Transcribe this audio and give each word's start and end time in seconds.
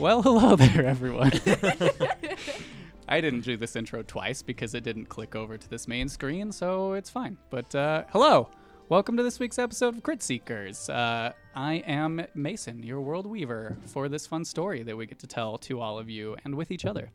Well, 0.00 0.22
hello 0.22 0.56
there, 0.56 0.86
everyone. 0.86 1.30
I 3.08 3.20
didn't 3.20 3.42
do 3.42 3.58
this 3.58 3.76
intro 3.76 4.02
twice 4.02 4.40
because 4.40 4.74
it 4.74 4.82
didn't 4.82 5.10
click 5.10 5.36
over 5.36 5.58
to 5.58 5.68
this 5.68 5.86
main 5.86 6.08
screen, 6.08 6.52
so 6.52 6.94
it's 6.94 7.10
fine. 7.10 7.36
But 7.50 7.74
uh, 7.74 8.04
hello, 8.08 8.48
welcome 8.88 9.18
to 9.18 9.22
this 9.22 9.38
week's 9.38 9.58
episode 9.58 9.94
of 9.96 10.02
Crit 10.02 10.22
Seekers. 10.22 10.88
Uh, 10.88 11.34
I 11.54 11.74
am 11.86 12.24
Mason, 12.34 12.82
your 12.82 13.02
world 13.02 13.26
weaver, 13.26 13.76
for 13.88 14.08
this 14.08 14.26
fun 14.26 14.42
story 14.42 14.82
that 14.84 14.96
we 14.96 15.04
get 15.04 15.18
to 15.18 15.26
tell 15.26 15.58
to 15.58 15.80
all 15.80 15.98
of 15.98 16.08
you 16.08 16.34
and 16.46 16.54
with 16.54 16.70
each 16.70 16.86
other. 16.86 17.10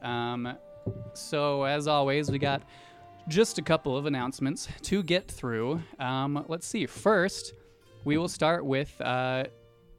Um, 0.00 0.56
so, 1.14 1.64
as 1.64 1.88
always, 1.88 2.30
we 2.30 2.38
got 2.38 2.62
just 3.26 3.58
a 3.58 3.62
couple 3.62 3.96
of 3.96 4.06
announcements 4.06 4.68
to 4.82 5.02
get 5.02 5.28
through. 5.28 5.82
Um, 5.98 6.44
let's 6.46 6.68
see. 6.68 6.86
First, 6.86 7.54
we 8.04 8.16
will 8.16 8.28
start 8.28 8.64
with 8.64 8.94
uh, 9.00 9.46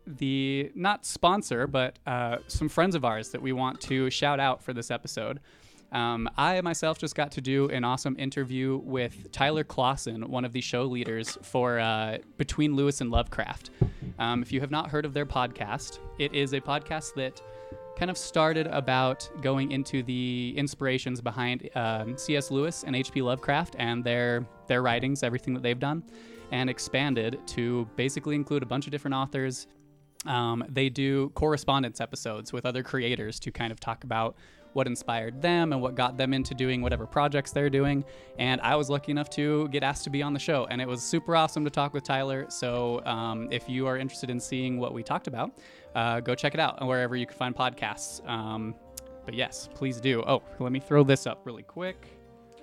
the 0.08 0.72
not 0.76 1.06
sponsor, 1.06 1.68
but 1.68 2.00
uh, 2.08 2.38
some 2.48 2.70
friends 2.70 2.96
of 2.96 3.04
ours 3.04 3.30
that 3.30 3.42
we 3.42 3.52
want 3.52 3.82
to 3.82 4.10
shout 4.10 4.40
out 4.40 4.64
for 4.64 4.74
this 4.74 4.90
episode. 4.90 5.40
Um, 5.92 6.30
I 6.38 6.60
myself 6.62 6.98
just 6.98 7.16
got 7.16 7.32
to 7.34 7.42
do 7.42 7.70
an 7.70 7.84
awesome 7.84 8.16
interview 8.20 8.78
with 8.84 9.32
Tyler 9.32 9.64
Clausen, 9.64 10.30
one 10.30 10.44
of 10.44 10.52
the 10.52 10.62
show 10.62 10.84
leaders 10.84 11.38
for 11.42 11.80
uh, 11.80 12.18
Between 12.38 12.76
Lewis 12.76 13.00
and 13.00 13.10
Lovecraft. 13.10 13.70
Um, 14.20 14.42
if 14.42 14.52
you 14.52 14.60
have 14.60 14.72
not 14.72 14.90
heard 14.90 15.06
of 15.06 15.14
their 15.14 15.26
podcast, 15.26 16.00
it 16.20 16.34
is 16.34 16.54
a 16.54 16.60
podcast 16.60 17.14
that 17.16 17.42
kind 17.98 18.12
of 18.12 18.18
started 18.18 18.68
about 18.68 19.30
going 19.42 19.72
into 19.72 20.04
the 20.04 20.54
inspirations 20.56 21.22
behind 21.22 21.70
um, 21.76 22.18
C.S. 22.18 22.52
Lewis 22.52 22.84
and 22.84 22.96
H.P. 22.96 23.22
Lovecraft 23.22 23.76
and 23.80 24.04
their 24.04 24.46
their 24.68 24.82
writings, 24.82 25.24
everything 25.24 25.54
that 25.54 25.64
they've 25.64 25.80
done, 25.80 26.04
and 26.52 26.70
expanded 26.70 27.40
to 27.48 27.88
basically 27.96 28.36
include 28.36 28.62
a 28.62 28.66
bunch 28.66 28.86
of 28.86 28.92
different 28.92 29.16
authors. 29.16 29.68
Um, 30.26 30.64
they 30.68 30.90
do 30.90 31.30
correspondence 31.30 32.02
episodes 32.02 32.52
with 32.52 32.66
other 32.66 32.84
creators 32.84 33.40
to 33.42 33.52
kind 33.52 33.72
of 33.72 33.80
talk 33.80 34.04
about 34.04 34.36
what 34.74 34.86
inspired 34.86 35.42
them 35.42 35.74
and 35.74 35.82
what 35.82 35.96
got 35.96 36.18
them 36.18 36.34
into 36.34 36.54
doing 36.54 36.82
whatever 36.82 37.06
projects 37.06 37.52
they're 37.52 37.70
doing. 37.70 38.06
And 38.38 38.62
I 38.62 38.76
was 38.76 38.90
lucky 38.90 39.12
enough 39.12 39.30
to 39.32 39.68
get 39.70 39.82
asked 39.84 40.04
to 40.04 40.10
be 40.10 40.22
on 40.22 40.34
the 40.34 40.40
show, 40.40 40.68
and 40.70 40.82
it 40.82 40.88
was 40.88 41.02
super 41.02 41.36
awesome 41.36 41.64
to 41.64 41.72
talk 41.72 41.94
with 41.94 42.04
Tyler. 42.04 42.46
So 42.50 43.04
um, 43.06 43.48
if 43.52 43.68
you 43.68 43.88
are 43.88 43.98
interested 43.98 44.30
in 44.30 44.40
seeing 44.40 44.78
what 44.78 44.94
we 44.94 45.02
talked 45.02 45.28
about, 45.28 45.58
uh, 45.96 46.20
go 46.20 46.36
check 46.36 46.54
it 46.54 46.60
out 46.60 46.86
wherever 46.86 47.16
you 47.16 47.26
can 47.26 47.38
find 47.38 47.56
podcasts. 47.56 48.28
Um, 48.30 48.76
but 49.26 49.34
yes, 49.34 49.68
please 49.74 50.00
do. 50.00 50.24
Oh, 50.28 50.44
let 50.60 50.72
me 50.72 50.80
throw 50.80 51.04
this 51.04 51.26
up 51.26 51.42
really 51.46 51.64
quick. 51.64 52.08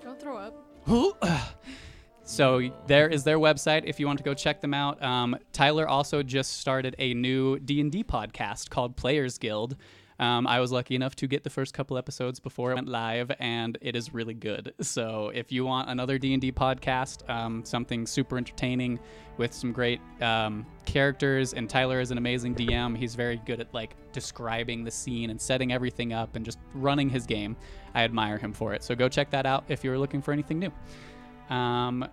Don't 0.01 0.21
throw 0.21 0.37
up. 0.37 0.55
So 2.25 2.71
there 2.87 3.09
is 3.09 3.23
their 3.23 3.39
website 3.39 3.83
if 3.85 4.01
you 4.01 4.07
want 4.07 4.19
to 4.19 4.25
go 4.25 4.33
check 4.33 4.63
them 4.63 4.73
out. 4.73 5.03
Um, 5.03 5.37
Tyler 5.53 5.87
also 5.87 6.23
just 6.23 6.55
started 6.55 6.97
a 6.99 7.13
new 7.13 7.59
D 7.59 7.81
and 7.81 7.93
D 7.93 8.03
podcast 8.03 8.71
called 8.71 8.97
Players 8.97 9.37
Guild. 9.37 9.77
Um, 10.19 10.47
I 10.47 10.61
was 10.61 10.71
lucky 10.71 10.95
enough 10.95 11.17
to 11.17 11.27
get 11.27 11.43
the 11.43 11.51
first 11.51 11.75
couple 11.75 11.99
episodes 11.99 12.39
before 12.39 12.71
it 12.71 12.77
went 12.77 12.89
live, 12.89 13.33
and 13.41 13.77
it 13.81 13.97
is 13.97 14.15
really 14.15 14.33
good. 14.33 14.73
So 14.81 15.33
if 15.35 15.51
you 15.51 15.65
want 15.65 15.91
another 15.91 16.19
D 16.19 16.33
and 16.33 16.41
D 16.41 16.53
podcast, 16.53 17.29
um, 17.29 17.65
something 17.65 18.07
super 18.07 18.39
entertaining 18.39 19.01
with 19.37 19.53
some 19.53 19.73
great 19.73 20.01
um, 20.21 20.65
characters, 20.85 21.53
and 21.53 21.69
Tyler 21.69 22.01
is 22.01 22.11
an 22.11 22.19
amazing 22.19 22.55
DM. 22.55 22.97
He's 22.97 23.17
very 23.17 23.41
good 23.45 23.61
at 23.61 23.75
like 23.75 23.97
describing 24.13 24.85
the 24.85 24.91
scene 24.91 25.31
and 25.31 25.41
setting 25.41 25.73
everything 25.73 26.13
up 26.13 26.37
and 26.37 26.45
just 26.45 26.59
running 26.75 27.11
his 27.11 27.27
game. 27.27 27.57
I 27.95 28.05
admire 28.05 28.39
him 28.39 28.53
for 28.53 28.73
it. 28.73 28.85
So 28.85 28.95
go 28.95 29.09
check 29.09 29.31
that 29.31 29.47
out 29.47 29.65
if 29.69 29.83
you're 29.83 29.99
looking 29.99 30.23
for 30.23 30.33
anything 30.33 30.61
new. 30.61 30.73
Um, 31.51 32.09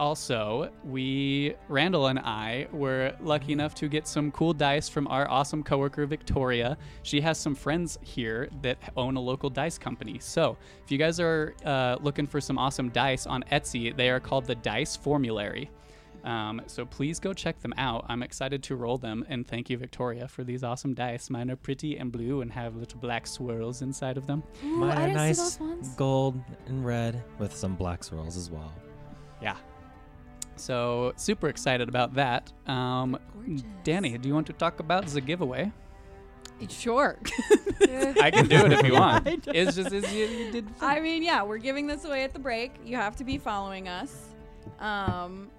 also, 0.00 0.70
we, 0.82 1.54
Randall 1.68 2.06
and 2.06 2.18
I, 2.18 2.68
were 2.72 3.14
lucky 3.20 3.52
enough 3.52 3.74
to 3.76 3.88
get 3.88 4.08
some 4.08 4.32
cool 4.32 4.54
dice 4.54 4.88
from 4.88 5.06
our 5.08 5.30
awesome 5.30 5.62
coworker 5.62 6.06
Victoria. 6.06 6.78
She 7.02 7.20
has 7.20 7.38
some 7.38 7.54
friends 7.54 7.98
here 8.00 8.48
that 8.62 8.78
own 8.96 9.16
a 9.16 9.20
local 9.20 9.50
dice 9.50 9.76
company. 9.76 10.18
So, 10.18 10.56
if 10.82 10.90
you 10.90 10.96
guys 10.96 11.20
are 11.20 11.54
uh, 11.66 11.98
looking 12.00 12.26
for 12.26 12.40
some 12.40 12.56
awesome 12.56 12.88
dice 12.88 13.26
on 13.26 13.44
Etsy, 13.52 13.94
they 13.94 14.08
are 14.08 14.20
called 14.20 14.46
the 14.46 14.54
Dice 14.54 14.96
Formulary. 14.96 15.70
Um, 16.24 16.60
so 16.66 16.84
please 16.84 17.18
go 17.18 17.32
check 17.32 17.60
them 17.60 17.72
out. 17.76 18.04
I'm 18.08 18.22
excited 18.22 18.62
to 18.64 18.76
roll 18.76 18.98
them, 18.98 19.24
and 19.28 19.46
thank 19.46 19.70
you, 19.70 19.78
Victoria, 19.78 20.28
for 20.28 20.44
these 20.44 20.62
awesome 20.62 20.94
dice. 20.94 21.30
Mine 21.30 21.50
are 21.50 21.56
pretty 21.56 21.96
and 21.96 22.12
blue 22.12 22.40
and 22.42 22.52
have 22.52 22.76
little 22.76 23.00
black 23.00 23.26
swirls 23.26 23.82
inside 23.82 24.16
of 24.16 24.26
them. 24.26 24.42
Ooh, 24.64 24.76
Mine 24.76 24.98
are 24.98 25.08
nice 25.08 25.38
see 25.38 25.42
those 25.42 25.60
ones. 25.60 25.88
gold 25.96 26.40
and 26.66 26.84
red 26.84 27.22
with 27.38 27.54
some 27.54 27.74
black 27.76 28.04
swirls 28.04 28.36
as 28.36 28.50
well. 28.50 28.72
Yeah. 29.42 29.56
So 30.56 31.14
super 31.16 31.48
excited 31.48 31.88
about 31.88 32.14
that. 32.14 32.52
Um, 32.66 33.18
Danny, 33.82 34.18
do 34.18 34.28
you 34.28 34.34
want 34.34 34.46
to 34.48 34.52
talk 34.52 34.80
about 34.80 35.06
the 35.06 35.20
giveaway? 35.22 35.72
Sure. 36.68 37.18
I 38.20 38.30
can 38.30 38.46
do 38.46 38.56
it 38.66 38.72
if 38.72 38.84
you 38.84 38.92
want. 38.92 39.26
It's 39.48 39.74
just 39.74 39.92
it's, 39.92 40.12
you, 40.12 40.26
you 40.26 40.52
did. 40.52 40.66
I 40.82 41.00
mean, 41.00 41.22
yeah, 41.22 41.42
we're 41.42 41.56
giving 41.56 41.86
this 41.86 42.04
away 42.04 42.22
at 42.24 42.34
the 42.34 42.38
break. 42.38 42.74
You 42.84 42.96
have 42.96 43.16
to 43.16 43.24
be 43.24 43.38
following 43.38 43.88
us. 43.88 44.26
Um, 44.78 45.50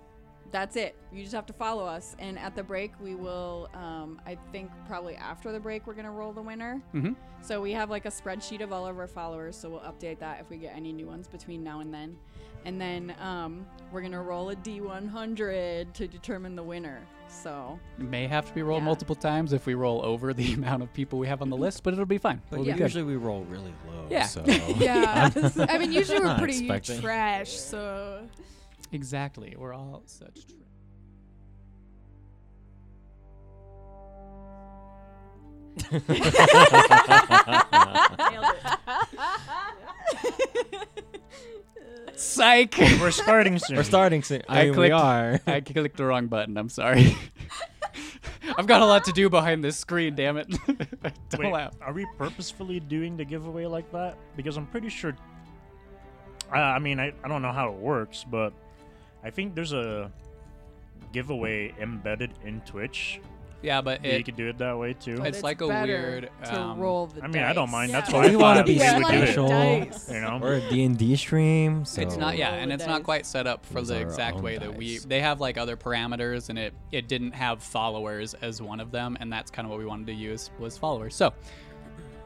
that's 0.51 0.75
it. 0.75 0.95
You 1.13 1.21
just 1.23 1.33
have 1.33 1.45
to 1.47 1.53
follow 1.53 1.85
us. 1.85 2.15
And 2.19 2.37
at 2.37 2.55
the 2.55 2.63
break, 2.63 2.91
we 3.01 3.15
will, 3.15 3.69
um, 3.73 4.19
I 4.25 4.37
think 4.51 4.69
probably 4.87 5.15
after 5.15 5.51
the 5.51 5.59
break, 5.59 5.87
we're 5.87 5.93
going 5.93 6.05
to 6.05 6.11
roll 6.11 6.33
the 6.33 6.41
winner. 6.41 6.81
Mhm. 6.93 7.15
So 7.41 7.61
we 7.61 7.71
have 7.71 7.89
like 7.89 8.05
a 8.05 8.09
spreadsheet 8.11 8.61
of 8.61 8.71
all 8.73 8.85
of 8.85 8.97
our 8.99 9.07
followers. 9.07 9.55
So 9.55 9.69
we'll 9.69 9.79
update 9.81 10.19
that 10.19 10.39
if 10.41 10.49
we 10.49 10.57
get 10.57 10.75
any 10.75 10.91
new 10.93 11.07
ones 11.07 11.27
between 11.27 11.63
now 11.63 11.79
and 11.79 11.93
then. 11.93 12.17
And 12.65 12.79
then 12.79 13.15
um, 13.19 13.65
we're 13.91 14.01
going 14.01 14.11
to 14.11 14.19
roll 14.21 14.49
a 14.51 14.55
D100 14.57 15.93
to 15.93 16.07
determine 16.07 16.55
the 16.55 16.63
winner. 16.63 16.99
So 17.27 17.79
It 17.97 18.03
may 18.05 18.27
have 18.27 18.45
to 18.47 18.53
be 18.53 18.61
rolled 18.61 18.81
Yeah. 18.81 18.85
multiple 18.87 19.15
times 19.15 19.53
if 19.53 19.65
we 19.65 19.73
roll 19.73 20.03
over 20.05 20.33
the 20.33 20.53
amount 20.55 20.83
of 20.83 20.93
people 20.93 21.17
we 21.17 21.27
have 21.27 21.41
on 21.41 21.49
the 21.49 21.57
list, 21.57 21.81
but 21.83 21.93
it'll 21.93 22.05
be 22.05 22.17
fine. 22.17 22.41
But 22.49 22.59
We'll 22.59 22.67
yeah. 22.67 22.75
be 22.75 22.81
usually 22.81 23.03
we 23.05 23.15
roll 23.15 23.45
really 23.45 23.73
low. 23.87 24.05
Yeah. 24.09 24.25
So 24.25 24.43
Yeah. 24.47 25.29
I 25.69 25.77
mean, 25.77 25.91
usually 25.93 26.19
we're 26.19 26.37
pretty 26.37 26.59
expecting. 26.59 27.01
trash, 27.01 27.51
so. 27.51 28.27
Exactly. 28.91 29.55
We're 29.57 29.73
all 29.73 30.03
such. 30.05 30.45
Tra- 30.47 30.57
nailed 38.31 38.45
it. 38.55 39.77
Psych. 42.15 42.77
We're 42.77 43.11
starting 43.11 43.57
soon. 43.57 43.77
we're 43.77 43.83
starting 43.83 44.23
soon. 44.23 44.41
I 44.47 44.59
I, 44.59 44.63
mean, 44.63 44.69
we 44.71 44.75
clicked- 44.75 44.93
are. 44.95 45.39
I 45.47 45.61
clicked 45.61 45.97
the 45.97 46.05
wrong 46.05 46.27
button. 46.27 46.57
I'm 46.57 46.69
sorry. 46.69 47.17
I've 48.57 48.67
got 48.67 48.81
a 48.81 48.85
lot 48.85 49.05
to 49.05 49.11
do 49.11 49.29
behind 49.29 49.63
this 49.63 49.77
screen. 49.77 50.15
Damn 50.15 50.37
it! 50.37 50.47
Don't 51.29 51.39
Wait, 51.39 51.51
laugh. 51.53 51.73
are 51.81 51.93
we 51.93 52.05
purposefully 52.17 52.79
doing 52.79 53.15
the 53.15 53.23
giveaway 53.25 53.65
like 53.65 53.91
that? 53.91 54.17
Because 54.35 54.57
I'm 54.57 54.67
pretty 54.67 54.89
sure. 54.89 55.15
I, 56.51 56.59
I 56.59 56.79
mean, 56.79 56.99
I, 56.99 57.13
I 57.23 57.27
don't 57.27 57.41
know 57.41 57.51
how 57.53 57.69
it 57.71 57.77
works, 57.79 58.25
but 58.29 58.51
I 59.23 59.29
think 59.29 59.55
there's 59.55 59.73
a 59.73 60.11
giveaway 61.11 61.73
embedded 61.79 62.31
in 62.45 62.61
Twitch. 62.61 63.19
Yeah, 63.63 63.81
but 63.81 64.01
that 64.01 64.11
you 64.11 64.17
it, 64.17 64.25
could 64.25 64.35
do 64.35 64.47
it 64.47 64.57
that 64.57 64.75
way 64.77 64.93
too. 64.93 65.17
But 65.17 65.27
It's 65.27 65.43
like 65.43 65.61
a 65.61 65.67
weird, 65.67 66.29
to 66.45 66.59
um, 66.59 66.79
roll 66.79 67.07
the 67.07 67.23
I 67.23 67.27
mean, 67.27 67.43
I 67.43 67.53
don't 67.53 67.69
mind. 67.69 67.91
Yeah. 67.91 67.99
That's 67.99 68.11
But 68.11 68.21
why 68.23 68.29
we 68.29 68.35
wanna 68.35 68.63
be 68.63 68.73
we 68.73 68.79
Yeah, 68.79 68.95
would 68.95 69.03
like 69.03 69.13
do 69.13 69.23
it. 69.23 69.27
special. 69.93 70.15
You 70.15 70.21
know, 70.21 70.39
We're 70.41 70.55
a 70.55 70.69
D&D 70.69 71.15
stream, 71.15 71.85
so 71.85 72.01
It's 72.01 72.17
not, 72.17 72.37
yeah, 72.37 72.51
Roll 72.51 72.59
and 72.59 72.71
the 72.71 72.75
it's 72.75 72.87
not 72.87 73.03
quite 73.03 73.25
set 73.27 73.45
up 73.45 73.63
for 73.65 73.79
Use 73.79 73.89
the 73.89 74.01
exact 74.01 74.37
own 74.37 74.43
way 74.43 74.57
that 74.57 74.75
we. 74.75 74.97
They 74.97 75.19
have 75.21 75.39
like 75.39 75.57
other 75.59 75.77
parameters, 75.77 76.49
and 76.49 76.57
it 76.57 76.73
it 76.91 77.07
didn't 77.07 77.33
have 77.33 77.61
followers 77.61 78.33
as 78.33 78.61
one 78.63 78.79
of 78.79 78.91
them, 78.91 79.15
and 79.19 79.31
that's 79.31 79.51
kind 79.51 79.67
of 79.67 79.69
what 79.69 79.77
we 79.77 79.85
wanted 79.85 80.07
to 80.07 80.13
use 80.13 80.49
was 80.57 80.75
followers. 80.75 81.13
So 81.13 81.31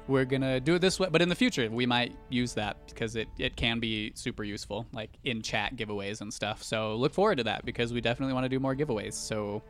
we're 0.07 0.25
gonna 0.25 0.59
do 0.59 0.75
it 0.75 0.79
this 0.79 0.99
way, 0.99 1.07
but 1.11 1.21
in 1.21 1.29
the 1.29 1.35
future 1.35 1.69
we 1.69 1.85
might 1.85 2.15
use 2.29 2.53
that 2.53 2.77
because 2.87 3.15
it 3.15 3.27
it 3.37 3.55
can 3.55 3.79
be 3.79 4.11
super 4.15 4.43
useful, 4.43 4.85
like 4.93 5.11
in 5.23 5.41
chat 5.41 5.75
giveaways 5.75 6.21
and 6.21 6.33
stuff. 6.33 6.61
So 6.63 6.95
look 6.95 7.13
forward 7.13 7.37
to 7.37 7.43
that 7.45 7.65
because 7.65 7.93
we 7.93 8.01
definitely 8.01 8.33
want 8.33 8.45
to 8.45 8.49
do 8.49 8.59
more 8.59 8.75
giveaways. 8.75 9.13
So 9.13 9.61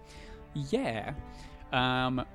yeah. 0.54 1.14
Um, 1.72 2.26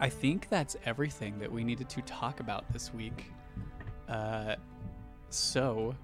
I 0.00 0.08
think 0.08 0.48
that's 0.48 0.76
everything 0.84 1.38
that 1.38 1.50
we 1.50 1.64
needed 1.64 1.88
to 1.90 2.02
talk 2.02 2.40
about 2.40 2.70
this 2.72 2.92
week. 2.92 3.30
Uh, 4.08 4.56
so 5.30 5.94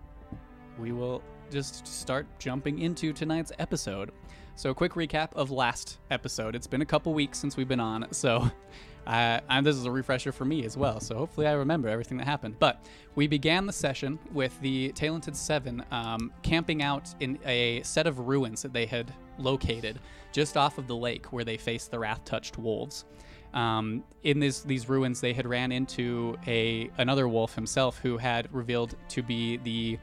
we 0.79 0.93
will 0.93 1.23
just 1.51 1.87
start 1.87 2.27
jumping 2.39 2.79
into 2.79 3.13
tonight's 3.13 3.53
episode. 3.59 4.13
So, 4.55 4.71
a 4.71 4.75
quick 4.75 4.93
recap 4.95 5.33
of 5.35 5.51
last 5.51 5.99
episode. 6.11 6.57
It's 6.57 6.67
been 6.67 6.83
a 6.83 6.87
couple 6.87 7.15
weeks 7.15 7.39
since 7.39 7.57
we've 7.57 7.69
been 7.69 7.81
on, 7.81 8.13
so 8.13 8.51
uh, 9.09 9.41
and 9.49 9.65
this 9.65 9.75
is 9.75 9.87
a 9.87 9.91
refresher 9.91 10.33
for 10.33 10.45
me 10.45 10.65
as 10.67 10.77
well. 10.77 11.01
So, 11.01 11.17
hopefully, 11.17 11.47
I 11.47 11.53
remember 11.53 11.89
everything 11.89 12.19
that 12.19 12.27
happened. 12.27 12.57
But 12.59 12.85
we 13.15 13.27
began 13.27 13.65
the 13.65 13.73
session 13.73 14.19
with 14.33 14.61
the 14.61 14.93
Talented 14.93 15.35
Seven 15.35 15.83
um, 15.91 16.31
camping 16.43 16.83
out 16.83 17.15
in 17.19 17.39
a 17.47 17.83
set 17.83 18.07
of 18.07 18.19
ruins 18.21 18.61
that 18.63 18.75
they 18.75 18.85
had 18.85 19.13
located 19.39 19.99
just 20.31 20.59
off 20.59 20.77
of 20.77 20.87
the 20.87 20.95
lake 20.95 21.33
where 21.33 21.43
they 21.43 21.57
faced 21.57 21.91
the 21.91 21.99
wrath 21.99 22.23
touched 22.27 22.59
wolves. 22.59 23.07
Um, 23.55 24.05
in 24.25 24.41
this, 24.41 24.61
these 24.61 24.91
ruins, 24.91 25.23
they 25.23 25.33
had 25.33 25.47
ran 25.47 25.73
into 25.73 26.37
a 26.47 26.91
another 26.99 27.29
wolf 27.29 27.55
himself 27.55 27.99
who 27.99 28.19
had 28.19 28.53
revealed 28.53 28.95
to 29.09 29.23
be 29.23 29.57
the 29.57 29.99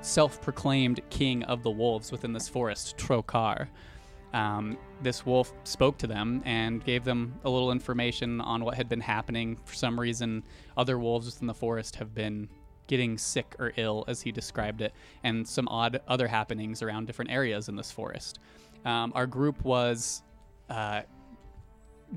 self-proclaimed 0.00 1.00
king 1.10 1.42
of 1.44 1.62
the 1.62 1.70
wolves 1.70 2.10
within 2.10 2.32
this 2.32 2.48
forest, 2.48 2.96
Trokar. 2.96 3.68
Um, 4.32 4.76
this 5.02 5.24
wolf 5.24 5.52
spoke 5.64 5.98
to 5.98 6.06
them 6.06 6.42
and 6.44 6.84
gave 6.84 7.04
them 7.04 7.34
a 7.44 7.50
little 7.50 7.72
information 7.72 8.40
on 8.40 8.64
what 8.64 8.74
had 8.74 8.88
been 8.88 9.00
happening. 9.00 9.58
For 9.64 9.74
some 9.74 9.98
reason, 9.98 10.42
other 10.76 10.98
wolves 10.98 11.26
within 11.26 11.46
the 11.46 11.54
forest 11.54 11.96
have 11.96 12.14
been 12.14 12.48
getting 12.86 13.18
sick 13.18 13.54
or 13.58 13.72
ill, 13.76 14.04
as 14.08 14.20
he 14.20 14.32
described 14.32 14.80
it, 14.80 14.92
and 15.22 15.46
some 15.46 15.68
odd 15.68 16.00
other 16.08 16.26
happenings 16.26 16.82
around 16.82 17.06
different 17.06 17.30
areas 17.30 17.68
in 17.68 17.76
this 17.76 17.90
forest. 17.90 18.38
Um, 18.84 19.12
our 19.14 19.26
group 19.26 19.62
was 19.64 20.22
uh, 20.70 21.02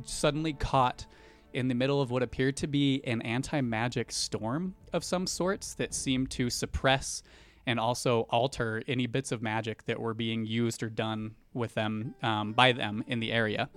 suddenly 0.05 0.53
caught 0.53 1.05
in 1.53 1.67
the 1.67 1.75
middle 1.75 2.01
of 2.01 2.11
what 2.11 2.23
appeared 2.23 2.55
to 2.57 2.67
be 2.67 3.01
an 3.05 3.21
anti 3.21 3.61
magic 3.61 4.11
storm 4.11 4.75
of 4.93 5.03
some 5.03 5.27
sorts 5.27 5.73
that 5.75 5.93
seemed 5.93 6.31
to 6.31 6.49
suppress 6.49 7.23
and 7.67 7.79
also 7.79 8.21
alter 8.29 8.81
any 8.87 9.07
bits 9.07 9.31
of 9.31 9.41
magic 9.41 9.85
that 9.85 9.99
were 9.99 10.13
being 10.13 10.45
used 10.45 10.83
or 10.83 10.89
done 10.89 11.35
with 11.53 11.73
them 11.73 12.15
um, 12.23 12.53
by 12.53 12.71
them 12.71 13.03
in 13.07 13.19
the 13.19 13.31
area. 13.31 13.69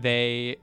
They 0.00 0.56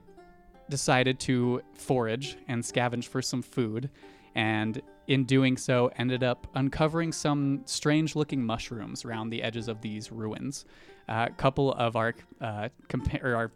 decided 0.68 1.20
to 1.20 1.62
forage 1.74 2.36
and 2.48 2.62
scavenge 2.62 3.06
for 3.06 3.20
some 3.22 3.42
food, 3.42 3.90
and 4.34 4.80
in 5.08 5.24
doing 5.24 5.56
so, 5.56 5.90
ended 5.96 6.22
up 6.22 6.46
uncovering 6.54 7.12
some 7.12 7.62
strange 7.66 8.14
looking 8.14 8.44
mushrooms 8.44 9.04
around 9.04 9.30
the 9.30 9.42
edges 9.42 9.68
of 9.68 9.80
these 9.80 10.12
ruins. 10.12 10.64
A 11.08 11.30
couple 11.36 11.72
of 11.72 11.96
our 11.96 12.14
uh, 12.40 12.68
compa- 12.88 13.22
our 13.22 13.50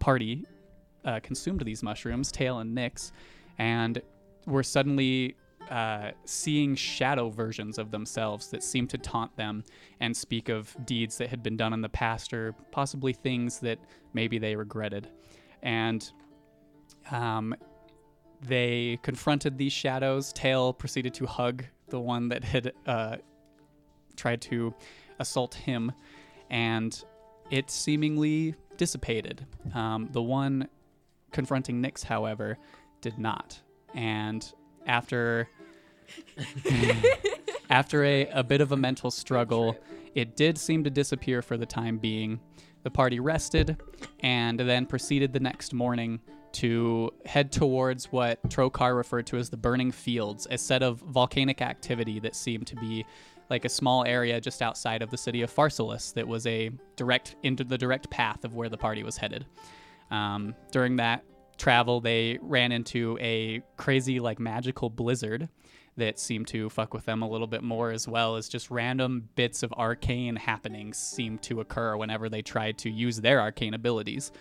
party 0.00 0.44
uh, 1.04 1.20
consumed 1.20 1.60
these 1.60 1.82
mushrooms, 1.82 2.32
Tail 2.32 2.58
and 2.58 2.76
Nyx, 2.76 3.12
and 3.58 4.02
were 4.46 4.62
suddenly 4.62 5.36
uh, 5.70 6.10
seeing 6.24 6.74
shadow 6.74 7.30
versions 7.30 7.78
of 7.78 7.90
themselves 7.90 8.48
that 8.48 8.62
seemed 8.62 8.90
to 8.90 8.98
taunt 8.98 9.34
them 9.36 9.64
and 10.00 10.16
speak 10.16 10.48
of 10.48 10.76
deeds 10.84 11.18
that 11.18 11.28
had 11.28 11.42
been 11.42 11.56
done 11.56 11.72
in 11.72 11.80
the 11.80 11.88
past 11.88 12.32
or 12.32 12.54
possibly 12.70 13.12
things 13.12 13.60
that 13.60 13.78
maybe 14.12 14.38
they 14.38 14.56
regretted. 14.56 15.08
And 15.62 16.10
um, 17.10 17.54
they 18.42 18.98
confronted 19.02 19.58
these 19.58 19.72
shadows. 19.72 20.32
Tail 20.32 20.72
proceeded 20.72 21.14
to 21.14 21.26
hug 21.26 21.64
the 21.88 22.00
one 22.00 22.28
that 22.28 22.44
had 22.44 22.72
uh, 22.86 23.16
tried 24.16 24.40
to 24.42 24.74
assault 25.18 25.54
him, 25.54 25.92
and 26.50 27.04
it 27.50 27.70
seemingly 27.70 28.54
dissipated. 28.76 29.46
Um, 29.74 30.08
the 30.12 30.22
one 30.22 30.68
confronting 31.32 31.82
Nyx, 31.82 32.04
however, 32.04 32.58
did 33.00 33.18
not. 33.18 33.60
And 33.94 34.50
after 34.86 35.48
after 37.70 38.04
a, 38.04 38.26
a 38.28 38.42
bit 38.42 38.60
of 38.60 38.72
a 38.72 38.76
mental 38.76 39.10
struggle, 39.10 39.76
it 40.14 40.36
did 40.36 40.58
seem 40.58 40.84
to 40.84 40.90
disappear 40.90 41.42
for 41.42 41.56
the 41.56 41.66
time 41.66 41.98
being. 41.98 42.40
The 42.82 42.90
party 42.90 43.18
rested 43.18 43.78
and 44.20 44.60
then 44.60 44.86
proceeded 44.86 45.32
the 45.32 45.40
next 45.40 45.72
morning 45.72 46.20
to 46.52 47.10
head 47.24 47.50
towards 47.50 48.12
what 48.12 48.40
Trokar 48.48 48.96
referred 48.96 49.26
to 49.28 49.38
as 49.38 49.50
the 49.50 49.56
Burning 49.56 49.90
Fields, 49.90 50.46
a 50.50 50.58
set 50.58 50.82
of 50.82 51.00
volcanic 51.00 51.62
activity 51.62 52.20
that 52.20 52.36
seemed 52.36 52.66
to 52.68 52.76
be 52.76 53.04
like 53.50 53.64
a 53.64 53.68
small 53.68 54.04
area 54.04 54.40
just 54.40 54.62
outside 54.62 55.02
of 55.02 55.10
the 55.10 55.16
city 55.16 55.42
of 55.42 55.52
Pharsalus 55.52 56.14
that 56.14 56.26
was 56.26 56.46
a 56.46 56.70
direct 56.96 57.36
into 57.42 57.64
the 57.64 57.76
direct 57.76 58.08
path 58.10 58.44
of 58.44 58.54
where 58.54 58.68
the 58.68 58.76
party 58.76 59.02
was 59.02 59.16
headed. 59.16 59.44
Um, 60.10 60.54
during 60.70 60.96
that 60.96 61.24
travel, 61.56 62.00
they 62.00 62.38
ran 62.40 62.72
into 62.72 63.18
a 63.20 63.62
crazy, 63.76 64.20
like, 64.20 64.38
magical 64.38 64.90
blizzard 64.90 65.48
that 65.96 66.18
seem 66.18 66.44
to 66.46 66.68
fuck 66.70 66.92
with 66.92 67.04
them 67.04 67.22
a 67.22 67.28
little 67.28 67.46
bit 67.46 67.62
more, 67.62 67.90
as 67.90 68.08
well 68.08 68.36
as 68.36 68.48
just 68.48 68.70
random 68.70 69.28
bits 69.36 69.62
of 69.62 69.72
arcane 69.74 70.36
happenings 70.36 70.96
seem 70.96 71.38
to 71.38 71.60
occur 71.60 71.96
whenever 71.96 72.28
they 72.28 72.42
try 72.42 72.72
to 72.72 72.90
use 72.90 73.20
their 73.20 73.40
arcane 73.40 73.74
abilities. 73.74 74.32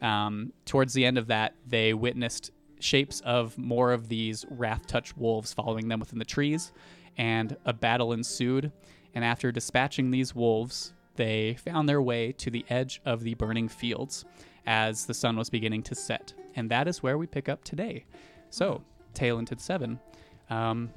Um, 0.00 0.52
towards 0.64 0.94
the 0.94 1.04
end 1.04 1.18
of 1.18 1.26
that, 1.28 1.54
they 1.66 1.94
witnessed 1.94 2.50
shapes 2.80 3.20
of 3.20 3.56
more 3.56 3.92
of 3.92 4.08
these 4.08 4.44
wrath 4.50 4.86
touch 4.86 5.16
wolves 5.16 5.52
following 5.52 5.88
them 5.88 6.00
within 6.00 6.18
the 6.18 6.24
trees, 6.24 6.72
and 7.16 7.56
a 7.64 7.72
battle 7.72 8.12
ensued. 8.12 8.72
And 9.14 9.24
after 9.24 9.52
dispatching 9.52 10.10
these 10.10 10.34
wolves, 10.34 10.92
they 11.16 11.54
found 11.54 11.88
their 11.88 12.02
way 12.02 12.32
to 12.32 12.50
the 12.50 12.64
edge 12.68 13.00
of 13.04 13.22
the 13.22 13.34
burning 13.34 13.68
fields 13.68 14.24
as 14.66 15.06
the 15.06 15.14
sun 15.14 15.36
was 15.36 15.50
beginning 15.50 15.82
to 15.84 15.94
set. 15.94 16.34
And 16.56 16.70
that 16.70 16.88
is 16.88 17.02
where 17.02 17.18
we 17.18 17.26
pick 17.26 17.48
up 17.48 17.62
today. 17.64 18.06
So, 18.50 18.82
Talented 19.14 19.60
7, 19.60 20.00
um, 20.50 20.90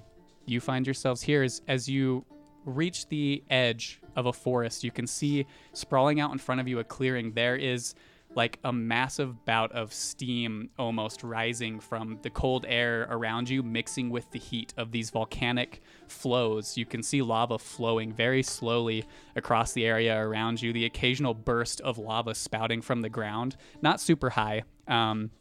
you 0.45 0.59
find 0.59 0.85
yourselves 0.87 1.21
here 1.21 1.43
as, 1.43 1.61
as 1.67 1.87
you 1.87 2.25
reach 2.65 3.07
the 3.07 3.43
edge 3.49 4.01
of 4.15 4.25
a 4.25 4.33
forest. 4.33 4.83
You 4.83 4.91
can 4.91 5.07
see 5.07 5.45
sprawling 5.73 6.19
out 6.19 6.31
in 6.31 6.37
front 6.37 6.61
of 6.61 6.67
you 6.67 6.79
a 6.79 6.83
clearing. 6.83 7.33
There 7.33 7.55
is 7.55 7.95
like 8.35 8.59
a 8.63 8.73
massive 8.73 9.45
bout 9.45 9.71
of 9.71 9.93
steam 9.93 10.69
almost 10.77 11.23
rising 11.23 11.79
from 11.79 12.19
the 12.21 12.29
cold 12.29 12.65
air 12.67 13.07
around 13.09 13.49
you, 13.49 13.63
mixing 13.63 14.09
with 14.09 14.29
the 14.31 14.39
heat 14.39 14.73
of 14.77 14.91
these 14.91 15.09
volcanic 15.09 15.81
flows. 16.07 16.77
You 16.77 16.85
can 16.85 17.01
see 17.01 17.21
lava 17.21 17.57
flowing 17.57 18.11
very 18.13 18.43
slowly 18.43 19.05
across 19.35 19.71
the 19.71 19.85
area 19.85 20.19
around 20.19 20.61
you, 20.61 20.71
the 20.73 20.85
occasional 20.85 21.33
burst 21.33 21.81
of 21.81 21.97
lava 21.97 22.35
spouting 22.35 22.81
from 22.81 23.01
the 23.01 23.09
ground, 23.09 23.55
not 23.81 23.99
super 23.99 24.29
high. 24.29 24.63
Um, 24.87 25.31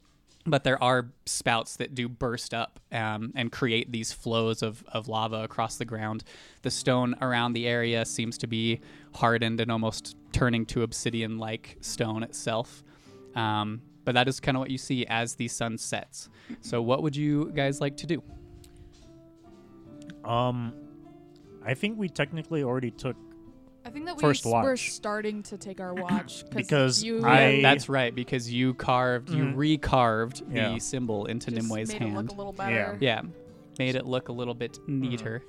but 0.46 0.64
there 0.64 0.82
are 0.82 1.10
spouts 1.26 1.76
that 1.76 1.94
do 1.94 2.08
burst 2.08 2.54
up 2.54 2.78
um, 2.92 3.32
and 3.34 3.50
create 3.50 3.90
these 3.90 4.12
flows 4.12 4.62
of, 4.62 4.84
of 4.88 5.08
lava 5.08 5.42
across 5.42 5.76
the 5.76 5.84
ground. 5.84 6.24
The 6.62 6.70
stone 6.70 7.16
around 7.20 7.52
the 7.52 7.66
area 7.66 8.04
seems 8.04 8.38
to 8.38 8.46
be 8.46 8.80
hardened 9.14 9.60
and 9.60 9.70
almost 9.72 10.16
turning 10.32 10.66
to 10.66 10.82
obsidian 10.82 11.38
like 11.38 11.76
stone 11.80 12.22
itself. 12.22 12.84
Um, 13.34 13.82
but 14.04 14.14
that 14.14 14.28
is 14.28 14.38
kind 14.38 14.56
of 14.56 14.60
what 14.60 14.70
you 14.70 14.78
see 14.78 15.04
as 15.06 15.34
the 15.34 15.48
sun 15.48 15.76
sets. 15.78 16.28
So, 16.60 16.80
what 16.80 17.02
would 17.02 17.16
you 17.16 17.50
guys 17.54 17.80
like 17.80 17.96
to 17.98 18.06
do? 18.06 18.22
Um, 20.24 20.72
I 21.64 21.74
think 21.74 21.98
we 21.98 22.08
technically 22.08 22.62
already 22.62 22.92
took. 22.92 23.16
I 23.86 23.90
think 23.90 24.06
that 24.06 24.16
we 24.16 24.20
First 24.20 24.44
s- 24.44 24.52
we're 24.52 24.70
watch. 24.72 24.90
starting 24.92 25.42
to 25.44 25.56
take 25.56 25.80
our 25.80 25.94
watch 25.94 26.44
Because 26.50 27.02
you 27.04 27.24
I- 27.24 27.60
That's 27.62 27.88
right, 27.88 28.12
because 28.14 28.52
you 28.52 28.74
carved, 28.74 29.30
you 29.30 29.44
Mhm. 29.44 29.54
recarved 29.80 30.42
Yeah. 30.52 30.72
the 30.74 30.80
symbol 30.80 31.26
into 31.26 31.50
just 31.52 31.68
Nimue's 31.68 31.88
made 31.88 31.94
it 31.96 32.02
hand. 32.02 32.16
look 32.16 32.30
a 32.30 32.34
little 32.34 32.52
better. 32.52 32.98
yeah, 33.00 33.22
yeah, 33.22 33.22
made 33.78 33.94
it 33.94 34.04
look 34.06 34.28
a 34.28 34.32
little 34.32 34.54
bit 34.54 34.78
neater. 34.88 35.42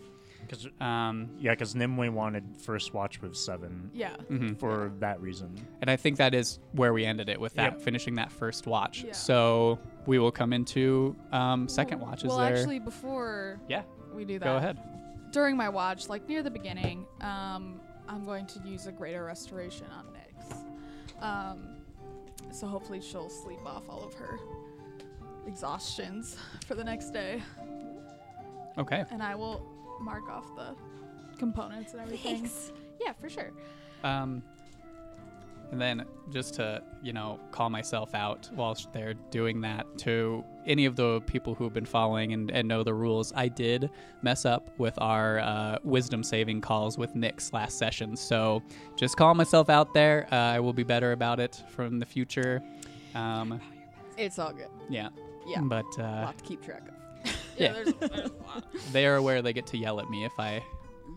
Cause, 0.50 0.66
Um, 0.80 1.32
yeah, 1.40 1.52
because 1.52 1.76
Nimue 1.76 2.10
wanted 2.12 2.44
first 2.58 2.94
watch 2.94 3.22
with 3.22 3.36
seven 3.36 3.90
Yeah. 3.94 4.16
mhm. 4.32 4.58
for 4.58 4.94
that 5.00 5.20
reason. 5.20 5.54
And 5.82 5.90
I 5.90 5.98
think 5.98 6.18
that 6.18 6.34
is 6.34 6.60
where 6.72 6.94
we 6.94 7.06
ended 7.06 7.28
it 7.28 7.42
with 7.42 7.56
that, 7.56 7.74
Yep. 7.74 7.82
finishing 7.82 8.16
that 8.16 8.32
first 8.32 8.66
watch. 8.66 9.04
Yeah. 9.04 9.12
So 9.12 9.78
we 10.06 10.20
will 10.20 10.32
come 10.32 10.54
into 10.54 11.16
um, 11.34 11.68
second 11.68 12.00
Well- 12.00 12.12
watch. 12.12 12.24
Is 12.24 12.30
Well, 12.30 12.38
there? 12.38 12.56
actually, 12.56 12.80
before 12.80 13.60
yeah, 13.68 13.82
we 14.14 14.24
do 14.24 14.40
that, 14.40 14.46
go 14.46 14.56
ahead. 14.56 14.78
During 15.34 15.58
my 15.58 15.68
watch, 15.68 16.08
like 16.08 16.30
near 16.30 16.42
the 16.42 16.52
beginning, 16.52 17.06
um, 17.20 17.82
I'm 18.08 18.26
going 18.26 18.46
to 18.48 18.60
use 18.60 18.88
a 18.88 18.92
greater 18.92 19.24
restoration 19.26 19.88
on 19.92 20.06
Nyx. 20.06 21.24
Um, 21.24 21.76
so 22.52 22.68
hopefully 22.68 23.02
she'll 23.02 23.30
sleep 23.30 23.66
off 23.66 23.84
all 23.90 24.04
of 24.04 24.14
her 24.16 24.40
exhaustions 25.48 26.38
for 26.66 26.76
the 26.76 26.84
next 26.84 27.12
day, 27.12 27.42
Okay. 28.78 29.04
and 29.12 29.22
I 29.24 29.34
will 29.36 29.66
mark 30.02 30.30
off 30.30 30.46
the 30.56 30.76
components 31.38 31.94
and 31.94 32.02
everything. 32.02 32.38
Thanks. 32.40 32.72
Yeah, 33.02 33.14
for 33.14 33.30
sure. 33.30 33.52
Um, 34.04 34.44
and 35.72 35.82
then 35.82 36.06
just 36.32 36.54
to 36.56 36.82
you 37.04 37.14
know 37.14 37.40
call 37.52 37.70
myself 37.70 38.14
out 38.16 38.50
whilst 38.56 38.92
they're 38.94 39.14
doing 39.32 39.62
that 39.62 39.86
to 40.00 40.44
any 40.66 40.86
of 40.86 40.96
the 40.96 41.22
people 41.28 41.54
who 41.56 41.64
have 41.64 41.74
been 41.74 41.86
following 41.86 42.34
and, 42.34 42.52
and 42.52 42.68
know 42.68 42.84
the 42.84 42.94
rules, 42.94 43.32
I 43.36 43.48
did 43.48 43.90
mess 44.22 44.46
up 44.46 44.70
with 44.78 44.94
our 45.00 45.40
uh, 45.40 45.78
wisdom 45.84 46.24
saving 46.24 46.60
calls 46.62 46.98
with 46.98 47.14
Nyx 47.16 47.54
last 47.54 47.78
session. 47.78 48.16
So 48.18 48.62
just 48.98 49.16
call 49.16 49.34
myself 49.34 49.70
out 49.70 49.94
there. 49.94 50.28
Uh, 50.32 50.36
I 50.36 50.60
will 50.60 50.74
be 50.74 50.84
better 50.84 51.14
about 51.14 51.40
it 51.40 51.64
from 51.70 52.00
the 52.00 52.06
future. 52.06 52.62
Um, 53.16 53.62
It's 54.18 54.40
all 54.40 54.52
good. 54.52 54.68
yeah. 54.90 55.10
Yeah. 55.48 55.62
But 55.62 55.86
A 56.00 56.04
uh, 56.04 56.22
lot 56.26 56.38
to 56.38 56.44
keep 56.44 56.62
track 56.64 56.82
of. 56.88 57.34
Yeah. 57.58 57.72
there's, 57.74 57.94
there's 57.94 58.30
a 58.30 58.34
lot. 58.46 58.66
they 58.92 59.08
are 59.08 59.16
aware 59.16 59.42
they 59.42 59.54
get 59.54 59.66
to 59.68 59.78
yell 59.78 60.00
at 60.00 60.10
me 60.10 60.26
if 60.26 60.38
I 60.38 60.62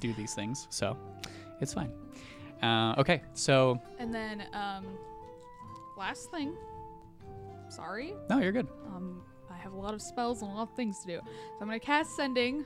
do 0.00 0.14
these 0.14 0.32
things, 0.34 0.66
so 0.70 0.96
it's 1.60 1.74
fine. 1.74 1.92
Uh, 2.62 2.94
okay, 2.98 3.22
so 3.34 3.80
And 3.98 4.14
then, 4.14 4.44
um, 4.52 4.86
last 5.96 6.30
thing. 6.30 6.54
Sorry. 7.68 8.14
no, 8.28 8.38
you're 8.40 8.52
good. 8.52 8.66
Um, 8.94 9.22
I 9.50 9.56
have 9.56 9.72
a 9.72 9.76
lot 9.78 9.94
of 9.94 10.02
spells 10.02 10.42
and 10.42 10.50
a 10.50 10.54
lot 10.54 10.62
of 10.62 10.74
things 10.74 10.98
to 11.00 11.06
do. 11.06 11.20
So 11.24 11.30
I'm 11.60 11.66
gonna 11.68 11.78
cast 11.78 12.16
sending 12.16 12.64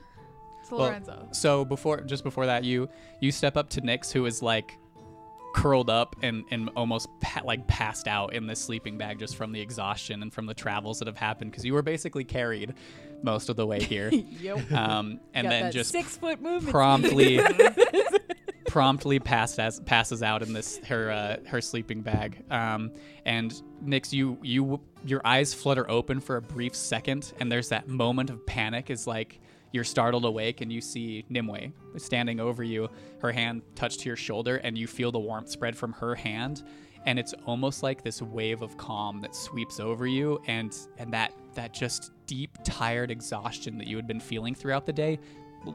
to 0.69 0.75
Well, 0.75 0.87
Lorenzo. 0.87 1.27
So 1.31 1.63
before, 1.65 2.01
just 2.01 2.23
before 2.23 2.45
that, 2.47 2.63
you 2.63 2.89
you 3.21 3.31
step 3.31 3.55
up 3.55 3.69
to 3.71 3.81
Nyx, 3.81 4.11
who 4.11 4.25
is 4.25 4.41
like 4.41 4.77
curled 5.53 5.89
up 5.89 6.15
and 6.21 6.43
and 6.51 6.69
almost 6.75 7.07
pa- 7.21 7.41
like 7.45 7.65
passed 7.67 8.07
out 8.07 8.33
in 8.33 8.45
this 8.47 8.59
sleeping 8.59 8.97
bag 8.97 9.19
just 9.19 9.35
from 9.37 9.51
the 9.53 9.61
exhaustion 9.61 10.21
and 10.21 10.33
from 10.33 10.45
the 10.47 10.53
travels 10.53 10.99
that 10.99 11.07
have 11.07 11.15
happened 11.17 11.51
because 11.51 11.63
you 11.63 11.73
were 11.73 11.81
basically 11.83 12.23
carried 12.25 12.73
most 13.23 13.47
of 13.49 13.55
the 13.55 13.65
way 13.65 13.81
here. 13.81 14.09
yep. 14.41 14.69
Um, 14.71 15.19
and 15.33 15.45
Got 15.45 15.49
then 15.51 15.63
that 15.65 15.73
just 15.73 15.91
six 15.91 16.17
foot 16.17 16.41
movement. 16.41 16.71
promptly 16.71 17.37
promptly 18.75 19.19
passed 19.19 19.57
as, 19.57 19.79
passes 19.79 20.21
out 20.21 20.43
in 20.43 20.51
this 20.51 20.79
her 20.79 21.09
uh, 21.09 21.37
her 21.47 21.61
sleeping 21.61 22.01
bag. 22.01 22.43
Um, 22.51 22.91
and 23.25 23.53
Nyx, 23.81 24.11
you 24.11 24.37
you 24.43 24.81
your 25.05 25.21
eyes 25.23 25.53
flutter 25.53 25.89
open 25.89 26.19
for 26.19 26.35
a 26.35 26.41
brief 26.41 26.75
second, 26.75 27.31
and 27.39 27.49
there's 27.49 27.69
that 27.69 27.87
moment 27.87 28.29
of 28.29 28.45
panic. 28.45 28.89
Is 28.89 29.07
like 29.07 29.39
you're 29.71 29.85
startled 29.85 30.25
awake, 30.25 30.59
and 30.59 30.73
you 30.73 30.81
see 30.81 31.23
Nimue 31.29 31.71
standing 31.95 32.41
over 32.41 32.65
you, 32.65 32.89
her 33.19 33.31
hand 33.31 33.61
touched 33.75 34.01
to 34.01 34.09
your 34.09 34.17
shoulder, 34.17 34.57
and 34.57 34.77
you 34.77 34.87
feel 34.87 35.09
the 35.09 35.19
warmth 35.19 35.47
spread 35.47 35.77
from 35.77 35.93
her 35.93 36.13
hand, 36.13 36.63
and 37.05 37.17
it's 37.17 37.33
almost 37.45 37.81
like 37.81 38.03
this 38.03 38.21
wave 38.21 38.61
of 38.61 38.75
calm 38.75 39.21
that 39.21 39.33
sweeps 39.33 39.79
over 39.79 40.05
you, 40.05 40.37
and 40.47 40.77
and 40.97 41.13
that 41.13 41.31
that 41.53 41.73
just 41.73 42.11
deep, 42.27 42.57
tired 42.65 43.09
exhaustion 43.09 43.77
that 43.77 43.87
you 43.87 43.95
had 43.95 44.05
been 44.05 44.19
feeling 44.19 44.53
throughout 44.53 44.85
the 44.85 44.91
day, 44.91 45.17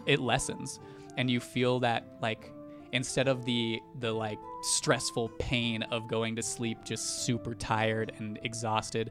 it 0.04 0.20
lessens 0.20 0.80
and 1.16 1.28
you 1.28 1.40
feel 1.40 1.80
that 1.80 2.04
like 2.22 2.52
instead 2.92 3.28
of 3.28 3.44
the 3.44 3.80
the 4.00 4.12
like 4.12 4.38
stressful 4.62 5.28
pain 5.38 5.82
of 5.84 6.08
going 6.08 6.34
to 6.36 6.42
sleep 6.42 6.78
just 6.84 7.24
super 7.24 7.54
tired 7.54 8.12
and 8.18 8.38
exhausted 8.42 9.10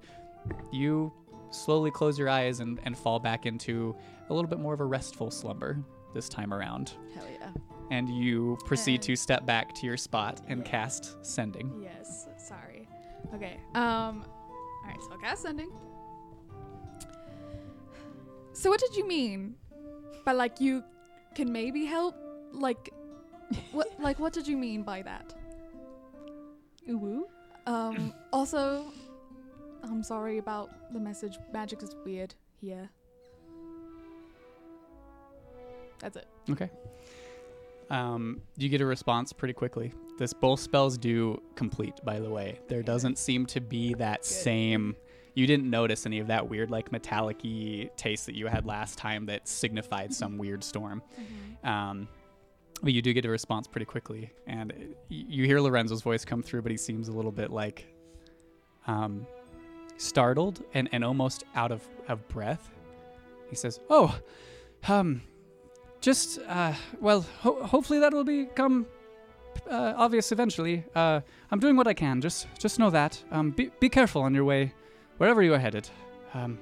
you 0.72 1.12
slowly 1.52 1.90
close 1.92 2.18
your 2.20 2.30
eyes 2.30 2.60
and, 2.60 2.80
and 2.84 2.98
fall 2.98 3.20
back 3.20 3.46
into 3.46 3.96
a 4.30 4.34
little 4.34 4.50
bit 4.50 4.60
more 4.60 4.74
of 4.74 4.80
a 4.80 4.86
restful 4.86 5.32
slumber 5.32 5.78
this 6.14 6.28
time 6.30 6.54
around 6.54 6.94
Hell 7.16 7.26
yeah. 7.40 7.50
and 7.92 8.10
you 8.10 8.58
proceed 8.66 8.96
And- 8.96 9.04
to 9.04 9.16
step 9.16 9.46
back 9.46 9.74
to 9.76 9.86
your 9.86 9.98
spot 9.98 10.42
and 10.48 10.64
cast 10.66 11.18
sending 11.26 11.72
Yes, 11.82 12.28
sorry. 12.38 12.88
Okay. 13.34 13.60
Um 13.76 14.26
alright, 14.84 15.02
so 15.02 15.12
I'll 15.12 15.18
cast 15.20 15.44
sending. 15.44 15.72
So 18.54 18.70
what 18.70 18.80
did 18.80 18.96
you 18.96 19.08
mean? 19.08 19.56
By 20.26 20.34
like 20.34 20.60
you 20.60 20.84
can 21.36 21.52
maybe 21.52 21.86
help? 21.86 22.16
Like 22.52 22.90
what 23.72 23.88
like 24.00 24.20
what 24.20 24.34
did 24.34 24.48
you 24.48 24.58
mean 24.58 24.84
by 24.84 25.02
that? 25.02 25.34
Ooh. 26.90 27.28
Um 27.66 28.14
also 28.32 28.92
I'm 29.84 30.04
sorry 30.04 30.38
about 30.38 30.94
the 30.94 31.00
message. 31.00 31.38
Magic 31.54 31.82
is 31.84 31.96
weird 32.06 32.36
here. 32.60 32.90
That's 36.00 36.18
it. 36.18 36.28
Okay. 36.50 36.70
Um, 37.90 38.42
you 38.58 38.70
get 38.70 38.82
a 38.82 38.86
response 38.86 39.34
pretty 39.34 39.54
quickly. 39.54 39.92
This 40.18 40.34
both 40.34 40.60
spells 40.60 40.98
do 40.98 41.42
complete, 41.56 41.96
by 42.04 42.20
the 42.20 42.30
way. 42.30 42.60
There 42.68 42.84
doesn't 42.84 43.18
seem 43.18 43.46
to 43.48 43.62
be 43.62 43.94
that 43.96 44.26
same. 44.26 44.96
You 45.34 45.48
didn't 45.48 45.70
notice 45.70 46.06
any 46.06 46.20
of 46.20 46.28
that 46.28 46.50
weird, 46.50 46.70
like 46.70 46.92
metallic-y 46.92 47.90
taste 47.96 48.26
that 48.26 48.36
you 48.36 48.48
had 48.48 48.66
last 48.66 48.98
time 48.98 49.26
that 49.28 49.48
signified 49.48 50.14
some 50.14 50.38
weird 50.38 50.64
storm. 50.64 51.02
Um, 51.64 52.08
but 52.82 52.94
you 52.94 53.02
do 53.02 53.14
get 53.14 53.26
a 53.26 53.30
response 53.30 53.68
pretty 53.68 53.86
quickly, 53.86 54.32
and 54.48 54.96
you 55.10 55.46
hear 55.46 55.60
Lorenzo's 55.60 56.02
voice 56.02 56.26
come 56.26 56.42
through, 56.42 56.62
but 56.62 56.72
he 56.72 56.78
seems 56.78 57.08
a 57.08 57.12
little 57.12 57.32
bit 57.32 57.52
like 57.52 57.86
um, 58.88 59.26
startled 59.98 60.64
and, 60.74 60.90
and 60.92 61.04
almost 61.04 61.44
out 61.56 61.72
of, 61.72 61.88
of 62.08 62.28
breath. 62.30 62.70
He 63.50 63.56
says, 63.56 63.80
"Oh, 63.90 64.18
um, 64.88 65.22
just 66.02 66.40
uh, 66.48 66.74
well, 67.00 67.26
ho- 67.40 67.64
hopefully 67.64 68.00
that 68.00 68.14
will 68.14 68.24
become 68.24 68.86
uh, 69.70 69.94
obvious 69.98 70.32
eventually. 70.32 70.84
Uh, 70.96 71.22
I'm 71.52 71.60
doing 71.60 71.76
what 71.76 71.88
I 71.88 71.94
can. 71.94 72.22
Just 72.22 72.48
just 72.58 72.80
know 72.80 72.90
that. 72.90 73.22
Um, 73.32 73.52
be 73.52 73.72
be 73.80 73.90
careful 73.90 74.22
on 74.22 74.34
your 74.34 74.46
way, 74.46 74.74
wherever 75.18 75.42
you 75.42 75.54
are 75.54 75.60
headed. 75.60 75.90
Um, 76.34 76.58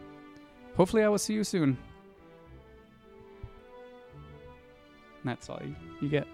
hopefully 0.75 1.03
I 1.03 1.09
will 1.09 1.19
see 1.19 1.33
you 1.33 1.43
soon. 1.43 1.77
That's 5.27 5.49
all 5.49 5.61
you, 5.63 5.75
you 6.01 6.09
get. 6.09 6.27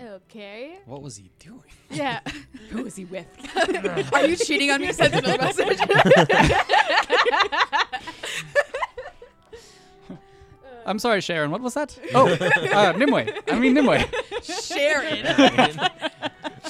Okay. 0.00 0.78
What 0.86 1.02
was 1.02 1.16
he 1.16 1.30
doing? 1.38 1.60
Yeah. 1.90 2.20
Who 2.70 2.82
was 2.82 2.96
he 2.96 3.04
with? 3.04 3.26
Are 4.12 4.26
you 4.26 4.34
cheating 4.34 4.72
on 4.72 4.80
me? 4.80 4.90
Sent 4.92 5.14
another 5.14 5.38
message. 5.40 5.78
I'm 10.84 10.98
sorry, 10.98 11.20
Sharon. 11.20 11.52
What 11.52 11.60
was 11.60 11.74
that? 11.74 11.96
Oh, 12.14 12.26
uh, 12.28 12.92
Nimue. 12.96 13.26
I 13.48 13.58
mean 13.60 13.74
Nimue. 13.74 13.98
Sharon. 14.42 15.78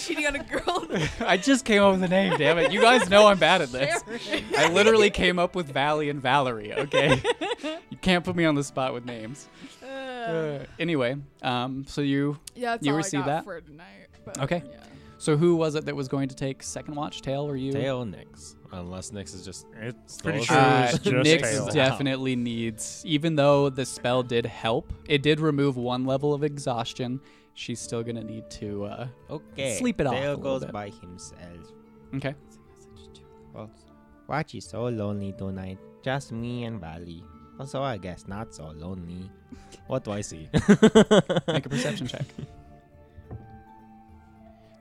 Cheating 0.07 0.27
on 0.27 0.37
a 0.37 0.43
girl. 0.45 0.87
I 1.21 1.37
just 1.37 1.65
came 1.65 1.83
up 1.83 1.93
with 1.95 2.03
a 2.03 2.09
name. 2.09 2.37
Damn 2.39 2.59
it! 2.59 2.73
You 2.73 2.81
guys 2.81 3.09
know 3.11 3.27
I'm 3.27 3.39
bad 3.39 3.63
at 3.63 3.71
this. 3.73 4.03
Sharon. 4.23 4.45
I 4.57 4.69
literally 4.73 5.11
came 5.11 5.39
up 5.39 5.55
with 5.55 5.67
Valley 5.73 6.11
and 6.11 6.21
Valerie. 6.21 6.73
Okay, 6.75 7.21
you 7.91 7.97
can't 8.01 8.25
put 8.25 8.37
me 8.37 8.45
on 8.45 8.55
the 8.55 8.65
spot 8.65 8.93
with 8.95 9.05
names. 9.05 9.49
Uh, 9.83 9.87
Uh, 9.87 10.65
anyway, 10.79 11.17
um, 11.43 11.85
so 11.87 12.01
you, 12.01 12.39
yeah, 12.55 12.71
that's 12.73 12.87
You 12.87 12.93
all 12.93 12.97
received 12.97 13.25
I 13.25 13.27
got 13.27 13.27
that? 13.27 13.45
for 13.45 13.61
tonight. 13.61 14.07
But, 14.25 14.39
Okay. 14.41 14.63
Yeah. 14.67 14.77
so 15.19 15.37
who 15.37 15.55
was 15.57 15.75
it 15.75 15.85
that 15.85 15.95
was 15.95 16.09
going 16.09 16.29
to 16.31 16.35
take 16.35 16.63
second 16.63 16.95
watch? 16.95 17.21
Tail 17.21 17.43
or 17.47 17.57
you? 17.57 17.73
Tail 17.73 18.05
Nyx. 18.07 18.55
Unless 18.73 19.11
Nyx 19.11 19.35
is 19.35 19.45
just. 19.45 19.67
It's 19.81 20.21
pretty 20.23 20.39
a 20.39 20.43
sure 20.45 20.57
Uh, 20.57 20.85
it's 20.91 20.99
just 20.99 21.15
Nyx 21.15 21.41
tail. 21.43 21.67
definitely 21.69 22.37
needs, 22.37 23.03
even 23.07 23.37
though 23.37 23.69
the 23.69 23.85
spell 23.85 24.23
did 24.23 24.47
help, 24.47 24.93
it 25.07 25.23
did 25.23 25.41
remove 25.41 25.77
one 25.77 26.05
level 26.07 26.33
of 26.33 26.43
exhaustion. 26.43 27.21
She's 27.55 27.81
still 27.81 28.03
gonna 28.03 28.25
need 28.25 28.51
to. 28.61 28.85
Uh, 28.85 29.07
Okay. 29.31 29.77
Sleep 29.79 30.01
it 30.01 30.07
off 30.07 30.41
goes 30.43 30.63
bit. 30.65 30.73
by 30.73 30.91
himself. 30.91 31.41
okay. 32.17 32.35
Well, 33.55 33.71
Watch 34.27 34.55
is 34.55 34.65
so 34.67 34.85
lonely 34.89 35.33
tonight. 35.33 35.79
Just 36.03 36.33
me 36.33 36.65
and 36.65 36.81
Valley. 36.81 37.23
Also, 37.61 37.83
I 37.83 37.99
guess 37.99 38.27
not 38.27 38.53
so 38.55 38.73
lonely. 38.75 39.31
What 39.87 40.03
do 40.05 40.11
I 40.11 40.21
see? 40.23 40.49
Make 41.47 41.67
a 41.67 41.69
perception 41.69 42.07
check. 42.09 42.27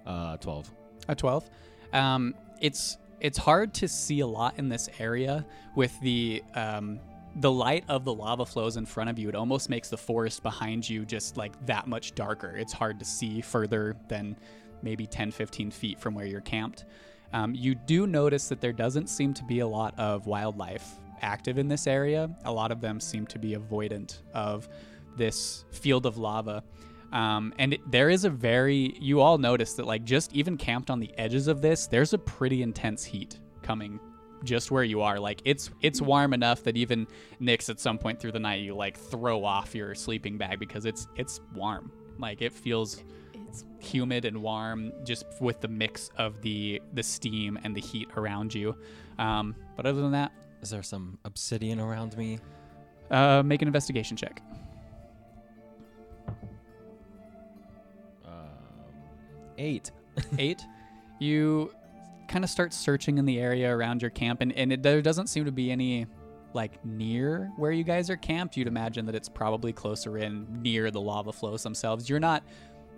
Uh, 0.05 0.35
12. 0.37 0.69
A 1.07 1.15
12. 1.15 1.49
Um, 1.93 2.35
it's 2.59 2.97
it's 3.21 3.37
hard 3.37 3.73
to 3.75 3.87
see 3.87 4.19
a 4.19 4.27
lot 4.27 4.57
in 4.59 4.67
this 4.67 4.89
area 4.99 5.45
with 5.75 5.97
the 6.01 6.43
um, 6.55 6.99
the 7.35 7.51
light 7.51 7.83
of 7.87 8.05
the 8.05 8.13
lava 8.13 8.45
flows 8.45 8.77
in 8.77 8.85
front 8.85 9.09
of 9.09 9.17
you. 9.17 9.29
It 9.29 9.35
almost 9.35 9.69
makes 9.69 9.89
the 9.89 9.97
forest 9.97 10.43
behind 10.43 10.87
you 10.87 11.05
just 11.05 11.37
like 11.37 11.53
that 11.65 11.87
much 11.87 12.13
darker. 12.15 12.55
It's 12.55 12.73
hard 12.73 12.99
to 12.99 13.05
see 13.05 13.41
further 13.41 13.95
than 14.07 14.37
maybe 14.81 15.07
10, 15.07 15.31
15 15.31 15.71
feet 15.71 15.99
from 15.99 16.13
where 16.13 16.25
you're 16.25 16.41
camped. 16.41 16.85
Um, 17.31 17.55
you 17.55 17.73
do 17.73 18.05
notice 18.05 18.47
that 18.49 18.61
there 18.61 18.73
doesn't 18.73 19.07
seem 19.07 19.33
to 19.33 19.43
be 19.43 19.59
a 19.59 19.67
lot 19.67 19.97
of 19.97 20.27
wildlife 20.27 20.99
active 21.21 21.57
in 21.57 21.67
this 21.67 21.87
area. 21.87 22.29
A 22.45 22.51
lot 22.51 22.71
of 22.71 22.81
them 22.81 22.99
seem 22.99 23.25
to 23.27 23.39
be 23.39 23.55
avoidant 23.55 24.21
of 24.33 24.69
this 25.17 25.65
field 25.71 26.05
of 26.05 26.17
lava. 26.17 26.63
Um, 27.11 27.53
and 27.57 27.73
it, 27.73 27.91
there 27.91 28.09
is 28.09 28.25
a 28.25 28.29
very, 28.29 28.95
you 28.99 29.21
all 29.21 29.37
notice 29.37 29.73
that, 29.73 29.85
like, 29.85 30.03
just 30.03 30.33
even 30.33 30.57
camped 30.57 30.89
on 30.89 30.99
the 30.99 31.11
edges 31.17 31.47
of 31.47 31.61
this, 31.61 31.87
there's 31.87 32.13
a 32.13 32.17
pretty 32.17 32.61
intense 32.63 33.03
heat 33.03 33.39
coming 33.61 33.99
just 34.43 34.71
where 34.71 34.83
you 34.83 35.01
are. 35.01 35.19
Like, 35.19 35.41
it's 35.45 35.69
it's 35.81 36.01
warm 36.01 36.33
enough 36.33 36.63
that 36.63 36.77
even 36.77 37.07
Nyx 37.41 37.69
at 37.69 37.79
some 37.79 37.97
point 37.97 38.19
through 38.19 38.33
the 38.33 38.39
night, 38.39 38.62
you 38.62 38.75
like 38.75 38.97
throw 38.97 39.43
off 39.45 39.73
your 39.75 39.95
sleeping 39.95 40.38
bag 40.38 40.59
because 40.59 40.85
it's 40.85 41.07
it's 41.15 41.39
warm. 41.55 41.91
Like, 42.19 42.41
it 42.41 42.53
feels 42.53 43.03
It's 43.47 43.65
humid 43.79 44.25
and 44.25 44.41
warm 44.41 44.91
just 45.03 45.25
with 45.39 45.62
the 45.62 45.67
mix 45.67 46.09
of 46.17 46.41
the 46.41 46.81
the 46.93 47.03
steam 47.03 47.57
and 47.63 47.75
the 47.75 47.81
heat 47.81 48.09
around 48.17 48.53
you. 48.53 48.75
Um, 49.19 49.55
but 49.75 49.85
other 49.85 50.01
than 50.01 50.12
that, 50.13 50.31
Is 50.62 50.69
there 50.69 50.83
some 50.83 51.17
obsidian 51.25 51.79
around 51.79 52.17
me? 52.17 52.39
uh, 53.12 53.43
make 53.45 53.62
an 53.62 53.67
investigation 53.67 54.17
check. 54.17 54.41
Um, 58.25 58.33
eight. 59.57 59.91
eight, 60.38 60.62
you 61.19 61.71
kind 62.33 62.43
of 62.43 62.49
start 62.49 62.73
searching 62.73 63.19
in 63.19 63.25
the 63.25 63.39
area 63.39 63.71
around 63.71 64.01
your 64.01 64.09
camp, 64.09 64.41
and, 64.41 64.51
and 64.53 64.73
it, 64.73 64.81
there 64.81 65.03
doesn't 65.03 65.27
seem 65.27 65.45
to 65.45 65.51
be 65.51 65.71
any 65.71 66.07
like 66.55 66.83
near 66.83 67.51
where 67.57 67.71
you 67.71 67.83
guys 67.83 68.09
are 68.09 68.17
camped. 68.17 68.57
You'd 68.57 68.67
imagine 68.67 69.05
that 69.05 69.13
it's 69.13 69.29
probably 69.29 69.71
closer 69.71 70.17
in 70.17 70.47
near 70.63 70.89
the 70.89 70.99
lava 70.99 71.31
flows 71.31 71.61
themselves. 71.61 72.09
You're 72.09 72.19
not 72.19 72.43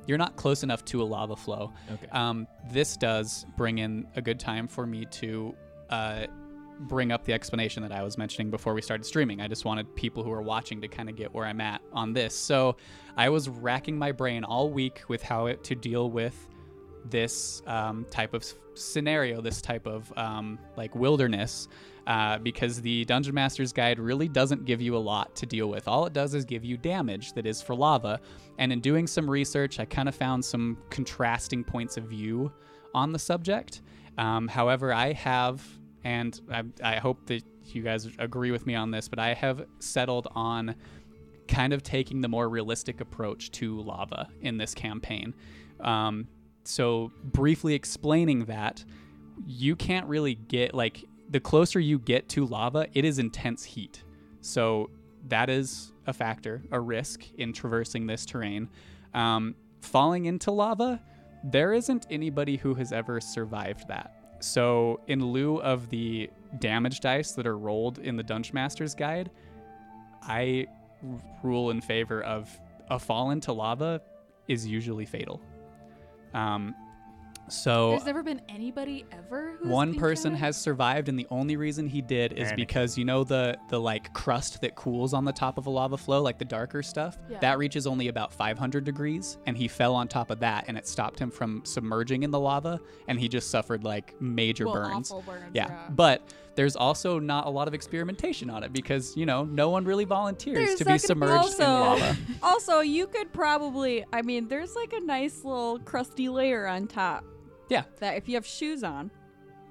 you're 0.08 0.18
not 0.18 0.38
close 0.38 0.64
enough 0.64 0.86
to 0.86 1.02
a 1.02 1.04
lava 1.04 1.36
flow. 1.36 1.74
Okay. 1.92 2.08
Um, 2.12 2.48
this 2.72 2.96
does 2.96 3.46
bring 3.58 3.80
in 3.80 4.08
a 4.16 4.22
good 4.22 4.40
time 4.40 4.68
for 4.68 4.86
me 4.86 5.06
to 5.06 5.54
uh, 5.90 6.28
bring 6.82 7.12
up 7.12 7.26
the 7.26 7.34
explanation 7.34 7.84
that 7.84 7.92
I 7.92 8.04
was 8.04 8.18
mentioning 8.18 8.50
before 8.50 8.74
we 8.74 8.82
started 8.82 9.04
streaming. 9.04 9.42
I 9.42 9.48
just 9.48 9.66
wanted 9.66 9.94
people 9.96 10.24
who 10.24 10.32
are 10.32 10.44
watching 10.44 10.80
to 10.82 10.88
kind 10.88 11.10
of 11.10 11.16
get 11.18 11.34
where 11.34 11.46
I'm 11.46 11.60
at 11.60 11.82
on 11.92 12.14
this. 12.14 12.38
So 12.38 12.78
I 13.18 13.30
was 13.30 13.50
racking 13.50 13.98
my 13.98 14.12
brain 14.12 14.44
all 14.44 14.70
week 14.70 15.02
with 15.10 15.24
how 15.24 15.48
it, 15.48 15.64
to 15.66 15.76
deal 15.76 16.10
with 16.10 16.48
this 17.10 17.62
um, 17.68 18.06
type 18.10 18.34
of 18.34 18.46
scenario, 18.74 19.42
this 19.42 19.62
type 19.62 19.88
of 19.88 20.12
um, 20.18 20.60
like 20.76 20.96
wilderness, 20.96 21.68
uh, 22.08 22.38
because 22.40 22.82
the 22.82 23.06
Dungeon 23.06 23.34
Master's 23.34 23.74
Guide 23.74 24.00
really 24.00 24.28
doesn't 24.28 24.66
give 24.66 24.82
you 24.82 24.96
a 24.96 25.00
lot 25.00 25.36
to 25.38 25.46
deal 25.46 25.68
with. 25.68 25.88
All 25.88 26.06
it 26.06 26.14
does 26.14 26.36
is 26.36 26.46
give 26.46 26.64
you 26.64 26.78
damage 26.78 27.34
that 27.34 27.46
is 27.46 27.62
for 27.62 27.76
lava. 27.76 28.20
And 28.58 28.72
in 28.72 28.80
doing 28.80 29.08
some 29.08 29.30
research, 29.30 29.80
I 29.80 29.86
kind 29.86 30.08
of 30.08 30.16
found 30.16 30.44
some 30.44 30.78
contrasting 30.90 31.64
points 31.64 31.98
of 31.98 32.06
view 32.06 32.52
on 32.94 33.12
the 33.12 33.20
subject. 33.20 33.82
Um, 34.18 34.48
however, 34.48 34.94
I 34.94 35.14
have, 35.14 35.66
and 36.04 36.40
I, 36.52 36.64
I 36.84 36.96
hope 36.98 37.26
that 37.26 37.44
you 37.64 37.82
guys 37.82 38.08
agree 38.20 38.52
with 38.52 38.68
me 38.68 38.76
on 38.76 38.92
this, 38.92 39.08
but 39.08 39.20
I 39.20 39.34
have 39.34 39.66
settled 39.80 40.28
on 40.36 40.76
kind 41.48 41.74
of 41.74 41.84
taking 41.84 42.22
the 42.22 42.28
more 42.28 42.50
realistic 42.50 43.02
approach 43.02 43.52
to 43.52 43.82
lava 43.82 44.30
in 44.42 44.58
this 44.58 44.74
campaign. 44.74 45.34
Um, 45.80 46.28
so, 46.68 47.12
briefly 47.24 47.74
explaining 47.74 48.46
that, 48.46 48.84
you 49.46 49.76
can't 49.76 50.08
really 50.08 50.36
get 50.36 50.74
like 50.74 51.04
the 51.30 51.40
closer 51.40 51.80
you 51.80 52.00
get 52.00 52.30
to 52.30 52.46
lava, 52.46 52.88
it 52.94 53.06
is 53.06 53.20
intense 53.20 53.64
heat. 53.64 54.04
So, 54.42 54.90
that 55.28 55.50
is 55.50 55.92
a 56.08 56.14
factor, 56.14 56.62
a 56.72 56.80
risk 56.80 57.26
in 57.38 57.54
traversing 57.54 58.08
this 58.08 58.26
terrain. 58.26 58.70
Um, 59.14 59.56
falling 59.82 60.26
into 60.26 60.52
lava, 60.52 61.02
there 61.44 61.74
isn't 61.74 62.08
anybody 62.10 62.58
who 62.58 62.74
has 62.76 62.92
ever 62.92 63.22
survived 63.22 63.88
that. 63.88 64.14
So, 64.40 65.02
in 65.08 65.26
lieu 65.26 65.58
of 65.62 65.90
the 65.90 66.30
damage 66.60 67.00
dice 67.00 67.32
that 67.34 67.48
are 67.48 67.58
rolled 67.58 68.00
in 68.00 68.16
the 68.16 68.24
Dungeon 68.24 68.56
Master's 68.56 68.96
Guide, 68.96 69.30
I 70.22 70.68
rule 71.44 71.70
in 71.70 71.82
favor 71.82 72.22
of 72.24 72.50
a 72.90 73.00
fall 73.00 73.32
into 73.32 73.52
lava 73.52 74.02
is 74.48 74.66
usually 74.66 75.06
fatal. 75.06 75.42
Um, 76.36 76.76
so 77.48 77.92
There's 77.92 78.06
never 78.06 78.24
been 78.24 78.42
anybody 78.50 79.06
ever. 79.12 79.58
Who's 79.60 79.70
one 79.72 79.92
been 79.92 80.00
person 80.00 80.32
counted? 80.32 80.46
has 80.46 80.58
survived, 80.58 81.10
and 81.10 81.20
the 81.20 81.28
only 81.30 81.58
reason 81.58 81.88
he 81.88 82.02
did 82.02 82.34
is 82.34 82.52
Anakin. 82.52 82.56
because 82.56 82.98
you 82.98 83.06
know 83.06 83.24
the 83.24 83.58
the 83.70 83.80
like 83.80 84.12
crust 84.14 84.62
that 84.62 84.76
cools 84.76 85.14
on 85.14 85.26
the 85.26 85.32
top 85.32 85.60
of 85.60 85.68
a 85.68 85.70
lava 85.70 85.98
flow, 85.98 86.22
like 86.24 86.40
the 86.40 86.46
darker 86.46 86.82
stuff. 86.82 87.20
Yeah. 87.30 87.38
That 87.40 87.60
reaches 87.60 87.86
only 87.86 88.08
about 88.08 88.34
500 88.34 88.84
degrees, 88.84 89.38
and 89.46 89.56
he 89.56 89.68
fell 89.68 89.94
on 89.94 90.08
top 90.08 90.32
of 90.32 90.40
that, 90.40 90.66
and 90.68 90.76
it 90.76 90.88
stopped 90.88 91.20
him 91.20 91.30
from 91.30 91.62
submerging 91.66 92.24
in 92.24 92.32
the 92.32 92.40
lava, 92.40 92.80
and 93.08 93.20
he 93.20 93.28
just 93.28 93.52
suffered 93.52 93.84
like 93.84 94.20
major 94.20 94.66
well, 94.66 94.76
burns. 94.76 95.12
awful 95.12 95.22
burns. 95.22 95.52
Yeah. 95.54 95.68
Yeah. 95.68 95.88
but 95.92 96.24
there's 96.56 96.76
also 96.76 97.20
not 97.20 97.46
a 97.46 97.50
lot 97.50 97.68
of 97.68 97.74
experimentation 97.74 98.50
on 98.50 98.64
it 98.64 98.72
because 98.74 99.16
you 99.18 99.26
know 99.26 99.44
no 99.46 99.70
one 99.70 99.86
really 99.86 100.06
volunteers 100.06 100.56
There's 100.58 100.76
to 100.80 100.86
be 100.86 100.98
second- 100.98 101.08
submerged 101.08 101.32
in 101.32 101.38
also, 101.38 101.64
lava. 101.64 102.18
also, 102.44 102.80
you 102.80 103.08
could 103.08 103.32
probably. 103.34 104.06
I 104.14 104.22
mean, 104.22 104.48
there's 104.48 104.76
like 104.76 104.94
a 104.94 105.00
nice 105.02 105.44
little 105.44 105.80
crusty 105.80 106.30
layer 106.30 106.68
on 106.68 106.88
top. 106.88 107.24
Yeah. 107.70 107.84
That 108.00 108.16
if 108.18 108.28
you 108.30 108.36
have 108.36 108.46
shoes 108.46 108.84
on, 108.84 109.10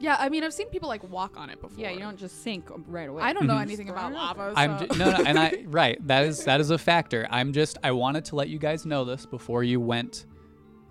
yeah, 0.01 0.17
I 0.19 0.29
mean, 0.29 0.43
I've 0.43 0.53
seen 0.53 0.69
people 0.69 0.89
like 0.89 1.09
walk 1.09 1.37
on 1.37 1.49
it 1.51 1.61
before. 1.61 1.79
yeah, 1.79 1.91
you 1.91 2.01
don't 2.01 2.19
just 2.19 2.43
sink 2.43 2.65
right 2.89 3.09
away. 3.09 3.23
I 3.23 3.33
don't 3.33 3.47
know 3.47 3.55
Mhm. 3.55 3.63
anything 3.63 3.89
about 3.89 4.11
throw 4.11 4.19
it 4.19 4.23
out 4.23 4.37
lava. 4.39 4.53
I'm 4.57 4.79
so- 4.81 4.87
ju- 4.87 4.99
no, 4.99 5.11
no, 5.13 5.25
and 5.25 5.39
I 5.39 5.65
right 5.69 6.05
that 6.09 6.25
is 6.25 6.45
that 6.45 6.61
is 6.61 6.71
a 6.71 6.79
factor. 6.79 7.27
I'm 7.31 7.53
just 7.53 7.79
I 7.85 7.93
wanted 7.93 8.25
to 8.27 8.37
let 8.37 8.49
you 8.49 8.59
guys 8.59 8.85
know 8.85 9.05
this 9.05 9.25
before 9.27 9.63
you 9.63 9.81
went 9.81 10.27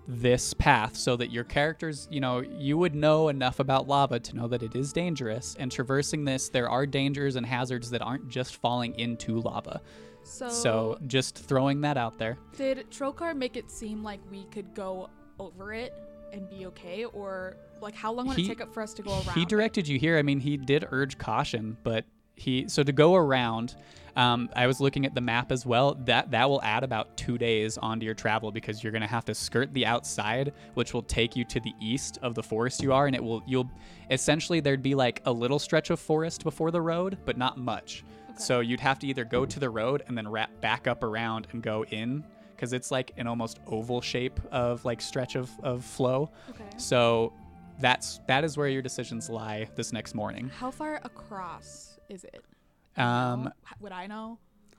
this 0.06 0.52
path 0.54 0.96
so 0.96 1.16
that 1.16 1.30
your 1.30 1.44
characters, 1.44 2.06
you 2.10 2.20
know, 2.20 2.40
you 2.40 2.76
would 2.76 2.94
know 2.94 3.28
enough 3.28 3.58
about 3.58 3.88
lava 3.88 4.20
to 4.20 4.36
know 4.36 4.46
that 4.48 4.62
it 4.62 4.76
is 4.76 4.92
dangerous 4.92 5.56
and 5.58 5.72
traversing 5.72 6.24
this 6.24 6.48
there 6.50 6.68
are 6.68 6.84
dangers 6.84 7.36
and 7.36 7.46
hazards 7.46 7.90
that 7.90 8.02
aren't 8.02 8.28
just 8.28 8.56
falling 8.56 8.98
into 8.98 9.40
lava. 9.40 9.80
so, 10.22 10.48
So 10.50 10.98
just 11.06 11.38
throwing 11.38 11.80
that 11.82 11.96
out 11.96 12.18
there. 12.18 12.36
did 12.56 12.90
Trokar 12.90 13.34
make 13.34 13.56
it 13.56 13.70
seem 13.70 14.02
like 14.02 14.20
we 14.30 14.44
could 14.50 14.74
go 14.74 15.08
over 15.38 15.72
it 15.72 15.94
and 16.32 16.48
be 16.50 16.66
okay, 16.66 17.04
or 17.06 17.56
like 17.80 17.94
how 17.94 18.12
long 18.12 18.26
would 18.28 18.36
He- 18.36 18.44
it 18.44 18.48
take 18.48 18.60
up 18.60 18.74
for 18.74 18.82
us 18.82 18.92
to 18.94 19.02
go 19.02 19.10
around? 19.12 19.34
He 19.34 19.42
it? 19.42 19.48
directed 19.48 19.86
you 19.88 19.98
here. 19.98 20.18
I 20.18 20.22
mean, 20.22 20.40
he 20.40 20.56
did 20.56 20.84
urge 20.90 21.16
caution, 21.16 21.76
but 21.82 22.04
he 22.34 22.68
so 22.68 22.82
to 22.82 22.92
go 22.92 23.14
around. 23.14 23.76
Um, 24.16 24.48
I 24.54 24.68
was 24.68 24.80
looking 24.80 25.06
at 25.06 25.14
the 25.16 25.20
map 25.20 25.50
as 25.50 25.66
well. 25.66 25.94
That 26.04 26.30
that 26.30 26.48
will 26.48 26.62
add 26.62 26.84
about 26.84 27.16
two 27.16 27.36
days 27.36 27.76
onto 27.78 28.06
your 28.06 28.14
travel 28.14 28.52
because 28.52 28.82
you're 28.82 28.92
gonna 28.92 29.08
have 29.08 29.24
to 29.24 29.34
skirt 29.34 29.74
the 29.74 29.86
outside, 29.86 30.52
which 30.74 30.94
will 30.94 31.02
take 31.02 31.34
you 31.34 31.44
to 31.46 31.58
the 31.60 31.72
east 31.80 32.18
of 32.22 32.34
the 32.34 32.42
forest 32.42 32.82
you 32.82 32.92
are, 32.92 33.06
and 33.06 33.16
it 33.16 33.22
will 33.22 33.42
you'll 33.46 33.70
essentially 34.10 34.60
there'd 34.60 34.82
be 34.82 34.94
like 34.94 35.20
a 35.24 35.32
little 35.32 35.58
stretch 35.58 35.90
of 35.90 35.98
forest 35.98 36.44
before 36.44 36.70
the 36.70 36.80
road, 36.80 37.18
but 37.24 37.36
not 37.36 37.58
much. 37.58 38.04
So 38.36 38.60
you'd 38.60 38.80
have 38.80 38.98
to 39.00 39.06
either 39.06 39.24
go 39.24 39.46
to 39.46 39.60
the 39.60 39.70
road 39.70 40.02
and 40.06 40.16
then 40.16 40.28
wrap 40.28 40.50
back 40.60 40.86
up 40.86 41.02
around 41.02 41.46
and 41.52 41.62
go 41.62 41.84
in 41.84 42.24
because 42.54 42.72
it's 42.72 42.90
like 42.90 43.12
an 43.16 43.26
almost 43.26 43.60
oval 43.66 44.00
shape 44.00 44.40
of 44.50 44.84
like 44.84 45.00
stretch 45.00 45.36
of, 45.36 45.50
of 45.62 45.84
flow. 45.84 46.30
Okay. 46.50 46.64
So 46.76 47.32
that's 47.78 48.20
that 48.26 48.44
is 48.44 48.56
where 48.56 48.68
your 48.68 48.82
decisions 48.82 49.28
lie 49.28 49.68
this 49.74 49.92
next 49.92 50.14
morning. 50.14 50.50
How 50.56 50.70
far 50.70 51.00
across 51.04 51.93
is 52.08 52.24
it? 52.24 52.44
Um? 52.96 53.50
Would 53.80 53.92
I 53.92 54.06
know? 54.06 54.38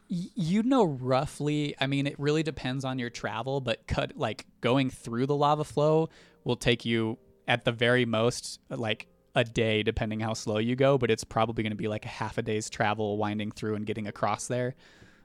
y- 0.10 0.30
you 0.36 0.64
know 0.64 0.84
roughly. 0.84 1.76
I 1.80 1.88
mean, 1.88 2.08
it 2.08 2.20
really 2.20 2.44
depends 2.44 2.86
on 2.86 3.00
your 3.00 3.10
travel, 3.10 3.62
but 3.62 3.88
cut 3.88 4.18
like 4.18 4.46
going 4.62 4.90
through 4.90 5.26
the 5.28 5.36
lava 5.36 5.64
flow 5.64 6.10
will 6.44 6.56
take 6.56 6.86
you 6.86 7.18
at 7.48 7.66
the 7.66 7.72
very 7.72 8.06
most 8.06 8.60
like 8.70 9.08
a 9.36 9.44
day, 9.44 9.84
depending 9.84 10.20
how 10.20 10.34
slow 10.34 10.58
you 10.58 10.76
go. 10.76 10.98
But 10.98 11.12
it's 11.12 11.24
probably 11.24 11.64
going 11.64 11.72
to 11.72 11.78
be 11.78 11.88
like 11.88 12.06
a 12.06 12.10
half 12.10 12.38
a 12.38 12.42
day's 12.42 12.70
travel 12.70 13.18
winding 13.18 13.52
through 13.52 13.76
and 13.76 13.86
getting 13.86 14.08
across 14.08 14.48
there. 14.48 14.76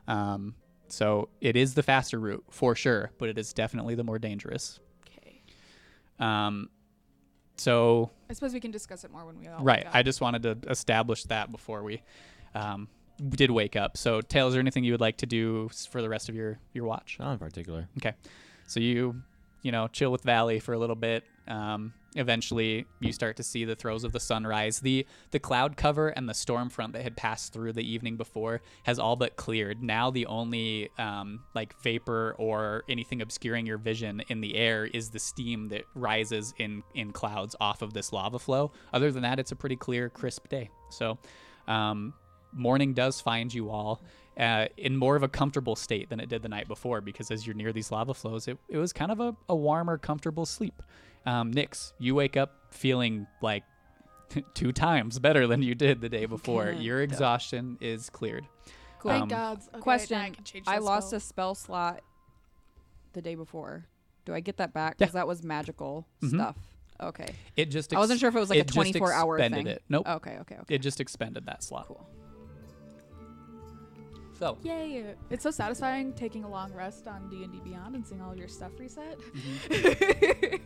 Um, 0.09 0.55
so 0.89 1.29
it 1.41 1.57
is 1.57 1.75
the 1.75 1.83
faster 1.83 2.19
route 2.19 2.45
for 2.51 2.75
sure, 2.75 3.13
but 3.19 3.29
it 3.29 3.39
is 3.39 3.53
definitely 3.53 3.95
the 3.95 4.03
more 4.05 4.19
dangerous. 4.19 4.81
Okay. 5.07 5.43
Um, 6.19 6.69
so 7.61 8.11
I 8.31 8.33
suppose 8.33 8.55
we 8.55 8.61
can 8.61 8.71
discuss 8.71 9.05
it 9.05 9.11
more 9.13 9.27
when 9.27 9.39
we 9.39 9.47
all 9.47 9.63
Right. 9.63 9.81
wake 9.81 9.87
up. 9.89 9.95
I 9.95 10.03
just 10.03 10.21
wanted 10.23 10.43
to 10.45 10.71
establish 10.71 11.25
that 11.25 11.53
before 11.53 11.83
we 11.83 12.01
um, 12.55 12.89
did 13.29 13.51
wake 13.51 13.77
up. 13.77 13.99
So, 13.99 14.23
Tail, 14.23 14.47
is 14.49 14.55
there 14.55 14.61
anything 14.61 14.83
you 14.83 14.93
would 14.93 15.01
like 15.01 15.19
to 15.19 15.27
do 15.27 15.69
for 15.91 16.01
the 16.01 16.09
rest 16.09 16.29
of 16.31 16.35
your 16.35 16.59
your 16.73 16.85
watch? 16.87 17.19
Not 17.21 17.33
in 17.33 17.39
particular. 17.39 17.87
Okay. 17.99 18.15
So 18.67 18.81
you, 18.81 19.23
you 19.63 19.73
know, 19.73 19.89
chill 19.89 20.11
with 20.11 20.23
Valley 20.23 20.59
for 20.59 20.73
a 20.73 20.79
little 20.79 20.97
bit. 20.97 21.25
Um, 21.51 21.93
eventually, 22.15 22.87
you 23.01 23.13
start 23.13 23.37
to 23.39 23.43
see 23.43 23.65
the 23.65 23.75
throes 23.75 24.05
of 24.05 24.13
the 24.13 24.21
sunrise. 24.21 24.81
the 24.81 25.05
The 25.33 25.41
cloud 25.41 25.77
cover 25.77 26.09
and 26.09 26.29
the 26.29 26.35
storm 26.35 26.71
front 26.71 26.93
that 26.93 27.03
had 27.03 27.17
passed 27.17 27.53
through 27.53 27.73
the 27.73 27.83
evening 27.83 28.17
before 28.17 28.63
has 28.85 28.99
all 28.99 29.17
but 29.17 29.37
cleared. 29.37 29.83
Now, 29.83 30.11
the 30.11 30.27
only 30.27 30.91
um, 30.97 31.41
like 31.55 31.75
vapor 31.83 32.37
or 32.39 32.85
anything 32.89 33.21
obscuring 33.21 33.67
your 33.67 33.79
vision 33.79 34.23
in 34.29 34.41
the 34.41 34.55
air 34.55 34.87
is 34.87 35.11
the 35.11 35.19
steam 35.19 35.69
that 35.69 35.83
rises 35.95 36.55
in 36.59 36.85
in 36.95 37.13
clouds 37.13 37.57
off 37.61 37.83
of 37.83 37.93
this 37.93 38.13
lava 38.13 38.39
flow. 38.39 38.71
Other 38.93 39.11
than 39.11 39.23
that, 39.23 39.41
it's 39.41 39.53
a 39.53 39.57
pretty 39.57 39.77
clear, 39.77 40.09
crisp 40.09 40.49
day. 40.49 40.71
So. 40.91 41.19
Um, 41.69 42.15
morning 42.53 42.95
does 42.95 43.21
find 43.21 43.55
you 43.55 43.71
all 43.71 44.03
uh, 44.37 44.67
in 44.77 44.97
more 44.97 45.17
of 45.17 45.23
a 45.23 45.29
comfortable 45.29 45.77
state 45.77 46.09
than 46.09 46.19
it 46.19 46.29
did 46.29 46.43
the 46.43 46.49
night 46.49 46.67
before 46.67 47.01
because 47.01 47.31
as 47.31 47.47
you're 47.47 47.55
near 47.55 47.73
these 47.73 47.93
lava 47.93 48.15
flows, 48.15 48.49
it, 48.49 48.59
it 48.69 48.79
was 48.79 48.93
kind 48.93 49.13
of 49.13 49.21
a, 49.21 49.37
a 49.49 49.55
warmer, 49.55 49.99
comfortable 49.99 50.47
sleep. 50.47 50.83
Um, 51.27 51.53
Nyx, 51.53 51.93
you 51.99 52.15
wake 52.15 52.37
up 52.37 52.53
feeling 52.71 53.27
like 53.43 53.65
two 54.55 54.73
times 54.73 55.19
better 55.19 55.47
than 55.47 55.63
you 55.63 55.75
did 55.75 56.01
the 56.01 56.09
day 56.09 56.27
before. 56.27 56.73
Good. 56.73 56.83
Your 56.83 57.03
exhaustion 57.03 57.77
is 57.81 58.09
cleared. 58.11 58.47
Cool. 59.01 59.11
Thank 59.13 59.23
Um, 59.25 59.29
God. 59.29 59.59
Okay, 59.59 59.67
now 59.73 59.79
I 59.79 59.81
Question: 59.81 60.37
I 60.67 60.79
lost 60.79 61.09
spell. 61.09 61.17
a 61.17 61.21
spell 61.21 61.55
slot 61.55 62.01
the 63.13 63.23
day 63.23 63.35
before. 63.35 63.87
Do 64.27 64.35
I 64.35 64.41
get 64.41 64.59
that 64.59 64.73
back? 64.75 64.95
Yeah. 64.99 65.07
Because 65.07 65.15
that 65.15 65.27
was 65.27 65.43
magical 65.43 66.07
Mhm. 66.23 66.31
stuff. 66.35 66.57
Okay. 67.01 67.35
It 67.57 67.67
just 67.67 67.95
I 67.95 67.99
wasn't 67.99 68.21
sure 68.21 68.29
if 68.29 68.37
it 68.37 68.39
was 68.39 68.51
like 68.51 68.59
a 68.59 68.61
it 68.61 68.67
just 68.67 68.75
24 68.75 69.13
hour 69.13 69.39
expended 69.39 69.65
thing. 69.65 69.67
It. 69.75 69.83
Nope. 69.89 70.07
Okay. 70.07 70.37
Okay. 70.41 70.57
Okay. 70.61 70.75
It 70.75 70.79
just 70.83 71.01
expended 71.01 71.47
that 71.47 71.63
slot. 71.65 71.87
Cool. 71.89 72.07
So 74.39 74.57
Yay! 74.63 75.15
It's 75.31 75.43
so 75.43 75.51
satisfying 75.51 76.13
taking 76.15 76.45
a 76.45 76.49
long 76.49 76.73
rest 76.73 77.07
on 77.09 77.29
D 77.31 77.43
and 77.45 77.53
D 77.53 77.61
Beyond 77.65 77.95
and 77.95 78.07
seeing 78.07 78.21
all 78.23 78.33
of 78.33 78.39
your 78.39 78.49
stuff 78.49 78.73
reset. 78.79 79.19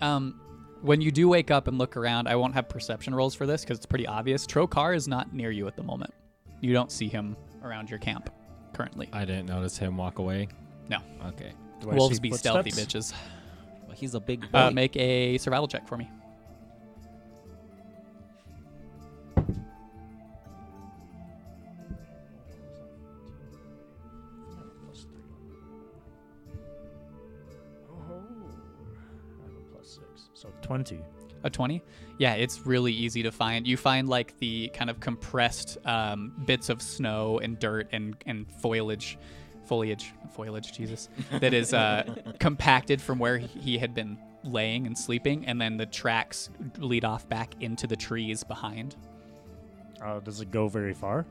Um, 0.00 0.40
when 0.82 1.00
you 1.00 1.10
do 1.10 1.28
wake 1.28 1.50
up 1.50 1.66
and 1.66 1.78
look 1.78 1.96
around, 1.96 2.28
I 2.28 2.36
won't 2.36 2.54
have 2.54 2.68
perception 2.68 3.14
rolls 3.14 3.34
for 3.34 3.46
this 3.46 3.62
because 3.62 3.78
it's 3.78 3.86
pretty 3.86 4.06
obvious. 4.06 4.46
Trokar 4.46 4.94
is 4.94 5.08
not 5.08 5.32
near 5.32 5.50
you 5.50 5.66
at 5.66 5.76
the 5.76 5.82
moment. 5.82 6.12
You 6.60 6.72
don't 6.72 6.92
see 6.92 7.08
him 7.08 7.36
around 7.62 7.88
your 7.90 7.98
camp 7.98 8.30
currently. 8.74 9.08
I 9.12 9.24
didn't 9.24 9.46
notice 9.46 9.78
him 9.78 9.96
walk 9.96 10.18
away. 10.18 10.48
No. 10.88 10.98
Okay. 11.28 11.52
Do 11.80 11.90
I 11.90 11.94
Wolves 11.94 12.16
see 12.16 12.20
be 12.20 12.30
stealthy 12.32 12.70
footsteps? 12.70 13.12
bitches. 13.12 13.14
Well, 13.86 13.96
he's 13.96 14.14
a 14.14 14.20
big 14.20 14.50
boy. 14.52 14.58
Uh, 14.58 14.70
make 14.70 14.96
a 14.96 15.38
survival 15.38 15.68
check 15.68 15.88
for 15.88 15.96
me. 15.96 16.10
20. 30.64 31.00
A 31.44 31.50
20? 31.50 31.82
Yeah, 32.18 32.34
it's 32.34 32.64
really 32.66 32.92
easy 32.92 33.22
to 33.22 33.30
find. 33.30 33.66
You 33.66 33.76
find 33.76 34.08
like 34.08 34.38
the 34.38 34.68
kind 34.68 34.88
of 34.88 34.98
compressed 34.98 35.76
um, 35.84 36.32
bits 36.46 36.70
of 36.70 36.80
snow 36.80 37.38
and 37.38 37.58
dirt 37.58 37.88
and, 37.92 38.16
and 38.24 38.50
foliage, 38.62 39.18
foliage, 39.66 40.12
foliage, 40.34 40.72
Jesus, 40.72 41.10
that 41.40 41.52
is 41.52 41.74
uh, 41.74 42.14
compacted 42.38 43.00
from 43.02 43.18
where 43.18 43.36
he 43.36 43.76
had 43.76 43.94
been 43.94 44.18
laying 44.42 44.86
and 44.86 44.96
sleeping, 44.96 45.46
and 45.46 45.60
then 45.60 45.76
the 45.76 45.86
tracks 45.86 46.48
lead 46.78 47.04
off 47.04 47.28
back 47.28 47.54
into 47.60 47.86
the 47.86 47.96
trees 47.96 48.42
behind. 48.42 48.96
Uh, 50.02 50.20
does 50.20 50.40
it 50.40 50.50
go 50.50 50.66
very 50.68 50.94
far? 50.94 51.26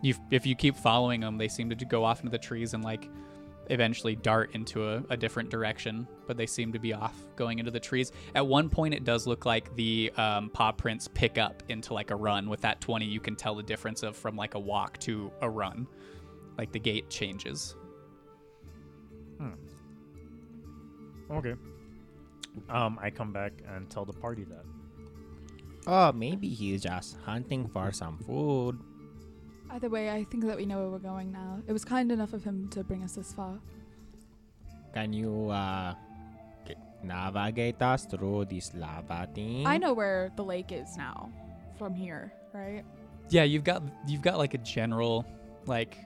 You've, 0.00 0.18
if 0.32 0.44
you 0.44 0.56
keep 0.56 0.76
following 0.76 1.20
them, 1.20 1.38
they 1.38 1.48
seem 1.48 1.70
to 1.70 1.84
go 1.84 2.04
off 2.04 2.20
into 2.20 2.30
the 2.30 2.38
trees 2.38 2.74
and 2.74 2.82
like 2.82 3.08
eventually 3.70 4.16
dart 4.16 4.50
into 4.54 4.88
a, 4.88 5.02
a 5.10 5.16
different 5.16 5.50
direction, 5.50 6.06
but 6.26 6.36
they 6.36 6.46
seem 6.46 6.72
to 6.72 6.78
be 6.78 6.92
off 6.92 7.14
going 7.36 7.58
into 7.58 7.70
the 7.70 7.80
trees. 7.80 8.12
At 8.34 8.46
one 8.46 8.68
point, 8.68 8.94
it 8.94 9.04
does 9.04 9.26
look 9.26 9.46
like 9.46 9.74
the 9.76 10.12
um, 10.16 10.50
paw 10.50 10.72
prints 10.72 11.08
pick 11.08 11.38
up 11.38 11.62
into 11.68 11.94
like 11.94 12.10
a 12.10 12.16
run. 12.16 12.48
With 12.48 12.60
that 12.62 12.80
20, 12.80 13.04
you 13.06 13.20
can 13.20 13.36
tell 13.36 13.54
the 13.54 13.62
difference 13.62 14.02
of 14.02 14.16
from 14.16 14.36
like 14.36 14.54
a 14.54 14.58
walk 14.60 14.98
to 14.98 15.30
a 15.40 15.48
run. 15.48 15.86
like 16.58 16.72
the 16.72 16.80
gate 16.80 17.08
changes. 17.08 17.76
Okay. 21.32 21.54
Um, 22.68 22.98
I 23.00 23.10
come 23.10 23.32
back 23.32 23.52
and 23.66 23.88
tell 23.88 24.04
the 24.04 24.12
party 24.12 24.44
that. 24.44 24.64
Oh, 25.86 26.12
maybe 26.12 26.48
he's 26.48 26.82
just 26.82 27.16
hunting 27.24 27.66
for 27.68 27.90
some 27.92 28.18
food. 28.18 28.78
Either 29.72 29.88
way, 29.88 30.10
I 30.10 30.24
think 30.24 30.44
that 30.44 30.56
we 30.56 30.66
know 30.66 30.78
where 30.80 30.90
we're 30.90 30.98
going 30.98 31.32
now. 31.32 31.58
It 31.66 31.72
was 31.72 31.84
kind 31.84 32.12
enough 32.12 32.34
of 32.34 32.44
him 32.44 32.68
to 32.70 32.84
bring 32.84 33.02
us 33.02 33.14
this 33.14 33.32
far. 33.32 33.58
Can 34.92 35.12
you 35.14 35.48
uh 35.48 35.94
g- 36.68 36.74
navigate 37.02 37.80
us 37.80 38.04
through 38.04 38.44
this 38.46 38.74
lava 38.74 39.26
thing? 39.34 39.66
I 39.66 39.78
know 39.78 39.94
where 39.94 40.30
the 40.36 40.44
lake 40.44 40.72
is 40.72 40.96
now 40.98 41.32
from 41.78 41.94
here, 41.94 42.32
right? 42.52 42.84
Yeah, 43.30 43.44
you've 43.44 43.64
got 43.64 43.82
you've 44.06 44.20
got 44.20 44.36
like 44.36 44.52
a 44.52 44.58
general 44.58 45.24
like 45.64 45.96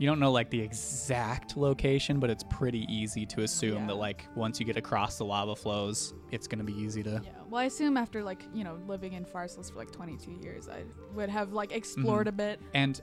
you 0.00 0.06
don't 0.06 0.18
know 0.18 0.32
like 0.32 0.48
the 0.48 0.58
exact 0.58 1.58
location, 1.58 2.20
but 2.20 2.30
it's 2.30 2.42
pretty 2.44 2.86
easy 2.88 3.26
to 3.26 3.42
assume 3.42 3.80
Yeah. 3.82 3.86
that 3.88 3.96
like 3.96 4.24
once 4.34 4.58
you 4.58 4.64
get 4.64 4.78
across 4.78 5.18
the 5.18 5.26
lava 5.26 5.54
flows, 5.54 6.14
it's 6.30 6.48
gonna 6.48 6.64
be 6.64 6.72
easy 6.72 7.02
to. 7.02 7.20
Yeah. 7.22 7.32
Well, 7.50 7.60
I 7.60 7.66
assume 7.66 7.98
after 7.98 8.24
like, 8.24 8.42
you 8.54 8.64
know, 8.64 8.78
living 8.86 9.12
in 9.12 9.26
Farsless 9.26 9.70
for 9.70 9.76
like 9.76 9.90
22 9.90 10.38
years, 10.42 10.70
I 10.70 10.84
would 11.12 11.28
have 11.28 11.52
like 11.52 11.72
explored 11.72 12.28
mm-hmm. 12.28 12.40
a 12.40 12.46
bit. 12.46 12.60
And 12.72 12.98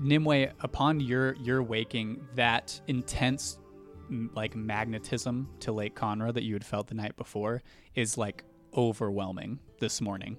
Nimue, 0.00 0.46
upon 0.60 1.00
your 1.00 1.34
your 1.34 1.62
waking, 1.62 2.26
that 2.34 2.80
intense 2.86 3.58
like 4.34 4.56
magnetism 4.56 5.50
to 5.60 5.72
Lake 5.72 5.94
Conra 5.94 6.32
that 6.32 6.44
you 6.44 6.54
had 6.54 6.64
felt 6.64 6.86
the 6.86 6.94
night 6.94 7.14
before 7.18 7.62
is 7.94 8.16
like 8.16 8.42
overwhelming 8.74 9.58
this 9.80 10.00
morning. 10.00 10.38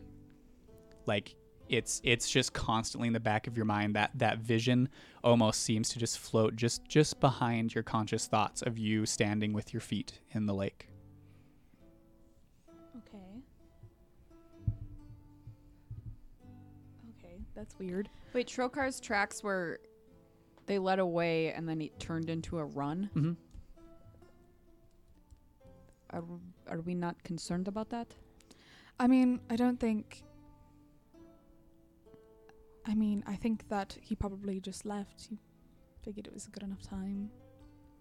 Like 1.05 1.35
it's 1.69 2.01
it's 2.03 2.29
just 2.29 2.53
constantly 2.53 3.07
in 3.07 3.13
the 3.13 3.19
back 3.19 3.47
of 3.47 3.55
your 3.55 3.65
mind 3.65 3.95
that 3.95 4.11
that 4.15 4.39
vision 4.39 4.89
almost 5.23 5.61
seems 5.61 5.89
to 5.89 5.99
just 5.99 6.19
float 6.19 6.55
just 6.55 6.87
just 6.87 7.19
behind 7.19 7.73
your 7.73 7.83
conscious 7.83 8.27
thoughts 8.27 8.61
of 8.61 8.77
you 8.77 9.05
standing 9.05 9.53
with 9.53 9.73
your 9.73 9.81
feet 9.81 10.19
in 10.31 10.45
the 10.45 10.53
lake. 10.53 10.89
Okay. 12.97 13.41
Okay, 17.17 17.37
that's 17.55 17.77
weird. 17.79 18.09
Wait, 18.33 18.47
Trokar's 18.47 18.99
tracks 18.99 19.43
were 19.43 19.79
they 20.65 20.79
led 20.79 20.99
away 20.99 21.51
and 21.53 21.67
then 21.67 21.81
it 21.81 21.99
turned 21.99 22.29
into 22.29 22.59
a 22.59 22.65
run. 22.65 23.09
Mhm. 23.15 23.35
Are, 26.11 26.23
are 26.67 26.81
we 26.81 26.93
not 26.93 27.21
concerned 27.23 27.67
about 27.67 27.89
that? 27.89 28.13
I 28.99 29.07
mean, 29.07 29.39
I 29.49 29.55
don't 29.55 29.79
think. 29.79 30.23
I 32.85 32.95
mean, 32.95 33.23
I 33.25 33.35
think 33.35 33.67
that 33.69 33.97
he 34.01 34.15
probably 34.15 34.59
just 34.59 34.85
left. 34.85 35.27
He 35.29 35.37
figured 36.03 36.27
it 36.27 36.33
was 36.33 36.47
a 36.47 36.49
good 36.49 36.63
enough 36.63 36.81
time. 36.81 37.29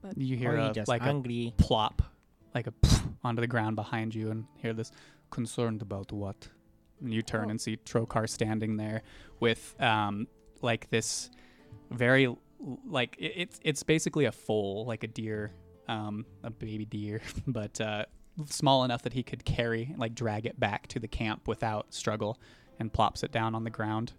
But 0.01 0.19
you 0.19 0.37
hear 0.37 0.53
or 0.53 0.59
he 0.59 0.67
a, 0.67 0.73
just 0.73 0.89
like 0.89 1.03
a 1.05 1.53
plop, 1.57 2.03
like 2.55 2.67
a 2.67 2.73
onto 3.23 3.41
the 3.41 3.47
ground 3.47 3.77
behind 3.77 4.15
you, 4.15 4.31
and 4.31 4.45
hear 4.59 4.73
this 4.73 4.91
concerned 5.31 5.83
about 5.83 6.11
what? 6.13 6.49
And 7.01 7.13
you 7.15 7.23
turn 7.23 7.47
Oh. 7.47 7.51
and 7.51 7.61
see 7.61 7.77
Trokar 7.77 8.29
standing 8.29 8.77
there 8.77 9.03
with 9.41 9.75
um 9.81 10.27
like 10.61 10.91
this 10.91 11.31
very 11.91 12.35
like 12.89 13.17
it, 13.19 13.33
it's 13.37 13.61
it's 13.63 13.83
basically 13.85 14.25
a 14.25 14.33
foal, 14.33 14.85
like 14.87 15.05
a 15.05 15.09
deer, 15.09 15.53
um 15.89 16.27
a 16.43 16.51
baby 16.51 16.85
deer, 16.85 17.21
but 17.47 17.81
uh 17.81 18.05
small 18.47 18.83
enough 18.83 19.03
that 19.03 19.13
he 19.13 19.23
could 19.23 19.45
carry 19.45 19.95
like 19.97 20.15
drag 20.17 20.47
it 20.47 20.59
back 20.59 20.89
to 20.89 20.99
the 20.99 21.09
camp 21.09 21.47
without 21.47 21.95
struggle, 21.95 22.41
and 22.81 22.93
plops 22.93 23.23
it 23.23 23.31
down 23.31 23.55
on 23.55 23.63
the 23.63 23.71
ground. 23.71 24.13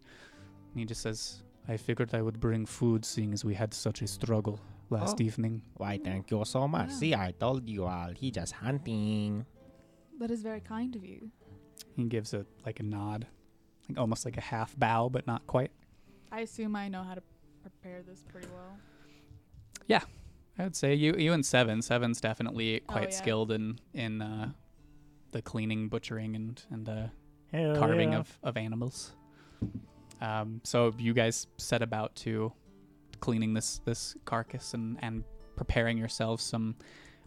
And 0.73 0.79
he 0.79 0.85
just 0.85 1.01
says, 1.01 1.43
"I 1.67 1.77
figured 1.77 2.13
I 2.15 2.21
would 2.21 2.39
bring 2.39 2.65
food, 2.65 3.05
seeing 3.05 3.31
as 3.33 3.45
we 3.45 3.53
had 3.53 3.73
such 3.73 4.01
a 4.01 4.07
struggle 4.07 4.59
last 4.89 5.21
Oh. 5.21 5.23
evening." 5.23 5.61
Why, 5.77 5.99
thank 6.03 6.31
you 6.31 6.43
so 6.45 6.67
much. 6.67 6.89
Wow. 6.89 6.95
See, 6.95 7.13
I 7.15 7.31
told 7.31 7.69
you 7.69 7.85
all. 7.85 8.09
He 8.15 8.31
just 8.31 8.53
hunting. 8.53 9.45
That 10.19 10.31
is 10.31 10.41
very 10.41 10.61
kind 10.61 10.95
of 10.95 11.05
you. 11.05 11.29
He 11.95 12.05
gives 12.05 12.33
a 12.33 12.45
like 12.65 12.79
a 12.79 12.83
nod, 12.83 13.27
like 13.87 13.99
almost 13.99 14.25
like 14.25 14.37
a 14.37 14.41
half 14.41 14.75
bow, 14.77 15.09
but 15.09 15.27
not 15.27 15.45
quite. 15.47 15.71
I 16.31 16.39
assume 16.41 16.75
I 16.75 16.87
know 16.89 17.03
how 17.03 17.13
to 17.15 17.23
prepare 17.61 18.01
this 18.01 18.23
pretty 18.31 18.47
well. 18.47 18.77
Yeah, 19.87 20.01
I 20.57 20.63
would 20.63 20.75
say 20.75 20.95
you 20.95 21.13
you 21.17 21.33
and 21.33 21.45
Seven. 21.45 21.81
Seven's 21.81 22.19
definitely 22.19 22.81
Oh, 22.81 22.85
quite 22.93 23.11
yeah. 23.11 23.15
skilled 23.21 23.51
in 23.51 23.79
in 23.93 24.21
uh, 24.21 24.53
the 25.31 25.41
cleaning, 25.43 25.87
butchering, 25.89 26.35
and 26.35 26.63
and 26.71 26.89
uh, 26.89 27.07
Hell 27.51 27.75
carving 27.75 28.13
yeah. 28.13 28.19
of 28.19 28.39
of 28.41 28.57
animals. 28.57 29.13
Um, 30.23 30.61
so 30.63 30.93
you 30.97 31.13
guys 31.13 31.47
set 31.57 31.81
about 31.81 32.15
to 32.17 32.53
cleaning 33.19 33.53
this 33.53 33.79
this 33.85 34.15
carcass 34.25 34.73
and 34.73 34.97
and 35.01 35.23
preparing 35.55 35.97
yourselves 35.97 36.43
some 36.43 36.75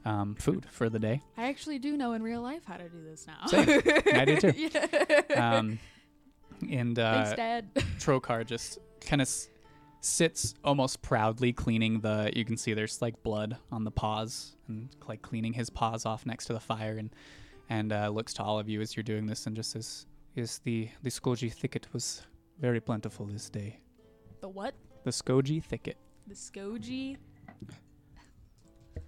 um, 0.07 0.35
food 0.37 0.67
for 0.71 0.89
the 0.89 0.99
day. 0.99 1.21
I 1.37 1.49
actually 1.49 1.79
do 1.79 1.97
know 1.97 2.13
in 2.15 2.23
real 2.23 2.41
life 2.41 2.65
how 2.65 2.77
to 2.77 2.89
do 2.89 3.03
this 3.05 3.27
now. 3.27 3.47
Same. 3.47 3.83
I 4.15 4.25
do 4.25 4.37
too. 4.37 4.53
yeah. 4.57 5.59
Um, 5.59 5.79
and 6.71 6.97
Thanks, 6.97 7.33
uh, 7.33 7.37
Dad. 7.37 7.75
Trokar 7.99 8.47
just 8.47 8.79
kind 9.01 9.21
of 9.21 9.27
s- 9.27 9.49
sits 10.01 10.55
almost 10.65 11.03
proudly 11.03 11.53
cleaning 11.53 12.01
the. 12.01 12.33
You 12.35 12.45
can 12.45 12.57
see 12.57 12.73
there's 12.73 13.03
like 13.03 13.23
blood 13.23 13.57
on 13.71 13.85
the 13.85 13.91
paws 13.91 14.57
and 14.69 14.89
like 15.07 15.23
cleaning 15.23 15.53
his 15.53 15.69
paws 15.71 16.07
off 16.07 16.25
next 16.25 16.47
to 16.47 16.53
the 16.55 16.61
fire 16.61 16.97
and 16.99 17.11
and 17.69 17.93
uh, 17.93 18.09
looks 18.09 18.33
to 18.35 18.43
all 18.43 18.59
of 18.59 18.69
you 18.69 18.81
as 18.81 18.97
you're 18.97 19.03
doing 19.05 19.27
this 19.27 19.47
and 19.47 19.55
just 19.57 19.73
says, 19.73 20.07
"Yes, 20.35 20.61
the 20.65 20.89
the 21.03 21.11
Skoji 21.11 21.53
thicket 21.53 21.89
was 21.93 22.23
very 22.59 22.81
plentiful 22.81 23.27
this 23.27 23.49
day. 23.51 23.81
the 24.40 24.49
what? 24.49 24.75
The 25.05 25.11
Skoji 25.11 25.62
thicket. 25.62 25.97
The 26.27 26.35
Skoji? 26.35 27.16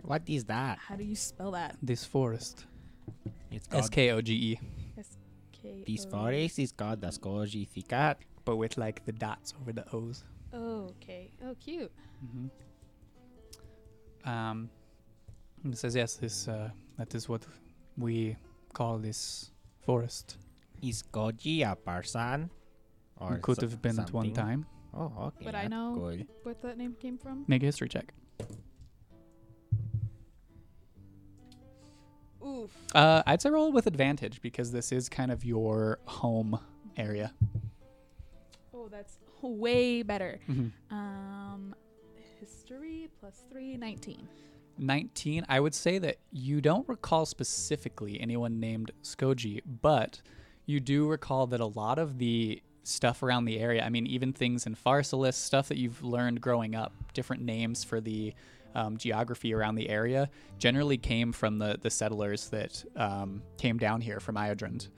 What 0.02 0.22
is 0.26 0.44
that? 0.44 0.78
How 0.78 0.96
do 0.96 1.04
you 1.04 1.16
spell 1.16 1.50
that? 1.52 1.76
This 1.82 2.04
forest. 2.04 2.66
It's 3.50 3.66
called 3.66 3.84
S 3.84 3.88
K 3.90 4.10
O 4.12 4.20
G 4.20 4.32
E, 4.34 4.60
K. 5.52 5.82
this 5.86 6.04
forest 6.04 6.58
is 6.58 6.72
called 6.72 7.00
the 7.00 7.08
Skoji 7.08 7.66
Thicket. 7.68 8.18
but 8.44 8.56
with 8.56 8.76
like 8.78 9.04
the 9.04 9.12
dots 9.12 9.54
over 9.60 9.72
the 9.72 9.84
O's. 9.92 10.24
Oh, 10.52 10.94
okay. 10.96 11.30
Oh, 11.44 11.54
cute. 11.58 11.90
hmm 12.20 12.46
Um, 14.24 14.70
it 15.64 15.76
says 15.78 15.94
yes. 15.96 16.14
This 16.16 16.48
uh, 16.48 16.70
that 16.98 17.14
is 17.14 17.28
what 17.28 17.44
we 17.96 18.36
call 18.72 18.98
this 18.98 19.50
forest. 19.80 20.36
Is 20.82 21.02
Koji 21.02 21.68
a 21.70 21.74
person? 21.74 22.50
Or 23.20 23.34
It 23.36 23.42
could 23.42 23.56
so- 23.56 23.68
have 23.68 23.82
been 23.82 23.98
at 23.98 24.12
one 24.12 24.32
time. 24.32 24.66
Oh, 24.94 25.12
okay. 25.26 25.44
Would 25.46 25.54
I 25.54 25.66
know? 25.68 25.94
Cool. 25.96 26.18
What 26.44 26.62
that 26.62 26.78
name 26.78 26.94
came 26.98 27.18
from? 27.18 27.44
Make 27.46 27.62
a 27.62 27.66
history 27.66 27.88
check. 27.88 28.12
Oof. 32.44 32.70
Uh, 32.94 33.22
I'd 33.26 33.42
say 33.42 33.50
roll 33.50 33.72
with 33.72 33.86
advantage 33.86 34.40
because 34.40 34.70
this 34.72 34.92
is 34.92 35.08
kind 35.08 35.30
of 35.30 35.44
your 35.44 35.98
home 36.06 36.58
area. 36.96 37.32
Oh, 38.72 38.88
that's 38.88 39.18
way 39.42 40.02
better. 40.02 40.38
Mhm. 40.48 40.72
Um, 40.90 41.74
history 42.40 43.08
plus 43.20 43.44
three, 43.50 43.76
19. 43.76 44.28
19. 44.78 45.44
I 45.48 45.58
would 45.58 45.74
say 45.74 45.98
that 45.98 46.18
you 46.30 46.60
don't 46.60 46.88
recall 46.88 47.26
specifically 47.26 48.20
anyone 48.20 48.60
named 48.60 48.92
Skoji, 49.02 49.60
but 49.82 50.22
you 50.66 50.78
do 50.80 51.08
recall 51.08 51.48
that 51.48 51.60
a 51.60 51.66
lot 51.66 51.98
of 51.98 52.18
the 52.18 52.62
stuff 52.88 53.22
around 53.22 53.44
the 53.44 53.58
area, 53.58 53.84
I 53.84 53.90
mean, 53.90 54.06
even 54.06 54.32
things 54.32 54.66
in 54.66 54.74
Pharsalis, 54.74 55.34
stuff 55.34 55.68
that 55.68 55.76
you've 55.76 56.02
learned 56.02 56.40
growing 56.40 56.74
up, 56.74 56.92
different 57.12 57.42
names 57.42 57.84
for 57.84 58.00
the 58.00 58.34
um, 58.74 58.96
geography 58.96 59.52
around 59.52 59.74
the 59.74 59.88
area, 59.88 60.30
generally 60.58 60.96
came 60.96 61.32
from 61.32 61.58
the, 61.58 61.78
the 61.80 61.90
settlers 61.90 62.48
that 62.48 62.84
um, 62.96 63.42
came 63.58 63.78
down 63.78 64.00
here 64.00 64.20
from 64.20 64.36
Iodrand. 64.36 64.88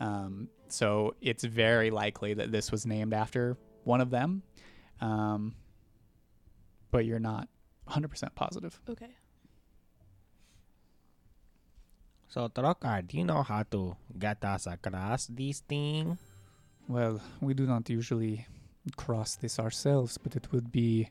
Um, 0.00 0.48
so 0.68 1.14
it's 1.20 1.44
very 1.44 1.90
likely 1.90 2.34
that 2.34 2.52
this 2.52 2.70
was 2.70 2.84
named 2.84 3.14
after 3.14 3.56
one 3.84 4.00
of 4.00 4.10
them, 4.10 4.42
um, 5.00 5.54
but 6.90 7.06
you're 7.06 7.18
not 7.18 7.48
100% 7.88 8.34
positive. 8.34 8.78
Okay. 8.88 9.08
So, 12.28 12.46
Trokar, 12.48 13.08
do 13.08 13.16
you 13.16 13.24
know 13.24 13.42
how 13.42 13.62
to 13.70 13.96
get 14.18 14.44
us 14.44 14.66
across 14.66 15.26
this 15.28 15.60
thing? 15.60 16.18
Well, 16.88 17.20
we 17.40 17.54
do 17.54 17.66
not 17.66 17.90
usually 17.90 18.46
cross 18.96 19.36
this 19.36 19.58
ourselves, 19.58 20.16
but 20.18 20.34
it 20.36 20.50
would 20.52 20.72
be 20.72 21.08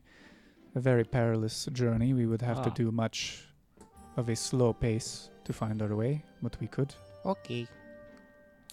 a 0.74 0.80
very 0.80 1.04
perilous 1.04 1.66
journey. 1.72 2.12
We 2.12 2.26
would 2.26 2.42
have 2.42 2.62
to 2.62 2.70
Ah. 2.70 2.74
do 2.74 2.90
much 2.90 3.46
of 4.16 4.28
a 4.28 4.34
slow 4.36 4.72
pace 4.72 5.30
to 5.44 5.52
find 5.52 5.80
our 5.80 5.94
way, 5.94 6.24
but 6.42 6.58
we 6.60 6.66
could. 6.66 6.94
Okay. 7.24 7.66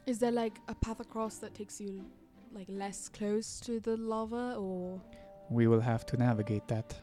Is 0.05 0.19
there 0.19 0.31
like 0.31 0.59
a 0.67 0.75
path 0.75 0.99
across 0.99 1.37
that 1.39 1.53
takes 1.53 1.79
you 1.79 2.05
like 2.51 2.67
less 2.69 3.09
close 3.09 3.59
to 3.61 3.79
the 3.79 3.97
lava 3.97 4.55
or 4.57 5.01
We 5.49 5.67
will 5.67 5.81
have 5.81 6.05
to 6.07 6.17
navigate 6.17 6.67
that. 6.67 6.95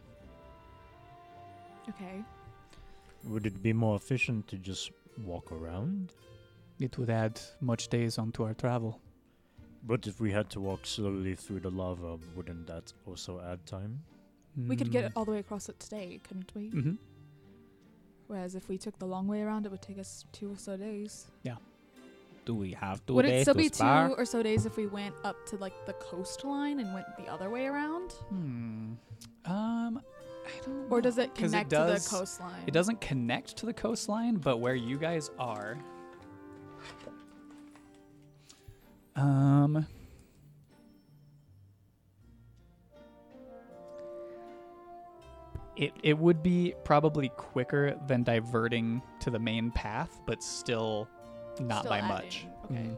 okay. 1.88 2.24
Would 3.24 3.46
it 3.46 3.62
be 3.62 3.72
more 3.72 3.94
efficient 3.96 4.48
to 4.48 4.56
just 4.58 4.90
walk 5.24 5.52
around? 5.52 6.12
It 6.80 6.98
would 6.98 7.10
add 7.10 7.40
much 7.60 7.88
days 7.88 8.18
onto 8.18 8.42
our 8.42 8.54
travel. 8.54 9.00
But 9.84 10.06
if 10.06 10.20
we 10.20 10.30
had 10.30 10.48
to 10.50 10.60
walk 10.60 10.86
slowly 10.86 11.34
through 11.34 11.60
the 11.60 11.70
lava, 11.70 12.18
wouldn't 12.36 12.66
that 12.68 12.92
also 13.06 13.40
add 13.40 13.64
time? 13.66 14.00
We 14.68 14.76
could 14.76 14.92
get 14.92 15.12
all 15.16 15.24
the 15.24 15.32
way 15.32 15.38
across 15.38 15.68
it 15.68 15.80
today, 15.80 16.20
couldn't 16.26 16.52
we? 16.54 16.70
Mm-hmm. 16.70 16.92
Whereas 18.28 18.54
if 18.54 18.68
we 18.68 18.78
took 18.78 18.98
the 18.98 19.06
long 19.06 19.26
way 19.26 19.42
around, 19.42 19.66
it 19.66 19.70
would 19.72 19.82
take 19.82 19.98
us 19.98 20.24
two 20.32 20.52
or 20.52 20.56
so 20.56 20.76
days. 20.76 21.26
Yeah. 21.42 21.56
Do 22.44 22.54
we 22.54 22.72
have 22.72 23.04
two 23.06 23.14
would 23.14 23.24
it 23.24 23.42
still 23.42 23.54
to 23.54 23.58
be 23.58 23.68
spare? 23.68 24.08
two 24.08 24.14
or 24.14 24.24
so 24.24 24.42
days 24.42 24.66
if 24.66 24.76
we 24.76 24.86
went 24.86 25.14
up 25.24 25.36
to 25.46 25.56
like 25.56 25.86
the 25.86 25.92
coastline 25.94 26.80
and 26.80 26.92
went 26.92 27.06
the 27.16 27.26
other 27.28 27.50
way 27.50 27.66
around? 27.66 28.12
Hmm. 28.28 28.92
Um, 29.44 30.00
I 30.46 30.64
don't. 30.64 30.86
Or 30.90 31.00
does 31.00 31.16
know. 31.16 31.24
it 31.24 31.34
'Cause 31.34 31.50
connect 31.50 31.70
does- 31.70 32.04
to 32.04 32.10
the 32.10 32.16
coastline? 32.18 32.62
It 32.66 32.72
doesn't 32.74 33.00
connect 33.00 33.56
to 33.58 33.66
the 33.66 33.72
coastline, 33.74 34.36
but 34.36 34.58
where 34.58 34.74
you 34.74 34.98
guys 34.98 35.30
are. 35.38 35.78
Um. 39.16 39.86
It, 45.76 45.92
it 46.02 46.18
would 46.18 46.42
be 46.42 46.74
probably 46.84 47.30
quicker 47.30 47.98
than 48.06 48.22
diverting 48.24 49.00
to 49.20 49.30
the 49.30 49.38
main 49.38 49.70
path, 49.70 50.20
but 50.26 50.42
still 50.42 51.08
not 51.60 51.80
Still 51.80 51.90
by 51.90 51.98
adding, 51.98 52.08
much. 52.08 52.46
okay. 52.66 52.74
Mhm. 52.74 52.96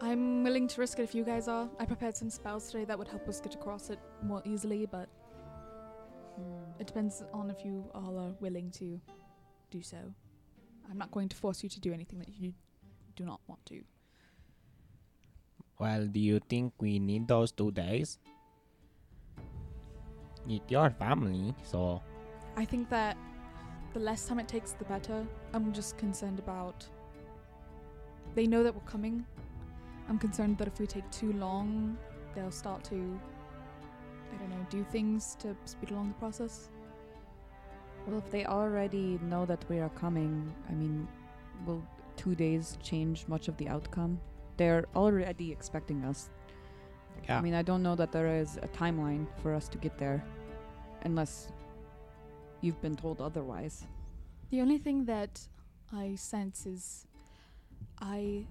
I'm 0.00 0.42
willing 0.44 0.66
to 0.68 0.80
risk 0.80 0.98
it 0.98 1.02
if 1.02 1.14
you 1.14 1.24
guys 1.24 1.46
are. 1.48 1.68
I 1.78 1.86
prepared 1.86 2.16
some 2.16 2.28
spells 2.30 2.70
today 2.70 2.84
that 2.84 2.98
would 2.98 3.08
help 3.08 3.28
us 3.28 3.40
get 3.40 3.54
across 3.54 3.90
it 3.90 3.98
more 4.22 4.42
easily, 4.44 4.86
but 4.86 5.08
it 6.80 6.86
depends 6.86 7.22
on 7.32 7.50
if 7.50 7.64
you 7.64 7.84
all 7.94 8.18
are 8.18 8.32
willing 8.40 8.70
to 8.72 9.00
do 9.70 9.82
so. 9.82 9.98
I'm 10.90 10.98
not 10.98 11.10
going 11.10 11.28
to 11.28 11.36
force 11.36 11.62
you 11.62 11.68
to 11.68 11.80
do 11.80 11.92
anything 11.92 12.18
that 12.18 12.28
you 12.28 12.52
do 13.16 13.24
not 13.24 13.40
want 13.46 13.64
to. 13.66 13.82
Well, 15.78 16.06
do 16.06 16.20
you 16.20 16.40
think 16.48 16.72
we 16.80 16.98
need 16.98 17.26
those 17.26 17.52
two 17.52 17.72
days? 17.72 18.18
It's 20.48 20.70
your 20.70 20.90
family, 20.90 21.54
so 21.62 22.02
I 22.56 22.64
think 22.64 22.88
that 22.90 23.16
the 23.92 24.00
less 24.00 24.26
time 24.26 24.38
it 24.38 24.48
takes, 24.48 24.72
the 24.72 24.84
better. 24.84 25.26
I'm 25.52 25.72
just 25.72 25.96
concerned 25.96 26.38
about. 26.38 26.86
They 28.34 28.46
know 28.46 28.62
that 28.62 28.74
we're 28.74 28.80
coming. 28.82 29.24
I'm 30.08 30.18
concerned 30.18 30.58
that 30.58 30.68
if 30.68 30.78
we 30.78 30.86
take 30.86 31.08
too 31.10 31.32
long, 31.32 31.96
they'll 32.34 32.50
start 32.50 32.84
to, 32.84 33.20
I 34.32 34.36
don't 34.36 34.50
know, 34.50 34.66
do 34.68 34.84
things 34.90 35.36
to 35.40 35.56
speed 35.64 35.90
along 35.92 36.08
the 36.08 36.14
process. 36.14 36.68
Well, 38.06 38.18
if 38.18 38.30
they 38.30 38.44
already 38.44 39.18
know 39.22 39.46
that 39.46 39.64
we 39.68 39.78
are 39.78 39.88
coming, 39.90 40.52
I 40.68 40.72
mean, 40.72 41.08
will 41.66 41.82
two 42.16 42.34
days 42.34 42.76
change 42.82 43.26
much 43.28 43.48
of 43.48 43.56
the 43.56 43.68
outcome? 43.68 44.20
They're 44.56 44.86
already 44.94 45.50
expecting 45.50 46.04
us. 46.04 46.28
yeah. 47.24 47.38
I 47.38 47.40
mean, 47.40 47.54
I 47.54 47.62
don't 47.62 47.82
know 47.82 47.96
that 47.96 48.12
there 48.12 48.36
is 48.36 48.58
a 48.58 48.68
timeline 48.68 49.26
for 49.42 49.54
us 49.54 49.68
to 49.68 49.78
get 49.78 49.96
there, 49.98 50.22
unless 51.02 51.48
you've 52.60 52.80
been 52.82 52.94
told 52.96 53.20
otherwise. 53.20 53.84
The 54.50 54.60
only 54.60 54.78
thing 54.78 55.06
that 55.06 55.40
I 55.92 56.14
sense 56.14 56.66
is 56.66 57.06
I 58.00 58.44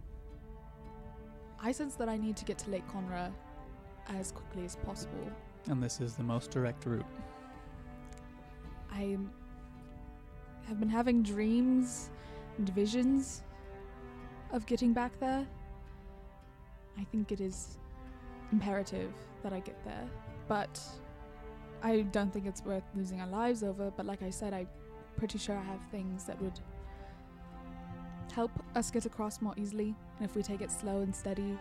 I 1.61 1.71
sense 1.71 1.95
that 1.95 2.09
I 2.09 2.17
need 2.17 2.35
to 2.37 2.45
get 2.45 2.57
to 2.59 2.71
Lake 2.71 2.87
Conra 2.87 3.31
as 4.07 4.31
quickly 4.31 4.65
as 4.65 4.75
possible. 4.77 5.27
And 5.67 5.81
this 5.81 6.01
is 6.01 6.15
the 6.15 6.23
most 6.23 6.51
direct 6.51 6.85
route. 6.85 7.05
I 8.91 9.17
have 10.67 10.79
been 10.79 10.89
having 10.89 11.23
dreams 11.23 12.09
and 12.57 12.69
visions 12.69 13.43
of 14.51 14.65
getting 14.65 14.93
back 14.93 15.11
there. 15.19 15.45
I 16.97 17.03
think 17.05 17.31
it 17.31 17.41
is 17.41 17.77
imperative 18.51 19.11
that 19.41 19.51
I 19.51 19.59
get 19.59 19.83
there, 19.83 20.07
but 20.47 20.79
I 21.81 22.01
don't 22.01 22.31
think 22.31 22.45
it's 22.45 22.63
worth 22.63 22.83
losing 22.95 23.19
our 23.19 23.27
lives 23.27 23.63
over. 23.63 23.91
But 23.91 24.05
like 24.05 24.21
I 24.21 24.29
said, 24.29 24.53
I'm 24.53 24.67
pretty 25.17 25.37
sure 25.37 25.57
I 25.57 25.63
have 25.63 25.81
things 25.91 26.23
that 26.25 26.41
would 26.41 26.59
help 28.33 28.51
us 28.75 28.89
get 28.89 29.05
across 29.05 29.41
more 29.41 29.53
easily. 29.57 29.95
And 30.19 30.29
if 30.29 30.35
we 30.35 30.43
take 30.43 30.61
it 30.61 30.71
slow 30.71 31.01
and 31.01 31.15
steady, 31.15 31.57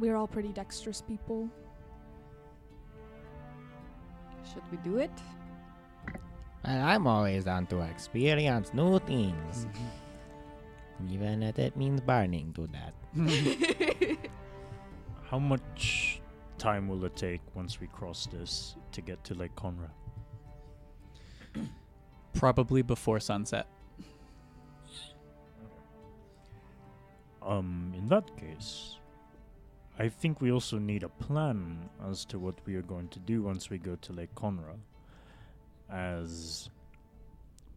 we're 0.00 0.16
all 0.16 0.26
pretty 0.26 0.52
dexterous 0.52 1.00
people. 1.02 1.48
Should 4.52 4.62
we 4.70 4.78
do 4.78 4.96
it? 4.98 5.12
Well, 6.64 6.80
I'm 6.84 7.06
always 7.06 7.44
down 7.44 7.66
to 7.66 7.80
experience 7.80 8.72
new 8.74 8.98
things, 9.00 9.66
Mm-hmm. 9.66 11.14
even 11.14 11.42
if 11.42 11.58
it 11.58 11.76
means 11.76 12.00
burning 12.00 12.52
to 12.54 12.68
death. 12.68 12.94
How 15.30 15.38
much 15.38 16.20
time 16.58 16.86
will 16.88 17.04
it 17.04 17.16
take 17.16 17.40
once 17.54 17.80
we 17.80 17.88
cross 17.88 18.26
this 18.26 18.76
to 18.92 19.00
get 19.00 19.24
to 19.24 19.34
Lake 19.34 19.54
Conra? 19.56 19.90
Probably 22.34 22.82
before 22.82 23.18
sunset. 23.18 23.66
Um, 27.42 27.92
in 27.96 28.06
that 28.06 28.36
case, 28.36 28.98
I 29.98 30.08
think 30.08 30.40
we 30.40 30.52
also 30.52 30.78
need 30.78 31.02
a 31.02 31.08
plan 31.08 31.88
as 32.08 32.24
to 32.26 32.38
what 32.38 32.54
we 32.66 32.76
are 32.76 32.82
going 32.82 33.08
to 33.08 33.18
do 33.18 33.42
once 33.42 33.68
we 33.70 33.78
go 33.78 33.96
to 33.96 34.12
Lake 34.12 34.32
Conra. 34.36 34.76
As 35.92 36.70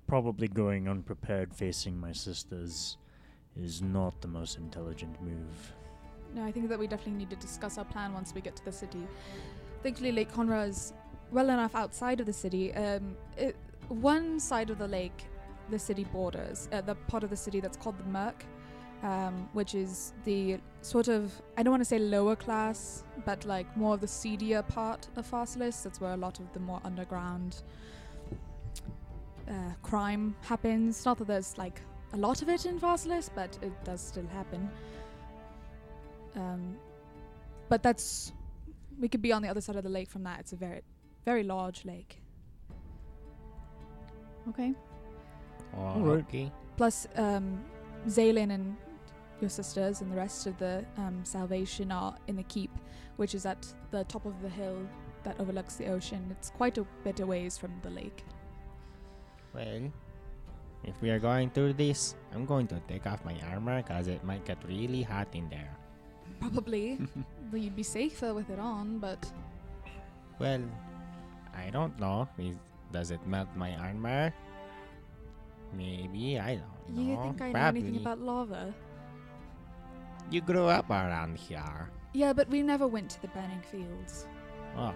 probably 0.07 0.47
going 0.47 0.87
unprepared 0.87 1.53
facing 1.53 1.99
my 1.99 2.11
sisters 2.11 2.97
is 3.57 3.81
not 3.81 4.21
the 4.21 4.27
most 4.27 4.57
intelligent 4.57 5.21
move. 5.21 5.73
No, 6.33 6.43
I 6.43 6.51
think 6.51 6.69
that 6.69 6.79
we 6.79 6.87
definitely 6.87 7.19
need 7.19 7.29
to 7.29 7.35
discuss 7.35 7.77
our 7.77 7.85
plan 7.85 8.13
once 8.13 8.33
we 8.33 8.41
get 8.41 8.55
to 8.55 8.65
the 8.65 8.71
city. 8.71 9.07
Thankfully, 9.83 10.11
Lake 10.11 10.31
Conra 10.31 10.67
is 10.67 10.93
well 11.31 11.49
enough 11.49 11.75
outside 11.75 12.19
of 12.19 12.25
the 12.25 12.33
city. 12.33 12.73
Um, 12.73 13.15
it, 13.37 13.55
one 13.89 14.39
side 14.39 14.69
of 14.69 14.77
the 14.77 14.87
lake, 14.87 15.25
the 15.69 15.79
city 15.79 16.05
borders, 16.05 16.69
uh, 16.71 16.81
the 16.81 16.95
part 16.95 17.23
of 17.23 17.29
the 17.29 17.37
city 17.37 17.59
that's 17.59 17.77
called 17.77 17.97
the 17.97 18.03
Merc, 18.05 18.45
um, 19.03 19.49
which 19.53 19.75
is 19.75 20.13
the 20.23 20.59
sort 20.81 21.07
of, 21.07 21.31
I 21.57 21.63
don't 21.63 21.71
want 21.71 21.81
to 21.81 21.85
say 21.85 21.99
lower 21.99 22.35
class, 22.35 23.03
but 23.25 23.45
like 23.45 23.75
more 23.77 23.93
of 23.93 24.01
the 24.01 24.07
seedier 24.07 24.61
part 24.61 25.07
of 25.15 25.29
Farsalis. 25.29 25.83
That's 25.83 26.01
where 26.01 26.13
a 26.13 26.17
lot 26.17 26.39
of 26.39 26.51
the 26.53 26.59
more 26.59 26.81
underground 26.83 27.61
uh, 29.49 29.73
crime 29.81 30.35
happens. 30.41 31.05
Not 31.05 31.17
that 31.19 31.27
there's 31.27 31.57
like 31.57 31.81
a 32.13 32.17
lot 32.17 32.41
of 32.41 32.49
it 32.49 32.65
in 32.65 32.79
Farsalis, 32.79 33.29
but 33.33 33.57
it 33.61 33.71
does 33.83 34.01
still 34.01 34.27
happen. 34.27 34.69
Um, 36.35 36.77
but 37.69 37.81
that's 37.81 38.33
we 38.99 39.07
could 39.07 39.21
be 39.21 39.31
on 39.31 39.41
the 39.41 39.49
other 39.49 39.61
side 39.61 39.75
of 39.75 39.83
the 39.83 39.89
lake 39.89 40.09
from 40.09 40.23
that. 40.23 40.39
It's 40.39 40.53
a 40.53 40.55
very, 40.55 40.81
very 41.25 41.43
large 41.43 41.85
lake. 41.85 42.21
Okay. 44.49 44.73
Oh, 45.75 45.79
Alright. 45.79 46.25
okay. 46.27 46.51
Plus, 46.77 47.07
um, 47.15 47.63
Zaylin 48.07 48.51
and 48.53 48.77
your 49.41 49.49
sisters 49.49 50.01
and 50.01 50.11
the 50.11 50.15
rest 50.15 50.47
of 50.47 50.57
the 50.59 50.85
um, 50.97 51.21
Salvation 51.23 51.91
are 51.91 52.15
in 52.27 52.35
the 52.35 52.43
keep, 52.43 52.71
which 53.17 53.35
is 53.35 53.45
at 53.45 53.65
the 53.91 54.03
top 54.05 54.25
of 54.25 54.41
the 54.41 54.49
hill 54.49 54.87
that 55.23 55.39
overlooks 55.39 55.75
the 55.75 55.87
ocean. 55.87 56.25
It's 56.31 56.51
quite 56.51 56.77
a 56.77 56.85
bit 57.03 57.19
away 57.19 57.49
from 57.49 57.73
the 57.81 57.89
lake. 57.89 58.23
Well, 59.55 59.87
if 60.83 61.01
we 61.01 61.09
are 61.09 61.19
going 61.19 61.49
through 61.49 61.73
this, 61.73 62.15
I'm 62.33 62.45
going 62.45 62.67
to 62.67 62.79
take 62.87 63.07
off 63.07 63.23
my 63.25 63.35
armor 63.51 63.81
because 63.81 64.07
it 64.07 64.23
might 64.23 64.45
get 64.45 64.57
really 64.67 65.01
hot 65.01 65.27
in 65.33 65.49
there. 65.49 65.71
Probably, 66.39 66.99
Well, 67.51 67.61
you'd 67.61 67.75
be 67.75 67.83
safer 67.83 68.33
with 68.33 68.49
it 68.49 68.59
on, 68.59 68.99
but 68.99 69.23
Well, 70.39 70.61
I 71.55 71.69
don't 71.71 71.97
know. 71.99 72.27
Is, 72.37 72.57
does 72.91 73.11
it 73.11 73.25
melt 73.25 73.47
my 73.55 73.73
armor? 73.77 74.33
Maybe, 75.73 76.39
I 76.39 76.55
don't 76.59 76.89
know. 76.95 77.01
you 77.01 77.21
think 77.23 77.41
I 77.41 77.47
know 77.47 77.53
Probably. 77.53 77.81
anything 77.81 78.01
about 78.01 78.19
lava? 78.19 78.73
You 80.31 80.41
grew 80.41 80.65
up 80.65 80.89
around 80.89 81.37
here. 81.37 81.89
Yeah, 82.13 82.33
but 82.33 82.49
we 82.49 82.61
never 82.61 82.87
went 82.87 83.09
to 83.11 83.21
the 83.21 83.27
burning 83.29 83.61
fields. 83.71 84.27
Oh, 84.77 84.93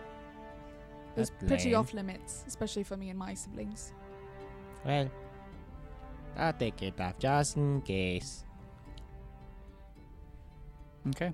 It 1.16 1.20
was 1.20 1.32
pretty 1.48 1.72
lame. 1.72 1.80
off 1.80 1.94
limits, 1.94 2.44
especially 2.48 2.84
for 2.84 2.98
me 2.98 3.10
and 3.10 3.20
my 3.20 3.34
siblings. 3.34 3.94
Well, 4.86 5.10
I'll 6.38 6.54
take 6.54 6.82
it 6.82 7.00
off 7.00 7.18
just 7.20 7.58
in 7.58 7.82
case. 7.82 8.46
Okay. 11.10 11.34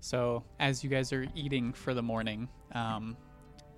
So, 0.00 0.44
as 0.58 0.82
you 0.82 0.90
guys 0.90 1.12
are 1.12 1.26
eating 1.34 1.72
for 1.72 1.94
the 1.94 2.02
morning, 2.02 2.48
um, 2.72 3.16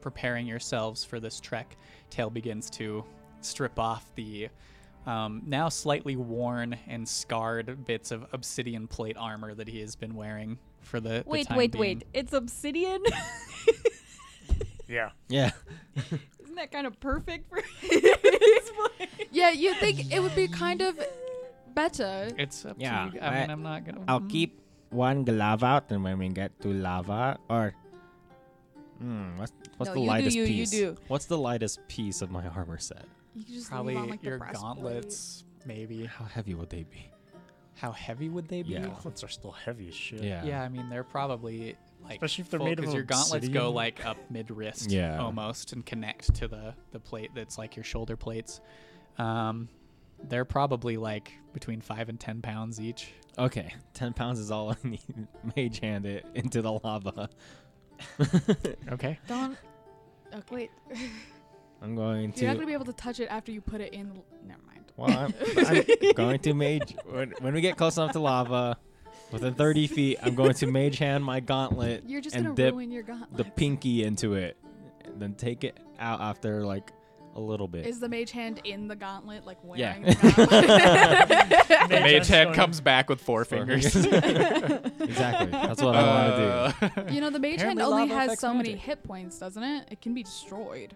preparing 0.01 0.47
yourselves 0.47 1.05
for 1.05 1.21
this 1.21 1.41
trek, 1.41 1.77
Tail 2.11 2.31
begins 2.31 2.71
to 2.71 3.05
strip 3.41 3.79
off 3.79 4.11
the 4.15 4.49
um, 5.07 5.43
now 5.45 5.69
slightly 5.69 6.17
worn 6.17 6.77
and 6.89 7.07
scarred 7.07 7.85
bits 7.85 8.11
of 8.11 8.25
obsidian 8.33 8.89
plate 8.89 9.17
armor 9.19 9.55
that 9.55 9.69
he 9.69 9.81
has 9.81 9.95
been 9.97 10.15
wearing 10.15 10.59
for 10.81 10.99
the, 10.99 11.09
the 11.09 11.25
Wait, 11.27 11.47
time 11.47 11.59
wait, 11.59 11.73
being. 11.73 11.81
wait. 11.81 12.05
It's 12.15 12.33
obsidian? 12.33 13.03
Yeah. 14.87 15.11
Yeah. 15.29 15.51
Isn't 16.55 16.71
that 16.71 16.77
kind 16.77 16.87
of 16.87 17.01
perfect 17.01 17.51
for 17.51 17.59
Yeah, 19.33 19.51
you 19.51 19.75
think 19.75 20.15
it 20.15 20.21
would 20.23 20.37
be 20.37 20.47
kind 20.47 20.81
of 20.83 20.95
better. 21.75 22.31
It's 22.39 22.65
up 22.65 22.77
Yeah, 22.79 23.11
to 23.11 23.15
you. 23.15 23.21
I 23.21 23.31
mean, 23.41 23.51
I- 23.51 23.53
I'm 23.53 23.63
not 23.63 23.85
gonna. 23.85 24.05
I'll 24.07 24.21
mm. 24.21 24.31
keep 24.31 24.61
one 24.91 25.25
lava 25.25 25.67
out, 25.67 25.91
and 25.91 26.05
when 26.05 26.19
we 26.19 26.29
get 26.29 26.55
to 26.61 26.69
lava, 26.69 27.39
or 27.51 27.75
hmm, 28.99 29.37
what's 29.37 29.53
what's 29.79 29.89
No, 29.89 29.95
the 29.95 30.01
you 30.01 30.07
do 30.07 30.11
lightest 30.13 30.37
you, 30.37 30.43
you 30.45 30.63
piece? 30.63 30.71
do. 30.71 30.97
What's 31.09 31.27
the 31.27 31.39
lightest 31.39 31.81
piece 31.89 32.23
of 32.23 32.31
my 32.31 32.47
armor 32.47 32.79
set? 32.79 33.05
You 33.35 33.43
can 33.45 33.55
just 33.55 33.69
Probably 33.69 33.95
leave 33.95 34.03
on, 34.05 34.11
like, 34.11 34.23
the 34.23 34.29
your 34.29 34.39
breastplate. 34.39 34.63
gauntlets, 34.63 35.45
maybe. 35.67 36.07
How 36.07 36.25
heavy 36.27 36.55
would 36.55 36.71
they 36.71 36.85
be? 36.85 37.11
How 37.75 37.91
heavy 37.91 38.29
would 38.29 38.47
they 38.47 38.63
be? 38.63 38.75
Yeah. 38.75 38.87
Gauntlets 38.87 39.25
are 39.25 39.29
still 39.29 39.51
heavy 39.51 39.89
as 39.89 39.95
shit. 39.97 40.23
Yeah. 40.23 40.45
Yeah, 40.45 40.63
I 40.63 40.69
mean 40.69 40.89
they're 40.89 41.03
probably 41.03 41.75
like 42.05 42.15
Especially 42.17 42.43
if 42.43 42.51
they're 42.51 42.61
made 42.61 42.73
of 42.79 42.83
because 42.83 42.95
your 42.95 43.03
gauntlets 43.05 43.49
go 43.49 43.71
like 43.71 44.05
up 44.05 44.17
mid 44.31 44.51
wrist, 44.51 44.91
Yeah. 44.91 45.19
almost, 45.21 45.73
and 45.73 45.85
connect 45.85 46.35
to 46.37 46.49
the 46.49 46.75
the 46.93 47.01
plate 47.01 47.31
that's 47.35 47.57
like 47.59 47.77
your 47.77 47.85
shoulder 47.85 48.17
plates. 48.17 48.61
Um, 49.19 49.69
they're 50.29 50.45
probably 50.45 50.97
like 50.97 51.33
between 51.53 51.81
five 51.81 52.09
and 52.09 52.19
ten 52.21 52.41
pounds 52.43 52.81
each. 52.81 53.13
Okay, 53.39 53.73
ten 53.95 54.13
pounds 54.13 54.39
is 54.39 54.51
all 54.51 54.71
I 54.85 54.89
need. 54.89 55.01
Mage 55.57 55.81
hand 55.81 56.07
it 56.07 56.27
into 56.35 56.63
the 56.63 56.73
lava. 56.73 57.29
Okay. 58.93 59.19
Don't. 59.29 59.57
Okay. 60.35 60.55
Wait. 60.55 60.71
I'm 61.83 61.95
going 61.95 62.33
to. 62.33 62.41
You're 62.41 62.49
not 62.49 62.55
gonna 62.57 62.67
be 62.67 62.73
able 62.73 62.85
to 62.87 62.93
touch 62.93 63.21
it 63.21 63.27
after 63.27 63.53
you 63.53 63.61
put 63.61 63.81
it 63.81 63.93
in. 63.93 64.21
Never 64.47 64.61
mind. 64.67 64.93
Well, 64.97 65.11
I'm, 65.11 65.35
I'm 65.67 66.13
going 66.15 66.39
to 66.41 66.55
mage 66.55 66.95
when, 67.07 67.35
when 67.41 67.55
we 67.55 67.61
get 67.61 67.77
close 67.77 67.97
enough 67.97 68.13
to 68.13 68.21
lava, 68.21 68.77
within 69.35 69.55
30 69.55 69.87
feet. 69.89 70.19
I'm 70.23 70.35
going 70.35 70.55
to 70.55 70.67
mage 70.67 70.99
hand 70.99 71.23
my 71.25 71.41
gauntlet 71.41 72.05
You're 72.07 72.21
just 72.23 72.35
and 72.35 72.45
gonna 72.47 72.57
dip 72.57 72.73
ruin 72.75 72.91
your 72.91 73.03
gauntlet. 73.03 73.37
the 73.37 73.45
pinky 73.45 74.03
into 74.05 74.35
it, 74.35 74.57
and 75.05 75.21
then 75.21 75.35
take 75.35 75.65
it 75.65 75.79
out 75.99 76.21
after 76.21 76.65
like 76.65 76.91
a 77.37 77.41
little 77.41 77.67
bit. 77.67 77.85
Is 77.85 77.99
the 77.99 78.09
mage 78.09 78.31
hand 78.31 78.61
in 78.65 78.87
the 78.87 78.95
gauntlet, 78.95 79.45
like 79.45 79.59
Yeah. 79.75 79.99
wearing 79.99 80.03
the 80.05 80.15
gauntlet? 80.15 80.51
The 81.89 82.01
mage 82.01 82.13
Mage 82.13 82.29
hand 82.29 82.55
comes 82.55 82.81
back 82.81 83.09
with 83.11 83.21
four 83.21 83.45
Four 83.45 83.59
fingers. 83.59 83.85
exactly. 83.97 85.51
That's 85.51 85.83
what 85.83 85.95
I 85.97 86.07
want 86.07 86.37
to 86.37 86.91
do. 86.95 87.01
Uh, 87.01 87.05
you 87.13 87.21
know, 87.21 87.31
the 87.31 87.39
mage 87.41 87.61
hand 87.61 87.79
Apparently 87.79 87.85
only 87.85 88.03
lava 88.09 88.15
has 88.15 88.27
affects 88.29 88.41
so 88.41 88.55
many 88.55 88.71
magic. 88.71 88.85
hit 88.85 89.03
points, 89.05 89.39
doesn't 89.39 89.63
it? 89.63 89.89
It 89.91 90.01
can 90.01 90.15
be 90.15 90.23
destroyed. 90.23 90.95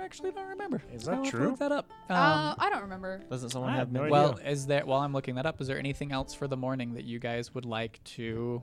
I 0.00 0.04
actually 0.04 0.30
don't 0.32 0.48
remember. 0.48 0.82
Is 0.92 1.04
that 1.04 1.16
have 1.16 1.24
true? 1.28 1.50
Look 1.50 1.58
that 1.58 1.72
up. 1.72 1.90
Um, 2.08 2.16
uh, 2.16 2.54
I 2.58 2.70
don't 2.70 2.82
remember. 2.82 3.22
Doesn't 3.30 3.50
someone 3.50 3.70
I 3.70 3.74
have 3.74 3.88
have 3.88 3.92
no 3.92 4.02
mid- 4.04 4.12
idea. 4.12 4.22
well, 4.28 4.38
is 4.38 4.66
there 4.66 4.86
while 4.86 5.00
I'm 5.00 5.12
looking 5.12 5.34
that 5.34 5.46
up, 5.46 5.60
is 5.60 5.66
there 5.66 5.78
anything 5.78 6.10
else 6.12 6.32
for 6.34 6.48
the 6.48 6.56
morning 6.56 6.94
that 6.94 7.04
you 7.04 7.18
guys 7.18 7.54
would 7.54 7.66
like 7.66 8.02
to 8.16 8.62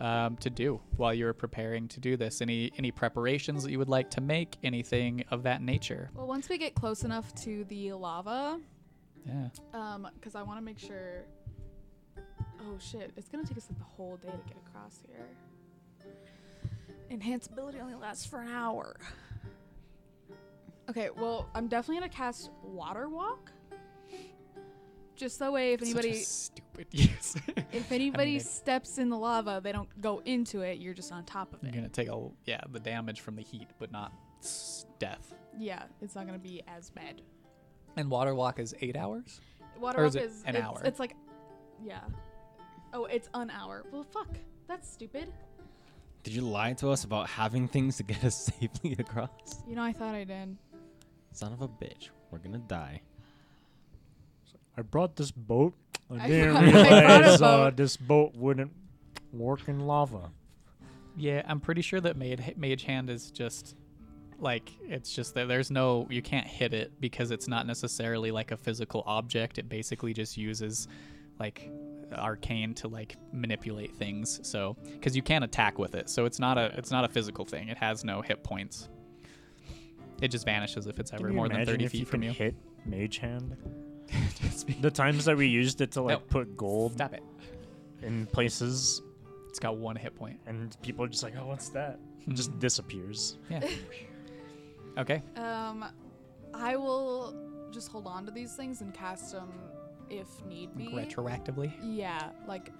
um, 0.00 0.36
to 0.38 0.50
do 0.50 0.80
while 0.96 1.14
you're 1.14 1.32
preparing 1.32 1.88
to 1.88 2.00
do 2.00 2.16
this? 2.16 2.40
Any 2.42 2.70
any 2.76 2.90
preparations 2.90 3.62
that 3.62 3.70
you 3.70 3.78
would 3.78 3.88
like 3.88 4.10
to 4.10 4.20
make? 4.20 4.56
Anything 4.62 5.24
of 5.30 5.42
that 5.44 5.62
nature? 5.62 6.10
Well, 6.14 6.26
once 6.26 6.48
we 6.48 6.58
get 6.58 6.74
close 6.74 7.02
enough 7.04 7.34
to 7.44 7.64
the 7.64 7.92
lava, 7.94 8.60
Yeah. 9.26 9.48
um, 9.72 10.08
because 10.14 10.34
I 10.34 10.42
want 10.42 10.58
to 10.58 10.64
make 10.64 10.78
sure. 10.78 11.24
Oh 12.60 12.78
shit! 12.78 13.10
It's 13.16 13.28
gonna 13.28 13.44
take 13.44 13.56
us 13.56 13.66
like 13.70 13.78
the 13.78 13.84
whole 13.84 14.16
day 14.18 14.28
to 14.30 14.48
get 14.48 14.56
across 14.68 15.00
here. 15.06 15.26
Enhanceability 17.10 17.80
only 17.80 17.94
lasts 17.94 18.24
for 18.26 18.40
an 18.40 18.48
hour. 18.48 18.96
Okay, 20.90 21.10
well, 21.16 21.48
I'm 21.54 21.68
definitely 21.68 21.96
gonna 22.00 22.12
cast 22.12 22.50
Water 22.62 23.08
Walk. 23.08 23.52
Just 25.14 25.38
that 25.38 25.52
way, 25.52 25.74
if 25.74 25.82
anybody 25.82 26.14
stupid 26.14 26.86
use. 26.92 27.36
if 27.70 27.92
anybody 27.92 28.36
it- 28.36 28.46
steps 28.46 28.98
in 28.98 29.08
the 29.08 29.16
lava, 29.16 29.60
they 29.62 29.72
don't 29.72 29.88
go 30.00 30.20
into 30.24 30.62
it. 30.62 30.78
You're 30.78 30.94
just 30.94 31.12
on 31.12 31.24
top 31.24 31.52
of 31.54 31.62
it. 31.62 31.66
You're 31.66 31.74
gonna 31.74 31.88
take 31.88 32.08
a 32.08 32.28
yeah 32.44 32.60
the 32.72 32.80
damage 32.80 33.20
from 33.20 33.36
the 33.36 33.42
heat, 33.42 33.68
but 33.78 33.92
not 33.92 34.12
death. 34.98 35.34
Yeah, 35.58 35.84
it's 36.00 36.14
not 36.14 36.26
gonna 36.26 36.38
be 36.38 36.62
as 36.66 36.90
bad. 36.90 37.20
And 37.96 38.10
water 38.10 38.34
walk 38.34 38.58
is 38.58 38.74
eight 38.80 38.96
hours. 38.96 39.40
Water 39.78 40.02
walk 40.04 40.16
is 40.16 40.42
an 40.46 40.56
it's, 40.56 40.64
hour? 40.64 40.80
It's 40.84 40.98
like, 40.98 41.14
yeah. 41.84 42.00
Oh, 42.92 43.04
it's 43.04 43.28
an 43.34 43.50
hour. 43.50 43.84
Well, 43.92 44.04
fuck. 44.04 44.28
That's 44.66 44.90
stupid. 44.90 45.32
Did 46.22 46.34
you 46.34 46.42
lie 46.42 46.72
to 46.74 46.90
us 46.90 47.04
about 47.04 47.28
having 47.28 47.66
things 47.68 47.96
to 47.96 48.02
get 48.02 48.24
us 48.24 48.50
safely 48.60 48.96
across? 48.98 49.62
You 49.66 49.76
know, 49.76 49.82
I 49.82 49.92
thought 49.92 50.14
I 50.14 50.24
did. 50.24 50.56
Son 51.32 51.52
of 51.52 51.62
a 51.62 51.68
bitch. 51.68 52.08
We're 52.30 52.38
gonna 52.38 52.58
die. 52.58 53.02
I 54.76 54.82
brought 54.82 55.16
this 55.16 55.30
boat. 55.30 55.74
I 56.10 56.24
I 56.24 56.28
didn't 56.28 56.52
brought- 56.52 56.64
I 56.64 56.70
brought 56.70 56.92
a 56.92 57.08
realize 57.18 57.42
uh, 57.42 57.70
this 57.74 57.96
boat 57.96 58.34
wouldn't 58.34 58.72
work 59.32 59.68
in 59.68 59.80
lava. 59.86 60.30
Yeah, 61.16 61.42
I'm 61.46 61.60
pretty 61.60 61.82
sure 61.82 62.00
that 62.00 62.16
mage 62.16 62.40
mage 62.56 62.84
hand 62.84 63.10
is 63.10 63.30
just 63.30 63.76
like 64.38 64.70
it's 64.88 65.14
just 65.14 65.34
that 65.34 65.46
there's 65.48 65.70
no 65.70 66.06
you 66.10 66.22
can't 66.22 66.46
hit 66.46 66.72
it 66.74 66.92
because 67.00 67.30
it's 67.30 67.48
not 67.48 67.66
necessarily 67.66 68.30
like 68.30 68.50
a 68.50 68.56
physical 68.56 69.02
object. 69.06 69.58
It 69.58 69.68
basically 69.68 70.12
just 70.14 70.36
uses 70.36 70.88
like 71.38 71.70
arcane 72.16 72.74
to 72.74 72.88
like 72.88 73.16
manipulate 73.32 73.94
things. 73.94 74.40
So 74.42 74.76
because 74.92 75.14
you 75.16 75.22
can't 75.22 75.44
attack 75.44 75.78
with 75.78 75.94
it, 75.94 76.08
so 76.10 76.24
it's 76.24 76.38
not 76.38 76.56
a 76.58 76.72
it's 76.78 76.90
not 76.90 77.04
a 77.04 77.08
physical 77.08 77.44
thing. 77.44 77.68
It 77.68 77.76
has 77.78 78.04
no 78.04 78.22
hit 78.22 78.42
points. 78.42 78.88
It 80.22 80.28
just 80.30 80.44
vanishes 80.46 80.86
if 80.86 80.98
it's 81.00 81.12
ever 81.12 81.28
more 81.32 81.48
than 81.48 81.66
30 81.66 81.88
feet 81.88 81.98
you 82.00 82.06
from 82.06 82.20
can 82.20 82.28
you. 82.28 82.32
hit 82.34 82.54
mage 82.86 83.18
hand? 83.18 83.56
The 84.80 84.90
times 84.90 85.24
that 85.24 85.36
we 85.36 85.46
used 85.46 85.80
it 85.80 85.90
to 85.92 86.02
like 86.02 86.18
No. 86.20 86.24
put 86.28 86.56
gold 86.56 86.92
Stop 86.92 87.14
it. 87.14 87.22
in 88.02 88.26
places, 88.26 89.02
It's 89.48 89.58
got 89.58 89.76
one 89.76 89.96
hit 89.96 90.14
point. 90.14 90.38
and 90.46 90.76
people 90.82 91.04
are 91.04 91.08
just 91.08 91.22
like, 91.22 91.34
"Oh, 91.36 91.46
what's 91.46 91.68
that?" 91.70 91.98
It 92.28 92.34
just 92.34 92.56
disappears. 92.60 93.38
Yeah. 93.50 93.66
okay. 94.98 95.22
Um, 95.36 95.84
I 96.54 96.76
will 96.76 97.34
just 97.72 97.88
hold 97.90 98.06
on 98.06 98.24
to 98.26 98.30
these 98.32 98.54
things 98.54 98.80
and 98.80 98.92
cast 98.94 99.32
them 99.32 99.50
if 100.10 100.28
need 100.46 100.76
be. 100.76 100.86
Retroactively 100.88 101.72
Yeah, 101.82 102.30
like, 102.46 102.70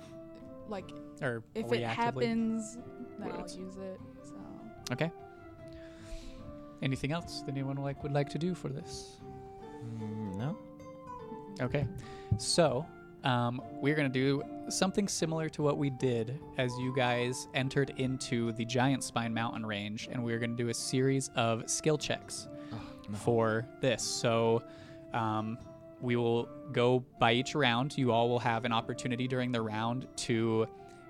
like 0.69 0.91
or 1.23 1.43
if 1.57 1.67
reactively. 1.67 1.77
it 1.79 1.87
happens, 1.87 2.79
then 3.19 3.33
I'll 3.33 3.41
use 3.59 3.77
it. 3.79 3.99
So. 4.23 4.35
Okay. 4.93 5.11
Anything 6.83 7.13
else 7.13 7.43
that 7.43 7.53
anyone 7.53 7.77
like 7.77 8.03
would 8.03 8.13
like 8.13 8.29
to 8.31 8.39
do 8.39 8.55
for 8.55 8.69
this? 8.69 9.19
Mm, 10.01 10.37
no. 10.37 10.59
Okay. 11.61 11.87
So, 12.39 12.87
um, 13.25 13.63
we're 13.81 13.95
going 13.95 14.11
to 14.11 14.19
do 14.19 14.43
something 14.69 15.07
similar 15.07 15.49
to 15.51 15.63
what 15.63 15.79
we 15.79 15.91
did 15.91 16.41
as 16.59 16.77
you 16.79 16.93
guys 16.95 17.47
entered 17.55 17.93
into 17.99 18.53
the 18.53 18.65
Giant 18.65 19.05
Spine 19.05 19.33
Mountain 19.33 19.65
Range, 19.65 20.09
and 20.11 20.25
we're 20.25 20.39
going 20.39 20.57
to 20.57 20.63
do 20.63 20.71
a 20.71 20.75
series 20.75 21.31
of 21.37 21.69
skill 21.71 21.99
checks 21.99 22.49
for 23.13 23.67
this. 23.81 24.03
So, 24.03 24.63
um, 25.13 25.59
we 26.01 26.17
will 26.17 26.49
go 26.73 27.05
by 27.21 27.33
each 27.33 27.55
round. 27.55 27.97
You 27.97 28.11
all 28.11 28.29
will 28.29 28.41
have 28.41 28.65
an 28.65 28.73
opportunity 28.73 29.29
during 29.29 29.53
the 29.53 29.61
round 29.61 30.09
to 30.17 30.67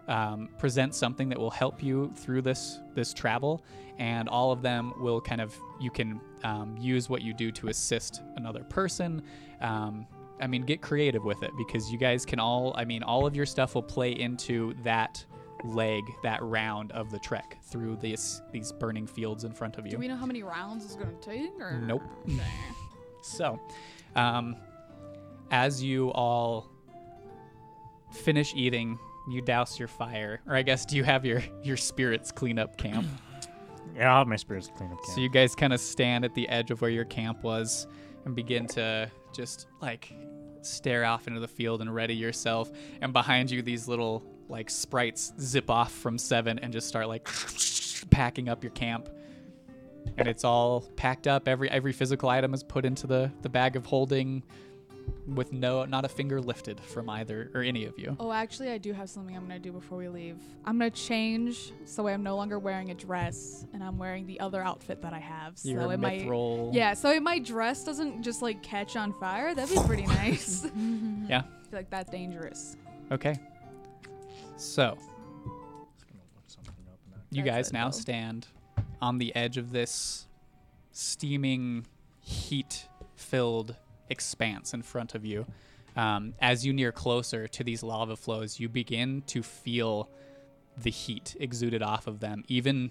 um, 0.09 0.49
present 0.59 0.95
something 0.95 1.29
that 1.29 1.39
will 1.39 1.51
help 1.51 1.83
you 1.83 2.13
through 2.17 2.43
this 2.43 2.81
this 2.95 3.13
travel, 3.13 3.65
and 3.99 4.29
all 4.29 4.53
of 4.53 4.63
them 4.63 4.93
will 4.99 5.21
kind 5.21 5.41
of 5.41 5.59
you 5.81 5.91
can 5.91 6.21
um, 6.45 6.77
use 6.79 7.09
what 7.09 7.23
you 7.23 7.33
do 7.33 7.51
to 7.53 7.69
assist 7.69 8.23
another 8.37 8.65
person. 8.65 9.23
Um, 9.61 10.07
I 10.41 10.47
mean, 10.47 10.63
get 10.63 10.83
creative 10.83 11.25
with 11.25 11.43
it 11.43 11.53
because 11.57 11.93
you 11.93 11.99
guys 11.99 12.25
can 12.25 12.41
all. 12.41 12.75
I 12.77 12.85
mean, 12.85 13.03
all 13.03 13.27
of 13.27 13.37
your 13.37 13.47
stuff 13.47 13.75
will 13.75 13.83
play 13.83 14.13
into 14.13 14.75
that 14.83 15.25
leg, 15.65 16.03
that 16.25 16.43
round 16.43 16.91
of 16.93 17.11
the 17.11 17.19
trek 17.21 17.59
through 17.63 17.97
these 17.97 18.43
these 18.51 18.73
burning 18.73 19.07
fields 19.07 19.45
in 19.45 19.53
front 19.53 19.79
of 19.79 19.87
you. 19.87 19.93
Do 19.93 19.99
we 19.99 20.09
know 20.09 20.17
how 20.17 20.27
many 20.27 20.43
rounds 20.43 20.85
it's 20.85 20.97
gonna 20.97 21.13
take? 21.21 21.59
Or 21.61 21.79
Nope. 21.81 22.03
So, 23.23 23.61
um, 24.17 24.57
as 25.53 25.81
you 25.83 26.11
all 26.11 26.69
finish 28.11 28.53
eating, 28.55 28.99
you 29.29 29.41
douse 29.43 29.79
your 29.79 29.89
fire, 29.89 30.41
or 30.47 30.55
I 30.55 30.63
guess 30.63 30.85
do 30.85 30.97
you 30.97 31.05
have 31.05 31.25
your 31.25 31.43
your 31.63 31.77
spirits 31.77 32.33
clean 32.33 32.59
up 32.59 32.77
camp? 32.77 33.07
Yeah, 33.95 34.11
I'll 34.11 34.21
have 34.21 34.27
my 34.29 34.37
spirits 34.37 34.71
clean 34.75 34.91
up. 34.91 35.05
so 35.05 35.21
you 35.21 35.29
guys 35.29 35.55
kind 35.55 35.75
of 35.75 35.79
stand 35.81 36.25
at 36.25 36.35
the 36.35 36.49
edge 36.49 36.71
of 36.71 36.81
where 36.81 36.91
your 36.91 37.05
camp 37.05 37.43
was 37.43 37.87
and 38.25 38.35
begin 38.35 38.67
to 38.69 39.11
just 39.35 39.67
like 39.83 40.15
stare 40.63 41.05
off 41.05 41.27
into 41.27 41.41
the 41.41 41.49
field 41.49 41.83
and 41.83 41.95
ready 41.95 42.15
yourself. 42.15 42.71
And 43.03 43.13
behind 43.13 43.51
you, 43.51 43.61
these 43.61 43.89
little 43.89 44.23
like 44.49 44.71
sprites 44.71 45.35
zip 45.39 45.69
off 45.69 45.93
from 45.93 46.17
seven 46.17 46.59
and 46.61 46.73
just 46.73 46.89
start 46.89 47.07
like 47.09 47.29
packing 48.11 48.49
up 48.49 48.63
your 48.65 48.73
camp. 48.73 49.11
And 50.17 50.27
it's 50.27 50.45
all 50.45 50.83
packed 50.97 51.27
up. 51.27 51.47
Every 51.47 51.71
every 51.71 51.93
physical 51.93 52.31
item 52.31 52.55
is 52.55 52.63
put 52.63 52.87
into 52.87 53.07
the 53.07 53.31
the 53.43 53.49
bag 53.51 53.77
of 53.77 53.85
holding, 53.85 54.43
with 55.27 55.53
no 55.53 55.85
not 55.85 56.05
a 56.05 56.09
finger 56.09 56.41
lifted 56.41 56.81
from 56.81 57.09
either 57.09 57.51
or 57.55 57.63
any 57.63 57.85
of 57.85 57.99
you. 57.99 58.17
Oh, 58.19 58.33
actually, 58.33 58.71
I 58.71 58.79
do 58.79 58.93
have 58.93 59.09
something 59.09 59.37
I'm 59.37 59.43
gonna 59.43 59.59
do 59.61 59.71
before 59.73 59.99
we 59.99 60.09
leave. 60.09 60.37
I'm 60.65 60.79
gonna 60.79 60.91
change 60.91 61.73
so 61.85 62.09
I'm 62.09 62.23
no 62.23 62.37
longer 62.37 62.59
wearing 62.59 62.91
a 62.91 62.95
dress 62.95 63.65
and 63.73 63.83
I'm 63.85 63.99
wearing 63.99 64.27
the 64.27 64.41
other 64.41 64.63
outfit 64.63 65.01
that 65.03 65.13
I 65.13 65.19
have. 65.21 65.59
So 65.59 65.69
Your 65.69 65.93
it 65.93 65.99
might, 66.01 66.23
mithril. 66.23 66.75
yeah. 66.75 66.95
So 66.95 67.11
if 67.13 67.23
my 67.23 67.39
dress 67.39 67.85
doesn't 67.85 68.23
just 68.23 68.43
like 68.43 68.63
catch 68.63 68.97
on 68.97 69.13
fire, 69.21 69.55
that'd 69.55 69.75
be 69.75 69.83
pretty 69.87 70.07
nice. 70.07 70.67
Yeah. 71.29 71.43
I 71.47 71.71
feel 71.71 71.79
like 71.79 71.91
that's 71.91 72.11
dangerous. 72.11 72.77
Okay. 73.11 73.35
So 74.57 74.99
you 77.31 77.43
That's 77.43 77.69
guys 77.69 77.73
now 77.73 77.87
though. 77.87 77.91
stand 77.99 78.47
on 79.01 79.19
the 79.19 79.35
edge 79.35 79.57
of 79.57 79.73
this 79.73 80.27
steaming, 80.93 81.87
heat-filled 82.21 83.77
expanse 84.13 84.73
in 84.75 84.83
front 84.83 85.15
of 85.17 85.25
you. 85.25 85.47
um, 85.97 86.35
as 86.41 86.65
you 86.65 86.73
near 86.73 86.93
closer 86.93 87.49
to 87.49 87.65
these 87.65 87.83
lava 87.83 88.17
flows, 88.17 88.61
you 88.61 88.69
begin 88.69 89.23
to 89.27 89.43
feel 89.43 90.09
the 90.77 90.91
heat 90.91 91.37
exuded 91.39 91.83
off 91.83 92.07
of 92.07 92.21
them, 92.21 92.45
even 92.49 92.91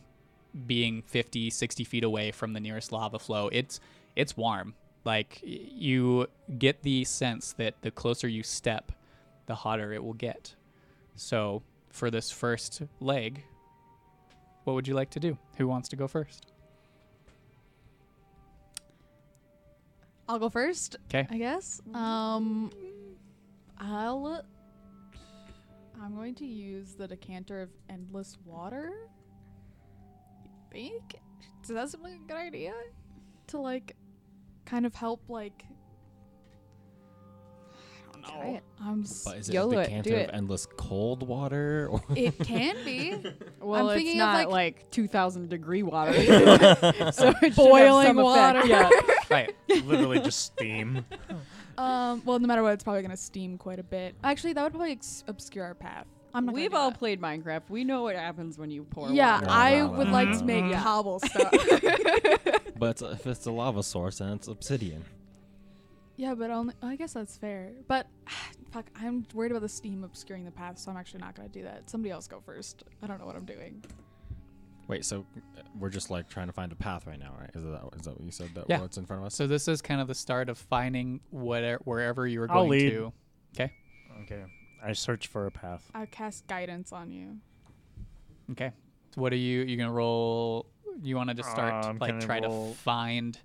being 0.67 1.01
50, 1.03 1.49
60 1.49 1.83
feet 1.83 2.03
away 2.03 2.31
from 2.31 2.53
the 2.53 2.59
nearest 2.59 2.91
lava 2.91 3.17
flow. 3.19 3.49
It's 3.51 3.79
it's 4.15 4.35
warm. 4.37 4.73
Like 5.03 5.39
you 5.41 6.27
get 6.59 6.83
the 6.83 7.05
sense 7.05 7.53
that 7.53 7.81
the 7.81 7.89
closer 7.89 8.27
you 8.27 8.43
step, 8.43 8.91
the 9.47 9.55
hotter 9.55 9.93
it 9.93 10.03
will 10.03 10.13
get. 10.13 10.55
So 11.15 11.63
for 11.89 12.11
this 12.11 12.29
first 12.31 12.83
leg, 12.99 13.43
what 14.63 14.73
would 14.73 14.87
you 14.87 14.93
like 14.93 15.09
to 15.11 15.19
do? 15.19 15.37
Who 15.57 15.67
wants 15.67 15.89
to 15.89 15.95
go 15.95 16.07
first? 16.07 16.50
I'll 20.31 20.39
go 20.39 20.49
first. 20.49 20.95
Okay. 21.09 21.27
I 21.29 21.37
guess. 21.37 21.81
Um, 21.93 22.71
I'll. 23.77 24.41
I'm 26.01 26.15
going 26.15 26.35
to 26.35 26.45
use 26.45 26.93
the 26.95 27.05
decanter 27.05 27.61
of 27.61 27.69
endless 27.89 28.37
water. 28.45 28.93
You 30.45 30.49
think? 30.71 31.15
Does 31.61 31.75
that 31.75 31.89
seem 31.89 32.01
like 32.01 32.13
a 32.13 32.27
good 32.27 32.37
idea? 32.37 32.73
To 33.47 33.59
like, 33.59 33.97
kind 34.65 34.85
of 34.85 34.95
help 34.95 35.21
like. 35.27 35.65
I 38.23 38.29
don't 38.31 38.53
know. 38.53 38.59
I'm 38.81 39.01
s- 39.01 39.23
But 39.25 39.37
is 39.37 39.49
it 39.49 39.53
YOLO 39.53 39.77
a 39.77 39.81
it, 39.81 39.83
decanter 39.85 40.09
do 40.11 40.15
of 40.15 40.21
it. 40.21 40.29
endless 40.33 40.65
cold 40.77 41.27
water? 41.27 41.89
Or 41.91 42.01
It 42.15 42.39
can 42.39 42.77
be. 42.85 43.17
Well, 43.61 43.89
I'm 43.89 43.95
it's 43.95 43.95
thinking 43.97 44.19
of, 44.21 44.25
not 44.27 44.33
like- 44.49 44.77
like, 44.79 44.91
2,000 44.91 45.49
degree 45.49 45.83
water, 45.83 46.13
so 46.15 46.21
it 46.23 47.13
should 47.15 47.35
have 47.43 47.55
Boiling 47.55 48.07
some 48.07 48.17
effect, 48.17 48.23
water. 48.57 48.65
Yeah. 48.67 48.89
Right. 49.31 49.55
Literally 49.85 50.19
just 50.19 50.39
steam. 50.45 51.05
um. 51.77 52.21
Well, 52.25 52.39
no 52.39 52.47
matter 52.47 52.61
what, 52.63 52.73
it's 52.73 52.83
probably 52.83 53.01
gonna 53.01 53.17
steam 53.17 53.57
quite 53.57 53.79
a 53.79 53.83
bit. 53.83 54.15
Actually, 54.23 54.53
that 54.53 54.63
would 54.63 54.73
probably 54.73 54.91
ex- 54.91 55.23
obscure 55.27 55.63
our 55.65 55.73
path. 55.75 56.05
I'm 56.33 56.45
not. 56.45 56.51
gonna 56.53 56.61
We've 56.63 56.71
do 56.71 56.77
all 56.77 56.91
that. 56.91 56.99
played 56.99 57.19
Minecraft. 57.21 57.63
We 57.69 57.83
know 57.83 58.03
what 58.03 58.15
happens 58.15 58.57
when 58.57 58.71
you 58.71 58.83
pour 58.83 59.09
Yeah, 59.09 59.35
water. 59.35 59.47
I 59.49 59.83
wow, 59.83 59.97
would 59.97 60.09
like 60.09 60.31
to 60.39 60.43
make 60.45 60.65
Yeah. 60.71 60.81
cobblestone. 60.81 61.49
but 62.77 63.01
if 63.01 63.27
it's 63.27 63.45
a 63.45 63.51
lava 63.51 63.83
source, 63.83 64.21
and 64.21 64.35
it's 64.35 64.47
obsidian. 64.47 65.03
yeah, 66.17 66.33
but 66.35 66.49
only 66.51 66.73
I 66.81 66.95
guess 66.95 67.13
that's 67.13 67.35
fair. 67.37 67.71
But 67.87 68.07
fuck, 68.71 68.85
I'm 69.01 69.25
worried 69.33 69.51
about 69.51 69.61
the 69.61 69.69
steam 69.69 70.03
obscuring 70.03 70.45
the 70.45 70.51
path, 70.51 70.77
so 70.79 70.89
I'm 70.91 70.97
actually 70.97 71.19
not 71.21 71.35
gonna 71.35 71.49
do 71.49 71.63
that. 71.63 71.89
Somebody 71.89 72.11
else 72.11 72.27
go 72.27 72.39
first. 72.45 72.83
I 73.03 73.07
don't 73.07 73.19
know 73.19 73.25
what 73.25 73.35
I'm 73.35 73.45
doing. 73.45 73.83
Wait, 74.87 75.05
so 75.05 75.25
uh, 75.57 75.61
we're 75.79 75.89
just 75.89 76.09
like 76.09 76.27
trying 76.29 76.47
to 76.47 76.53
find 76.53 76.71
a 76.71 76.75
path 76.75 77.07
right 77.07 77.19
now, 77.19 77.33
right? 77.39 77.49
Is 77.53 77.63
that 77.63 77.81
is 77.95 78.01
that 78.05 78.11
what 78.15 78.21
you 78.25 78.31
said? 78.31 78.49
That 78.55 78.65
Yeah. 78.69 78.81
what's 78.81 78.97
in 78.97 79.05
front 79.05 79.21
of 79.21 79.25
us? 79.27 79.35
So 79.35 79.47
this 79.47 79.67
is 79.67 79.81
kind 79.81 80.01
of 80.01 80.07
the 80.07 80.15
start 80.15 80.49
of 80.49 80.57
finding 80.57 81.21
whatever 81.29 81.81
wherever 81.85 82.27
you 82.27 82.41
are 82.41 82.51
I'll 82.51 82.59
going 82.67 82.71
lead. 82.71 82.89
to. 82.91 83.13
Okay. 83.55 83.71
Okay. 84.23 84.43
I 84.83 84.93
search 84.93 85.27
for 85.27 85.45
a 85.45 85.51
path. 85.51 85.89
I 85.93 86.05
cast 86.07 86.47
guidance 86.47 86.91
on 86.91 87.11
you. 87.11 87.37
Okay. 88.51 88.71
So 89.15 89.21
what 89.21 89.31
are 89.31 89.37
you 89.37 89.61
you 89.61 89.77
gonna 89.77 89.91
roll? 89.93 90.65
You 91.01 91.15
want 91.15 91.29
to 91.29 91.35
just 91.35 91.49
start 91.51 91.85
Um, 91.85 91.97
like 91.99 92.09
can 92.11 92.17
I 92.21 92.25
try 92.25 92.39
roll- 92.39 92.71
to 92.71 92.77
find 92.77 93.39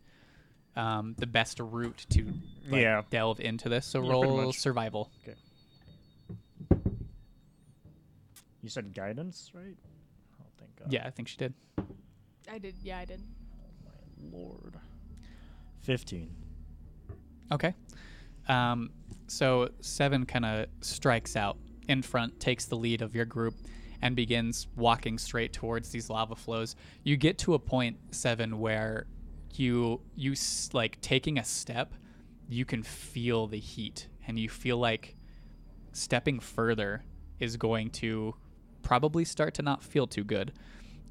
um, 0.75 1.15
the 1.19 1.27
best 1.27 1.59
route 1.61 2.05
to 2.11 2.25
like, 2.69 2.83
Yeah. 2.83 3.03
delve 3.09 3.41
into 3.41 3.69
this. 3.69 3.87
So 3.87 4.01
Yeah, 4.03 4.09
pretty 4.11 4.27
roll 4.27 4.47
much. 4.47 4.59
survival. 4.59 5.11
You 8.63 8.69
said 8.69 8.93
guidance, 8.95 9.53
right? 9.55 9.77
Thank 10.77 10.91
God. 10.91 10.93
Yeah, 10.93 11.07
I 11.07 11.11
think 11.11 11.29
she 11.29 11.37
did. 11.37 11.55
I 12.51 12.59
did. 12.59 12.75
Yeah, 12.83 12.99
I 12.99 13.05
did. 13.05 13.21
My 13.85 14.37
lord. 14.39 14.77
15. 15.83 16.31
Okay. 17.53 17.75
Um, 18.49 18.91
so 19.27 19.69
Seven 19.81 20.27
kind 20.27 20.45
of 20.45 20.67
strikes 20.81 21.37
out 21.37 21.59
in 21.89 22.03
front, 22.03 22.39
takes 22.41 22.65
the 22.67 22.77
lead 22.77 23.03
of 23.03 23.15
your 23.15 23.25
group, 23.25 23.55
and 24.03 24.15
begins 24.17 24.67
walking 24.77 25.19
straight 25.19 25.53
towards 25.53 25.91
these 25.91 26.11
lava 26.11 26.35
flows. 26.37 26.77
You 27.03 27.17
get 27.17 27.39
to 27.39 27.55
a 27.55 27.59
point, 27.59 27.97
Seven, 28.11 28.59
where 28.59 29.07
you 29.55 30.01
you 30.15 30.33
s- 30.33 30.71
like 30.73 31.01
taking 31.01 31.39
a 31.39 31.45
step, 31.45 31.95
you 32.49 32.65
can 32.65 32.83
feel 32.83 33.47
the 33.47 33.59
heat, 33.59 34.09
and 34.27 34.39
you 34.39 34.49
feel 34.49 34.77
like 34.79 35.17
stepping 35.93 36.41
further 36.41 37.03
is 37.41 37.57
going 37.57 37.91
to 37.91 38.35
probably 38.87 39.25
start 39.25 39.53
to 39.53 39.63
not 39.63 39.83
feel 39.83 40.07
too 40.07 40.23
good. 40.23 40.53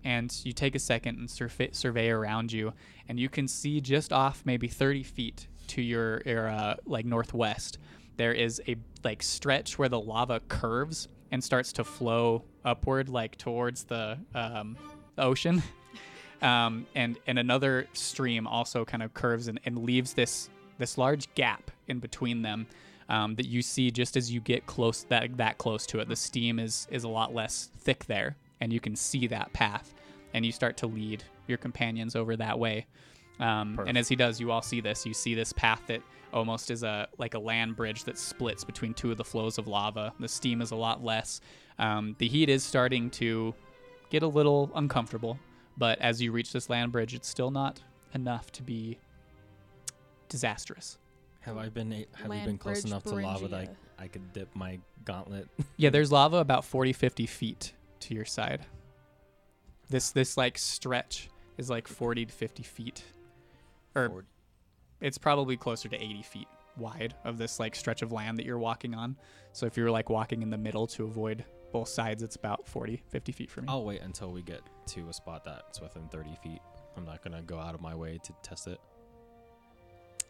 And 0.05 0.33
you 0.45 0.53
take 0.53 0.75
a 0.75 0.79
second 0.79 1.19
and 1.19 1.29
survey, 1.29 1.71
survey 1.73 2.09
around 2.09 2.53
you, 2.53 2.73
and 3.09 3.19
you 3.19 3.27
can 3.27 3.49
see 3.49 3.81
just 3.81 4.13
off 4.13 4.43
maybe 4.45 4.69
30 4.69 5.03
feet 5.03 5.47
to 5.67 5.81
your, 5.81 6.21
your 6.25 6.47
uh, 6.47 6.75
like 6.85 7.05
northwest, 7.05 7.79
there 8.15 8.31
is 8.31 8.61
a 8.69 8.77
like 9.03 9.21
stretch 9.21 9.77
where 9.77 9.89
the 9.89 9.99
lava 9.99 10.39
curves 10.47 11.09
and 11.31 11.43
starts 11.43 11.73
to 11.73 11.83
flow 11.83 12.45
upward, 12.63 13.09
like 13.09 13.37
towards 13.37 13.83
the 13.83 14.17
um, 14.33 14.77
ocean. 15.17 15.61
Um, 16.41 16.85
and 16.93 17.17
and 17.25 17.39
another 17.39 17.87
stream 17.93 18.45
also 18.45 18.83
kind 18.83 19.01
of 19.01 19.13
curves 19.13 19.47
and, 19.47 19.57
and 19.65 19.79
leaves 19.79 20.13
this 20.13 20.49
this 20.77 20.97
large 20.97 21.33
gap 21.33 21.71
in 21.87 21.99
between 21.99 22.41
them 22.41 22.67
um, 23.09 23.35
that 23.35 23.47
you 23.47 23.61
see 23.61 23.91
just 23.91 24.17
as 24.17 24.31
you 24.31 24.39
get 24.41 24.65
close 24.65 25.03
that 25.03 25.37
that 25.37 25.57
close 25.57 25.85
to 25.87 25.99
it. 25.99 26.07
The 26.07 26.15
steam 26.15 26.59
is 26.59 26.87
is 26.91 27.03
a 27.03 27.09
lot 27.09 27.33
less 27.33 27.69
thick 27.79 28.05
there, 28.05 28.35
and 28.61 28.71
you 28.71 28.79
can 28.79 28.95
see 28.95 29.27
that 29.27 29.53
path, 29.53 29.93
and 30.33 30.45
you 30.45 30.51
start 30.51 30.77
to 30.77 30.87
lead 30.87 31.23
your 31.47 31.57
companions 31.57 32.15
over 32.15 32.35
that 32.35 32.57
way. 32.57 32.87
Um, 33.39 33.79
and 33.85 33.97
as 33.97 34.07
he 34.07 34.15
does, 34.15 34.39
you 34.39 34.51
all 34.51 34.61
see 34.61 34.81
this. 34.81 35.05
You 35.05 35.13
see 35.13 35.35
this 35.35 35.51
path 35.53 35.81
that 35.87 36.01
almost 36.33 36.71
is 36.71 36.83
a 36.83 37.07
like 37.17 37.33
a 37.33 37.39
land 37.39 37.75
bridge 37.75 38.03
that 38.05 38.17
splits 38.17 38.63
between 38.63 38.93
two 38.93 39.11
of 39.11 39.17
the 39.17 39.23
flows 39.23 39.57
of 39.57 39.67
lava. 39.67 40.13
The 40.19 40.27
steam 40.27 40.61
is 40.61 40.71
a 40.71 40.75
lot 40.75 41.03
less. 41.03 41.41
Um, 41.77 42.15
the 42.19 42.27
heat 42.27 42.49
is 42.49 42.63
starting 42.63 43.09
to 43.11 43.53
get 44.09 44.23
a 44.23 44.27
little 44.27 44.71
uncomfortable, 44.75 45.39
but 45.77 45.99
as 45.99 46.21
you 46.21 46.31
reach 46.31 46.53
this 46.53 46.69
land 46.69 46.91
bridge, 46.91 47.13
it's 47.13 47.27
still 47.27 47.51
not 47.51 47.81
enough 48.13 48.51
to 48.53 48.63
be 48.63 48.97
disastrous. 50.29 50.97
Have 51.45 51.57
I 51.57 51.69
been 51.69 51.93
a- 51.93 52.07
have 52.13 52.33
you 52.33 52.43
been 52.45 52.57
close 52.57 52.81
bridge 52.81 52.91
enough 52.91 53.03
to 53.03 53.15
lava 53.15 53.47
that 53.47 53.69
Beringia. 53.69 53.75
I, 53.99 54.03
I 54.03 54.07
could 54.07 54.33
dip 54.33 54.55
my 54.55 54.79
gauntlet? 55.05 55.47
Yeah, 55.77 55.89
there's 55.91 56.11
lava 56.11 56.37
about 56.37 56.65
40, 56.65 56.93
50 56.93 57.25
feet 57.25 57.73
to 58.01 58.13
your 58.15 58.25
side. 58.25 58.65
This 59.89 60.11
this 60.11 60.37
like 60.37 60.57
stretch 60.57 61.29
is 61.57 61.69
like 61.69 61.87
40 61.87 62.25
to 62.25 62.33
50 62.33 62.63
feet, 62.63 63.03
or 63.93 64.07
Forward. 64.07 64.25
it's 64.99 65.17
probably 65.17 65.55
closer 65.57 65.87
to 65.89 65.95
80 65.95 66.23
feet 66.23 66.47
wide 66.77 67.13
of 67.23 67.37
this 67.37 67.59
like 67.59 67.75
stretch 67.75 68.01
of 68.01 68.11
land 68.11 68.37
that 68.39 68.45
you're 68.45 68.57
walking 68.57 68.95
on. 68.95 69.15
So 69.53 69.65
if 69.65 69.77
you're 69.77 69.91
like 69.91 70.09
walking 70.09 70.41
in 70.41 70.49
the 70.49 70.57
middle 70.57 70.87
to 70.87 71.03
avoid 71.05 71.45
both 71.71 71.87
sides, 71.89 72.23
it's 72.23 72.35
about 72.35 72.67
40, 72.67 73.03
50 73.09 73.31
feet 73.31 73.51
from 73.51 73.65
you. 73.65 73.69
I'll 73.69 73.85
wait 73.85 74.01
until 74.01 74.31
we 74.31 74.41
get 74.41 74.61
to 74.87 75.07
a 75.09 75.13
spot 75.13 75.45
that's 75.45 75.79
within 75.79 76.07
30 76.09 76.35
feet. 76.41 76.61
I'm 76.97 77.05
not 77.05 77.23
gonna 77.23 77.41
go 77.43 77.59
out 77.59 77.75
of 77.75 77.81
my 77.81 77.93
way 77.93 78.19
to 78.23 78.33
test 78.41 78.67
it. 78.67 78.79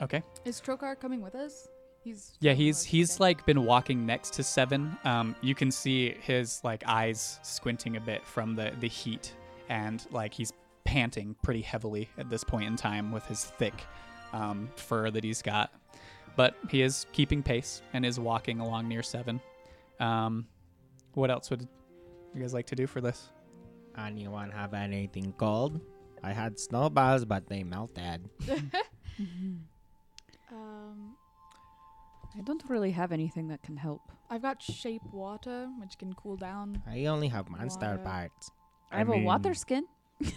Okay. 0.02 0.22
Is 0.44 0.62
Trokar 0.62 1.00
coming 1.00 1.22
with 1.22 1.36
us? 1.36 1.68
He's 2.04 2.34
Yeah, 2.40 2.54
he's 2.54 2.84
he's 2.84 3.16
okay. 3.16 3.24
like 3.24 3.46
been 3.46 3.66
walking 3.66 4.06
next 4.06 4.34
to 4.34 4.44
Seven. 4.44 4.98
Um, 5.06 5.36
you 5.42 5.56
can 5.56 5.72
see 5.72 6.16
his 6.22 6.62
like 6.64 6.84
eyes 6.86 7.40
squinting 7.44 7.98
a 7.98 8.02
bit 8.02 8.26
from 8.28 8.56
the 8.56 8.72
the 8.80 8.88
heat, 8.88 9.34
and 9.70 10.06
like 10.12 10.34
he's 10.34 10.54
panting 10.84 11.36
pretty 11.42 11.62
heavily 11.62 12.10
at 12.18 12.30
this 12.30 12.44
point 12.44 12.68
in 12.68 12.76
time 12.76 13.12
with 13.12 13.26
his 13.26 13.46
thick 13.46 13.74
um, 14.34 14.70
fur 14.76 15.10
that 15.10 15.24
he's 15.24 15.42
got. 15.42 15.72
But 16.36 16.56
he 16.70 16.82
is 16.82 17.06
keeping 17.14 17.42
pace 17.42 17.82
and 17.94 18.06
is 18.06 18.20
walking 18.20 18.60
along 18.60 18.88
near 18.88 19.02
Seven. 19.02 19.42
Um, 20.00 20.46
what 21.14 21.32
else 21.32 21.50
would 21.50 21.68
you 22.36 22.42
guys 22.42 22.54
like 22.54 22.68
to 22.68 22.76
do 22.76 22.86
for 22.86 23.00
this? 23.02 23.30
Anyone 23.98 24.52
have 24.52 24.74
anything 24.74 25.34
cold? 25.38 25.80
I 26.22 26.34
had 26.34 26.60
snowballs, 26.60 27.24
but 27.24 27.48
they 27.48 27.64
melted. 27.64 28.30
Um, 30.52 31.16
I 32.38 32.42
don't 32.42 32.64
really 32.68 32.92
have 32.92 33.12
anything 33.12 33.48
that 33.48 33.62
can 33.64 33.78
help. 33.78 34.02
I've 34.30 34.42
got 34.42 34.62
shape 34.62 35.04
water, 35.12 35.70
which 35.80 35.98
can 35.98 36.14
cool 36.14 36.36
down. 36.36 36.82
I 36.88 37.06
only 37.06 37.28
have 37.30 37.50
monster 37.50 37.92
Water. 37.92 38.04
parts. 38.04 38.52
I 38.92 38.98
have 39.00 39.10
a 39.10 39.18
water 39.24 39.54
skin. 39.54 39.86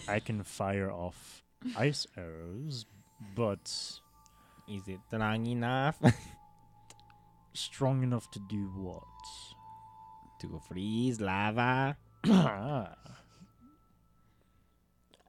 I 0.09 0.20
can 0.20 0.42
fire 0.42 0.90
off 0.90 1.42
ice 1.76 2.06
arrows, 2.16 2.86
but 3.34 3.70
Is 4.68 4.88
it 4.88 5.00
strong 5.11 5.46
enough 5.46 5.96
strong 7.54 8.02
enough 8.02 8.30
to 8.32 8.40
do 8.48 8.70
what? 8.76 9.02
to 10.40 10.61
freeze 10.68 11.20
lava? 11.20 11.96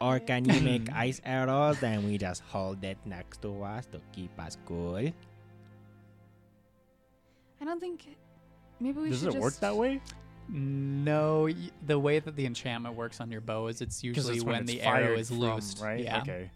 Or 0.02 0.20
can 0.20 0.46
you 0.46 0.62
make 0.62 0.92
ice 0.94 1.20
arrows 1.26 1.84
and 1.84 2.06
we 2.06 2.18
just 2.18 2.42
hold 2.48 2.84
it 2.84 2.98
next 3.06 3.42
to 3.42 3.64
us 3.64 3.86
to 3.88 4.00
keep 4.14 4.32
us 4.40 4.58
cool? 4.66 4.96
I 4.96 5.12
don't 7.66 7.80
think. 7.80 8.08
Maybe 8.80 9.00
we 9.02 9.10
Does 9.10 9.20
should 9.22 9.36
it 9.36 9.42
work 9.42 9.56
that 9.60 9.76
way? 9.76 10.02
No, 10.48 11.44
y- 11.44 11.70
the 11.86 12.00
way 12.00 12.20
that 12.20 12.36
the 12.36 12.46
enchantment 12.46 12.96
works 12.96 13.20
on 13.20 13.30
your 13.30 13.42
bow 13.42 13.68
is 13.68 13.82
it's 13.82 14.04
usually 14.04 14.38
it's 14.38 14.44
when, 14.44 14.62
it's 14.62 14.72
the 14.72 14.82
arrow 14.82 15.08
fired 15.08 15.20
is 15.20 15.28
from, 15.28 15.40
loosed. 15.40 15.82
right? 15.82 16.04
Yeah. 16.04 16.22
Okay. 16.22 16.50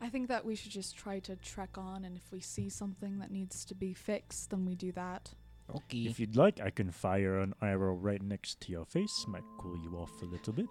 I 0.00 0.08
think 0.08 0.28
that 0.28 0.44
we 0.44 0.56
should 0.56 0.72
just 0.72 0.96
try 0.96 1.20
to 1.20 1.36
trek 1.36 1.76
on, 1.78 2.04
and 2.04 2.16
if 2.16 2.32
we 2.32 2.40
see 2.40 2.68
something 2.68 3.18
that 3.20 3.30
needs 3.30 3.64
to 3.66 3.74
be 3.74 3.94
fixed, 3.94 4.50
then 4.50 4.64
we 4.66 4.74
do 4.74 4.90
that. 4.92 5.30
Okay. 5.76 5.98
If 5.98 6.18
you'd 6.18 6.34
like, 6.34 6.60
I 6.60 6.70
can 6.70 6.90
fire 6.90 7.38
an 7.38 7.54
arrow 7.62 7.94
right 7.94 8.20
next 8.20 8.60
to 8.62 8.72
your 8.72 8.84
face. 8.84 9.24
Might 9.28 9.44
cool 9.58 9.78
you 9.78 9.96
off 9.96 10.10
a 10.22 10.24
little 10.24 10.52
bit. 10.54 10.68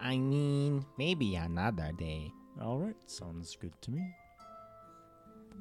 I 0.00 0.16
mean, 0.16 0.84
maybe 0.96 1.36
another 1.36 1.90
day. 1.96 2.32
All 2.60 2.78
right, 2.78 2.96
sounds 3.06 3.56
good 3.60 3.74
to 3.82 3.90
me. 3.90 4.02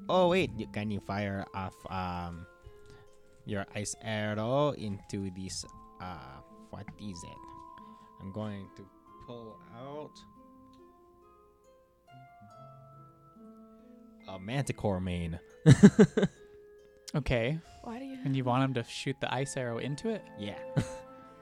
Oh 0.10 0.30
wait, 0.30 0.52
you, 0.58 0.68
can 0.68 0.90
you 0.92 1.00
fire 1.00 1.46
off 1.54 1.76
um 1.90 2.46
your 3.46 3.66
ice 3.76 3.96
arrow 4.04 4.72
into 4.72 5.30
this 5.32 5.66
uh 6.02 6.40
what 6.70 6.86
is 7.00 7.18
it? 7.24 7.42
I'm 8.22 8.32
going 8.32 8.68
to 8.76 8.86
pull 9.26 9.58
out 9.76 10.12
a 14.28 14.40
manticore 14.40 15.00
mane. 15.00 15.40
Okay. 17.16 17.58
Why 17.84 18.00
do 18.00 18.06
you? 18.06 18.18
And 18.26 18.36
you 18.36 18.44
want 18.44 18.64
him 18.64 18.74
to 18.76 18.84
shoot 18.84 19.16
the 19.22 19.34
ice 19.34 19.56
arrow 19.56 19.78
into 19.78 20.10
it? 20.10 20.24
Yeah. 20.38 20.60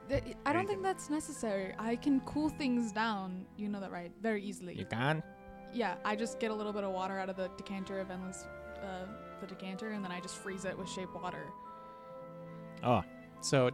Th- 0.08 0.22
I 0.44 0.52
don't 0.52 0.66
think 0.68 0.82
that's 0.82 1.10
necessary. 1.10 1.74
I 1.78 1.96
can 1.96 2.20
cool 2.20 2.48
things 2.48 2.92
down. 2.92 3.44
You 3.56 3.68
know 3.68 3.80
that, 3.80 3.90
right? 3.90 4.12
Very 4.22 4.42
easily. 4.42 4.74
you 4.74 4.84
can? 4.84 5.22
Yeah, 5.72 5.96
I 6.04 6.14
just 6.16 6.38
get 6.38 6.50
a 6.50 6.54
little 6.54 6.72
bit 6.72 6.84
of 6.84 6.92
water 6.92 7.18
out 7.18 7.28
of 7.28 7.36
the 7.36 7.50
decanter 7.56 7.98
of 7.98 8.10
endless, 8.10 8.44
uh, 8.82 9.06
the 9.40 9.46
decanter, 9.46 9.90
and 9.90 10.04
then 10.04 10.12
I 10.12 10.20
just 10.20 10.36
freeze 10.36 10.64
it 10.64 10.78
with 10.78 10.88
shape 10.88 11.12
water. 11.14 11.44
Oh, 12.82 13.02
So, 13.40 13.70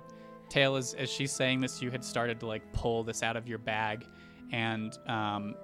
Tail, 0.49 0.77
as, 0.77 0.95
as 0.95 1.11
she's 1.11 1.33
saying 1.33 1.61
this, 1.61 1.81
you 1.83 1.91
had 1.91 2.05
started 2.05 2.41
to 2.41 2.47
like 2.47 2.73
pull 2.73 3.05
this 3.05 3.23
out 3.23 3.37
of 3.37 3.47
your 3.47 3.59
bag, 3.59 4.07
and 4.53 4.99
um, 5.07 5.55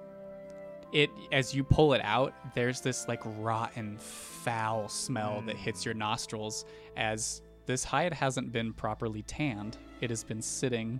it 0.93 1.09
as 1.31 1.53
you 1.53 1.63
pull 1.63 1.93
it 1.93 2.01
out, 2.03 2.33
there's 2.55 2.81
this 2.81 3.07
like 3.07 3.21
rotten, 3.37 3.97
foul 3.97 4.87
smell 4.87 5.41
that 5.45 5.55
hits 5.55 5.85
your 5.85 5.93
nostrils 5.93 6.65
as 6.97 7.41
this 7.69 7.83
hide 7.83 8.15
hasn't 8.15 8.51
been 8.51 8.73
properly 8.73 9.21
tanned. 9.21 9.77
It 10.01 10.09
has 10.09 10.23
been 10.23 10.41
sitting 10.41 10.99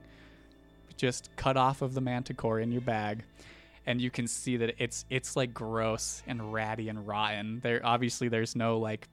just 0.97 1.35
cut 1.35 1.57
off 1.57 1.81
of 1.81 1.95
the 1.95 2.01
manticore 2.01 2.59
in 2.59 2.71
your 2.71 2.81
bag. 2.81 3.23
And 3.87 3.99
you 3.99 4.11
can 4.11 4.27
see 4.27 4.55
that 4.57 4.75
it's 4.77 5.03
it's 5.09 5.35
like 5.35 5.51
gross 5.51 6.21
and 6.27 6.53
ratty 6.53 6.87
and 6.87 7.07
rotten. 7.07 7.59
There 7.61 7.81
obviously 7.83 8.27
there's 8.27 8.55
no 8.55 8.77
like 8.77 9.07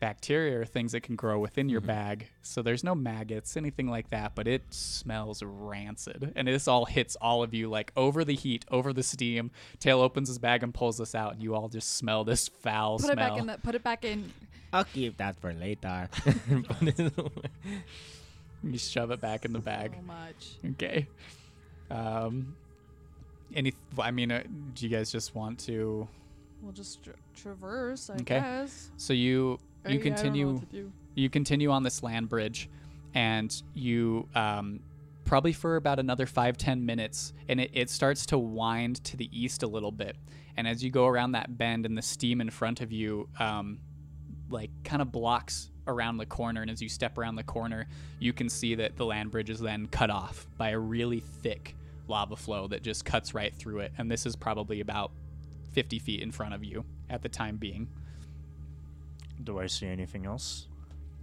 bacteria 0.00 0.60
or 0.60 0.64
things 0.64 0.90
that 0.92 1.02
can 1.02 1.14
grow 1.14 1.38
within 1.38 1.68
your 1.68 1.80
mm-hmm. 1.80 1.86
bag. 1.86 2.28
So 2.42 2.62
there's 2.62 2.82
no 2.82 2.96
maggots, 2.96 3.56
anything 3.56 3.88
like 3.88 4.10
that, 4.10 4.34
but 4.34 4.48
it 4.48 4.62
smells 4.70 5.40
rancid. 5.44 6.32
And 6.34 6.48
this 6.48 6.66
all 6.66 6.84
hits 6.84 7.16
all 7.20 7.44
of 7.44 7.54
you 7.54 7.68
like 7.68 7.92
over 7.96 8.24
the 8.24 8.34
heat, 8.34 8.64
over 8.72 8.92
the 8.92 9.04
steam. 9.04 9.52
Tail 9.78 10.00
opens 10.00 10.26
his 10.28 10.38
bag 10.38 10.64
and 10.64 10.74
pulls 10.74 10.98
this 10.98 11.14
out, 11.14 11.34
and 11.34 11.42
you 11.42 11.54
all 11.54 11.68
just 11.68 11.96
smell 11.96 12.24
this 12.24 12.48
foul 12.48 12.98
Put 12.98 13.12
smell. 13.12 13.12
it 13.12 13.16
back 13.16 13.38
in 13.38 13.46
the. 13.46 13.58
Put 13.58 13.74
it 13.76 13.84
back 13.84 14.04
in. 14.04 14.32
I'll 14.72 14.84
keep 14.84 15.16
that 15.18 15.40
for 15.40 15.52
later. 15.52 16.08
Put 16.68 17.00
it 17.00 17.12
you 18.64 18.78
shove 18.78 19.10
it 19.12 19.20
back 19.20 19.44
in 19.44 19.52
the 19.52 19.60
bag. 19.60 19.92
So 19.94 20.02
much. 20.02 20.72
Okay. 20.72 21.06
Um 21.90 22.54
any 23.54 23.72
I 23.98 24.10
mean, 24.10 24.30
uh, 24.30 24.42
do 24.74 24.86
you 24.86 24.94
guys 24.94 25.10
just 25.10 25.34
want 25.34 25.58
to 25.60 26.06
We'll 26.60 26.72
just 26.72 27.02
tra- 27.04 27.14
traverse, 27.36 28.10
I 28.10 28.14
Okay. 28.14 28.40
guess. 28.40 28.90
so 28.96 29.12
you 29.12 29.22
you 29.22 29.58
yeah, 29.84 29.90
I 29.90 29.92
don't 29.92 29.98
know 29.98 30.00
continue 30.02 30.52
what 30.54 30.60
to 30.70 30.76
do. 30.76 30.92
you 31.14 31.30
continue 31.30 31.70
on 31.70 31.82
this 31.84 32.02
land 32.02 32.28
bridge 32.28 32.68
and 33.14 33.62
you 33.74 34.28
um, 34.34 34.80
probably 35.24 35.52
for 35.52 35.76
about 35.76 35.98
another 35.98 36.26
five 36.26 36.58
ten 36.58 36.84
minutes 36.84 37.32
and 37.48 37.60
it, 37.60 37.70
it 37.72 37.90
starts 37.90 38.26
to 38.26 38.38
wind 38.38 39.02
to 39.04 39.16
the 39.16 39.30
east 39.32 39.62
a 39.62 39.66
little 39.68 39.92
bit 39.92 40.16
and 40.56 40.66
as 40.66 40.82
you 40.82 40.90
go 40.90 41.06
around 41.06 41.32
that 41.32 41.56
bend 41.56 41.86
and 41.86 41.96
the 41.96 42.02
steam 42.02 42.40
in 42.40 42.50
front 42.50 42.80
of 42.80 42.90
you 42.92 43.28
um, 43.38 43.78
like 44.50 44.70
kind 44.84 45.02
of 45.02 45.12
blocks 45.12 45.70
around 45.86 46.18
the 46.18 46.26
corner 46.26 46.60
and 46.62 46.70
as 46.70 46.82
you 46.82 46.88
step 46.88 47.16
around 47.18 47.34
the 47.36 47.42
corner 47.42 47.86
you 48.18 48.32
can 48.32 48.48
see 48.48 48.74
that 48.74 48.96
the 48.96 49.04
land 49.04 49.30
bridge 49.30 49.48
is 49.50 49.58
then 49.60 49.86
cut 49.86 50.10
off 50.10 50.46
by 50.58 50.70
a 50.70 50.78
really 50.78 51.20
thick 51.20 51.74
lava 52.08 52.36
flow 52.36 52.66
that 52.66 52.82
just 52.82 53.04
cuts 53.04 53.34
right 53.34 53.54
through 53.54 53.78
it 53.80 53.92
and 53.98 54.10
this 54.10 54.26
is 54.26 54.36
probably 54.36 54.80
about 54.80 55.10
50 55.72 55.98
feet 55.98 56.20
in 56.20 56.30
front 56.30 56.52
of 56.54 56.62
you 56.64 56.84
at 57.08 57.22
the 57.22 57.28
time 57.28 57.56
being 57.56 57.88
Do 59.44 59.58
I 59.60 59.66
see 59.66 59.86
anything 59.86 60.26
else? 60.26 60.66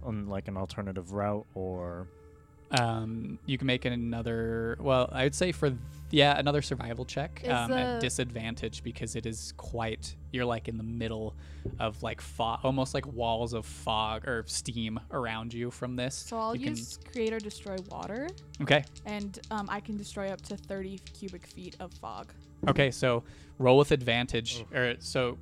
On 0.02 0.28
like 0.28 0.48
an 0.48 0.56
alternative 0.56 1.12
route 1.12 1.46
or 1.54 2.08
Um, 2.70 3.38
you 3.46 3.58
can 3.58 3.66
make 3.66 3.84
another. 3.84 4.76
Well, 4.80 5.08
I 5.12 5.24
would 5.24 5.34
say 5.34 5.52
for 5.52 5.70
yeah, 6.10 6.38
another 6.38 6.62
survival 6.62 7.04
check 7.04 7.40
Is 7.44 7.50
um, 7.50 7.72
at 7.72 8.00
disadvantage 8.00 8.82
because 8.82 9.16
it 9.16 9.26
is 9.26 9.52
quite. 9.56 10.14
You're 10.32 10.44
like 10.44 10.68
in 10.68 10.76
the 10.76 10.82
middle 10.84 11.34
of 11.80 12.02
like 12.02 12.20
fog, 12.20 12.60
almost 12.62 12.94
like 12.94 13.06
walls 13.06 13.52
of 13.54 13.66
fog 13.66 14.26
or 14.28 14.44
steam 14.46 15.00
around 15.10 15.52
you 15.52 15.70
from 15.70 15.96
this. 15.96 16.14
So 16.14 16.38
I'll 16.38 16.54
You 16.54 16.64
can- 16.66 16.76
use 16.76 16.98
create 17.12 17.32
or 17.32 17.38
destroy 17.40 17.76
water, 17.90 18.28
Okay. 18.62 18.84
and 19.04 19.38
um, 19.50 19.66
I 19.70 19.80
can 19.80 19.96
destroy 19.96 20.28
up 20.28 20.40
to 20.42 20.56
30 20.56 20.98
cubic 21.18 21.46
feet 21.46 21.76
of 21.80 21.92
fog. 21.94 22.32
Okay. 22.68 22.90
So 22.90 23.24
roll 23.58 23.78
with 23.78 23.90
advantage, 23.92 24.64
or 24.74 24.94
so. 24.98 25.38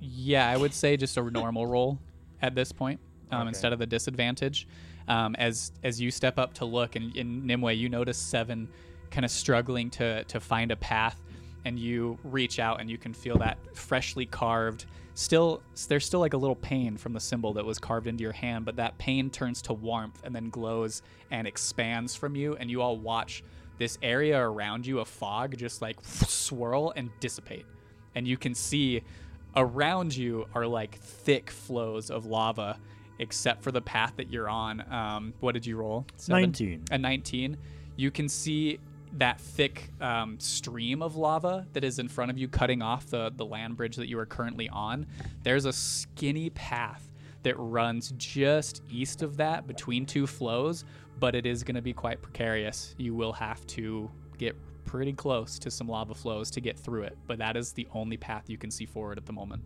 Yeah, 0.00 0.48
I 0.48 0.56
would 0.56 0.72
say 0.72 0.96
just 0.96 1.16
a 1.18 1.22
normal 1.30 1.66
roll 1.74 1.98
at 2.40 2.54
this 2.54 2.72
point 2.72 3.00
um, 3.30 3.40
Okay. 3.42 3.48
instead 3.48 3.72
of 3.72 3.78
the 3.78 3.86
disadvantage. 3.86 4.66
Um, 5.08 5.34
as 5.36 5.72
as 5.82 6.00
you 6.00 6.10
step 6.10 6.38
up 6.38 6.54
to 6.54 6.64
look, 6.64 6.94
and 6.96 7.14
in 7.16 7.46
Nimue, 7.46 7.72
you 7.72 7.88
notice 7.88 8.16
Seven 8.18 8.68
kind 9.10 9.24
of 9.24 9.30
struggling 9.30 9.90
to 9.90 10.24
to 10.24 10.40
find 10.40 10.70
a 10.70 10.76
path, 10.76 11.20
and 11.64 11.78
you 11.78 12.18
reach 12.24 12.58
out 12.58 12.80
and 12.80 12.90
you 12.90 12.98
can 12.98 13.12
feel 13.12 13.38
that 13.38 13.58
freshly 13.74 14.26
carved. 14.26 14.86
Still, 15.14 15.60
there's 15.88 16.06
still 16.06 16.20
like 16.20 16.32
a 16.32 16.38
little 16.38 16.56
pain 16.56 16.96
from 16.96 17.12
the 17.12 17.20
symbol 17.20 17.52
that 17.54 17.64
was 17.64 17.78
carved 17.78 18.06
into 18.06 18.22
your 18.22 18.32
hand, 18.32 18.64
but 18.64 18.76
that 18.76 18.96
pain 18.96 19.28
turns 19.28 19.60
to 19.62 19.72
warmth 19.72 20.20
and 20.24 20.34
then 20.34 20.48
glows 20.48 21.02
and 21.30 21.46
expands 21.46 22.14
from 22.14 22.34
you, 22.36 22.56
and 22.56 22.70
you 22.70 22.80
all 22.80 22.96
watch 22.96 23.42
this 23.78 23.98
area 24.02 24.38
around 24.38 24.86
you 24.86 25.00
a 25.00 25.04
fog 25.04 25.56
just 25.56 25.82
like 25.82 25.96
swirl 26.02 26.92
and 26.96 27.10
dissipate, 27.20 27.66
and 28.14 28.26
you 28.26 28.36
can 28.36 28.54
see 28.54 29.02
around 29.56 30.16
you 30.16 30.46
are 30.54 30.66
like 30.66 30.96
thick 30.96 31.50
flows 31.50 32.10
of 32.10 32.26
lava 32.26 32.78
except 33.18 33.62
for 33.62 33.72
the 33.72 33.80
path 33.80 34.14
that 34.16 34.32
you're 34.32 34.48
on 34.48 34.80
um, 34.92 35.34
what 35.40 35.52
did 35.52 35.66
you 35.66 35.76
roll 35.76 36.06
Seven? 36.16 36.42
19. 36.42 36.84
a 36.92 36.98
19 36.98 37.56
you 37.96 38.10
can 38.10 38.28
see 38.28 38.78
that 39.14 39.40
thick 39.40 39.90
um, 40.00 40.38
stream 40.38 41.02
of 41.02 41.16
lava 41.16 41.66
that 41.72 41.84
is 41.84 41.98
in 41.98 42.08
front 42.08 42.30
of 42.30 42.38
you 42.38 42.48
cutting 42.48 42.82
off 42.82 43.06
the, 43.06 43.32
the 43.36 43.44
land 43.44 43.76
bridge 43.76 43.96
that 43.96 44.08
you 44.08 44.18
are 44.18 44.26
currently 44.26 44.68
on 44.68 45.06
there's 45.42 45.64
a 45.64 45.72
skinny 45.72 46.50
path 46.50 47.10
that 47.42 47.54
runs 47.58 48.12
just 48.16 48.82
east 48.88 49.22
of 49.22 49.36
that 49.36 49.66
between 49.66 50.06
two 50.06 50.26
flows 50.26 50.84
but 51.18 51.34
it 51.34 51.44
is 51.46 51.62
going 51.64 51.74
to 51.74 51.82
be 51.82 51.92
quite 51.92 52.22
precarious 52.22 52.94
you 52.98 53.14
will 53.14 53.32
have 53.32 53.66
to 53.66 54.10
get 54.38 54.56
pretty 54.84 55.12
close 55.12 55.58
to 55.58 55.70
some 55.70 55.88
lava 55.88 56.14
flows 56.14 56.50
to 56.50 56.60
get 56.60 56.78
through 56.78 57.02
it 57.02 57.16
but 57.26 57.38
that 57.38 57.56
is 57.56 57.72
the 57.72 57.86
only 57.94 58.16
path 58.16 58.48
you 58.48 58.58
can 58.58 58.70
see 58.70 58.86
forward 58.86 59.18
at 59.18 59.26
the 59.26 59.32
moment 59.32 59.62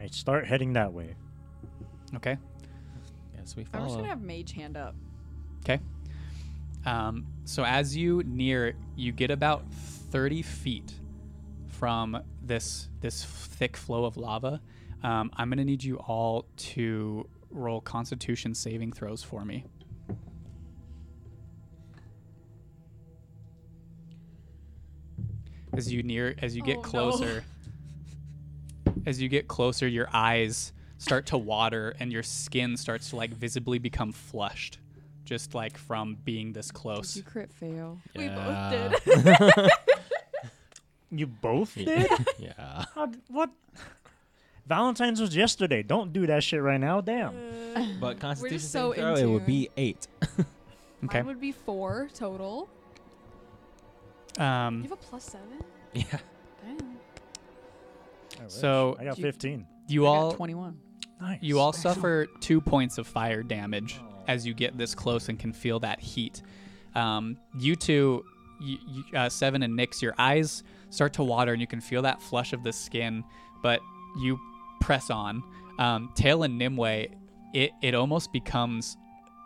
I 0.00 0.06
start 0.06 0.46
heading 0.46 0.72
that 0.74 0.92
way. 0.92 1.14
okay 2.16 2.38
Yes, 3.40 3.56
we 3.56 3.66
I'm 3.72 3.84
just 3.84 3.96
gonna 3.96 4.08
have 4.08 4.22
mage 4.22 4.52
hand 4.52 4.76
up. 4.76 4.94
Okay. 5.64 5.80
Um, 6.86 7.26
so 7.44 7.64
as 7.64 7.96
you 7.96 8.22
near, 8.24 8.74
you 8.96 9.12
get 9.12 9.30
about 9.30 9.70
30 9.72 10.42
feet 10.42 10.94
from 11.68 12.22
this 12.42 12.88
this 13.00 13.24
thick 13.24 13.76
flow 13.76 14.04
of 14.04 14.16
lava. 14.16 14.60
Um, 15.02 15.30
I'm 15.36 15.48
gonna 15.50 15.64
need 15.64 15.82
you 15.84 15.96
all 15.96 16.46
to 16.56 17.28
roll 17.50 17.80
Constitution 17.80 18.54
saving 18.54 18.92
throws 18.92 19.22
for 19.22 19.44
me. 19.44 19.64
As 25.72 25.92
you 25.92 26.02
near, 26.02 26.34
as 26.38 26.56
you 26.56 26.62
get 26.62 26.78
Oh, 26.78 26.82
no. 26.82 26.88
closer, 26.88 27.44
as 29.06 29.20
you 29.22 29.28
get 29.28 29.46
closer, 29.46 29.86
your 29.86 30.08
eyes 30.12 30.72
start 30.98 31.26
to 31.26 31.38
water 31.38 31.94
and 32.00 32.12
your 32.12 32.22
skin 32.24 32.76
starts 32.76 33.10
to 33.10 33.16
like 33.16 33.30
visibly 33.32 33.78
become 33.78 34.12
flushed, 34.12 34.78
just 35.30 35.54
like 35.54 35.78
from 35.78 36.16
being 36.24 36.52
this 36.52 36.66
Did 36.66 36.74
close. 36.74 37.16
you 37.16 37.22
crit 37.22 37.52
fail? 37.52 37.98
We 38.16 38.28
both 38.28 39.04
did. 39.04 39.70
You 41.12 41.26
both 41.26 41.74
did? 41.74 42.08
yeah. 42.38 42.84
How 42.94 43.10
what? 43.28 43.50
Valentine's 44.66 45.20
was 45.20 45.34
yesterday. 45.34 45.82
Don't 45.82 46.12
do 46.12 46.26
that 46.28 46.44
shit 46.44 46.62
right 46.62 46.78
now. 46.80 47.00
Damn. 47.00 47.34
But 48.00 48.18
Constitution 48.20 48.58
just 48.58 48.72
so 48.72 48.92
throw, 48.92 49.14
it 49.14 49.26
would 49.26 49.46
be 49.46 49.68
eight. 49.76 50.06
Okay. 51.04 51.18
Mine 51.18 51.26
would 51.26 51.40
be 51.40 51.50
four 51.52 52.08
total. 52.14 52.68
Um, 54.38 54.76
You 54.78 54.82
have 54.90 54.92
a 54.92 54.96
plus 54.96 55.24
seven? 55.24 55.64
yeah. 55.94 56.04
Damn. 56.64 56.78
I. 58.44 58.48
So- 58.48 58.96
I 58.98 59.04
got 59.04 59.18
You- 59.18 59.22
15. 59.24 59.66
you 59.88 60.06
I 60.06 60.08
all 60.08 60.30
got 60.30 60.36
21. 60.36 60.78
Nice. 61.20 61.38
you 61.42 61.58
all 61.58 61.72
suffer 61.72 62.26
two 62.40 62.60
points 62.60 62.98
of 62.98 63.06
fire 63.06 63.42
damage 63.42 64.00
as 64.30 64.46
you 64.46 64.54
get 64.54 64.78
this 64.78 64.94
close 64.94 65.28
and 65.28 65.38
can 65.38 65.52
feel 65.52 65.80
that 65.80 66.00
heat. 66.00 66.42
Um, 66.94 67.36
you 67.58 67.74
two, 67.76 68.24
you, 68.60 68.78
you, 68.88 69.18
uh, 69.18 69.28
Seven 69.28 69.62
and 69.62 69.76
Nyx, 69.78 70.00
your 70.00 70.14
eyes 70.18 70.62
start 70.90 71.12
to 71.14 71.24
water 71.24 71.52
and 71.52 71.60
you 71.60 71.66
can 71.66 71.80
feel 71.80 72.02
that 72.02 72.22
flush 72.22 72.52
of 72.52 72.62
the 72.62 72.72
skin, 72.72 73.24
but 73.62 73.80
you 74.20 74.38
press 74.80 75.10
on. 75.10 75.42
Um, 75.78 76.10
Tail 76.14 76.42
and 76.44 76.58
Nimue, 76.58 77.06
it, 77.54 77.72
it 77.82 77.94
almost 77.94 78.32
becomes 78.32 78.96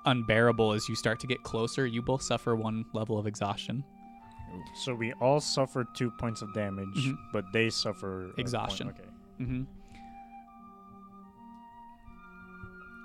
unbearable 0.06 0.72
as 0.72 0.86
you 0.88 0.94
start 0.94 1.18
to 1.20 1.26
get 1.26 1.42
closer. 1.42 1.86
You 1.86 2.02
both 2.02 2.22
suffer 2.22 2.54
one 2.54 2.84
level 2.92 3.18
of 3.18 3.26
exhaustion. 3.26 3.82
So 4.74 4.94
we 4.94 5.12
all 5.14 5.40
suffer 5.40 5.84
two 5.94 6.10
points 6.12 6.40
of 6.42 6.52
damage, 6.54 6.94
Mhm. 6.96 7.16
but 7.32 7.44
they 7.52 7.70
suffer 7.70 8.30
Exhaustion. 8.38 8.88
Okay. 8.88 9.08
hmm 9.44 9.62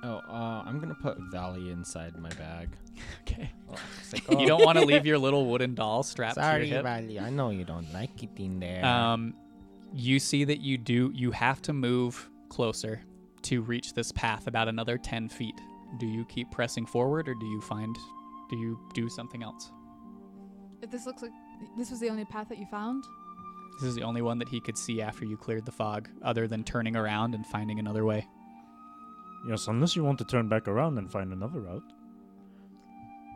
Oh, 0.01 0.21
uh, 0.29 0.63
I'm 0.65 0.79
gonna 0.79 0.95
put 0.95 1.17
Valley 1.31 1.69
inside 1.71 2.17
my 2.17 2.29
bag. 2.29 2.69
Okay. 3.21 3.49
Oh, 3.71 3.75
it's 4.01 4.11
like, 4.11 4.27
You 4.29 4.37
oh, 4.39 4.45
don't 4.45 4.65
want 4.65 4.77
to 4.77 4.83
leave 4.83 5.05
your 5.11 5.17
little 5.17 5.45
wooden 5.45 5.73
doll 5.73 6.03
strapped 6.03 6.35
Sorry, 6.35 6.63
to 6.63 6.65
your 6.67 6.75
hip. 6.77 6.83
Valley. 6.83 7.17
I 7.19 7.29
know 7.29 7.49
you 7.49 7.63
don't 7.63 7.91
like 7.93 8.21
it 8.23 8.29
in 8.35 8.59
there. 8.59 8.83
Um, 8.83 9.33
you 9.93 10.19
see 10.19 10.43
that 10.43 10.59
you 10.59 10.77
do. 10.77 11.11
You 11.15 11.31
have 11.31 11.61
to 11.63 11.73
move 11.73 12.29
closer 12.49 13.01
to 13.43 13.61
reach 13.61 13.93
this 13.93 14.11
path, 14.11 14.47
about 14.47 14.67
another 14.67 14.97
ten 14.97 15.29
feet. 15.29 15.55
Do 15.97 16.07
you 16.07 16.25
keep 16.25 16.51
pressing 16.51 16.85
forward, 16.85 17.29
or 17.29 17.35
do 17.35 17.45
you 17.45 17.61
find? 17.61 17.95
Do 18.49 18.57
you 18.57 18.77
do 18.93 19.07
something 19.09 19.43
else? 19.43 19.71
If 20.81 20.91
This 20.91 21.05
looks 21.05 21.21
like 21.21 21.31
this 21.77 21.89
was 21.91 21.99
the 22.01 22.09
only 22.09 22.25
path 22.25 22.49
that 22.49 22.57
you 22.57 22.65
found. 22.65 23.03
This 23.79 23.87
is 23.87 23.95
the 23.95 24.03
only 24.03 24.21
one 24.21 24.39
that 24.39 24.49
he 24.49 24.59
could 24.59 24.77
see 24.77 25.01
after 25.01 25.23
you 25.23 25.37
cleared 25.37 25.65
the 25.65 25.71
fog, 25.71 26.09
other 26.21 26.47
than 26.47 26.63
turning 26.65 26.97
around 26.97 27.33
and 27.33 27.45
finding 27.45 27.79
another 27.79 28.03
way. 28.03 28.27
Yes, 29.47 29.67
unless 29.67 29.95
you 29.95 30.03
want 30.03 30.17
to 30.19 30.25
turn 30.25 30.49
back 30.49 30.67
around 30.67 30.97
and 30.97 31.11
find 31.11 31.31
another 31.31 31.61
route. 31.61 31.83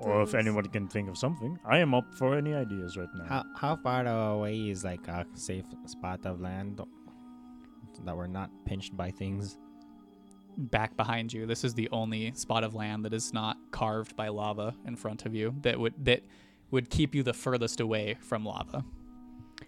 Or 0.02 0.22
if 0.22 0.32
Does- 0.32 0.36
anyone 0.36 0.66
can 0.66 0.88
think 0.88 1.08
of 1.10 1.18
something. 1.18 1.58
I 1.66 1.78
am 1.78 1.94
up 1.94 2.14
for 2.16 2.36
any 2.36 2.54
ideas 2.54 2.98
right 2.98 3.08
now. 3.16 3.26
how 3.26 3.44
how 3.56 3.76
far 3.78 4.06
away 4.06 4.70
is 4.70 4.84
like 4.84 5.08
a 5.08 5.26
safe 5.34 5.66
spot 5.86 6.26
of 6.26 6.42
land 6.42 6.82
that 8.04 8.18
we're 8.18 8.28
not 8.28 8.50
pinched 8.66 8.98
by 8.98 9.12
things? 9.12 9.58
Back 10.58 10.96
behind 10.98 11.32
you, 11.34 11.46
this 11.48 11.64
is 11.64 11.74
the 11.74 11.90
only 11.92 12.32
spot 12.34 12.64
of 12.64 12.76
land 12.76 13.06
that 13.06 13.14
is 13.14 13.34
not 13.34 13.58
carved 13.72 14.16
by 14.16 14.28
lava 14.28 14.76
in 14.86 14.96
front 14.96 15.26
of 15.26 15.34
you 15.34 15.56
that 15.62 15.80
would 15.80 15.94
that 16.06 16.22
would 16.70 16.90
keep 16.90 17.16
you 17.16 17.24
the 17.24 17.34
furthest 17.34 17.80
away 17.80 18.16
from 18.20 18.44
lava. 18.46 18.84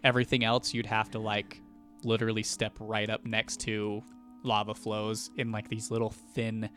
Everything 0.03 0.43
else 0.43 0.73
you'd 0.73 0.85
have 0.85 1.09
to 1.11 1.19
like 1.19 1.61
literally 2.03 2.43
step 2.43 2.73
right 2.79 3.09
up 3.09 3.25
next 3.25 3.61
to 3.61 4.03
lava 4.45 4.73
flows 4.73 5.31
in 5.37 5.51
like 5.51 5.69
these 5.69 5.91
little 5.91 6.09
thin 6.33 6.69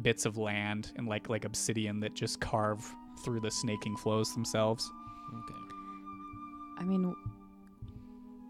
bits 0.00 0.26
of 0.26 0.36
land 0.36 0.92
and 0.96 1.06
like 1.06 1.28
like 1.28 1.44
obsidian 1.44 2.00
that 2.00 2.14
just 2.14 2.40
carve 2.40 2.84
through 3.24 3.40
the 3.40 3.50
snaking 3.50 3.96
flows 3.96 4.32
themselves. 4.34 4.90
Okay. 5.34 5.60
I 6.78 6.84
mean, 6.84 7.14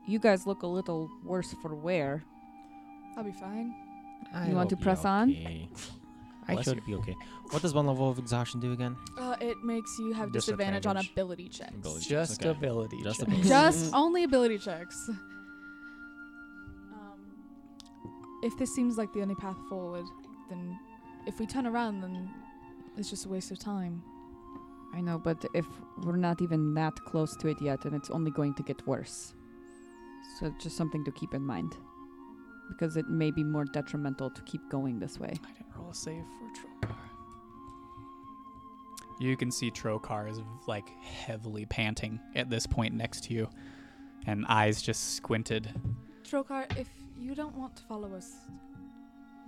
you 0.07 0.19
guys 0.19 0.47
look 0.47 0.63
a 0.63 0.67
little 0.67 1.11
worse 1.25 1.55
for 1.63 1.75
wear. 1.75 2.23
I'll 3.17 3.25
be 3.25 3.33
fine. 3.33 3.75
You 4.49 4.55
want 4.55 4.71
to 4.71 4.77
press 4.77 5.05
on? 5.05 5.31
on? 5.31 5.69
I 6.49 6.55
Bless 6.55 6.65
should 6.65 6.77
you. 6.77 6.83
be 6.83 6.95
okay. 6.95 7.15
What 7.51 7.63
does 7.63 7.73
one 7.73 7.87
level 7.87 8.11
of 8.11 8.19
exhaustion 8.19 8.59
do 8.59 8.73
again? 8.73 8.97
Uh, 9.17 9.37
it 9.41 9.63
makes 9.63 9.97
you 9.99 10.13
have 10.13 10.33
disadvantage, 10.33 10.87
on 10.87 10.97
ability 10.97 11.49
checks. 11.49 11.73
Ability 11.75 12.09
Just 12.09 12.41
okay. 12.41 12.51
ability. 12.51 13.01
Just 13.03 13.21
check. 13.21 13.29
ability. 13.29 13.49
Just 13.49 13.95
only 13.95 14.25
ability 14.25 14.59
checks. 14.59 15.09
If 18.43 18.57
this 18.59 18.75
seems 18.75 18.99
like 18.99 19.13
the 19.13 19.23
only 19.23 19.35
path 19.35 19.57
forward, 19.69 20.05
then 20.51 20.79
if 21.27 21.39
we 21.39 21.47
turn 21.47 21.67
around, 21.67 22.01
then 22.01 22.29
it's 22.97 23.09
just 23.09 23.27
a 23.27 23.29
waste 23.29 23.51
of 23.51 23.59
time. 23.59 24.03
I 24.95 25.01
know, 25.01 25.19
but 25.19 25.43
if 25.55 25.67
we're 26.03 26.17
not 26.17 26.43
even 26.43 26.75
that 26.75 26.95
close 27.07 27.35
to 27.37 27.49
it 27.49 27.63
yet, 27.63 27.85
and 27.85 27.95
it's 27.95 28.11
only 28.11 28.31
going 28.31 28.55
to 28.55 28.63
get 28.63 28.87
worse. 28.87 29.33
So 30.39 30.47
it's 30.47 30.63
just 30.63 30.77
something 30.77 31.05
to 31.05 31.13
keep 31.13 31.35
in 31.35 31.43
mind. 31.43 31.75
Because 32.69 32.97
it 32.97 33.09
may 33.09 33.31
be 33.31 33.43
more 33.43 33.65
detrimental 33.65 34.31
to 34.31 34.43
keep 34.43 34.61
going 34.71 34.99
this 34.99 35.19
way. 35.19 35.29
I 35.29 35.53
didn't 35.53 35.75
roll 35.77 35.91
a 35.91 35.95
save 35.95 36.25
for 36.39 36.87
Trokar. 36.87 36.95
You 39.21 39.37
can 39.37 39.51
see 39.51 39.71
Trokar 39.71 40.31
is 40.31 40.41
like 40.67 40.89
heavily 41.01 41.65
panting 41.67 42.19
at 42.35 42.51
this 42.51 42.67
point 42.67 42.95
next 42.95 43.25
to 43.25 43.35
you, 43.35 43.49
and 44.27 44.45
eyes 44.47 44.83
just 44.83 45.15
squinted. 45.15 45.73
Trokar, 46.25 46.67
if 46.79 46.89
you 47.23 47.35
don't 47.35 47.57
want 47.57 47.77
to 47.77 47.83
follow 47.85 48.13
us, 48.15 48.33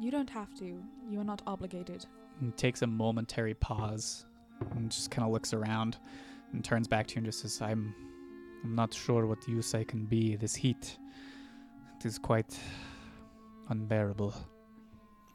you 0.01 0.11
don't 0.11 0.31
have 0.31 0.55
to. 0.59 0.81
You 1.11 1.21
are 1.21 1.25
not 1.25 1.43
obligated. 1.47 2.07
And 2.41 2.57
takes 2.57 2.83
a 2.83 2.87
momentary 2.87 3.55
pause, 3.55 4.27
and 4.73 4.91
just 4.91 5.11
kind 5.11 5.27
of 5.27 5.33
looks 5.33 5.53
around, 5.53 5.99
and 6.53 6.65
turns 6.65 6.89
back 6.89 7.07
to 7.09 7.15
you 7.15 7.19
and 7.19 7.27
just 7.27 7.41
says, 7.41 7.61
"I'm, 7.61 7.95
I'm 8.63 8.75
not 8.75 8.95
sure 8.95 9.27
what 9.27 9.47
use 9.49 9.75
I 9.75 9.85
can 9.85 10.05
be. 10.05 10.37
This 10.37 10.55
heat, 10.55 10.99
it 11.99 12.07
is 12.07 12.19
quite 12.19 12.59
unbearable." 13.69 14.35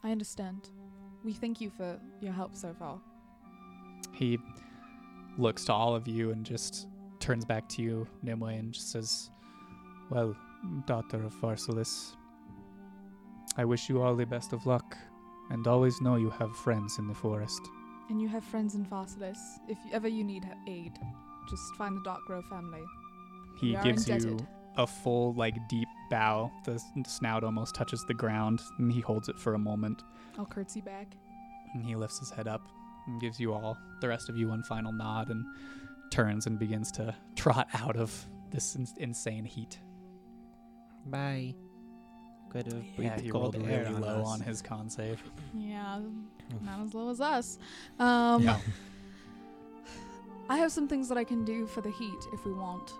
I 0.02 0.10
understand. 0.10 0.70
We 1.24 1.32
thank 1.34 1.60
you 1.60 1.70
for 1.70 1.98
your 2.20 2.32
help 2.32 2.56
so 2.56 2.72
far. 2.72 2.98
He 4.12 4.38
looks 5.36 5.64
to 5.66 5.72
all 5.72 5.94
of 5.94 6.08
you 6.08 6.30
and 6.30 6.44
just 6.44 6.88
turns 7.18 7.44
back 7.44 7.68
to 7.70 7.82
you, 7.82 8.06
Nimue, 8.22 8.46
and 8.46 8.72
just 8.72 8.90
says, 8.90 9.30
Well, 10.08 10.34
daughter 10.86 11.22
of 11.22 11.34
Pharsalus, 11.34 12.16
I 13.56 13.64
wish 13.64 13.88
you 13.88 14.02
all 14.02 14.14
the 14.14 14.26
best 14.26 14.52
of 14.52 14.66
luck, 14.66 14.96
and 15.50 15.66
always 15.66 16.00
know 16.00 16.16
you 16.16 16.30
have 16.30 16.54
friends 16.56 16.98
in 16.98 17.06
the 17.08 17.14
forest. 17.14 17.60
And 18.08 18.20
you 18.20 18.28
have 18.28 18.44
friends 18.44 18.74
in 18.74 18.84
Pharsalus. 18.84 19.38
If 19.68 19.78
ever 19.92 20.08
you 20.08 20.24
need 20.24 20.48
aid, 20.66 20.98
just 21.48 21.62
find 21.76 21.96
the 21.96 22.02
Dark 22.02 22.24
Grove 22.26 22.44
family. 22.46 22.82
He 23.60 23.76
We 23.76 23.82
gives 23.82 24.08
you 24.08 24.38
a 24.76 24.86
full, 24.86 25.34
like, 25.34 25.56
deep 25.68 25.88
bow. 26.10 26.50
The 26.64 26.80
snout 27.06 27.44
almost 27.44 27.74
touches 27.74 28.04
the 28.06 28.14
ground, 28.14 28.60
and 28.78 28.90
he 28.92 29.00
holds 29.00 29.28
it 29.28 29.38
for 29.38 29.54
a 29.54 29.58
moment. 29.58 30.02
I'll 30.38 30.46
curtsy 30.46 30.80
back. 30.80 31.16
And 31.74 31.84
he 31.84 31.94
lifts 31.96 32.18
his 32.18 32.30
head 32.30 32.48
up 32.48 32.62
and 33.06 33.20
gives 33.20 33.38
you 33.38 33.52
all, 33.52 33.76
the 34.00 34.08
rest 34.08 34.28
of 34.28 34.36
you, 34.36 34.48
one 34.48 34.62
final 34.62 34.92
nod 34.92 35.28
and 35.28 35.44
turns 36.10 36.46
and 36.46 36.58
begins 36.58 36.90
to 36.92 37.14
trot 37.36 37.68
out 37.74 37.96
of 37.96 38.26
this 38.50 38.74
in- 38.74 38.86
insane 38.96 39.44
heat. 39.44 39.78
Bye. 41.06 41.54
Could 42.50 42.66
have 42.66 42.82
Yeah, 42.84 42.96
breathed 42.96 43.20
he 43.20 43.30
cold 43.30 43.54
rolled 43.54 43.68
air 43.68 43.84
really 43.84 43.94
on 43.94 44.00
low 44.00 44.22
us. 44.22 44.28
on 44.28 44.40
his 44.40 44.60
con 44.62 44.90
save. 44.90 45.22
Yeah, 45.54 46.00
not 46.62 46.80
as 46.80 46.94
low 46.94 47.08
as 47.10 47.20
us. 47.20 47.58
Um, 47.98 48.42
Yeah. 48.42 48.58
I 50.48 50.56
have 50.58 50.72
some 50.72 50.88
things 50.88 51.08
that 51.08 51.16
I 51.16 51.22
can 51.22 51.44
do 51.44 51.66
for 51.66 51.80
the 51.80 51.90
heat 51.92 52.18
if 52.32 52.44
we 52.44 52.52
want. 52.52 52.92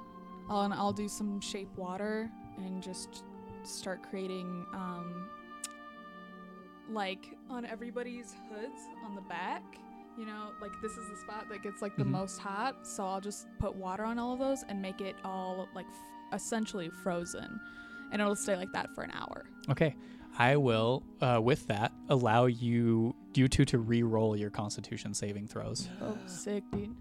I'll, 0.48 0.62
and 0.62 0.72
I'll 0.74 0.92
do 0.92 1.08
some 1.08 1.40
shape 1.40 1.76
water 1.76 2.30
and 2.58 2.80
just 2.82 3.24
start 3.64 4.02
creating, 4.08 4.64
um, 4.72 5.28
like 6.88 7.36
on 7.48 7.64
everybody's 7.64 8.34
hoods 8.48 8.80
on 9.04 9.14
the 9.16 9.20
back. 9.22 9.62
You 10.16 10.26
know, 10.26 10.50
like 10.60 10.72
this 10.82 10.92
is 10.92 11.08
the 11.08 11.16
spot 11.16 11.48
that 11.50 11.62
gets 11.62 11.82
like 11.82 11.96
the 11.96 12.04
Mhm. 12.04 12.10
most 12.10 12.38
hot. 12.38 12.86
So 12.86 13.04
I'll 13.06 13.20
just 13.20 13.46
put 13.58 13.74
water 13.74 14.04
on 14.04 14.18
all 14.18 14.32
of 14.32 14.38
those 14.38 14.62
and 14.64 14.80
make 14.82 15.00
it 15.00 15.16
all 15.24 15.68
like 15.74 15.86
f- 15.86 16.34
essentially 16.34 16.88
frozen, 17.02 17.60
and 18.12 18.20
it'll 18.20 18.36
stay 18.36 18.56
like 18.56 18.72
that 18.72 18.94
for 18.94 19.02
an 19.02 19.12
hour. 19.12 19.46
Okay. 19.70 19.94
I 20.38 20.56
will, 20.56 21.02
uh, 21.20 21.40
with 21.42 21.66
that, 21.66 21.92
allow 22.08 22.46
you 22.46 23.14
you 23.34 23.48
two 23.48 23.64
to 23.66 23.78
re-roll 23.78 24.36
your 24.36 24.50
Constitution 24.50 25.12
saving 25.12 25.48
throws. 25.48 25.88
Oh, 26.00 26.16
sick, 26.26 26.64
dude! 26.72 26.94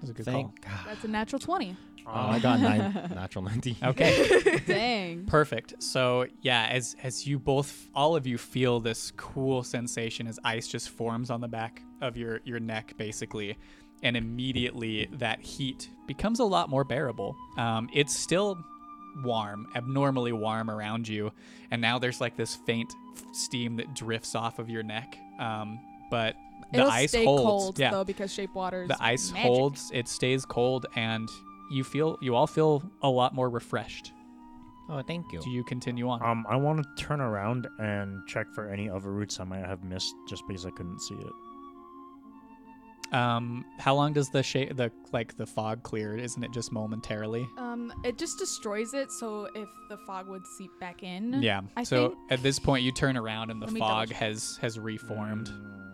That's 0.00 0.10
a 0.10 0.14
good 0.14 0.24
Thank 0.26 0.60
God. 0.62 0.80
That's 0.86 1.04
a 1.04 1.08
natural 1.08 1.38
twenty. 1.38 1.76
Oh, 2.06 2.10
I 2.30 2.38
got 2.38 2.60
nine. 2.60 3.10
Natural 3.14 3.44
90. 3.44 3.76
Okay. 3.84 4.62
Dang. 4.66 5.24
Perfect. 5.26 5.82
So 5.82 6.26
yeah, 6.40 6.66
as 6.70 6.96
as 7.02 7.26
you 7.26 7.38
both, 7.38 7.90
all 7.94 8.16
of 8.16 8.26
you 8.26 8.38
feel 8.38 8.80
this 8.80 9.12
cool 9.16 9.62
sensation 9.62 10.26
as 10.26 10.38
ice 10.42 10.66
just 10.66 10.88
forms 10.88 11.30
on 11.30 11.42
the 11.42 11.48
back 11.48 11.82
of 12.00 12.16
your 12.16 12.40
your 12.44 12.60
neck, 12.60 12.94
basically, 12.96 13.58
and 14.02 14.16
immediately 14.16 15.08
that 15.12 15.40
heat 15.40 15.90
becomes 16.06 16.40
a 16.40 16.44
lot 16.44 16.70
more 16.70 16.84
bearable. 16.84 17.36
Um, 17.58 17.90
it's 17.92 18.16
still 18.16 18.56
warm, 19.22 19.66
abnormally 19.74 20.32
warm 20.32 20.70
around 20.70 21.08
you, 21.08 21.32
and 21.70 21.80
now 21.80 21.98
there's 21.98 22.20
like 22.20 22.36
this 22.36 22.54
faint 22.54 22.92
steam 23.32 23.76
that 23.76 23.94
drifts 23.94 24.34
off 24.34 24.58
of 24.58 24.68
your 24.70 24.82
neck. 24.82 25.16
Um, 25.38 25.78
but 26.10 26.34
the 26.72 26.78
It'll 26.80 26.90
ice 26.90 27.10
stay 27.10 27.24
holds. 27.24 27.42
cold 27.42 27.78
yeah, 27.78 27.90
though 27.90 28.04
because 28.04 28.32
shape 28.32 28.54
water 28.54 28.82
is 28.82 28.88
the 28.88 28.96
ice 29.02 29.30
magic. 29.32 29.46
holds. 29.46 29.90
It 29.94 30.08
stays 30.08 30.44
cold, 30.44 30.86
and 30.96 31.28
you 31.70 31.84
feel 31.84 32.18
you 32.20 32.34
all 32.34 32.46
feel 32.46 32.82
a 33.02 33.08
lot 33.08 33.34
more 33.34 33.48
refreshed. 33.50 34.12
Oh, 34.90 35.02
thank 35.02 35.30
you. 35.32 35.40
Do 35.42 35.50
you 35.50 35.64
continue 35.64 36.08
on? 36.08 36.22
Um, 36.22 36.46
I 36.48 36.56
want 36.56 36.82
to 36.82 37.02
turn 37.04 37.20
around 37.20 37.68
and 37.78 38.26
check 38.26 38.46
for 38.54 38.70
any 38.70 38.88
other 38.88 39.12
routes 39.12 39.38
I 39.38 39.44
might 39.44 39.66
have 39.66 39.84
missed 39.84 40.14
just 40.26 40.42
because 40.48 40.64
I 40.64 40.70
couldn't 40.70 41.00
see 41.00 41.14
it. 41.14 41.32
Um, 43.12 43.64
how 43.78 43.94
long 43.94 44.12
does 44.12 44.28
the 44.28 44.42
shape, 44.42 44.76
the 44.76 44.90
like 45.12 45.36
the 45.36 45.46
fog 45.46 45.82
clear? 45.82 46.16
Isn't 46.16 46.42
it 46.44 46.50
just 46.52 46.72
momentarily? 46.72 47.48
Um, 47.56 47.92
it 48.04 48.18
just 48.18 48.38
destroys 48.38 48.92
it. 48.94 49.10
So 49.12 49.48
if 49.54 49.68
the 49.88 49.96
fog 50.06 50.28
would 50.28 50.46
seep 50.46 50.70
back 50.78 51.02
in, 51.02 51.42
Yeah. 51.42 51.62
I 51.76 51.84
so 51.84 52.10
think- 52.10 52.18
at 52.32 52.42
this 52.42 52.58
point, 52.58 52.84
you 52.84 52.92
turn 52.92 53.16
around 53.16 53.50
and 53.50 53.62
the 53.62 53.66
Let 53.66 53.78
fog 53.78 54.10
has 54.10 54.58
has 54.58 54.78
reformed. 54.78 55.48
Mm, 55.48 55.87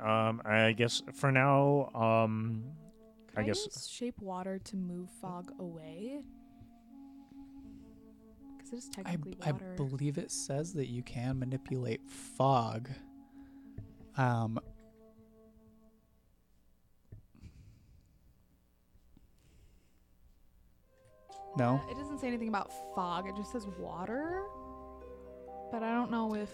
Um, 0.00 0.40
I 0.44 0.72
guess 0.72 1.02
for 1.12 1.32
now, 1.32 1.90
um, 1.94 2.64
Could 3.28 3.38
I 3.38 3.42
I, 3.42 3.44
guess 3.46 3.64
use 3.66 3.88
shape 3.90 4.20
water 4.20 4.58
to 4.60 4.76
move 4.76 5.08
fog 5.20 5.52
away? 5.58 6.22
Because 8.56 8.72
it 8.72 8.76
is 8.76 8.90
I, 8.96 9.02
technically 9.02 9.38
I 9.44 9.52
water. 9.52 9.74
believe 9.76 10.18
it 10.18 10.30
says 10.30 10.72
that 10.74 10.86
you 10.88 11.02
can 11.02 11.38
manipulate 11.38 12.08
fog. 12.08 12.88
Um, 14.16 14.60
no, 21.56 21.80
Uh, 21.86 21.90
It 21.90 21.96
doesn't 21.96 22.18
say 22.20 22.28
anything 22.28 22.48
about 22.48 22.70
fog. 22.94 23.26
It 23.28 23.36
just 23.36 23.52
says 23.52 23.66
water. 23.78 24.42
But 25.70 25.82
I 25.82 25.92
don't 25.92 26.10
know 26.10 26.34
if. 26.34 26.50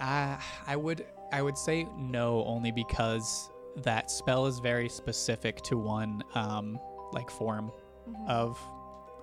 Uh, 0.00 0.36
I 0.66 0.76
would 0.76 1.06
I 1.32 1.42
would 1.42 1.58
say 1.58 1.86
no 1.96 2.44
only 2.44 2.70
because 2.70 3.50
that 3.76 4.10
spell 4.10 4.46
is 4.46 4.58
very 4.58 4.88
specific 4.88 5.60
to 5.62 5.76
one 5.76 6.22
um 6.34 6.78
like 7.12 7.30
form 7.30 7.70
Mhm. 8.08 8.28
of 8.28 8.58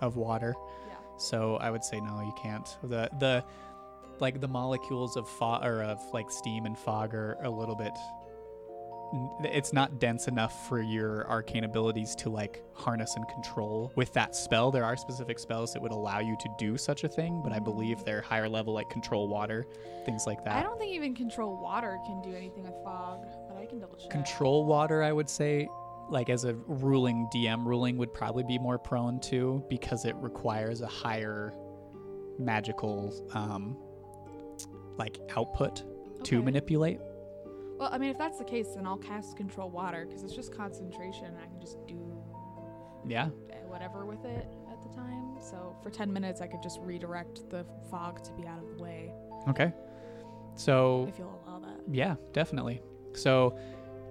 of 0.02 0.16
water. 0.18 0.54
Yeah. 0.88 0.96
So 1.18 1.56
I 1.58 1.72
would 1.72 1.84
say 1.84 2.00
no, 2.00 2.22
you 2.22 2.34
can't. 2.42 2.78
The 2.84 3.10
the 3.20 3.44
like 4.20 4.40
the 4.40 4.48
molecules 4.48 5.18
of 5.18 5.28
fog 5.28 5.66
or 5.66 5.82
of 5.84 6.00
like 6.14 6.30
steam 6.32 6.66
and 6.66 6.78
fog 6.78 7.14
are 7.14 7.38
a 7.42 7.50
little 7.50 7.76
bit. 7.76 7.94
It's 9.44 9.72
not 9.72 10.00
dense 10.00 10.28
enough 10.28 10.68
for 10.68 10.82
your 10.82 11.28
arcane 11.30 11.64
abilities 11.64 12.16
to 12.16 12.30
like 12.30 12.64
harness 12.74 13.16
and 13.16 13.28
control. 13.30 13.92
With 13.96 14.12
that 14.14 14.36
spell, 14.36 14.72
there 14.72 14.84
are 14.84 14.98
specific 14.98 15.40
spells 15.40 15.74
that 15.74 15.82
would 15.82 15.92
allow 15.92 16.20
you 16.20 16.36
to 16.40 16.50
do 16.58 16.78
such 16.78 17.04
a 17.04 17.08
thing, 17.08 17.42
but 17.44 17.54
I 17.54 17.60
believe 17.60 18.04
they're 18.04 18.22
higher 18.22 18.50
level, 18.50 18.74
like 18.74 18.90
control 18.90 19.28
water, 19.28 19.66
things 20.06 20.26
like 20.28 20.44
that. 20.44 20.56
I 20.56 20.64
don't 20.64 20.78
think 20.78 20.92
even 20.94 21.14
control 21.16 21.58
water 21.62 21.98
can 22.06 22.22
do 22.22 22.36
anything 22.36 22.64
with 22.64 22.74
fog, 22.84 23.26
but 23.48 23.58
I 23.58 23.66
can 23.66 23.80
double 23.80 23.96
check. 23.98 24.10
control 24.10 24.66
water 24.66 25.02
i 25.02 25.12
would 25.12 25.30
say 25.30 25.68
like 26.10 26.30
as 26.30 26.44
a 26.46 26.54
ruling 26.68 27.28
dm 27.34 27.66
ruling 27.66 27.98
would 27.98 28.14
probably 28.14 28.44
be 28.44 28.60
more 28.60 28.78
prone 28.78 29.20
to 29.20 29.64
because 29.70 30.06
it 30.06 30.16
requires 30.18 30.82
a 30.82 30.88
higher 30.88 31.54
magical 32.38 33.14
um 33.34 33.78
like 34.98 35.20
output 35.36 35.84
to 36.24 36.42
manipulate 36.44 37.00
Well, 37.78 37.90
I 37.92 37.98
mean, 37.98 38.10
if 38.10 38.18
that's 38.18 38.38
the 38.38 38.44
case, 38.46 38.70
then 38.76 38.86
I'll 38.88 38.98
cast 38.98 39.36
control 39.38 39.70
water 39.70 40.06
because 40.08 40.24
it's 40.24 40.34
just 40.34 40.56
concentration. 40.56 41.26
and 41.26 41.38
I 41.38 41.46
can 41.48 41.60
just 41.60 41.86
do 41.88 42.00
yeah 43.08 43.26
uh, 43.52 43.56
whatever 43.68 44.06
with 44.06 44.24
it 44.26 44.48
at 44.72 44.82
the 44.82 44.90
time. 44.96 45.36
So 45.42 45.76
for 45.84 45.90
10 45.92 46.12
minutes, 46.12 46.42
I 46.42 46.48
could 46.48 46.64
just 46.64 46.80
redirect 46.82 47.50
the 47.50 47.66
fog 47.92 48.24
to 48.24 48.32
be 48.34 48.48
out 48.48 48.60
of 48.64 48.78
the 48.78 48.84
way 48.84 49.14
okay 49.48 49.72
so 50.56 51.06
if 51.08 51.20
you'll 51.20 51.40
allow 51.46 51.60
that. 51.60 51.80
yeah 51.92 52.16
definitely 52.34 52.82
so 53.14 53.58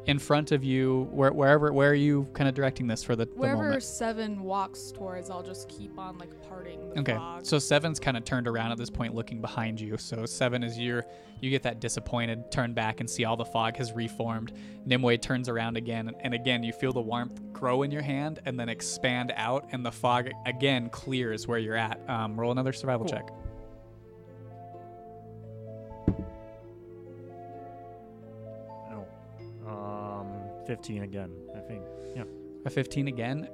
in 0.06 0.18
front 0.18 0.52
of 0.52 0.62
you 0.62 1.08
where, 1.12 1.32
wherever 1.32 1.72
where 1.72 1.90
are 1.90 1.94
you 1.94 2.28
kind 2.34 2.48
of 2.48 2.54
directing 2.54 2.86
this 2.86 3.02
for 3.02 3.16
the, 3.16 3.24
the 3.24 3.32
Wherever 3.32 3.62
moment 3.62 3.82
Seven 3.82 4.42
walks 4.42 4.92
towards, 4.92 5.30
I'll 5.30 5.42
just 5.42 5.68
keep 5.68 5.98
on 5.98 6.18
like 6.18 6.30
parting 6.48 6.90
the 6.90 7.00
Okay, 7.00 7.14
fog. 7.14 7.46
so 7.46 7.58
Seven's 7.58 7.98
kind 7.98 8.16
of 8.16 8.24
turned 8.24 8.46
around 8.46 8.72
at 8.72 8.78
this 8.78 8.90
point, 8.90 9.14
looking 9.14 9.40
behind 9.40 9.80
you. 9.80 9.96
So 9.96 10.26
Seven 10.26 10.62
is 10.62 10.78
your, 10.78 11.04
you 11.40 11.50
get 11.50 11.62
that 11.62 11.80
disappointed, 11.80 12.50
turn 12.50 12.74
back 12.74 13.00
and 13.00 13.08
see 13.08 13.24
all 13.24 13.36
the 13.36 13.44
fog 13.44 13.76
has 13.76 13.92
reformed. 13.92 14.52
Nimue 14.84 15.16
turns 15.16 15.48
around 15.48 15.76
again, 15.76 16.12
and 16.20 16.34
again 16.34 16.62
you 16.62 16.72
feel 16.72 16.92
the 16.92 17.00
warmth 17.00 17.40
grow 17.52 17.82
in 17.82 17.90
your 17.90 18.02
hand 18.02 18.40
and 18.44 18.60
then 18.60 18.68
expand 18.68 19.32
out, 19.36 19.66
and 19.72 19.84
the 19.86 19.92
fog 19.92 20.28
again 20.46 20.90
clears 20.90 21.48
where 21.48 21.58
you're 21.58 21.76
at. 21.76 21.98
Um, 22.10 22.38
roll 22.38 22.52
another 22.52 22.72
survival 22.72 23.06
Cool. 23.06 23.16
check. 23.18 23.30
15 30.66 31.02
again, 31.02 31.30
I 31.56 31.60
think. 31.60 31.82
Yeah. 32.16 32.24
A 32.64 32.70
15 32.70 33.08
again. 33.08 33.48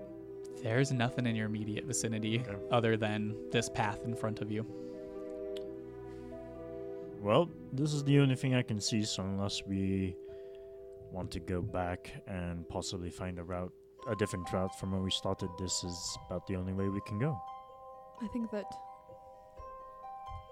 There's 0.63 0.93
nothing 0.93 1.27
in 1.27 1.35
your 1.37 1.47
immediate 1.47 1.85
vicinity 1.87 2.41
Okay. 2.41 2.57
other 2.71 2.97
than 2.97 3.35
this 3.51 3.69
path 3.69 4.01
in 4.05 4.15
front 4.15 4.41
of 4.43 4.51
you. 4.53 4.65
Well, 7.21 7.51
this 7.73 7.93
is 7.93 8.03
the 8.05 8.19
only 8.21 8.35
thing 8.35 8.55
I 8.55 8.63
can 8.63 8.81
see, 8.81 9.03
so 9.05 9.23
unless 9.23 9.63
we 9.67 10.17
want 11.13 11.31
to 11.33 11.41
go 11.41 11.61
back 11.61 12.11
and 12.27 12.67
possibly 12.69 13.11
find 13.11 13.39
a 13.39 13.43
route, 13.43 13.73
a 14.09 14.17
different 14.17 14.51
route 14.53 14.75
from 14.79 14.93
where 14.93 15.03
we 15.03 15.11
started, 15.11 15.51
this 15.59 15.85
is 15.85 16.19
about 16.27 16.47
the 16.47 16.57
only 16.57 16.73
way 16.73 16.89
we 16.89 17.01
can 17.07 17.19
go. 17.19 17.39
I 18.23 18.29
think 18.29 18.51
that 18.53 18.65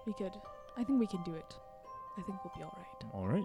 we 0.06 0.12
could. 0.12 0.32
I 0.76 0.84
think 0.84 1.00
we 1.00 1.06
can 1.06 1.22
do 1.24 1.34
it. 1.34 1.54
I 2.18 2.22
think 2.22 2.38
we'll 2.44 2.52
be 2.56 2.62
alright. 2.64 3.04
all 3.14 3.26
right. 3.26 3.44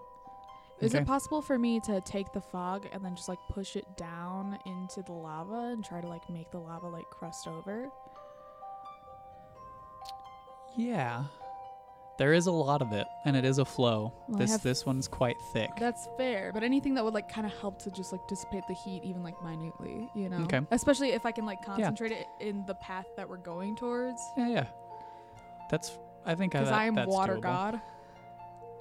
Is 0.84 0.94
Okay. 0.94 1.02
it 1.02 1.08
possible 1.08 1.42
for 1.42 1.58
me 1.58 1.80
to 1.82 2.02
take 2.02 2.32
the 2.34 2.42
fog 2.42 2.88
and 2.92 3.04
then 3.04 3.16
just 3.16 3.30
like 3.30 3.40
push 3.50 3.76
it 3.76 3.86
down 3.98 4.58
into 4.66 5.02
the 5.02 5.14
lava 5.14 5.72
and 5.72 5.84
try 5.84 6.02
to 6.02 6.08
like 6.08 6.30
make 6.30 6.52
the 6.52 6.60
lava 6.60 6.88
like 6.88 7.06
crust 7.10 7.48
over? 7.48 7.90
Yeah. 10.76 11.24
There 12.20 12.34
is 12.34 12.46
a 12.46 12.52
lot 12.52 12.84
of 12.84 12.92
it, 12.94 13.08
and 13.26 13.36
it 13.36 13.44
is 13.44 13.58
a 13.58 13.66
flow. 13.66 14.14
Well, 14.28 14.38
this 14.38 14.58
this 14.58 14.86
one's 14.86 15.08
quite 15.08 15.36
thick. 15.52 15.72
That's 15.80 16.08
fair, 16.16 16.52
but 16.54 16.62
anything 16.62 16.94
that 16.94 17.04
would 17.04 17.16
like 17.16 17.28
kind 17.28 17.46
of 17.48 17.54
help 17.54 17.82
to 17.84 17.92
just 17.92 18.12
like 18.12 18.22
dissipate 18.28 18.64
the 18.68 18.76
heat 18.76 19.02
even 19.04 19.24
like 19.24 19.42
minutely, 19.44 20.08
you 20.14 20.30
know? 20.30 20.38
Okay. 20.44 20.62
Especially 20.70 21.10
if 21.14 21.26
I 21.26 21.32
can 21.32 21.46
like 21.48 21.66
concentrate 21.66 22.12
it 22.12 22.28
in 22.40 22.64
the 22.68 22.76
path 22.76 23.08
that 23.18 23.28
we're 23.28 23.38
going 23.38 23.76
towards. 23.76 24.22
Yeah, 24.38 24.48
yeah. 24.48 24.66
That's. 25.72 25.98
I 26.26 26.36
think 26.36 26.54
I, 26.56 26.60
Because 26.60 26.70
that, 26.70 26.90
Because 26.92 26.98
I 26.98 27.02
am 27.04 27.10
water 27.10 27.36
doable. 27.38 27.42
god, 27.42 27.82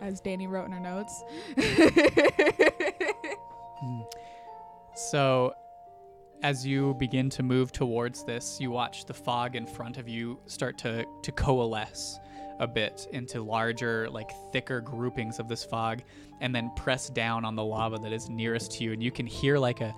as 0.02 0.20
Danny 0.20 0.46
wrote 0.46 0.66
in 0.66 0.72
her 0.72 0.80
notes. 0.80 1.22
So, 4.94 5.54
as 6.42 6.66
you 6.66 6.94
begin 6.94 7.30
to 7.30 7.42
move 7.42 7.72
towards 7.72 8.24
this, 8.24 8.58
you 8.60 8.70
watch 8.70 9.06
the 9.06 9.14
fog 9.14 9.56
in 9.56 9.66
front 9.66 9.96
of 9.96 10.08
you 10.08 10.38
start 10.46 10.76
to 10.78 11.06
to 11.22 11.32
coalesce 11.32 12.18
a 12.60 12.66
bit 12.66 13.08
into 13.12 13.42
larger, 13.42 14.08
like 14.10 14.30
thicker 14.52 14.80
groupings 14.80 15.38
of 15.38 15.48
this 15.48 15.64
fog, 15.64 16.02
and 16.40 16.54
then 16.54 16.70
press 16.76 17.08
down 17.08 17.44
on 17.44 17.56
the 17.56 17.64
lava 17.64 17.98
that 17.98 18.12
is 18.12 18.28
nearest 18.28 18.72
to 18.72 18.84
you, 18.84 18.92
and 18.92 19.02
you 19.02 19.10
can 19.10 19.26
hear 19.26 19.58
like 19.58 19.80
a 19.80 19.94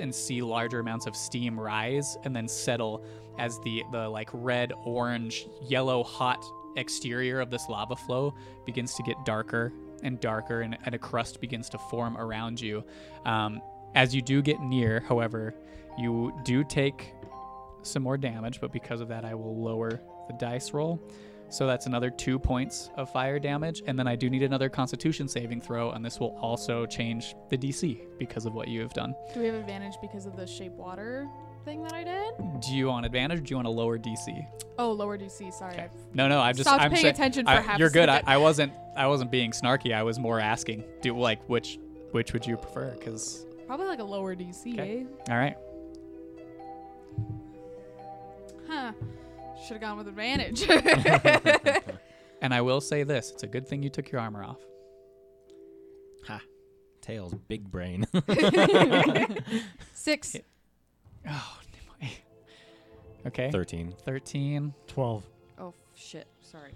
and 0.00 0.14
see 0.14 0.42
larger 0.42 0.80
amounts 0.80 1.06
of 1.06 1.14
steam 1.14 1.58
rise 1.58 2.16
and 2.24 2.34
then 2.34 2.48
settle 2.48 3.04
as 3.38 3.58
the 3.60 3.82
the 3.92 4.08
like 4.08 4.28
red, 4.32 4.72
orange, 4.84 5.46
yellow, 5.62 6.02
hot 6.04 6.44
exterior 6.76 7.40
of 7.40 7.50
this 7.50 7.68
lava 7.68 7.96
flow 7.96 8.34
begins 8.66 8.94
to 8.94 9.02
get 9.02 9.16
darker 9.24 9.72
and 10.02 10.20
darker, 10.20 10.60
and, 10.60 10.76
and 10.84 10.94
a 10.94 10.98
crust 10.98 11.40
begins 11.40 11.68
to 11.70 11.78
form 11.78 12.16
around 12.16 12.60
you. 12.60 12.84
Um, 13.24 13.60
as 13.94 14.14
you 14.14 14.22
do 14.22 14.42
get 14.42 14.60
near, 14.60 15.00
however, 15.00 15.54
you 15.98 16.32
do 16.44 16.64
take 16.64 17.14
some 17.82 18.02
more 18.02 18.16
damage, 18.16 18.60
but 18.60 18.72
because 18.72 19.00
of 19.00 19.08
that, 19.08 19.24
I 19.24 19.34
will 19.34 19.56
lower 19.62 20.00
the 20.26 20.34
dice 20.38 20.72
roll. 20.72 21.00
So 21.50 21.66
that's 21.66 21.86
another 21.86 22.10
two 22.10 22.38
points 22.38 22.90
of 22.96 23.12
fire 23.12 23.38
damage, 23.38 23.82
and 23.86 23.98
then 23.98 24.08
I 24.08 24.16
do 24.16 24.28
need 24.28 24.42
another 24.42 24.68
Constitution 24.68 25.28
saving 25.28 25.60
throw, 25.60 25.90
and 25.90 26.04
this 26.04 26.18
will 26.18 26.36
also 26.40 26.86
change 26.86 27.36
the 27.48 27.56
DC 27.56 28.00
because 28.18 28.46
of 28.46 28.54
what 28.54 28.68
you 28.68 28.80
have 28.80 28.92
done. 28.92 29.14
Do 29.32 29.40
we 29.40 29.46
have 29.46 29.54
advantage 29.54 29.94
because 30.00 30.26
of 30.26 30.36
the 30.36 30.46
shape 30.46 30.72
water 30.72 31.28
thing 31.64 31.82
that 31.82 31.92
I 31.92 32.04
did? 32.04 32.60
Do 32.60 32.74
you 32.74 32.86
want 32.88 33.06
advantage? 33.06 33.38
Or 33.38 33.42
do 33.42 33.50
you 33.50 33.56
want 33.56 33.66
a 33.68 33.70
lower 33.70 33.98
DC? 33.98 34.46
Oh, 34.78 34.92
lower 34.92 35.16
DC. 35.18 35.52
Sorry. 35.52 35.74
Okay. 35.74 35.88
No, 36.14 36.28
no, 36.28 36.40
I'm 36.40 36.54
just 36.54 36.68
stopped 36.68 36.82
I'm 36.82 36.90
paying 36.90 37.04
sa- 37.04 37.10
attention 37.10 37.44
for 37.46 37.52
I- 37.52 37.60
half. 37.60 37.78
you're 37.78 37.90
good. 37.90 38.08
I. 38.08 38.22
I 38.26 38.36
wasn't 38.38 38.72
I 38.96 39.06
wasn't 39.06 39.30
being 39.30 39.50
snarky. 39.52 39.94
I 39.94 40.02
was 40.02 40.18
more 40.18 40.38
asking. 40.40 40.84
Do 41.02 41.16
like 41.18 41.42
which 41.48 41.78
which 42.12 42.32
would 42.32 42.46
you 42.46 42.56
prefer? 42.56 42.90
Because 42.98 43.44
Probably 43.66 43.86
like 43.86 43.98
a 44.00 44.04
lower 44.04 44.34
DC, 44.36 44.74
Okay. 44.74 45.00
eh? 45.00 45.32
all 45.32 45.38
right, 45.38 45.56
Huh. 48.68 48.92
Should 49.62 49.72
have 49.74 49.80
gone 49.80 49.96
with 49.98 50.08
advantage. 50.08 50.62
and 52.42 52.52
I 52.52 52.60
will 52.60 52.80
say 52.80 53.02
this: 53.04 53.30
it's 53.30 53.42
a 53.42 53.46
good 53.46 53.66
thing 53.68 53.82
you 53.82 53.88
took 53.90 54.10
your 54.12 54.20
armor 54.20 54.44
off. 54.44 54.58
Ha. 56.26 56.40
Tails, 57.00 57.34
big 57.48 57.70
brain. 57.70 58.06
Six. 59.94 60.36
Oh, 61.28 61.58
okay. 63.26 63.50
13. 63.50 63.94
Thirteen. 64.04 64.74
12. 64.86 65.24
Oh 65.58 65.74
shit! 65.94 66.26
Sorry. 66.40 66.72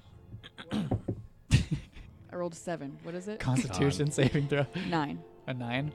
I 0.73 2.37
rolled 2.37 2.53
a 2.53 2.57
seven. 2.57 2.97
What 3.03 3.15
is 3.15 3.29
it? 3.29 3.41
Constitution 3.41 4.11
saving 4.11 4.49
throw. 4.49 4.67
Nine. 4.89 5.21
A 5.47 5.55
nine. 5.55 5.93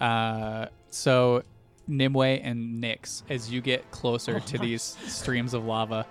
Uh, 0.00 0.66
so 0.90 1.42
Nimue 1.88 2.40
and 2.42 2.82
Nyx, 2.82 3.22
as 3.30 3.50
you 3.50 3.60
get 3.60 3.88
closer 3.90 4.40
to 4.40 4.58
these 4.58 4.82
streams 5.06 5.54
of 5.54 5.64
lava, 5.64 6.06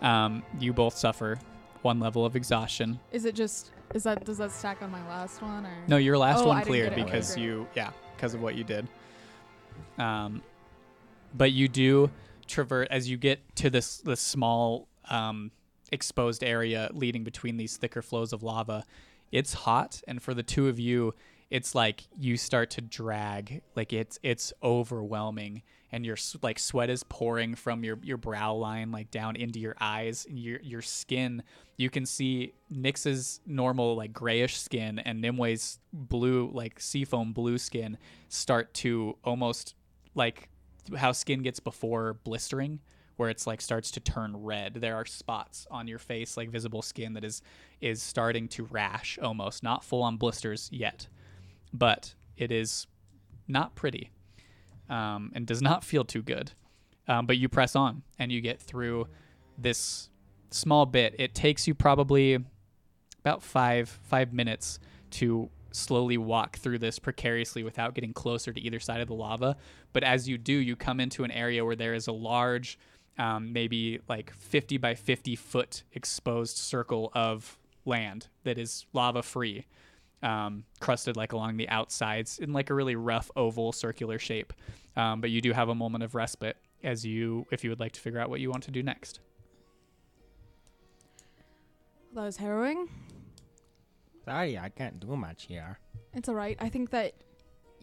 um, 0.00 0.42
you 0.60 0.72
both 0.72 0.96
suffer 0.96 1.38
one 1.82 1.98
level 2.00 2.24
of 2.24 2.36
exhaustion. 2.36 2.98
Is 3.12 3.24
it 3.24 3.34
just? 3.34 3.72
Is 3.94 4.04
that? 4.04 4.24
Does 4.24 4.38
that 4.38 4.50
stack 4.52 4.82
on 4.82 4.90
my 4.90 5.06
last 5.08 5.42
one 5.42 5.66
or? 5.66 5.72
No, 5.88 5.96
your 5.96 6.18
last 6.18 6.38
Oh, 6.40 6.44
I 6.44 6.46
one 6.46 6.56
didn't 6.58 6.68
cleared 6.68 6.90
get. 6.90 6.98
Okay, 7.00 7.04
because 7.04 7.36
you, 7.36 7.66
yeah, 7.74 7.90
because 8.16 8.34
of 8.34 8.42
what 8.42 8.54
you 8.54 8.64
did. 8.64 8.88
Um, 9.98 10.42
but 11.36 11.52
you 11.52 11.68
do 11.68 12.10
traverse 12.46 12.88
as 12.90 13.08
you 13.08 13.16
get 13.16 13.40
to 13.56 13.70
this 13.70 13.98
this 13.98 14.20
small 14.20 14.88
um, 15.10 15.50
exposed 15.92 16.42
area 16.42 16.90
leading 16.92 17.24
between 17.24 17.56
these 17.56 17.76
thicker 17.76 18.02
flows 18.02 18.32
of 18.32 18.42
lava. 18.42 18.84
It's 19.32 19.52
hot, 19.52 20.02
and 20.06 20.22
for 20.22 20.34
the 20.34 20.42
two 20.42 20.68
of 20.68 20.78
you, 20.78 21.14
it's 21.50 21.74
like 21.74 22.04
you 22.18 22.36
start 22.36 22.70
to 22.70 22.80
drag 22.80 23.62
like 23.76 23.92
it's 23.92 24.18
it's 24.22 24.52
overwhelming 24.62 25.62
and 25.92 26.04
your 26.04 26.16
like 26.42 26.58
sweat 26.58 26.90
is 26.90 27.04
pouring 27.04 27.54
from 27.54 27.84
your 27.84 27.98
your 28.02 28.16
brow 28.16 28.52
line 28.52 28.90
like 28.90 29.10
down 29.10 29.36
into 29.36 29.60
your 29.60 29.76
eyes 29.80 30.26
and 30.28 30.38
your 30.38 30.60
your 30.60 30.82
skin 30.82 31.42
you 31.76 31.88
can 31.88 32.04
see 32.04 32.52
Nyx's 32.72 33.40
normal 33.46 33.94
like 33.94 34.12
grayish 34.12 34.58
skin 34.58 34.98
and 34.98 35.22
Nimue's 35.22 35.78
blue 35.92 36.50
like 36.52 36.80
seafoam 36.80 37.32
blue 37.32 37.58
skin 37.58 37.96
start 38.28 38.74
to 38.74 39.16
almost 39.22 39.74
like 40.16 40.48
how 40.96 41.12
skin 41.12 41.42
gets 41.42 41.60
before 41.60 42.14
blistering 42.24 42.80
where 43.16 43.30
it's 43.30 43.46
like 43.46 43.62
starts 43.62 43.90
to 43.92 44.00
turn 44.00 44.36
red. 44.36 44.74
There 44.74 44.94
are 44.94 45.06
spots 45.06 45.66
on 45.70 45.88
your 45.88 45.98
face 45.98 46.36
like 46.36 46.50
visible 46.50 46.82
skin 46.82 47.14
that 47.14 47.24
is 47.24 47.40
is 47.80 48.02
starting 48.02 48.46
to 48.48 48.64
rash 48.64 49.18
almost. 49.22 49.62
Not 49.62 49.82
full 49.82 50.02
on 50.02 50.18
blisters 50.18 50.68
yet 50.70 51.06
but 51.72 52.14
it 52.36 52.50
is 52.50 52.86
not 53.48 53.74
pretty 53.74 54.10
um, 54.88 55.30
and 55.34 55.46
does 55.46 55.62
not 55.62 55.84
feel 55.84 56.04
too 56.04 56.22
good. 56.22 56.52
Um, 57.08 57.26
but 57.26 57.36
you 57.36 57.48
press 57.48 57.76
on 57.76 58.02
and 58.18 58.32
you 58.32 58.40
get 58.40 58.60
through 58.60 59.06
this 59.56 60.10
small 60.50 60.86
bit. 60.86 61.14
It 61.18 61.34
takes 61.34 61.68
you 61.68 61.74
probably 61.74 62.38
about 63.20 63.42
five 63.42 63.88
five 63.88 64.32
minutes 64.32 64.80
to 65.12 65.48
slowly 65.76 66.16
walk 66.16 66.56
through 66.56 66.78
this 66.78 66.98
precariously 66.98 67.62
without 67.62 67.94
getting 67.94 68.12
closer 68.12 68.52
to 68.52 68.60
either 68.60 68.80
side 68.80 69.00
of 69.00 69.08
the 69.08 69.14
lava. 69.14 69.56
But 69.92 70.04
as 70.04 70.28
you 70.28 70.38
do 70.38 70.52
you 70.52 70.76
come 70.76 71.00
into 71.00 71.24
an 71.24 71.30
area 71.30 71.64
where 71.64 71.76
there 71.76 71.94
is 71.94 72.06
a 72.06 72.12
large 72.12 72.78
um, 73.18 73.52
maybe 73.52 74.00
like 74.08 74.32
50 74.34 74.76
by 74.78 74.94
50 74.94 75.36
foot 75.36 75.82
exposed 75.92 76.56
circle 76.56 77.10
of 77.14 77.58
land 77.84 78.28
that 78.44 78.58
is 78.58 78.84
lava 78.92 79.22
free 79.22 79.66
um, 80.22 80.64
crusted 80.80 81.16
like 81.16 81.32
along 81.32 81.56
the 81.56 81.68
outsides 81.68 82.38
in 82.38 82.52
like 82.52 82.70
a 82.70 82.74
really 82.74 82.96
rough 82.96 83.30
oval 83.36 83.72
circular 83.72 84.18
shape. 84.18 84.52
Um, 84.96 85.20
but 85.20 85.30
you 85.30 85.40
do 85.40 85.52
have 85.52 85.68
a 85.68 85.74
moment 85.74 86.04
of 86.04 86.14
respite 86.14 86.56
as 86.82 87.04
you 87.04 87.46
if 87.50 87.64
you 87.64 87.70
would 87.70 87.80
like 87.80 87.92
to 87.92 88.00
figure 88.00 88.18
out 88.18 88.30
what 88.30 88.40
you 88.40 88.50
want 88.50 88.62
to 88.64 88.70
do 88.70 88.82
next. 88.82 89.20
That 92.14 92.22
was 92.22 92.38
harrowing. 92.38 92.88
Sorry, 94.26 94.58
I 94.58 94.68
can't 94.68 94.98
do 95.00 95.16
much 95.16 95.44
here. 95.46 95.78
It's 96.12 96.28
alright. 96.28 96.56
I 96.60 96.68
think 96.68 96.90
that 96.90 97.12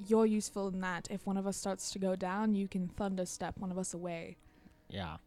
you're 0.07 0.25
useful 0.25 0.67
in 0.67 0.81
that 0.81 1.07
if 1.09 1.25
one 1.25 1.37
of 1.37 1.47
us 1.47 1.55
starts 1.57 1.91
to 1.91 1.99
go 1.99 2.15
down, 2.15 2.53
you 2.53 2.67
can 2.67 2.87
thunder 2.89 3.25
step 3.25 3.57
one 3.59 3.71
of 3.71 3.77
us 3.77 3.93
away. 3.93 4.37
Yeah. 4.89 5.17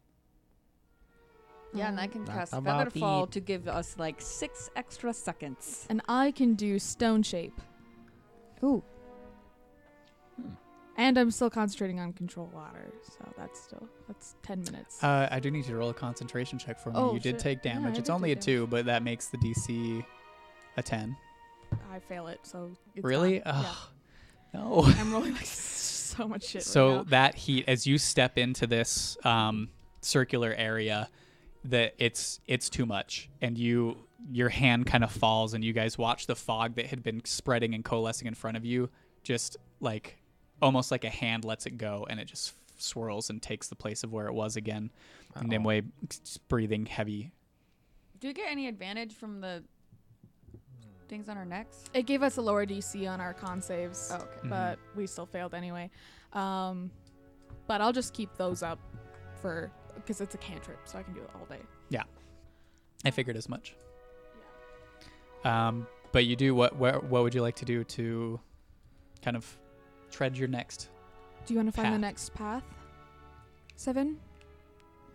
Yeah, 1.75 1.89
and 1.89 1.99
I 2.01 2.07
can 2.07 2.25
That's 2.25 2.39
cast 2.51 2.53
about 2.55 2.93
Featherfall 2.93 3.25
it. 3.25 3.33
to 3.33 3.41
give 3.41 3.67
us 3.69 3.97
like 3.99 4.21
six 4.21 4.71
extra 4.77 5.12
seconds. 5.12 5.87
And 5.89 6.01
I 6.09 6.31
can 6.31 6.55
do 6.55 6.79
stone 6.79 7.23
shape. 7.23 7.61
Ooh. 8.62 8.83
And 10.99 11.19
I'm 11.19 11.31
still 11.31 11.51
concentrating 11.51 12.01
on 12.01 12.14
control 12.14 12.51
water, 12.55 12.91
so 13.03 13.31
that's 13.37 13.61
still 13.61 13.87
that's 14.09 14.35
ten 14.43 14.62
minutes. 14.62 15.05
uh, 15.05 15.29
i 15.31 15.39
do 15.39 15.51
need 15.51 15.59
you 15.67 15.73
to 15.73 15.77
roll 15.77 15.91
a 15.91 15.95
concentration 15.95 16.59
check 16.59 16.79
for 16.81 16.89
me 16.91 16.95
Oh, 16.99 17.12
you 17.12 17.21
did 17.21 17.35
shit. 17.35 17.39
take 17.41 17.59
Yeah, 17.64 17.75
damage 17.75 17.97
I 17.97 17.99
it's 17.99 18.09
did 18.09 18.12
only 18.14 18.33
a 18.33 18.35
take 18.35 18.45
two 18.45 18.67
but 18.69 18.87
that 18.87 19.03
makes 19.03 19.29
the 19.29 19.37
dc 19.37 20.05
a 20.77 20.83
10 20.83 21.16
I 21.93 21.99
fail 21.99 22.27
it, 22.29 22.41
so 22.43 22.70
it's 22.95 23.05
really 23.05 23.41
gone. 23.41 23.64
Ugh, 23.66 23.77
no 24.55 24.83
I'm 24.99 25.12
rolling 25.12 25.35
like 25.35 25.47
so 25.47 26.27
much 26.29 26.45
shit. 26.47 26.62
so 26.62 26.89
right 26.89 26.97
now. 26.97 27.03
that 27.11 27.35
heat 27.35 27.64
as 27.66 27.87
you 27.87 27.99
step 27.99 28.39
into 28.39 28.66
this 28.66 29.16
um, 29.24 29.68
circular 30.01 30.55
area 30.57 31.09
that 31.64 31.95
it's 31.99 32.41
it's 32.47 32.70
too 32.70 32.87
much 32.87 33.29
and 33.41 33.59
you 33.59 33.97
your 34.31 34.49
hand 34.49 34.87
kind 34.87 35.03
of 35.05 35.11
falls 35.11 35.53
and 35.55 35.64
you 35.64 35.72
guys 35.72 35.99
watch 35.99 36.27
the 36.27 36.37
fog 36.37 36.77
that 36.77 36.87
had 36.87 37.03
been 37.03 37.20
spreading 37.24 37.74
and 37.74 37.85
coalescing 37.85 38.27
in 38.29 38.35
front 38.35 38.57
of 38.57 38.64
you 38.64 38.89
just 39.22 39.57
like 39.81 40.16
almost 40.62 40.91
like 40.91 41.05
a 41.05 41.11
hand 41.11 41.45
lets 41.45 41.66
it 41.66 41.77
go 41.77 42.07
and 42.09 42.18
it 42.20 42.24
just 42.27 42.55
swirls 42.79 43.31
and 43.31 43.43
takes 43.43 43.68
the 43.68 43.74
place 43.74 44.05
of 44.05 44.12
where 44.12 44.27
it 44.27 44.33
was 44.33 44.57
again 44.57 44.91
and 45.35 45.53
Uh-oh. 45.53 45.59
Nimue 45.59 45.83
breathing 46.49 46.87
heavy 46.87 47.33
Do 48.20 48.29
we 48.29 48.35
get 48.35 48.51
any 48.51 48.68
advantage 48.68 49.12
from 49.12 49.41
the 49.41 49.64
things 51.09 51.29
on 51.29 51.37
our 51.37 51.45
necks? 51.45 51.85
it 51.95 52.05
gave 52.07 52.23
us 52.23 52.37
a 52.37 52.43
lower 52.43 52.67
DC 52.67 53.09
on 53.11 53.21
our 53.21 53.33
con 53.35 53.61
saves, 53.63 54.11
Oh, 54.13 54.17
okay. 54.17 54.27
Mhm. 54.45 54.51
but 54.51 54.79
we 54.95 55.07
still 55.07 55.27
failed 55.27 55.55
anyway. 55.55 55.91
Um, 56.33 56.91
but 57.67 57.81
I'll 57.81 57.93
just 57.93 58.13
keep 58.15 58.35
those 58.37 58.63
up 58.63 58.79
for 59.41 59.71
because 59.95 60.21
it's 60.21 60.35
a 60.35 60.39
cantrip, 60.39 60.79
so 60.87 60.99
I 60.99 61.03
can 61.03 61.15
do 61.15 61.21
it 61.23 61.31
all 61.35 61.47
day. 61.47 61.61
Yeah, 61.89 62.03
I 63.05 63.11
figured 63.11 63.37
as 63.37 63.49
much 63.49 63.75
Yeah. 65.45 65.69
um, 65.69 65.87
but 66.13 66.25
you 66.27 66.37
do 66.37 66.55
what 66.55 66.77
where, 66.77 66.99
what 67.01 67.23
would 67.23 67.35
you 67.35 67.43
like 67.43 67.57
to 67.57 67.65
do 67.65 67.85
to 67.85 68.41
kind 69.23 69.37
of 69.37 69.59
tread 70.11 70.37
your 70.37 70.49
next 70.49 70.89
Do 71.47 71.55
you 71.55 71.59
want 71.59 71.73
to 71.75 71.81
find 71.81 71.95
the 71.95 71.99
next 71.99 72.35
path? 72.35 72.65
Seven. 73.77 74.19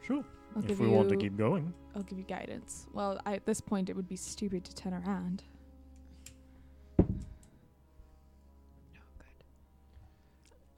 Sure. 0.02 0.24
I'll 0.56 0.64
if 0.70 0.80
we 0.80 0.88
you. 0.88 0.92
want 0.92 1.10
to 1.10 1.16
keep 1.18 1.38
going. 1.38 1.74
I'll 1.96 2.04
give 2.04 2.18
you 2.18 2.24
guidance. 2.26 2.88
Well, 2.94 3.20
I, 3.26 3.36
at 3.36 3.46
this 3.46 3.60
point, 3.62 3.90
it 3.90 3.96
would 3.96 4.08
be 4.08 4.16
stupid 4.16 4.64
to 4.66 4.76
turn 4.76 4.94
around. 4.94 5.44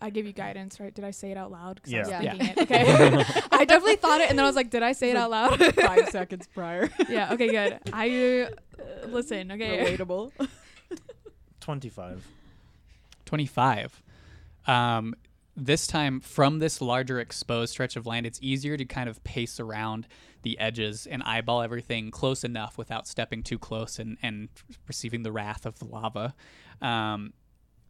I 0.04 0.10
give 0.10 0.26
you 0.28 0.34
guidance, 0.34 0.80
right? 0.80 0.94
Did 0.94 1.06
I 1.06 1.12
say 1.12 1.32
it 1.32 1.38
out 1.38 1.50
loud? 1.50 1.82
'Cause 1.82 1.94
I 1.94 2.00
was 2.00 2.10
Yeah. 2.10 2.22
Yeah. 2.22 2.36
it. 2.52 2.58
Okay. 2.60 2.84
I 3.52 3.66
definitely 3.66 3.96
thought 3.96 4.20
it, 4.22 4.30
and 4.30 4.38
then 4.38 4.44
I 4.46 4.50
was 4.50 4.56
like, 4.56 4.70
"Did 4.70 4.84
I 4.84 4.92
say 4.92 5.10
it 5.12 5.16
out 5.16 5.32
loud?" 5.32 5.60
Five 5.76 6.10
seconds 6.12 6.48
prior. 6.54 6.90
yeah. 7.10 7.34
Okay. 7.34 7.50
Good. 7.50 7.80
I 7.94 8.48
uh, 8.50 9.08
listen. 9.08 9.52
Okay. 9.54 9.96
Relatable. 9.98 10.32
25. 11.62 12.28
25. 13.26 14.04
Um, 14.68 15.16
this 15.56 15.88
time, 15.88 16.20
from 16.20 16.60
this 16.60 16.82
larger 16.82 17.20
exposed 17.20 17.72
stretch 17.72 17.96
of 17.96 18.06
land, 18.06 18.26
it's 18.26 18.40
easier 18.42 18.76
to 18.76 18.86
kind 18.86 19.08
of 19.08 19.24
pace 19.24 19.60
around 19.60 20.08
the 20.42 20.58
edges 20.60 21.06
and 21.08 21.24
eyeball 21.24 21.62
everything 21.62 22.12
close 22.12 22.44
enough 22.44 22.78
without 22.78 23.08
stepping 23.08 23.44
too 23.44 23.58
close 23.60 24.00
and, 24.00 24.18
and 24.22 24.50
receiving 24.88 25.24
the 25.24 25.32
wrath 25.32 25.66
of 25.66 25.80
the 25.80 25.86
lava. 25.86 26.34
Um, 26.82 27.34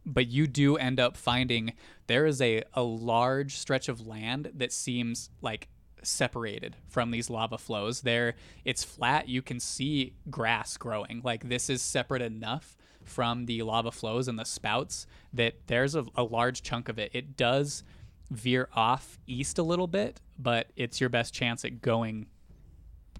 but 0.06 0.26
you 0.26 0.46
do 0.46 0.76
end 0.76 1.00
up 1.00 1.16
finding 1.16 1.72
there 2.06 2.26
is 2.26 2.40
a, 2.40 2.62
a 2.74 2.82
large 2.82 3.56
stretch 3.56 3.88
of 3.88 4.06
land 4.06 4.50
that 4.54 4.72
seems 4.72 5.30
like 5.40 5.68
separated 6.02 6.76
from 6.88 7.10
these 7.10 7.30
lava 7.30 7.58
flows. 7.58 8.02
There 8.02 8.34
it's 8.64 8.84
flat. 8.84 9.28
You 9.28 9.40
can 9.42 9.58
see 9.58 10.14
grass 10.30 10.76
growing. 10.76 11.22
Like 11.24 11.48
this 11.48 11.70
is 11.70 11.80
separate 11.80 12.22
enough 12.22 12.76
from 13.02 13.46
the 13.46 13.62
lava 13.62 13.92
flows 13.92 14.28
and 14.28 14.38
the 14.38 14.44
spouts 14.44 15.06
that 15.32 15.54
there's 15.66 15.94
a, 15.94 16.04
a 16.14 16.22
large 16.22 16.62
chunk 16.62 16.88
of 16.88 16.98
it. 16.98 17.10
It 17.14 17.36
does 17.36 17.84
veer 18.30 18.68
off 18.74 19.18
east 19.26 19.58
a 19.58 19.62
little 19.62 19.86
bit 19.86 20.20
but 20.38 20.70
it's 20.76 21.00
your 21.00 21.10
best 21.10 21.34
chance 21.34 21.64
at 21.64 21.80
going 21.80 22.26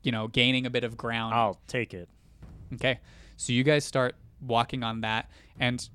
you 0.03 0.13
know 0.13 0.29
gaining 0.29 0.67
a 0.67 0.71
bit 0.71 0.85
of 0.85 0.97
ground. 0.97 1.35
I'll 1.35 1.61
take 1.67 1.95
it. 1.95 2.09
Okay, 2.75 3.01
so 3.37 3.53
you 3.53 3.65
guys 3.65 3.85
start 3.85 4.17
walking 4.41 4.83
on 4.83 5.01
that, 5.03 5.31
and 5.59 5.89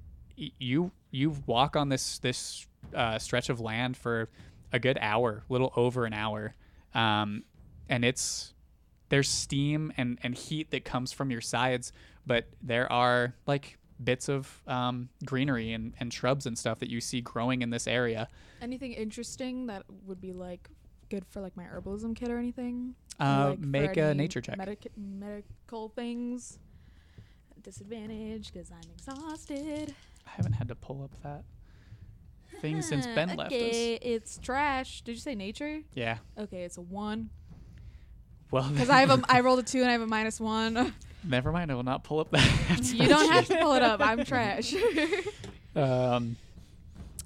you 0.59 0.91
you 1.11 1.35
walk 1.45 1.75
on 1.75 1.89
this 1.89 2.19
this 2.19 2.67
uh, 2.95 3.17
stretch 3.19 3.49
of 3.49 3.59
land 3.59 3.97
for 3.97 4.29
a 4.71 4.79
good 4.79 4.97
hour, 5.01 5.43
little 5.49 5.73
over 5.75 6.05
an 6.05 6.13
hour, 6.13 6.55
um, 6.93 7.43
and 7.89 8.05
it's 8.05 8.53
there's 9.09 9.27
steam 9.29 9.91
and 9.97 10.19
and 10.23 10.35
heat 10.35 10.71
that 10.71 10.85
comes 10.85 11.11
from 11.11 11.31
your 11.31 11.41
sides, 11.41 11.91
but 12.25 12.45
there 12.61 12.91
are 12.91 13.33
like 13.47 13.77
bits 14.01 14.29
of 14.29 14.61
um, 14.67 15.09
greenery 15.25 15.73
and, 15.73 15.93
and 15.99 16.13
shrubs 16.13 16.45
and 16.45 16.57
stuff 16.57 16.79
that 16.79 16.89
you 16.89 17.01
see 17.01 17.19
growing 17.19 17.61
in 17.61 17.69
this 17.69 17.85
area. 17.85 18.29
Anything 18.61 18.93
interesting 18.93 19.65
that 19.67 19.83
would 20.05 20.21
be 20.21 20.31
like 20.31 20.69
good 21.09 21.25
for 21.25 21.41
like 21.41 21.57
my 21.57 21.63
herbalism 21.65 22.15
kit 22.15 22.29
or 22.29 22.37
anything? 22.37 22.95
Uh, 23.19 23.49
Like, 23.49 23.59
make 23.59 23.97
a 23.97 24.13
nature 24.13 24.39
check. 24.39 24.57
medic- 24.57 24.91
medical 24.95 25.89
things. 25.89 26.59
Disadvantage 27.61 28.53
because 28.53 28.71
I'm 28.71 28.89
exhausted. 28.95 29.93
I 30.31 30.35
haven't 30.35 30.53
had 30.53 30.67
to 30.69 30.75
pull 30.75 31.03
up 31.03 31.11
that 31.23 31.43
thing 32.61 32.81
since 32.81 33.05
Ben 33.07 33.29
left 33.35 33.51
us. 33.51 33.57
okay, 33.57 33.93
it's 33.95 34.37
trash. 34.37 35.01
Did 35.01 35.13
you 35.13 35.19
say 35.21 35.35
nature? 35.35 35.81
Yeah. 35.93 36.17
Okay, 36.37 36.63
it's 36.63 36.77
a 36.77 36.81
one. 36.81 37.29
Well, 38.51 38.69
Because 38.73 38.89
I 38.89 38.99
have 39.01 39.11
a, 39.11 39.21
I 39.29 39.39
rolled 39.41 39.59
a 39.59 39.63
two 39.63 39.79
and 39.81 39.89
I 39.89 39.93
have 39.93 40.01
a 40.01 40.07
minus 40.07 40.39
one. 40.39 40.93
Never 41.23 41.51
mind. 41.51 41.71
I 41.71 41.75
will 41.75 41.83
not 41.83 42.03
pull 42.03 42.19
up 42.19 42.31
that. 42.31 42.81
you 42.93 43.07
don't 43.07 43.31
have 43.31 43.47
to 43.47 43.57
pull 43.57 43.73
it 43.73 43.83
up. 43.83 44.01
I'm 44.01 44.23
trash. 44.23 44.73
Um, 45.75 46.37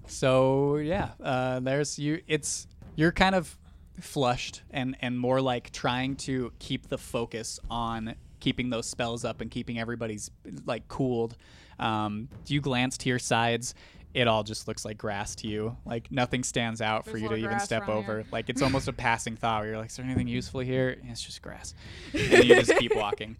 so 0.07 0.77
yeah, 0.77 1.11
uh, 1.23 1.59
there's 1.59 1.97
you. 1.99 2.21
It's 2.27 2.67
you're 2.95 3.11
kind 3.11 3.35
of 3.35 3.57
flushed 3.99 4.63
and 4.71 4.95
and 5.01 5.19
more 5.19 5.39
like 5.41 5.71
trying 5.71 6.15
to 6.15 6.51
keep 6.59 6.89
the 6.89 6.97
focus 6.97 7.59
on 7.69 8.15
keeping 8.43 8.69
those 8.69 8.85
spells 8.85 9.23
up 9.23 9.39
and 9.39 9.49
keeping 9.49 9.79
everybody's 9.79 10.29
like 10.65 10.87
cooled. 10.89 11.37
Um, 11.79 12.27
you 12.47 12.59
glance 12.59 12.97
to 12.99 13.09
your 13.09 13.19
sides. 13.19 13.73
It 14.13 14.27
all 14.27 14.43
just 14.43 14.67
looks 14.67 14.83
like 14.83 14.97
grass 14.97 15.33
to 15.37 15.47
you. 15.47 15.77
Like 15.85 16.11
nothing 16.11 16.43
stands 16.43 16.81
out 16.81 17.05
for 17.05 17.11
There's 17.11 17.21
a 17.21 17.23
you 17.23 17.29
to 17.29 17.35
even 17.37 17.59
step 17.59 17.87
over. 17.87 18.17
here. 18.17 18.25
Like 18.31 18.49
it's 18.49 18.61
almost 18.67 18.87
a 18.89 18.93
passing 18.93 19.37
thought. 19.37 19.61
Where 19.61 19.69
you're 19.69 19.77
like, 19.77 19.89
is 19.89 19.95
there 19.95 20.05
anything 20.05 20.27
useful 20.27 20.59
here? 20.59 20.89
And 20.89 21.09
it's 21.09 21.21
just 21.21 21.41
grass. 21.41 21.73
And 22.13 22.43
you 22.43 22.55
just 22.55 22.77
keep 22.77 22.95
walking. 22.95 23.37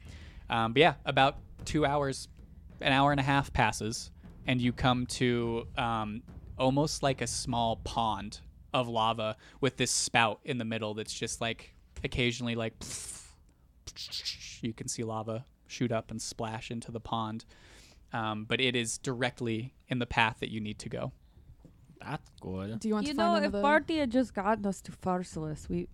Um, 0.50 0.74
but 0.74 0.80
yeah, 0.80 0.94
about 1.06 1.38
two 1.66 1.86
hours, 1.86 2.28
an 2.82 2.94
hour 2.94 3.12
and 3.12 3.20
a 3.20 3.24
half 3.24 3.52
passes 3.52 4.10
and 4.48 4.62
you 4.62 4.72
come 4.74 5.06
to 5.06 5.68
um, 5.78 6.22
almost 6.58 7.04
like 7.04 7.22
a 7.22 7.28
small 7.28 7.78
pond 7.84 8.40
of 8.74 8.88
lava 8.88 9.36
with 9.62 9.78
this 9.78 9.92
spout 9.92 10.40
in 10.44 10.58
the 10.58 10.66
middle 10.66 10.94
that's 10.94 11.14
just 11.14 11.42
like 11.42 11.74
occasionally 12.04 12.56
like 12.56 12.74
you 14.62 14.74
can 14.74 14.88
see 14.88 15.04
lava 15.04 15.46
shoot 15.68 15.92
up 15.92 16.12
and 16.12 16.22
splash 16.22 16.70
into 16.72 16.92
the 16.92 17.00
pond. 17.00 17.46
Um, 18.12 18.46
but 18.46 18.62
it 18.62 18.76
is 18.76 18.98
directly 19.00 19.74
in 19.88 19.98
the 20.00 20.06
path 20.06 20.38
that 20.40 20.50
you 20.52 20.60
need 20.62 20.78
to 20.80 20.90
go. 20.90 21.12
That's 22.00 22.30
good. 22.42 22.80
Do 22.80 22.88
you 22.88 22.94
want 22.94 23.08
you 23.08 23.14
to 23.14 23.18
know, 23.18 23.32
find 23.34 23.46
if 23.46 23.50
another? 23.50 23.62
Barty 23.64 23.98
had 23.98 24.12
just 24.12 24.34
gotten 24.34 24.66
us 24.66 24.82
to 24.82 24.92
Pharsalus, 24.92 25.68
we. 25.70 25.88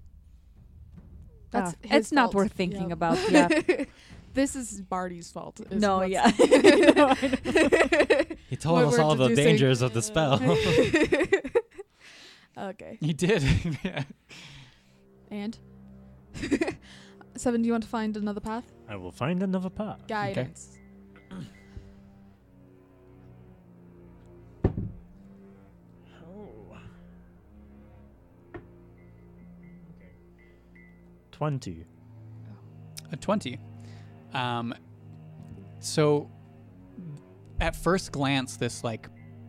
That's 1.52 1.72
Ah, 1.74 1.76
his 1.88 2.00
it's 2.00 2.12
not 2.12 2.34
worth 2.34 2.52
thinking 2.54 2.90
Yep. 2.90 2.92
about. 2.92 3.18
Yeah. 3.32 3.48
this 4.34 4.56
is 4.56 4.82
Barty's 4.82 5.32
fault. 5.32 5.60
is 5.72 5.82
no, 5.82 6.00
what's- 6.00 6.12
yeah. 6.12 6.30
He 8.50 8.56
told 8.56 8.76
What 8.78 8.86
us 8.86 8.98
we're 8.98 9.02
all 9.04 9.16
the 9.16 9.30
deducing. 9.30 9.46
dangers 9.46 9.82
of 9.82 9.94
the 9.94 10.02
spell. 10.02 10.42
okay. 12.58 12.98
He 13.00 13.14
did. 13.14 13.44
Yeah. 13.84 14.04
And 15.32 15.58
seven. 17.40 17.62
Do 17.62 17.68
you 17.68 17.74
want 17.74 17.84
to 17.84 17.90
find 17.90 18.16
another 18.18 18.40
path? 18.42 18.72
I 18.88 18.96
will 18.96 19.12
find 19.12 19.42
another 19.44 19.70
path. 19.70 20.08
Guidance. 20.08 20.78
Oh. 21.32 21.44
Twenty. 31.32 31.86
A 33.12 33.16
20. 33.16 33.58
Um, 34.34 34.74
so, 35.80 36.30
at 37.60 37.76
first 37.76 38.12
glance, 38.12 38.58
this 38.58 38.84
like 38.84 39.08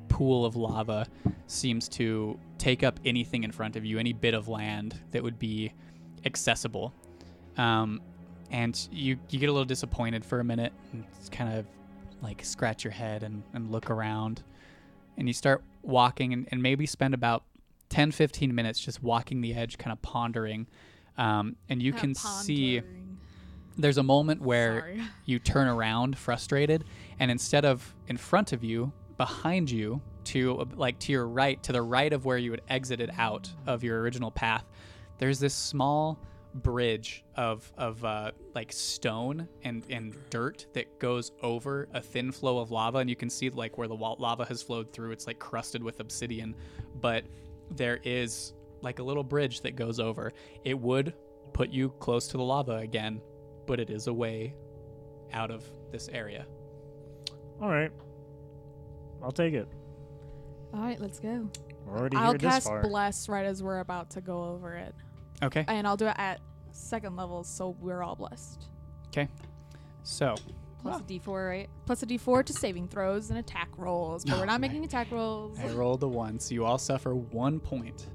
pool 0.08 0.44
of 0.44 0.56
lava 0.56 1.06
seems 1.46 1.88
to 1.88 2.38
take 2.58 2.82
up 2.82 3.00
anything 3.04 3.42
in 3.44 3.50
front 3.50 3.76
of 3.76 3.84
you, 3.84 3.98
any 3.98 4.12
bit 4.12 4.34
of 4.34 4.48
land 4.48 4.98
that 5.10 5.22
would 5.22 5.38
be 5.38 5.72
accessible. 6.24 6.94
Um, 7.60 8.00
and 8.50 8.88
you, 8.90 9.18
you 9.28 9.38
get 9.38 9.50
a 9.50 9.52
little 9.52 9.66
disappointed 9.66 10.24
for 10.24 10.40
a 10.40 10.44
minute 10.44 10.72
and 10.92 11.04
kind 11.30 11.58
of 11.58 11.66
like 12.22 12.42
scratch 12.42 12.84
your 12.84 12.92
head 12.92 13.22
and, 13.22 13.42
and 13.52 13.70
look 13.70 13.90
around. 13.90 14.42
And 15.18 15.28
you 15.28 15.34
start 15.34 15.62
walking 15.82 16.32
and, 16.32 16.48
and 16.50 16.62
maybe 16.62 16.86
spend 16.86 17.12
about 17.12 17.44
10, 17.90 18.12
15 18.12 18.54
minutes 18.54 18.80
just 18.80 19.02
walking 19.02 19.42
the 19.42 19.54
edge, 19.54 19.76
kind 19.76 19.92
of 19.92 20.00
pondering. 20.00 20.66
Um, 21.18 21.56
and 21.68 21.82
you 21.82 21.92
Not 21.92 22.00
can 22.00 22.14
see 22.14 22.80
there's 23.76 23.98
a 23.98 24.02
moment 24.02 24.40
where 24.40 24.80
Sorry. 24.80 25.02
you 25.26 25.38
turn 25.38 25.68
around 25.68 26.16
frustrated 26.16 26.84
and 27.18 27.30
instead 27.30 27.66
of 27.66 27.94
in 28.08 28.16
front 28.16 28.52
of 28.52 28.64
you 28.64 28.90
behind 29.18 29.70
you 29.70 30.00
to 30.24 30.66
like 30.76 30.98
to 31.00 31.12
your 31.12 31.26
right 31.26 31.62
to 31.62 31.72
the 31.72 31.82
right 31.82 32.12
of 32.12 32.24
where 32.24 32.38
you 32.38 32.50
had 32.50 32.62
exited 32.68 33.10
out 33.18 33.50
of 33.66 33.84
your 33.84 34.00
original 34.00 34.30
path 34.30 34.64
there's 35.18 35.38
this 35.38 35.54
small 35.54 36.18
bridge 36.54 37.24
of 37.36 37.72
of 37.78 38.04
uh, 38.04 38.32
like 38.54 38.72
stone 38.72 39.48
and 39.62 39.84
and 39.88 40.14
dirt 40.30 40.66
that 40.72 40.98
goes 40.98 41.32
over 41.42 41.88
a 41.94 42.00
thin 42.00 42.32
flow 42.32 42.58
of 42.58 42.70
lava 42.70 42.98
and 42.98 43.08
you 43.08 43.16
can 43.16 43.30
see 43.30 43.50
like 43.50 43.78
where 43.78 43.86
the 43.86 43.94
lava 43.94 44.44
has 44.44 44.62
flowed 44.62 44.92
through 44.92 45.12
it's 45.12 45.28
like 45.28 45.38
crusted 45.38 45.82
with 45.82 46.00
obsidian 46.00 46.54
but 47.00 47.24
there 47.70 48.00
is 48.02 48.52
like 48.82 48.98
a 48.98 49.02
little 49.02 49.22
bridge 49.22 49.60
that 49.60 49.76
goes 49.76 50.00
over 50.00 50.32
it 50.64 50.76
would 50.76 51.14
put 51.52 51.70
you 51.70 51.90
close 52.00 52.26
to 52.26 52.36
the 52.36 52.42
lava 52.42 52.76
again 52.78 53.20
but 53.66 53.78
it 53.78 53.90
is 53.90 54.08
a 54.08 54.12
way 54.12 54.52
out 55.32 55.50
of 55.50 55.64
this 55.92 56.08
area. 56.08 56.46
All 57.60 57.68
right. 57.68 57.92
I'll 59.22 59.32
take 59.32 59.54
it. 59.54 59.68
All 60.72 60.80
right, 60.80 61.00
let's 61.00 61.18
go. 61.18 61.48
We're 61.86 61.98
already 61.98 62.16
I'll 62.16 62.30
here 62.30 62.38
this 62.38 62.50
cast 62.50 62.66
far. 62.66 62.82
bless 62.82 63.28
right 63.28 63.44
as 63.44 63.62
we're 63.62 63.80
about 63.80 64.10
to 64.10 64.20
go 64.20 64.44
over 64.44 64.74
it, 64.74 64.94
Okay. 65.42 65.64
and 65.68 65.86
I'll 65.86 65.96
do 65.96 66.06
it 66.06 66.14
at 66.16 66.40
second 66.72 67.16
level, 67.16 67.42
so 67.44 67.76
we're 67.80 68.02
all 68.02 68.14
blessed. 68.16 68.66
Okay. 69.08 69.28
So, 70.02 70.34
Plus 70.82 71.00
a 71.00 71.04
D4, 71.04 71.48
right? 71.48 71.68
Plus 71.86 72.02
a 72.02 72.06
D4 72.06 72.44
to 72.46 72.52
saving 72.52 72.88
throws 72.88 73.30
and 73.30 73.38
attack 73.38 73.68
rolls, 73.76 74.24
but 74.24 74.38
we're 74.38 74.46
not 74.46 74.60
making 74.60 74.84
attack 74.84 75.10
rolls. 75.10 75.58
I 75.58 75.68
rolled 75.68 76.02
a 76.02 76.08
one, 76.08 76.38
so 76.38 76.54
you 76.54 76.64
all 76.64 76.78
suffer 76.78 77.14
one 77.14 77.60
point 77.60 78.06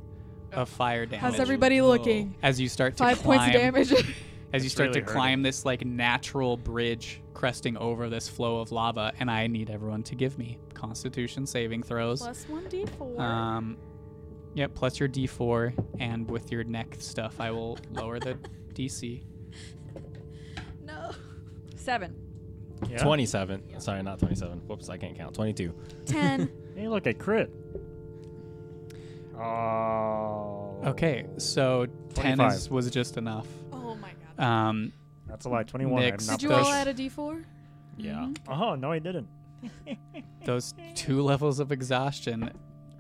of 0.51 0.69
fire 0.69 1.05
damage 1.05 1.19
How's 1.21 1.39
everybody 1.39 1.81
looking? 1.81 2.35
as 2.41 2.59
you 2.61 2.69
start 2.69 2.95
to 2.97 3.03
Five 3.03 3.19
climb. 3.21 3.39
points 3.39 3.55
of 3.55 3.61
damage. 3.61 3.93
As 4.53 4.63
you 4.63 4.69
start 4.69 4.89
really 4.89 5.01
to 5.01 5.05
hurting. 5.05 5.13
climb 5.13 5.41
this 5.41 5.65
like 5.65 5.83
natural 5.83 6.55
bridge 6.55 7.19
cresting 7.33 7.75
over 7.75 8.07
this 8.09 8.29
flow 8.29 8.59
of 8.61 8.71
lava, 8.71 9.11
and 9.19 9.29
I 9.29 9.47
need 9.47 9.69
everyone 9.69 10.01
to 10.03 10.15
give 10.15 10.37
me 10.37 10.59
Constitution 10.73 11.45
saving 11.45 11.83
throws. 11.83 12.21
Plus 12.21 12.47
one 12.47 12.63
D4. 12.67 13.19
Um, 13.19 13.75
yep, 14.55 14.73
plus 14.73 14.99
your 14.99 15.07
D4, 15.07 15.73
and 15.99 16.29
with 16.29 16.51
your 16.51 16.63
neck 16.63 16.95
stuff, 16.97 17.39
I 17.39 17.51
will 17.51 17.77
lower 17.91 18.19
the 18.19 18.37
DC. 18.73 19.21
no. 20.83 21.11
Seven. 21.75 22.15
Yeah? 22.89 22.97
27. 23.03 23.79
Sorry, 23.79 24.01
not 24.03 24.17
27. 24.19 24.57
Whoops, 24.67 24.89
I 24.89 24.97
can't 24.97 25.15
count. 25.15 25.35
22. 25.35 25.73
Ten. 26.05 26.49
Hey, 26.75 26.89
look, 26.89 27.07
I 27.07 27.13
crit. 27.13 27.49
Oh. 29.37 30.77
Okay, 30.85 31.25
so 31.37 31.85
10 32.15 32.31
is, 32.31 32.37
25. 32.67 32.71
was 32.71 32.89
just 32.89 33.15
enough. 33.17 33.47
oh 33.71 33.95
my 33.95 34.09
god. 34.37 34.43
Um, 34.43 34.93
That's 35.27 35.45
a 35.45 35.49
lie. 35.49 35.63
21. 35.63 36.01
Nyx. 36.03 36.05
I'm 36.21 36.27
not 36.27 36.39
Did 36.39 36.43
you 36.43 36.49
those- 36.49 36.65
all 36.65 36.73
add 36.73 36.87
a 36.89 36.93
D4? 36.93 37.43
Yeah. 37.97 38.29
Oh, 38.49 38.75
no, 38.75 38.91
I 38.91 38.99
didn't. 38.99 39.27
those 40.45 40.73
two 40.95 41.21
levels 41.21 41.59
of 41.61 41.71
exhaustion. 41.71 42.51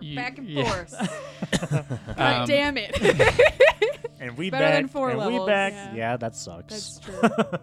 You- 0.05 0.15
Back 0.15 0.37
and 0.37 0.47
yeah. 0.49 0.63
forth. 0.71 1.99
God 2.17 2.41
Um, 2.41 2.47
damn 2.47 2.77
it. 2.77 2.97
And 4.17 4.37
we 4.37 4.49
better 4.49 4.63
back. 4.65 4.75
than 4.75 4.87
four 4.87 5.09
and 5.09 5.19
we 5.19 5.25
levels, 5.25 5.47
back. 5.47 5.73
yeah. 5.73 5.93
Yeah, 5.93 6.17
that 6.17 6.35
sucks. 6.37 6.73
That's 6.73 6.99
true. 6.99 7.59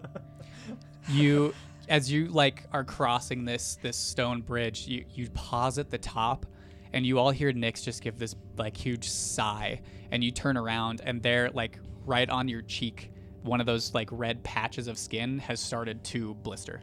you 1.09 1.53
as 1.89 2.11
you 2.11 2.27
like 2.27 2.63
are 2.71 2.83
crossing 2.83 3.43
this 3.43 3.77
this 3.81 3.97
stone 3.97 4.41
bridge 4.41 4.87
you 4.87 5.03
you 5.13 5.29
pause 5.31 5.77
at 5.77 5.89
the 5.89 5.97
top 5.97 6.45
and 6.93 7.05
you 7.05 7.19
all 7.19 7.31
hear 7.31 7.51
Nyx 7.51 7.83
just 7.83 8.01
give 8.01 8.17
this 8.17 8.35
like 8.57 8.77
huge 8.77 9.09
sigh 9.09 9.81
and 10.11 10.23
you 10.23 10.31
turn 10.31 10.55
around 10.55 11.01
and 11.03 11.21
there 11.21 11.49
like 11.49 11.79
right 12.05 12.29
on 12.29 12.47
your 12.47 12.61
cheek 12.61 13.11
one 13.41 13.59
of 13.59 13.65
those 13.65 13.93
like 13.93 14.07
red 14.11 14.41
patches 14.43 14.87
of 14.87 14.97
skin 14.97 15.39
has 15.39 15.59
started 15.59 16.03
to 16.05 16.35
blister 16.35 16.81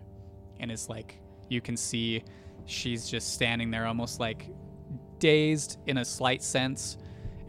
and 0.59 0.71
it's 0.71 0.89
like 0.91 1.19
you 1.49 1.61
can 1.63 1.77
see 1.77 2.23
she's 2.67 3.09
just 3.09 3.33
standing 3.33 3.71
there 3.71 3.87
almost 3.87 4.21
like 4.21 4.49
dazed 5.21 5.79
in 5.87 5.99
a 5.99 6.05
slight 6.05 6.43
sense 6.43 6.99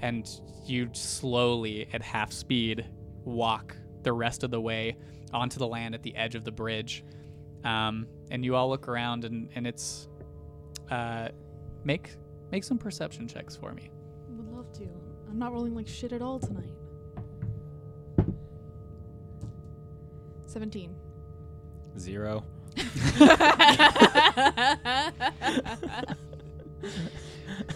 and 0.01 0.41
you 0.65 0.87
slowly 0.93 1.87
at 1.93 2.01
half 2.03 2.31
speed 2.31 2.85
walk 3.25 3.75
the 4.03 4.13
rest 4.13 4.43
of 4.43 4.51
the 4.51 4.61
way 4.61 4.95
onto 5.33 5.57
the 5.57 5.67
land 5.67 5.95
at 5.95 6.03
the 6.03 6.15
edge 6.15 6.35
of 6.35 6.43
the 6.43 6.51
bridge 6.51 7.03
um, 7.63 8.05
and 8.29 8.45
you 8.45 8.55
all 8.55 8.69
look 8.69 8.87
around 8.87 9.25
and, 9.25 9.49
and 9.55 9.65
it's 9.65 10.07
uh, 10.89 11.29
make 11.83 12.11
make 12.51 12.63
some 12.63 12.77
perception 12.77 13.27
checks 13.27 13.55
for 13.55 13.71
me 13.73 13.89
Would 14.29 14.51
love 14.55 14.71
to. 14.73 14.83
I'm 15.29 15.39
not 15.39 15.53
rolling 15.53 15.73
like 15.73 15.87
shit 15.87 16.11
at 16.11 16.21
all 16.21 16.39
tonight. 16.39 16.73
17. 20.47 20.93
Zero. 21.97 22.43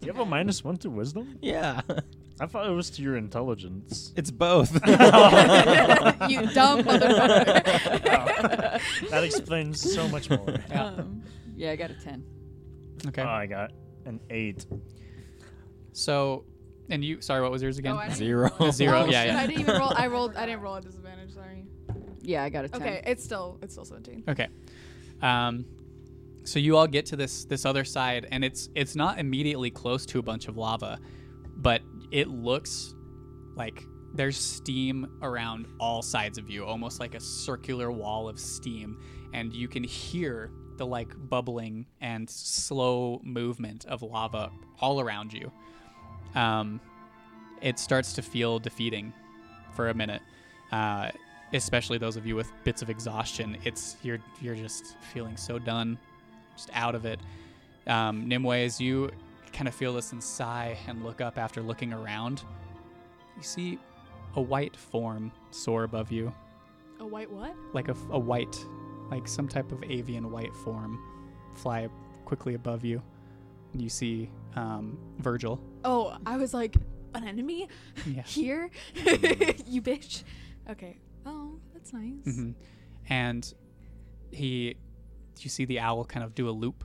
Do 0.00 0.06
you 0.06 0.12
have 0.12 0.20
a 0.20 0.24
minus 0.26 0.64
one 0.64 0.76
to 0.78 0.90
wisdom? 0.90 1.38
Yeah. 1.40 1.80
I 2.40 2.46
thought 2.46 2.66
it 2.66 2.72
was 2.72 2.90
to 2.90 3.02
your 3.02 3.16
intelligence. 3.16 4.12
it's 4.16 4.32
both. 4.32 4.72
you 4.74 4.80
dumb 6.52 6.82
motherfucker. 6.82 7.60
that 9.10 9.22
explains 9.24 9.94
so 9.94 10.08
much 10.08 10.28
more. 10.28 10.44
Yeah. 10.68 10.86
Um, 10.86 11.22
yeah, 11.54 11.70
I 11.70 11.76
got 11.76 11.90
a 11.90 11.94
10. 11.94 12.24
okay 13.08 13.22
Oh, 13.22 13.28
I 13.28 13.46
got 13.46 13.70
an 14.06 14.18
eight. 14.30 14.66
so 15.92 16.44
and 16.90 17.04
you 17.04 17.20
sorry 17.20 17.40
what 17.42 17.52
was 17.52 17.62
yours 17.62 17.78
again 17.78 17.92
Oh, 17.92 17.98
I 17.98 18.06
didn't 18.08 18.16
Zero. 18.18 18.50
roll. 18.58 18.72
Zero, 18.72 19.02
Oh, 19.02 19.04
yeah, 19.04 19.22
shit, 19.24 19.32
yeah. 19.34 19.40
I 19.40 19.46
didn't 19.46 19.60
even 19.60 19.78
roll. 19.78 19.92
I 19.94 20.06
rolled. 20.08 20.34
I 20.36 20.46
didn't 20.46 20.62
roll 20.62 20.74
at 20.76 20.82
disadvantage. 20.82 21.32
Sorry. 21.32 21.64
Yeah, 22.22 22.42
I 22.42 22.48
got 22.48 22.64
a 22.64 22.68
10. 22.68 22.82
Okay, 22.82 23.02
it's 23.06 23.22
still 23.22 23.58
it's 23.62 23.72
still 23.74 23.84
17. 23.84 24.24
Okay. 24.28 24.48
Um, 25.20 25.64
so 26.44 26.58
you 26.58 26.76
all 26.76 26.86
get 26.86 27.06
to 27.06 27.16
this 27.16 27.44
this 27.44 27.64
other 27.64 27.84
side, 27.84 28.26
and 28.30 28.44
it's 28.44 28.68
it's 28.74 28.96
not 28.96 29.18
immediately 29.18 29.70
close 29.70 30.06
to 30.06 30.18
a 30.18 30.22
bunch 30.22 30.48
of 30.48 30.56
lava, 30.56 30.98
but 31.56 31.82
it 32.10 32.28
looks 32.28 32.94
like 33.54 33.84
there's 34.14 34.36
steam 34.36 35.18
around 35.22 35.66
all 35.80 36.02
sides 36.02 36.38
of 36.38 36.50
you, 36.50 36.64
almost 36.64 37.00
like 37.00 37.14
a 37.14 37.20
circular 37.20 37.90
wall 37.90 38.28
of 38.28 38.38
steam, 38.38 38.98
and 39.32 39.52
you 39.52 39.68
can 39.68 39.84
hear 39.84 40.50
the 40.76 40.86
like 40.86 41.12
bubbling 41.28 41.86
and 42.00 42.28
slow 42.28 43.20
movement 43.22 43.84
of 43.86 44.02
lava 44.02 44.50
all 44.80 45.00
around 45.00 45.32
you. 45.32 45.50
Um, 46.34 46.80
it 47.60 47.78
starts 47.78 48.12
to 48.14 48.22
feel 48.22 48.58
defeating 48.58 49.12
for 49.74 49.88
a 49.88 49.94
minute. 49.94 50.22
Uh, 50.70 51.10
especially 51.52 51.98
those 51.98 52.16
of 52.16 52.26
you 52.26 52.34
with 52.34 52.50
bits 52.64 52.82
of 52.82 52.90
exhaustion, 52.90 53.56
it's 53.64 53.96
you're 54.02 54.18
you're 54.40 54.54
just 54.54 54.96
feeling 55.12 55.36
so 55.36 55.58
done, 55.58 55.98
just 56.56 56.70
out 56.72 56.94
of 56.94 57.04
it. 57.04 57.20
Um, 57.86 58.28
Nimue, 58.28 58.52
as 58.64 58.80
you 58.80 59.10
kind 59.52 59.68
of 59.68 59.74
feel 59.74 59.92
this 59.94 60.12
and 60.12 60.22
sigh 60.22 60.76
and 60.86 61.04
look 61.04 61.20
up 61.20 61.36
after 61.38 61.62
looking 61.62 61.92
around, 61.92 62.42
you 63.36 63.42
see 63.42 63.78
a 64.36 64.40
white 64.40 64.76
form 64.76 65.30
soar 65.50 65.84
above 65.84 66.10
you, 66.10 66.32
A 67.00 67.06
white 67.06 67.30
what? 67.30 67.54
like 67.74 67.88
a, 67.88 67.96
a 68.10 68.18
white, 68.18 68.64
like 69.10 69.28
some 69.28 69.46
type 69.48 69.70
of 69.72 69.82
avian 69.84 70.30
white 70.30 70.54
form, 70.56 70.98
fly 71.54 71.88
quickly 72.24 72.54
above 72.54 72.84
you. 72.84 73.02
You 73.74 73.88
see 73.88 74.30
um, 74.56 74.98
Virgil. 75.18 75.60
Oh, 75.84 76.16
I 76.26 76.36
was 76.36 76.54
like, 76.54 76.76
an 77.14 77.24
enemy 77.28 77.68
Yeah. 78.06 78.22
here, 78.26 78.70
you 79.66 79.82
bitch. 79.82 80.22
Okay. 80.70 80.98
Oh, 81.26 81.58
that's 81.74 81.92
nice. 81.92 82.24
hmm 82.24 82.50
And 83.08 83.52
he, 84.30 84.76
you 85.40 85.50
see 85.50 85.64
the 85.64 85.80
owl 85.80 86.04
kind 86.04 86.24
of 86.24 86.34
do 86.34 86.48
a 86.48 86.52
loop 86.52 86.84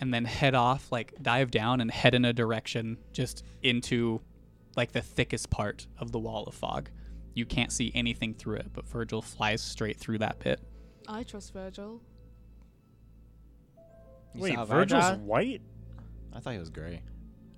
and 0.00 0.12
then 0.12 0.24
head 0.24 0.54
off, 0.54 0.90
like 0.92 1.14
dive 1.22 1.50
down 1.50 1.80
and 1.80 1.90
head 1.90 2.14
in 2.14 2.24
a 2.24 2.32
direction 2.32 2.98
just 3.12 3.44
into 3.62 4.20
like 4.76 4.92
the 4.92 5.00
thickest 5.00 5.50
part 5.50 5.86
of 5.98 6.12
the 6.12 6.18
wall 6.18 6.44
of 6.44 6.54
fog. 6.54 6.90
You 7.34 7.46
can't 7.46 7.72
see 7.72 7.90
anything 7.94 8.34
through 8.34 8.56
it, 8.56 8.66
but 8.72 8.86
Virgil 8.86 9.22
flies 9.22 9.60
straight 9.60 9.98
through 9.98 10.18
that 10.18 10.38
pit. 10.38 10.60
I 11.08 11.22
trust 11.22 11.52
Virgil. 11.52 12.00
You 14.34 14.40
Wait, 14.40 14.54
saw 14.54 14.64
Virgil's 14.64 15.04
Varda? 15.04 15.18
white? 15.20 15.62
I 16.32 16.40
thought 16.40 16.52
he 16.54 16.58
was 16.58 16.70
gray. 16.70 17.02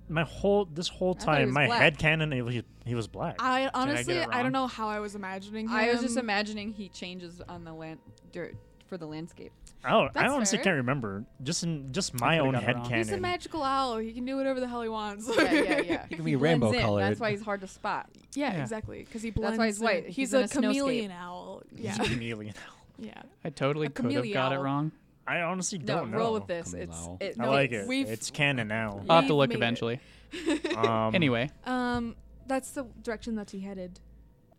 My 0.09 0.23
whole 0.23 0.65
this 0.65 0.87
whole 0.87 1.13
thought 1.15 1.21
he 1.21 1.25
time, 1.25 1.45
was 1.47 1.53
my 1.55 1.65
black. 1.65 1.81
head 1.81 1.97
canon, 1.97 2.31
he, 2.31 2.63
he 2.85 2.95
was 2.95 3.07
black. 3.07 3.35
I 3.39 3.69
honestly, 3.73 4.15
it 4.17 4.27
I 4.29 4.35
wrong? 4.35 4.43
don't 4.43 4.51
know 4.53 4.67
how 4.67 4.87
I 4.87 4.99
was 4.99 5.15
imagining 5.15 5.67
him. 5.67 5.75
I 5.75 5.91
was 5.91 6.01
just 6.01 6.17
imagining 6.17 6.71
he 6.71 6.87
changes 6.87 7.41
on 7.49 7.63
the 7.65 7.73
land 7.73 7.99
dirt 8.31 8.55
for 8.87 8.97
the 8.97 9.05
landscape. 9.05 9.51
I, 9.83 9.95
I 9.95 10.09
That's 10.13 10.33
honestly 10.33 10.57
fair. 10.57 10.63
can't 10.65 10.75
remember. 10.77 11.23
Just 11.43 11.63
in 11.63 11.91
just 11.93 12.13
my 12.19 12.37
could've 12.37 12.45
own 12.47 12.53
got 12.53 12.63
it 12.63 12.65
head 12.65 12.75
wrong. 12.77 12.93
He's 12.93 13.11
a 13.11 13.17
magical 13.17 13.63
owl. 13.63 13.97
He 13.97 14.11
can 14.13 14.25
do 14.25 14.35
whatever 14.37 14.59
the 14.59 14.67
hell 14.67 14.81
he 14.81 14.89
wants. 14.89 15.29
Yeah, 15.37 15.51
yeah, 15.51 15.61
yeah. 15.81 16.05
He 16.09 16.15
can 16.15 16.23
blends 16.23 16.23
be 16.25 16.35
rainbow 16.35 16.71
in. 16.71 16.79
colored. 16.81 17.01
That's 17.03 17.19
why 17.19 17.31
he's 17.31 17.41
hard 17.41 17.61
to 17.61 17.67
spot. 17.67 18.09
yeah, 18.33 18.53
Yeah. 18.55 18.61
exactly. 18.61 19.03
Because 19.03 19.21
he 19.21 19.29
blends. 19.31 19.57
That's 19.57 19.59
why 19.59 19.65
he's 19.67 19.79
white. 19.79 20.05
He's 20.07 20.15
He's, 20.15 20.33
in 20.33 20.41
a, 20.41 20.43
a 20.43 20.47
snowscape. 20.47 20.61
chameleon 20.61 21.11
owl. 21.11 21.63
He's 21.75 21.85
Yeah. 21.85 22.01
a 22.01 22.05
chameleon. 22.05 22.53
yeah. 22.99 23.21
I 23.45 23.49
totally 23.49 23.87
A 23.87 23.89
could 23.89 24.05
have 24.05 24.11
chameleon 24.13 24.33
got 24.33 24.51
it 24.51 24.55
owl. 24.57 24.63
wrong. 24.63 24.91
I 25.27 25.41
honestly 25.41 25.77
No, 25.79 25.85
don't 25.85 26.11
know. 26.11 26.17
roll 26.17 26.33
with 26.35 26.47
this. 26.47 26.71
Come 26.71 26.81
It's 26.81 27.05
now. 27.05 27.17
it, 27.19 27.35
I 27.39 27.43
no, 27.45 27.51
like 27.51 27.71
it. 27.71 27.87
we've- 27.87 28.09
It's 28.09 28.31
canon 28.31 28.69
now. 28.69 29.01
I'll 29.09 29.17
have 29.17 29.27
to 29.27 29.33
We've 29.35 29.39
look 29.39 29.49
made 29.49 29.55
it. 29.55 29.57
eventually. 29.57 29.99
Um, 30.75 31.15
anyway, 31.15 31.49
Um, 31.65 32.15
that's 32.47 32.71
the 32.71 32.85
direction 33.01 33.35
that 33.35 33.51
he 33.51 33.59
headed. 33.61 33.99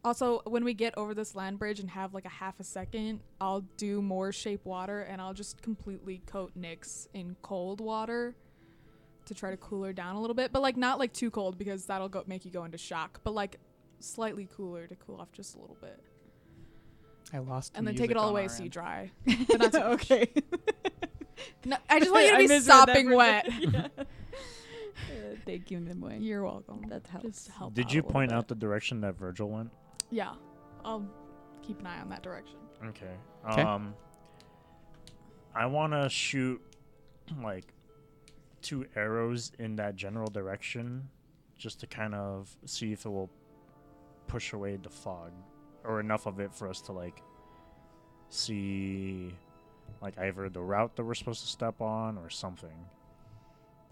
Also, 0.04 0.40
when 0.44 0.64
we 0.64 0.74
get 0.74 0.96
over 0.96 1.12
this 1.12 1.34
land 1.34 1.58
bridge 1.58 1.80
and 1.80 1.90
have 1.90 2.14
like 2.14 2.24
a 2.24 2.28
half 2.30 2.60
a 2.60 2.64
second, 2.64 3.20
I'll 3.40 3.62
do 3.76 4.00
more 4.00 4.32
shape 4.32 4.64
water 4.64 5.00
and 5.02 5.20
I'll 5.20 5.34
just 5.34 5.60
completely 5.60 6.22
coat 6.26 6.52
Nyx 6.58 7.08
in 7.14 7.36
cold 7.42 7.80
water 7.80 8.34
to 9.26 9.34
try 9.34 9.50
to 9.50 9.56
cool 9.58 9.84
her 9.84 9.92
down 9.92 10.14
a 10.16 10.20
little 10.20 10.34
bit, 10.34 10.52
but 10.52 10.62
like 10.62 10.76
not 10.76 10.98
like 10.98 11.12
too 11.12 11.30
cold 11.30 11.58
because 11.58 11.84
that'll 11.86 12.08
go 12.08 12.22
make 12.26 12.44
you 12.44 12.50
go 12.50 12.64
into 12.64 12.78
shock, 12.78 13.20
but 13.24 13.34
like 13.34 13.58
slightly 14.00 14.48
cooler 14.56 14.86
to 14.86 14.94
cool 14.96 15.20
off 15.20 15.32
just 15.32 15.56
a 15.56 15.58
little 15.58 15.76
bit, 15.80 15.98
I 17.32 17.38
lost. 17.38 17.72
and 17.74 17.86
then 17.86 17.94
take 17.94 18.10
it 18.10 18.16
all 18.16 18.30
away 18.30 18.44
our 18.44 18.48
so 18.48 18.62
you 18.62 18.70
dry. 18.70 19.10
But 19.48 19.58
not 19.60 19.72
too 19.72 19.78
okay. 19.80 20.30
No, 21.64 21.76
I 21.90 21.98
just 21.98 22.10
want 22.10 22.24
you 22.24 22.32
to 22.32 22.38
be 22.38 22.46
misread 22.48 22.62
sopping 22.62 23.10
wet. 23.14 23.48
Yeah. 23.60 23.88
Uh, 25.30 25.36
thank 25.46 25.70
you, 25.70 25.78
Nimue. 25.78 26.18
You're 26.20 26.42
welcome. 26.42 26.84
That 26.88 27.06
helps. 27.06 27.46
Help. 27.46 27.72
Did 27.72 27.86
out 27.86 27.94
you 27.94 28.02
point 28.02 28.30
bit. 28.30 28.36
out 28.36 28.48
the 28.48 28.56
direction 28.56 29.00
that 29.02 29.16
Virgil 29.16 29.48
went? 29.48 29.70
Yeah, 30.10 30.34
I'll 30.84 31.06
keep 31.62 31.80
an 31.80 31.86
eye 31.86 32.00
on 32.00 32.08
that 32.10 32.22
direction. 32.22 32.56
Okay. 32.86 33.14
'Kay. 33.50 33.62
Um, 33.62 33.94
I 35.54 35.66
want 35.66 35.92
to 35.92 36.08
shoot 36.08 36.60
like 37.42 37.72
two 38.62 38.86
arrows 38.96 39.52
in 39.58 39.76
that 39.76 39.96
general 39.96 40.28
direction, 40.28 41.08
just 41.56 41.80
to 41.80 41.86
kind 41.86 42.14
of 42.14 42.56
see 42.64 42.92
if 42.92 43.04
it 43.04 43.08
will 43.08 43.30
push 44.26 44.52
away 44.52 44.76
the 44.76 44.88
fog, 44.90 45.32
or 45.84 46.00
enough 46.00 46.26
of 46.26 46.38
it 46.40 46.54
for 46.54 46.68
us 46.68 46.80
to 46.82 46.92
like 46.92 47.22
see, 48.28 49.34
like 50.00 50.16
either 50.18 50.48
the 50.48 50.60
route 50.60 50.94
that 50.96 51.04
we're 51.04 51.14
supposed 51.14 51.40
to 51.42 51.48
step 51.48 51.80
on 51.80 52.18
or 52.18 52.30
something. 52.30 52.86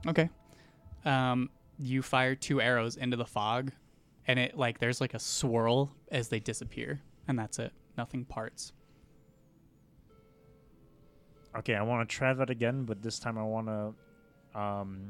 Okay. 0.06 0.28
Um, 1.04 1.50
you 1.78 2.02
fire 2.02 2.34
two 2.34 2.60
arrows 2.60 2.96
into 2.96 3.16
the 3.16 3.26
fog, 3.26 3.72
and 4.26 4.38
it 4.38 4.56
like 4.56 4.78
there's 4.78 5.00
like 5.00 5.14
a 5.14 5.18
swirl 5.18 5.90
as 6.10 6.28
they 6.28 6.40
disappear, 6.40 7.00
and 7.28 7.38
that's 7.38 7.58
it. 7.58 7.72
Nothing 7.96 8.24
parts. 8.24 8.72
Okay, 11.56 11.74
I 11.74 11.82
want 11.82 12.08
to 12.08 12.14
try 12.14 12.34
that 12.34 12.50
again, 12.50 12.84
but 12.84 13.02
this 13.02 13.18
time 13.18 13.38
I 13.38 13.42
want 13.42 13.66
to 13.68 14.58
um, 14.58 15.00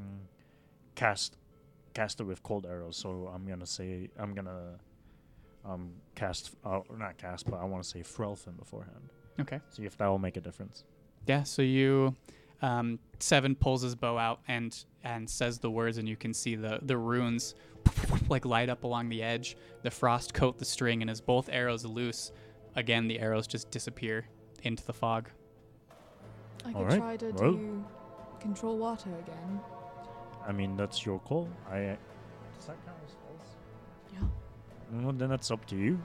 cast 0.94 1.36
cast 1.94 2.20
it 2.20 2.24
with 2.24 2.42
cold 2.42 2.66
arrows. 2.66 2.97
So 2.97 3.30
I'm 3.34 3.47
gonna 3.47 3.66
say 3.66 4.11
I'm 4.18 4.34
gonna 4.34 4.78
um, 5.64 5.92
cast, 6.14 6.55
uh, 6.64 6.80
or 6.88 6.97
not 6.97 7.18
cast, 7.18 7.51
but 7.51 7.57
I 7.57 7.64
want 7.64 7.82
to 7.82 7.88
say 7.88 8.01
Frelfin 8.01 8.57
beforehand. 8.57 9.11
Okay. 9.40 9.61
See 9.70 9.84
if 9.84 9.97
that 9.99 10.07
will 10.07 10.18
make 10.18 10.36
a 10.36 10.40
difference. 10.40 10.84
Yeah. 11.26 11.42
So 11.42 11.62
you, 11.62 12.14
um, 12.62 12.98
Seven 13.18 13.54
pulls 13.54 13.82
his 13.82 13.94
bow 13.94 14.18
out 14.18 14.40
and 14.48 14.84
and 15.02 15.28
says 15.28 15.59
the 15.59 15.70
words, 15.70 15.98
and 15.98 16.09
you 16.09 16.16
can 16.16 16.34
see 16.34 16.54
the 16.54 16.78
the 16.82 16.96
runes 16.96 17.54
like 18.28 18.44
light 18.44 18.68
up 18.68 18.84
along 18.84 19.09
the 19.09 19.22
edge. 19.22 19.57
The 19.82 19.90
frost 19.90 20.34
coat 20.34 20.59
the 20.59 20.64
string, 20.64 21.00
and 21.00 21.11
as 21.11 21.20
both 21.20 21.48
arrows 21.50 21.84
loose, 21.84 22.32
again 22.74 23.09
the 23.09 23.18
arrows 23.18 23.46
just 23.46 23.70
disappear 23.70 24.28
into 24.62 24.84
the 24.84 24.92
fog. 24.92 25.30
I 26.64 26.72
could 26.72 26.76
Alright, 26.76 26.98
try 26.98 27.16
to 27.16 27.30
well. 27.30 27.52
do 27.52 27.84
control 28.41 28.76
water 28.78 29.11
again. 29.11 29.61
I 30.46 30.53
mean, 30.53 30.76
that's 30.76 31.04
your 31.07 31.18
call. 31.20 31.49
I. 31.70 31.96
Does 32.57 32.66
that 32.66 32.84
count 32.84 32.99
as 33.04 33.12
spells? 33.12 33.57
Yeah. 34.12 35.03
Well, 35.03 35.12
then 35.12 35.28
that's 35.28 35.50
up 35.50 35.64
to 35.66 35.76
you. 35.76 36.00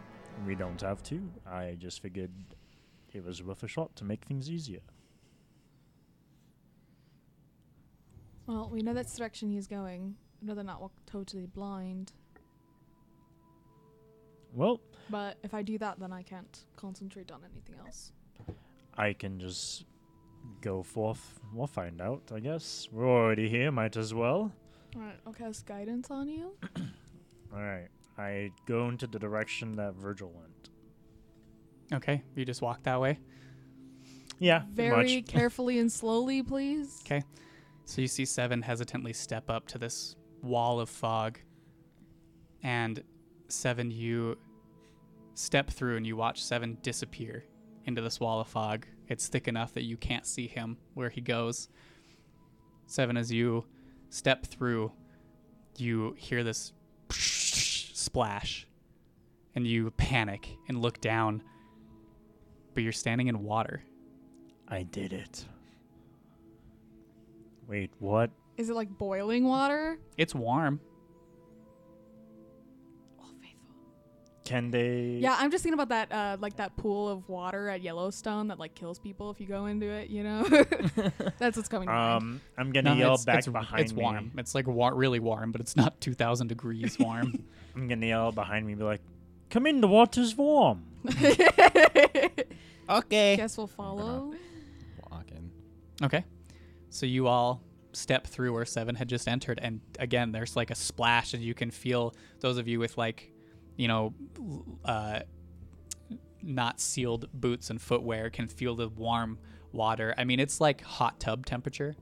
We 0.45 0.55
don't 0.55 0.79
have 0.81 1.03
to. 1.03 1.21
I 1.45 1.75
just 1.77 2.01
figured 2.01 2.31
it 3.13 3.23
was 3.25 3.43
worth 3.43 3.63
a 3.63 3.67
shot 3.67 3.95
to 3.97 4.05
make 4.05 4.25
things 4.25 4.49
easier. 4.49 4.79
Well, 8.47 8.69
we 8.71 8.81
know 8.81 8.93
that's 8.93 9.13
the 9.13 9.19
direction 9.19 9.49
he's 9.49 9.67
going. 9.67 10.15
I 10.41 10.45
know 10.45 10.55
they're 10.55 10.63
not 10.63 10.81
wa- 10.81 10.89
totally 11.05 11.45
blind. 11.45 12.13
Well, 14.53 14.81
But 15.09 15.37
if 15.43 15.53
I 15.53 15.61
do 15.61 15.77
that, 15.77 15.99
then 15.99 16.11
I 16.11 16.23
can't 16.23 16.65
concentrate 16.75 17.31
on 17.31 17.41
anything 17.43 17.75
else. 17.85 18.11
I 18.97 19.13
can 19.13 19.39
just 19.39 19.85
go 20.61 20.83
forth. 20.83 21.39
We'll 21.53 21.67
find 21.67 22.01
out, 22.01 22.23
I 22.33 22.39
guess. 22.39 22.89
We're 22.91 23.07
already 23.07 23.47
here, 23.47 23.71
might 23.71 23.95
as 23.95 24.13
well. 24.13 24.51
Alright, 24.95 25.19
I'll 25.25 25.33
cast 25.33 25.65
guidance 25.65 26.11
on 26.11 26.27
you. 26.27 26.51
Alright. 27.53 27.87
I 28.17 28.51
go 28.65 28.89
into 28.89 29.07
the 29.07 29.17
direction 29.19 29.75
that 29.77 29.95
Virgil 29.95 30.31
went. 30.35 30.69
Okay. 31.93 32.21
You 32.35 32.43
just 32.43 32.61
walk 32.61 32.83
that 32.83 32.99
way. 32.99 33.19
Yeah, 34.39 34.59
pretty 34.59 34.89
Very 34.89 35.15
much. 35.21 35.27
carefully 35.27 35.79
and 35.79 35.91
slowly, 35.91 36.43
please. 36.43 37.01
Okay. 37.05 37.23
So 37.91 37.99
you 37.99 38.07
see 38.07 38.23
Seven 38.23 38.61
hesitantly 38.61 39.11
step 39.11 39.49
up 39.49 39.67
to 39.67 39.77
this 39.77 40.15
wall 40.41 40.79
of 40.79 40.89
fog. 40.89 41.39
And 42.63 43.03
Seven, 43.49 43.91
you 43.91 44.37
step 45.33 45.69
through 45.69 45.97
and 45.97 46.07
you 46.07 46.15
watch 46.15 46.41
Seven 46.41 46.77
disappear 46.83 47.43
into 47.83 48.01
this 48.01 48.17
wall 48.17 48.39
of 48.39 48.47
fog. 48.47 48.85
It's 49.09 49.27
thick 49.27 49.49
enough 49.49 49.73
that 49.73 49.83
you 49.83 49.97
can't 49.97 50.25
see 50.25 50.47
him 50.47 50.77
where 50.93 51.09
he 51.09 51.19
goes. 51.19 51.67
Seven, 52.85 53.17
as 53.17 53.29
you 53.29 53.65
step 54.09 54.45
through, 54.45 54.93
you 55.77 56.15
hear 56.17 56.45
this 56.45 56.71
splash 57.09 58.67
and 59.53 59.67
you 59.67 59.91
panic 59.97 60.47
and 60.69 60.81
look 60.81 61.01
down, 61.01 61.43
but 62.73 62.83
you're 62.83 62.93
standing 62.93 63.27
in 63.27 63.43
water. 63.43 63.83
I 64.69 64.83
did 64.83 65.11
it. 65.11 65.43
Wait, 67.71 67.89
what? 67.99 68.31
Is 68.57 68.69
it 68.69 68.75
like 68.75 68.89
boiling 68.97 69.45
water? 69.45 69.97
It's 70.17 70.35
warm. 70.35 70.81
Oh, 73.17 73.23
faithful. 73.41 73.75
Can 74.43 74.71
they? 74.71 75.19
Yeah, 75.21 75.37
I'm 75.39 75.51
just 75.51 75.63
thinking 75.63 75.79
about 75.79 75.87
that, 75.87 76.11
uh, 76.11 76.35
like 76.41 76.57
that 76.57 76.75
pool 76.75 77.07
of 77.07 77.29
water 77.29 77.69
at 77.69 77.81
Yellowstone 77.81 78.49
that 78.49 78.59
like 78.59 78.75
kills 78.75 78.99
people 78.99 79.31
if 79.31 79.39
you 79.39 79.47
go 79.47 79.67
into 79.67 79.85
it. 79.87 80.09
You 80.09 80.23
know, 80.23 80.43
that's 81.39 81.55
what's 81.55 81.69
coming. 81.69 81.87
to 81.87 81.93
mind. 81.93 82.23
Um, 82.23 82.41
I'm 82.57 82.73
gonna 82.73 82.93
No, 82.93 82.99
yell 82.99 83.13
it's, 83.13 83.23
back 83.23 83.37
it's, 83.37 83.47
behind 83.47 83.81
it's 83.83 83.93
me. 83.93 84.01
warm. 84.03 84.31
It's 84.37 84.53
like 84.53 84.67
wa- 84.67 84.89
really 84.93 85.21
warm, 85.21 85.53
but 85.53 85.61
it's 85.61 85.77
not 85.77 86.01
2,000 86.01 86.47
degrees 86.47 86.99
warm. 86.99 87.41
I'm 87.75 87.87
gonna 87.87 88.05
yell 88.05 88.33
behind 88.33 88.67
me, 88.67 88.75
be 88.75 88.83
like, 88.83 88.99
"Come 89.49 89.65
in, 89.65 89.79
the 89.79 89.87
water's 89.87 90.35
warm." 90.35 90.83
Okay. 92.89 93.37
Guess 93.37 93.57
we'll 93.57 93.67
follow. 93.67 94.33
Walk 95.09 95.23
in. 95.31 95.49
okay. 96.03 96.25
So 96.91 97.05
you 97.05 97.27
all 97.27 97.63
step 97.93 98.27
through 98.27 98.53
where 98.53 98.65
Seven 98.65 98.95
had 98.95 99.09
just 99.09 99.27
entered, 99.27 99.59
and 99.61 99.81
again, 99.97 100.31
there's 100.31 100.55
like 100.55 100.69
a 100.69 100.75
splash, 100.75 101.33
and 101.33 101.41
you 101.41 101.53
can 101.53 101.71
feel 101.71 102.13
those 102.41 102.57
of 102.57 102.67
you 102.67 102.79
with 102.79 102.97
like, 102.97 103.31
you 103.77 103.87
know, 103.87 104.13
uh, 104.85 105.21
not 106.43 106.79
sealed 106.79 107.29
boots 107.33 107.69
and 107.69 107.81
footwear 107.81 108.29
can 108.29 108.47
feel 108.47 108.75
the 108.75 108.89
warm 108.89 109.39
water. 109.71 110.13
I 110.17 110.25
mean, 110.25 110.39
it's 110.39 110.59
like 110.59 110.81
hot 110.81 111.19
tub 111.19 111.45
temperature 111.45 111.95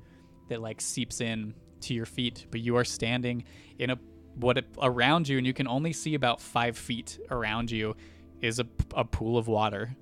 that 0.50 0.62
like 0.62 0.82
seeps 0.82 1.22
in 1.22 1.54
to 1.82 1.94
your 1.94 2.06
feet, 2.08 2.48
but 2.50 2.60
you 2.60 2.76
are 2.76 2.84
standing 2.84 3.44
in 3.78 3.92
a 3.92 4.00
what 4.36 4.64
around 4.82 5.28
you, 5.28 5.38
and 5.38 5.46
you 5.46 5.54
can 5.54 5.68
only 5.68 5.94
see 5.94 6.16
about 6.16 6.42
five 6.42 6.78
feet 6.78 7.20
around 7.30 7.70
you 7.70 7.96
is 8.42 8.60
a, 8.60 8.66
a 8.96 9.06
pool 9.06 9.38
of 9.38 9.48
water. 9.48 9.96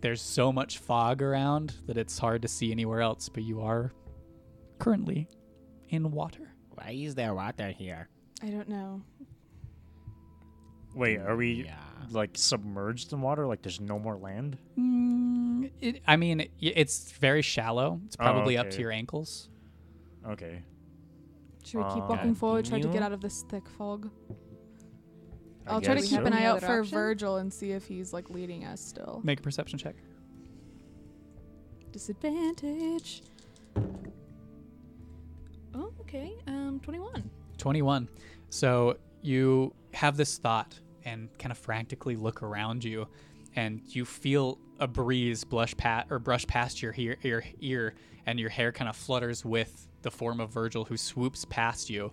There's 0.00 0.22
so 0.22 0.50
much 0.52 0.78
fog 0.78 1.20
around 1.22 1.74
that 1.86 1.98
it's 1.98 2.18
hard 2.18 2.42
to 2.42 2.48
see 2.48 2.70
anywhere 2.72 3.00
else, 3.02 3.28
but 3.28 3.42
you 3.42 3.60
are 3.60 3.92
currently 4.78 5.28
in 5.90 6.10
water. 6.10 6.52
Why 6.70 6.92
is 6.92 7.14
there 7.14 7.34
water 7.34 7.68
here? 7.68 8.08
I 8.42 8.46
don't 8.48 8.68
know. 8.68 9.02
Wait, 10.94 11.18
are 11.18 11.36
we 11.36 11.64
Yeah. 11.66 11.76
like 12.10 12.30
submerged 12.34 13.12
in 13.12 13.20
water? 13.20 13.46
Like 13.46 13.62
there's 13.62 13.80
no 13.80 13.98
more 13.98 14.16
land? 14.16 14.56
Mm, 14.78 15.70
it, 15.80 16.02
I 16.06 16.16
mean, 16.16 16.40
it, 16.40 16.50
it's 16.60 17.12
very 17.12 17.42
shallow. 17.42 18.00
It's 18.06 18.16
Oh, 18.18 18.24
probably 18.24 18.56
up 18.56 18.70
to 18.70 18.74
okay. 18.76 18.82
your 18.82 18.92
ankles. 18.92 19.50
Okay. 20.26 20.62
Should 21.62 21.78
we 21.78 21.84
keep 21.94 22.04
Uh, 22.04 22.06
walking 22.08 22.34
forward, 22.34 22.64
try 22.64 22.80
to 22.80 22.88
get 22.88 23.02
out 23.02 23.12
of 23.12 23.20
this 23.20 23.42
thick 23.50 23.68
fog? 23.68 24.10
I 25.70 25.74
I'll 25.74 25.80
try 25.80 25.94
to 25.94 26.00
guess 26.00 26.10
keep 26.10 26.20
so. 26.20 26.26
an 26.26 26.32
eye 26.32 26.38
Any 26.38 26.46
out 26.46 26.56
other 26.58 26.66
for 26.66 26.80
option? 26.80 26.92
Virgil 26.94 27.36
and 27.36 27.52
see 27.52 27.72
if 27.72 27.86
he's 27.86 28.12
like 28.12 28.28
leading 28.30 28.64
us 28.64 28.80
still. 28.80 29.20
Make 29.24 29.40
a 29.40 29.42
perception 29.42 29.78
check. 29.78 29.94
Disadvantage. 31.92 33.22
Oh, 35.74 35.92
okay. 36.00 36.32
Um, 36.46 36.80
21. 36.82 37.28
21. 37.58 38.08
So 38.48 38.96
you 39.22 39.74
have 39.94 40.16
this 40.16 40.38
thought 40.38 40.78
and 41.04 41.28
kind 41.38 41.52
of 41.52 41.58
frantically 41.58 42.16
look 42.16 42.42
around 42.42 42.84
you, 42.84 43.06
and 43.56 43.80
you 43.86 44.04
feel 44.04 44.58
a 44.78 44.86
breeze 44.86 45.44
blush 45.44 45.76
pat 45.76 46.06
or 46.10 46.18
brush 46.18 46.46
past 46.46 46.82
your 46.82 46.94
ear, 46.96 47.16
your 47.22 47.42
ear, 47.60 47.94
and 48.26 48.38
your 48.38 48.50
hair 48.50 48.72
kind 48.72 48.88
of 48.88 48.96
flutters 48.96 49.44
with 49.44 49.88
the 50.02 50.10
form 50.10 50.40
of 50.40 50.50
Virgil, 50.50 50.84
who 50.84 50.96
swoops 50.96 51.44
past 51.46 51.90
you. 51.90 52.12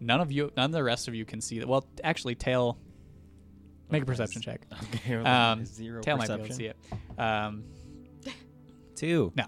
None 0.00 0.20
of 0.20 0.30
you, 0.32 0.52
none 0.56 0.66
of 0.66 0.72
the 0.72 0.82
rest 0.84 1.08
of 1.08 1.14
you 1.14 1.24
can 1.24 1.40
see 1.40 1.58
that. 1.58 1.68
Well, 1.68 1.84
actually, 2.04 2.34
Tail, 2.34 2.78
make 3.90 4.02
a 4.02 4.06
perception 4.06 4.42
check. 4.42 4.62
Okay, 4.94 5.14
Um, 5.16 5.64
zero 5.64 6.02
Tail 6.02 6.16
might 6.16 6.28
be 6.28 6.32
able 6.34 6.44
to 6.44 6.48
perception. 6.50 6.56
see 6.56 7.16
it. 7.16 7.20
Um, 7.20 7.64
Two. 8.96 9.32
No. 9.36 9.44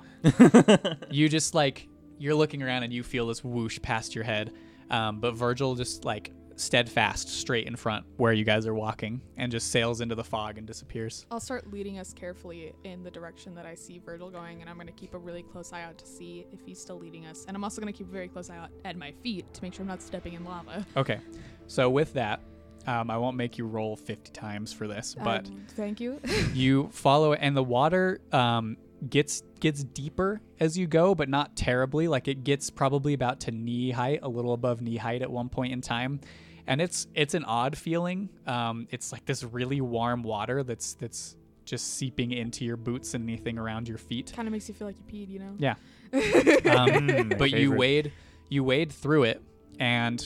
you 1.11 1.29
just 1.29 1.55
like 1.55 1.89
you're 2.19 2.35
looking 2.35 2.62
around 2.62 2.83
and 2.85 2.93
you 2.93 3.03
feel 3.03 3.27
this 3.27 3.43
whoosh 3.43 3.81
past 3.83 4.15
your 4.15 4.25
head, 4.25 4.53
um, 4.91 5.21
but 5.21 5.35
Virgil 5.35 5.75
just 5.75 6.05
like 6.05 6.31
steadfast 6.57 7.27
straight 7.29 7.67
in 7.67 7.75
front 7.75 8.05
where 8.19 8.35
you 8.35 8.45
guys 8.45 8.67
are 8.67 8.75
walking 8.75 9.19
and 9.39 9.51
just 9.51 9.71
sails 9.73 10.03
into 10.03 10.15
the 10.15 10.23
fog 10.23 10.59
and 10.59 10.67
disappears. 10.67 11.25
I'll 11.31 11.41
start 11.41 11.73
leading 11.73 11.99
us 11.99 12.12
carefully 12.12 12.75
in 12.85 13.03
the 13.03 13.11
direction 13.11 13.55
that 13.55 13.65
I 13.65 13.75
see 13.75 13.99
Virgil 13.99 14.31
going, 14.31 14.61
and 14.61 14.69
I'm 14.69 14.77
going 14.77 14.87
to 14.87 14.93
keep 14.93 15.15
a 15.15 15.19
really 15.19 15.43
close 15.43 15.73
eye 15.73 15.83
out 15.83 15.97
to 15.99 16.07
see 16.07 16.47
if 16.53 16.61
he's 16.61 16.79
still 16.79 16.99
leading 16.99 17.25
us. 17.25 17.47
And 17.49 17.57
I'm 17.57 17.65
also 17.65 17.81
going 17.81 17.91
to 17.93 17.97
keep 17.97 18.09
a 18.09 18.12
very 18.12 18.29
close 18.29 18.51
eye 18.51 18.59
out 18.59 18.69
at 18.85 18.97
my 18.97 19.11
feet 19.23 19.53
to 19.55 19.62
make 19.62 19.73
sure 19.73 19.83
I'm 19.83 19.89
not 19.89 20.03
stepping 20.03 20.35
in 20.35 20.45
lava. 20.45 20.87
Okay, 20.99 21.19
so 21.67 21.89
with 21.89 22.12
that, 22.12 22.41
um, 22.86 23.11
I 23.11 23.16
won't 23.19 23.36
make 23.36 23.59
you 23.59 23.66
roll 23.66 23.97
50 23.97 24.32
times 24.32 24.73
for 24.73 24.86
this, 24.89 25.15
but 25.23 25.47
Um, 25.48 25.66
thank 25.77 26.01
you. 26.01 26.20
you 26.55 26.89
follow 26.93 27.32
it 27.32 27.39
and 27.43 27.57
the 27.57 27.62
water 27.62 28.20
um, 28.32 28.77
gets 29.09 29.43
gets 29.61 29.85
deeper 29.85 30.40
as 30.59 30.77
you 30.78 30.86
go 30.86 31.15
but 31.15 31.28
not 31.28 31.57
terribly. 31.57 32.09
Like 32.09 32.28
it 32.28 32.44
gets 32.44 32.70
probably 32.70 33.12
about 33.15 33.40
to 33.40 33.51
knee 33.51 33.90
height 33.90 34.20
a 34.23 34.28
little 34.28 34.52
above 34.55 34.81
knee 34.81 34.97
height 34.97 35.23
at 35.23 35.31
one 35.31 35.48
point 35.48 35.73
in 35.73 35.81
time. 35.81 36.20
And 36.66 36.81
it's 36.81 37.07
it's 37.15 37.35
an 37.35 37.44
odd 37.44 37.77
feeling. 37.77 38.28
Um, 38.47 38.86
it's 38.90 39.12
like 39.12 39.24
this 39.27 39.43
really 39.44 39.81
warm 39.81 40.23
water 40.23 40.62
that's 40.62 40.94
that's 40.94 41.36
just 41.65 41.94
seeping 41.98 42.32
into 42.32 42.65
your 42.65 42.77
boots 42.77 43.15
and 43.15 43.28
anything 43.28 43.59
around 43.59 43.86
your 43.89 43.98
feet. 43.98 44.32
Kind 44.35 44.48
of 44.48 44.52
makes 44.52 44.69
you 44.69 44.74
feel 44.74 44.86
like 44.89 44.97
you 44.98 45.05
peed, 45.05 45.28
you 45.31 45.39
know? 45.39 45.55
yeah. 45.59 45.74
Um, 46.12 46.90
Mm, 46.90 47.31
my 47.31 47.36
but 47.36 47.51
you 47.51 47.73
wade 47.73 48.12
you 48.48 48.65
wade 48.65 48.90
through 48.93 49.24
it 49.24 49.43
and 49.78 50.20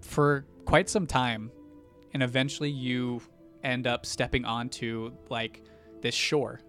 for 0.00 0.44
quite 0.68 0.90
some 0.90 1.06
time 1.06 1.50
and 2.12 2.22
eventually 2.22 2.68
you 2.68 3.22
end 3.64 3.86
up 3.86 4.04
stepping 4.04 4.44
onto 4.44 5.10
like 5.30 5.62
this 6.02 6.14
shore 6.14 6.60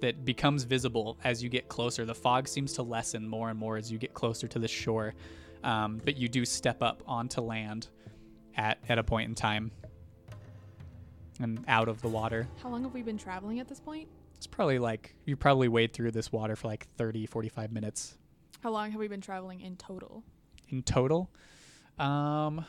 that 0.00 0.24
becomes 0.24 0.62
visible 0.62 1.18
as 1.24 1.42
you 1.42 1.48
get 1.48 1.68
closer 1.68 2.04
the 2.04 2.14
fog 2.14 2.46
seems 2.46 2.72
to 2.72 2.84
lessen 2.84 3.26
more 3.26 3.50
and 3.50 3.58
more 3.58 3.76
as 3.76 3.90
you 3.90 3.98
get 3.98 4.14
closer 4.14 4.46
to 4.46 4.60
the 4.60 4.68
shore 4.68 5.12
um, 5.64 6.00
but 6.04 6.16
you 6.16 6.28
do 6.28 6.44
step 6.44 6.84
up 6.84 7.02
onto 7.04 7.40
land 7.40 7.88
at, 8.56 8.78
at 8.88 8.96
a 8.96 9.02
point 9.02 9.28
in 9.28 9.34
time 9.34 9.72
and 11.40 11.64
out 11.66 11.88
of 11.88 12.00
the 12.00 12.08
water 12.08 12.46
How 12.62 12.68
long 12.68 12.84
have 12.84 12.94
we 12.94 13.02
been 13.02 13.18
traveling 13.18 13.58
at 13.58 13.66
this 13.66 13.80
point? 13.80 14.06
it's 14.36 14.46
probably 14.46 14.78
like 14.78 15.16
you 15.24 15.36
probably 15.36 15.66
wade 15.66 15.92
through 15.92 16.12
this 16.12 16.30
water 16.30 16.54
for 16.54 16.68
like 16.68 16.86
30 16.96 17.26
45 17.26 17.72
minutes 17.72 18.18
How 18.62 18.70
long 18.70 18.92
have 18.92 19.00
we 19.00 19.08
been 19.08 19.20
traveling 19.20 19.62
in 19.62 19.74
total? 19.74 20.22
in 20.68 20.84
total. 20.84 21.28
Um, 21.98 22.64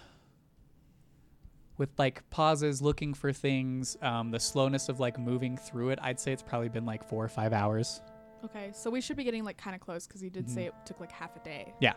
with 1.80 1.90
like 1.98 2.30
pauses, 2.30 2.80
looking 2.82 3.16
for 3.16 3.34
things, 3.34 3.98
um, 4.04 4.30
the 4.30 4.40
slowness 4.40 4.88
of 4.90 5.00
like 5.00 5.18
moving 5.18 5.58
through 5.58 5.90
it, 5.90 6.00
I'd 6.04 6.20
say 6.20 6.32
it's 6.32 6.44
probably 6.44 6.70
been 6.70 6.86
like 6.86 7.04
four 7.04 7.24
or 7.26 7.30
five 7.30 7.54
hours. 7.54 8.02
Okay, 8.46 8.70
so 8.74 8.90
we 8.92 9.02
should 9.02 9.18
be 9.18 9.24
getting 9.24 9.44
like 9.44 9.58
kind 9.58 9.76
of 9.76 9.82
close 9.82 10.06
because 10.06 10.22
you 10.22 10.30
did 10.30 10.48
say 10.50 10.66
Mhm. 10.66 10.68
it 10.68 10.74
took 10.86 11.00
like 11.00 11.12
half 11.12 11.36
a 11.36 11.40
day. 11.40 11.74
Yeah. 11.80 11.94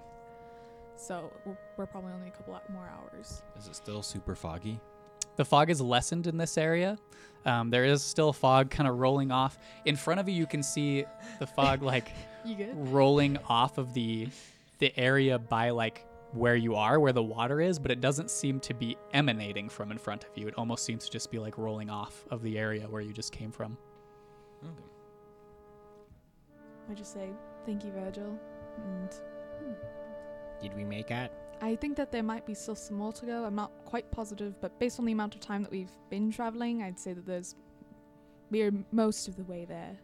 So 0.96 1.32
we're, 1.44 1.56
we're 1.76 1.86
probably 1.86 2.12
only 2.12 2.28
a 2.28 2.30
couple 2.30 2.58
more 2.72 2.88
hours. 2.88 3.42
Is 3.58 3.66
it 3.66 3.76
still 3.76 4.02
super 4.02 4.34
foggy? 4.34 4.80
The 5.36 5.44
fog 5.44 5.70
is 5.70 5.80
lessened 5.80 6.26
in 6.26 6.36
this 6.36 6.56
area. 6.58 6.96
Um, 7.44 7.70
there 7.70 7.84
is 7.84 8.02
still 8.02 8.32
fog 8.32 8.70
kind 8.70 8.88
of 8.88 8.98
rolling 8.98 9.32
off. 9.32 9.58
In 9.84 9.96
front 9.96 10.20
of 10.20 10.28
you, 10.28 10.34
you 10.34 10.46
can 10.46 10.62
see 10.62 11.04
the 11.40 11.46
fog 11.46 11.82
like 11.82 12.12
rolling 12.74 13.36
off 13.48 13.78
of 13.78 13.94
the 13.94 14.28
the 14.78 14.96
area 14.98 15.38
by 15.38 15.70
like 15.70 16.04
where 16.32 16.56
you 16.56 16.74
are, 16.74 16.98
where 16.98 17.12
the 17.12 17.22
water 17.22 17.60
is, 17.60 17.78
but 17.78 17.90
it 17.90 18.00
doesn't 18.00 18.30
seem 18.30 18.58
to 18.60 18.74
be 18.74 18.96
emanating 19.12 19.68
from 19.68 19.90
in 19.90 19.98
front 19.98 20.24
of 20.24 20.30
you. 20.36 20.48
It 20.48 20.54
almost 20.56 20.84
seems 20.84 21.04
to 21.04 21.10
just 21.10 21.30
be 21.30 21.38
like 21.38 21.58
rolling 21.58 21.90
off 21.90 22.24
of 22.30 22.42
the 22.42 22.58
area 22.58 22.86
where 22.88 23.02
you 23.02 23.12
just 23.12 23.32
came 23.32 23.52
from. 23.52 23.76
Okay. 24.64 24.72
I 26.90 26.94
just 26.94 27.12
say 27.12 27.28
thank 27.66 27.84
you, 27.84 27.90
Virgil. 27.92 28.38
And 28.78 29.10
Did 30.60 30.74
we 30.74 30.84
make 30.84 31.10
it? 31.10 31.30
I 31.60 31.76
think 31.76 31.96
that 31.96 32.10
there 32.10 32.22
might 32.22 32.44
be 32.46 32.54
still 32.54 32.74
some 32.74 32.96
more 32.96 33.12
to 33.12 33.26
go. 33.26 33.44
I'm 33.44 33.54
not 33.54 33.70
quite 33.84 34.10
positive, 34.10 34.60
but 34.60 34.78
based 34.80 34.98
on 34.98 35.04
the 35.04 35.12
amount 35.12 35.34
of 35.34 35.40
time 35.40 35.62
that 35.62 35.70
we've 35.70 35.92
been 36.10 36.30
traveling, 36.32 36.82
I'd 36.82 36.98
say 36.98 37.12
that 37.12 37.26
there's 37.26 37.54
we're 38.50 38.72
most 38.90 39.28
of 39.28 39.36
the 39.36 39.44
way 39.44 39.64
there. 39.64 39.96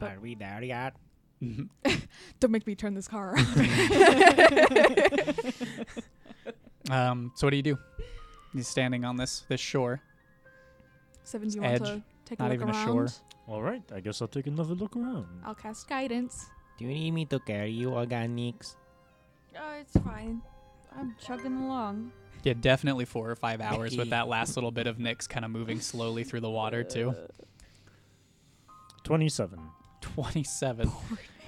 But- 0.00 0.12
Are 0.16 0.20
we 0.20 0.34
there 0.34 0.62
yet? 0.62 0.96
Don't 2.40 2.50
make 2.50 2.66
me 2.66 2.74
turn 2.74 2.94
this 2.94 3.08
car 3.08 3.34
around. 3.34 3.46
Um, 6.90 7.32
so 7.36 7.46
what 7.46 7.52
do 7.52 7.56
you 7.56 7.62
do? 7.62 7.78
He's 8.52 8.66
standing 8.66 9.04
on 9.04 9.16
this 9.16 9.44
this 9.48 9.60
shore. 9.60 10.00
Seven, 11.22 11.48
do 11.48 11.56
you 11.58 11.64
Edge, 11.64 11.80
want 11.80 11.94
to 11.94 12.02
take 12.26 12.40
a 12.40 12.42
not 12.42 12.50
look 12.50 12.54
even 12.60 12.68
a 12.68 12.72
around? 12.72 12.86
shore. 12.86 13.06
All 13.46 13.62
right, 13.62 13.82
I 13.94 14.00
guess 14.00 14.20
I'll 14.20 14.28
take 14.28 14.48
another 14.48 14.74
look 14.74 14.96
around. 14.96 15.26
I'll 15.44 15.54
cast 15.54 15.88
guidance. 15.88 16.46
Do 16.76 16.84
you 16.84 16.90
need 16.92 17.12
me 17.12 17.24
to 17.26 17.38
carry 17.38 17.70
you, 17.70 17.90
Organics? 17.90 18.74
Oh, 19.56 19.72
it's 19.80 19.96
fine. 20.04 20.42
I'm 20.98 21.14
chugging 21.24 21.56
along. 21.56 22.10
Yeah, 22.42 22.54
definitely 22.60 23.04
four 23.04 23.30
or 23.30 23.36
five 23.36 23.60
hours 23.60 23.96
with 23.96 24.10
that 24.16 24.26
last 24.26 24.56
little 24.56 24.72
bit 24.72 24.88
of 24.88 24.98
Nyx 24.98 25.28
kind 25.28 25.44
of 25.44 25.52
moving 25.52 25.80
slowly 25.80 26.24
through 26.24 26.40
the 26.40 26.50
water 26.50 26.82
too. 26.82 27.14
Twenty-seven. 29.04 29.60
Twenty-seven. 30.00 30.90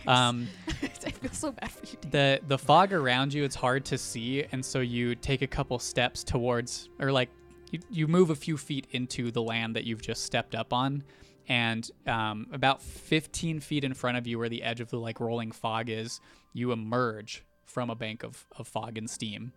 Um, 0.06 0.48
I 0.82 1.10
feel 1.10 1.32
so 1.32 1.52
bad 1.52 1.70
for 1.70 1.86
you. 1.86 2.10
The 2.10 2.40
the 2.46 2.58
fog 2.58 2.92
around 2.92 3.32
you 3.32 3.44
it's 3.44 3.54
hard 3.54 3.84
to 3.86 3.98
see 3.98 4.44
and 4.52 4.64
so 4.64 4.80
you 4.80 5.14
take 5.14 5.42
a 5.42 5.46
couple 5.46 5.78
steps 5.78 6.24
towards 6.24 6.88
or 7.00 7.12
like 7.12 7.30
you, 7.70 7.80
you 7.90 8.08
move 8.08 8.30
a 8.30 8.34
few 8.34 8.56
feet 8.56 8.86
into 8.92 9.30
the 9.30 9.42
land 9.42 9.76
that 9.76 9.84
you've 9.84 10.02
just 10.02 10.24
stepped 10.24 10.54
up 10.54 10.72
on 10.72 11.02
and 11.48 11.90
um, 12.06 12.46
about 12.52 12.80
15 12.80 13.60
feet 13.60 13.84
in 13.84 13.92
front 13.92 14.16
of 14.16 14.26
you 14.26 14.38
where 14.38 14.48
the 14.48 14.62
edge 14.62 14.80
of 14.80 14.90
the 14.90 14.98
like 14.98 15.20
rolling 15.20 15.52
fog 15.52 15.90
is 15.90 16.20
you 16.52 16.72
emerge 16.72 17.44
from 17.64 17.90
a 17.90 17.94
bank 17.94 18.22
of, 18.22 18.46
of 18.56 18.68
fog 18.68 18.96
and 18.96 19.10
steam 19.10 19.52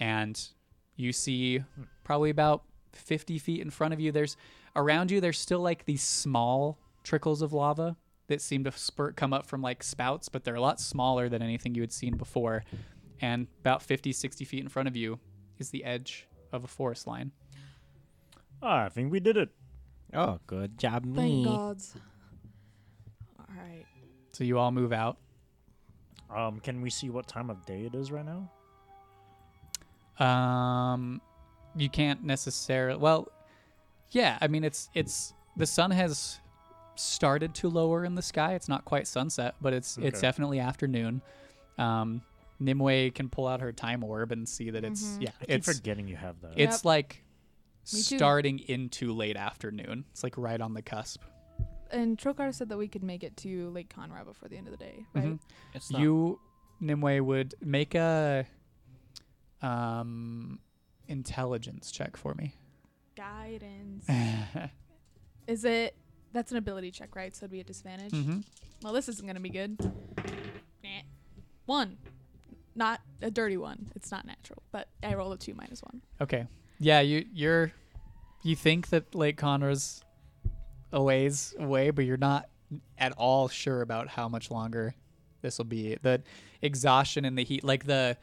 and 0.00 0.48
you 0.96 1.12
see 1.12 1.62
probably 2.02 2.30
about 2.30 2.62
50 2.92 3.38
feet 3.38 3.60
in 3.60 3.70
front 3.70 3.92
of 3.92 4.00
you 4.00 4.12
there's 4.12 4.36
around 4.76 5.10
you 5.10 5.20
there's 5.20 5.38
still 5.38 5.60
like 5.60 5.84
these 5.84 6.02
small 6.02 6.78
trickles 7.02 7.42
of 7.42 7.52
lava 7.52 7.96
that 8.28 8.40
seem 8.40 8.64
to 8.64 8.72
spurt 8.72 9.16
come 9.16 9.32
up 9.32 9.44
from 9.46 9.60
like 9.62 9.82
spouts 9.82 10.28
but 10.28 10.44
they're 10.44 10.54
a 10.54 10.60
lot 10.60 10.80
smaller 10.80 11.28
than 11.28 11.42
anything 11.42 11.74
you 11.74 11.82
had 11.82 11.92
seen 11.92 12.16
before 12.16 12.64
and 13.20 13.46
about 13.60 13.82
50 13.82 14.12
60 14.12 14.44
feet 14.44 14.60
in 14.62 14.68
front 14.68 14.88
of 14.88 14.96
you 14.96 15.18
is 15.58 15.70
the 15.70 15.84
edge 15.84 16.26
of 16.52 16.64
a 16.64 16.68
forest 16.68 17.06
line 17.06 17.32
Ah, 18.62 18.84
I 18.84 18.88
think 18.88 19.12
we 19.12 19.20
did 19.20 19.36
it. 19.36 19.50
Oh, 20.14 20.38
good 20.46 20.78
job, 20.78 21.04
Thank 21.04 21.16
me. 21.16 21.44
gods. 21.44 21.94
All 23.38 23.44
right. 23.54 23.84
so 24.32 24.42
you 24.42 24.58
all 24.58 24.70
move 24.72 24.92
out 24.92 25.18
Um, 26.34 26.60
can 26.60 26.80
we 26.80 26.88
see 26.88 27.10
what 27.10 27.26
time 27.28 27.50
of 27.50 27.66
day 27.66 27.84
it 27.84 27.94
is 27.94 28.10
right 28.10 28.24
now? 28.24 28.50
um 30.24 31.20
you 31.76 31.88
can't 31.90 32.22
necessarily 32.24 32.98
well 32.98 33.28
Yeah, 34.10 34.38
I 34.40 34.46
mean 34.48 34.62
it's 34.64 34.88
it's 34.94 35.34
the 35.56 35.66
sun 35.66 35.90
has 35.90 36.38
started 36.96 37.54
to 37.56 37.68
lower 37.68 38.04
in 38.04 38.14
the 38.14 38.22
sky. 38.22 38.54
It's 38.54 38.68
not 38.68 38.84
quite 38.84 39.06
sunset, 39.06 39.54
but 39.60 39.72
it's 39.72 39.96
it's 39.98 40.20
definitely 40.20 40.60
afternoon. 40.60 41.22
Um, 41.78 42.22
Nimue 42.60 43.10
can 43.10 43.28
pull 43.28 43.46
out 43.48 43.60
her 43.60 43.72
time 43.72 44.04
orb 44.04 44.30
and 44.32 44.48
see 44.48 44.70
that 44.70 44.84
it's 44.84 45.02
Mhm. 45.02 45.22
yeah, 45.22 45.30
I 45.40 45.44
keep 45.44 45.50
it's 45.50 45.66
forgetting 45.66 46.06
you 46.08 46.16
have 46.16 46.40
that. 46.42 46.52
it's 46.56 46.78
Yep. 46.78 46.84
like 46.84 47.24
starting 47.82 48.60
into 48.60 49.12
late 49.12 49.36
afternoon. 49.36 50.04
It's 50.12 50.22
like 50.22 50.38
right 50.38 50.60
on 50.60 50.72
the 50.74 50.82
cusp. 50.82 51.22
And 51.90 52.16
Trokar 52.16 52.54
said 52.54 52.68
that 52.70 52.78
we 52.78 52.88
could 52.88 53.02
make 53.02 53.22
it 53.22 53.36
to 53.38 53.70
Lake 53.70 53.92
Conra 53.94 54.24
before 54.24 54.48
the 54.48 54.56
end 54.56 54.66
of 54.68 54.70
the 54.72 54.78
day, 54.78 55.04
right? 55.14 55.24
Mhm. 55.24 55.40
It's 55.74 55.90
not- 55.90 56.00
You 56.00 56.40
Nimue 56.80 57.22
would 57.24 57.54
make 57.60 57.94
a 57.94 58.46
um 59.62 60.58
intelligence 61.08 61.90
check 61.90 62.16
for 62.16 62.34
me. 62.34 62.54
Guidance. 63.16 64.06
Is 65.46 65.64
it? 65.64 65.94
That's 66.34 66.50
an 66.50 66.58
ability 66.58 66.90
check, 66.90 67.16
right? 67.16 67.34
So 67.34 67.44
it'd 67.44 67.52
be 67.52 67.60
a 67.60 67.64
disadvantage. 67.64 68.12
Mm-hmm. 68.12 68.40
Well, 68.82 68.92
this 68.92 69.08
isn't 69.08 69.26
gonna 69.26 69.40
be 69.40 69.48
good. 69.48 69.78
One. 71.66 71.96
Not 72.74 73.00
a 73.22 73.30
dirty 73.30 73.56
one. 73.56 73.90
It's 73.94 74.10
not 74.10 74.26
natural, 74.26 74.62
but 74.72 74.88
I 75.02 75.14
rolled 75.14 75.32
a 75.32 75.36
two 75.36 75.54
minus 75.54 75.80
one. 75.80 76.02
Okay. 76.20 76.46
Yeah, 76.80 77.00
you 77.00 77.24
you're 77.32 77.72
you 78.42 78.56
think 78.56 78.88
that 78.88 79.14
Lake 79.14 79.36
Conra's 79.36 80.02
a 80.92 81.00
ways 81.00 81.54
away, 81.58 81.90
but 81.90 82.04
you're 82.04 82.16
not 82.16 82.48
at 82.98 83.12
all 83.12 83.48
sure 83.48 83.80
about 83.80 84.08
how 84.08 84.28
much 84.28 84.50
longer 84.50 84.94
this 85.40 85.58
will 85.58 85.64
be. 85.64 85.96
The 86.02 86.22
exhaustion 86.60 87.24
and 87.24 87.38
the 87.38 87.44
heat, 87.44 87.62
like 87.62 87.84
the 87.84 88.16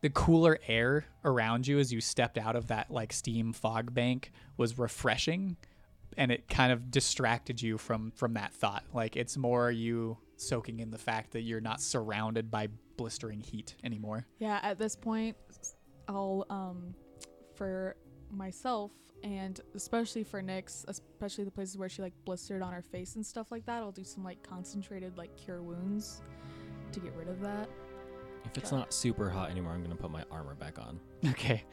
the 0.00 0.10
cooler 0.10 0.58
air 0.66 1.04
around 1.24 1.66
you 1.66 1.78
as 1.78 1.92
you 1.92 2.00
stepped 2.00 2.38
out 2.38 2.56
of 2.56 2.68
that 2.68 2.90
like 2.90 3.12
steam 3.12 3.52
fog 3.52 3.94
bank 3.94 4.32
was 4.56 4.78
refreshing 4.78 5.56
and 6.16 6.30
it 6.30 6.48
kind 6.48 6.72
of 6.72 6.90
distracted 6.90 7.60
you 7.60 7.78
from 7.78 8.12
from 8.12 8.34
that 8.34 8.52
thought. 8.52 8.84
Like 8.92 9.16
it's 9.16 9.36
more 9.36 9.70
you 9.70 10.18
soaking 10.36 10.80
in 10.80 10.90
the 10.90 10.98
fact 10.98 11.32
that 11.32 11.42
you're 11.42 11.60
not 11.60 11.80
surrounded 11.80 12.50
by 12.50 12.68
blistering 12.96 13.40
heat 13.40 13.74
anymore. 13.84 14.26
Yeah, 14.38 14.60
at 14.62 14.78
this 14.78 14.96
point, 14.96 15.36
I'll 16.08 16.46
um, 16.50 16.94
for 17.54 17.96
myself 18.30 18.90
and 19.22 19.60
especially 19.74 20.24
for 20.24 20.42
Nyx, 20.42 20.84
especially 20.88 21.44
the 21.44 21.50
places 21.50 21.78
where 21.78 21.88
she 21.88 22.02
like 22.02 22.14
blistered 22.24 22.62
on 22.62 22.72
her 22.72 22.82
face 22.82 23.14
and 23.16 23.24
stuff 23.24 23.52
like 23.52 23.64
that. 23.66 23.82
I'll 23.82 23.92
do 23.92 24.04
some 24.04 24.24
like 24.24 24.42
concentrated 24.42 25.16
like 25.16 25.36
cure 25.36 25.62
wounds 25.62 26.22
to 26.92 27.00
get 27.00 27.14
rid 27.14 27.28
of 27.28 27.40
that. 27.40 27.68
If 28.44 28.58
it's 28.58 28.72
not 28.72 28.92
super 28.92 29.30
hot 29.30 29.50
anymore, 29.50 29.72
I'm 29.72 29.82
gonna 29.82 29.94
put 29.94 30.10
my 30.10 30.24
armor 30.30 30.54
back 30.54 30.78
on. 30.78 31.00
Okay. 31.30 31.64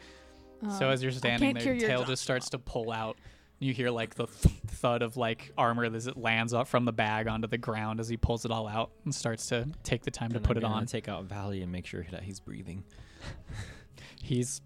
so 0.77 0.87
Um, 0.87 0.93
as 0.93 1.01
you're 1.01 1.11
standing 1.11 1.53
can't 1.53 1.63
there, 1.63 1.73
your 1.73 1.87
tail 1.87 2.03
just 2.03 2.21
starts 2.21 2.49
to 2.51 2.59
pull 2.59 2.91
out. 2.91 3.17
You 3.61 3.73
hear 3.73 3.89
like 3.89 4.15
the 4.15 4.25
th- 4.27 4.55
thud 4.67 5.01
of 5.01 5.17
like 5.17 5.51
armor 5.57 5.83
as 5.83 6.07
it 6.07 6.15
lands 6.17 6.53
up 6.53 6.67
from 6.67 6.85
the 6.85 6.93
bag 6.93 7.27
onto 7.27 7.47
the 7.47 7.57
ground 7.57 7.99
as 7.99 8.07
he 8.07 8.15
pulls 8.15 8.45
it 8.45 8.51
all 8.51 8.67
out 8.67 8.91
and 9.03 9.13
starts 9.13 9.47
to 9.47 9.67
take 9.83 10.03
the 10.03 10.11
time 10.11 10.31
to 10.31 10.39
put 10.39 10.51
I'm 10.51 10.57
it 10.57 10.61
gonna 10.61 10.75
on. 10.75 10.85
Take 10.85 11.09
out 11.09 11.25
Valley 11.25 11.61
and 11.61 11.69
make 11.71 11.85
sure 11.85 12.05
that 12.11 12.23
he's 12.23 12.39
breathing. 12.39 12.83
He's 14.21 14.61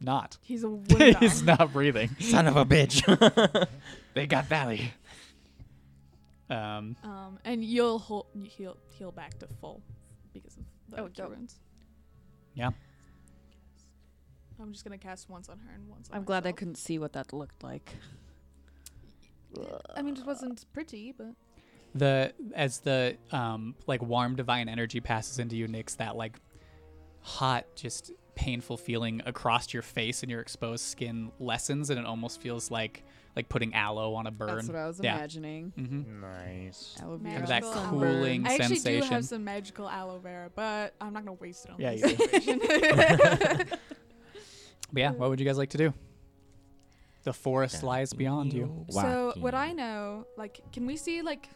not. 0.00 0.38
He's 0.42 0.62
a 0.62 0.68
wound 0.70 1.16
He's 1.18 1.42
not 1.42 1.72
breathing. 1.72 2.10
Son 2.20 2.46
of 2.46 2.56
a 2.56 2.64
bitch. 2.64 3.68
They 4.14 4.26
got 4.26 4.46
Valley. 4.46 4.92
Um, 6.48 6.96
Um, 7.02 7.38
and 7.44 7.64
you'll 7.64 7.98
hol- 7.98 8.28
you 8.34 8.44
heal 8.44 8.76
heal 8.90 9.10
back 9.10 9.38
to 9.40 9.48
full 9.60 9.82
because 10.32 10.56
of 10.56 10.62
the 10.90 10.96
Oh, 11.02 11.08
cure 11.08 11.26
dope. 11.26 11.36
wounds. 11.36 11.58
Yeah. 12.54 12.70
I'm 14.64 14.72
just 14.72 14.84
gonna 14.84 14.98
cast 14.98 15.28
once 15.30 15.48
on 15.48 15.58
her 15.58 15.72
and 15.74 15.88
once 15.88 16.08
on 16.10 16.16
I'm 16.16 16.24
glad 16.24 16.38
I 16.44 16.50
myself. 16.50 16.56
couldn't 16.56 16.78
see 16.78 16.98
what 16.98 17.12
that 17.12 17.32
looked 17.32 17.62
like. 17.62 17.90
I 19.94 20.02
mean, 20.02 20.16
it 20.16 20.26
wasn't 20.26 20.64
pretty, 20.72 21.12
but 21.16 21.34
the 21.94 22.32
as 22.54 22.80
the 22.80 23.16
um 23.30 23.76
like 23.86 24.02
warm 24.02 24.34
divine 24.34 24.68
energy 24.68 25.00
passes 25.00 25.38
into 25.38 25.56
you, 25.56 25.68
Nyx, 25.68 25.96
that 25.98 26.16
like 26.16 26.40
hot, 27.20 27.64
just 27.76 28.10
painful 28.34 28.76
feeling 28.76 29.22
across 29.26 29.72
your 29.72 29.82
face 29.82 30.22
and 30.22 30.30
your 30.30 30.40
exposed 30.40 30.84
skin 30.84 31.30
lessens, 31.38 31.90
and 31.90 32.00
it 32.00 32.04
almost 32.06 32.40
feels 32.40 32.70
like 32.70 33.04
like 33.36 33.48
putting 33.48 33.74
aloe 33.74 34.14
on 34.14 34.26
a 34.26 34.30
burn. 34.32 34.56
That's 34.56 34.68
what 34.68 34.76
I 34.76 34.86
was 34.88 35.00
Yeah. 35.02 35.16
imagining. 35.16 35.72
mm-hmm. 35.78 36.20
Nice. 36.20 36.96
That 36.98 37.08
would 37.08 37.22
be 37.22 37.30
Magical 37.30 37.48
that 37.48 37.62
aloe 37.62 37.98
vera. 38.00 38.12
cooling 38.14 38.46
I 38.46 38.54
actually 38.54 38.68
do 38.68 38.80
sensation. 38.80 39.08
have 39.12 39.24
some 39.24 39.44
magical 39.44 39.88
aloe 39.88 40.18
vera, 40.18 40.50
but 40.54 40.94
I'm 41.00 41.12
not 41.12 41.24
gonna 41.24 41.34
waste 41.34 41.64
it 41.66 41.70
on 41.72 41.80
Yeah, 41.80 41.94
this 41.94 42.10
you 42.10 42.16
situation. 42.16 42.60
But 44.94 45.00
yeah, 45.00 45.10
what 45.10 45.28
would 45.28 45.40
you 45.40 45.46
guys 45.46 45.58
like 45.58 45.70
to 45.70 45.78
do? 45.78 45.92
The 47.24 47.32
forest 47.32 47.82
lies 47.82 48.12
beyond 48.12 48.52
you. 48.52 48.86
so 48.90 49.32
what 49.38 49.54
I 49.54 49.72
know, 49.72 50.26
like, 50.36 50.60
can 50.72 50.86
we 50.86 50.96
see 50.96 51.20
like 51.20 51.48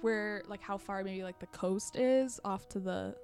where, 0.00 0.42
like, 0.48 0.62
how 0.62 0.78
far 0.78 1.04
maybe 1.04 1.22
like 1.22 1.38
the 1.38 1.46
coast 1.46 1.96
is 1.96 2.40
off 2.44 2.68
to 2.70 2.80
the 2.80 3.14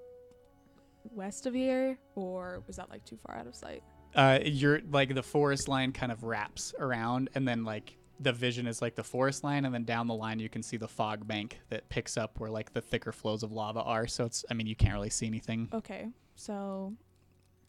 west 1.15 1.47
of 1.47 1.55
here, 1.55 1.99
or 2.15 2.63
was 2.67 2.77
that 2.77 2.91
like 2.91 3.05
too 3.05 3.17
far 3.17 3.37
out 3.37 3.47
of 3.47 3.55
sight? 3.55 3.83
Uh, 4.15 4.41
you're 4.45 4.81
like 4.91 5.15
the 5.15 5.23
forest 5.23 5.69
line 5.69 5.93
kind 5.93 6.13
of 6.13 6.23
wraps 6.23 6.75
around, 6.79 7.31
and 7.35 7.49
then 7.49 7.65
like 7.65 7.97
the 8.21 8.33
vision 8.33 8.67
is 8.67 8.83
like 8.83 8.95
the 8.95 9.05
forest 9.05 9.43
line, 9.43 9.65
and 9.65 9.73
then 9.75 9.85
down 9.85 10.07
the 10.07 10.15
line 10.15 10.39
you 10.39 10.49
can 10.49 10.63
see 10.63 10.77
the 10.77 10.89
fog 10.89 11.27
bank 11.27 11.61
that 11.71 11.89
picks 11.89 12.17
up 12.17 12.39
where 12.41 12.51
like 12.51 12.73
the 12.75 12.81
thicker 12.81 13.13
flows 13.13 13.43
of 13.43 13.53
lava 13.53 13.81
are. 13.83 14.07
So 14.07 14.25
it's, 14.25 14.45
I 14.51 14.55
mean, 14.55 14.67
you 14.67 14.77
can't 14.77 14.93
really 14.93 15.11
see 15.11 15.27
anything. 15.27 15.69
Okay, 15.73 16.09
so 16.35 16.93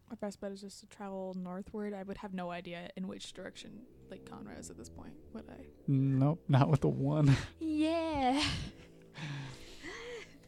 our 0.10 0.16
best 0.18 0.40
bet 0.42 0.52
is 0.52 0.62
just 0.62 0.80
to 0.82 0.86
travel 0.88 1.36
northward. 1.38 1.94
I 1.94 2.04
would 2.04 2.18
have 2.18 2.34
no 2.34 2.50
idea 2.52 2.90
in 2.98 3.08
which 3.08 3.34
direction 3.34 3.72
Lake 4.10 4.26
Conra 4.30 4.60
is 4.60 4.70
at 4.70 4.78
this 4.78 4.90
point, 4.90 5.14
would 5.34 5.46
I? 5.50 5.66
Nope, 5.88 6.42
not 6.48 6.70
with 6.70 6.82
the 6.82 6.88
one. 6.90 7.36
Yeah. 7.60 8.42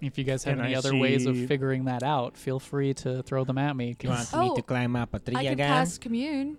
If 0.02 0.18
you 0.18 0.24
guys 0.24 0.44
have 0.46 0.58
Can 0.58 0.66
any 0.66 0.74
I 0.74 0.80
other 0.80 0.96
ways 0.96 1.28
of 1.28 1.36
see- 1.36 1.46
figuring 1.46 1.86
that 1.86 2.02
out, 2.02 2.36
feel 2.36 2.60
free 2.60 2.92
to 2.96 3.22
throw 3.22 3.44
them 3.44 3.60
at 3.60 3.76
me. 3.76 3.90
You 3.90 3.96
'cause- 3.96 4.34
want 4.34 4.46
me 4.46 4.52
Oh, 4.52 4.56
to 4.56 4.64
climb 4.64 4.96
up 4.96 5.14
a 5.14 5.20
tree 5.20 5.36
I 5.36 5.44
can 5.44 5.54
again? 5.54 5.68
cast 5.68 6.02
commune. 6.02 6.58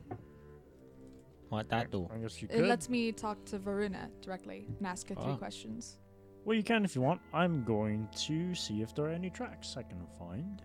What 1.48 1.68
that 1.70 1.90
do? 1.90 2.08
I 2.14 2.18
guess 2.18 2.40
you 2.40 2.46
It 2.48 2.58
could. 2.58 2.66
lets 2.68 2.88
me 2.88 3.10
talk 3.10 3.44
to 3.46 3.58
Varuna 3.58 4.10
directly 4.20 4.68
and 4.78 4.86
ask 4.86 5.08
her 5.08 5.16
three 5.16 5.32
Oh. 5.32 5.36
questions. 5.36 5.98
Well, 6.44 6.56
you 6.56 6.62
can 6.62 6.84
if 6.84 6.94
you 6.94 7.02
want. 7.02 7.20
I'm 7.32 7.64
going 7.64 8.06
to 8.28 8.54
see 8.54 8.80
if 8.80 8.94
there 8.94 9.06
are 9.06 9.10
any 9.10 9.28
tracks 9.30 9.76
I 9.76 9.82
can 9.82 10.06
find. 10.20 10.62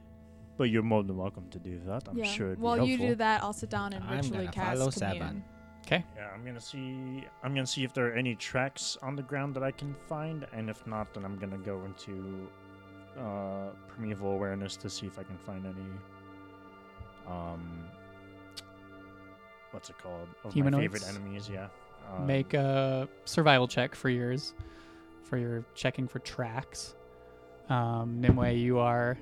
But 0.57 0.65
you're 0.65 0.83
more 0.83 1.03
than 1.03 1.17
welcome 1.17 1.47
to 1.51 1.59
do 1.59 1.79
that. 1.85 2.07
I'm 2.09 2.17
yeah. 2.17 2.25
sure 2.25 2.47
it'd 2.47 2.59
be 2.59 2.63
While 2.63 2.85
you 2.85 2.97
do 2.97 3.15
that, 3.15 3.43
I'll 3.43 3.53
sit 3.53 3.69
down 3.69 3.93
and 3.93 4.03
I'm 4.03 4.17
ritually 4.17 4.45
gonna 4.45 4.51
cast 4.51 4.79
follow 4.79 4.91
commune. 4.91 5.19
seven. 5.19 5.43
Yeah, 5.89 6.29
I'm 6.33 6.43
gonna 6.43 6.59
see. 6.59 7.23
I'm 7.43 7.53
gonna 7.53 7.65
see 7.65 7.83
if 7.83 7.93
there 7.93 8.07
are 8.07 8.13
any 8.13 8.35
tracks 8.35 8.97
on 9.01 9.15
the 9.15 9.21
ground 9.21 9.55
that 9.55 9.63
I 9.63 9.71
can 9.71 9.93
find, 9.93 10.45
and 10.51 10.69
if 10.69 10.85
not, 10.85 11.13
then 11.13 11.23
I'm 11.23 11.37
gonna 11.37 11.57
go 11.57 11.85
into 11.85 12.49
uh, 13.17 13.69
primeval 13.87 14.31
awareness 14.31 14.75
to 14.77 14.89
see 14.89 15.07
if 15.07 15.17
I 15.17 15.23
can 15.23 15.37
find 15.37 15.65
any. 15.65 15.85
Um, 17.27 17.85
what's 19.71 19.89
it 19.89 19.97
called? 19.97 20.27
Of 20.43 20.55
my 20.55 20.71
favorite 20.71 21.07
enemies. 21.07 21.49
Yeah. 21.51 21.67
Um, 22.13 22.25
Make 22.25 22.53
a 22.53 23.07
survival 23.25 23.67
check 23.67 23.95
for 23.95 24.09
yours, 24.09 24.53
for 25.23 25.37
your 25.37 25.63
checking 25.73 26.07
for 26.07 26.19
tracks. 26.19 26.95
Um, 27.69 28.21
Nimue, 28.21 28.53
you 28.53 28.79
are 28.79 29.17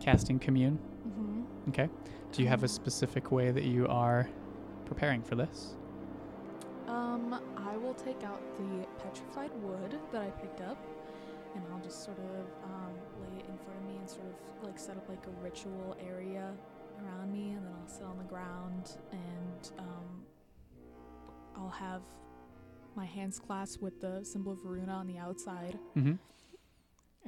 casting 0.00 0.38
commune. 0.38 0.78
Mm-hmm. 1.08 1.70
Okay. 1.70 1.88
Do 2.32 2.42
you 2.42 2.48
have 2.48 2.62
a 2.64 2.68
specific 2.68 3.30
way 3.32 3.50
that 3.50 3.64
you 3.64 3.86
are 3.88 4.28
preparing 4.84 5.22
for 5.22 5.34
this? 5.36 5.74
Um, 6.86 7.40
I 7.56 7.76
will 7.76 7.94
take 7.94 8.22
out 8.22 8.40
the 8.58 8.86
petrified 9.02 9.50
wood 9.62 9.98
that 10.12 10.22
I 10.22 10.30
picked 10.30 10.60
up, 10.60 10.78
and 11.54 11.64
I'll 11.72 11.80
just 11.80 12.04
sort 12.04 12.18
of 12.18 12.46
um, 12.64 12.92
lay 13.20 13.38
it 13.40 13.46
in 13.48 13.56
front 13.58 13.78
of 13.80 13.86
me 13.88 13.96
and 13.98 14.08
sort 14.08 14.26
of 14.26 14.64
like 14.64 14.78
set 14.78 14.96
up 14.96 15.08
like 15.08 15.24
a 15.26 15.42
ritual 15.42 15.96
area 16.06 16.52
around 17.02 17.32
me, 17.32 17.50
and 17.52 17.64
then 17.64 17.72
I'll 17.80 17.88
sit 17.88 18.04
on 18.04 18.18
the 18.18 18.24
ground 18.24 18.92
and 19.12 19.70
um, 19.78 20.22
I'll 21.56 21.68
have 21.70 22.02
my 22.94 23.04
hands 23.04 23.38
clasped 23.38 23.82
with 23.82 24.00
the 24.00 24.24
symbol 24.24 24.52
of 24.52 24.62
Varuna 24.62 24.92
on 24.92 25.06
the 25.06 25.18
outside, 25.18 25.78
Mm-hmm. 25.96 26.14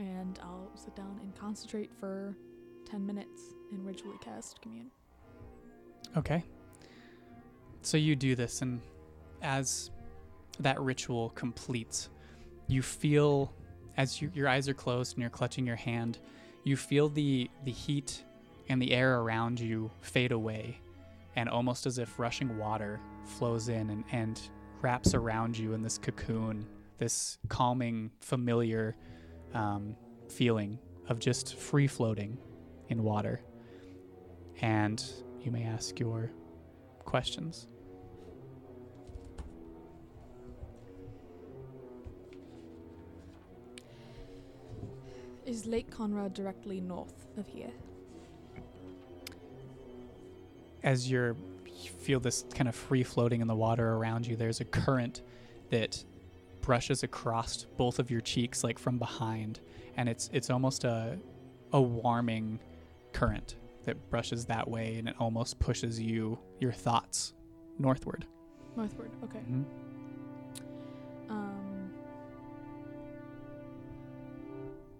and 0.01 0.39
I'll 0.43 0.70
sit 0.77 0.95
down 0.95 1.19
and 1.23 1.35
concentrate 1.35 1.90
for 1.99 2.36
10 2.90 3.06
minutes 3.06 3.55
and 3.73 3.85
ritually 3.86 4.16
cast 4.20 4.60
commune. 4.60 4.90
Okay. 6.16 6.44
So 7.82 7.97
you 7.97 8.16
do 8.16 8.35
this, 8.35 8.62
and 8.62 8.81
as 9.43 9.90
that 10.60 10.81
ritual 10.81 11.31
completes, 11.31 12.09
you 12.66 12.82
feel, 12.82 13.52
as 13.97 14.20
you, 14.20 14.31
your 14.35 14.48
eyes 14.48 14.69
are 14.69 14.74
closed 14.74 15.15
and 15.15 15.20
you're 15.20 15.31
clutching 15.31 15.66
your 15.66 15.77
hand, 15.77 16.19
you 16.65 16.77
feel 16.77 17.09
the 17.09 17.48
the 17.65 17.70
heat 17.70 18.24
and 18.69 18.82
the 18.82 18.93
air 18.93 19.20
around 19.20 19.60
you 19.60 19.90
fade 20.01 20.32
away, 20.32 20.81
and 21.36 21.48
almost 21.48 21.86
as 21.86 21.98
if 21.98 22.19
rushing 22.19 22.59
water 22.59 23.01
flows 23.24 23.69
in 23.69 23.90
and, 23.90 24.05
and 24.12 24.51
wraps 24.82 25.15
around 25.15 25.56
you 25.56 25.73
in 25.73 25.82
this 25.82 25.98
cocoon, 25.98 26.66
this 26.98 27.39
calming, 27.48 28.10
familiar 28.20 28.97
um, 29.55 29.97
feeling 30.28 30.78
of 31.09 31.19
just 31.19 31.55
free 31.55 31.86
floating 31.86 32.36
in 32.89 33.02
water. 33.02 33.40
And 34.60 35.02
you 35.40 35.51
may 35.51 35.65
ask 35.65 35.98
your 36.01 36.31
questions. 37.05 37.69
Is 45.47 45.65
Lake 45.65 45.90
Conra 45.90 46.31
directly 46.32 46.78
north 46.81 47.27
of 47.39 47.47
here? 47.47 47.70
As 50.82 51.10
you're, 51.10 51.36
you 51.65 51.90
feel 51.90 52.20
this 52.20 52.44
kind 52.55 52.69
of 52.69 52.74
free 52.74 53.02
floating 53.02 53.40
in 53.40 53.48
the 53.48 53.56
water 53.56 53.94
around 53.94 54.27
you, 54.27 54.36
there's 54.36 54.60
a 54.60 54.66
current 54.66 55.23
that 55.70 56.05
brushes 56.60 57.02
across 57.02 57.65
both 57.78 57.98
of 57.98 58.10
your 58.10 58.20
cheeks 58.20 58.62
like 58.62 58.78
from 58.78 58.98
behind, 58.98 59.60
and 59.97 60.06
it's 60.06 60.28
it's 60.35 60.51
almost 60.51 60.85
a 60.85 61.19
a 61.73 61.81
warming 61.81 62.60
current 63.12 63.56
that 63.85 64.10
brushes 64.10 64.44
that 64.47 64.68
way 64.68 64.97
and 64.97 65.09
it 65.09 65.14
almost 65.18 65.59
pushes 65.59 66.01
you 66.01 66.39
your 66.60 66.72
thoughts 66.72 67.35
northward 67.78 68.26
Northward. 68.76 69.10
Okay. 69.24 69.40
Mhm. 69.40 69.64
Um, 71.30 71.90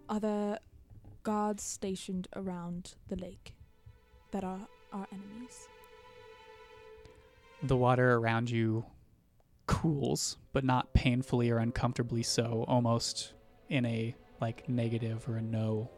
are 0.09 0.19
there 0.19 0.59
guards 1.23 1.63
stationed 1.63 2.27
around 2.35 2.95
the 3.09 3.15
lake 3.17 3.55
that 4.33 4.43
are 4.45 4.67
our 4.93 5.07
enemies? 5.13 5.69
the 7.65 7.77
water 7.77 8.15
around 8.15 8.49
you 8.51 8.85
cools 9.67 10.39
but 10.53 10.63
not 10.65 10.93
painfully 10.95 11.51
or 11.51 11.59
uncomfortably 11.59 12.23
so 12.23 12.65
almost 12.69 13.35
in 13.69 13.85
a 13.85 14.15
like 14.41 14.69
negative 14.69 15.29
or 15.29 15.37
a 15.37 15.43
no 15.43 15.91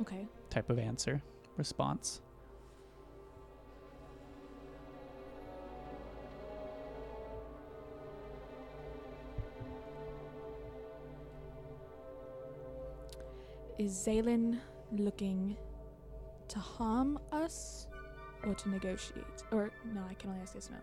Okay. 0.00 0.26
Type 0.52 0.68
of 0.68 0.78
answer 0.78 1.22
response 1.56 2.20
Is 13.78 13.92
Zaylin 14.06 14.60
looking 14.92 15.56
to 16.48 16.58
harm 16.60 17.18
us 17.32 17.88
or 18.44 18.54
to 18.54 18.68
negotiate? 18.68 19.24
Or, 19.50 19.72
no, 19.92 20.02
I 20.08 20.14
can 20.14 20.30
only 20.30 20.42
ask 20.42 20.52
this 20.54 20.68
or 20.68 20.74
no. 20.74 20.78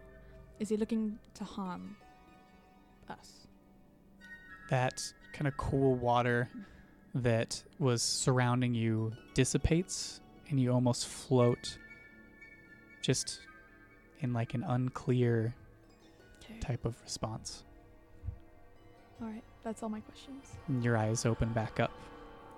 Is 0.60 0.68
he 0.68 0.76
looking 0.76 1.18
to 1.36 1.46
harm 1.46 1.96
us? 3.08 3.48
that 4.70 5.02
kind 5.34 5.48
of 5.48 5.58
cool 5.58 5.96
water 5.96 6.48
mm. 6.56 6.64
That 7.16 7.62
was 7.80 8.02
surrounding 8.02 8.74
you 8.74 9.12
dissipates 9.34 10.22
and 10.50 10.60
you 10.60 10.72
almost 10.72 11.08
float 11.08 11.78
just 13.02 13.40
in 14.20 14.34
like 14.34 14.54
an 14.54 14.64
unclear 14.64 15.54
Okay. 16.44 16.60
type 16.60 16.86
of 16.86 16.96
response. 17.04 17.64
All 19.22 19.28
right. 19.28 19.44
That's 19.64 19.84
all 19.84 19.90
my 19.90 20.00
questions. 20.00 20.46
And 20.68 20.84
your 20.84 20.98
eyes 20.98 21.26
open 21.26 21.50
back 21.50 21.80
up. 21.80 21.92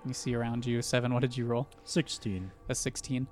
You 0.06 0.14
see 0.14 0.34
around 0.34 0.64
you. 0.64 0.80
Seven, 0.82 1.12
what 1.12 1.20
did 1.20 1.36
you 1.36 1.44
roll? 1.44 1.68
16. 1.84 2.50
A 2.68 2.74
16. 2.74 3.26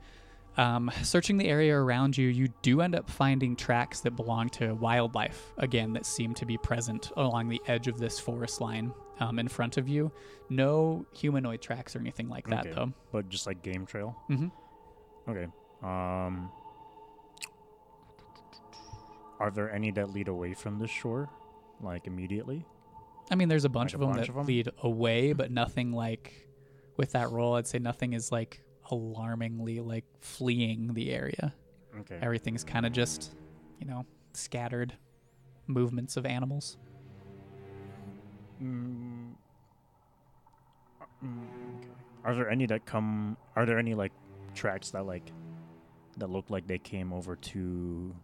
Um, 0.57 0.91
searching 1.03 1.37
the 1.39 1.49
area 1.49 1.75
around 1.77 2.19
you, 2.19 2.29
you 2.29 2.49
do 2.63 2.81
end 2.81 2.95
up 2.95 3.09
finding 3.09 3.55
tracks 3.57 4.01
that 4.01 4.17
belong 4.17 4.49
to 4.51 4.75
wildlife, 4.75 5.53
again, 5.59 5.93
that 5.95 6.05
seem 6.05 6.35
to 6.35 6.45
be 6.45 6.59
present 6.59 7.11
along 7.17 7.49
the 7.49 7.61
edge 7.67 7.87
of 7.87 7.99
this 7.99 8.19
forest 8.19 8.61
line 8.61 8.93
um, 9.21 9.39
in 9.39 9.47
front 9.49 9.77
of 9.77 9.89
you. 9.89 10.11
No 10.49 11.07
humanoid 11.15 11.61
tracks 11.63 11.95
or 11.95 12.01
anything 12.01 12.29
like 12.29 12.49
that, 12.49 12.67
Okay. 12.67 12.73
though. 12.75 12.93
But 13.13 13.29
just 13.29 13.47
like 13.47 13.63
game 13.63 13.87
trail. 13.87 14.17
hmm 14.29 14.49
Okay. 15.29 15.47
Um. 15.83 16.51
Are 19.39 19.51
there 19.51 19.71
any 19.73 19.91
that 19.93 20.11
lead 20.11 20.29
away 20.29 20.53
from 20.55 20.79
the 20.79 20.87
shore, 20.87 21.31
like 21.81 22.07
immediately? 22.07 22.65
I 23.31 23.37
mean, 23.37 23.49
there's 23.49 23.65
a 23.65 23.69
bunch 23.71 23.93
Like 23.93 23.95
of 23.95 24.01
a 24.03 24.05
them 24.07 24.15
bunch 24.15 24.27
that 24.27 24.33
of 24.33 24.39
'em? 24.39 24.47
lead 24.47 24.69
away, 24.83 25.33
but 25.33 25.51
nothing 25.51 25.93
like 25.93 26.49
with 26.97 27.13
that 27.13 27.31
roll. 27.31 27.55
I'd 27.55 27.67
say 27.67 27.79
nothing 27.79 28.13
is 28.13 28.31
like 28.33 28.63
alarmingly 28.91 29.81
like 29.81 30.05
fleeing 30.21 30.93
the 30.95 31.11
area. 31.13 31.55
Okay. 32.01 32.19
Everything's 32.21 32.65
kind 32.65 32.85
of 32.85 32.93
just, 32.93 33.35
you 33.79 33.87
know, 33.87 34.05
scattered 34.35 34.95
movements 35.67 36.17
of 36.17 36.27
animals. 36.27 36.77
Mm, 38.63 39.33
uh, 41.01 41.05
mm, 41.25 41.45
okay. 41.79 41.89
Are 42.25 42.35
there 42.35 42.51
any 42.51 42.67
that 42.67 42.85
come? 42.87 43.37
Are 43.57 43.65
there 43.67 43.79
any 43.79 43.95
like 43.95 44.13
tracks 44.55 44.91
that 44.91 45.07
like 45.07 45.33
that 46.19 46.29
look 46.29 46.51
like 46.51 46.67
they 46.67 46.79
came 46.79 47.13
over 47.13 47.37
to 47.37 48.15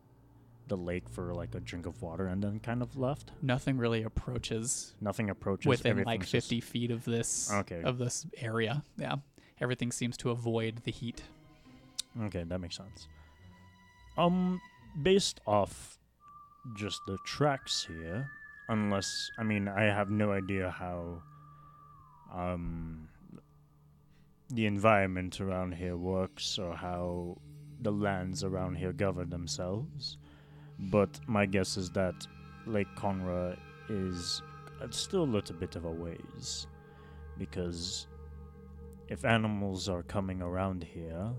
the 0.69 0.77
lake 0.77 1.09
for 1.09 1.33
like 1.33 1.55
a 1.55 1.61
drink 1.61 1.87
of 1.87 2.03
water 2.03 2.27
and 2.27 2.43
then 2.43 2.61
kind 2.61 2.83
of 2.83 2.97
left? 2.97 3.33
Nothing 3.41 3.79
really 3.79 4.03
approaches 4.03 4.95
Nothing 5.01 5.31
approaches 5.31 5.67
within 5.67 5.99
like 5.99 6.21
everything's 6.21 6.31
just- 6.31 6.49
50 6.49 6.61
feet 6.61 6.91
of 6.91 7.05
this 7.05 7.51
Okay. 7.53 7.83
of 7.83 7.99
this 7.99 8.27
area. 8.39 8.83
Yeah, 8.99 9.17
everything 9.61 9.91
seems 9.93 10.17
to 10.19 10.31
avoid 10.31 10.83
the 10.85 10.91
heat. 10.93 11.23
Okay, 12.23 12.43
that 12.45 12.59
makes 12.61 12.77
sense. 12.77 13.09
Um, 14.19 14.61
based 15.03 15.41
off 15.47 15.99
just 16.77 17.01
the 17.07 17.19
tracks 17.27 17.85
here, 17.87 18.31
unless 18.69 19.31
I 19.39 19.43
mean 19.43 19.69
I 19.69 19.85
have 19.85 20.11
no 20.11 20.33
idea 20.33 20.71
how 20.71 21.23
um 22.35 23.09
the 24.51 24.67
environment 24.67 25.41
around 25.41 25.73
here 25.73 25.97
works 25.97 26.59
or 26.59 26.75
how 26.75 27.37
the 27.81 27.91
lands 27.91 28.45
around 28.45 28.77
here 28.77 28.93
govern 28.93 29.29
themselves. 29.29 30.19
But 30.79 31.19
my 31.27 31.47
guess 31.47 31.77
is 31.77 31.91
that 31.91 32.15
Lake 32.67 32.89
Conra 32.97 33.59
is 33.89 34.43
uh, 34.81 34.87
still 34.91 35.23
a 35.23 35.33
little 35.37 35.57
bit 35.57 35.77
of 35.77 35.85
a 35.85 35.91
ways 35.91 36.67
because 37.39 38.07
if 39.09 39.25
animals 39.25 39.89
are 39.89 40.03
coming 40.03 40.43
around 40.43 40.85
here, 40.85 41.31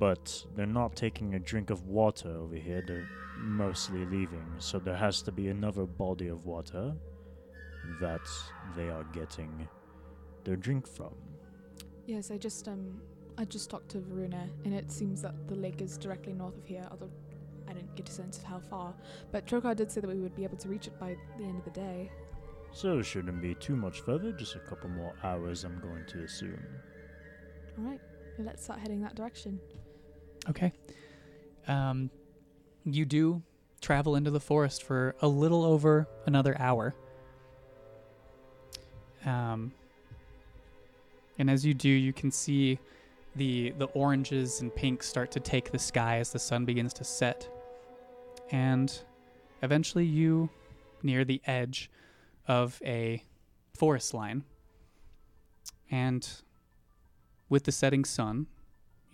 but 0.00 0.44
they're 0.56 0.66
not 0.66 0.96
taking 0.96 1.34
a 1.34 1.38
drink 1.38 1.70
of 1.70 1.86
water 1.86 2.30
over 2.30 2.56
here, 2.56 2.82
they're 2.84 3.08
mostly 3.36 4.04
leaving. 4.06 4.46
So 4.58 4.78
there 4.78 4.96
has 4.96 5.20
to 5.22 5.30
be 5.30 5.48
another 5.48 5.84
body 5.84 6.28
of 6.28 6.46
water 6.46 6.94
that 8.00 8.26
they 8.74 8.88
are 8.88 9.04
getting 9.12 9.68
their 10.44 10.56
drink 10.56 10.86
from. 10.86 11.14
Yes, 12.06 12.30
I 12.30 12.38
just 12.38 12.66
um 12.66 13.00
I 13.36 13.44
just 13.44 13.70
talked 13.70 13.90
to 13.90 14.00
Varuna 14.00 14.48
and 14.64 14.74
it 14.74 14.90
seems 14.90 15.22
that 15.22 15.34
the 15.46 15.54
lake 15.54 15.82
is 15.82 15.98
directly 15.98 16.32
north 16.32 16.56
of 16.56 16.66
here, 16.66 16.88
although 16.90 17.10
I 17.68 17.74
didn't 17.74 17.94
get 17.94 18.08
a 18.08 18.12
sense 18.12 18.38
of 18.38 18.44
how 18.44 18.58
far. 18.58 18.94
But 19.30 19.46
Trokar 19.46 19.76
did 19.76 19.92
say 19.92 20.00
that 20.00 20.08
we 20.08 20.20
would 20.20 20.34
be 20.34 20.44
able 20.44 20.56
to 20.58 20.68
reach 20.68 20.86
it 20.86 20.98
by 20.98 21.14
the 21.38 21.44
end 21.44 21.58
of 21.58 21.64
the 21.64 21.70
day. 21.70 22.10
So 22.72 22.98
it 22.98 23.04
shouldn't 23.04 23.42
be 23.42 23.54
too 23.54 23.76
much 23.76 24.00
further, 24.00 24.32
just 24.32 24.56
a 24.56 24.60
couple 24.60 24.90
more 24.90 25.14
hours, 25.22 25.64
I'm 25.64 25.78
going 25.80 26.04
to 26.06 26.22
assume. 26.24 26.64
Alright, 27.78 28.00
let's 28.38 28.62
start 28.62 28.80
heading 28.80 29.00
that 29.02 29.14
direction. 29.14 29.60
Okay. 30.48 30.72
Um, 31.68 32.10
you 32.84 33.04
do 33.04 33.42
travel 33.80 34.16
into 34.16 34.30
the 34.30 34.40
forest 34.40 34.82
for 34.82 35.14
a 35.20 35.28
little 35.28 35.64
over 35.64 36.08
another 36.26 36.56
hour. 36.58 36.94
Um, 39.24 39.72
and 41.38 41.50
as 41.50 41.64
you 41.64 41.74
do, 41.74 41.88
you 41.88 42.12
can 42.12 42.30
see 42.30 42.78
the 43.36 43.70
the 43.78 43.86
oranges 43.86 44.60
and 44.60 44.74
pinks 44.74 45.08
start 45.08 45.30
to 45.32 45.40
take 45.40 45.70
the 45.70 45.78
sky 45.78 46.18
as 46.18 46.32
the 46.32 46.38
sun 46.38 46.64
begins 46.64 46.92
to 46.94 47.04
set. 47.04 47.48
And 48.50 48.92
eventually 49.62 50.04
you 50.04 50.50
near 51.02 51.24
the 51.24 51.40
edge 51.46 51.90
of 52.48 52.80
a 52.84 53.24
forest 53.74 54.12
line. 54.12 54.44
And 55.90 56.28
with 57.48 57.64
the 57.64 57.72
setting 57.72 58.04
sun, 58.04 58.46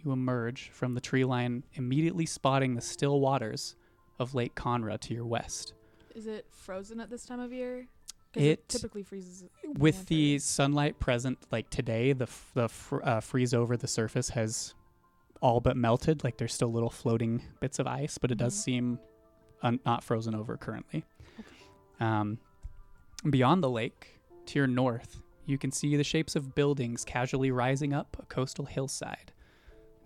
you 0.07 0.13
emerge 0.13 0.71
from 0.71 0.95
the 0.95 1.01
tree 1.01 1.25
line, 1.25 1.65
immediately 1.75 2.25
spotting 2.27 2.75
the 2.75 2.81
still 2.81 3.21
waters 3.21 3.75
of 4.19 4.35
Lake 4.35 4.55
Conra 4.55 4.99
to 5.01 5.13
your 5.13 5.27
west. 5.27 5.75
Is 6.15 6.27
it 6.29 6.47
frozen 6.51 7.01
at 7.01 7.11
this 7.11 7.27
time 7.27 7.41
of 7.41 7.53
year? 7.53 7.87
it, 8.35 8.43
It- 8.43 8.69
typically 8.69 9.03
freezes. 9.03 9.45
With 9.65 9.97
winter. 9.97 10.05
the 10.09 10.39
sunlight 10.39 10.99
present, 11.01 11.39
like 11.51 11.71
today, 11.71 12.13
the 12.13 12.25
f- 12.25 12.51
the 12.55 12.69
fr- 12.69 13.03
uh, 13.03 13.21
freeze 13.21 13.53
over 13.55 13.77
the 13.79 13.87
surface 13.89 14.29
has 14.31 14.75
all 15.41 15.59
but 15.61 15.77
melted. 15.77 16.23
Like 16.23 16.37
there's 16.37 16.53
still 16.55 16.71
little 16.71 16.91
floating 16.91 17.43
bits 17.61 17.79
of 17.79 17.87
ice, 17.87 18.19
but 18.19 18.31
it 18.31 18.37
does 18.39 18.55
Mhm. 18.55 18.63
seem 18.63 18.99
un- 19.63 19.81
not 19.87 20.05
frozen 20.05 20.35
over 20.35 20.57
currently. 20.59 21.05
Um, 21.99 22.39
beyond 23.29 23.63
the 23.65 23.71
lake, 23.71 24.21
to 24.47 24.59
your 24.59 24.67
north, 24.69 25.23
you 25.47 25.57
can 25.59 25.73
see 25.73 25.97
the 25.97 26.05
shapes 26.05 26.37
of 26.37 26.55
buildings 26.55 27.05
casually 27.07 27.51
rising 27.51 27.93
up 27.95 28.17
a 28.21 28.27
coastal 28.27 28.67
hillside. 28.67 29.33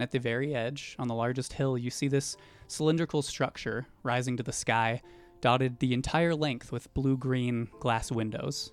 And 0.01 0.05
at 0.05 0.13
the 0.13 0.19
very 0.19 0.55
edge, 0.55 0.97
on 0.99 1.09
the 1.09 1.15
largest 1.15 1.53
hill, 1.53 1.77
you 1.77 1.91
see 1.91 2.09
this 2.09 2.39
cylindrical 2.69 3.21
structure 3.21 3.87
rising 4.03 4.35
to 4.39 4.43
the 4.43 4.51
sky, 4.51 5.03
dotted 5.43 5.79
the 5.79 5.93
entire 5.93 6.35
length 6.35 6.73
with 6.73 6.95
blue 6.95 7.19
green 7.19 7.69
glass 7.81 8.11
windows. 8.11 8.73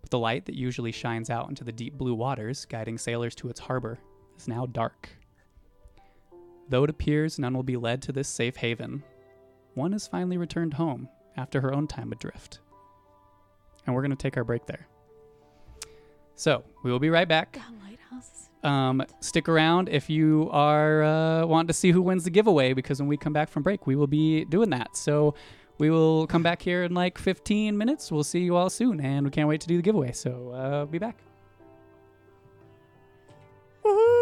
But 0.00 0.10
the 0.10 0.18
light 0.18 0.46
that 0.46 0.56
usually 0.56 0.90
shines 0.90 1.30
out 1.30 1.48
into 1.48 1.62
the 1.62 1.70
deep 1.70 1.96
blue 1.96 2.14
waters, 2.14 2.64
guiding 2.64 2.98
sailors 2.98 3.36
to 3.36 3.48
its 3.48 3.60
harbor, 3.60 4.00
is 4.36 4.48
now 4.48 4.66
dark. 4.66 5.08
Though 6.68 6.82
it 6.82 6.90
appears 6.90 7.38
none 7.38 7.54
will 7.54 7.62
be 7.62 7.76
led 7.76 8.02
to 8.02 8.12
this 8.12 8.26
safe 8.26 8.56
haven, 8.56 9.04
one 9.74 9.92
has 9.92 10.08
finally 10.08 10.36
returned 10.36 10.74
home 10.74 11.08
after 11.36 11.60
her 11.60 11.72
own 11.72 11.86
time 11.86 12.10
adrift. 12.10 12.58
And 13.86 13.94
we're 13.94 14.02
going 14.02 14.10
to 14.10 14.16
take 14.16 14.36
our 14.36 14.42
break 14.42 14.66
there. 14.66 14.88
So 16.34 16.64
we 16.82 16.90
will 16.90 16.98
be 16.98 17.10
right 17.10 17.28
back. 17.28 17.56
Um, 18.62 19.02
stick 19.20 19.48
around 19.48 19.88
if 19.88 20.10
you 20.10 20.50
are 20.52 21.02
uh, 21.02 21.46
wanting 21.46 21.68
to 21.68 21.72
see 21.72 21.92
who 21.92 22.02
wins 22.02 22.24
the 22.24 22.30
giveaway 22.30 22.74
because 22.74 23.00
when 23.00 23.08
we 23.08 23.16
come 23.16 23.32
back 23.32 23.48
from 23.48 23.62
break, 23.62 23.86
we 23.86 23.96
will 23.96 24.06
be 24.06 24.44
doing 24.44 24.68
that. 24.70 24.96
So 24.96 25.34
we 25.78 25.88
will 25.88 26.26
come 26.26 26.42
back 26.42 26.60
here 26.60 26.84
in 26.84 26.92
like 26.92 27.16
15 27.16 27.76
minutes. 27.76 28.12
We'll 28.12 28.22
see 28.22 28.40
you 28.40 28.56
all 28.56 28.68
soon, 28.68 29.00
and 29.00 29.24
we 29.24 29.30
can't 29.30 29.48
wait 29.48 29.62
to 29.62 29.66
do 29.66 29.76
the 29.76 29.82
giveaway. 29.82 30.12
So 30.12 30.50
uh, 30.50 30.84
be 30.84 30.98
back. 30.98 31.16
Oh, 33.82 34.19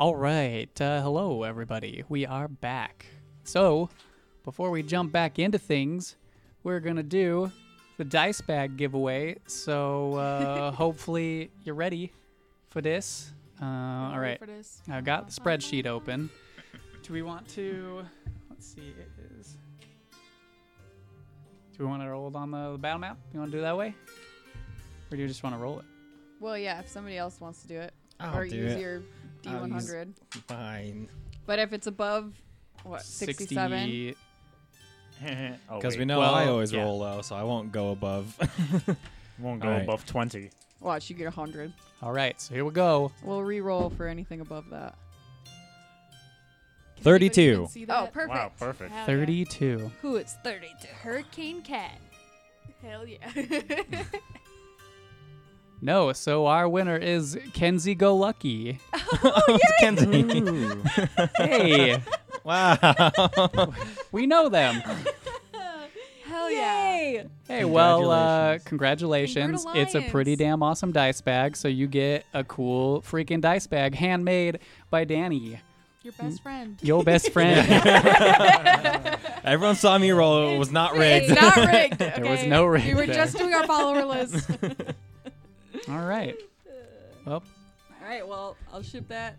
All 0.00 0.16
right. 0.16 0.80
Uh, 0.80 1.02
hello, 1.02 1.42
everybody. 1.42 2.04
We 2.08 2.24
are 2.24 2.48
back. 2.48 3.04
So, 3.44 3.90
before 4.44 4.70
we 4.70 4.82
jump 4.82 5.12
back 5.12 5.38
into 5.38 5.58
things, 5.58 6.16
we're 6.62 6.80
going 6.80 6.96
to 6.96 7.02
do 7.02 7.52
the 7.98 8.04
dice 8.06 8.40
bag 8.40 8.78
giveaway. 8.78 9.36
So, 9.46 10.14
uh, 10.14 10.70
hopefully, 10.72 11.50
you're 11.64 11.74
ready 11.74 12.14
for 12.70 12.80
this. 12.80 13.34
Uh, 13.60 13.66
all 13.66 14.18
right. 14.18 14.40
This. 14.46 14.80
I've 14.88 15.04
got 15.04 15.28
the 15.28 15.38
spreadsheet 15.38 15.84
open. 15.84 16.30
Do 17.02 17.12
we 17.12 17.20
want 17.20 17.46
to. 17.50 18.02
Let's 18.48 18.66
see. 18.66 18.94
It 18.98 19.10
is. 19.38 19.58
Do 21.76 21.84
we 21.84 21.84
want 21.84 22.00
to 22.00 22.08
roll 22.08 22.26
it 22.26 22.34
on 22.36 22.50
the 22.50 22.78
battle 22.78 23.00
map? 23.00 23.18
You 23.34 23.40
want 23.40 23.52
to 23.52 23.58
do 23.58 23.60
it 23.60 23.66
that 23.66 23.76
way? 23.76 23.94
Or 25.10 25.16
do 25.16 25.18
you 25.18 25.28
just 25.28 25.42
want 25.42 25.56
to 25.56 25.60
roll 25.60 25.78
it? 25.78 25.84
Well, 26.40 26.56
yeah, 26.56 26.80
if 26.80 26.88
somebody 26.88 27.18
else 27.18 27.38
wants 27.38 27.60
to 27.60 27.68
do 27.68 27.78
it, 27.80 27.92
I'll 28.18 28.38
or 28.38 28.46
do 28.48 28.56
use 28.56 28.72
it. 28.72 28.80
your 28.80 29.02
I'll 29.46 29.66
use- 29.68 29.90
D100. 29.90 30.14
Fine. 30.46 31.08
But 31.46 31.58
if 31.58 31.72
it's 31.72 31.86
above 31.86 32.32
what 32.84 33.02
67, 33.02 33.78
60 33.78 34.16
oh, 35.70 35.76
Because 35.76 35.96
we 35.96 36.04
know 36.04 36.18
Well, 36.20 36.34
I 36.34 36.46
always 36.46 36.72
yeah. 36.72 36.82
roll 36.82 36.98
low, 36.98 37.22
so 37.22 37.36
I 37.36 37.42
won't 37.42 37.72
go 37.72 37.90
above. 37.90 38.36
won't 39.38 39.60
go 39.60 39.68
Alright. 39.68 39.82
above 39.84 40.06
20. 40.06 40.50
watch 40.80 41.10
you 41.10 41.16
get 41.16 41.24
100. 41.24 41.72
All 42.02 42.12
right, 42.12 42.40
so 42.40 42.54
here 42.54 42.64
we 42.64 42.70
go. 42.70 43.12
We'll 43.22 43.42
re-roll 43.42 43.90
for 43.90 44.06
anything 44.06 44.40
above 44.40 44.70
that. 44.70 44.94
32. 47.02 47.40
even 47.40 47.68
see 47.68 47.86
Oh, 47.88 48.08
perfect. 48.12 48.30
Wow, 48.30 48.52
perfect. 48.58 48.90
Hell 48.92 49.00
yeah. 49.00 49.06
32. 49.06 49.90
Who 50.02 50.16
it's 50.16 50.34
32. 50.44 50.88
Hurricane 51.02 51.62
Cat. 51.62 51.98
Hell 52.82 53.06
yeah. 53.06 53.18
No, 55.82 56.12
so 56.12 56.46
our 56.46 56.68
winner 56.68 56.96
is 56.96 57.38
Kenzie 57.54 57.94
Go 57.94 58.16
Lucky. 58.16 58.78
Oh, 59.22 59.58
Kenzie. 59.80 60.70
Hey, 61.36 62.00
wow. 62.44 63.72
we 64.12 64.26
know 64.26 64.48
them. 64.48 64.76
Hell 66.24 66.50
yeah. 66.50 66.96
Yay! 66.96 67.26
Hey, 67.48 67.64
well, 67.64 68.10
uh, 68.10 68.58
Congratulations. 68.64 69.64
congratulations. 69.64 69.64
It's 69.76 69.94
a 69.94 69.98
pretty 70.10 70.36
Congratulations. 70.36 70.38
damn 70.38 70.62
awesome 70.62 70.92
dice 70.92 71.20
bag. 71.20 71.56
So 71.56 71.66
you 71.68 71.86
get 71.88 72.24
a 72.32 72.44
cool 72.44 73.02
freaking 73.02 73.40
dice 73.40 73.66
bag 73.66 73.94
handmade 73.94 74.60
by 74.90 75.04
Danny, 75.04 75.60
Your 76.02 76.12
best 76.12 76.42
friend. 76.42 76.78
your 76.82 77.02
best 77.02 77.32
friend. 77.32 77.68
Everyone 79.44 79.74
saw 79.74 79.98
me 79.98 80.12
roll. 80.12 80.54
It 80.54 80.58
was 80.58 80.70
not 80.70 80.94
rigged. 80.96 81.30
It's 81.30 81.40
not 81.40 81.56
rigged. 81.56 81.98
There 81.98 82.24
was 82.30 82.44
no 82.44 82.64
rig 82.64 82.86
We 82.86 82.94
were 82.94 83.06
there. 83.06 83.14
just 83.16 83.36
doing 83.36 83.52
our 83.54 83.66
follower 83.66 84.04
list. 84.04 84.48
All 85.88 86.04
right. 86.06 86.36
Well, 87.26 87.42
All 88.02 88.08
right, 88.08 88.26
well, 88.26 88.56
I'll 88.72 88.82
ship 88.82 89.08
that 89.08 89.36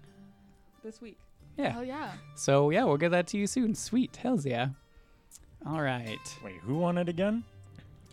this 0.83 1.01
week. 1.01 1.17
yeah. 1.57 1.69
Hell 1.71 1.83
yeah. 1.83 2.11
So 2.35 2.69
yeah, 2.69 2.83
we'll 2.83 2.97
get 2.97 3.09
that 3.11 3.27
to 3.27 3.37
you 3.37 3.47
soon. 3.47 3.73
Sweet. 3.75 4.15
Hells 4.17 4.45
yeah. 4.45 4.69
All 5.65 5.81
right. 5.81 6.19
Wait, 6.43 6.55
who 6.61 6.75
won 6.77 6.97
it 6.97 7.07
again? 7.09 7.43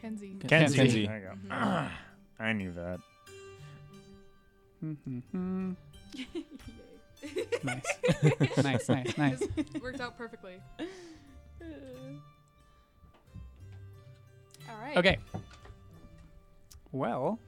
Kenzie. 0.00 0.36
Kenzie. 0.46 0.76
Kenzie. 0.76 1.06
There 1.06 1.18
you 1.18 1.48
go. 1.50 1.55
I 2.40 2.52
knew 2.52 2.72
that. 2.72 3.00
Mhm. 4.84 5.74
nice. 7.64 7.84
nice, 8.62 8.88
nice, 8.88 9.18
nice. 9.18 9.42
Worked 9.82 10.00
out 10.00 10.16
perfectly. 10.16 10.55
All 14.70 14.80
right. 14.80 14.96
Okay. 14.96 15.18
Well, 16.90 17.38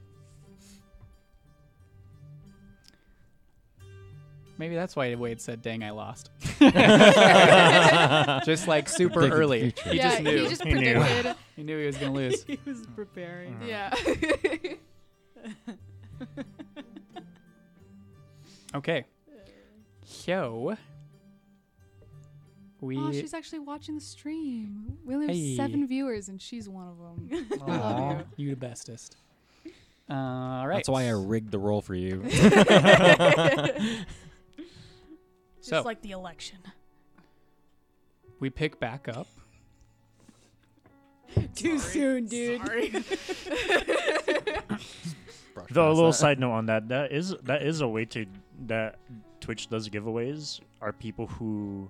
maybe 4.61 4.75
that's 4.75 4.95
why 4.95 5.13
Wade 5.15 5.41
said, 5.41 5.61
"Dang, 5.63 5.83
I 5.83 5.89
lost." 5.89 6.29
just 8.45 8.67
like 8.67 8.87
super 8.87 9.15
Predicted 9.15 9.39
early. 9.39 9.59
future. 9.71 9.89
He 9.89 9.97
yeah, 9.97 10.09
just 10.09 10.21
knew. 10.21 10.43
he 10.43 10.47
just 10.49 10.63
He 10.63 10.73
knew. 10.73 10.99
predicted. 10.99 11.35
he 11.57 11.63
knew 11.63 11.79
he 11.79 11.85
was 11.87 11.97
gonna 11.97 12.13
lose. 12.13 12.43
he 12.47 12.59
was 12.65 12.85
preparing. 12.95 13.57
yeah. 13.65 13.93
Okay. 18.75 19.05
So 20.05 20.77
we. 22.79 22.97
oh, 22.97 23.11
she's 23.11 23.33
actually 23.33 23.59
watching 23.59 23.95
the 23.95 24.01
stream. 24.01 24.97
We 25.03 25.15
only 25.15 25.27
have 25.27 25.35
Hey. 25.35 25.55
seven 25.55 25.87
viewers, 25.87 26.29
and 26.29 26.41
she's 26.41 26.69
one 26.69 26.87
of 26.87 26.97
them. 26.97 27.47
I 27.53 27.71
Aw, 27.71 27.95
love 27.97 28.25
you. 28.37 28.45
you 28.45 28.49
the 28.51 28.55
bestest. 28.55 29.17
Uh, 30.09 30.13
all 30.13 30.67
right. 30.67 30.75
That's 30.75 30.89
why 30.89 31.05
I 31.07 31.11
rigged 31.11 31.51
the 31.51 31.59
roll 31.59 31.81
for 31.81 31.95
you. 31.95 32.21
Just 35.61 35.69
So 35.69 35.81
like 35.83 36.01
the 36.01 36.11
election. 36.11 36.57
we 38.39 38.49
pick 38.49 38.79
back 38.79 39.07
up. 39.07 39.27
Too 41.55 41.77
soon, 41.79 42.25
dude. 42.25 42.61
Sorry. 42.65 42.89
Though 45.69 45.91
a 45.91 45.93
little 45.93 46.11
side 46.11 46.39
note 46.39 46.51
on 46.51 46.65
that, 46.65 46.89
that 46.89 47.11
is 47.11 47.35
that 47.43 47.61
is 47.61 47.81
a 47.81 47.87
way 47.87 48.05
to 48.05 48.25
that 48.65 48.97
Twitch 49.39 49.69
does 49.69 49.87
giveaways 49.89 50.59
are 50.81 50.91
people 50.91 51.27
who 51.27 51.89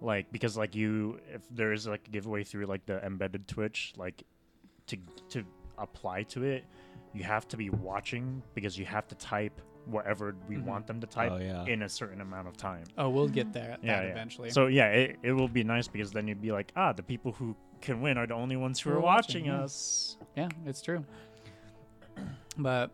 like 0.00 0.32
because 0.32 0.56
like 0.56 0.74
you 0.74 1.20
if 1.32 1.42
there 1.50 1.72
is 1.72 1.86
like 1.86 2.06
a 2.08 2.10
giveaway 2.10 2.42
through 2.42 2.66
like 2.66 2.84
the 2.86 3.04
embedded 3.04 3.46
Twitch 3.46 3.92
like 3.96 4.22
to 4.86 4.96
to 5.28 5.44
apply 5.78 6.22
to 6.24 6.42
it 6.42 6.64
you 7.12 7.22
have 7.22 7.46
to 7.48 7.56
be 7.56 7.70
watching 7.70 8.42
because 8.54 8.78
you 8.78 8.84
have 8.84 9.06
to 9.08 9.14
type 9.14 9.60
whatever 9.86 10.34
we 10.48 10.56
Mhm. 10.56 10.64
want 10.64 10.86
them 10.86 11.00
to 11.00 11.06
type 11.06 11.32
Oh, 11.32 11.36
yeah. 11.38 11.64
in 11.64 11.82
a 11.82 11.88
certain 11.88 12.20
amount 12.20 12.48
of 12.48 12.56
time. 12.56 12.84
Oh, 12.98 13.08
we'll 13.10 13.28
get 13.28 13.52
there. 13.52 13.76
Yeah, 13.82 13.96
that 13.96 14.04
yeah. 14.06 14.10
eventually. 14.12 14.50
So 14.50 14.66
yeah, 14.68 14.86
it, 14.88 15.18
it 15.22 15.32
will 15.32 15.48
be 15.48 15.64
nice 15.64 15.88
because 15.88 16.12
then 16.12 16.28
you'd 16.28 16.40
be 16.42 16.52
like, 16.52 16.72
ah, 16.76 16.92
the 16.92 17.02
people 17.02 17.32
who 17.32 17.56
can 17.80 18.00
win 18.00 18.16
are 18.18 18.26
the 18.26 18.34
only 18.34 18.56
ones 18.56 18.78
who 18.80 18.90
Who 18.90 18.96
are 18.96 18.98
are 19.00 19.02
watching, 19.02 19.46
watching 19.46 19.60
us. 19.64 20.16
Yeah, 20.36 20.48
it's 20.66 20.80
true. 20.82 21.04
But 22.56 22.90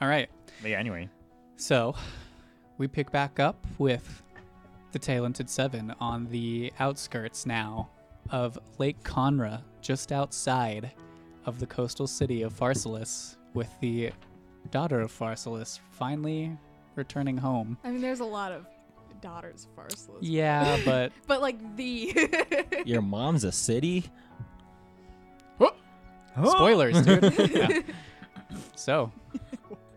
all 0.00 0.08
right. 0.08 0.28
But 0.62 0.70
yeah, 0.70 0.78
anyway. 0.78 1.08
So, 1.56 1.94
we 2.76 2.86
pick 2.86 3.10
back 3.10 3.40
up 3.40 3.66
with 3.78 4.22
the 4.92 4.98
Talented 4.98 5.50
Seven 5.50 5.92
on 6.00 6.26
the 6.26 6.72
outskirts 6.78 7.46
now 7.46 7.88
of 8.30 8.58
Lake 8.78 9.02
Conra, 9.02 9.62
just 9.80 10.12
outside 10.12 10.92
of 11.46 11.58
the 11.58 11.66
coastal 11.66 12.06
city 12.06 12.42
of 12.42 12.52
Pharsalus, 12.54 13.36
with 13.54 13.70
the 13.80 14.12
daughter 14.70 15.00
of 15.00 15.12
Pharsalus 15.12 15.78
finally 15.90 16.56
returning 16.94 17.36
home. 17.36 17.78
I 17.84 17.90
mean, 17.90 18.00
there's 18.00 18.20
a 18.20 18.24
lot 18.24 18.52
of 18.52 18.66
daughters 19.20 19.66
of 19.66 19.84
Pharsalus. 19.84 20.18
Yeah, 20.20 20.78
but 20.84 21.12
But 21.26 21.40
like 21.40 21.76
the. 21.76 22.28
Your 22.84 23.02
mom's 23.02 23.44
a 23.44 23.52
city? 23.52 24.04
spoilers, 26.44 27.02
dude. 27.02 27.50
Yeah. 27.50 27.80
So, 28.76 29.12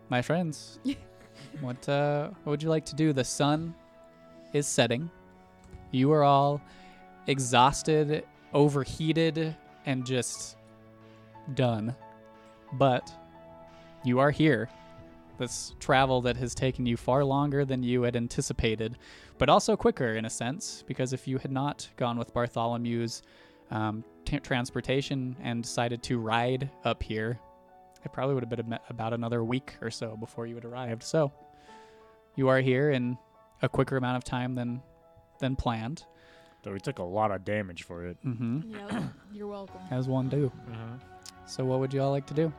my 0.08 0.20
friends, 0.22 0.78
what 1.60 1.88
uh, 1.88 2.30
what 2.42 2.50
would 2.50 2.62
you 2.62 2.68
like 2.68 2.84
to 2.86 2.94
do? 2.96 3.12
The 3.12 3.24
sun 3.24 3.74
is 4.52 4.66
setting. 4.66 5.08
You 5.92 6.12
are 6.12 6.24
all 6.24 6.60
exhausted, 7.26 8.24
overheated, 8.52 9.56
and 9.86 10.04
just 10.04 10.56
done. 11.54 11.94
But 12.74 13.10
you 14.04 14.18
are 14.18 14.30
here. 14.30 14.68
This 15.38 15.74
travel 15.80 16.20
that 16.22 16.36
has 16.36 16.54
taken 16.54 16.86
you 16.86 16.96
far 16.96 17.24
longer 17.24 17.64
than 17.64 17.82
you 17.82 18.02
had 18.02 18.16
anticipated, 18.16 18.98
but 19.38 19.48
also 19.48 19.76
quicker 19.76 20.14
in 20.14 20.24
a 20.24 20.30
sense, 20.30 20.84
because 20.86 21.12
if 21.12 21.26
you 21.26 21.38
had 21.38 21.50
not 21.50 21.88
gone 21.96 22.18
with 22.18 22.32
Bartholomew's 22.34 23.22
um, 23.70 24.04
t- 24.24 24.38
transportation 24.38 25.34
and 25.42 25.62
decided 25.62 26.02
to 26.04 26.18
ride 26.18 26.70
up 26.84 27.02
here, 27.02 27.38
it 28.04 28.12
probably 28.12 28.34
would 28.34 28.44
have 28.44 28.50
been 28.50 28.78
about 28.88 29.12
another 29.14 29.42
week 29.42 29.74
or 29.80 29.90
so 29.90 30.16
before 30.16 30.46
you 30.46 30.54
had 30.54 30.64
arrived. 30.64 31.02
So 31.02 31.32
you 32.36 32.48
are 32.48 32.60
here 32.60 32.90
in 32.90 33.16
a 33.62 33.68
quicker 33.68 33.96
amount 33.96 34.16
of 34.18 34.24
time 34.24 34.54
than 34.54 34.82
than 35.40 35.56
planned, 35.56 36.04
Though 36.62 36.72
we 36.72 36.78
took 36.78 37.00
a 37.00 37.02
lot 37.02 37.32
of 37.32 37.44
damage 37.44 37.82
for 37.82 38.06
it. 38.06 38.16
mm-hmm. 38.24 38.60
yeah, 38.70 39.02
you're 39.32 39.48
welcome. 39.48 39.80
as 39.90 40.06
one 40.06 40.28
do. 40.28 40.52
So 41.46 41.64
what 41.64 41.80
would 41.80 41.92
you 41.92 42.00
all 42.00 42.12
like 42.12 42.26
to 42.26 42.34
do? 42.34 42.52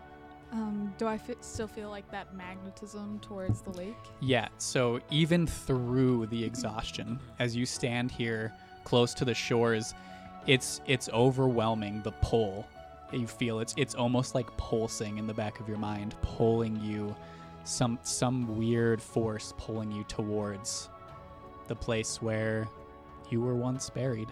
Um, 0.54 0.94
do 1.00 1.08
I 1.08 1.20
still 1.42 1.68
feel 1.68 1.90
like 1.90 2.10
that 2.12 2.36
magnetism 2.36 3.20
towards 3.22 3.62
the 3.62 3.72
lake? 3.72 3.96
Yeah, 4.20 4.50
so 4.60 5.00
even 5.10 5.48
through 5.48 6.28
the 6.28 6.44
exhaustion, 6.44 7.20
as 7.40 7.56
you 7.56 7.66
stand 7.66 8.12
here 8.12 8.54
close 8.84 9.16
to 9.16 9.26
the 9.26 9.34
shores, 9.34 9.96
it's 10.46 10.80
it's 10.86 11.10
overwhelming 11.10 12.04
the 12.04 12.12
pull. 12.22 12.68
You 13.12 13.26
feel 13.26 13.62
it's 13.62 13.74
it's 13.78 13.96
almost 13.96 14.36
like 14.36 14.46
pulsing 14.58 15.18
in 15.18 15.26
the 15.26 15.34
back 15.34 15.60
of 15.60 15.68
your 15.68 15.80
mind, 15.80 16.14
pulling 16.22 16.80
you 16.80 17.16
some 17.64 17.98
some 18.04 18.56
weird 18.56 19.02
force 19.02 19.56
pulling 19.58 19.92
you 19.92 20.04
towards 20.04 20.90
the 21.68 21.76
place 21.76 22.22
where 22.22 22.68
you 23.32 23.42
were 23.42 23.56
once 23.56 23.90
buried. 23.90 24.30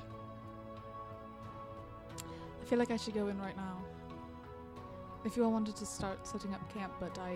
I 2.61 2.65
feel 2.65 2.77
like 2.77 2.91
I 2.91 2.97
should 2.97 3.15
go 3.15 3.27
in 3.27 3.39
right 3.41 3.57
now. 3.57 3.77
If 5.23 5.37
you 5.37 5.43
all 5.43 5.51
wanted 5.51 5.75
to 5.77 5.85
start 5.85 6.25
setting 6.25 6.53
up 6.53 6.73
camp, 6.73 6.93
but 6.99 7.17
I, 7.19 7.33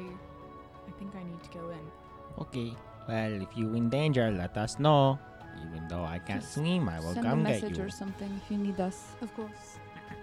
I 0.87 0.91
think 0.97 1.15
I 1.15 1.23
need 1.23 1.41
to 1.43 1.49
go 1.57 1.69
in. 1.69 1.91
Okay. 2.39 2.73
Well, 3.07 3.41
if 3.41 3.49
you're 3.55 3.75
in 3.75 3.89
danger, 3.89 4.31
let 4.31 4.57
us 4.57 4.79
know. 4.79 5.19
Even 5.67 5.87
though 5.87 6.03
I 6.03 6.19
can't 6.19 6.43
swim, 6.43 6.89
I 6.89 6.99
will 6.99 7.13
Send 7.13 7.25
a 7.25 7.29
come 7.29 7.43
get 7.43 7.61
message 7.61 7.77
you. 7.77 7.83
or 7.85 7.89
something 7.89 8.41
if 8.43 8.51
you 8.51 8.57
need 8.57 8.79
us. 8.79 9.13
Of 9.21 9.33
course. 9.35 9.77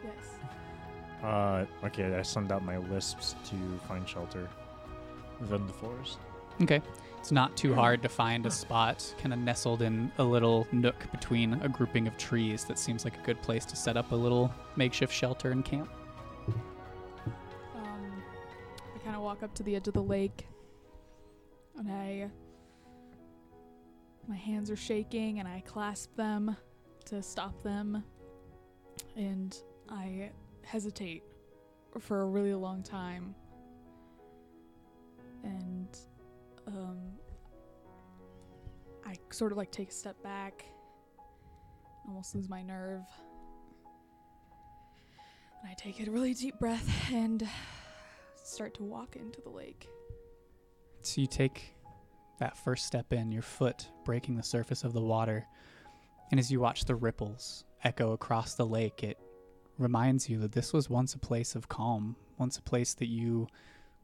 Yes. 0.04 1.22
Uh, 1.22 1.64
okay, 1.84 2.14
I 2.14 2.22
send 2.22 2.50
out 2.52 2.64
my 2.64 2.78
wisps 2.78 3.36
to 3.44 3.56
find 3.88 4.06
shelter 4.08 4.48
within 5.40 5.66
the 5.66 5.72
forest. 5.72 6.18
Okay. 6.60 6.82
It's 7.20 7.30
not 7.30 7.56
too 7.56 7.72
hard 7.72 8.02
to 8.02 8.08
find 8.08 8.44
a 8.46 8.50
spot 8.50 9.14
kind 9.18 9.32
of 9.32 9.38
nestled 9.38 9.80
in 9.82 10.10
a 10.18 10.24
little 10.24 10.66
nook 10.72 10.96
between 11.12 11.54
a 11.62 11.68
grouping 11.68 12.08
of 12.08 12.16
trees 12.16 12.64
that 12.64 12.78
seems 12.80 13.04
like 13.04 13.16
a 13.16 13.22
good 13.22 13.40
place 13.40 13.64
to 13.66 13.76
set 13.76 13.96
up 13.96 14.10
a 14.10 14.16
little 14.16 14.52
makeshift 14.74 15.14
shelter 15.14 15.52
and 15.52 15.64
camp. 15.64 15.88
Walk 19.32 19.42
up 19.42 19.54
to 19.54 19.62
the 19.62 19.74
edge 19.74 19.88
of 19.88 19.94
the 19.94 20.02
lake, 20.02 20.46
and 21.78 21.90
I. 21.90 22.28
My 24.28 24.36
hands 24.36 24.70
are 24.70 24.76
shaking, 24.76 25.38
and 25.38 25.48
I 25.48 25.62
clasp 25.66 26.14
them 26.16 26.54
to 27.06 27.22
stop 27.22 27.62
them, 27.62 28.04
and 29.16 29.56
I 29.88 30.32
hesitate 30.64 31.22
for 31.98 32.20
a 32.20 32.26
really 32.26 32.52
long 32.52 32.82
time. 32.82 33.34
And 35.42 35.98
um, 36.66 36.98
I 39.06 39.16
sort 39.30 39.50
of 39.50 39.56
like 39.56 39.70
take 39.70 39.88
a 39.88 39.92
step 39.92 40.22
back, 40.22 40.62
almost 42.06 42.34
lose 42.34 42.50
my 42.50 42.62
nerve. 42.62 43.06
And 45.62 45.70
I 45.70 45.74
take 45.74 46.06
a 46.06 46.10
really 46.10 46.34
deep 46.34 46.58
breath 46.60 47.10
and 47.10 47.48
start 48.42 48.74
to 48.74 48.82
walk 48.82 49.16
into 49.16 49.40
the 49.40 49.50
lake. 49.50 49.88
So 51.02 51.20
you 51.20 51.26
take 51.26 51.74
that 52.38 52.56
first 52.56 52.86
step 52.86 53.12
in, 53.12 53.32
your 53.32 53.42
foot 53.42 53.88
breaking 54.04 54.36
the 54.36 54.42
surface 54.42 54.84
of 54.84 54.92
the 54.92 55.00
water, 55.00 55.46
and 56.30 56.40
as 56.40 56.50
you 56.50 56.60
watch 56.60 56.84
the 56.84 56.94
ripples 56.94 57.64
echo 57.84 58.12
across 58.12 58.54
the 58.54 58.66
lake, 58.66 59.02
it 59.02 59.18
reminds 59.78 60.28
you 60.28 60.38
that 60.38 60.52
this 60.52 60.72
was 60.72 60.88
once 60.88 61.14
a 61.14 61.18
place 61.18 61.54
of 61.54 61.68
calm, 61.68 62.16
once 62.38 62.58
a 62.58 62.62
place 62.62 62.94
that 62.94 63.08
you 63.08 63.48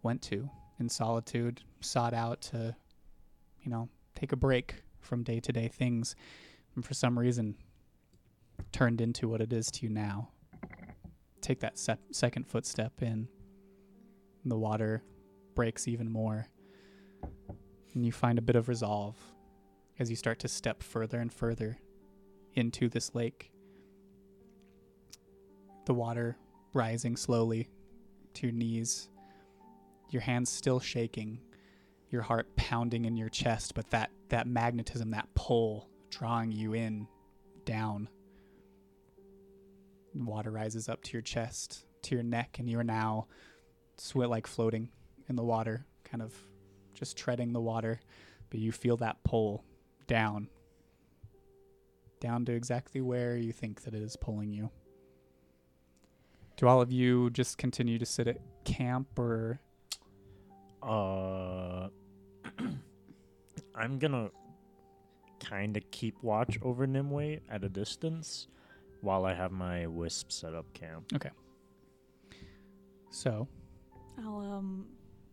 went 0.02 0.22
to 0.22 0.48
in 0.78 0.88
solitude, 0.88 1.62
sought 1.80 2.14
out 2.14 2.40
to, 2.40 2.74
you 3.62 3.70
know, 3.70 3.88
take 4.14 4.32
a 4.32 4.36
break 4.36 4.76
from 5.00 5.22
day 5.22 5.40
to 5.40 5.52
day 5.52 5.68
things, 5.68 6.14
and 6.74 6.84
for 6.84 6.94
some 6.94 7.18
reason 7.18 7.56
turned 8.72 9.00
into 9.00 9.28
what 9.28 9.40
it 9.40 9.52
is 9.52 9.70
to 9.70 9.86
you 9.86 9.90
now. 9.90 10.28
Take 11.40 11.60
that 11.60 11.78
sep- 11.78 12.00
second 12.10 12.46
footstep 12.46 13.02
in, 13.02 13.28
the 14.44 14.56
water 14.56 15.02
breaks 15.54 15.88
even 15.88 16.10
more 16.10 16.46
and 17.94 18.06
you 18.06 18.12
find 18.12 18.38
a 18.38 18.42
bit 18.42 18.56
of 18.56 18.68
resolve 18.68 19.16
as 19.98 20.08
you 20.08 20.16
start 20.16 20.38
to 20.38 20.48
step 20.48 20.82
further 20.82 21.18
and 21.18 21.32
further 21.32 21.78
into 22.54 22.88
this 22.88 23.14
lake. 23.14 23.50
The 25.86 25.94
water 25.94 26.36
rising 26.72 27.16
slowly 27.16 27.68
to 28.34 28.46
your 28.46 28.54
knees, 28.54 29.08
your 30.10 30.22
hands 30.22 30.50
still 30.50 30.80
shaking, 30.80 31.40
your 32.10 32.22
heart 32.22 32.54
pounding 32.56 33.04
in 33.04 33.16
your 33.16 33.28
chest, 33.28 33.74
but 33.74 33.90
that, 33.90 34.10
that 34.28 34.46
magnetism, 34.46 35.10
that 35.10 35.28
pull 35.34 35.88
drawing 36.10 36.52
you 36.52 36.74
in, 36.74 37.06
down. 37.64 38.08
Water 40.14 40.50
rises 40.50 40.88
up 40.88 41.02
to 41.02 41.12
your 41.12 41.22
chest, 41.22 41.84
to 42.02 42.14
your 42.14 42.24
neck, 42.24 42.58
and 42.58 42.68
you 42.68 42.78
are 42.78 42.84
now 42.84 43.26
sweat 44.00 44.30
like 44.30 44.46
floating 44.46 44.88
in 45.28 45.36
the 45.36 45.44
water, 45.44 45.84
kind 46.04 46.22
of 46.22 46.34
just 46.94 47.16
treading 47.16 47.52
the 47.52 47.60
water, 47.60 48.00
but 48.50 48.60
you 48.60 48.72
feel 48.72 48.96
that 48.98 49.22
pull 49.24 49.64
down, 50.06 50.48
down 52.20 52.44
to 52.46 52.52
exactly 52.52 53.00
where 53.00 53.36
you 53.36 53.52
think 53.52 53.82
that 53.82 53.94
it 53.94 54.02
is 54.02 54.16
pulling 54.16 54.52
you. 54.52 54.70
Do 56.56 56.66
all 56.66 56.80
of 56.80 56.90
you 56.90 57.30
just 57.30 57.56
continue 57.58 57.98
to 57.98 58.06
sit 58.06 58.26
at 58.26 58.38
camp, 58.64 59.18
or 59.18 59.60
Uh, 60.82 61.88
I'm 63.74 63.98
gonna 63.98 64.30
kind 65.40 65.76
of 65.76 65.88
keep 65.90 66.20
watch 66.22 66.58
over 66.62 66.86
Nimue 66.86 67.38
at 67.48 67.62
a 67.64 67.68
distance 67.68 68.48
while 69.02 69.24
I 69.24 69.34
have 69.34 69.52
my 69.52 69.86
wisp 69.86 70.32
set 70.32 70.54
up 70.54 70.72
camp. 70.74 71.12
Okay. 71.14 71.30
So? 73.10 73.46
I'll 74.24 74.40
um 74.40 74.86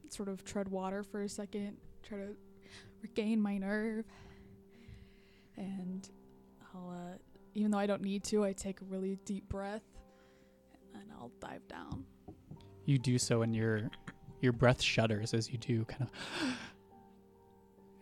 sort 0.09 0.29
of 0.29 0.43
tread 0.43 0.67
water 0.69 1.03
for 1.03 1.23
a 1.23 1.29
second, 1.29 1.77
try 2.03 2.19
to 2.19 2.35
regain 3.01 3.41
my 3.41 3.57
nerve, 3.57 4.05
and 5.57 6.07
I'll 6.73 6.89
uh, 6.89 7.17
even 7.53 7.71
though 7.71 7.77
I 7.77 7.85
don't 7.85 8.01
need 8.01 8.23
to, 8.25 8.43
I 8.43 8.53
take 8.53 8.81
a 8.81 8.85
really 8.85 9.17
deep 9.25 9.47
breath, 9.49 9.83
and 10.93 11.03
I'll 11.13 11.31
dive 11.39 11.67
down. 11.67 12.05
You 12.85 12.99
do 12.99 13.17
so, 13.17 13.41
and 13.41 13.55
your 13.55 13.89
your 14.41 14.53
breath 14.53 14.81
shudders 14.81 15.33
as 15.33 15.49
you 15.49 15.57
do, 15.57 15.85
kind 15.85 16.03
of, 16.03 16.49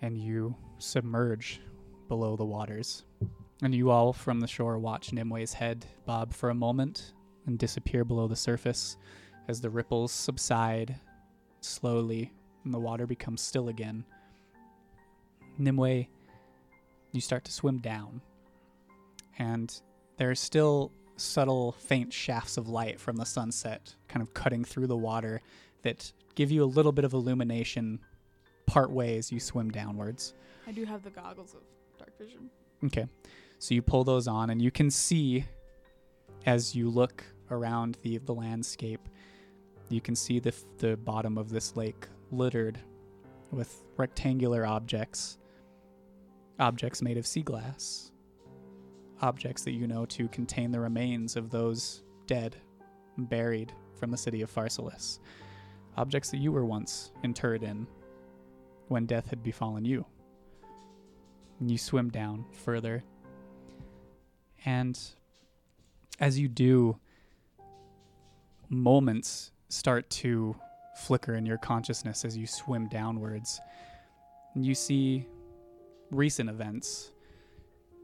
and 0.02 0.18
you 0.18 0.56
submerge 0.78 1.62
below 2.08 2.36
the 2.36 2.46
waters. 2.46 3.06
And 3.62 3.74
you 3.74 3.92
all 3.92 4.12
from 4.12 4.42
the 4.42 4.48
shore 4.48 4.78
watch 4.78 5.14
Nimue's 5.14 5.54
head 5.54 5.86
bob 6.06 6.34
for 6.34 6.50
a 6.50 6.54
moment 6.54 7.14
and 7.46 7.58
disappear 7.58 8.04
below 8.04 8.28
the 8.28 8.36
surface 8.36 8.98
as 9.48 9.62
the 9.62 9.70
ripples 9.70 10.12
subside 10.12 10.96
slowly 11.62 12.32
and 12.64 12.74
the 12.74 12.80
water 12.80 13.06
becomes 13.06 13.42
still 13.42 13.70
again. 13.70 14.06
Nimue, 15.58 16.06
you 17.12 17.22
start 17.22 17.44
to 17.46 17.52
swim 17.52 17.78
down, 17.78 18.22
and 19.38 19.82
there's 20.18 20.40
still 20.40 20.92
subtle, 21.16 21.74
faint 21.74 22.12
shafts 22.12 22.58
of 22.58 22.70
light 22.70 23.00
from 23.00 23.18
the 23.18 23.26
sunset 23.26 23.94
kind 24.08 24.22
of 24.22 24.34
cutting 24.34 24.64
through 24.64 24.88
the 24.88 24.98
water 24.98 25.42
that 25.84 26.12
give 26.36 26.52
you 26.52 26.64
a 26.64 26.66
little 26.66 26.92
bit 26.92 27.06
of 27.06 27.14
illumination 27.14 28.00
part 28.66 28.90
way 28.90 29.18
as 29.18 29.32
you 29.32 29.40
swim 29.40 29.70
downwards. 29.70 30.34
I 30.68 30.72
do 30.72 30.86
have 30.86 31.04
the 31.04 31.10
goggles 31.10 31.54
of 31.54 31.62
dark 32.00 32.18
vision. 32.18 32.50
Okay. 32.86 33.08
So 33.60 33.76
you 33.76 33.82
pull 33.82 34.04
those 34.04 34.28
on, 34.28 34.50
and 34.50 34.62
you 34.62 34.72
can 34.72 34.90
see 34.90 35.46
as 36.46 36.76
you 36.76 36.90
look 36.90 37.24
around 37.52 37.98
the, 38.02 38.18
the 38.18 38.34
landscape, 38.34 39.08
you 39.94 40.02
can 40.02 40.16
see 40.16 40.40
the, 40.40 40.50
f- 40.50 40.64
the 40.78 40.98
bottom 40.98 41.38
of 41.38 41.50
this 41.50 41.76
lake 41.76 42.08
littered 42.32 42.80
with 43.52 43.84
rectangular 43.98 44.66
objects, 44.66 45.38
objects 46.60 47.02
made 47.02 47.18
of 47.18 47.28
sea 47.28 47.44
glass, 47.44 48.12
objects 49.22 49.64
that 49.64 49.72
you 49.72 49.88
know 49.88 50.06
to 50.06 50.28
contain 50.30 50.72
the 50.72 50.80
remains 50.80 51.36
of 51.36 51.50
those 51.50 52.04
dead, 52.28 52.56
buried 53.18 53.72
from 53.94 54.12
the 54.12 54.18
city 54.18 54.42
of 54.42 54.54
Pharsalus, 54.54 55.20
objects 55.96 56.32
that 56.32 56.38
you 56.38 56.52
were 56.52 56.66
once 56.66 57.12
interred 57.24 57.64
in 57.64 57.88
when 58.88 59.06
death 59.06 59.30
had 59.30 59.44
befallen 59.44 59.86
you. 59.86 60.06
And 61.60 61.72
you 61.72 61.78
swim 61.78 62.10
down 62.10 62.46
further. 62.52 63.04
And 64.66 65.00
as 66.20 66.38
you 66.38 66.48
do, 66.48 66.98
moments 68.70 69.53
start 69.74 70.10
to 70.10 70.56
flicker 70.96 71.36
in 71.36 71.46
your 71.46 71.58
consciousness 71.58 72.24
as 72.24 72.38
you 72.38 72.46
swim 72.46 72.88
downwards. 72.88 73.60
And 74.54 74.66
you 74.66 74.76
see 74.76 75.26
recent 76.12 76.50
events, 76.50 77.12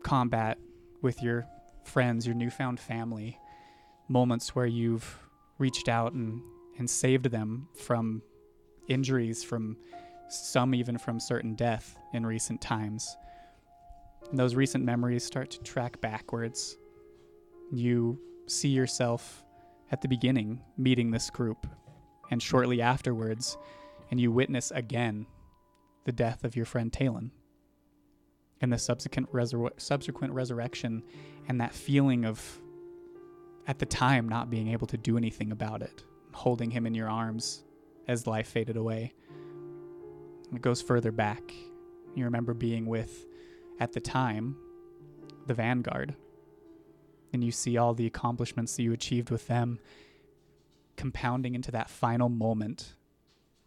combat 0.03 0.57
with 1.01 1.21
your 1.21 1.45
friends, 1.83 2.25
your 2.25 2.35
newfound 2.35 2.79
family, 2.79 3.37
moments 4.07 4.55
where 4.55 4.65
you've 4.65 5.19
reached 5.59 5.87
out 5.87 6.13
and, 6.13 6.41
and 6.79 6.89
saved 6.89 7.25
them 7.25 7.67
from 7.75 8.23
injuries, 8.87 9.43
from 9.43 9.77
some 10.29 10.73
even 10.73 10.97
from 10.97 11.19
certain 11.19 11.53
death 11.53 11.97
in 12.13 12.25
recent 12.25 12.61
times. 12.61 13.15
And 14.29 14.39
those 14.39 14.55
recent 14.55 14.83
memories 14.83 15.23
start 15.23 15.51
to 15.51 15.59
track 15.59 16.01
backwards. 16.01 16.77
You 17.71 18.19
see 18.47 18.69
yourself 18.69 19.43
at 19.91 20.02
the 20.02 20.07
beginning 20.07 20.61
meeting 20.78 21.11
this 21.11 21.30
group, 21.30 21.68
and 22.32 22.41
shortly 22.41 22.82
afterwards, 22.82 23.57
and 24.11 24.20
you 24.20 24.32
witness 24.32 24.72
again 24.72 25.26
the 26.06 26.11
death 26.11 26.44
of 26.44 26.56
your 26.56 26.66
friend 26.66 26.91
Talon. 26.91 27.32
And 28.61 28.74
the 28.74 28.78
subsequent, 28.78 29.32
resur- 29.32 29.80
subsequent 29.80 30.34
resurrection, 30.34 31.03
and 31.48 31.61
that 31.61 31.74
feeling 31.74 32.26
of, 32.26 32.61
at 33.68 33.80
the 33.80 33.86
time, 33.86 34.28
not 34.28 34.49
being 34.49 34.70
able 34.70 34.88
to 34.88 34.98
do 34.98 35.18
anything 35.18 35.52
about 35.52 35.82
it, 35.82 36.03
holding 36.34 36.70
him 36.70 36.86
in 36.86 36.94
your 36.94 37.10
arms 37.10 37.64
as 38.07 38.28
life 38.28 38.48
faded 38.48 38.76
away. 38.76 39.14
It 40.53 40.61
goes 40.61 40.82
further 40.82 41.11
back. 41.11 41.53
You 42.16 42.26
remember 42.26 42.53
being 42.53 42.86
with, 42.86 43.28
at 43.80 43.94
the 43.94 44.02
time, 44.02 44.57
the 45.48 45.53
Vanguard. 45.53 46.16
And 47.31 47.43
you 47.43 47.51
see 47.51 47.77
all 47.77 47.93
the 47.93 48.07
accomplishments 48.07 48.76
that 48.76 48.84
you 48.84 48.93
achieved 48.93 49.30
with 49.30 49.47
them 49.47 49.80
compounding 50.95 51.56
into 51.56 51.72
that 51.72 51.89
final 51.89 52.27
moment 52.27 52.95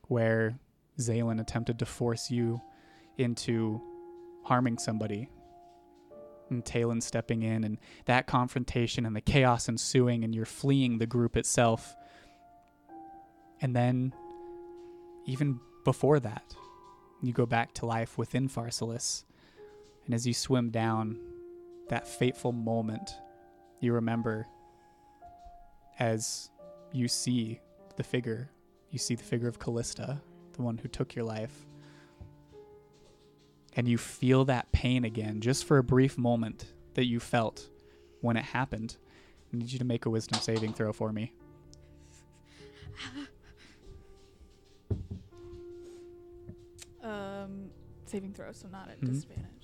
where 0.08 0.58
Zaylan 0.98 1.40
attempted 1.40 1.78
to 1.78 1.86
force 1.86 2.30
you 2.30 2.60
into 3.16 3.80
harming 4.44 4.78
somebody. 4.78 5.28
And 6.50 6.64
Talon 6.64 7.00
stepping 7.00 7.42
in, 7.42 7.64
and 7.64 7.78
that 8.04 8.26
confrontation 8.26 9.06
and 9.06 9.16
the 9.16 9.22
chaos 9.22 9.68
ensuing, 9.68 10.22
and 10.22 10.34
you're 10.34 10.44
fleeing 10.44 10.98
the 10.98 11.06
group 11.06 11.36
itself. 11.36 11.96
And 13.62 13.74
then, 13.74 14.12
even 15.24 15.60
before 15.84 16.20
that, 16.20 16.54
you 17.22 17.32
go 17.32 17.46
back 17.46 17.72
to 17.74 17.86
life 17.86 18.18
within 18.18 18.48
Pharsalus. 18.48 19.24
And 20.04 20.14
as 20.14 20.26
you 20.26 20.34
swim 20.34 20.68
down 20.70 21.18
that 21.88 22.06
fateful 22.06 22.52
moment, 22.52 23.14
you 23.82 23.92
remember 23.92 24.46
as 25.98 26.50
you 26.92 27.08
see 27.08 27.60
the 27.96 28.02
figure, 28.02 28.50
you 28.90 28.98
see 28.98 29.14
the 29.14 29.24
figure 29.24 29.48
of 29.48 29.58
Callista, 29.58 30.20
the 30.52 30.62
one 30.62 30.78
who 30.78 30.88
took 30.88 31.14
your 31.14 31.24
life. 31.24 31.66
And 33.74 33.88
you 33.88 33.96
feel 33.98 34.44
that 34.46 34.70
pain 34.72 35.04
again, 35.04 35.40
just 35.40 35.64
for 35.64 35.78
a 35.78 35.84
brief 35.84 36.18
moment 36.18 36.66
that 36.94 37.06
you 37.06 37.20
felt 37.20 37.68
when 38.20 38.36
it 38.36 38.44
happened. 38.44 38.96
I 39.52 39.56
need 39.56 39.72
you 39.72 39.78
to 39.78 39.84
make 39.84 40.06
a 40.06 40.10
wisdom 40.10 40.40
saving 40.40 40.74
throw 40.74 40.92
for 40.92 41.12
me. 41.12 41.32
Um, 47.02 47.70
saving 48.06 48.32
throw, 48.34 48.52
so 48.52 48.68
not 48.68 48.88
at 48.88 49.00
Mhm. 49.00 49.06
disadvantage. 49.06 49.61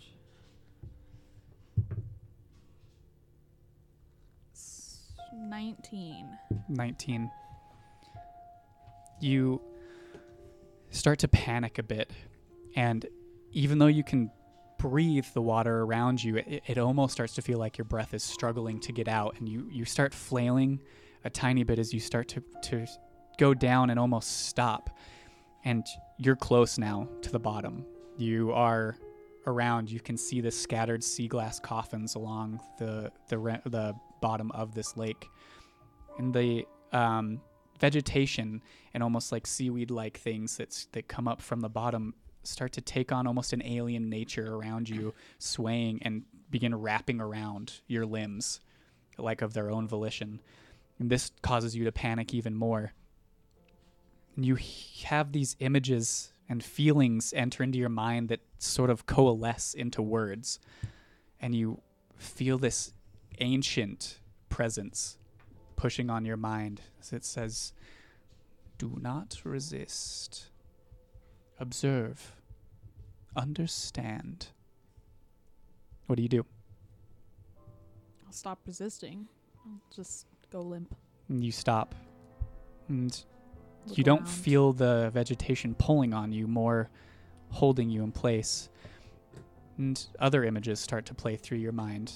S- 5.29 5.35
Nineteen. 5.35 6.39
19. 6.69 7.31
You 9.21 9.61
start 10.91 11.19
to 11.21 11.29
panic 11.29 11.79
a 11.79 11.83
bit, 11.83 12.11
and 12.77 13.05
even 13.53 13.79
though 13.79 13.87
you 13.87 14.05
can 14.05 14.31
breathe 14.79 15.27
the 15.35 15.43
water 15.43 15.83
around 15.83 16.23
you, 16.23 16.37
it, 16.37 16.63
it 16.67 16.79
almost 16.79 17.13
starts 17.13 17.35
to 17.35 17.43
feel 17.43 17.59
like 17.59 17.77
your 17.77 17.85
breath 17.85 18.15
is 18.15 18.23
struggling 18.23 18.81
to 18.81 18.93
get 18.93 19.09
out, 19.09 19.37
and 19.39 19.49
you, 19.49 19.69
you 19.71 19.85
start 19.85 20.15
flailing 20.15 20.81
a 21.25 21.31
tiny 21.31 21.65
bit 21.65 21.79
as 21.79 21.93
you 21.93 22.01
start 22.01 22.29
to, 22.29 22.43
to 22.63 22.87
go 23.39 23.55
down 23.55 23.91
and 23.91 23.99
almost 23.99 24.47
stop. 24.47 24.91
And 25.65 25.85
you're 26.19 26.37
close 26.37 26.79
now 26.79 27.09
to 27.23 27.31
the 27.31 27.41
bottom. 27.41 27.85
You 28.17 28.53
are 28.53 28.97
around. 29.47 29.91
You 29.91 30.01
can 30.01 30.17
see 30.17 30.41
the 30.41 30.51
scattered 30.51 31.03
sea 31.03 31.27
glass 31.27 31.59
coffins 31.59 32.15
along 32.15 32.61
the 32.79 33.11
the 33.29 33.61
the 33.65 33.95
bottom 34.21 34.51
of 34.53 34.75
this 34.75 34.97
lake 34.97 35.29
and 36.19 36.35
the 36.35 36.67
um, 36.93 37.41
vegetation 37.79 38.63
and 38.95 39.03
almost 39.03 39.33
like 39.33 39.47
seaweed 39.47 39.91
like 39.91 40.19
things 40.19 40.57
that's, 40.57 40.87
that 40.93 41.09
come 41.09 41.29
up 41.29 41.41
from 41.41 41.61
the 41.61 41.69
bottom 41.69 42.15
start 42.43 42.73
to 42.73 42.81
take 42.81 43.13
on 43.13 43.27
almost 43.27 43.53
an 43.53 43.63
alien 43.65 44.09
nature 44.09 44.55
around 44.55 44.89
you, 44.89 45.15
swaying 45.39 46.01
and 46.03 46.23
begin 46.51 46.75
wrapping 46.75 47.21
around 47.21 47.81
your 47.87 48.07
limbs 48.07 48.61
like 49.19 49.43
of 49.43 49.53
their 49.53 49.71
own 49.71 49.87
volition. 49.87 50.41
And 50.99 51.11
this 51.11 51.31
causes 51.43 51.77
you 51.77 51.85
to 51.85 51.93
panic 51.93 52.35
even 52.35 52.55
more. 52.55 52.93
And 54.37 54.45
you 54.45 54.57
have 55.05 55.33
these 55.33 55.57
images 55.61 56.33
and 56.49 56.63
feelings 56.63 57.35
enter 57.37 57.63
into 57.63 57.79
your 57.79 57.89
mind 57.89 58.29
that 58.31 58.41
sort 58.59 58.91
of 58.91 59.07
coalesce 59.07 59.75
into 59.75 60.01
words. 60.01 60.59
And 61.41 61.55
you 61.55 61.83
feel 62.17 62.59
this 62.59 62.93
ancient 63.41 64.19
presence 64.49 65.19
pushing 65.77 66.11
on 66.11 66.25
your 66.25 66.37
mind 66.37 66.81
as 67.01 67.13
it 67.13 67.25
says, 67.25 67.73
Do 68.79 68.99
not 69.01 69.41
resist. 69.45 70.47
Observe. 71.59 72.33
Understand. 73.37 74.49
What 76.07 76.17
do 76.17 76.23
you 76.23 76.29
do? 76.29 76.45
I'll 78.27 78.33
stop 78.33 78.61
resisting. 78.67 79.27
I'll 79.67 79.81
just 79.95 80.27
go 80.51 80.61
limp. 80.61 80.95
And 81.29 81.45
you 81.45 81.53
stop. 81.53 81.95
And 82.89 83.23
Look 83.87 83.99
you 83.99 84.05
don't 84.05 84.21
around. 84.21 84.29
feel 84.29 84.73
the 84.73 85.11
vegetation 85.13 85.75
pulling 85.75 86.15
on 86.15 86.33
you, 86.33 86.47
more 86.47 86.91
holding 87.51 87.91
you 87.91 88.03
in 88.03 88.13
place. 88.13 88.69
And 89.77 90.05
other 90.19 90.45
images 90.45 90.81
start 90.81 91.07
to 91.07 91.15
play 91.15 91.37
through 91.37 91.59
your 91.59 91.73
mind. 91.73 92.13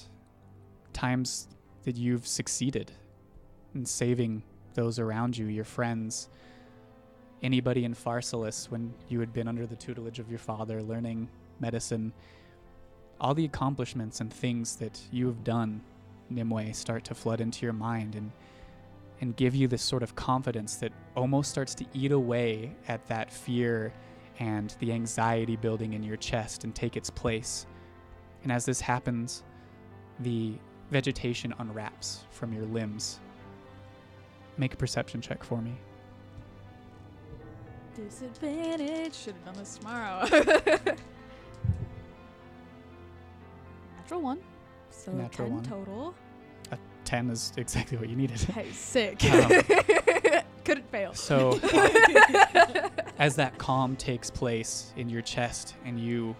Times 0.93 1.47
that 1.83 1.97
you've 1.97 2.25
succeeded 2.25 2.91
in 3.75 3.85
saving 3.85 4.43
those 4.73 4.99
around 4.99 5.37
you, 5.37 5.47
your 5.47 5.65
friends, 5.65 6.29
anybody 7.41 7.83
in 7.85 7.93
Pharsalus 7.93 8.71
when 8.71 8.93
you 9.09 9.19
had 9.19 9.33
been 9.33 9.47
under 9.47 9.65
the 9.65 9.75
tutelage 9.75 10.19
of 10.19 10.29
your 10.29 10.39
father, 10.39 10.81
learning 10.81 11.27
medicine. 11.59 12.13
All 13.19 13.33
the 13.33 13.45
accomplishments 13.45 14.21
and 14.21 14.33
things 14.33 14.75
that 14.77 14.99
you 15.11 15.27
have 15.27 15.43
done, 15.43 15.81
Nimue, 16.29 16.73
start 16.73 17.03
to 17.05 17.15
flood 17.15 17.41
into 17.41 17.65
your 17.65 17.73
mind 17.73 18.15
and 18.15 18.31
and 19.21 19.37
give 19.37 19.55
you 19.55 19.69
this 19.69 19.81
sort 19.81 20.03
of 20.03 20.15
confidence 20.15 20.75
that 20.75 20.91
almost 21.15 21.49
starts 21.49 21.73
to 21.73 21.85
eat 21.93 22.11
away 22.11 22.75
at 22.89 23.07
that 23.07 23.31
fear 23.31 23.93
and 24.39 24.75
the 24.79 24.91
anxiety 24.91 25.55
building 25.55 25.93
in 25.93 26.03
your 26.03 26.17
chest 26.17 26.65
and 26.65 26.75
take 26.75 26.97
its 26.97 27.09
place. 27.09 27.65
And 28.43 28.51
as 28.51 28.65
this 28.65 28.81
happens, 28.81 29.43
the 30.19 30.55
vegetation 30.91 31.53
unwraps 31.59 32.25
from 32.31 32.53
your 32.53 32.65
limbs. 32.65 33.19
Make 34.57 34.73
a 34.73 34.77
perception 34.77 35.21
check 35.21 35.43
for 35.43 35.61
me. 35.61 35.75
Disadvantage. 37.95 39.13
Should 39.15 39.35
have 39.35 39.45
done 39.45 39.55
this 39.55 39.77
tomorrow. 39.77 40.25
Natural 43.97 44.21
one. 44.21 44.39
So 44.89 45.11
Natural 45.11 45.47
10 45.47 45.55
one. 45.55 45.63
total. 45.63 46.15
10 46.69 46.79
10 47.05 47.29
is 47.29 47.53
exactly 47.57 47.97
what 47.97 48.09
you 48.09 48.15
needed. 48.15 48.39
Hey, 48.53 48.71
sick. 48.71 49.23
Um, 49.25 49.51
Couldn't 50.63 50.89
fail. 50.89 51.13
So, 51.13 51.59
as 53.19 53.35
that 53.35 53.57
calm 53.57 53.95
takes 53.97 54.29
place 54.29 54.93
in 54.95 55.09
your 55.09 55.21
chest 55.21 55.75
and 55.83 55.99
you 55.99 56.35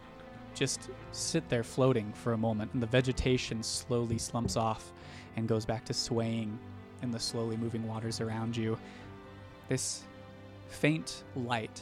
just 0.54 0.90
sit 1.12 1.48
there 1.50 1.64
floating 1.64 2.12
for 2.14 2.34
a 2.34 2.38
moment, 2.38 2.74
and 2.74 2.82
the 2.82 2.88
vegetation 2.88 3.64
slowly 3.64 4.18
slumps 4.18 4.56
off 4.56 4.94
and 5.36 5.48
goes 5.48 5.66
back 5.66 5.86
to 5.86 5.94
swaying 5.94 6.58
in 7.02 7.12
the 7.12 7.20
slowly 7.20 7.58
moving 7.58 7.88
waters 7.88 8.22
around 8.22 8.56
you, 8.56 8.78
this 9.68 10.04
faint 10.68 11.24
light 11.36 11.82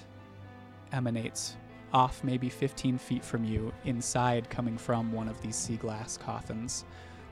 emanates 0.92 1.56
off 1.94 2.24
maybe 2.24 2.50
15 2.50 2.98
feet 2.98 3.24
from 3.24 3.44
you, 3.44 3.72
inside 3.86 4.50
coming 4.50 4.78
from 4.78 5.12
one 5.12 5.28
of 5.28 5.42
these 5.42 5.56
sea 5.56 5.78
glass 5.78 6.18
coffins. 6.18 6.86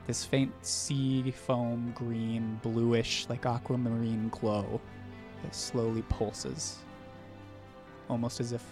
This 0.08 0.26
faint 0.26 0.54
sea 0.66 1.32
foam 1.32 1.94
green, 1.96 2.60
bluish, 2.62 3.28
like 3.30 3.46
aquamarine 3.46 4.30
glow 4.30 4.82
that 5.44 5.56
slowly 5.56 6.02
pulses, 6.04 6.80
almost 8.10 8.40
as 8.40 8.52
if 8.52 8.64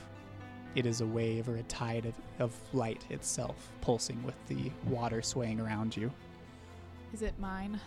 it 0.78 0.86
is 0.86 1.02
a 1.02 1.06
wave 1.08 1.50
or 1.50 1.56
a 1.58 1.64
tide 1.64 2.06
of, 2.06 2.14
of 2.38 2.54
light 2.72 3.04
itself 3.10 3.72
pulsing 3.82 4.22
with 4.24 4.36
the 4.48 4.72
water 4.86 5.24
swaying 5.24 5.60
around 5.60 5.98
you. 5.98 6.12
Is 7.12 7.24
it 7.24 7.34
mine? 7.40 7.80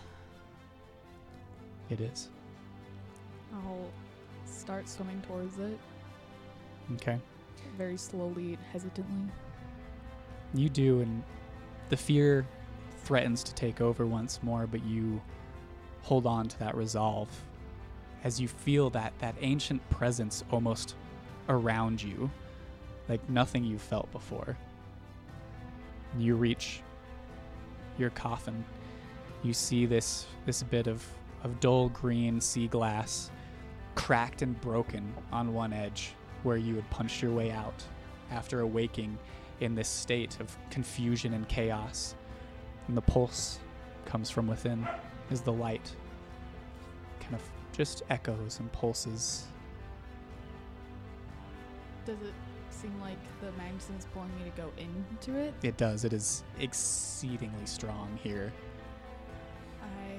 It 1.89 2.01
is. 2.01 2.31
I'll 3.55 3.89
start 4.45 4.89
swimming 4.89 5.23
towards 5.23 5.57
it 5.61 5.79
Okay. 6.95 7.17
very 7.79 7.97
slowly 7.97 8.55
and 8.55 8.65
hesitantly. 8.73 9.31
You 10.53 10.69
do, 10.69 11.01
and 11.01 11.23
the 11.91 11.97
fear 11.97 12.45
threatens 13.05 13.45
to 13.45 13.55
take 13.55 13.81
over 13.81 14.05
once 14.05 14.43
more, 14.43 14.67
but 14.67 14.85
you 14.85 15.21
hold 16.03 16.27
on 16.27 16.49
to 16.49 16.59
that 16.59 16.75
resolve 16.75 17.29
as 18.25 18.41
you 18.41 18.49
feel 18.49 18.91
that, 18.91 19.13
that 19.21 19.37
ancient 19.41 19.89
presence 19.91 20.43
almost 20.51 20.97
around 21.49 22.03
you, 22.03 22.29
like 23.11 23.29
nothing 23.29 23.65
you 23.65 23.77
felt 23.77 24.11
before. 24.13 24.57
You 26.17 26.37
reach 26.37 26.81
your 27.99 28.11
coffin. 28.11 28.65
You 29.43 29.53
see 29.53 29.85
this 29.85 30.27
this 30.47 30.63
bit 30.63 30.87
of, 30.87 31.05
of 31.43 31.59
dull 31.59 31.89
green 31.89 32.41
sea 32.41 32.69
glass 32.69 33.31
cracked 33.97 34.43
and 34.43 34.59
broken 34.61 35.13
on 35.33 35.53
one 35.53 35.73
edge 35.73 36.15
where 36.45 36.57
you 36.57 36.77
had 36.77 36.89
punched 36.91 37.21
your 37.21 37.33
way 37.33 37.51
out 37.51 37.83
after 38.31 38.61
awaking 38.61 39.19
in 39.59 39.75
this 39.75 39.89
state 39.89 40.39
of 40.39 40.57
confusion 40.71 41.35
and 41.35 41.49
chaos. 41.49 42.15
And 42.87 42.97
the 42.97 43.03
pulse 43.03 43.59
comes 44.05 44.31
from 44.31 44.47
within 44.47 44.87
as 45.31 45.41
the 45.41 45.53
light 45.53 45.95
kind 47.19 47.35
of 47.35 47.43
just 47.77 48.05
echoes 48.09 48.61
and 48.61 48.71
pulses. 48.71 49.47
Does 52.07 52.23
it 52.23 52.33
seem 52.81 52.99
like 53.01 53.19
the 53.43 53.53
magnetism 53.59 53.97
is 53.99 54.07
pulling 54.15 54.31
me 54.39 54.45
to 54.45 54.57
go 54.57 54.71
into 54.79 55.39
it? 55.39 55.53
It 55.63 55.77
does. 55.77 56.05
It 56.05 56.13
is 56.15 56.45
exceedingly 56.59 57.67
strong 57.67 58.19
here. 58.23 58.53
I 59.83 60.17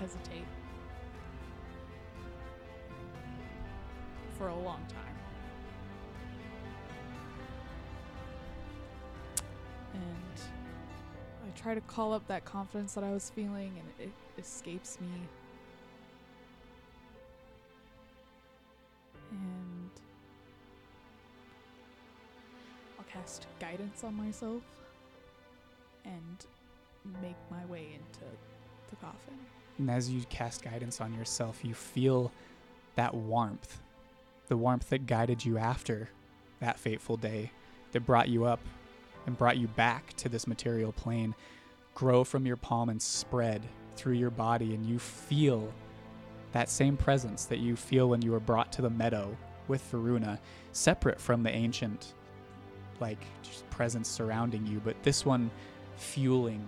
hesitate 0.00 0.44
for 4.36 4.48
a 4.48 4.58
long 4.58 4.80
time. 4.88 5.02
And 9.94 10.40
I 11.46 11.58
try 11.58 11.74
to 11.74 11.80
call 11.82 12.12
up 12.12 12.26
that 12.26 12.44
confidence 12.44 12.94
that 12.94 13.04
I 13.04 13.12
was 13.12 13.30
feeling 13.30 13.72
and 13.78 14.08
it 14.08 14.12
escapes 14.36 14.98
me. 15.00 15.08
And 19.30 19.90
cast 23.16 23.46
guidance 23.60 24.04
on 24.04 24.14
myself 24.14 24.62
and 26.04 26.46
make 27.22 27.36
my 27.50 27.64
way 27.66 27.86
into 27.94 28.24
the 28.90 28.96
coffin. 28.96 29.34
And 29.78 29.90
as 29.90 30.10
you 30.10 30.22
cast 30.28 30.62
guidance 30.62 31.00
on 31.00 31.14
yourself, 31.14 31.60
you 31.62 31.74
feel 31.74 32.32
that 32.94 33.14
warmth, 33.14 33.80
the 34.48 34.56
warmth 34.56 34.88
that 34.90 35.06
guided 35.06 35.44
you 35.44 35.58
after 35.58 36.08
that 36.60 36.78
fateful 36.78 37.16
day, 37.16 37.52
that 37.92 38.06
brought 38.06 38.28
you 38.28 38.44
up 38.44 38.60
and 39.26 39.36
brought 39.36 39.56
you 39.56 39.68
back 39.68 40.14
to 40.14 40.28
this 40.28 40.46
material 40.46 40.92
plane, 40.92 41.34
grow 41.94 42.24
from 42.24 42.46
your 42.46 42.56
palm 42.56 42.88
and 42.88 43.00
spread 43.00 43.62
through 43.96 44.14
your 44.14 44.30
body. 44.30 44.74
And 44.74 44.86
you 44.86 44.98
feel 44.98 45.72
that 46.52 46.68
same 46.70 46.96
presence 46.96 47.44
that 47.46 47.58
you 47.58 47.76
feel 47.76 48.08
when 48.08 48.22
you 48.22 48.30
were 48.30 48.40
brought 48.40 48.72
to 48.72 48.82
the 48.82 48.90
meadow 48.90 49.36
with 49.68 49.82
Varuna, 49.90 50.38
separate 50.72 51.20
from 51.20 51.42
the 51.42 51.50
ancient, 51.50 52.14
like, 53.00 53.18
just 53.42 53.68
presence 53.70 54.08
surrounding 54.08 54.66
you, 54.66 54.80
but 54.84 55.00
this 55.02 55.24
one 55.24 55.50
fueling 55.96 56.66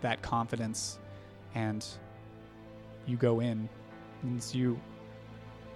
that 0.00 0.22
confidence. 0.22 0.98
And 1.54 1.84
you 3.06 3.16
go 3.16 3.40
in 3.40 3.68
and 4.22 4.54
you 4.54 4.78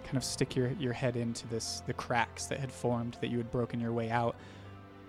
kind 0.04 0.16
of 0.16 0.24
stick 0.24 0.54
your, 0.54 0.70
your 0.78 0.92
head 0.92 1.16
into 1.16 1.46
this 1.48 1.82
the 1.86 1.92
cracks 1.94 2.46
that 2.46 2.60
had 2.60 2.70
formed 2.70 3.16
that 3.20 3.30
you 3.30 3.38
had 3.38 3.50
broken 3.50 3.80
your 3.80 3.92
way 3.92 4.10
out. 4.10 4.36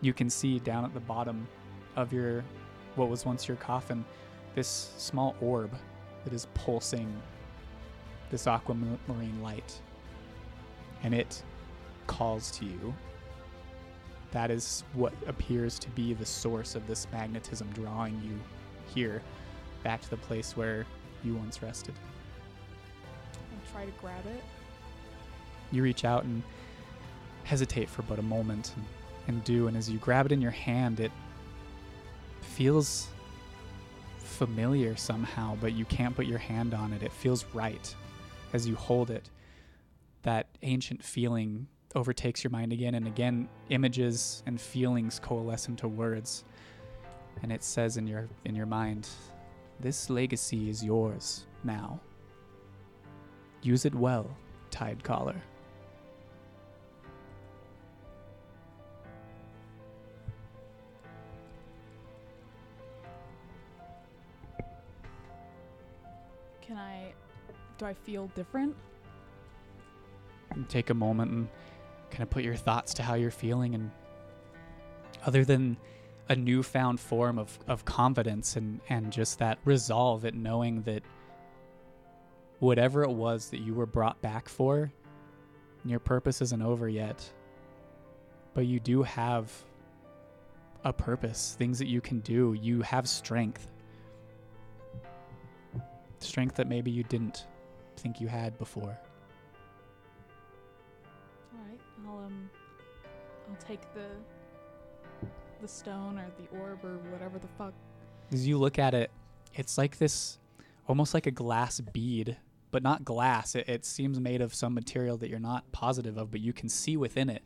You 0.01 0.13
can 0.13 0.29
see 0.29 0.59
down 0.59 0.85
at 0.85 0.93
the 0.93 0.99
bottom 0.99 1.47
of 1.95 2.13
your 2.13 2.43
what 2.95 3.09
was 3.09 3.25
once 3.25 3.47
your 3.47 3.57
coffin 3.57 4.05
this 4.55 4.91
small 4.97 5.35
orb 5.41 5.71
that 6.23 6.33
is 6.33 6.47
pulsing 6.53 7.13
this 8.31 8.47
aquamarine 8.47 9.41
light. 9.43 9.79
And 11.03 11.13
it 11.13 11.43
calls 12.07 12.51
to 12.51 12.65
you 12.65 12.93
that 14.35 14.51
is 14.51 14.83
what 14.91 15.13
appears 15.27 15.79
to 15.79 15.89
be 15.91 16.13
the 16.13 16.25
source 16.25 16.75
of 16.75 16.85
this 16.87 17.07
magnetism 17.09 17.69
drawing 17.73 18.21
you 18.21 18.37
here 18.93 19.21
back 19.81 20.01
to 20.01 20.09
the 20.09 20.17
place 20.17 20.57
where 20.57 20.85
you 21.23 21.35
once 21.35 21.63
rested. 21.63 21.93
I'll 23.33 23.71
try 23.71 23.85
to 23.85 23.91
grab 23.93 24.25
it. 24.25 24.43
you 25.71 25.81
reach 25.81 26.03
out 26.03 26.25
and 26.25 26.43
hesitate 27.45 27.89
for 27.89 28.01
but 28.01 28.19
a 28.19 28.21
moment 28.21 28.73
and, 28.75 28.85
and 29.27 29.43
do 29.45 29.67
and 29.67 29.77
as 29.77 29.89
you 29.89 29.99
grab 29.99 30.25
it 30.25 30.33
in 30.33 30.41
your 30.41 30.51
hand 30.51 30.99
it 30.99 31.11
feels 32.41 33.07
familiar 34.17 34.97
somehow 34.97 35.55
but 35.61 35.71
you 35.71 35.85
can't 35.85 36.13
put 36.13 36.25
your 36.25 36.39
hand 36.39 36.73
on 36.73 36.91
it. 36.91 37.01
It 37.01 37.13
feels 37.13 37.45
right 37.53 37.95
as 38.51 38.67
you 38.67 38.75
hold 38.75 39.09
it. 39.09 39.29
That 40.23 40.47
ancient 40.61 41.05
feeling 41.05 41.67
overtakes 41.95 42.43
your 42.43 42.51
mind 42.51 42.73
again 42.73 42.95
and 42.95 43.07
again 43.07 43.47
images 43.69 44.43
and 44.45 44.59
feelings 44.59 45.19
coalesce 45.19 45.67
into 45.67 45.87
words. 45.87 46.43
And 47.41 47.51
it 47.51 47.63
says 47.63 47.97
in 47.97 48.05
your 48.07 48.27
in 48.43 48.55
your 48.55 48.65
mind 48.65 49.07
this 49.79 50.09
legacy 50.09 50.69
is 50.69 50.83
yours 50.83 51.45
now. 51.63 51.99
Use 53.61 53.85
it 53.85 53.95
well 53.95 54.29
tide 54.69 55.03
caller 55.03 55.41
Can 66.61 66.77
I 66.77 67.13
do 67.77 67.85
I 67.85 67.93
feel 67.93 68.27
different? 68.35 68.75
and 70.55 70.67
take 70.69 70.89
a 70.89 70.93
moment 70.93 71.31
and 71.31 71.47
kind 72.15 72.23
of 72.23 72.29
put 72.29 72.43
your 72.43 72.55
thoughts 72.55 72.93
to 72.95 73.03
how 73.03 73.15
you're 73.15 73.31
feeling 73.31 73.75
and 73.75 73.91
other 75.25 75.43
than 75.43 75.77
a 76.29 76.35
newfound 76.35 76.99
form 76.99 77.37
of, 77.37 77.59
of 77.67 77.85
confidence 77.85 78.55
and, 78.55 78.79
and 78.89 79.11
just 79.11 79.39
that 79.39 79.59
resolve 79.65 80.25
at 80.25 80.33
knowing 80.33 80.81
that 80.83 81.03
whatever 82.59 83.03
it 83.03 83.11
was 83.11 83.49
that 83.49 83.59
you 83.59 83.73
were 83.73 83.85
brought 83.85 84.21
back 84.21 84.47
for 84.47 84.91
your 85.83 85.99
purpose 85.99 86.41
isn't 86.41 86.61
over 86.61 86.89
yet 86.89 87.31
but 88.55 88.65
you 88.65 88.79
do 88.79 89.03
have 89.03 89.51
a 90.85 90.93
purpose 90.93 91.55
things 91.59 91.79
that 91.79 91.87
you 91.87 91.99
can 91.99 92.19
do. 92.21 92.55
You 92.59 92.81
have 92.83 93.09
strength. 93.09 93.67
Strength 96.19 96.55
that 96.55 96.67
maybe 96.67 96.91
you 96.91 97.03
didn't 97.03 97.47
think 97.97 98.21
you 98.21 98.27
had 98.27 98.57
before 98.57 98.97
um 102.25 102.49
I'll 103.49 103.55
take 103.67 103.81
the 103.93 104.07
the 105.61 105.67
stone 105.67 106.19
or 106.19 106.25
the 106.37 106.57
orb 106.59 106.83
or 106.83 106.97
whatever 107.11 107.39
the 107.39 107.47
fuck. 107.57 107.73
As 108.31 108.47
you 108.47 108.57
look 108.57 108.77
at 108.79 108.93
it, 108.93 109.11
it's 109.53 109.77
like 109.77 109.97
this 109.97 110.39
almost 110.87 111.13
like 111.13 111.27
a 111.27 111.31
glass 111.31 111.79
bead, 111.79 112.37
but 112.71 112.83
not 112.83 113.05
glass. 113.05 113.55
It, 113.55 113.69
it 113.69 113.85
seems 113.85 114.19
made 114.19 114.41
of 114.41 114.53
some 114.53 114.73
material 114.73 115.17
that 115.17 115.29
you're 115.29 115.39
not 115.39 115.71
positive 115.71 116.17
of, 116.17 116.31
but 116.31 116.41
you 116.41 116.53
can 116.53 116.69
see 116.69 116.97
within 116.97 117.29
it. 117.29 117.43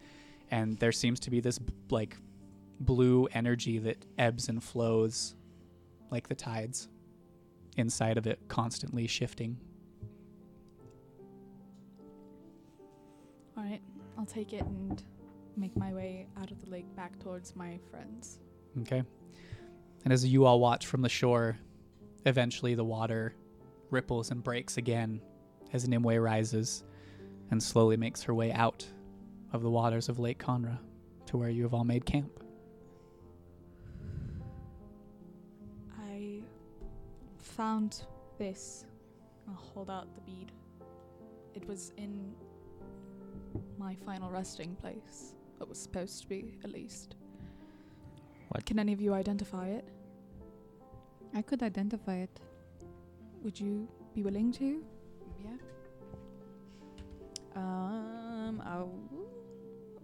And 0.51 0.77
there 0.80 0.91
seems 0.91 1.19
to 1.22 1.30
be 1.31 1.39
this 1.41 1.60
b- 1.60 1.73
like 1.89 2.18
blue 2.80 3.27
energy 3.34 3.77
that 3.80 4.06
ebbs 4.18 4.49
and 4.49 4.64
flows 4.64 5.35
like 6.11 6.27
the 6.27 6.35
tides. 6.35 6.88
inside 7.77 8.18
of 8.18 8.27
it 8.27 8.39
constantly 8.47 9.07
shifting. 9.07 9.57
All 13.57 13.64
right, 13.64 13.81
I'll 14.19 14.25
take 14.25 14.51
it 14.51 14.63
and 14.63 15.01
make 15.55 15.77
my 15.77 15.93
way 15.93 16.27
out 16.41 16.51
of 16.51 16.61
the 16.61 16.69
lake 16.69 16.93
back 16.93 17.17
towards 17.19 17.55
my 17.55 17.79
friends. 17.89 18.39
Okay. 18.81 19.01
And 20.03 20.11
as 20.11 20.25
you 20.25 20.43
all 20.43 20.59
watch 20.59 20.87
from 20.87 21.01
the 21.01 21.07
shore, 21.07 21.57
eventually 22.25 22.75
the 22.75 22.83
water 22.83 23.33
ripples 23.91 24.31
and 24.31 24.43
breaks 24.43 24.75
again 24.75 25.21
as 25.71 25.87
Nimue 25.87 26.19
rises 26.19 26.83
and 27.51 27.63
slowly 27.63 27.95
makes 27.95 28.21
her 28.23 28.33
way 28.33 28.51
out 28.51 28.85
of 29.53 29.61
the 29.63 29.69
waters 29.69 30.09
of 30.09 30.19
Lake 30.19 30.37
Conra 30.37 30.77
to 31.27 31.37
where 31.37 31.49
you 31.49 31.63
have 31.63 31.73
all 31.73 31.85
made 31.85 32.05
camp. 32.05 32.43
I 35.97 36.41
found 37.37 38.01
this. 38.37 38.83
I'll 39.47 39.55
hold 39.73 39.89
out 39.89 40.13
the 40.13 40.21
bead. 40.21 40.51
It 41.55 41.65
was 41.65 41.93
in 41.95 42.35
my 43.80 43.95
final 44.06 44.30
resting 44.30 44.76
place. 44.76 45.35
It 45.61 45.68
was 45.68 45.80
supposed 45.80 46.22
to 46.22 46.27
be, 46.27 46.57
at 46.64 46.72
least. 46.72 47.15
What? 48.49 48.65
Can 48.65 48.77
any 48.77 48.93
of 48.93 49.01
you 49.01 49.14
identify 49.14 49.69
it? 49.69 49.88
I 51.34 51.41
could 51.41 51.64
identify 51.64 52.15
it. 52.18 52.39
Would 53.43 53.60
you 53.60 53.88
be 54.14 54.22
willing 54.22 54.51
to? 54.53 54.84
Yeah. 55.43 55.51
Um, 57.56 58.61
I'll, 58.65 58.91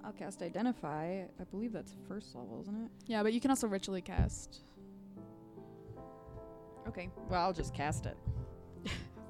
I'll 0.04 0.14
cast 0.14 0.42
Identify. 0.42 1.24
I 1.40 1.44
believe 1.52 1.74
that's 1.74 1.96
first 2.08 2.36
level, 2.36 2.62
isn't 2.62 2.86
it? 2.86 2.92
Yeah, 3.08 3.24
but 3.24 3.34
you 3.34 3.42
can 3.42 3.52
also 3.52 3.68
ritually 3.68 4.02
cast. 4.02 4.62
Okay. 6.88 7.10
Well, 7.30 7.42
I'll 7.42 7.54
just 7.54 7.74
cast 7.74 8.06
it. 8.06 8.18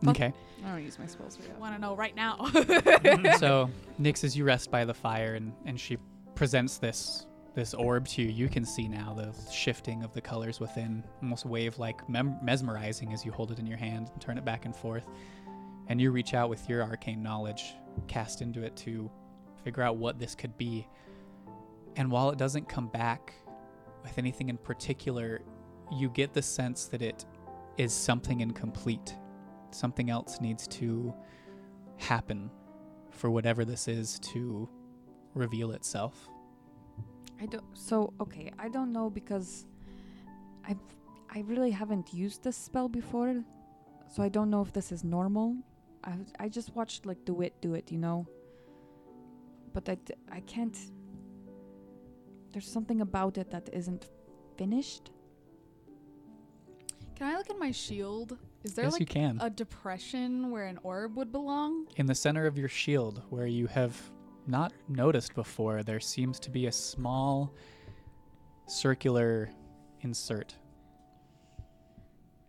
Fuck. 0.04 0.16
Okay. 0.16 0.34
I 0.66 0.72
don't 0.72 0.84
use 0.84 0.98
my 0.98 1.06
spells 1.06 1.36
for 1.36 1.44
that. 1.44 1.56
I 1.56 1.60
want 1.60 1.76
to 1.76 1.82
know 1.82 1.96
right 1.96 2.16
now? 2.16 2.38
so, 3.38 3.70
Nyx, 4.02 4.24
as 4.24 4.36
you 4.36 4.44
rest 4.44 4.72
by 4.72 4.84
the 4.84 4.94
fire 4.94 5.36
and, 5.36 5.54
and 5.66 5.80
she 5.80 5.98
presents 6.34 6.78
this 6.78 7.28
this 7.56 7.74
orb 7.74 8.06
to 8.06 8.22
you, 8.22 8.30
you 8.30 8.50
can 8.50 8.66
see 8.66 8.88
now 8.88 9.14
the 9.14 9.34
shifting 9.50 10.04
of 10.04 10.14
the 10.14 10.20
colors 10.20 10.60
within, 10.60 11.02
almost 11.22 11.46
wave 11.46 11.80
like 11.80 12.08
mem- 12.10 12.38
mesmerizing 12.44 13.14
as 13.14 13.26
you 13.26 13.32
hold 13.32 13.50
it 13.50 13.60
in 13.60 13.66
your 13.66 13.78
hand 13.78 14.10
and 14.12 14.22
turn 14.22 14.38
it 14.38 14.44
back 14.44 14.66
and 14.66 14.76
forth. 14.76 15.08
And 15.88 16.02
you 16.02 16.12
reach 16.12 16.34
out 16.34 16.50
with 16.50 16.68
your 16.68 16.84
arcane 16.84 17.24
knowledge, 17.24 17.76
cast 18.08 18.42
into 18.42 18.62
it 18.62 18.76
to 18.78 19.10
figure 19.64 19.84
out 19.84 19.96
what 19.96 20.20
this 20.20 20.36
could 20.36 20.58
be. 20.58 20.86
And 21.96 22.12
while 22.12 22.30
it 22.30 22.38
doesn't 22.38 22.68
come 22.68 22.90
back 22.90 23.34
with 24.04 24.18
anything 24.18 24.50
in 24.50 24.58
particular, 24.58 25.42
you 25.92 26.10
get 26.10 26.34
the 26.34 26.42
sense 26.42 26.86
that 26.88 27.02
it 27.02 27.26
is 27.78 27.94
something 27.94 28.42
incomplete. 28.42 29.16
Something 29.76 30.10
else 30.10 30.40
needs 30.40 30.68
to 30.80 31.14
happen 31.98 32.50
for 33.12 33.30
whatever 33.30 33.66
this 33.66 33.88
is 33.88 34.20
to 34.20 34.70
reveal 35.34 35.72
itself. 35.72 36.30
I 37.42 37.46
don't. 37.46 37.66
So 37.74 38.14
okay, 38.22 38.52
I 38.58 38.70
don't 38.70 38.92
know 38.94 39.10
because 39.10 39.66
I've 40.68 40.80
I 41.30 41.40
really 41.42 41.72
haven't 41.72 42.14
used 42.14 42.44
this 42.44 42.56
spell 42.56 42.88
before, 42.88 43.44
so 44.08 44.24
I 44.24 44.30
don't 44.30 44.50
know 44.50 44.62
if 44.62 44.72
this 44.72 44.92
is 44.92 45.04
normal. 45.04 45.58
I 46.04 46.14
I 46.40 46.48
just 46.50 46.74
watched 46.76 47.06
like 47.06 47.26
Dewitt 47.26 47.60
do 47.62 47.74
it, 47.76 47.92
you 47.92 47.98
know. 47.98 48.26
But 49.74 49.90
I 49.90 49.96
d- 49.96 50.14
I 50.32 50.40
can't. 50.42 50.78
There's 52.54 52.72
something 52.78 53.02
about 53.02 53.38
it 53.38 53.52
that 53.52 53.70
isn't 53.74 54.08
finished. 54.58 55.12
can 57.16 57.28
I 57.28 57.38
look 57.38 57.50
at 57.50 57.60
my 57.60 57.72
shield? 57.72 58.38
Is 58.66 58.74
there 58.74 58.86
yes, 58.86 59.00
you 59.00 59.06
can. 59.06 59.38
a 59.42 59.50
depression 59.52 60.50
where 60.50 60.64
an 60.64 60.80
orb 60.82 61.16
would 61.18 61.32
belong? 61.32 61.86
In 61.98 62.08
the 62.08 62.16
center 62.16 62.48
of 62.48 62.58
your 62.58 62.68
shield, 62.68 63.22
where 63.30 63.46
you 63.46 63.68
have 63.68 63.96
not 64.48 64.74
noticed 64.90 65.36
before, 65.36 65.84
there 65.84 66.00
seems 66.00 66.40
to 66.40 66.50
be 66.50 66.66
a 66.66 66.72
small 66.72 67.54
circular 68.66 69.52
insert. 70.02 70.56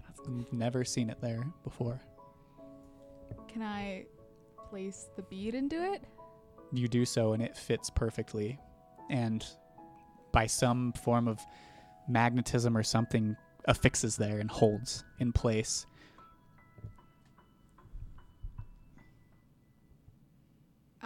I've 0.08 0.52
never 0.52 0.84
seen 0.84 1.10
it 1.10 1.20
there 1.20 1.46
before. 1.62 2.00
Can 3.46 3.60
I 3.60 4.06
place 4.70 5.08
the 5.16 5.22
bead 5.22 5.54
into 5.54 5.76
it? 5.92 6.02
You 6.72 6.88
do 6.88 7.04
so, 7.04 7.34
and 7.34 7.42
it 7.42 7.54
fits 7.54 7.90
perfectly. 7.90 8.58
And 9.10 9.44
by 10.32 10.46
some 10.46 10.94
form 10.94 11.28
of 11.28 11.44
magnetism 12.08 12.74
or 12.74 12.82
something, 12.82 13.36
affixes 13.66 14.16
there 14.16 14.38
and 14.38 14.50
holds 14.50 15.04
in 15.18 15.30
place. 15.30 15.86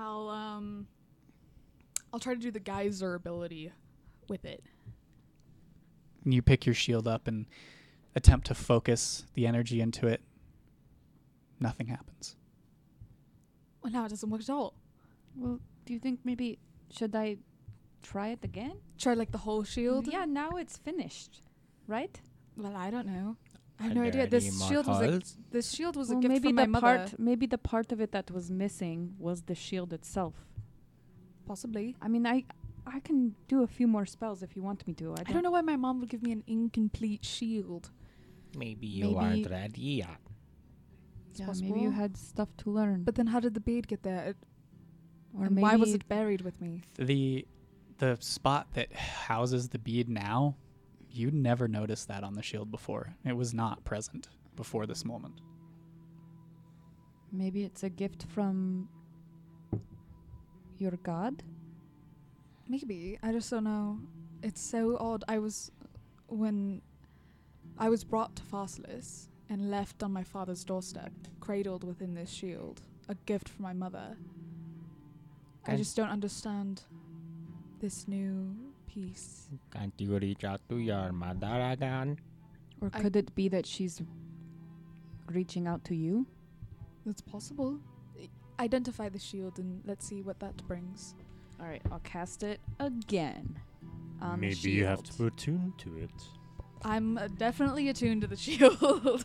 I'll 0.01 0.29
um 0.29 0.87
I'll 2.13 2.21
try 2.21 2.35
to 2.35 2.41
do 2.41 2.51
the 2.51 2.61
geyser 2.61 3.15
ability 3.15 3.73
with 4.29 4.45
it. 4.45 4.63
And 6.25 6.35
you 6.35 6.43
pick 6.43 6.67
your 6.67 6.75
shield 6.75 7.07
up 7.07 7.29
and 7.29 7.47
attempt 8.15 8.47
to 8.49 8.55
focus 8.55 9.25
the 9.35 9.47
energy 9.47 9.81
into 9.81 10.07
it. 10.07 10.21
Nothing 11.61 11.89
happens. 11.89 12.37
Well 13.83 13.93
now 13.93 14.05
it 14.05 14.09
doesn't 14.09 14.31
work 14.31 14.41
at 14.41 14.51
all. 14.51 14.75
Well, 15.37 15.61
do 15.85 15.93
you 15.93 15.99
think 15.99 16.21
maybe 16.25 16.59
should 16.91 17.15
I 17.15 17.37
try 18.03 18.29
it 18.29 18.41
again? 18.43 18.77
Try 18.99 19.15
like 19.15 19.31
the 19.31 19.39
whole 19.39 19.63
shield? 19.63 20.09
Yeah, 20.09 20.25
now 20.25 20.51
it's 20.57 20.77
finished, 20.77 21.43
right? 21.87 22.21
Well, 22.57 22.77
I 22.77 22.91
don't 22.91 23.07
know. 23.07 23.37
I 23.81 23.85
have 23.85 23.95
no 23.95 24.03
idea. 24.03 24.27
This 24.27 24.59
more 24.59 24.69
shield 24.69 24.87
was 24.87 25.01
a 25.01 25.21
this 25.51 25.71
shield 25.73 25.97
was 25.97 26.09
well, 26.09 26.19
a 26.19 26.21
gift 26.23 26.33
maybe 26.35 26.49
from 26.49 26.57
the 26.57 26.63
my 26.67 26.81
mother. 26.81 26.99
part 26.99 27.19
maybe 27.19 27.47
the 27.47 27.59
part 27.59 27.93
of 27.93 28.01
it 28.01 28.13
that 28.13 28.31
was 28.31 28.51
missing 28.51 29.15
was 29.19 29.43
the 29.43 29.55
shield 29.55 29.93
itself. 29.93 30.35
Possibly. 31.47 31.97
I 32.01 32.09
mean, 32.09 32.27
I 32.27 32.45
I 32.87 33.01
can 33.01 33.35
do 33.49 33.63
a 33.63 33.67
few 33.67 33.87
more 33.87 34.07
spells 34.07 34.43
if 34.43 34.55
you 34.57 34.63
want 34.63 34.87
me 34.87 34.93
to. 34.95 35.07
I 35.11 35.13
I 35.13 35.15
don't, 35.25 35.33
don't 35.35 35.43
know 35.45 35.51
why 35.51 35.63
my 35.63 35.77
mom 35.77 36.01
would 36.01 36.09
give 36.09 36.23
me 36.23 36.33
an 36.33 36.45
incomplete 36.47 37.25
shield. 37.25 37.91
Maybe 38.57 38.87
you 38.87 39.05
Maybe- 39.05 39.17
aren't 39.17 39.51
ready 39.51 39.81
yet. 40.05 40.21
It's 41.31 41.41
Yeah, 41.41 41.47
possible. 41.47 41.69
maybe 41.69 41.81
you 41.81 41.91
had 41.93 42.17
stuff 42.17 42.49
to 42.59 42.71
learn. 42.71 43.05
But 43.05 43.15
then 43.15 43.29
how 43.29 43.41
did 43.41 43.55
the 43.55 43.61
bead 43.61 43.87
get 43.89 44.03
there? 44.03 44.23
It, 44.31 44.37
or 45.37 45.45
and 45.47 45.55
maybe 45.55 45.63
why 45.63 45.77
was 45.77 45.95
it 45.95 46.09
buried 46.09 46.43
with 46.43 46.61
me? 46.61 46.83
The 46.97 47.47
the 47.99 48.17
spot 48.21 48.69
that 48.75 48.93
houses 48.93 49.69
the 49.69 49.79
bead 49.79 50.09
now, 50.09 50.57
you'd 51.13 51.35
never 51.35 51.69
noticed 51.69 52.09
that 52.09 52.23
on 52.25 52.35
the 52.35 52.43
shield 52.43 52.71
before. 52.71 53.15
It 53.25 53.37
was 53.37 53.53
not 53.55 53.85
present 53.85 54.29
before 54.57 54.87
this 54.87 55.05
moment. 55.05 55.41
maybe 57.33 57.63
it's 57.63 57.85
a 57.85 57.89
gift 57.89 58.25
from 58.35 58.89
your 60.79 60.93
god? 61.05 61.43
Maybe. 62.69 63.19
I 63.23 63.31
just 63.33 63.51
don't 63.51 63.65
know. 63.65 64.01
It's 64.43 64.61
so 64.61 64.97
odd. 64.99 65.23
I 65.29 65.39
was 65.39 65.71
when 66.27 66.83
I 67.79 67.89
was 67.89 68.03
brought 68.05 68.35
to 68.37 68.43
Pharsalus 68.43 69.29
and 69.49 69.71
left 69.71 70.03
on 70.03 70.13
my 70.13 70.25
father's 70.25 70.65
doorstep, 70.65 71.13
cradled 71.41 71.85
within 71.85 72.15
this 72.15 72.31
shield, 72.31 72.83
a 73.09 73.15
gift 73.27 73.49
from 73.49 73.63
my 73.63 73.73
mother. 73.73 74.17
I 75.67 75.73
Okay. 75.73 75.77
just 75.77 75.97
don't 75.97 76.09
understand 76.09 76.83
this 77.81 78.09
new 78.09 78.70
piece. 78.95 79.49
Can't 79.73 79.95
you 79.99 80.19
reach 80.19 80.45
out 80.45 80.61
to 80.69 80.79
your 80.79 81.13
mother 81.13 81.71
again? 81.73 82.19
Or 82.81 82.91
I- 82.93 83.01
could 83.01 83.17
it 83.17 83.35
be 83.35 83.49
that 83.49 83.67
she's 83.67 84.03
reaching 85.29 85.67
out 85.67 85.85
to 85.85 85.95
you? 85.95 86.27
That's 87.07 87.21
possible. 87.21 87.79
Identify 88.59 89.09
the 89.09 89.19
shield 89.19 89.59
and 89.59 89.81
let's 89.87 90.07
see 90.07 90.23
what 90.23 90.39
that 90.41 90.57
brings. 90.69 91.15
All 91.61 91.67
right, 91.67 91.83
I'll 91.91 92.01
cast 92.01 92.43
it 92.43 92.61
again. 92.79 93.59
On 94.21 94.41
the 94.41 94.49
Maybe 94.49 94.71
you 94.71 94.85
have 94.85 95.03
to 95.03 95.27
attune 95.27 95.73
to 95.79 95.97
it. 95.99 96.11
I'm 96.83 97.19
uh, 97.19 97.29
definitely 97.37 97.89
attuned 97.89 98.23
to 98.23 98.27
the 98.27 98.37
shield, 98.47 99.25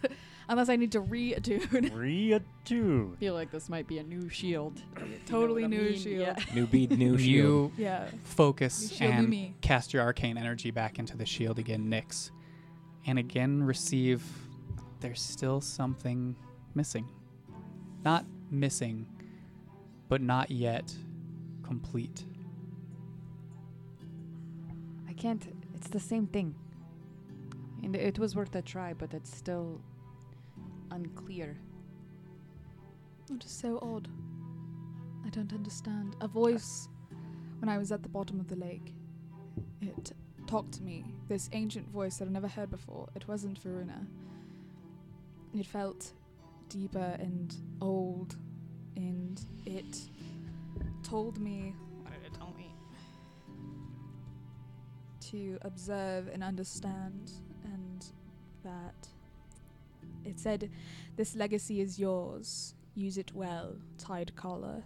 unless 0.50 0.68
I 0.70 0.76
need 0.76 0.92
to 0.94 1.00
re-attune. 1.00 1.62
Reattune. 1.90 3.14
I 3.14 3.18
feel 3.18 3.34
like 3.34 3.52
this 3.52 3.70
might 3.70 3.88
be 3.88 3.98
a 4.00 4.04
new 4.04 4.28
shield. 4.30 4.82
Totally 5.26 5.68
new 5.68 5.96
shield. 5.96 6.38
New 6.54 6.68
bead, 6.68 6.98
new 6.98 7.18
shield. 7.18 7.72
You 7.78 7.84
Yeah. 7.86 8.08
focus 8.24 8.92
New 8.92 8.98
shield, 8.98 9.14
new 9.14 9.20
and 9.20 9.30
me. 9.30 9.56
cast 9.62 9.94
your 9.94 10.04
arcane 10.04 10.38
energy 10.38 10.72
back 10.72 11.00
into 11.00 11.16
the 11.16 11.26
shield 11.26 11.58
again, 11.60 11.90
Nyx. 11.90 12.32
And 13.08 13.18
again 13.20 13.64
receive 13.64 14.24
there's 15.00 15.22
still 15.22 15.62
something 15.62 16.36
missing. 16.74 17.08
Not 18.04 18.26
missing, 18.52 19.06
but 20.10 20.22
not 20.22 20.52
yet 20.52 20.94
complete. 21.64 22.26
I 25.08 25.14
can't. 25.14 25.44
It's 25.76 25.88
the 25.90 26.00
same 26.00 26.28
thing. 26.28 26.56
And 27.86 27.96
it 27.96 28.18
was 28.18 28.36
worth 28.36 28.56
a 28.56 28.64
try, 28.64 28.94
but 28.94 29.14
it's 29.14 29.34
still 29.34 29.80
unclear. 30.90 31.56
It 33.32 33.46
is 33.46 33.52
so 33.52 33.78
odd. 33.82 34.08
I 35.24 35.30
don't 35.30 35.54
understand. 35.54 36.16
A 36.20 36.28
voice, 36.28 36.90
when 37.60 37.70
I 37.70 37.78
was 37.78 37.92
at 37.92 38.02
the 38.02 38.10
bottom 38.10 38.40
of 38.40 38.48
the 38.48 38.56
lake, 38.56 38.94
it 39.82 40.14
talked 40.48 40.74
to 40.74 40.84
me. 40.84 41.06
This 41.28 41.48
ancient 41.54 41.88
voice 41.90 42.18
that 42.18 42.26
I've 42.26 42.32
never 42.32 42.48
heard 42.48 42.72
before. 42.72 43.08
It 43.16 43.28
wasn't 43.28 43.60
Varuna. 43.60 44.08
it 45.54 45.68
felt 45.68 46.12
deeper 46.70 47.16
and 47.20 47.56
old, 47.82 48.36
and 48.96 49.40
it 49.68 50.10
told 51.04 51.40
me. 51.40 51.76
What 52.02 52.14
did 52.14 52.26
it 52.26 52.34
tell 52.34 52.52
me? 52.58 52.74
To 55.32 55.60
observe 55.62 56.30
and 56.34 56.44
understand, 56.44 57.32
and 57.32 57.45
that 58.66 59.08
it 60.26 60.40
said, 60.40 60.70
This 61.16 61.36
legacy 61.36 61.80
is 61.80 61.98
yours. 61.98 62.74
Use 62.96 63.18
it 63.18 63.32
well, 63.34 63.76
Tide 63.98 64.36
Caller. 64.36 64.84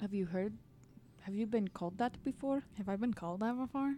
Have 0.00 0.14
you 0.14 0.26
heard? 0.26 0.54
Have 1.22 1.34
you 1.34 1.46
been 1.46 1.68
called 1.68 1.98
that 1.98 2.22
before? 2.24 2.62
Have 2.78 2.88
I 2.88 2.96
been 2.96 3.12
called 3.12 3.40
that 3.40 3.56
before? 3.58 3.96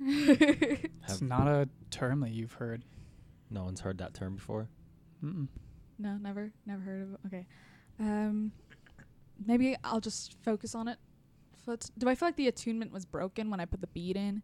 It's 1.08 1.20
not 1.20 1.46
a 1.46 1.68
term 1.90 2.20
that 2.20 2.30
you've 2.30 2.54
heard. 2.54 2.84
No 3.50 3.64
one's 3.64 3.80
heard 3.80 3.98
that 3.98 4.14
term 4.14 4.36
before. 4.36 4.68
Mm-mm. 5.24 5.48
No, 5.98 6.16
never, 6.16 6.52
never 6.66 6.80
heard 6.80 7.02
of 7.02 7.12
it. 7.12 7.20
Okay. 7.26 7.46
Um, 7.98 8.52
maybe 9.46 9.76
I'll 9.84 10.00
just 10.00 10.36
focus 10.42 10.74
on 10.74 10.88
it. 10.88 10.98
Do 11.98 12.08
I 12.08 12.14
feel 12.14 12.28
like 12.28 12.36
the 12.36 12.48
attunement 12.48 12.92
was 12.92 13.04
broken 13.04 13.50
when 13.50 13.60
I 13.60 13.64
put 13.64 13.80
the 13.80 13.86
bead 13.88 14.16
in? 14.16 14.42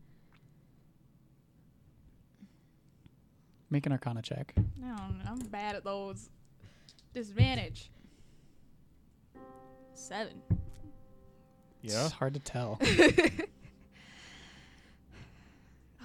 Make 3.70 3.86
an 3.86 3.92
Arcana 3.92 4.22
check. 4.22 4.54
No, 4.80 4.94
I'm 5.26 5.38
bad 5.50 5.74
at 5.76 5.84
those. 5.84 6.30
Disadvantage. 7.14 7.90
Seven. 9.94 10.40
Yeah. 11.82 12.04
It's 12.04 12.12
hard 12.12 12.34
to 12.34 12.40
tell. 12.40 12.78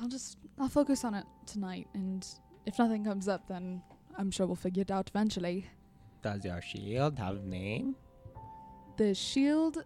I'll 0.01 0.07
just 0.07 0.37
I'll 0.59 0.69
focus 0.69 1.03
on 1.03 1.13
it 1.13 1.25
tonight, 1.45 1.87
and 1.93 2.25
if 2.65 2.79
nothing 2.79 3.03
comes 3.03 3.27
up, 3.27 3.47
then 3.47 3.81
I'm 4.17 4.31
sure 4.31 4.47
we'll 4.47 4.55
figure 4.55 4.81
it 4.81 4.89
out 4.89 5.09
eventually. 5.09 5.67
Does 6.23 6.43
your 6.45 6.61
shield 6.61 7.19
have 7.19 7.35
a 7.37 7.41
name? 7.41 7.95
The 8.97 9.13
shield 9.13 9.83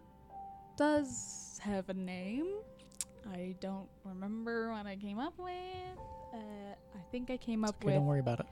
does 0.76 1.58
have 1.62 1.88
a 1.88 1.94
name. 1.94 2.46
I 3.32 3.54
don't 3.60 3.88
remember 4.04 4.70
what 4.72 4.86
I 4.86 4.96
came 4.96 5.18
up 5.18 5.34
with. 5.38 5.52
Uh, 6.34 6.38
I 6.94 7.00
think 7.10 7.30
I 7.30 7.36
came 7.36 7.64
It's 7.64 7.70
up 7.70 7.84
okay, 7.84 7.94
don't 7.94 8.06
worry 8.06 8.20
about 8.20 8.40
it. 8.40 8.46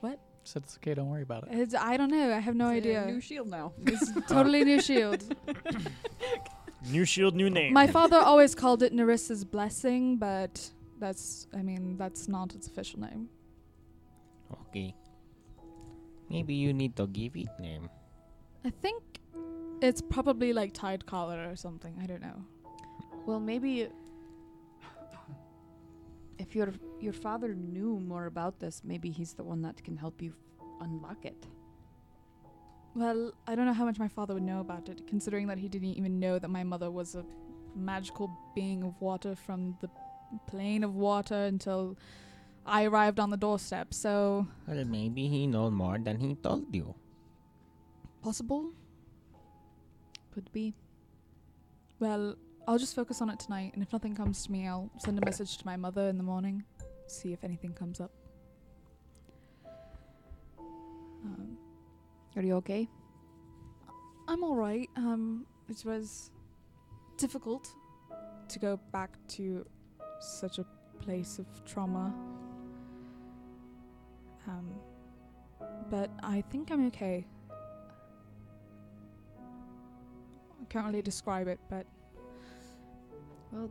What? 0.00 0.18
Said 0.44 0.62
it's 0.64 0.76
okay, 0.76 0.94
don't 0.94 1.08
worry 1.08 1.22
about 1.22 1.44
it. 1.44 1.48
It's, 1.52 1.74
I 1.74 1.96
don't 1.96 2.10
know. 2.10 2.32
I 2.34 2.38
have 2.38 2.54
no 2.54 2.68
It's 2.68 2.74
a 2.86 2.96
idea. 2.96 3.06
New 3.06 3.20
shield 3.20 3.48
now. 3.48 3.72
It's 3.86 4.12
totally 4.28 4.64
new 4.64 4.80
shield. 4.80 5.24
New 6.90 7.06
shield, 7.06 7.34
new 7.34 7.48
name. 7.48 7.72
My 7.72 7.86
father 7.86 8.18
always 8.18 8.54
called 8.54 8.82
it 8.82 8.92
Narissa's 8.92 9.42
blessing, 9.42 10.18
but 10.18 10.70
that's 11.00 11.46
I 11.56 11.62
mean 11.62 11.96
that's 11.96 12.28
not 12.28 12.54
its 12.54 12.66
official 12.66 13.00
name. 13.00 13.28
Okay. 14.68 14.94
Maybe 16.28 16.54
you 16.54 16.74
need 16.74 16.94
to 16.96 17.06
give 17.06 17.36
it 17.36 17.48
name. 17.58 17.88
I 18.66 18.70
think 18.70 19.02
it's 19.80 20.02
probably 20.02 20.52
like 20.52 20.74
Tide 20.74 21.06
Caller 21.06 21.48
or 21.50 21.56
something. 21.56 21.98
I 22.02 22.06
don't 22.06 22.20
know. 22.20 22.44
Well, 23.24 23.40
maybe 23.40 23.88
if 26.38 26.54
your 26.54 26.72
your 27.00 27.12
father 27.12 27.54
knew 27.54 27.98
more 28.00 28.26
about 28.26 28.58
this, 28.60 28.82
maybe 28.84 29.10
he's 29.10 29.34
the 29.34 29.44
one 29.44 29.62
that 29.62 29.82
can 29.84 29.96
help 29.96 30.20
you 30.22 30.32
f- 30.32 30.66
unlock 30.80 31.24
it. 31.24 31.46
Well, 32.94 33.32
I 33.46 33.54
don't 33.54 33.66
know 33.66 33.72
how 33.72 33.84
much 33.84 33.98
my 33.98 34.08
father 34.08 34.34
would 34.34 34.42
know 34.44 34.60
about 34.60 34.88
it, 34.88 35.06
considering 35.06 35.46
that 35.48 35.58
he 35.58 35.68
didn't 35.68 35.94
even 35.94 36.20
know 36.20 36.38
that 36.38 36.48
my 36.48 36.62
mother 36.62 36.90
was 36.90 37.14
a 37.16 37.24
magical 37.74 38.30
being 38.54 38.84
of 38.84 39.00
water 39.00 39.34
from 39.34 39.76
the 39.80 39.90
plane 40.46 40.84
of 40.84 40.94
water 40.94 41.44
until 41.44 41.96
I 42.64 42.84
arrived 42.84 43.18
on 43.18 43.30
the 43.30 43.36
doorstep. 43.36 43.92
So 43.92 44.46
Well, 44.66 44.84
maybe 44.84 45.26
he 45.28 45.46
knows 45.48 45.72
more 45.72 45.98
than 45.98 46.18
he 46.20 46.34
told 46.36 46.72
you. 46.74 46.94
possible. 48.22 48.70
Could 50.32 50.50
be. 50.52 50.74
Well, 52.00 52.36
I'll 52.66 52.78
just 52.78 52.94
focus 52.94 53.20
on 53.20 53.28
it 53.28 53.38
tonight, 53.38 53.72
and 53.74 53.82
if 53.82 53.92
nothing 53.92 54.14
comes 54.14 54.46
to 54.46 54.52
me, 54.52 54.66
I'll 54.66 54.90
send 54.98 55.18
a 55.18 55.24
message 55.24 55.58
to 55.58 55.66
my 55.66 55.76
mother 55.76 56.08
in 56.08 56.16
the 56.16 56.24
morning, 56.24 56.64
see 57.06 57.32
if 57.32 57.44
anything 57.44 57.74
comes 57.74 58.00
up. 58.00 58.10
Um, 60.58 61.58
Are 62.36 62.42
you 62.42 62.54
okay? 62.56 62.88
I'm 64.26 64.42
all 64.42 64.56
right. 64.56 64.88
Um, 64.96 65.44
it 65.68 65.84
was 65.84 66.30
difficult 67.18 67.68
to 68.48 68.58
go 68.58 68.78
back 68.92 69.10
to 69.28 69.66
such 70.20 70.58
a 70.58 70.64
place 71.00 71.38
of 71.38 71.46
trauma. 71.66 72.14
Um, 74.48 74.74
but 75.90 76.10
I 76.22 76.42
think 76.50 76.70
I'm 76.70 76.86
okay. 76.86 77.26
I 80.60 80.64
can't 80.70 80.86
really 80.86 81.02
describe 81.02 81.46
it, 81.46 81.60
but 81.68 81.86
Well, 83.54 83.70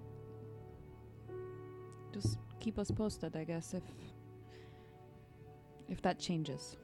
just 2.14 2.38
keep 2.62 2.80
us 2.80 2.90
posted, 2.90 3.36
I 3.36 3.44
guess, 3.44 3.74
if 3.74 3.84
if 5.90 6.02
that 6.02 6.18
changes. 6.20 6.78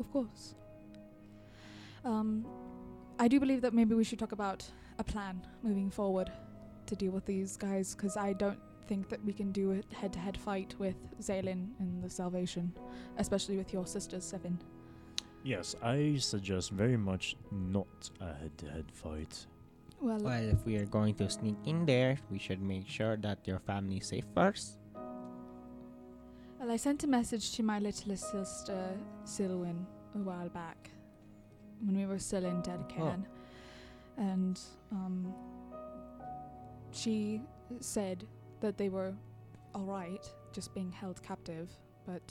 Of 0.00 0.10
course. 0.10 0.56
Um, 2.04 2.44
I 3.20 3.28
do 3.28 3.38
believe 3.38 3.60
that 3.60 3.72
maybe 3.72 3.94
we 3.94 4.02
should 4.02 4.18
talk 4.18 4.32
about 4.32 4.68
a 4.98 5.04
plan 5.04 5.40
moving 5.62 5.88
forward 5.88 6.32
to 6.86 6.96
deal 6.96 7.12
with 7.12 7.24
these 7.24 7.56
guys, 7.56 7.94
because 7.94 8.16
I 8.16 8.32
don't 8.32 8.58
think 8.88 9.08
that 9.08 9.24
we 9.24 9.32
can 9.32 9.52
do 9.52 9.70
a 9.72 9.94
head-to-head 9.94 10.36
fight 10.36 10.74
with 10.80 10.96
Zaylin 11.20 11.68
in 11.78 12.00
the 12.02 12.10
Salvation, 12.10 12.72
especially 13.18 13.56
with 13.56 13.72
your 13.72 13.86
sisters, 13.86 14.24
Seven. 14.24 14.58
Yes, 15.44 15.76
I 15.82 16.16
suggest 16.18 16.72
very 16.72 16.96
much 16.96 17.36
not 17.52 18.10
a 18.20 18.34
head-to-head 18.34 18.86
fight. 18.92 19.46
Well, 20.02 20.18
Well, 20.18 20.48
if 20.48 20.66
we 20.66 20.76
are 20.78 20.84
going 20.86 21.14
to 21.16 21.30
sneak 21.30 21.56
in 21.64 21.86
there, 21.86 22.18
we 22.28 22.38
should 22.38 22.60
make 22.60 22.88
sure 22.88 23.16
that 23.18 23.38
your 23.46 23.60
family 23.60 23.98
is 23.98 24.06
safe 24.08 24.24
first. 24.34 24.78
well, 26.58 26.70
I 26.70 26.76
sent 26.76 27.04
a 27.04 27.06
message 27.06 27.52
to 27.56 27.62
my 27.62 27.78
little 27.78 28.16
sister 28.16 28.98
Silwyn 29.24 29.86
a 30.14 30.18
while 30.18 30.48
back 30.48 30.90
when 31.84 31.96
we 31.96 32.06
were 32.06 32.18
still 32.18 32.44
in 32.44 32.62
Deadcan, 32.62 33.24
and 34.16 34.60
um, 34.90 35.32
she 36.92 37.40
said 37.80 38.26
that 38.60 38.76
they 38.78 38.88
were 38.88 39.14
all 39.74 39.84
right, 39.84 40.24
just 40.52 40.74
being 40.74 40.90
held 40.92 41.22
captive. 41.22 41.70
But 42.06 42.22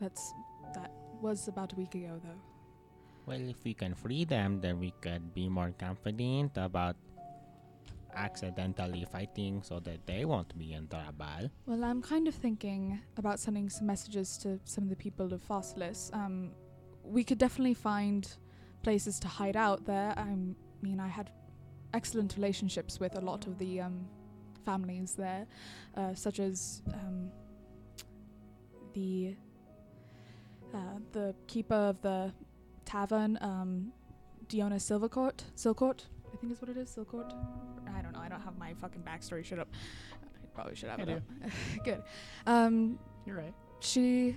that's 0.00 0.32
that 0.74 0.90
was 1.20 1.48
about 1.48 1.72
a 1.72 1.76
week 1.76 1.94
ago, 1.94 2.20
though. 2.22 2.40
Well, 3.26 3.48
if 3.48 3.56
we 3.64 3.74
can 3.74 3.94
free 3.94 4.24
them, 4.24 4.60
then 4.60 4.78
we 4.78 4.92
could 5.00 5.34
be 5.34 5.48
more 5.48 5.72
confident 5.78 6.52
about 6.56 6.96
accidentally 8.14 9.04
fighting 9.10 9.62
so 9.62 9.80
that 9.80 10.06
they 10.06 10.24
won't 10.24 10.56
be 10.58 10.72
in 10.72 10.86
trouble. 10.88 11.50
Well, 11.66 11.84
I'm 11.84 12.02
kind 12.02 12.28
of 12.28 12.34
thinking 12.34 13.00
about 13.16 13.40
sending 13.40 13.68
some 13.70 13.86
messages 13.86 14.38
to 14.38 14.60
some 14.64 14.84
of 14.84 14.90
the 14.90 14.96
people 14.96 15.32
of 15.32 15.42
Pharsalus. 15.46 16.14
Um, 16.14 16.52
we 17.02 17.24
could 17.24 17.38
definitely 17.38 17.74
find 17.74 18.28
places 18.82 19.18
to 19.20 19.28
hide 19.28 19.56
out 19.56 19.84
there. 19.84 20.14
I 20.16 20.36
mean, 20.82 21.00
I 21.00 21.08
had 21.08 21.30
excellent 21.92 22.34
relationships 22.36 23.00
with 23.00 23.16
a 23.16 23.20
lot 23.20 23.46
of 23.46 23.58
the 23.58 23.80
um, 23.80 24.06
families 24.64 25.14
there, 25.14 25.46
uh, 25.96 26.14
such 26.14 26.40
as 26.40 26.82
um, 26.92 27.30
the 28.94 29.36
uh, 30.74 30.98
the 31.12 31.34
keeper 31.46 31.74
of 31.74 32.00
the 32.02 32.32
tavern, 32.84 33.38
um, 33.40 33.92
Diona 34.48 34.74
Silvercourt. 34.76 35.40
Silcourt, 35.56 36.04
I 36.32 36.36
think 36.36 36.52
is 36.52 36.60
what 36.60 36.70
it 36.70 36.76
is. 36.76 36.90
Silcourt. 36.90 37.32
I 37.96 38.02
don't 38.02 38.12
know. 38.12 38.20
I 38.20 38.28
don't 38.28 38.40
have 38.40 38.56
my 38.58 38.74
fucking 38.74 39.02
backstory 39.02 39.44
shit 39.44 39.58
up. 39.58 39.68
I 40.22 40.46
probably 40.54 40.74
should 40.74 40.90
have 40.90 41.00
I 41.00 41.02
it 41.02 41.06
do. 41.06 41.12
up. 41.14 41.50
Good. 41.84 42.02
Um, 42.46 42.98
You're 43.26 43.36
right. 43.36 43.54
she 43.80 44.36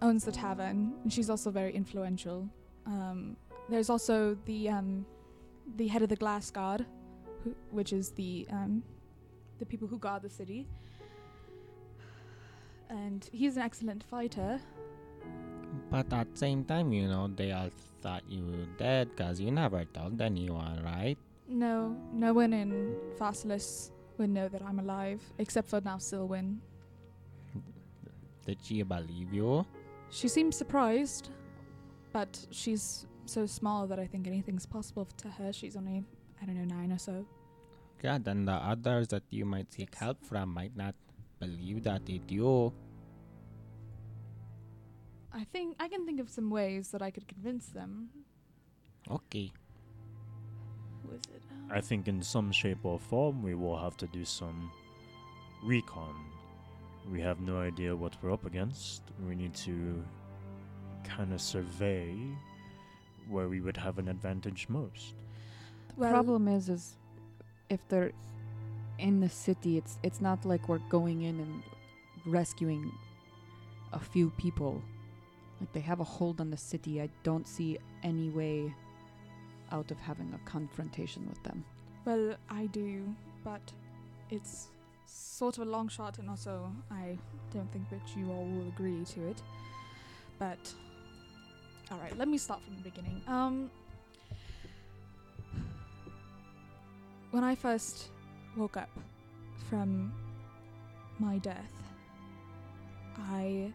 owns 0.00 0.24
the 0.24 0.32
tavern, 0.32 0.94
and 1.02 1.12
she's 1.12 1.30
also 1.30 1.50
very 1.50 1.72
influential. 1.74 2.48
Um, 2.86 3.36
there's 3.68 3.90
also 3.90 4.36
the 4.46 4.68
um, 4.68 5.06
the 5.76 5.86
head 5.88 6.02
of 6.02 6.08
the 6.08 6.16
Glass 6.16 6.50
Guard, 6.50 6.84
who, 7.44 7.54
which 7.70 7.92
is 7.92 8.10
the 8.10 8.46
um, 8.50 8.82
the 9.58 9.66
people 9.66 9.86
who 9.86 9.98
guard 9.98 10.22
the 10.22 10.30
city, 10.30 10.66
and 12.90 13.28
he's 13.32 13.56
an 13.56 13.62
excellent 13.62 14.02
fighter. 14.04 14.60
But 15.92 16.10
at 16.10 16.32
the 16.32 16.38
same 16.38 16.64
time, 16.64 16.90
you 16.90 17.06
know, 17.06 17.28
they 17.28 17.52
all 17.52 17.68
thought 18.00 18.22
you 18.26 18.42
were 18.46 18.64
dead 18.78 19.10
because 19.14 19.38
you 19.38 19.50
never 19.50 19.84
told 19.84 20.22
anyone, 20.22 20.82
right? 20.82 21.18
No, 21.46 21.94
no 22.14 22.32
one 22.32 22.54
in 22.54 22.96
Pharsalus 23.20 23.90
would 24.16 24.30
know 24.30 24.48
that 24.48 24.62
I'm 24.62 24.78
alive, 24.78 25.20
except 25.36 25.68
for 25.68 25.82
now 25.82 25.98
Silwyn. 25.98 26.56
Did 28.46 28.56
she 28.62 28.82
believe 28.82 29.34
you? 29.34 29.66
She 30.08 30.28
seemed 30.28 30.54
surprised, 30.54 31.28
but 32.10 32.40
she's 32.50 33.06
so 33.26 33.44
small 33.44 33.86
that 33.86 33.98
I 33.98 34.06
think 34.06 34.26
anything's 34.26 34.64
possible 34.64 35.06
to 35.18 35.28
her. 35.28 35.52
She's 35.52 35.76
only, 35.76 36.04
I 36.40 36.46
don't 36.46 36.56
know, 36.56 36.74
nine 36.74 36.90
or 36.90 36.98
so. 36.98 37.26
Yeah, 38.02 38.16
then 38.16 38.46
the 38.46 38.52
others 38.52 39.08
that 39.08 39.24
you 39.28 39.44
might 39.44 39.70
seek 39.70 39.94
help 39.94 40.24
from 40.24 40.54
might 40.54 40.74
not 40.74 40.94
believe 41.38 41.84
that 41.84 42.08
it's 42.08 42.32
you. 42.32 42.72
I 45.34 45.44
think 45.44 45.76
I 45.80 45.88
can 45.88 46.04
think 46.06 46.20
of 46.20 46.28
some 46.28 46.50
ways 46.50 46.90
that 46.90 47.02
I 47.02 47.10
could 47.10 47.26
convince 47.26 47.66
them. 47.68 48.10
Okay. 49.10 49.50
Was 51.10 51.20
it? 51.34 51.42
Um, 51.50 51.70
I 51.70 51.80
think 51.80 52.08
in 52.08 52.22
some 52.22 52.52
shape 52.52 52.84
or 52.84 52.98
form 52.98 53.42
we 53.42 53.54
will 53.54 53.78
have 53.78 53.96
to 53.98 54.06
do 54.08 54.24
some 54.24 54.70
recon. 55.64 56.14
We 57.10 57.20
have 57.20 57.40
no 57.40 57.58
idea 57.58 57.96
what 57.96 58.16
we're 58.22 58.32
up 58.32 58.46
against. 58.46 59.02
We 59.26 59.34
need 59.34 59.54
to 59.54 60.04
kind 61.04 61.32
of 61.32 61.40
survey 61.40 62.14
where 63.28 63.48
we 63.48 63.60
would 63.60 63.76
have 63.76 63.98
an 63.98 64.08
advantage 64.08 64.68
most. 64.68 65.14
The 65.98 66.08
problem 66.08 66.48
is, 66.48 66.68
is 66.68 66.96
if 67.68 67.80
they're 67.88 68.12
in 68.98 69.20
the 69.20 69.28
city, 69.28 69.78
it's 69.78 69.98
it's 70.02 70.20
not 70.20 70.44
like 70.44 70.68
we're 70.68 70.86
going 70.88 71.22
in 71.22 71.40
and 71.40 71.62
rescuing 72.26 72.92
a 73.92 73.98
few 73.98 74.30
people. 74.30 74.82
Like 75.62 75.72
they 75.74 75.80
have 75.80 76.00
a 76.00 76.04
hold 76.04 76.40
on 76.40 76.50
the 76.50 76.56
city. 76.56 77.00
I 77.00 77.08
don't 77.22 77.46
see 77.46 77.78
any 78.02 78.30
way 78.30 78.74
out 79.70 79.92
of 79.92 80.00
having 80.00 80.34
a 80.34 80.50
confrontation 80.50 81.24
with 81.28 81.40
them. 81.44 81.64
Well, 82.04 82.34
I 82.50 82.66
do, 82.66 83.14
but 83.44 83.60
it's 84.28 84.70
sort 85.06 85.58
of 85.58 85.68
a 85.68 85.70
long 85.70 85.86
shot, 85.86 86.18
and 86.18 86.28
also 86.28 86.68
I 86.90 87.16
don't 87.54 87.70
think 87.72 87.88
that 87.90 88.00
you 88.16 88.28
all 88.32 88.44
will 88.44 88.66
agree 88.66 89.04
to 89.04 89.28
it. 89.28 89.40
But 90.40 90.74
all 91.92 91.98
right, 91.98 92.18
let 92.18 92.26
me 92.26 92.38
start 92.38 92.60
from 92.64 92.74
the 92.74 92.82
beginning. 92.82 93.22
Um, 93.28 93.70
when 97.30 97.44
I 97.44 97.54
first 97.54 98.08
woke 98.56 98.76
up 98.76 98.90
from 99.70 100.12
my 101.20 101.38
death, 101.38 101.72
I 103.16 103.72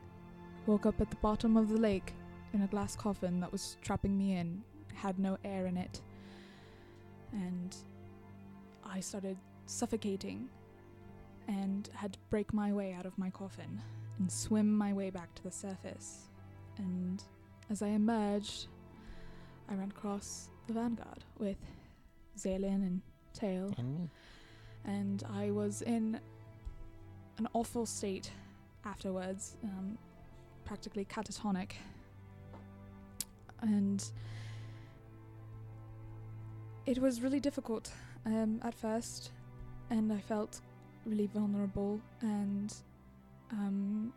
woke 0.68 0.86
up 0.86 1.00
at 1.02 1.10
the 1.10 1.16
bottom 1.18 1.58
of 1.58 1.70
the 1.70 1.78
lake 1.78 2.14
in 2.54 2.62
a 2.62 2.68
glass 2.68 2.96
coffin 2.96 3.40
that 3.40 3.52
was 3.52 3.78
trapping 3.82 4.18
me 4.18 4.36
in, 4.36 4.62
had 4.94 5.18
no 5.18 5.38
air 5.44 5.66
in 5.66 5.78
it, 5.78 6.02
and 7.32 7.76
I 8.86 9.00
started 9.00 9.38
suffocating 9.66 10.50
and 11.48 11.90
had 11.94 12.14
to 12.14 12.20
break 12.30 12.54
my 12.54 12.74
way 12.74 12.94
out 12.94 13.06
of 13.06 13.18
my 13.18 13.30
coffin 13.30 13.82
and 14.20 14.32
swim 14.32 14.76
my 14.76 14.94
way 14.94 15.10
back 15.10 15.34
to 15.36 15.44
the 15.44 15.52
surface. 15.52 16.30
And 16.78 17.24
as 17.70 17.82
I 17.82 17.88
emerged, 17.88 18.68
I 19.70 19.76
ran 19.76 19.90
across 19.90 20.50
the 20.68 20.74
vanguard 20.74 21.24
with 21.38 21.58
Zaylin 22.38 22.86
and 22.86 23.02
Tail, 23.34 23.74
And 23.78 24.10
and 24.86 25.24
I 25.34 25.52
was 25.52 25.82
in 25.82 26.20
an 27.38 27.48
awful 27.54 27.86
state 27.86 28.32
afterwards, 28.86 29.58
um, 29.64 29.98
practically 30.68 31.06
catatonic. 31.06 31.72
And 33.62 34.04
it 36.86 37.00
was 37.00 37.22
really 37.22 37.40
difficult 37.40 37.92
um, 38.26 38.60
at 38.64 38.76
first, 38.76 39.32
and 39.90 40.12
I 40.12 40.20
felt 40.20 40.60
really 41.06 41.28
vulnerable. 41.28 42.02
And 42.22 42.74
um, 43.52 44.14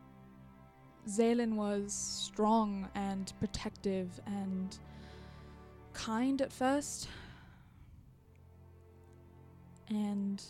Zaylin 1.08 1.54
was 1.54 1.92
strong 1.92 2.88
and 2.94 3.32
protective 3.38 4.20
and 4.26 4.76
kind 5.92 6.42
at 6.42 6.52
first. 6.52 7.08
And 9.88 10.42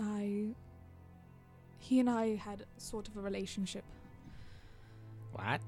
I. 0.00 0.54
He 1.82 1.98
and 1.98 2.08
I 2.08 2.36
had 2.36 2.64
sort 2.76 3.08
of 3.08 3.16
a 3.16 3.20
relationship. 3.20 3.82
What? 5.32 5.60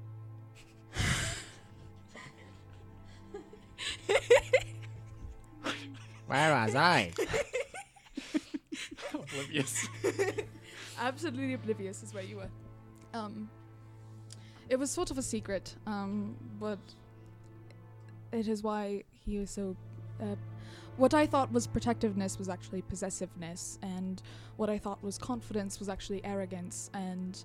Where 6.27 6.55
was 6.55 6.73
I? 6.73 7.11
Oblivious. 9.13 9.89
absolutely 10.99 11.53
oblivious 11.53 12.01
is 12.01 12.13
where 12.13 12.23
you 12.23 12.37
were. 12.37 12.49
Um, 13.13 13.49
it 14.69 14.77
was 14.77 14.89
sort 14.89 15.11
of 15.11 15.17
a 15.17 15.21
secret, 15.21 15.75
um, 15.85 16.37
but 16.61 16.79
it 18.31 18.47
is 18.47 18.63
why 18.63 19.03
he 19.25 19.37
was 19.37 19.49
so. 19.49 19.75
Uh, 20.21 20.35
what 20.97 21.13
I 21.13 21.25
thought 21.25 21.51
was 21.51 21.67
protectiveness 21.67 22.39
was 22.39 22.49
actually 22.49 22.81
possessiveness, 22.81 23.79
and 23.81 24.21
what 24.57 24.69
I 24.69 24.77
thought 24.77 25.03
was 25.03 25.17
confidence 25.17 25.79
was 25.79 25.89
actually 25.89 26.23
arrogance. 26.23 26.89
And 26.93 27.43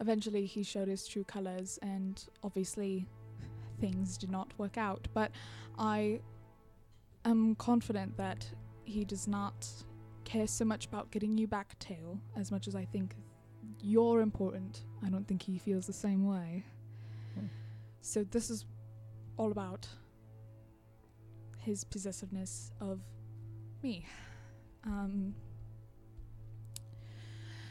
eventually, 0.00 0.46
he 0.46 0.62
showed 0.62 0.88
his 0.88 1.06
true 1.06 1.24
colors, 1.24 1.78
and 1.82 2.22
obviously, 2.42 3.06
things 3.80 4.18
did 4.18 4.30
not 4.30 4.52
work 4.58 4.76
out. 4.76 5.08
But 5.14 5.30
I 5.78 6.20
am 7.24 7.54
confident 7.54 8.16
that 8.16 8.46
he 8.84 9.04
does 9.04 9.28
not 9.28 9.66
care 10.24 10.46
so 10.46 10.64
much 10.64 10.86
about 10.86 11.10
getting 11.10 11.38
you 11.38 11.46
back, 11.46 11.78
Tail, 11.78 12.20
as 12.36 12.50
much 12.50 12.68
as 12.68 12.74
I 12.74 12.84
think 12.84 13.14
you're 13.80 14.20
important. 14.20 14.84
I 15.04 15.08
don't 15.08 15.26
think 15.26 15.42
he 15.42 15.58
feels 15.58 15.86
the 15.86 15.92
same 15.92 16.26
way. 16.26 16.64
Hmm. 17.34 17.46
So 18.02 18.24
this 18.24 18.50
is 18.50 18.66
all 19.36 19.52
about 19.52 19.88
his 21.58 21.84
possessiveness 21.84 22.72
of 22.80 23.00
me. 23.82 24.06
Um, 24.84 25.34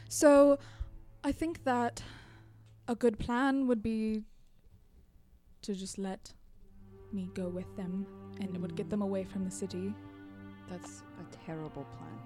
so 0.08 0.58
I 1.24 1.32
think 1.32 1.64
that 1.64 2.02
a 2.86 2.94
good 2.94 3.18
plan 3.18 3.66
would 3.66 3.82
be 3.82 4.22
to 5.62 5.74
just 5.74 5.98
let 5.98 6.32
me 7.12 7.30
go 7.34 7.48
with 7.48 7.76
them 7.76 8.06
and 8.40 8.54
it 8.54 8.60
would 8.60 8.76
get 8.76 8.88
them 8.88 9.02
away 9.02 9.24
from 9.24 9.44
the 9.44 9.50
city. 9.50 9.92
That's 10.70 11.02
a 11.20 11.36
terrible 11.44 11.84
plan. 11.96 12.18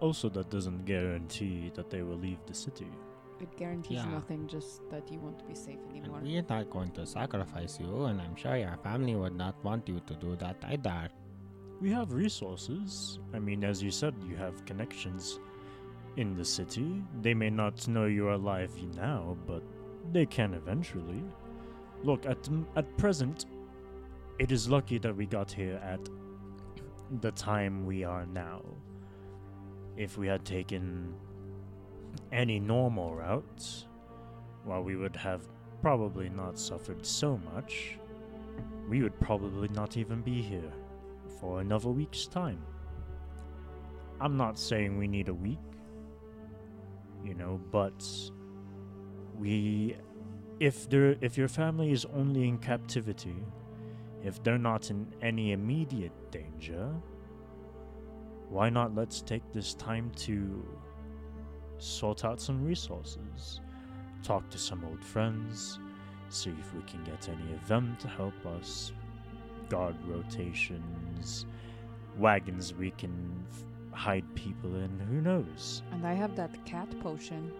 Also, 0.00 0.28
that 0.30 0.50
doesn't 0.50 0.84
guarantee 0.84 1.70
that 1.74 1.90
they 1.90 2.02
will 2.02 2.16
leave 2.16 2.38
the 2.46 2.54
city. 2.54 2.86
It 3.40 3.56
guarantees 3.56 3.98
Yeah. 3.98 4.10
nothing, 4.10 4.46
just 4.48 4.88
that 4.90 5.10
you 5.12 5.18
won't 5.20 5.46
be 5.46 5.54
safe 5.54 5.78
anymore. 5.90 6.18
And 6.18 6.26
we're 6.26 6.44
not 6.48 6.70
going 6.70 6.90
to 6.92 7.06
sacrifice 7.06 7.78
you, 7.80 8.04
and 8.06 8.20
I'm 8.20 8.34
sure 8.34 8.56
your 8.56 8.76
family 8.82 9.14
would 9.14 9.34
not 9.36 9.62
want 9.64 9.88
you 9.88 10.00
to 10.06 10.14
do 10.14 10.34
that 10.36 10.56
either. 10.68 11.08
We 11.80 11.90
have 11.92 12.12
resources. 12.12 13.20
I 13.32 13.38
mean, 13.38 13.62
as 13.62 13.80
you 13.82 13.90
said, 13.92 14.14
you 14.28 14.34
have 14.36 14.64
connections 14.64 15.38
in 16.16 16.34
the 16.34 16.44
city. 16.44 17.04
They 17.22 17.34
may 17.34 17.50
not 17.50 17.86
know 17.86 18.06
you're 18.06 18.32
alive 18.32 18.72
now, 18.96 19.36
but 19.46 19.62
they 20.12 20.26
can 20.26 20.54
eventually. 20.54 21.22
Look, 22.02 22.26
at 22.26 22.48
m- 22.48 22.66
at 22.74 22.96
present, 22.96 23.46
it 24.40 24.50
is 24.50 24.68
lucky 24.68 24.98
that 24.98 25.14
we 25.14 25.26
got 25.26 25.50
here 25.52 25.76
at 25.84 26.00
the 27.20 27.30
time 27.32 27.86
we 27.86 28.02
are 28.04 28.26
now. 28.26 28.62
If 29.96 30.18
we 30.18 30.26
had 30.26 30.44
taken 30.44 31.14
any 32.32 32.60
normal 32.60 33.14
route, 33.14 33.86
while 34.64 34.82
we 34.82 34.96
would 34.96 35.16
have 35.16 35.48
probably 35.80 36.28
not 36.28 36.58
suffered 36.58 37.04
so 37.04 37.40
much, 37.54 37.98
we 38.88 39.02
would 39.02 39.18
probably 39.20 39.68
not 39.68 39.96
even 39.96 40.22
be 40.22 40.42
here 40.42 40.72
for 41.40 41.60
another 41.60 41.88
week's 41.88 42.26
time. 42.26 42.62
I'm 44.20 44.36
not 44.36 44.58
saying 44.58 44.98
we 44.98 45.06
need 45.06 45.28
a 45.28 45.34
week, 45.34 45.58
you 47.24 47.34
know, 47.34 47.60
but 47.70 48.04
we 49.38 49.96
if 50.58 50.88
there 50.90 51.14
if 51.20 51.38
your 51.38 51.48
family 51.48 51.92
is 51.92 52.04
only 52.06 52.48
in 52.48 52.58
captivity, 52.58 53.36
if 54.24 54.42
they're 54.42 54.58
not 54.58 54.90
in 54.90 55.06
any 55.22 55.52
immediate 55.52 56.32
danger, 56.32 56.92
why 58.48 58.68
not 58.68 58.94
let's 58.94 59.22
take 59.22 59.52
this 59.52 59.74
time 59.74 60.10
to 60.16 60.66
sort 61.78 62.24
out 62.24 62.40
some 62.40 62.64
resources, 62.64 63.60
talk 64.22 64.48
to 64.50 64.58
some 64.58 64.84
old 64.84 65.02
friends, 65.04 65.78
see 66.28 66.50
if 66.50 66.74
we 66.74 66.82
can 66.82 67.02
get 67.04 67.28
any 67.28 67.52
of 67.54 67.66
them 67.68 67.96
to 68.00 68.08
help 68.08 68.34
us 68.46 68.92
guard 69.68 69.96
rotations, 70.06 71.46
wagons 72.16 72.74
we 72.74 72.90
can 72.92 73.44
f- 73.50 73.98
hide 73.98 74.24
people 74.34 74.74
in. 74.76 74.98
Who 75.10 75.20
knows? 75.20 75.82
And 75.92 76.06
I 76.06 76.14
have 76.14 76.34
that 76.36 76.64
cat 76.64 76.88
potion. 77.00 77.52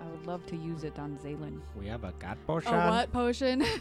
I 0.00 0.06
would 0.08 0.26
love 0.26 0.44
to 0.46 0.56
use 0.56 0.84
it 0.84 0.98
on 0.98 1.18
Zaylin. 1.22 1.60
We 1.74 1.86
have 1.88 2.04
a 2.04 2.12
cat 2.12 2.38
potion. 2.46 2.74
A 2.74 2.88
what 2.90 3.12
potion? 3.12 3.62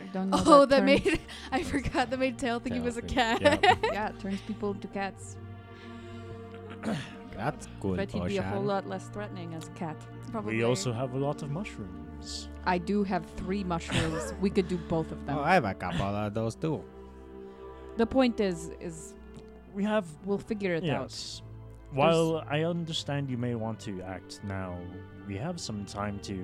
I 0.00 0.04
don't 0.12 0.30
know. 0.30 0.42
oh, 0.46 0.64
that 0.66 0.78
turns- 0.80 1.04
made 1.04 1.20
I 1.52 1.62
forgot 1.62 2.10
that 2.10 2.18
made 2.18 2.38
Tail 2.38 2.58
think 2.60 2.74
he 2.74 2.80
was 2.80 2.96
a 2.96 3.02
cat. 3.02 3.40
yeah. 3.42 3.58
yeah, 3.84 4.08
it 4.08 4.18
turns 4.20 4.40
people 4.42 4.70
into 4.72 4.88
cats. 4.88 5.36
That's 7.44 7.66
good 7.80 7.96
but 7.96 8.10
he'd 8.12 8.18
potion. 8.20 8.28
be 8.28 8.36
a 8.36 8.42
whole 8.42 8.62
lot 8.62 8.86
less 8.86 9.08
threatening 9.08 9.54
as 9.54 9.68
a 9.68 9.70
cat. 9.70 9.96
Probably. 10.30 10.56
We 10.56 10.62
also 10.62 10.92
have 10.92 11.14
a 11.14 11.18
lot 11.18 11.42
of 11.42 11.50
mushrooms. 11.50 12.48
I 12.66 12.76
do 12.76 13.02
have 13.04 13.24
three 13.40 13.64
mushrooms. 13.64 14.34
we 14.42 14.50
could 14.50 14.68
do 14.68 14.76
both 14.76 15.10
of 15.10 15.24
them. 15.24 15.38
Oh, 15.38 15.42
I 15.42 15.54
have 15.54 15.64
a 15.64 15.72
couple 15.72 16.02
of 16.02 16.34
those 16.34 16.54
too. 16.54 16.84
the 17.96 18.06
point 18.06 18.40
is, 18.40 18.58
is 18.78 19.14
We 19.74 19.84
have 19.84 20.06
we'll 20.26 20.44
figure 20.52 20.74
it 20.74 20.84
out. 20.84 21.08
yes. 21.08 21.40
While 21.92 22.44
I 22.48 22.64
understand 22.64 23.30
you 23.30 23.38
may 23.38 23.54
want 23.54 23.80
to 23.88 24.02
act 24.02 24.40
now, 24.44 24.78
we 25.26 25.36
have 25.38 25.58
some 25.58 25.86
time 25.86 26.18
to 26.30 26.36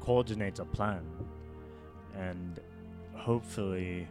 coordinate 0.00 0.58
a 0.58 0.66
plan 0.66 1.02
and 2.14 2.60
hopefully 3.14 4.06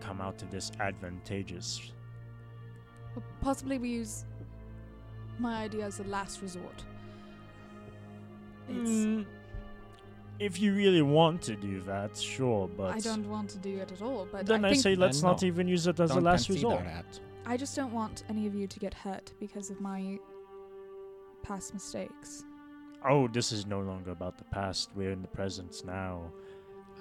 come 0.00 0.20
out 0.22 0.42
of 0.42 0.50
this 0.50 0.72
advantageous. 0.80 1.92
But 3.14 3.24
possibly 3.40 3.78
we 3.78 3.90
use 3.90 4.24
my 5.40 5.62
idea 5.64 5.84
as 5.84 6.00
a 6.00 6.04
last 6.04 6.42
resort. 6.42 6.84
It's, 8.68 8.90
Mm, 8.90 9.26
if 10.38 10.60
you 10.60 10.74
really 10.74 11.02
want 11.02 11.42
to 11.42 11.56
do 11.56 11.80
that, 11.82 12.16
sure, 12.16 12.68
but 12.68 12.94
I 12.94 13.00
don't 13.00 13.28
want 13.28 13.50
to 13.50 13.58
do 13.58 13.78
it 13.78 13.92
at 13.92 14.02
all. 14.02 14.26
But 14.30 14.46
then 14.46 14.64
I, 14.64 14.70
I, 14.70 14.74
say 14.74 14.94
let's 14.94 15.20
Then 15.20 15.30
not 15.30 15.42
no. 15.42 15.48
even 15.48 15.68
use 15.68 15.86
it 15.86 15.98
as 16.00 16.10
a 16.12 16.14
Don't 16.14 16.24
last 16.24 16.48
resort. 16.48 16.84
that. 16.84 17.20
I 17.46 17.56
just 17.56 17.74
don't 17.74 17.92
want 17.92 18.22
any 18.28 18.46
of 18.46 18.54
you 18.54 18.66
to 18.66 18.78
get 18.78 18.94
hurt 18.94 19.32
because 19.40 19.70
of 19.70 19.80
my 19.80 20.18
past 21.42 21.74
mistakes. 21.74 22.44
Oh, 23.08 23.28
this 23.28 23.50
is 23.50 23.66
no 23.66 23.80
longer 23.80 24.10
about 24.12 24.38
the 24.38 24.44
past. 24.44 24.90
We're 24.94 25.10
in 25.10 25.22
the 25.22 25.28
present 25.28 25.82
now. 25.84 26.30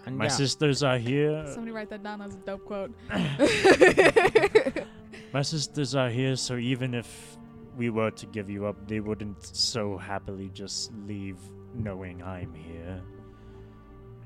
And 0.06 0.18
My 0.18 0.26
yeah, 0.26 0.32
sisters 0.32 0.82
are 0.82 0.98
here. 0.98 1.45
Somebody 1.48 1.72
write 1.72 1.90
that 1.90 2.03
down 2.03 2.22
as 2.22 2.36
a 2.36 2.40
dope 2.40 2.66
quote. 2.66 2.91
My 5.34 5.41
sisters 5.44 5.94
are 5.94 6.10
here, 6.10 6.36
so 6.36 6.56
even 6.56 6.94
if 6.94 7.38
we 7.80 7.90
were 7.90 8.12
to 8.12 8.26
give 8.26 8.50
you 8.50 8.66
up, 8.66 8.76
they 8.88 9.00
wouldn't 9.00 9.42
so 9.56 9.98
happily 9.98 10.50
just 10.54 10.92
leave 11.08 11.38
knowing 11.74 12.22
I'm 12.22 12.54
here. 12.54 13.02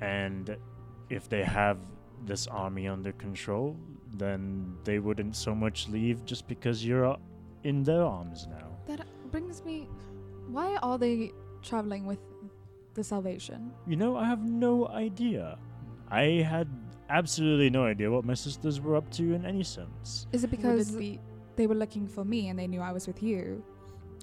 And 0.02 0.58
if 1.12 1.30
they 1.30 1.44
have 1.44 1.78
this 2.26 2.48
army 2.48 2.88
under 2.88 3.12
control, 3.12 3.78
then 4.18 4.76
they 4.84 4.98
wouldn't 4.98 5.36
so 5.36 5.54
much 5.54 5.88
leave 5.88 6.26
just 6.26 6.48
because 6.48 6.84
you're 6.84 7.06
uh, 7.06 7.18
in 7.64 7.84
their 7.84 8.04
arms 8.04 8.48
now. 8.50 8.70
That 8.88 9.06
brings 9.32 9.64
me. 9.64 9.88
Why 10.48 10.78
are 10.78 10.98
they 10.98 11.32
traveling 11.62 12.08
with 12.08 12.20
the 12.96 13.04
Salvation? 13.04 13.72
You 13.86 13.98
know, 13.98 14.18
I 14.18 14.26
have 14.26 14.44
no 14.44 14.88
idea. 14.88 15.60
I 16.10 16.24
had 16.54 16.68
absolutely 17.10 17.70
no 17.70 17.86
idea 17.86 18.10
what 18.10 18.26
my 18.26 18.34
sisters 18.34 18.82
were 18.82 18.96
up 18.96 19.12
to 19.12 19.34
in 19.34 19.46
any 19.46 19.64
sense. 19.64 20.26
Is 20.32 20.44
it 20.44 20.50
Would 20.50 20.58
because 20.58 20.96
it 20.96 20.98
be 20.98 21.20
they 21.56 21.68
were 21.68 21.76
looking 21.76 22.08
for 22.08 22.24
me 22.26 22.50
and 22.50 22.58
they 22.58 22.68
knew 22.68 22.82
I 22.82 22.92
was 22.92 23.08
with 23.08 23.22
you? 23.22 23.64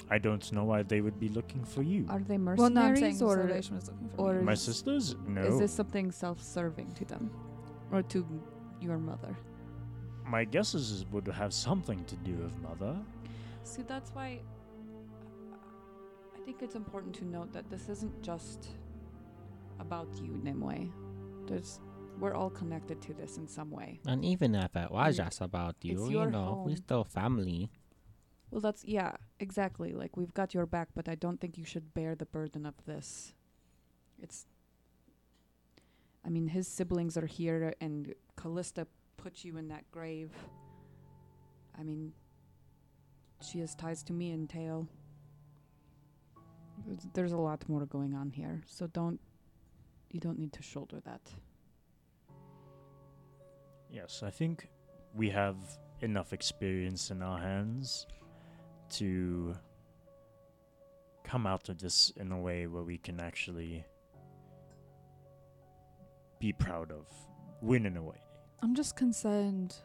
I 0.09 0.19
don't 0.19 0.51
know 0.52 0.65
why 0.65 0.82
they 0.82 1.01
would 1.01 1.20
be 1.20 1.28
looking 1.28 1.65
for 1.65 1.82
you. 1.82 2.07
are 2.09 2.20
they 2.20 2.39
Well, 2.39 2.70
no, 2.70 2.82
I'm 2.82 2.97
saying 2.97 3.19
mercenaries 3.19 3.23
or 3.23 3.36
Salvation 3.36 3.77
was 3.77 3.89
looking 3.89 4.09
for 4.16 4.31
or 4.31 4.35
me. 4.39 4.44
My 4.44 4.55
sisters? 4.55 5.16
No. 5.27 5.43
is 5.43 5.59
this 5.59 5.73
something 5.73 6.11
self-serving 6.11 6.93
to 6.94 7.05
them 7.05 7.31
or 7.93 8.02
to 8.02 8.27
your 8.81 8.98
mother? 8.98 9.36
My 10.27 10.44
guess 10.44 10.74
is 10.74 11.02
it 11.02 11.09
would 11.12 11.27
have 11.28 11.52
something 11.52 12.05
to 12.05 12.16
do 12.16 12.32
with 12.35 12.57
mother. 12.62 12.97
See, 13.65 13.82
that's 13.82 14.11
why 14.15 14.40
I 16.35 16.40
think 16.44 16.62
it's 16.62 16.74
important 16.77 17.15
to 17.16 17.24
note 17.24 17.52
that 17.52 17.69
this 17.70 17.89
isn't 17.89 18.23
just 18.23 18.69
about 19.78 20.09
you, 20.23 20.40
Nimue. 20.43 20.89
There's 21.47 21.81
we're 22.20 22.34
all 22.34 22.51
connected 22.51 23.01
to 23.02 23.14
this 23.14 23.38
in 23.38 23.48
some 23.48 23.70
way. 23.70 24.01
And 24.06 24.24
even 24.24 24.55
if 24.55 24.76
it 24.76 24.90
was 24.90 25.16
just 25.16 25.40
about 25.40 25.76
you, 25.82 26.09
you 26.09 26.26
know, 26.30 26.64
we're 26.66 26.76
still 26.76 27.05
family. 27.05 27.70
Well, 28.51 28.60
that's 28.60 28.84
yeah, 28.84 29.12
exactly. 29.38 29.92
Like 29.92 30.16
we've 30.16 30.34
got 30.34 30.55
your 30.55 30.66
back, 30.66 30.88
but 30.94 31.09
I 31.09 31.14
don't 31.14 31.40
think 31.40 31.56
you 31.56 31.64
should 31.64 31.94
bear 31.94 32.14
the 32.14 32.26
burden 32.26 32.66
of 32.66 32.74
this. 32.86 33.32
It's 34.22 34.47
I 36.24 36.28
mean, 36.28 36.48
his 36.48 36.68
siblings 36.68 37.16
are 37.16 37.26
here 37.26 37.74
and 37.80 38.14
Callista 38.36 38.86
put 39.16 39.44
you 39.44 39.56
in 39.56 39.68
that 39.68 39.90
grave. 39.90 40.30
I 41.78 41.82
mean, 41.82 42.12
she 43.40 43.60
has 43.60 43.74
ties 43.74 44.02
to 44.05 44.12
me 44.12 44.30
and 44.32 44.48
Tail. 44.48 44.86
There's 47.14 47.32
a 47.32 47.38
lot 47.38 47.66
more 47.68 47.86
going 47.86 48.14
on 48.14 48.30
here, 48.30 48.62
so 48.66 48.86
don't 48.86 49.20
you 50.10 50.18
don't 50.20 50.38
need 50.38 50.52
to 50.55 50.62
shoulder 50.62 51.01
that. 51.05 51.20
Yes, 53.90 54.22
I 54.24 54.30
think 54.30 54.68
we 55.14 55.30
have 55.30 55.56
enough 56.00 56.32
experience 56.32 57.10
in 57.10 57.22
our 57.22 57.38
hands 57.38 58.06
to 58.90 59.54
come 61.24 61.46
out 61.46 61.68
of 61.68 61.78
this 61.78 62.10
in 62.16 62.32
a 62.32 62.38
way 62.40 62.66
where 62.66 62.82
we 62.82 62.98
can 62.98 63.20
actually 63.20 63.84
be 66.38 66.52
proud 66.52 66.90
of, 66.90 67.06
win 67.60 67.84
in 67.86 67.96
a 67.96 68.02
way. 68.02 68.16
I'm 68.62 68.74
just 68.74 68.96
concerned 68.96 69.76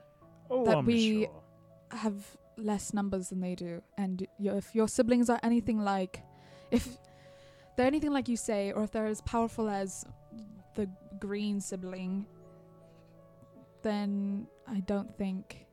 Oh, 0.49 0.64
That 0.65 0.77
I'm 0.77 0.86
we- 0.86 1.23
sure. 1.23 1.44
have 1.91 2.23
less 2.57 2.94
numbers 2.94 3.30
than 3.30 3.40
they 3.41 3.56
do, 3.56 3.82
and 3.98 4.26
your, 4.38 4.56
if 4.57 4.73
your 4.76 4.88
siblings 4.88 5.30
are 5.30 5.40
anything 5.44 5.80
like, 5.84 6.22
if 6.72 6.98
they're 7.76 7.88
anything 7.88 8.11
like 8.11 8.30
you 8.30 8.38
say, 8.38 8.72
or 8.72 8.84
if 8.84 8.91
they're 8.91 9.07
as 9.07 9.22
powerful 9.22 9.68
as 9.68 10.06
the 10.76 10.88
green 11.19 11.60
sibling, 11.60 12.26
then 13.86 14.48
I 14.68 14.80
don't 14.80 15.16
think 15.16 15.68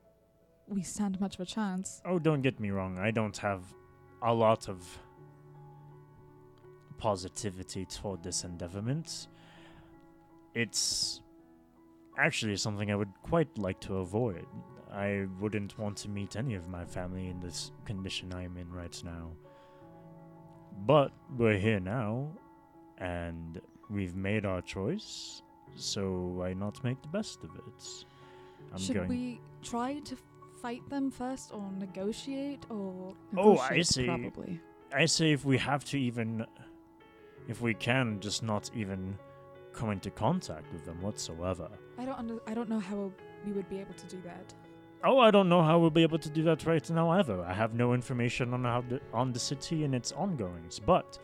we 0.69 0.83
stand 0.83 1.19
much 1.19 1.37
of 1.37 1.41
a 1.41 1.47
chance. 1.47 2.03
Oh, 2.05 2.19
don't 2.19 2.43
get 2.43 2.61
me 2.61 2.71
wrong. 2.71 2.99
I 2.99 3.11
don't 3.11 3.37
have 3.39 3.63
a 4.23 4.33
lot 4.35 4.69
of 4.69 4.87
positivity 6.99 7.87
toward 7.87 8.23
this 8.23 8.43
endeavorment. 8.43 9.29
It's 10.55 11.23
actually 12.19 12.57
something 12.59 12.93
I 12.93 12.97
would 12.97 13.15
quite 13.23 13.57
like 13.57 13.81
to 13.81 13.97
avoid. 13.97 14.47
I 14.93 15.27
wouldn't 15.41 15.79
want 15.79 15.97
to 15.99 16.11
meet 16.11 16.37
any 16.37 16.55
of 16.55 16.69
my 16.69 16.85
family 16.85 17.29
in 17.29 17.41
this 17.41 17.73
condition 17.87 18.35
I'm 18.35 18.59
in 18.59 18.71
right 18.71 19.03
now. 19.03 19.31
But 20.87 21.13
we're 21.39 21.57
here 21.59 21.81
now, 21.81 22.29
and 22.99 23.59
we've 23.89 24.15
made 24.15 24.45
our 24.45 24.61
choice, 24.61 25.43
so 25.75 26.11
why 26.37 26.53
not 26.55 26.83
make 26.85 27.01
the 27.03 27.09
best 27.09 27.43
of 27.45 27.51
it? 27.57 28.05
I'm 28.73 28.79
Should 28.79 28.97
going. 28.97 29.09
we 29.09 29.41
try 29.63 29.99
to 30.01 30.17
fight 30.61 30.89
them 30.89 31.11
first, 31.11 31.53
or 31.53 31.71
negotiate, 31.79 32.65
or 32.71 33.15
Oh, 33.37 33.59
I 33.59 33.77
Negotiate, 33.77 33.87
see. 33.87 34.07
Probably. 34.07 34.61
I 34.95 35.07
say 35.07 35.33
if 35.33 35.45
we 35.45 35.59
have 35.59 35.85
to 35.87 35.99
even, 35.99 36.47
if 37.49 37.61
we 37.61 37.75
can, 37.75 38.21
just 38.21 38.43
not 38.43 38.71
even 38.75 39.19
come 39.73 39.91
into 39.91 40.11
contact 40.11 40.73
with 40.73 40.85
them 40.85 41.01
whatsoever. 41.03 41.69
I 41.99 42.05
don't 42.05 42.19
under, 42.19 42.39
I 42.47 42.55
don't 42.55 42.69
know 42.69 42.79
how 42.81 43.11
we 43.45 43.53
would 43.53 43.69
be 43.69 43.81
able 43.81 43.95
to 43.95 44.07
do 44.07 44.21
that. 44.25 44.55
Oh, 45.05 45.19
I 45.19 45.33
don't 45.33 45.49
know 45.49 45.63
how 45.63 45.79
we'll 45.81 45.91
be 45.91 46.03
able 46.03 46.19
to 46.19 46.31
do 46.31 46.45
that 46.45 46.65
right 46.65 46.89
now 46.91 47.11
either. 47.11 47.43
I 47.43 47.53
have 47.55 47.75
no 47.75 47.93
information 47.93 48.55
on 48.55 48.63
how 48.65 48.83
the, 48.83 49.01
on 49.13 49.33
the 49.33 49.41
city 49.41 49.83
and 49.85 49.95
its 49.97 50.13
ongoings, 50.13 50.79
but 50.79 51.19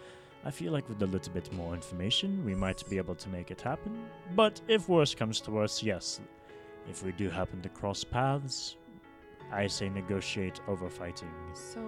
I 0.49 0.51
feel 0.51 0.73
like 0.73 0.89
with 0.89 1.03
a 1.03 1.07
little 1.07 1.31
bit 1.35 1.53
more 1.53 1.75
information, 1.75 2.43
we 2.43 2.55
might 2.55 2.83
be 2.89 2.97
able 2.97 3.15
to 3.17 3.29
make 3.29 3.51
it 3.51 3.61
happen. 3.61 3.93
But 4.35 4.63
if 4.67 4.89
worse 4.89 5.15
comes 5.15 5.43
to 5.43 5.51
worse, 5.51 5.83
yes, 5.83 6.21
if 6.89 7.03
we 7.05 7.13
do 7.13 7.29
happen 7.29 7.61
to 7.61 7.69
cross 7.69 8.03
paths, 8.03 8.77
I 9.53 9.67
say 9.67 9.91
negotiate 9.91 10.59
over 10.67 10.89
fighting. 10.89 11.29
So 11.53 11.81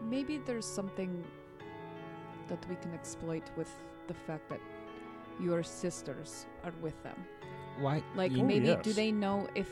maybe 0.00 0.38
there's 0.38 0.64
something 0.64 1.24
that 2.46 2.64
we 2.70 2.76
can 2.76 2.94
exploit 2.94 3.42
with 3.56 3.72
the 4.06 4.14
fact 4.14 4.48
that 4.50 4.60
your 5.40 5.64
sisters 5.64 6.46
are 6.62 6.72
with 6.80 7.02
them. 7.02 7.18
Why? 7.80 8.00
Like 8.14 8.30
you- 8.30 8.42
Oh, 8.44 8.46
maybe 8.46 8.76
do 8.82 8.92
they 8.92 9.10
know 9.10 9.48
if 9.56 9.68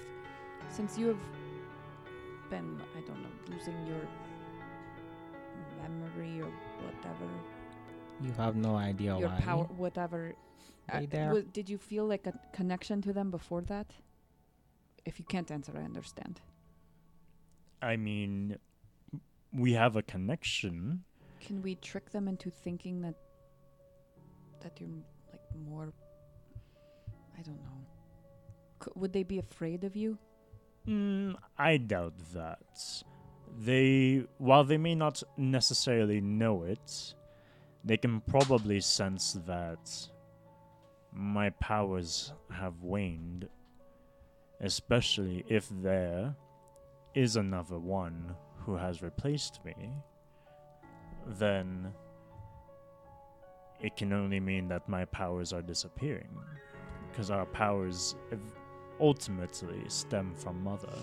since 0.68 0.98
you 0.98 1.06
have 1.06 1.24
been 2.50 2.82
I 2.98 3.00
don't 3.06 3.22
know 3.22 3.34
losing 3.54 3.86
your 3.86 4.02
memory 5.88 6.40
or 6.40 6.50
whatever 6.84 7.28
you 8.22 8.32
have 8.32 8.56
no 8.56 8.76
idea 8.76 9.16
your 9.18 9.28
why. 9.28 9.40
power 9.40 9.64
whatever 9.76 10.34
uh, 10.92 11.00
They 11.00 11.06
there. 11.06 11.42
did 11.52 11.68
you 11.68 11.78
feel 11.78 12.06
like 12.06 12.26
a 12.26 12.34
connection 12.52 13.00
to 13.02 13.12
them 13.12 13.30
before 13.30 13.62
that? 13.62 13.86
If 15.04 15.18
you 15.18 15.24
can't 15.24 15.50
answer, 15.50 15.72
I 15.76 15.82
understand. 15.84 16.40
I 17.82 17.96
mean, 17.96 18.58
we 19.52 19.72
have 19.72 19.96
a 19.96 20.02
connection. 20.02 21.04
Can 21.40 21.60
we 21.62 21.74
trick 21.76 22.10
them 22.10 22.28
into 22.28 22.50
thinking 22.50 23.02
that 23.02 23.14
that 24.62 24.80
you're 24.80 24.88
like 25.32 25.42
more? 25.68 25.92
I 27.38 27.42
don't 27.42 27.60
know. 27.60 27.80
C- 28.82 28.92
would 28.94 29.12
they 29.12 29.22
be 29.24 29.38
afraid 29.38 29.84
of 29.84 29.96
you? 29.96 30.18
Mm, 30.86 31.34
I 31.58 31.76
doubt 31.78 32.14
that. 32.34 33.02
They, 33.56 34.24
while 34.38 34.64
they 34.64 34.78
may 34.78 34.94
not 34.94 35.22
necessarily 35.36 36.20
know 36.20 36.64
it, 36.64 37.14
they 37.84 37.96
can 37.96 38.20
probably 38.22 38.80
sense 38.80 39.38
that 39.46 40.08
my 41.12 41.50
powers 41.50 42.32
have 42.50 42.82
waned, 42.82 43.48
especially 44.60 45.44
if 45.48 45.68
there 45.70 46.34
is 47.14 47.36
another 47.36 47.78
one 47.78 48.34
who 48.58 48.74
has 48.76 49.02
replaced 49.02 49.60
me. 49.64 49.90
Then 51.26 51.92
it 53.80 53.96
can 53.96 54.12
only 54.12 54.40
mean 54.40 54.66
that 54.68 54.88
my 54.88 55.04
powers 55.04 55.52
are 55.52 55.62
disappearing, 55.62 56.36
because 57.10 57.30
our 57.30 57.46
powers 57.46 58.16
ultimately 58.98 59.88
stem 59.88 60.34
from 60.34 60.64
mother. 60.64 60.98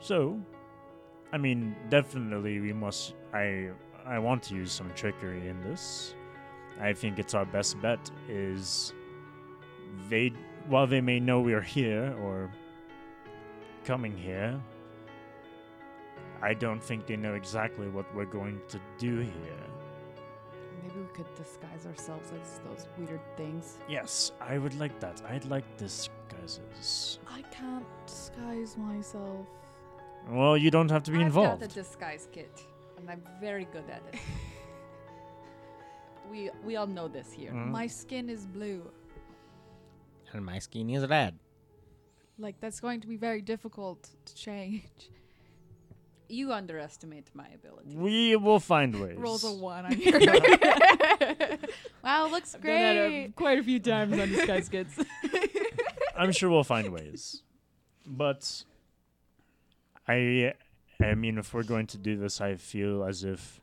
So, 0.00 0.40
I 1.32 1.38
mean, 1.38 1.76
definitely 1.88 2.60
we 2.60 2.72
must. 2.72 3.14
I 3.32 3.70
I 4.06 4.18
want 4.18 4.42
to 4.44 4.54
use 4.54 4.72
some 4.72 4.90
trickery 4.94 5.48
in 5.48 5.62
this. 5.62 6.14
I 6.80 6.92
think 6.92 7.18
it's 7.18 7.34
our 7.34 7.44
best 7.44 7.80
bet 7.82 8.10
is 8.28 8.94
they 10.08 10.32
while 10.68 10.86
they 10.86 11.00
may 11.00 11.20
know 11.20 11.40
we're 11.40 11.60
here 11.60 12.16
or 12.22 12.50
coming 13.84 14.16
here, 14.16 14.60
I 16.42 16.54
don't 16.54 16.82
think 16.82 17.06
they 17.06 17.16
know 17.16 17.34
exactly 17.34 17.88
what 17.88 18.06
we're 18.14 18.24
going 18.24 18.60
to 18.68 18.80
do 18.98 19.18
here. 19.18 19.66
Maybe 20.82 21.00
we 21.00 21.06
could 21.14 21.34
disguise 21.34 21.86
ourselves 21.86 22.32
as 22.40 22.60
those 22.64 22.86
weird 22.96 23.20
things. 23.36 23.78
Yes, 23.88 24.32
I 24.40 24.56
would 24.56 24.78
like 24.78 24.98
that. 25.00 25.20
I'd 25.28 25.44
like 25.44 25.64
disguises. 25.76 27.18
I 27.28 27.42
can't 27.42 27.84
disguise 28.06 28.76
myself. 28.78 29.46
Well, 30.28 30.56
you 30.56 30.70
don't 30.70 30.90
have 30.90 31.02
to 31.04 31.10
be 31.10 31.18
I've 31.18 31.26
involved. 31.26 31.60
got 31.60 31.70
a 31.70 31.74
disguise 31.74 32.28
kit, 32.32 32.64
and 32.98 33.10
I'm 33.10 33.22
very 33.40 33.66
good 33.72 33.84
at 33.90 34.02
it. 34.12 34.20
we 36.30 36.50
we 36.64 36.76
all 36.76 36.86
know 36.86 37.08
this 37.08 37.32
here. 37.32 37.52
Mm. 37.52 37.68
My 37.70 37.86
skin 37.86 38.28
is 38.28 38.46
blue. 38.46 38.82
And 40.32 40.44
my 40.44 40.58
skin 40.60 40.90
is 40.90 41.06
red. 41.08 41.38
Like 42.38 42.60
that's 42.60 42.78
going 42.80 43.00
to 43.00 43.08
be 43.08 43.16
very 43.16 43.42
difficult 43.42 44.08
to 44.26 44.34
change. 44.34 44.84
You 46.32 46.52
underestimate 46.52 47.28
my 47.34 47.48
ability. 47.52 47.96
We 47.96 48.36
will 48.36 48.60
find 48.60 48.94
ways. 49.02 49.16
Rolls 49.18 49.42
a 49.42 49.52
one 49.52 49.84
on 49.86 50.00
your. 50.00 50.20
wow, 52.04 52.28
looks 52.30 52.54
I've 52.54 52.62
done 52.62 52.70
that 52.72 52.96
a- 52.96 53.08
great. 53.08 53.34
quite 53.34 53.58
a 53.58 53.64
few 53.64 53.80
times 53.80 54.12
on 54.16 54.28
disguise 54.28 54.68
kits. 54.68 54.96
I'm 56.16 56.30
sure 56.30 56.48
we'll 56.48 56.62
find 56.62 56.92
ways. 56.92 57.42
But 58.06 58.62
I 60.10 60.54
I 61.00 61.14
mean 61.14 61.38
if 61.38 61.54
we're 61.54 61.62
going 61.62 61.86
to 61.88 61.98
do 61.98 62.16
this 62.16 62.40
I 62.40 62.56
feel 62.56 63.04
as 63.04 63.24
if 63.24 63.60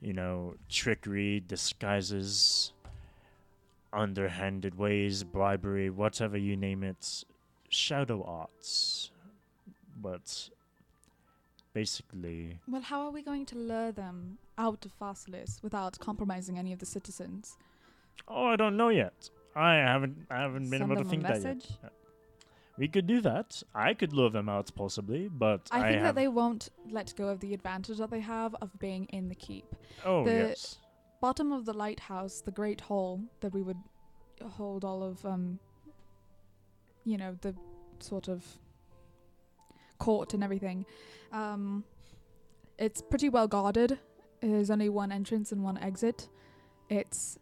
you 0.00 0.12
know, 0.12 0.54
trickery, 0.68 1.40
disguises, 1.46 2.72
underhanded 3.92 4.76
ways, 4.76 5.24
bribery, 5.24 5.90
whatever 5.90 6.36
you 6.36 6.56
name 6.56 6.82
it, 6.82 7.24
shadow 7.68 8.22
arts. 8.24 9.10
But 10.00 10.48
basically 11.74 12.58
Well, 12.66 12.80
how 12.80 13.02
are 13.02 13.10
we 13.10 13.22
going 13.22 13.44
to 13.46 13.56
lure 13.56 13.92
them 13.92 14.38
out 14.56 14.84
of 14.86 14.98
Pharsalus 14.98 15.62
without 15.62 15.98
compromising 15.98 16.58
any 16.58 16.72
of 16.72 16.78
the 16.78 16.86
citizens? 16.86 17.58
Oh, 18.26 18.46
I 18.46 18.56
don't 18.56 18.76
know 18.76 18.88
yet. 18.88 19.30
I 19.54 19.74
haven't 19.74 20.26
I 20.30 20.40
haven't 20.40 20.70
been 20.70 20.80
Send 20.80 20.92
able 20.92 21.02
to 21.02 21.08
think 21.08 21.22
that 21.24 21.42
yet. 21.42 21.92
We 22.80 22.88
could 22.88 23.06
do 23.06 23.20
that. 23.20 23.62
I 23.74 23.92
could 23.92 24.14
lure 24.14 24.30
them 24.30 24.48
out 24.48 24.70
possibly, 24.74 25.28
but 25.28 25.68
I 25.70 25.82
think 25.82 26.02
that 26.02 26.14
they 26.14 26.28
won't 26.28 26.70
let 26.90 27.12
go 27.14 27.28
of 27.28 27.38
the 27.40 27.52
advantage 27.52 27.98
that 27.98 28.10
they 28.10 28.20
have 28.20 28.54
of 28.62 28.70
being 28.78 29.04
in 29.10 29.28
the 29.28 29.34
keep. 29.34 29.66
Oh 30.02 30.24
the- 30.24 30.48
yes. 30.48 30.78
Bottom 31.20 31.52
of 31.52 31.66
the 31.66 31.74
lighthouse, 31.74 32.40
the 32.40 32.50
great 32.50 32.80
hall 32.80 33.20
that 33.40 33.52
we 33.52 33.60
would 33.60 33.76
hold 34.42 34.82
all 34.82 35.02
of, 35.02 35.22
um, 35.26 35.58
you 37.04 37.18
know, 37.18 37.36
the 37.42 37.54
sort 37.98 38.28
of 38.28 38.46
court 39.98 40.32
and 40.32 40.42
everything. 40.42 40.86
Um, 41.32 41.84
it's 42.78 43.02
pretty 43.02 43.28
well 43.28 43.46
guarded. 43.46 43.98
There's 44.40 44.70
only 44.70 44.88
one 44.88 45.12
entrance 45.12 45.52
and 45.52 45.62
one 45.62 45.76
exit. 45.76 46.30
It's. 46.88 47.38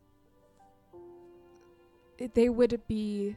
It, 2.19 2.35
they 2.35 2.49
would 2.49 2.83
be 2.89 3.37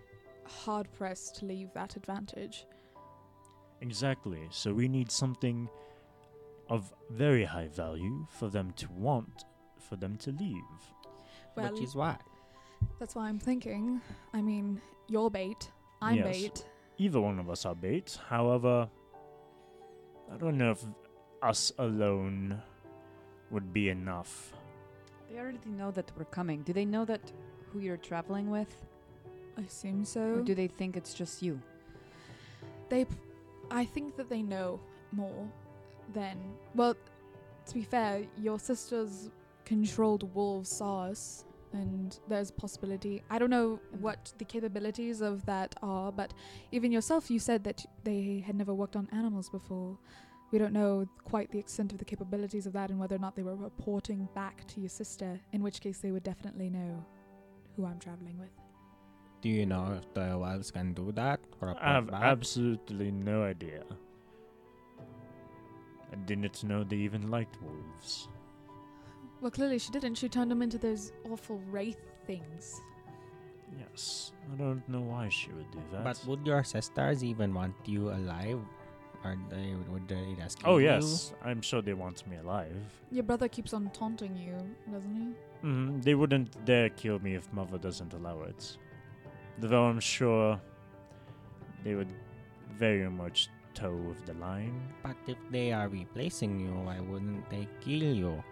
hard 0.65 0.91
pressed 0.93 1.35
to 1.37 1.45
leave 1.45 1.71
that 1.73 1.95
advantage. 1.95 2.65
Exactly. 3.81 4.47
So 4.51 4.73
we 4.73 4.87
need 4.87 5.11
something 5.11 5.69
of 6.69 6.93
very 7.09 7.43
high 7.43 7.67
value 7.67 8.25
for 8.29 8.49
them 8.49 8.71
to 8.77 8.87
want, 8.91 9.45
for 9.79 9.95
them 9.95 10.15
to 10.17 10.31
leave. 10.31 10.61
Well, 11.55 11.71
Which 11.73 11.81
is 11.83 11.95
what? 11.95 12.21
that's 12.99 13.15
why 13.15 13.27
I'm 13.27 13.39
thinking. 13.39 14.01
I 14.33 14.41
mean, 14.41 14.81
you're 15.07 15.29
bait. 15.29 15.71
I'm 16.01 16.17
Yes. 16.17 16.25
bait. 16.41 16.65
Either 16.97 17.19
one 17.21 17.39
of 17.39 17.49
us 17.49 17.65
are 17.65 17.75
bait. 17.75 18.17
However, 18.27 18.89
I 20.31 20.37
don't 20.37 20.57
know 20.57 20.71
if 20.71 20.85
us 21.41 21.71
alone 21.77 22.61
would 23.49 23.73
be 23.73 23.89
enough. 23.89 24.53
They 25.29 25.39
already 25.39 25.69
know 25.69 25.91
that 25.91 26.11
we're 26.17 26.25
coming. 26.25 26.61
Do 26.63 26.73
they 26.73 26.85
know 26.85 27.05
that 27.05 27.31
who 27.71 27.79
you're 27.79 27.97
traveling 27.97 28.49
with, 28.49 28.85
I 29.61 29.65
assume 29.65 30.01
or 30.01 30.05
so. 30.05 30.41
do 30.41 30.55
they 30.55 30.67
think 30.67 30.97
it's 30.97 31.13
just 31.13 31.41
you? 31.41 31.59
They, 32.89 33.05
p- 33.05 33.15
I 33.69 33.85
think 33.85 34.15
that 34.17 34.29
they 34.29 34.41
know 34.41 34.79
more 35.11 35.47
than. 36.13 36.38
Well, 36.75 36.95
to 37.67 37.73
be 37.73 37.83
fair, 37.83 38.23
your 38.38 38.59
sisters 38.59 39.29
controlled 39.65 40.33
wolves 40.35 40.69
saw 40.69 41.03
us, 41.03 41.45
and 41.73 42.19
there's 42.27 42.49
a 42.49 42.53
possibility. 42.53 43.23
I 43.29 43.39
don't 43.39 43.49
know 43.49 43.79
what 43.99 44.33
the 44.38 44.45
capabilities 44.45 45.21
of 45.21 45.45
that 45.45 45.75
are, 45.81 46.11
but 46.11 46.33
even 46.71 46.91
yourself, 46.91 47.31
you 47.31 47.39
said 47.39 47.63
that 47.63 47.85
they 48.03 48.43
had 48.45 48.55
never 48.55 48.73
worked 48.73 48.95
on 48.95 49.07
animals 49.13 49.49
before. 49.49 49.97
We 50.51 50.59
don't 50.59 50.73
know 50.73 51.07
quite 51.23 51.49
the 51.51 51.59
extent 51.59 51.93
of 51.93 51.97
the 51.97 52.03
capabilities 52.03 52.65
of 52.67 52.73
that 52.73 52.89
and 52.89 52.99
whether 52.99 53.15
or 53.15 53.19
not 53.19 53.38
they 53.38 53.43
were 53.43 53.55
reporting 53.55 54.27
back 54.35 54.67
to 54.67 54.81
your 54.81 54.89
sister, 54.89 55.39
in 55.53 55.63
which 55.63 55.79
case 55.79 55.99
they 55.99 56.11
would 56.11 56.23
definitely 56.23 56.69
know 56.69 57.05
who 57.77 57.85
I'm 57.85 57.99
traveling 57.99 58.38
with. 58.38 58.49
Do 59.41 59.49
you 59.49 59.65
know 59.65 59.97
if 59.97 60.13
the 60.13 60.22
elves 60.22 60.69
can 60.72 60.93
do 60.93 61.11
that? 61.13 61.39
Or 61.61 61.76
I 61.81 61.93
have 61.93 62.07
back? 62.11 62.23
absolutely 62.23 63.11
no 63.11 63.43
idea. 63.43 63.84
I 66.11 66.15
didn't 66.26 66.63
know 66.63 66.84
they 66.84 66.97
even 66.97 67.31
liked 67.31 67.57
wolves. 67.61 68.27
Well, 69.39 69.49
clearly 69.49 69.80
she 69.80 69.91
didn't. 69.91 70.15
She 70.15 70.30
turned 70.30 70.51
them 70.51 70.61
into 70.61 70.77
those 70.77 71.11
awful 71.31 71.59
wraith 71.72 71.97
things. 72.27 72.81
Yes, 73.80 74.34
I 74.51 74.55
don't 74.57 74.88
know 74.88 75.01
why 75.01 75.30
she 75.30 75.51
would 75.53 75.72
do 75.72 75.80
that. 75.93 76.03
But 76.03 76.22
would 76.27 76.45
your 76.45 76.63
sisters 76.63 77.23
even 77.23 77.53
want 77.53 77.73
you 77.85 78.09
alive? 78.11 78.59
Or 79.23 79.38
they 79.49 79.73
would 79.89 80.07
they 80.07 80.35
rescue 80.38 80.68
oh 80.68 80.77
you? 80.77 80.85
yes, 80.88 81.34
I'm 81.43 81.61
sure 81.61 81.81
they 81.81 81.93
want 81.93 82.27
me 82.27 82.38
alive. 82.38 82.76
Your 83.11 83.23
brother 83.23 83.47
keeps 83.47 83.73
on 83.73 83.89
taunting 83.91 84.35
you, 84.35 84.55
doesn't 84.91 85.15
he? 85.15 85.68
Mm-hmm. 85.68 86.01
They 86.01 86.15
wouldn't 86.15 86.65
dare 86.65 86.89
kill 86.89 87.19
me 87.19 87.35
if 87.35 87.51
mother 87.53 87.77
doesn't 87.77 88.13
allow 88.13 88.41
it. 88.41 88.77
Though 89.61 89.85
I'm 89.85 89.99
sure 89.99 90.59
they 91.83 91.93
would 91.95 92.11
very 92.77 93.09
much 93.09 93.49
toe 93.73 93.95
with 93.95 94.25
the 94.25 94.33
line. 94.33 94.73
But 95.03 95.15
if 95.27 95.38
they 95.51 95.71
are 95.71 95.88
replacing 95.88 96.59
you, 96.59 96.71
why 96.71 96.99
wouldn't 96.99 97.47
they 97.49 97.67
kill 97.79 98.01
you? 98.03 98.43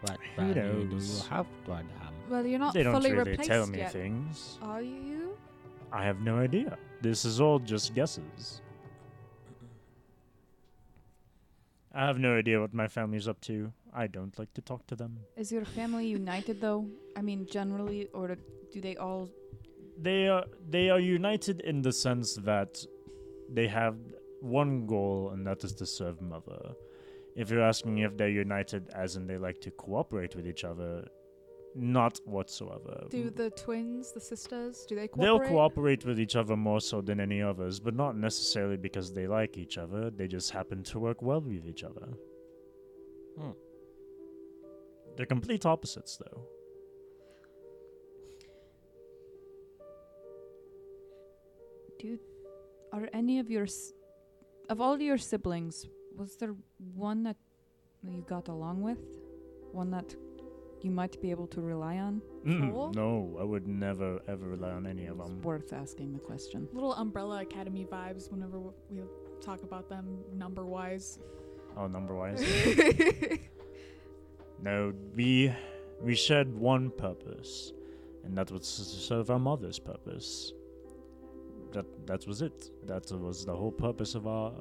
What 0.00 0.18
Who 0.36 0.42
value 0.42 0.54
do 0.54 0.60
you 0.60 0.84
knows? 0.90 1.26
have 1.28 1.46
toward 1.64 1.86
them? 1.88 2.14
Well, 2.28 2.44
you're 2.44 2.58
not 2.58 2.74
they 2.74 2.82
don't 2.82 2.94
fully 2.94 3.12
really 3.12 3.30
replaced 3.30 3.48
tell 3.50 3.66
me 3.66 3.78
yet, 3.78 3.92
things. 3.92 4.58
are 4.60 4.82
you? 4.82 5.36
I 5.92 6.04
have 6.04 6.20
no 6.20 6.38
idea. 6.38 6.76
This 7.00 7.24
is 7.24 7.40
all 7.40 7.58
just 7.60 7.94
guesses. 7.94 8.60
I 11.94 12.04
have 12.06 12.18
no 12.18 12.36
idea 12.36 12.60
what 12.60 12.74
my 12.74 12.88
family's 12.88 13.28
up 13.28 13.40
to. 13.42 13.72
I 13.94 14.06
don't 14.06 14.36
like 14.38 14.52
to 14.54 14.60
talk 14.60 14.86
to 14.88 14.96
them. 14.96 15.18
Is 15.36 15.50
your 15.50 15.64
family 15.64 16.06
united 16.06 16.60
though? 16.60 16.86
I 17.16 17.22
mean, 17.22 17.46
generally, 17.50 18.08
or 18.12 18.36
do 18.72 18.80
they 18.80 18.96
all? 18.96 19.30
They 20.00 20.28
are 20.28 20.44
they 20.68 20.90
are 20.90 21.00
united 21.00 21.60
in 21.60 21.82
the 21.82 21.92
sense 21.92 22.34
that 22.36 22.84
they 23.52 23.66
have 23.68 23.96
one 24.40 24.86
goal 24.86 25.30
and 25.32 25.46
that 25.46 25.64
is 25.64 25.72
to 25.74 25.86
serve 25.86 26.20
mother. 26.20 26.74
If 27.34 27.50
you're 27.50 27.62
asking 27.62 27.98
if 27.98 28.16
they're 28.16 28.28
united 28.28 28.88
as 28.94 29.16
in 29.16 29.26
they 29.26 29.38
like 29.38 29.60
to 29.62 29.70
cooperate 29.70 30.34
with 30.36 30.46
each 30.46 30.64
other, 30.64 31.06
not 31.74 32.18
whatsoever. 32.24 33.06
Do 33.10 33.30
the 33.30 33.50
twins, 33.50 34.12
the 34.12 34.20
sisters, 34.20 34.86
do 34.88 34.94
they 34.94 35.08
They'll 35.16 35.38
cooperate? 35.38 35.48
cooperate 35.48 36.04
with 36.06 36.18
each 36.18 36.36
other 36.36 36.56
more 36.56 36.80
so 36.80 37.02
than 37.02 37.20
any 37.20 37.42
others, 37.42 37.78
but 37.78 37.94
not 37.94 38.16
necessarily 38.16 38.78
because 38.78 39.12
they 39.12 39.26
like 39.26 39.58
each 39.58 39.76
other. 39.76 40.10
They 40.10 40.26
just 40.26 40.50
happen 40.50 40.82
to 40.84 40.98
work 40.98 41.20
well 41.20 41.40
with 41.40 41.66
each 41.66 41.84
other. 41.84 42.08
Hmm. 43.38 43.50
They're 45.16 45.26
complete 45.26 45.66
opposites, 45.66 46.16
though. 46.16 46.42
Do 51.98 52.18
are 52.92 53.08
any 53.12 53.38
of 53.38 53.50
your 53.50 53.64
s- 53.64 53.92
of 54.68 54.80
all 54.80 55.00
your 55.00 55.18
siblings? 55.18 55.86
Was 56.16 56.36
there 56.36 56.54
one 56.94 57.22
that 57.24 57.36
you 58.02 58.24
got 58.28 58.48
along 58.48 58.82
with? 58.82 58.98
One 59.72 59.90
that 59.90 60.14
you 60.82 60.90
might 60.90 61.20
be 61.20 61.30
able 61.30 61.46
to 61.48 61.60
rely 61.60 61.98
on? 61.98 62.22
Mm, 62.44 62.70
Four? 62.70 62.92
no, 62.94 63.36
I 63.40 63.44
would 63.44 63.66
never 63.66 64.20
ever 64.28 64.46
rely 64.48 64.70
on 64.72 64.86
any 64.86 65.06
of 65.06 65.18
It's 65.20 65.28
them. 65.28 65.42
worth 65.42 65.72
asking 65.72 66.12
the 66.12 66.18
question. 66.20 66.68
Little 66.72 66.94
Umbrella 66.94 67.42
Academy 67.42 67.84
vibes 67.84 68.30
whenever 68.30 68.58
w- 68.58 68.74
we 68.90 69.00
talk 69.40 69.62
about 69.62 69.88
them 69.88 70.18
number 70.34 70.64
wise. 70.64 71.18
Oh, 71.76 71.86
number 71.86 72.14
wise. 72.14 72.42
no, 74.62 74.92
we 75.14 75.52
we 76.00 76.14
shared 76.14 76.54
one 76.54 76.90
purpose, 76.90 77.72
and 78.24 78.36
that 78.36 78.50
was 78.50 78.62
to 78.76 78.82
serve 78.84 79.30
our 79.30 79.38
mother's 79.38 79.78
purpose. 79.78 80.52
That 81.76 81.88
that 82.06 82.26
was 82.26 82.40
it. 82.40 82.70
That 82.86 83.04
was 83.12 83.44
the 83.44 83.54
whole 83.54 83.74
purpose 83.86 84.14
of 84.14 84.26
our 84.26 84.52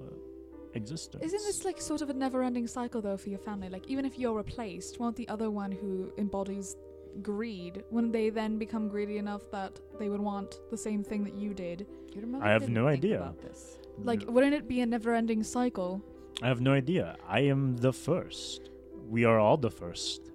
existence. 0.73 1.23
Isn't 1.23 1.43
this 1.49 1.63
like 1.63 1.79
sort 1.79 2.01
of 2.01 2.09
a 2.09 2.13
never-ending 2.13 2.67
cycle 2.67 3.01
though 3.01 3.15
for 3.15 3.29
your 3.29 3.39
family? 3.39 3.69
Like 3.69 3.87
even 3.87 4.03
if 4.03 4.19
you're 4.19 4.37
replaced, 4.45 4.99
won't 4.99 5.15
the 5.15 5.29
other 5.29 5.49
one 5.49 5.71
who 5.71 6.11
embodies 6.17 6.75
greed, 7.21 7.83
wouldn't 7.91 8.11
they 8.11 8.29
then 8.29 8.57
become 8.57 8.89
greedy 8.89 9.17
enough 9.17 9.43
that 9.51 9.79
they 9.97 10.09
would 10.09 10.19
want 10.19 10.59
the 10.71 10.77
same 10.77 11.01
thing 11.03 11.23
that 11.23 11.35
you 11.35 11.53
did? 11.53 11.87
Your 12.13 12.27
mother 12.27 12.43
I 12.43 12.51
have 12.51 12.67
no 12.67 12.87
idea. 12.87 13.17
About 13.21 13.41
this. 13.41 13.79
Like, 13.97 14.23
wouldn't 14.27 14.53
it 14.53 14.67
be 14.67 14.81
a 14.81 14.85
never-ending 14.85 15.43
cycle? 15.43 16.01
I 16.43 16.47
have 16.47 16.59
no 16.59 16.73
idea. 16.73 17.15
I 17.25 17.41
am 17.53 17.77
the 17.77 17.93
first. 17.93 18.71
We 19.07 19.23
are 19.23 19.39
all 19.39 19.55
the 19.55 19.71
first. 19.71 20.33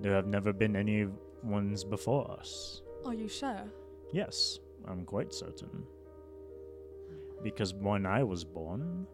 There 0.00 0.14
have 0.14 0.28
never 0.28 0.52
been 0.52 0.76
any 0.76 1.08
ones 1.42 1.82
before 1.82 2.30
us. 2.38 2.82
Are 3.04 3.14
you 3.14 3.26
sure? 3.26 3.64
Yes, 4.12 4.60
I'm 4.88 5.04
quite 5.04 5.32
certain. 5.32 5.84
Because 7.42 7.74
when 7.74 8.06
I 8.06 8.22
was 8.22 8.44
born, 8.44 9.06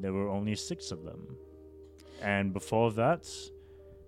there 0.00 0.12
were 0.12 0.28
only 0.28 0.54
six 0.54 0.90
of 0.90 1.04
them. 1.04 1.36
And 2.22 2.52
before 2.52 2.92
that, 2.92 3.28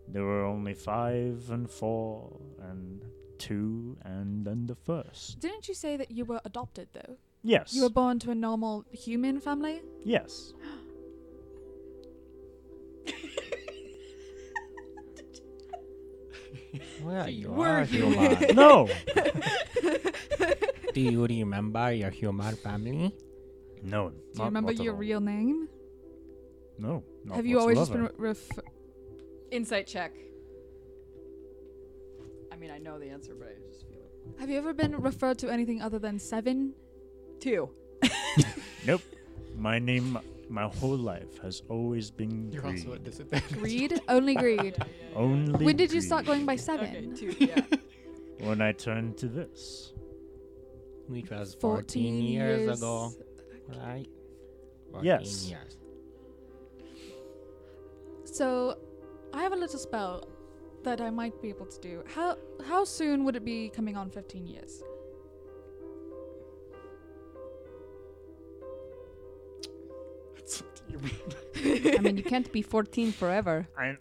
there 0.09 0.25
were 0.25 0.45
only 0.45 0.75
five 0.75 1.51
and 1.51 1.71
four 1.71 2.41
and 2.63 3.03
two 3.39 3.97
and 4.05 4.45
then 4.47 4.67
the 4.67 4.75
first. 4.75 5.41
Didn't 5.41 5.69
you 5.69 5.75
say 5.75 5.97
that 5.97 6.11
you 6.11 6.25
were 6.25 6.41
adopted 6.45 6.89
though? 6.93 7.17
Yes. 7.43 7.75
You 7.75 7.83
were 7.83 7.91
born 7.91 8.19
to 8.21 8.31
a 8.31 8.35
normal 8.35 8.85
human 8.91 9.41
family? 9.41 9.83
yes. 10.05 10.53
Well, 17.03 17.29
you 17.29 17.51
were 17.51 17.69
are 17.69 17.85
human. 17.85 18.37
human. 18.37 18.57
no. 18.57 18.89
Do 20.97 21.03
you 21.03 21.27
remember 21.27 21.93
your 21.93 22.09
human 22.09 22.57
family? 22.57 23.15
No. 23.83 24.09
Do 24.33 24.39
you 24.39 24.45
remember 24.47 24.73
your 24.73 24.95
real 24.95 25.21
name? 25.21 25.69
No. 26.79 27.05
not 27.23 27.37
Have 27.37 27.45
you 27.45 27.61
always 27.61 27.77
just 27.77 27.93
been 27.93 28.05
whatsoever. 28.05 28.23
ref- 28.29 28.59
Insight 29.51 29.87
check. 29.87 30.15
I 32.51 32.57
mean, 32.57 32.71
I 32.71 32.79
know 32.79 32.99
the 32.99 33.11
answer, 33.11 33.35
but 33.39 33.49
I 33.49 33.61
just 33.71 33.87
feel 33.91 33.99
it. 33.99 34.41
Have 34.41 34.49
you 34.49 34.57
ever 34.57 34.73
been 34.73 34.97
referred 34.97 35.37
to 35.41 35.51
anything 35.51 35.83
other 35.83 35.99
than 35.99 36.19
Seven? 36.19 36.73
Two. 37.41 37.69
Nope. 38.87 39.03
My 39.59 39.79
name, 39.79 40.19
my 40.49 40.65
whole 40.65 40.97
life 40.97 41.37
has 41.43 41.61
always 41.69 42.11
been 42.11 42.51
You're 42.53 42.63
greed. 42.63 42.79
also 42.79 42.95
at 42.95 43.05
disadvantage. 43.05 43.59
Greed? 43.59 44.01
Only 44.09 44.35
greed. 44.35 44.77
Only. 45.15 45.63
when 45.63 45.77
did 45.77 45.93
you 45.93 46.01
start 46.01 46.25
going 46.25 46.47
by 46.47 46.55
Okay, 46.55 46.63
Seven? 46.63 47.15
two. 47.15 47.35
Yeah. 47.39 47.61
When 48.41 48.61
I 48.63 48.73
turned 48.73 49.17
to 49.19 49.29
this. 49.29 49.93
Which 51.09 51.31
was 51.31 51.55
14, 51.61 52.23
years, 52.23 52.79
ago, 52.79 53.13
right? 53.69 54.07
14 54.91 55.05
Yes. 55.05 55.49
Years. 55.49 55.77
So, 58.25 58.77
I 59.33 59.43
have 59.43 59.53
a 59.53 59.57
little 59.57 59.79
spell 59.79 60.29
that 60.83 61.01
I 61.01 61.11
might 61.11 61.41
be 61.41 61.49
able 61.49 61.67
to 61.67 61.81
do. 61.81 62.03
How 62.07 62.37
how 62.65 62.85
soon 62.85 63.25
would 63.25 63.37
it 63.37 63.45
be 63.45 63.69
coming 63.71 63.97
on 63.97 64.11
15 64.11 64.47
years? 64.47 64.83
I 71.65 71.99
mean, 72.01 72.17
you 72.17 72.23
can't 72.23 72.51
be 72.53 72.63
14 72.63 73.13
forever. 73.13 73.67
I. 73.77 73.97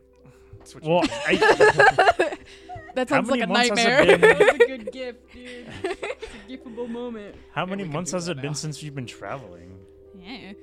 That's 0.60 0.76
what 0.76 0.84
Well, 0.84 1.04
I, 1.28 2.38
That 2.96 3.10
sounds 3.10 3.30
like 3.30 3.42
a 3.42 3.48
months 3.48 3.70
has 3.70 3.80
it 3.80 3.84
nightmare. 3.90 4.18
been? 4.18 4.22
That's 4.40 4.56
a 4.56 4.68
good 4.68 4.92
gift, 4.92 5.34
dude. 5.34 5.68
It's 5.84 6.24
a 6.34 6.52
giftable 6.70 6.90
moment. 6.90 7.36
how 7.54 7.64
Yeah, 7.66 7.70
many 7.72 7.84
months 7.86 8.12
has 8.12 8.26
that 8.28 8.38
it 8.38 8.42
been 8.42 8.56
since 8.56 8.82
you've 8.82 8.96
been 8.96 9.06
traveling? 9.06 9.78
yeah. 10.20 10.54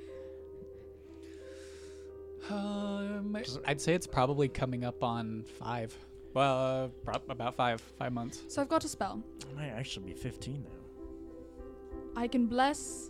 Um, 2.49 3.37
I'd 3.65 3.79
say 3.79 3.93
it's 3.93 4.07
probably 4.07 4.49
coming 4.49 4.83
up 4.83 5.03
on 5.03 5.43
five. 5.59 5.95
Well, 6.33 6.57
uh, 6.57 6.87
prob- 7.05 7.29
about 7.29 7.55
five, 7.55 7.79
five 7.97 8.11
months. 8.11 8.41
So 8.49 8.61
I've 8.61 8.67
got 8.69 8.83
a 8.83 8.87
spell. 8.87 9.23
I 9.51 9.55
might 9.61 9.69
actually 9.69 10.07
be 10.07 10.13
15 10.13 10.63
now. 10.63 11.71
I 12.15 12.27
can 12.27 12.47
bless 12.47 13.09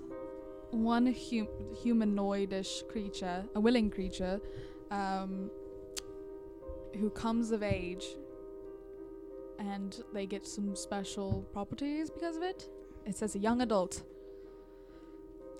one 0.71 1.07
hum- 1.07 1.47
humanoidish 1.83 2.87
creature, 2.89 3.43
a 3.55 3.59
willing 3.59 3.89
creature, 3.89 4.39
um, 4.91 5.49
who 6.99 7.09
comes 7.09 7.51
of 7.51 7.63
age, 7.63 8.05
and 9.71 10.03
they 10.13 10.25
get 10.25 10.45
some 10.45 10.75
special 10.75 11.45
properties 11.53 12.09
because 12.09 12.35
of 12.35 12.43
it. 12.43 12.67
It 13.05 13.15
says 13.15 13.35
a 13.35 13.39
young 13.39 13.61
adult. 13.61 14.03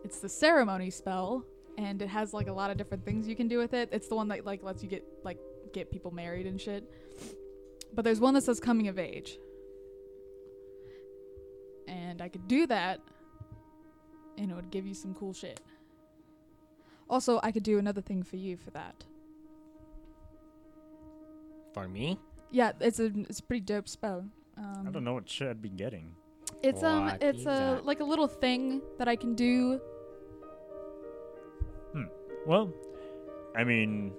It's 0.03 0.19
the 0.19 0.29
ceremony 0.29 0.89
spell, 0.89 1.45
and 1.77 2.01
it 2.01 2.09
has 2.09 2.33
like 2.33 2.47
a 2.47 2.53
lot 2.53 2.69
of 2.69 2.77
different 2.77 3.05
things 3.05 3.27
you 3.27 3.35
can 3.35 3.47
do 3.47 3.57
with 3.57 3.73
it. 3.73 3.89
It's 3.91 4.07
the 4.07 4.15
one 4.15 4.27
that 4.29 4.45
like 4.45 4.63
lets 4.63 4.83
you 4.83 4.89
get 4.89 5.03
like 5.23 5.37
get 5.73 5.91
people 5.91 6.11
married 6.11 6.45
and 6.45 6.59
shit. 6.59 6.83
But 7.93 8.03
there's 8.03 8.19
one 8.19 8.33
that 8.33 8.43
says 8.43 8.59
coming 8.59 8.87
of 8.87 8.99
age. 8.99 9.37
And 11.87 12.21
I 12.21 12.29
could 12.29 12.47
do 12.47 12.65
that 12.67 12.99
and 14.37 14.51
it 14.51 14.55
would 14.55 14.71
give 14.71 14.85
you 14.85 14.93
some 14.93 15.13
cool 15.13 15.33
shit. 15.33 15.59
Also, 17.09 17.39
I 17.43 17.51
could 17.51 17.63
do 17.63 17.77
another 17.77 18.01
thing 18.01 18.23
for 18.23 18.37
you 18.37 18.57
for 18.57 18.71
that. 18.71 19.03
For 21.73 21.87
me? 21.87 22.17
Yeah, 22.53 22.71
it's 22.79 22.99
a 22.99 23.11
it's 23.27 23.39
a 23.39 23.43
pretty 23.43 23.61
dope 23.65 23.89
spell. 23.89 24.23
Um, 24.57 24.85
I 24.87 24.91
don't 24.91 25.03
know 25.03 25.15
what 25.15 25.27
shit 25.27 25.49
I'd 25.49 25.61
be 25.61 25.69
getting. 25.69 26.13
It's 26.61 26.83
um 26.83 27.05
What 27.05 27.21
it's 27.21 27.39
is 27.39 27.45
a 27.47 27.49
that? 27.81 27.85
like 27.85 27.99
a 27.99 28.03
little 28.05 28.27
thing 28.27 28.81
that 28.99 29.07
I 29.09 29.15
can 29.17 29.33
do. 29.35 29.81
Hmm. 31.93 32.05
Well, 32.45 32.71
I 33.57 33.63
mean, 33.63 34.13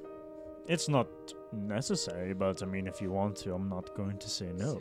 it's 0.66 0.88
not 0.88 1.08
necessary, 1.52 2.34
but 2.34 2.62
I 2.62 2.66
mean, 2.66 2.86
if 2.86 3.00
you 3.00 3.10
want 3.10 3.36
to, 3.42 3.54
I'm 3.54 3.68
not 3.68 3.94
going 3.94 4.18
to 4.18 4.28
say 4.28 4.50
no. 4.52 4.80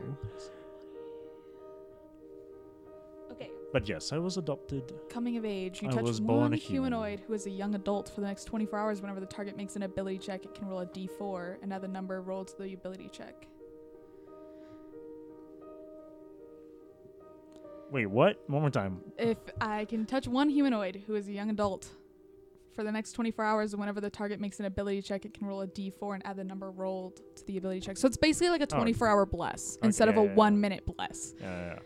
But 3.73 3.89
yes, 3.89 4.13
I 4.13 4.19
was 4.19 4.37
adopted. 4.37 4.93
Coming 5.09 5.35
of 5.35 5.43
age, 5.45 5.81
you 5.81 5.89
I 5.89 5.93
touch 5.93 6.19
one 6.19 6.53
humanoid 6.53 7.21
who 7.25 7.33
is 7.33 7.47
a 7.47 7.49
young 7.49 7.73
adult 7.73 8.07
for 8.07 8.21
the 8.21 8.27
next 8.27 8.45
24 8.45 8.77
hours. 8.77 9.01
Whenever 9.01 9.19
the 9.19 9.25
target 9.25 9.57
makes 9.57 9.75
an 9.75 9.81
ability 9.81 10.19
check, 10.19 10.45
it 10.45 10.53
can 10.53 10.67
roll 10.67 10.81
a 10.81 10.85
d4 10.85 11.57
and 11.63 11.73
add 11.73 11.81
the 11.81 11.87
number 11.87 12.21
rolled 12.21 12.49
to 12.49 12.61
the 12.61 12.73
ability 12.75 13.09
check. 13.11 13.47
Wait, 17.89 18.05
what? 18.05 18.43
One 18.47 18.61
more 18.61 18.69
time. 18.69 19.01
If 19.17 19.37
I 19.59 19.85
can 19.85 20.05
touch 20.05 20.27
one 20.27 20.49
humanoid 20.49 21.01
who 21.07 21.15
is 21.15 21.27
a 21.27 21.31
young 21.31 21.49
adult 21.49 21.89
for 22.75 22.83
the 22.83 22.91
next 22.91 23.13
24 23.13 23.43
hours, 23.43 23.73
and 23.73 23.79
whenever 23.79 24.01
the 24.01 24.09
target 24.11 24.39
makes 24.39 24.59
an 24.59 24.65
ability 24.65 25.01
check, 25.01 25.25
it 25.25 25.33
can 25.33 25.47
roll 25.47 25.61
a 25.61 25.67
d4 25.67 26.13
and 26.13 26.25
add 26.27 26.35
the 26.35 26.43
number 26.43 26.69
rolled 26.69 27.21
to 27.37 27.45
the 27.47 27.57
ability 27.57 27.79
check. 27.81 27.97
So 27.97 28.07
it's 28.07 28.17
basically 28.17 28.49
like 28.49 28.61
a 28.61 28.67
Oh. 28.71 28.77
24 28.77 29.07
hour 29.07 29.25
bless 29.25 29.77
Okay, 29.77 29.87
instead 29.87 30.09
of 30.09 30.17
a 30.17 30.23
one 30.23 30.61
minute 30.61 30.85
bless. 30.85 31.33
Yeah, 31.39 31.45
yeah, 31.49 31.65
yeah. 31.73 31.79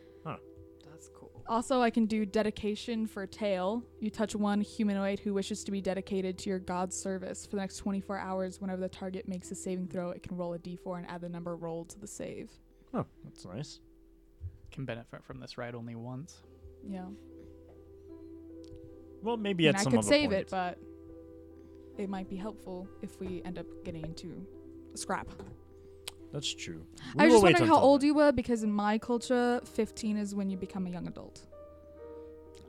That's 1.48 1.68
cool. 1.68 1.78
Also, 1.78 1.82
I 1.82 1.90
can 1.90 2.06
do 2.06 2.26
dedication 2.26 3.08
for 3.08 3.26
tail. 3.26 3.84
You 4.00 4.10
touch 4.10 4.36
one 4.36 4.62
humanoid 4.62 5.20
who 5.20 5.34
wishes 5.34 5.64
to 5.64 5.72
be 5.72 5.82
dedicated 5.82 6.38
to 6.40 6.50
your 6.50 6.60
god's 6.60 6.96
service 6.96 7.46
for 7.46 7.56
the 7.56 7.62
next 7.62 7.78
24 7.78 8.18
hours. 8.18 8.60
Whenever 8.62 8.82
the 8.82 8.90
target 8.90 9.28
makes 9.28 9.52
a 9.52 9.56
saving 9.56 9.88
throw, 9.88 10.12
it 10.12 10.24
can 10.24 10.36
roll 10.38 10.54
a 10.54 10.60
d4 10.60 10.98
and 11.00 11.08
add 11.10 11.22
the 11.22 11.30
number 11.30 11.56
rolled 11.56 11.90
to 11.90 12.00
the 12.00 12.08
save. 12.08 12.52
Oh, 12.94 13.06
that's 13.24 13.46
nice. 13.46 13.80
Can 14.72 14.86
benefit 14.86 15.24
from 15.24 15.40
this 15.40 15.58
ride 15.58 15.76
only 15.76 15.96
once. 15.96 16.44
Yeah. 16.90 17.06
Well, 19.24 19.38
maybe 19.38 19.68
and 19.68 19.76
at 19.76 19.82
I 19.82 19.84
some 19.84 19.92
could 19.92 20.00
other 20.00 20.08
save 20.08 20.30
point. 20.30 20.42
it, 20.42 20.50
but 20.50 20.78
it 21.98 22.10
might 22.10 22.30
be 22.30 22.36
helpful 22.36 22.88
if 23.02 23.20
we 23.20 23.42
end 23.46 23.58
up 23.58 23.66
getting 23.84 24.04
into 24.04 24.46
a 24.94 24.98
scrap. 24.98 25.28
That's 26.38 26.54
true. 26.54 26.86
I 27.18 27.26
was 27.26 27.34
just 27.34 27.44
wait 27.44 27.54
wondering 27.54 27.68
how 27.72 27.80
old 27.80 28.04
you 28.04 28.14
were 28.14 28.32
because 28.32 28.62
in 28.62 28.72
my 28.72 29.00
culture, 29.00 29.60
15 29.66 30.18
is 30.18 30.36
when 30.36 30.52
you 30.52 30.56
become 30.56 30.86
a 30.86 30.90
young 30.92 31.08
adult. 31.08 31.42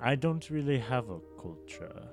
I 0.00 0.14
don't 0.14 0.48
really 0.48 0.78
have 0.78 1.10
a 1.10 1.18
culture. 1.38 2.08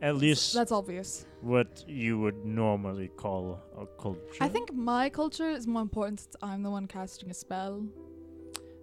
At 0.00 0.16
least 0.16 0.54
That's 0.54 0.72
obvious. 0.72 1.26
what 1.42 1.84
you 1.86 2.18
would 2.18 2.46
normally 2.46 3.08
call 3.08 3.60
a 3.78 3.84
culture. 4.00 4.40
I 4.40 4.48
think 4.48 4.72
my 4.72 5.10
culture 5.10 5.50
is 5.50 5.66
more 5.66 5.82
important 5.82 6.20
since 6.20 6.36
I'm 6.40 6.62
the 6.62 6.70
one 6.70 6.86
casting 6.86 7.30
a 7.30 7.34
spell. 7.34 7.84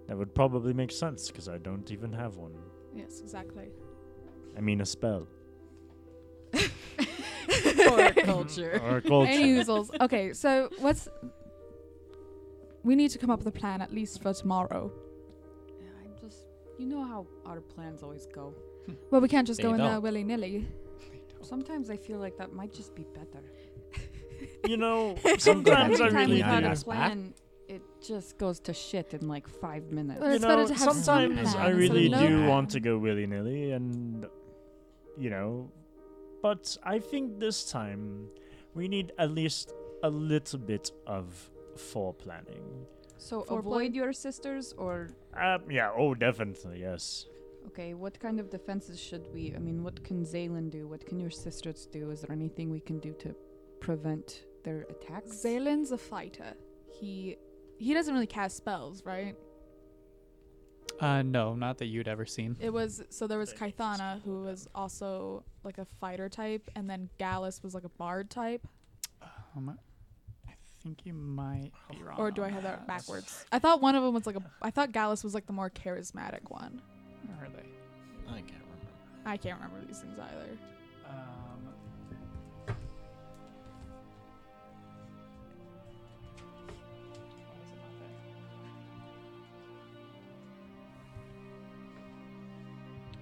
that 0.08 0.16
would 0.16 0.36
probably 0.36 0.72
make 0.72 0.92
sense 0.92 1.30
because 1.30 1.50
I 1.50 1.58
don't 1.58 1.90
even 1.90 2.14
have 2.14 2.38
one. 2.38 2.54
Yes, 2.94 3.22
exactly. 3.22 3.70
I 4.56 4.62
mean, 4.62 4.82
a 4.82 4.86
spell 4.86 5.28
Or 7.92 8.12
culture. 8.14 8.82
or 8.84 8.98
a 8.98 9.02
culture. 9.02 9.32
Any 9.32 9.56
oozles. 9.56 9.90
Okay, 10.02 10.34
so 10.34 10.70
what's. 10.80 11.08
We 12.86 12.96
need 12.96 13.10
to 13.12 13.18
come 13.18 13.30
up 13.32 13.40
with 13.40 13.48
a 13.48 13.58
plan 13.60 13.82
at 13.82 13.92
least 13.94 14.22
for 14.22 14.32
tomorrow. 14.34 14.92
Yeah, 15.82 15.88
I'm 16.04 16.14
just. 16.22 16.46
You 16.78 16.86
know 16.86 17.04
how 17.04 17.26
our 17.46 17.60
plans 17.62 18.04
always 18.04 18.26
go. 18.28 18.54
Well, 19.12 19.20
we 19.22 19.28
can't 19.28 19.48
just 19.48 19.60
go 19.62 19.70
They 19.70 19.76
in 19.76 19.78
there 19.80 19.94
don't. 19.94 20.04
willy 20.04 20.24
nilly. 20.24 20.68
Sometimes 21.42 21.90
I 21.90 21.98
feel 21.98 22.20
like 22.20 22.38
that 22.38 22.54
might 22.54 22.72
just 22.72 22.94
be 22.96 23.06
better. 23.20 23.44
you 24.68 24.78
know, 24.78 25.16
sometimes 25.40 26.00
I 26.02 26.06
Every 26.06 26.10
time 26.10 26.16
really 26.16 26.34
we 26.36 26.42
have 26.42 26.60
do. 26.62 26.66
a 26.68 26.70
Yes, 26.70 26.84
Pat. 26.84 26.96
plan, 26.96 27.34
it 27.68 27.82
just 28.02 28.38
goes 28.38 28.60
to 28.68 28.74
shit 28.74 29.14
in 29.16 29.28
like 29.28 29.48
five 29.48 29.92
minutes. 29.92 30.20
Well, 30.22 30.30
You 30.30 30.36
it's 30.36 30.46
better 30.46 30.68
to 30.68 30.74
have 30.76 30.94
some 30.94 30.98
sometimes 31.02 31.52
plan 31.54 31.66
I 31.66 31.70
instead 31.70 31.72
of 31.72 31.78
really 31.78 32.10
no 32.10 32.20
do 32.20 32.28
plan. 32.28 32.48
want 32.48 32.70
to 32.72 32.80
go 32.80 32.98
willy 33.00 33.26
nilly, 33.26 33.72
and 33.72 34.26
you 35.18 35.30
know, 35.32 35.72
but 36.44 36.78
I 36.84 37.00
think 37.00 37.40
this 37.40 37.72
time 37.72 38.28
we 38.76 38.88
need 38.88 39.12
at 39.18 39.32
least 39.32 39.74
a 40.04 40.10
little 40.12 40.60
bit 40.60 40.92
of 41.08 41.50
foreplanning. 41.78 42.86
So 43.18 43.42
Foreplay? 43.44 43.60
avoid 43.60 43.96
your 43.96 44.14
sisters, 44.14 44.74
or 44.78 45.10
Uh, 45.36 45.60
yeah, 45.70 45.92
oh, 45.96 46.14
definitely, 46.16 46.82
yes. 46.82 47.26
okay, 47.68 47.94
what 47.94 48.20
kind 48.20 48.40
of 48.40 48.50
defenses 48.50 49.00
should 49.00 49.26
we? 49.34 49.54
I 49.56 49.60
mean, 49.60 49.84
what 49.84 50.04
can 50.04 50.24
Zaylin 50.26 50.70
do? 50.70 50.88
What 50.88 51.06
can 51.06 51.20
your 51.20 51.32
sisters 51.32 51.88
do? 51.92 52.12
Is 52.12 52.22
there 52.22 52.32
anything 52.32 52.70
we 52.72 52.80
can 52.82 53.00
do 53.00 53.14
to 53.20 53.36
prevent 53.80 54.44
their 54.64 54.82
attacks? 54.90 55.32
Zaylin's 55.44 55.92
a 55.92 55.98
fighter. 55.98 56.54
He 57.00 57.38
he 57.78 57.94
doesn't 57.94 58.14
really 58.14 58.28
cast 58.28 58.56
spells, 58.58 59.04
right? 59.06 59.36
Uh, 61.00 61.22
no, 61.24 61.56
not 61.56 61.78
that 61.80 61.88
you'd 61.88 62.08
ever 62.08 62.26
seen. 62.26 62.56
It 62.60 62.72
was 62.72 63.02
so 63.10 63.28
there 63.28 63.40
was 63.40 63.54
Kaithana 63.54 64.22
who 64.24 64.44
was 64.44 64.68
also 64.74 65.44
like 65.64 65.78
a 65.78 65.86
fighter 65.86 66.30
type, 66.30 66.70
and 66.76 66.90
then 66.90 67.10
Gallus 67.18 67.62
was 67.64 67.74
like 67.74 67.84
a 67.84 67.90
bard 67.90 68.30
type. 68.30 68.66
Um, 69.56 69.70
I 69.70 69.74
think 70.86 71.04
you 71.04 71.14
might 71.14 71.72
be 71.90 72.04
wrong. 72.04 72.20
Or 72.20 72.30
do 72.30 72.44
I 72.44 72.50
have 72.50 72.62
that 72.62 72.86
backwards? 72.86 73.44
I 73.52 73.58
thought 73.58 73.82
one 73.82 73.96
of 73.96 74.04
them 74.04 74.14
was 74.14 74.28
like 74.28 74.36
a. 74.36 74.44
I 74.62 74.70
thought 74.70 74.92
Gallus 74.92 75.24
was 75.24 75.34
like 75.34 75.48
the 75.48 75.54
more 75.54 75.72
charismatic 75.72 76.50
one. 76.50 76.80
Where 77.26 77.48
are 77.48 77.50
they? 77.50 77.66
I 78.30 78.42
can't 78.42 78.62
remember. 78.62 78.92
I 79.26 79.38
can't 79.38 79.60
remember 79.60 79.84
these 79.88 80.00
things 80.00 80.20
either. 80.20 80.58
Um, 81.10 81.74
why 82.68 82.74
is 87.64 87.72
it 87.72 87.78
not 87.78 87.94
there? 88.00 88.10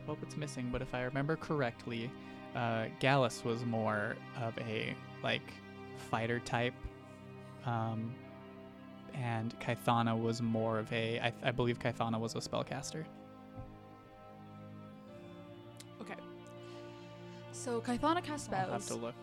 Hope 0.06 0.19
it's 0.22 0.35
missing, 0.35 0.68
but 0.69 0.81
if 0.81 0.94
I 0.94 1.03
remember 1.03 1.38
correctly, 1.38 2.11
uh, 2.57 2.88
Gallus 2.99 3.45
was 3.45 3.64
more 3.64 4.18
of 4.41 4.57
a 4.57 4.94
like 5.23 5.53
fighter 6.10 6.40
type, 6.41 6.73
um, 7.65 8.14
and 9.14 9.57
Kaithana 9.60 10.19
was 10.19 10.41
more 10.41 10.80
of 10.80 10.91
a. 10.91 11.19
I, 11.19 11.34
I 11.44 11.52
believe 11.52 11.80
Kaithana 11.80 12.19
was 12.19 12.35
a 12.35 12.40
spellcaster. 12.40 13.06
Okay. 16.02 16.15
So 17.52 17.81
Kaithana 17.81 18.23
cast 18.23 18.45
spells. 18.45 18.68
I'll 18.68 18.73
have 18.73 18.88
to 18.88 18.95
look. 18.95 19.15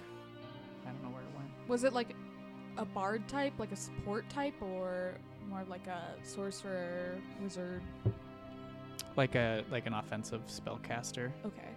I 0.87 0.91
don't 0.91 1.03
know 1.03 1.11
where 1.11 1.23
it 1.23 1.37
went. 1.37 1.49
Was 1.69 1.85
it 1.85 1.93
like 1.93 2.15
a 2.77 2.85
bard 2.85 3.29
type, 3.29 3.53
like 3.59 3.73
a 3.73 3.77
support 3.77 4.29
type, 4.31 4.55
or 4.61 5.15
more 5.49 5.65
like 5.69 5.87
a 5.87 6.03
sorcerer, 6.23 7.19
wizard? 7.43 7.83
Like 9.17 9.35
a 9.35 9.65
like 9.71 9.87
an 9.87 9.95
offensive 9.95 10.43
spellcaster. 10.47 11.31
Okay. 11.45 11.69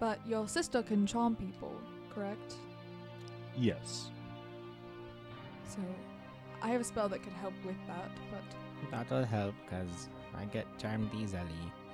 But 0.00 0.18
your 0.26 0.48
sister 0.48 0.82
can 0.82 1.06
charm 1.06 1.36
people, 1.36 1.74
correct? 2.12 2.54
Yes. 3.56 4.10
So 5.74 5.78
I 6.62 6.68
have 6.68 6.80
a 6.80 6.84
spell 6.84 7.08
that 7.08 7.22
could 7.22 7.32
help 7.34 7.54
with 7.64 7.76
that, 7.86 8.10
but 8.30 8.90
That 8.90 9.10
will 9.10 9.24
help 9.24 9.54
because 9.64 10.08
I 10.36 10.44
get 10.46 10.66
charmed 10.78 11.10
easily. 11.14 11.42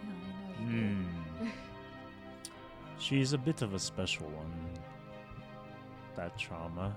yeah, 0.03 0.11
I 0.59 0.63
know 0.65 0.71
you 0.73 0.97
do. 0.99 1.45
Hmm. 1.45 1.49
She's 2.99 3.33
a 3.35 3.39
bit 3.39 3.61
of 3.63 3.75
a 3.75 3.79
special 3.79 4.27
one. 4.29 4.53
That 6.17 6.39
trauma. 6.39 6.97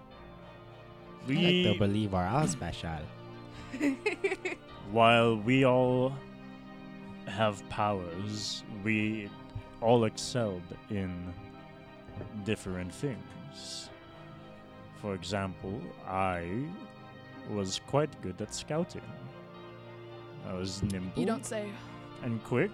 We. 1.28 1.38
I 1.38 1.42
like 1.42 1.64
to 1.66 1.72
We, 1.74 1.78
believe 1.78 2.14
we're 2.14 2.26
all 2.26 2.48
special. 2.48 3.00
while 4.92 5.36
we 5.38 5.66
all 5.66 6.14
have 7.28 7.62
powers, 7.70 8.64
we 8.84 9.30
all 9.82 10.06
excelled 10.06 10.64
in 10.90 11.34
different 12.46 12.94
things. 12.94 13.90
For 15.02 15.14
example, 15.14 15.80
I 16.08 16.66
was 17.50 17.80
quite 17.88 18.22
good 18.22 18.42
at 18.42 18.54
scouting. 18.54 19.02
I 20.48 20.54
was 20.54 20.84
nimble 20.84 21.20
You 21.20 21.26
don't 21.26 21.46
say. 21.46 21.70
and 22.24 22.44
quick, 22.44 22.72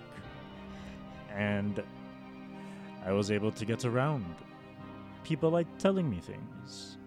and 1.33 1.83
I 3.05 3.11
was 3.11 3.31
able 3.31 3.51
to 3.51 3.65
get 3.65 3.85
around. 3.85 4.25
People 5.23 5.49
like 5.51 5.67
telling 5.77 6.09
me 6.09 6.19
things. 6.19 6.97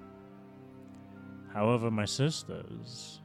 However, 1.52 1.90
my 1.90 2.04
sisters, 2.04 3.20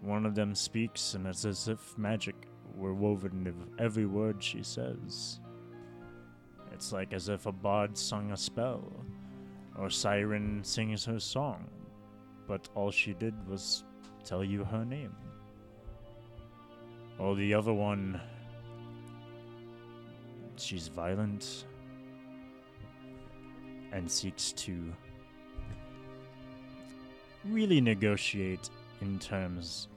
one 0.00 0.24
of 0.24 0.34
them 0.34 0.54
speaks, 0.54 1.14
and 1.14 1.26
it's 1.26 1.44
as 1.44 1.68
if 1.68 1.96
magic 1.98 2.34
were 2.76 2.94
woven 2.94 3.46
into 3.46 3.82
every 3.82 4.06
word 4.06 4.42
she 4.42 4.62
says. 4.62 5.40
It's 6.72 6.92
like 6.92 7.12
as 7.12 7.28
if 7.28 7.46
a 7.46 7.52
bard 7.52 7.98
sung 7.98 8.32
a 8.32 8.36
spell, 8.36 9.04
or 9.78 9.90
siren 9.90 10.62
sings 10.62 11.04
her 11.04 11.18
song, 11.18 11.66
but 12.46 12.68
all 12.74 12.90
she 12.90 13.14
did 13.14 13.34
was 13.48 13.84
tell 14.24 14.44
you 14.44 14.64
her 14.64 14.84
name. 14.84 15.14
Or 17.18 17.36
the 17.36 17.54
other 17.54 17.72
one, 17.72 18.20
she's 20.56 20.88
violent 20.88 21.66
and 23.92 24.10
seeks 24.10 24.52
to 24.52 24.92
really 27.44 27.80
negotiate 27.80 28.70
in 29.00 29.18
terms 29.18 29.88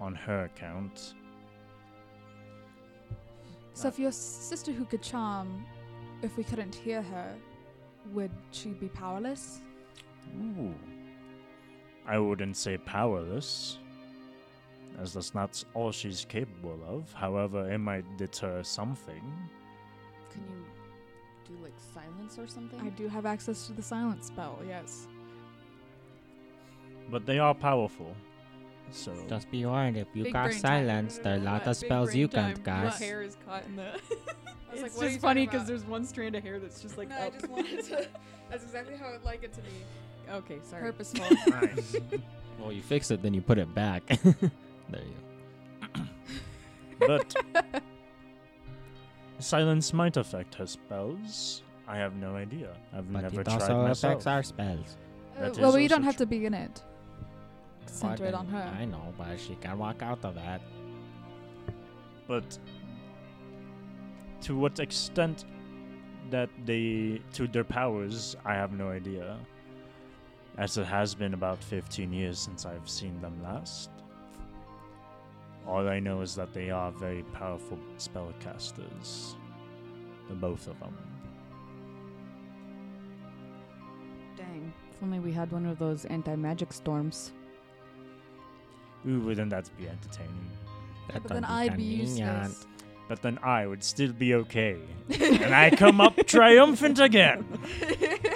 on 0.00 0.14
her 0.14 0.44
account. 0.44 1.14
So 3.72 3.88
if 3.88 3.98
your 3.98 4.12
sister 4.12 4.72
who 4.72 4.84
could 4.84 5.02
charm, 5.02 5.64
if 6.22 6.36
we 6.36 6.44
couldn't 6.44 6.74
hear 6.74 7.02
her, 7.02 7.34
would 8.12 8.30
she 8.50 8.70
be 8.70 8.88
powerless? 8.88 9.60
Ooh. 10.38 10.74
I 12.06 12.18
wouldn't 12.18 12.56
say 12.56 12.78
powerless, 12.78 13.78
as 15.00 15.12
that's 15.14 15.34
not 15.34 15.62
all 15.74 15.90
she's 15.90 16.24
capable 16.24 16.78
of. 16.88 17.12
However, 17.12 17.70
it 17.70 17.78
might 17.78 18.04
deter 18.16 18.62
something. 18.62 19.22
Can 20.30 20.42
you 20.48 20.64
do 21.56 21.62
like 21.62 21.74
silence 21.94 22.38
or 22.38 22.46
something? 22.46 22.80
I 22.80 22.90
do 22.90 23.08
have 23.08 23.26
access 23.26 23.66
to 23.66 23.72
the 23.72 23.82
silence 23.82 24.26
spell, 24.26 24.58
yes. 24.66 25.08
But 27.10 27.26
they 27.26 27.38
are 27.38 27.54
powerful. 27.54 28.14
So 28.90 29.12
Just 29.28 29.50
be 29.50 29.66
warned, 29.66 29.96
if 29.96 30.06
you 30.14 30.24
Big 30.24 30.32
cast 30.32 30.62
brain 30.62 30.62
time. 30.62 30.86
silence, 30.86 31.18
there 31.18 31.34
are 31.34 31.40
a 31.40 31.40
lot 31.40 31.66
of 31.66 31.76
spells 31.76 32.14
you 32.14 32.28
can't 32.28 32.64
cast. 32.64 32.84
My 32.84 32.90
cast. 32.90 33.02
hair 33.02 33.22
is 33.22 33.36
caught 33.44 33.64
in 33.66 33.76
the. 33.76 34.00
was 34.72 34.82
it's 34.82 34.82
like, 34.82 34.92
what 34.94 35.02
are 35.02 35.06
you 35.06 35.12
just 35.14 35.22
funny 35.22 35.46
because 35.46 35.66
there's 35.66 35.84
one 35.84 36.04
strand 36.04 36.34
of 36.34 36.42
hair 36.42 36.58
that's 36.58 36.80
just 36.80 36.98
like 36.98 37.08
no, 37.08 37.16
I 37.16 37.30
just 37.30 37.48
wanted 37.48 37.84
to. 37.84 38.08
That's 38.50 38.62
exactly 38.62 38.96
how 38.96 39.08
I'd 39.08 39.24
like 39.24 39.42
it 39.42 39.52
to 39.54 39.60
be. 39.60 39.68
okay, 40.30 40.58
sorry. 40.62 40.82
Purposeful. 40.82 41.26
nice. 41.48 41.96
Well, 42.58 42.72
you 42.72 42.80
fix 42.80 43.10
it, 43.10 43.20
then 43.22 43.34
you 43.34 43.42
put 43.42 43.58
it 43.58 43.74
back. 43.74 44.06
there 44.06 45.02
you 45.02 45.88
go. 45.94 47.06
but 47.06 47.36
silence 49.38 49.92
might 49.92 50.16
affect 50.16 50.54
her 50.54 50.66
spells. 50.66 51.62
I 51.86 51.98
have 51.98 52.14
no 52.16 52.34
idea. 52.34 52.74
I've 52.96 53.12
But 53.12 53.22
never 53.22 53.40
it 53.42 53.44
tried 53.44 53.60
also 53.60 53.82
myself. 53.82 54.12
affects 54.14 54.26
our 54.26 54.42
spells. 54.42 54.96
Uh, 55.38 55.44
is 55.50 55.58
well, 55.58 55.76
you 55.78 55.84
also 55.84 55.88
don't 55.96 56.04
have 56.04 56.16
to 56.16 56.24
be 56.26 56.46
in 56.46 56.54
it. 56.54 56.82
Center 57.84 58.24
it 58.24 58.34
on 58.34 58.46
her. 58.48 58.74
I 58.80 58.86
know, 58.86 59.12
but 59.18 59.38
she 59.38 59.54
can 59.56 59.78
walk 59.78 60.00
out 60.02 60.24
of 60.24 60.34
that. 60.36 60.60
but 62.26 62.58
to 64.42 64.56
what 64.56 64.78
extent 64.80 65.44
that 66.30 66.48
they 66.64 67.20
to 67.32 67.46
their 67.46 67.64
powers 67.64 68.36
i 68.44 68.54
have 68.54 68.72
no 68.72 68.88
idea 68.90 69.38
as 70.58 70.76
it 70.76 70.86
has 70.86 71.14
been 71.14 71.34
about 71.34 71.62
15 71.62 72.12
years 72.12 72.38
since 72.38 72.66
i've 72.66 72.88
seen 72.88 73.20
them 73.20 73.40
last 73.42 73.90
all 75.66 75.88
i 75.88 75.98
know 75.98 76.20
is 76.20 76.34
that 76.34 76.52
they 76.52 76.70
are 76.70 76.90
very 76.92 77.22
powerful 77.32 77.78
spellcasters 77.98 79.34
the 80.28 80.34
both 80.34 80.66
of 80.66 80.78
them 80.80 80.96
Dang. 84.36 84.72
If 84.92 85.02
only 85.02 85.18
we 85.18 85.32
had 85.32 85.50
one 85.52 85.66
of 85.66 85.78
those 85.78 86.04
anti-magic 86.06 86.72
storms. 86.72 87.32
ooh 89.08 89.20
wouldn't 89.20 89.50
that 89.50 89.70
be 89.78 89.88
entertaining 89.88 90.50
That 91.08 91.22
But 91.22 91.32
then 91.32 91.42
be 91.42 91.48
I'd 91.48 91.76
be 91.76 91.82
useless. 91.82 92.66
But 93.08 93.22
then 93.22 93.38
i 93.42 93.66
would 93.66 93.82
still 93.82 94.12
be 94.12 94.34
okay 94.34 94.78
and 95.20 95.54
i 95.54 95.70
come 95.70 96.00
up 96.00 96.14
triumphant 96.26 96.98
again 96.98 97.44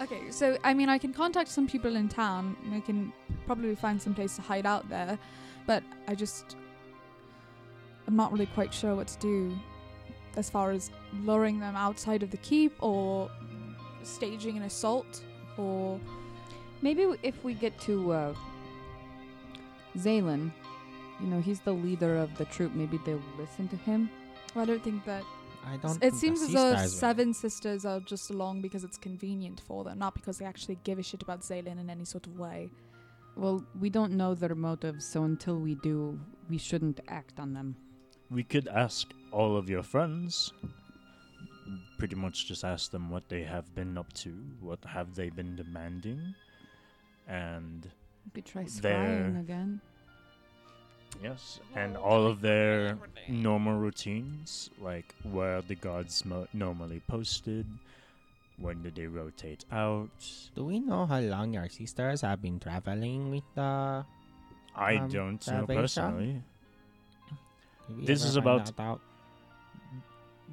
Okay, 0.00 0.32
so 0.32 0.58
I 0.64 0.74
mean, 0.74 0.88
I 0.88 0.98
can 0.98 1.12
contact 1.12 1.48
some 1.48 1.68
people 1.68 1.94
in 1.94 2.08
town. 2.08 2.56
We 2.72 2.80
can 2.80 3.12
probably 3.46 3.76
find 3.76 4.02
some 4.02 4.14
place 4.14 4.34
to 4.34 4.42
hide 4.42 4.66
out 4.66 4.88
there, 4.88 5.16
but 5.64 5.84
I 6.08 6.16
just 6.16 6.56
I'm 8.08 8.16
not 8.16 8.32
really 8.32 8.46
quite 8.46 8.74
sure 8.74 8.96
what 8.96 9.06
to 9.06 9.18
do 9.20 9.56
as 10.36 10.50
far 10.50 10.72
as 10.72 10.90
luring 11.20 11.60
them 11.60 11.76
outside 11.76 12.24
of 12.24 12.32
the 12.32 12.36
keep 12.38 12.74
or 12.82 13.30
staging 14.02 14.56
an 14.56 14.64
assault 14.64 15.22
or 15.56 16.00
Maybe 16.82 17.06
if 17.22 17.42
we 17.44 17.54
get 17.54 17.78
to 17.82 18.12
uh, 18.12 18.34
Zaylin, 19.96 20.50
you 21.20 21.26
know, 21.26 21.40
he's 21.40 21.60
the 21.60 21.72
leader 21.72 22.16
of 22.18 22.36
the 22.38 22.44
troop. 22.46 22.72
Maybe 22.74 22.98
they'll 23.04 23.22
listen 23.38 23.68
to 23.68 23.76
him. 23.76 24.10
well, 24.54 24.62
I 24.64 24.66
don't 24.66 24.82
think 24.82 25.04
that 25.04 25.22
I 25.64 25.76
don't. 25.76 25.96
It 25.96 26.00
think 26.00 26.12
the 26.14 26.18
seems 26.18 26.42
as 26.42 26.48
though 26.52 26.72
stars 26.74 26.92
will. 26.92 26.98
seven 26.98 27.34
sisters 27.34 27.84
are 27.84 28.00
just 28.00 28.30
along 28.30 28.62
because 28.62 28.82
it's 28.84 28.98
convenient 28.98 29.60
for 29.60 29.84
them, 29.84 29.98
not 29.98 30.14
because 30.14 30.38
they 30.38 30.44
actually 30.44 30.78
give 30.84 30.98
a 30.98 31.02
shit 31.02 31.22
about 31.22 31.40
Zaylin 31.42 31.78
in 31.80 31.88
any 31.90 32.04
sort 32.04 32.26
of 32.26 32.38
way. 32.38 32.70
Well, 33.36 33.64
we 33.80 33.88
don't 33.88 34.12
know 34.12 34.34
their 34.34 34.54
motives, 34.54 35.06
so 35.06 35.24
until 35.24 35.58
we 35.58 35.74
do, 35.76 36.18
we 36.50 36.58
shouldn't 36.58 37.00
act 37.08 37.38
on 37.40 37.54
them. 37.54 37.76
We 38.30 38.42
could 38.42 38.68
ask 38.68 39.06
all 39.30 39.56
of 39.56 39.70
your 39.70 39.82
friends. 39.82 40.52
Pretty 41.98 42.16
much 42.16 42.46
just 42.46 42.64
ask 42.64 42.90
them 42.90 43.08
what 43.10 43.28
they 43.28 43.42
have 43.44 43.72
been 43.74 43.96
up 43.96 44.12
to, 44.14 44.30
what 44.60 44.84
have 44.84 45.14
they 45.14 45.30
been 45.30 45.54
demanding, 45.56 46.34
and 47.28 47.88
We 48.24 48.30
could 48.42 48.46
try 48.46 48.64
They're- 48.64 48.92
scrying 48.92 49.40
again. 49.40 49.80
Yes, 51.22 51.60
and 51.74 51.96
all 51.96 52.26
of 52.26 52.40
their 52.40 52.96
normal 53.28 53.74
routines, 53.78 54.70
like 54.80 55.14
where 55.24 55.60
the 55.62 55.74
guards 55.74 56.24
mo- 56.24 56.46
normally 56.52 57.00
posted, 57.08 57.66
when 58.58 58.82
do 58.82 58.90
they 58.90 59.06
rotate 59.06 59.64
out. 59.72 60.08
Do 60.54 60.64
we 60.64 60.80
know 60.80 61.06
how 61.06 61.20
long 61.20 61.56
our 61.56 61.68
sisters 61.68 62.20
have 62.22 62.40
been 62.40 62.58
traveling 62.60 63.30
with 63.30 63.44
the? 63.54 64.04
I 64.74 64.96
Um, 64.96 65.08
don't 65.10 65.46
know 65.48 65.66
personally. 65.66 66.42
This 67.88 68.24
is 68.24 68.36
about- 68.36 68.68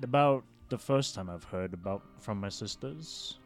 About 0.03 0.43
the 0.69 0.77
first 0.77 1.15
time 1.15 1.29
I've 1.29 1.45
heard 1.45 1.73
about 1.73 2.01
from 2.19 2.39
my 2.39 2.49
sisters. 2.49 3.38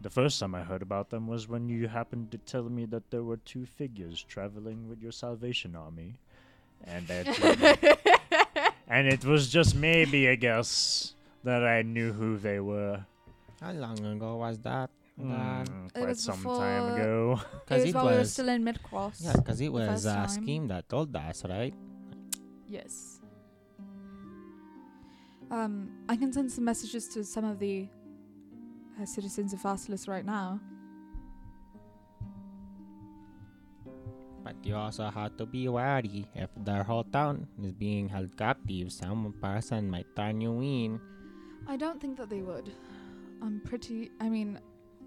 The 0.00 0.10
first 0.10 0.38
time 0.38 0.54
I 0.54 0.62
heard 0.62 0.82
about 0.82 1.10
them 1.10 1.26
was 1.26 1.48
when 1.48 1.68
you 1.68 1.88
happened 1.88 2.30
to 2.30 2.38
tell 2.38 2.62
me 2.68 2.84
that 2.86 3.10
there 3.10 3.24
were 3.24 3.38
two 3.38 3.66
figures 3.66 4.22
traveling 4.22 4.88
with 4.88 5.02
your 5.02 5.10
Salvation 5.12 5.74
Army, 5.74 6.14
and 6.84 7.06
that 7.08 7.26
and 8.88 9.08
it 9.08 9.24
was 9.24 9.48
just 9.48 9.74
maybe 9.74 10.26
a 10.26 10.36
guess 10.36 11.14
that 11.42 11.64
I 11.66 11.82
knew 11.82 12.12
who 12.12 12.36
they 12.38 12.60
were. 12.60 13.04
How 13.60 13.72
long 13.72 13.98
ago 14.04 14.36
was 14.36 14.58
that? 14.60 14.90
Mm, 15.20 15.66
That- 15.66 15.92
quite 15.94 16.08
was 16.10 16.22
some 16.22 16.42
time 16.44 16.94
ago. 16.94 17.40
Because 17.66 17.82
it 17.82 17.86
was 17.86 17.90
it 17.90 17.94
while 17.96 18.06
we 18.06 18.12
were 18.12 18.18
was. 18.20 18.32
still 18.32 18.48
in 18.50 18.62
mid-cross. 18.62 19.20
Yeah, 19.20 19.32
because 19.34 19.60
it 19.60 19.72
was 19.72 20.06
a 20.06 20.14
time. 20.14 20.28
scheme 20.28 20.68
that 20.68 20.88
told 20.88 21.14
us, 21.16 21.44
right? 21.44 21.74
Yes. 22.68 23.18
Um, 25.50 25.90
I 26.08 26.14
can 26.14 26.32
send 26.32 26.52
some 26.52 26.64
messages 26.64 27.08
to 27.08 27.24
some 27.24 27.44
of 27.44 27.58
the 27.58 27.88
uh, 29.00 29.06
citizens 29.06 29.52
of 29.52 29.60
Pharsalus 29.60 30.08
right 30.08 30.24
now. 30.24 30.60
But 34.44 34.56
you 34.64 34.76
also 34.76 35.10
have 35.10 35.36
to 35.36 35.46
be 35.46 35.68
wary. 35.68 36.26
If 36.34 36.50
their 36.56 36.82
whole 36.82 37.04
town 37.04 37.46
is 37.62 37.72
being 37.72 38.08
held 38.08 38.36
captive, 38.36 38.92
some 38.92 39.34
person 39.42 39.90
might 39.90 40.06
turn 40.16 40.40
you 40.40 40.60
in. 40.62 41.00
I 41.66 41.76
don't 41.76 42.00
think 42.00 42.16
that 42.16 42.30
they 42.30 42.40
would. 42.40 42.72
I'm 43.42 43.60
pretty. 43.64 44.10
I 44.20 44.28
mean, 44.28 44.58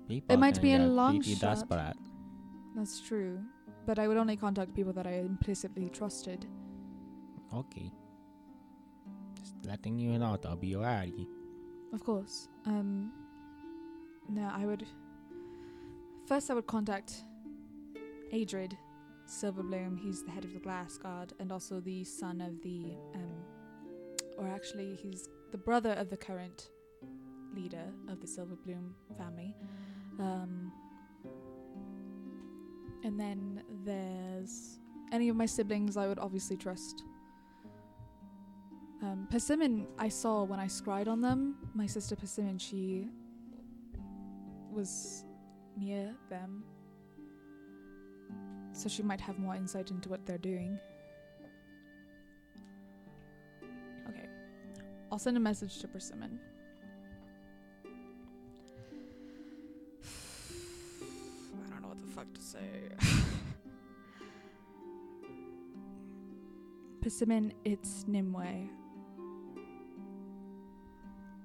People 0.08 0.38
might 0.38 0.62
be 0.62 0.74
a 0.74 0.80
long 0.80 1.22
shot. 1.22 1.40
desperate. 1.42 1.96
that's 2.76 3.00
true. 3.02 3.40
But 3.86 3.98
I 3.98 4.08
would 4.08 4.18
only 4.18 4.38
contact 4.38 4.76
people 4.76 4.94
that 4.94 5.08
I 5.08 5.14
implicitly 5.26 5.90
trusted. 5.90 6.46
Okay. 7.54 7.92
Just 9.40 9.56
letting 9.66 9.98
you 9.98 10.20
know 10.20 10.36
to 10.38 10.56
be 10.56 10.76
wary. 10.76 11.28
Of 11.94 12.04
course. 12.04 12.48
Um. 12.66 13.12
No, 14.32 14.50
I 14.54 14.66
would. 14.66 14.88
First, 16.26 16.50
I 16.50 16.54
would 16.54 16.68
contact 16.68 17.26
Adrid 18.32 18.78
Silverbloom. 19.28 20.00
He's 20.00 20.24
the 20.24 20.32
head 20.32 20.46
of 20.46 20.54
the 20.54 20.60
Glass 20.60 20.98
Guard 20.98 21.34
and 21.40 21.52
also 21.52 21.82
the 21.82 22.06
son 22.06 22.40
of 22.40 22.62
the, 22.62 22.94
um, 23.14 23.44
or 24.38 24.48
actually, 24.48 24.96
he's 24.96 25.28
the 25.52 25.58
brother 25.58 25.92
of 25.94 26.10
the 26.10 26.16
current 26.16 26.70
leader 27.54 27.92
of 28.08 28.22
the 28.22 28.28
Silverbloom 28.28 28.92
family. 29.18 29.54
Um, 30.18 30.72
and 33.04 33.20
then 33.20 33.64
there's 33.84 34.80
any 35.12 35.28
of 35.28 35.36
my 35.36 35.46
siblings 35.46 35.98
I 35.98 36.08
would 36.08 36.20
obviously 36.20 36.56
trust. 36.56 37.04
Um, 39.02 39.28
Persimmon, 39.30 39.88
I 39.98 40.08
saw 40.08 40.44
when 40.44 40.60
I 40.60 40.68
scried 40.68 41.08
on 41.10 41.20
them. 41.22 41.56
My 41.74 41.88
sister 41.88 42.16
Persimmon, 42.16 42.60
she 42.60 43.08
was 44.72 45.24
near 45.78 46.14
them. 46.30 46.64
So 48.74 48.90
she 48.90 49.04
might 49.04 49.22
have 49.22 49.38
more 49.38 49.56
insight 49.56 49.92
into 49.92 50.10
what 50.10 50.26
they're 50.26 50.38
doing. 50.38 50.80
Okay. 54.10 54.28
I'll 55.12 55.20
send 55.20 55.38
a 55.38 55.40
message 55.40 55.80
to 55.80 55.88
Persimmon. 55.88 56.40
I 57.86 57.90
don't 61.70 61.82
know 61.82 61.90
what 61.90 62.00
the 62.00 62.08
fuck 62.14 62.34
to 62.34 62.42
say. 62.42 62.90
Persimmon, 67.02 67.52
it's 67.66 68.06
Nimue. 68.08 68.70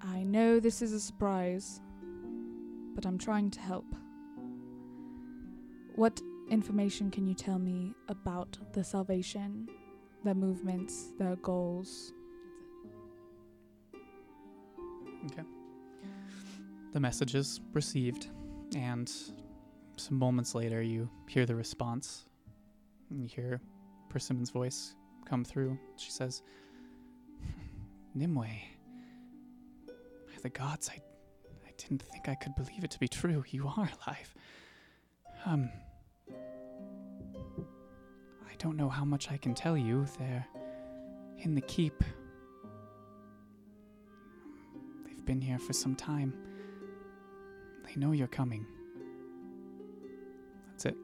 I 0.03 0.23
know 0.23 0.61
this 0.61 0.83
is 0.83 0.93
a 0.93 1.01
surprise, 1.01 1.81
but 2.97 3.07
I'm 3.07 3.19
trying 3.19 3.51
to 3.53 3.61
help. 3.61 3.85
What 5.95 6.21
information 6.51 7.11
can 7.11 7.27
you 7.27 7.35
tell 7.35 7.59
me 7.59 7.95
about 8.09 8.59
the 8.73 8.83
salvation, 8.83 9.69
their 10.25 10.35
movements, 10.35 11.13
their 11.19 11.37
goals? 11.37 12.13
Okay. 15.27 15.43
The 16.93 17.01
message 17.01 17.35
is 17.35 17.61
received, 17.75 18.29
and 18.75 19.13
some 19.97 20.19
moments 20.19 20.55
later, 20.55 20.83
you 20.83 21.09
hear 21.29 21.45
the 21.45 21.55
response. 21.55 22.25
And 23.11 23.21
you 23.21 23.29
hear 23.29 23.61
Persimmon's 24.09 24.51
voice 24.51 24.95
come 25.27 25.45
through. 25.45 25.79
She 25.97 26.11
says, 26.11 26.43
hmm, 27.41 28.21
Nimue, 28.21 28.47
by 29.87 30.41
the 30.43 30.49
gods, 30.49 30.91
I 30.93 31.01
didn't 31.79 32.03
think 32.03 32.29
I 32.29 32.35
could 32.35 32.55
believe 32.55 32.85
it 32.85 32.91
to 32.93 32.99
be 32.99 33.09
true. 33.09 33.45
You 33.49 33.69
are 33.69 33.89
alive. 34.07 34.35
Um, 35.45 35.71
I 38.49 38.55
don't 38.59 38.77
know 38.77 38.89
how 38.89 39.05
much 39.05 39.31
I 39.31 39.37
can 39.37 39.55
tell 39.55 39.77
you. 39.77 40.07
They're 40.19 40.47
in 41.39 41.55
the 41.55 41.61
keep. 41.63 42.03
They've 45.05 45.25
been 45.25 45.41
here 45.41 45.59
for 45.59 45.73
some 45.73 45.95
time. 45.95 46.33
They 47.85 47.95
know 47.97 48.13
you're 48.13 48.27
coming. 48.27 48.67
That's 50.71 50.87
it. 50.87 50.97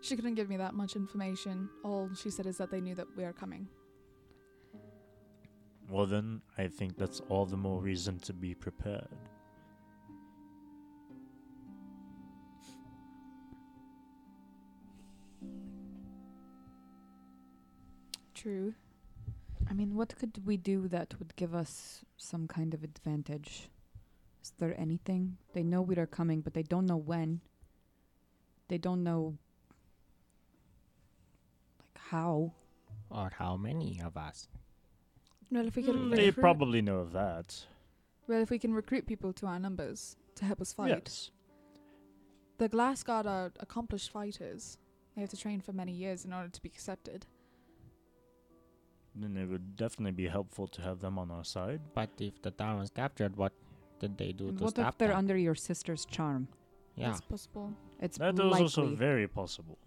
She 0.00 0.14
couldn't 0.14 0.34
give 0.34 0.48
me 0.48 0.56
that 0.56 0.74
much 0.74 0.94
information. 0.94 1.68
All 1.82 2.08
she 2.14 2.30
said 2.30 2.46
is 2.46 2.56
that 2.58 2.70
they 2.70 2.80
knew 2.80 2.94
that 2.94 3.08
we 3.16 3.24
are 3.24 3.32
coming. 3.32 3.68
Well, 5.88 6.06
then, 6.06 6.42
I 6.58 6.66
think 6.66 6.96
that's 6.98 7.20
all 7.28 7.46
the 7.46 7.56
more 7.56 7.80
reason 7.80 8.18
to 8.20 8.32
be 8.32 8.54
prepared. 8.54 9.08
True. 18.34 18.74
I 19.70 19.72
mean, 19.72 19.94
what 19.94 20.16
could 20.16 20.44
we 20.44 20.56
do 20.56 20.88
that 20.88 21.14
would 21.18 21.34
give 21.36 21.54
us 21.54 22.04
some 22.16 22.46
kind 22.46 22.74
of 22.74 22.84
advantage? 22.84 23.70
Is 24.42 24.52
there 24.58 24.78
anything? 24.78 25.38
They 25.54 25.62
know 25.62 25.82
we 25.82 25.96
are 25.96 26.06
coming, 26.06 26.40
but 26.40 26.54
they 26.54 26.62
don't 26.62 26.86
know 26.86 26.96
when. 26.96 27.40
They 28.68 28.78
don't 28.78 29.02
know, 29.02 29.38
like, 31.78 32.02
how. 32.10 32.52
Or 33.10 33.32
how 33.36 33.56
many 33.56 34.00
of 34.04 34.16
us? 34.16 34.48
Well, 35.50 35.66
if 35.66 35.76
we 35.76 35.82
could 35.82 35.94
Mm, 35.94 36.10
they 36.16 36.26
recruit, 36.26 36.40
probably 36.42 36.82
know 36.82 36.98
of 36.98 37.12
that. 37.12 37.66
well, 38.26 38.40
if 38.42 38.50
we 38.50 38.58
can 38.58 38.74
recruit 38.74 39.06
people 39.06 39.32
to 39.34 39.46
our 39.46 39.58
numbers 39.58 40.16
to 40.36 40.44
help 40.44 40.60
us 40.60 40.72
fight. 40.72 40.88
Yes. 40.90 41.30
The 42.58 42.68
Glass 42.68 43.02
Guard 43.02 43.26
are 43.26 43.52
accomplished 43.60 44.10
fighters. 44.10 44.78
They 45.14 45.20
have 45.22 45.30
to 45.30 45.36
train 45.36 45.60
for 45.60 45.72
many 45.72 45.92
years 45.92 46.24
in 46.24 46.32
order 46.32 46.48
to 46.48 46.62
be 46.62 46.68
accepted. 46.68 47.26
Then 49.14 49.36
it 49.36 49.46
would 49.48 49.76
definitely 49.76 50.12
be 50.12 50.28
helpful 50.28 50.66
to 50.68 50.82
have 50.82 51.00
them 51.00 51.18
on 51.18 51.30
our 51.30 51.44
side. 51.44 51.80
But 51.94 52.10
if 52.18 52.40
the 52.42 52.50
town 52.50 52.78
was 52.78 52.90
captured, 52.90 53.36
what 53.36 53.52
did 53.98 54.18
they 54.18 54.32
do 54.32 54.48
And 54.48 54.58
to 54.58 54.64
what 54.64 54.70
stop 54.72 54.92
if 54.94 54.98
they're 54.98 55.08
that? 55.08 55.16
under 55.16 55.36
your 55.36 55.54
sister's 55.54 56.04
charm? 56.06 56.48
yeah. 56.96 57.08
That's 57.08 57.20
possible. 57.22 57.72
It's 58.00 58.18
That 58.18 58.34
is 58.34 58.40
likely. 58.40 58.62
also 58.62 58.86
very 58.94 59.26
possible. 59.28 59.78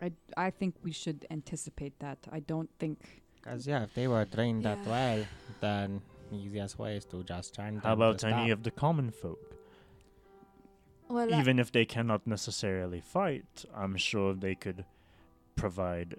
I, 0.00 0.12
I 0.36 0.50
think 0.50 0.76
we 0.82 0.90
should 0.92 1.26
anticipate 1.30 1.98
that. 2.00 2.18
I 2.30 2.40
don't 2.40 2.70
think. 2.78 3.21
Because, 3.42 3.66
yeah, 3.66 3.82
if 3.82 3.94
they 3.94 4.06
were 4.06 4.24
trained 4.24 4.64
that 4.64 4.78
well, 4.86 5.24
then 5.60 6.00
the 6.30 6.36
easiest 6.36 6.78
way 6.78 6.96
is 6.96 7.04
to 7.06 7.24
just 7.24 7.54
turn 7.54 7.74
them 7.74 7.82
How 7.82 7.94
about 7.94 8.18
to 8.20 8.28
any 8.28 8.48
stop. 8.48 8.58
of 8.58 8.62
the 8.62 8.70
common 8.70 9.10
folk? 9.10 9.40
Well, 11.08 11.32
uh, 11.32 11.40
Even 11.40 11.58
if 11.58 11.72
they 11.72 11.84
cannot 11.84 12.26
necessarily 12.26 13.00
fight, 13.00 13.64
I'm 13.74 13.96
sure 13.96 14.32
they 14.34 14.54
could 14.54 14.84
provide 15.56 16.14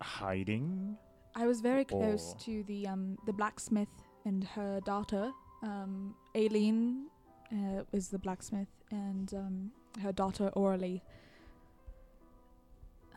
hiding. 0.00 0.96
I 1.36 1.46
was 1.46 1.60
very 1.60 1.84
close 1.84 2.34
to 2.40 2.64
the 2.64 2.86
um 2.88 3.16
the 3.26 3.32
blacksmith 3.32 3.88
and 4.24 4.42
her 4.42 4.80
daughter. 4.80 5.30
Um, 5.62 6.14
Aileen 6.36 7.06
uh, 7.52 7.82
is 7.92 8.08
the 8.08 8.18
blacksmith, 8.18 8.68
and 8.90 9.32
um, 9.34 9.70
her 10.02 10.12
daughter 10.12 10.48
Orly. 10.54 11.02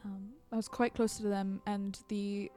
Um, 0.06 0.30
I 0.52 0.56
was 0.56 0.68
quite 0.68 0.94
close 0.94 1.18
to 1.18 1.24
them, 1.24 1.62
and 1.66 1.98
the 2.10 2.52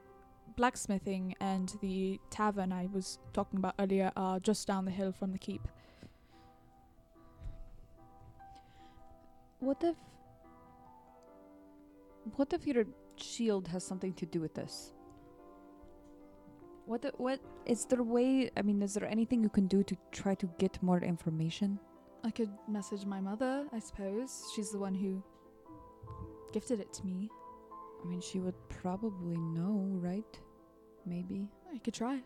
blacksmithing 0.57 1.35
and 1.41 1.75
the 1.81 2.21
tavern 2.31 2.73
I 2.73 2.89
was 2.93 3.19
talking 3.33 3.59
about 3.59 3.75
earlier 3.79 4.13
are 4.17 4.39
just 4.41 4.67
down 4.67 4.85
the 4.85 4.91
hill 4.91 5.13
from 5.13 5.33
the 5.33 5.39
keep. 5.39 5.67
What 9.61 9.83
if. 9.83 9.97
What 12.37 12.53
if 12.53 12.67
your 12.67 12.85
shield 13.17 13.69
has 13.69 13.85
something 13.85 14.13
to 14.15 14.27
do 14.27 14.41
with 14.41 14.55
this? 14.55 14.93
What, 16.87 17.03
the- 17.03 17.13
what 17.17 17.41
is 17.67 17.85
there 17.87 18.01
a 18.01 18.05
way? 18.05 18.51
I 18.57 18.63
mean, 18.63 18.83
is 18.83 18.95
there 18.95 19.09
anything 19.09 19.43
you 19.43 19.49
can 19.49 19.67
do 19.67 19.83
to 19.83 19.97
try 20.13 20.35
to 20.37 20.47
get 20.59 20.83
more 20.83 21.01
information? 21.01 21.79
I 22.23 22.31
could 22.31 22.51
message 22.69 23.05
my 23.05 23.21
mother, 23.21 23.67
I 23.73 23.79
suppose. 23.79 24.45
She's 24.55 24.71
the 24.71 24.79
one 24.79 24.95
who 24.95 25.23
gifted 26.53 26.81
it 26.81 26.93
to 26.95 27.07
me. 27.07 27.29
I 28.03 28.07
mean, 28.07 28.21
she 28.21 28.39
would 28.39 28.55
probably 28.69 29.37
know, 29.39 29.89
right? 30.01 30.39
Maybe. 31.07 31.49
I 31.75 31.79
could 31.79 31.95
try. 31.95 32.21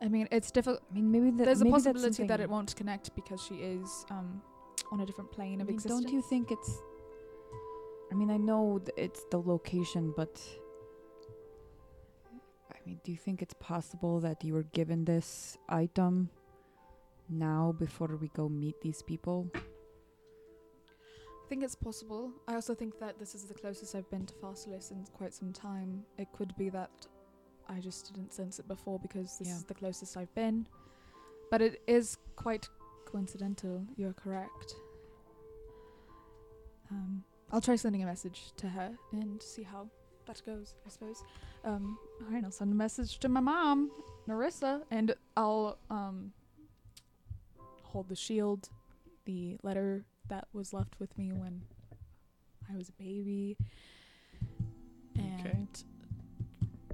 I 0.00 0.08
mean, 0.08 0.26
it's 0.32 0.50
difficult. 0.50 0.82
I 0.90 0.94
mean, 0.94 1.10
maybe 1.12 1.30
that 1.30 1.44
There's 1.44 1.60
a 1.60 1.64
maybe 1.64 1.74
that's 1.74 1.86
possibility 1.86 2.26
that 2.26 2.40
it 2.40 2.50
won't 2.50 2.74
connect 2.74 3.14
because 3.14 3.40
she 3.40 3.54
is 3.56 4.04
um, 4.10 4.42
on 4.90 5.00
a 5.00 5.06
different 5.06 5.30
plane 5.30 5.60
I 5.60 5.62
of 5.62 5.68
mean, 5.68 5.74
existence. 5.74 6.04
don't 6.04 6.12
you 6.12 6.22
think 6.22 6.50
it's? 6.50 6.82
I 8.10 8.14
mean, 8.14 8.30
I 8.30 8.36
know 8.36 8.80
th- 8.84 8.96
it's 8.96 9.24
the 9.30 9.38
location, 9.40 10.12
but 10.16 10.40
I 12.70 12.76
mean, 12.84 12.98
do 13.04 13.12
you 13.12 13.18
think 13.18 13.42
it's 13.42 13.54
possible 13.54 14.18
that 14.20 14.42
you 14.42 14.54
were 14.54 14.64
given 14.64 15.04
this 15.04 15.56
item 15.68 16.30
now 17.28 17.72
before 17.78 18.16
we 18.20 18.28
go 18.34 18.48
meet 18.48 18.80
these 18.82 19.02
people? 19.02 19.50
I 19.54 21.48
think 21.48 21.62
it's 21.62 21.74
possible. 21.76 22.32
I 22.48 22.54
also 22.54 22.74
think 22.74 22.98
that 22.98 23.18
this 23.18 23.34
is 23.34 23.44
the 23.44 23.54
closest 23.54 23.94
I've 23.94 24.10
been 24.10 24.26
to 24.26 24.34
Pharsalus 24.34 24.90
in 24.90 25.04
quite 25.12 25.32
some 25.34 25.52
time. 25.52 26.02
It 26.18 26.28
could 26.32 26.56
be 26.56 26.70
that 26.70 26.90
I 27.74 27.80
just 27.80 28.12
didn't 28.12 28.32
sense 28.32 28.58
it 28.58 28.68
before 28.68 28.98
because 28.98 29.38
this 29.38 29.48
Yeah. 29.48 29.56
is 29.56 29.64
the 29.64 29.74
closest 29.74 30.16
I've 30.16 30.34
been. 30.34 30.66
But 31.50 31.62
it 31.62 31.82
is 31.86 32.16
quite 32.36 32.68
coincidental. 33.04 33.86
You're 33.96 34.12
correct. 34.14 34.74
Um, 36.90 37.24
I'll 37.50 37.60
try 37.60 37.76
sending 37.76 38.02
a 38.02 38.06
message 38.06 38.52
to 38.56 38.68
her 38.68 38.96
and 39.12 39.42
see 39.42 39.62
how 39.62 39.88
that 40.26 40.42
goes, 40.46 40.74
I 40.86 40.90
suppose. 40.90 41.22
Um, 41.64 41.98
all 42.20 42.32
right, 42.32 42.44
I'll 42.44 42.50
send 42.50 42.72
a 42.72 42.74
message 42.76 43.18
to 43.20 43.28
my 43.28 43.40
mom, 43.40 43.90
Narissa, 44.28 44.82
and 44.90 45.14
I'll 45.36 45.78
um, 45.90 46.32
hold 47.82 48.08
the 48.08 48.16
shield, 48.16 48.68
the 49.24 49.56
letter 49.62 50.04
that 50.28 50.48
was 50.52 50.72
left 50.72 50.98
with 51.00 51.16
me 51.18 51.32
when 51.32 51.62
I 52.72 52.76
was 52.76 52.88
a 52.88 52.92
baby, 52.92 53.56
and 55.16 55.40
Okay. 55.40 55.66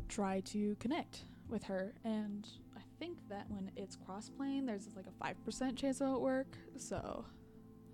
Try 0.08 0.40
to 0.40 0.74
connect 0.80 1.24
with 1.48 1.62
her. 1.64 1.94
And 2.04 2.46
I 2.76 2.80
think 2.98 3.18
that 3.28 3.46
when 3.50 3.70
it's 3.76 3.96
cross 3.96 4.28
plane, 4.30 4.66
there's 4.66 4.88
like 4.96 5.06
a 5.06 5.12
five 5.24 5.42
percent 5.44 5.76
chance 5.76 6.00
it'll 6.00 6.20
work. 6.20 6.56
So 6.76 7.24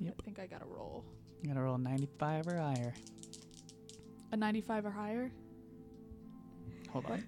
Yep. 0.00 0.14
I 0.18 0.22
think 0.24 0.38
I 0.40 0.46
gotta 0.46 0.64
roll 0.66 1.04
You 1.42 1.48
gotta 1.48 1.62
roll 1.62 1.78
95 1.78 2.46
or 2.48 2.56
higher. 2.56 2.94
a 4.32 4.36
ninety-five 4.36 4.84
or 4.84 4.90
higher. 4.90 5.30
Hold 6.90 7.06
on. 7.06 7.24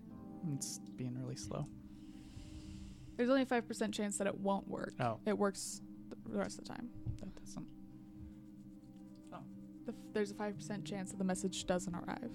It's 0.55 0.79
being 0.97 1.17
really 1.21 1.37
slow. 1.37 1.67
There's 3.17 3.29
only 3.31 3.43
a 3.43 3.47
five 3.47 3.67
percent 3.67 3.95
chance 3.95 4.19
that 4.19 4.27
it 4.27 4.37
won't 4.39 4.69
work. 4.69 4.95
Oh, 5.01 5.19
It 5.27 5.37
works 5.39 5.81
the 6.29 6.37
rest 6.39 6.59
of 6.59 6.65
the 6.65 6.75
time. 6.75 6.89
that 7.21 7.35
doesn't. 7.37 7.67
Oh. 9.33 9.39
The 9.87 9.93
f- 9.93 9.99
there's 10.13 10.31
a 10.33 10.35
five 10.35 10.57
percent 10.57 10.85
chance 10.85 11.11
that 11.13 11.19
the 11.19 11.25
message 11.25 11.67
doesn't 11.67 11.95
arrive. 11.95 12.33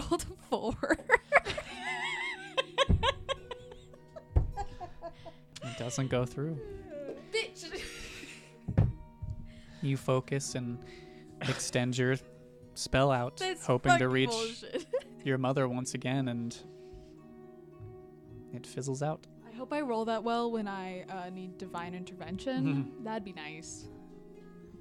Rolled 0.00 0.24
a 0.30 0.48
four. 0.48 0.98
It 5.62 5.78
doesn't 5.78 6.08
go 6.08 6.24
through. 6.24 6.58
Bitch. 7.32 7.82
You 9.82 9.96
focus 9.96 10.54
and 10.54 10.78
extend 11.42 11.98
your 11.98 12.16
spell 12.74 13.10
out, 13.10 13.36
That's 13.38 13.66
hoping 13.66 13.98
to 13.98 14.08
reach 14.08 14.30
bullshit. 14.30 14.86
your 15.24 15.38
mother 15.38 15.68
once 15.68 15.94
again, 15.94 16.28
and 16.28 16.56
it 18.52 18.66
fizzles 18.66 19.02
out. 19.02 19.26
I 19.50 19.54
hope 19.56 19.72
I 19.72 19.80
roll 19.80 20.04
that 20.06 20.22
well 20.22 20.50
when 20.50 20.68
I 20.68 21.04
uh, 21.08 21.30
need 21.30 21.58
divine 21.58 21.94
intervention. 21.94 22.92
That'd 23.02 23.24
be 23.24 23.32
nice. 23.32 23.88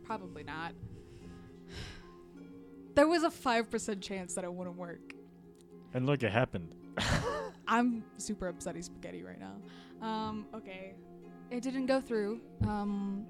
Probably 0.04 0.44
not. 0.44 0.74
There 2.96 3.08
was 3.08 3.24
a 3.24 3.30
5% 3.30 4.02
chance 4.02 4.34
that 4.36 4.44
it 4.46 4.54
wouldn't 4.54 4.78
work. 4.78 5.14
And 5.94 6.06
look, 6.06 6.24
it 6.24 6.32
happened. 6.32 6.74
I'm 7.68 8.04
super 8.18 8.52
upsetty 8.52 8.84
spaghetti 8.84 9.22
right 9.22 9.40
now. 9.40 9.56
Um, 10.02 10.48
okay. 10.54 10.96
It 11.52 11.62
didn't 11.62 11.88
go 11.88 12.00
through. 12.00 12.40
Um, 12.66 13.26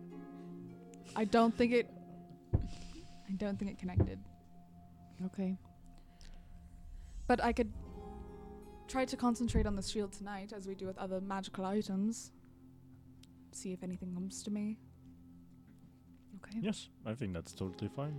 I 1.16 1.26
don't 1.26 1.56
think 1.56 1.74
it. 1.74 1.90
I 2.54 3.34
don't 3.38 3.58
think 3.58 3.72
it 3.72 3.80
connected. 3.80 4.20
Okay. 5.26 5.58
But 7.28 7.44
I 7.44 7.52
could 7.52 7.72
try 8.88 9.06
to 9.06 9.18
concentrate 9.18 9.66
on 9.66 9.76
the 9.76 9.82
shield 9.82 10.14
tonight, 10.14 10.54
as 10.56 10.68
we 10.68 10.76
do 10.76 10.86
with 10.86 10.98
other 10.98 11.20
magical 11.22 11.66
items. 11.66 12.32
See 13.52 13.74
if 13.74 13.84
anything 13.84 14.14
comes 14.14 14.44
to 14.44 14.52
me. 14.52 14.78
Okay. 16.38 16.60
Yes, 16.62 16.90
I 17.06 17.14
think 17.14 17.34
that's 17.34 17.54
totally 17.54 17.90
fine. 17.96 18.16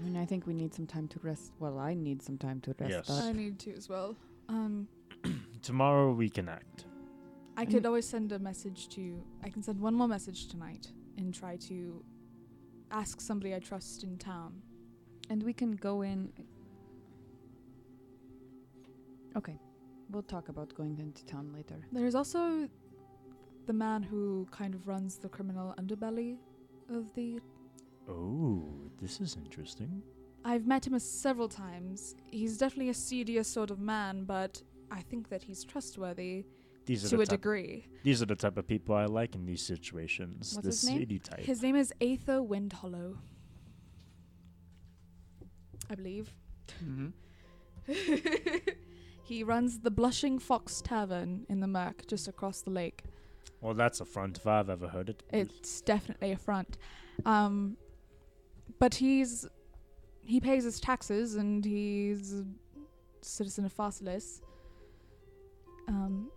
I 0.00 0.02
mean, 0.02 0.16
I 0.16 0.24
think 0.24 0.46
we 0.46 0.54
need 0.54 0.72
some 0.74 0.86
time 0.86 1.08
to 1.08 1.18
rest. 1.22 1.52
Well, 1.58 1.78
I 1.78 1.92
need 1.94 2.22
some 2.22 2.38
time 2.38 2.60
to 2.62 2.74
rest 2.78 2.90
Yes. 2.90 3.10
up. 3.10 3.24
I 3.24 3.32
need 3.32 3.58
to 3.60 3.72
as 3.74 3.88
well. 3.88 4.16
Um, 4.48 4.88
Tomorrow 5.62 6.12
we 6.12 6.30
can 6.30 6.48
act. 6.48 6.86
I 7.56 7.66
could 7.66 7.84
always 7.84 8.08
send 8.08 8.32
a 8.32 8.38
message 8.38 8.88
to. 8.90 9.22
I 9.44 9.50
can 9.50 9.62
send 9.62 9.78
one 9.78 9.94
more 9.94 10.08
message 10.08 10.48
tonight 10.48 10.90
and 11.18 11.34
try 11.34 11.56
to 11.68 12.02
ask 12.90 13.20
somebody 13.20 13.54
I 13.54 13.58
trust 13.58 14.02
in 14.02 14.16
town. 14.16 14.62
And 15.28 15.42
we 15.42 15.52
can 15.52 15.72
go 15.72 16.00
in. 16.02 16.32
Okay. 19.36 19.58
We'll 20.10 20.22
talk 20.22 20.48
about 20.48 20.74
going 20.74 20.98
into 20.98 21.24
town 21.26 21.52
later. 21.54 21.76
There's 21.92 22.14
also 22.14 22.68
the 23.66 23.72
man 23.74 24.02
who 24.02 24.48
kind 24.50 24.74
of 24.74 24.88
runs 24.88 25.18
the 25.18 25.28
criminal 25.28 25.74
underbelly 25.78 26.38
of 26.88 27.12
the. 27.14 27.40
Oh, 28.08 28.64
this 29.00 29.20
is 29.20 29.36
interesting. 29.36 30.02
I've 30.44 30.66
met 30.66 30.86
him 30.86 30.98
several 30.98 31.48
times. 31.48 32.14
He's 32.30 32.56
definitely 32.58 32.88
a 32.88 32.94
seedier 32.94 33.44
sort 33.44 33.70
of 33.70 33.78
man, 33.78 34.24
but 34.24 34.62
I 34.90 35.00
think 35.02 35.28
that 35.28 35.42
he's 35.42 35.64
trustworthy 35.64 36.46
These 36.86 37.04
are 37.04 37.08
to 37.10 37.16
the 37.16 37.22
a 37.22 37.26
type, 37.26 37.40
degree. 37.40 37.86
These 38.02 38.22
are 38.22 38.26
the 38.26 38.36
type 38.36 38.56
of 38.56 38.66
people 38.66 38.94
I 38.94 39.04
like 39.04 39.34
in 39.34 39.44
these 39.46 39.62
situations. 39.62 40.54
What's 40.54 40.82
the 40.82 40.90
his 40.92 41.08
name? 41.08 41.20
type. 41.20 41.40
His 41.40 41.62
name 41.62 41.76
is 41.76 41.92
Aether 42.00 42.42
Windhollow. 42.42 43.18
I 45.90 45.94
believe. 45.94 46.32
Mm-hmm. 46.84 47.08
he 49.24 49.42
runs 49.42 49.80
the 49.80 49.90
Blushing 49.90 50.38
Fox 50.38 50.80
Tavern 50.80 51.44
in 51.48 51.60
the 51.60 51.66
Merc, 51.66 52.06
just 52.06 52.28
across 52.28 52.62
the 52.62 52.70
lake. 52.70 53.02
well, 53.60 53.74
that's 53.74 54.00
a 54.00 54.04
front 54.04 54.38
if 54.38 54.46
I've 54.46 54.70
ever 54.70 54.88
heard 54.88 55.10
it. 55.10 55.22
It's 55.30 55.80
definitely 55.80 56.32
a 56.32 56.36
front. 56.36 56.78
Um, 57.26 57.76
but 58.78 58.94
he's 58.94 59.46
he 60.22 60.40
pays 60.40 60.64
his 60.64 60.78
taxes 60.80 61.34
and 61.34 61.64
he's 61.64 62.34
a 62.34 62.44
citizen 63.22 63.64
of 63.64 63.74
Pharsalus. 63.76 64.40
Um, 65.88 66.30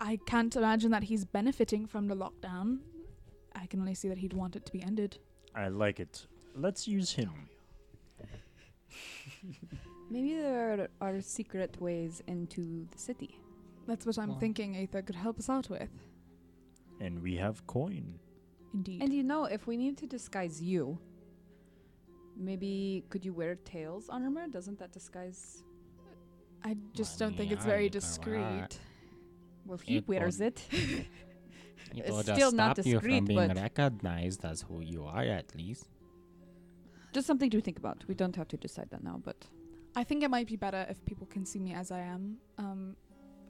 I 0.00 0.18
can't 0.26 0.54
imagine 0.54 0.90
that 0.90 1.04
he's 1.04 1.24
benefiting 1.24 1.86
from 1.86 2.06
the 2.08 2.14
lockdown. 2.14 2.78
I 3.54 3.66
can 3.66 3.80
only 3.80 3.94
see 3.94 4.08
that 4.08 4.18
he'd 4.18 4.34
want 4.34 4.56
it 4.56 4.66
to 4.66 4.72
be 4.72 4.82
ended. 4.82 5.18
I 5.54 5.68
like 5.68 5.98
it. 6.00 6.26
Let's 6.54 6.86
use 6.86 7.12
him. 7.12 7.30
Maybe 10.10 10.34
there 10.36 10.88
are, 11.00 11.08
are 11.08 11.20
secret 11.20 11.80
ways 11.80 12.22
into 12.26 12.86
the 12.90 12.98
city. 12.98 13.40
That's 13.86 14.06
what 14.06 14.18
I'm 14.18 14.30
Well- 14.30 14.38
thinking 14.38 14.76
Aether 14.76 15.02
could 15.02 15.16
help 15.16 15.38
us 15.38 15.48
out 15.48 15.68
with. 15.70 15.90
And 17.00 17.22
we 17.22 17.36
have 17.36 17.66
coin. 17.66 18.18
Indeed. 18.74 19.02
And 19.02 19.12
you 19.14 19.22
know, 19.22 19.44
if 19.44 19.66
we 19.66 19.76
need 19.76 19.96
to 19.98 20.06
disguise 20.06 20.60
you, 20.60 20.98
maybe 22.38 23.04
could 23.10 23.24
you 23.24 23.32
wear 23.32 23.56
tails 23.56 24.08
armor? 24.08 24.46
Doesn't 24.48 24.78
that 24.78 24.92
disguise? 24.92 25.62
I 26.64 26.76
just 26.94 27.20
Well, 27.20 27.28
don't 27.30 27.36
think 27.36 27.50
yeah, 27.50 27.56
it's 27.56 27.64
very 27.64 27.84
you 27.84 27.90
can 27.90 28.00
wear 28.00 28.00
discreet. 28.00 28.80
Well, 29.66 29.78
he 29.78 29.96
It 29.98 30.08
wears 30.08 30.38
would- 30.38 30.46
it. 30.48 30.68
It 31.94 32.00
It's 32.04 32.10
would 32.10 32.26
still 32.26 32.52
not 32.52 32.76
stop 32.76 32.86
you 32.86 32.94
discreet, 32.94 33.16
from 33.18 33.24
being 33.24 33.48
but- 33.48 33.56
recognized 33.56 34.44
as 34.44 34.60
who 34.62 34.80
you 34.80 35.04
are, 35.04 35.22
at 35.22 35.54
least. 35.54 35.88
Just 37.14 37.26
something 37.26 37.48
to 37.50 37.60
think 37.62 37.78
about. 37.78 38.04
We 38.06 38.14
don't 38.14 38.36
have 38.36 38.48
to 38.48 38.58
decide 38.58 38.90
that 38.90 39.02
now, 39.02 39.20
but 39.24 39.46
I 39.96 40.04
think 40.04 40.22
it 40.22 40.28
might 40.30 40.46
be 40.48 40.56
better 40.56 40.84
if 40.90 41.02
people 41.06 41.26
can 41.26 41.46
see 41.46 41.58
me 41.58 41.72
as 41.72 41.90
I 41.90 42.00
am. 42.00 42.36
Um, 42.58 42.94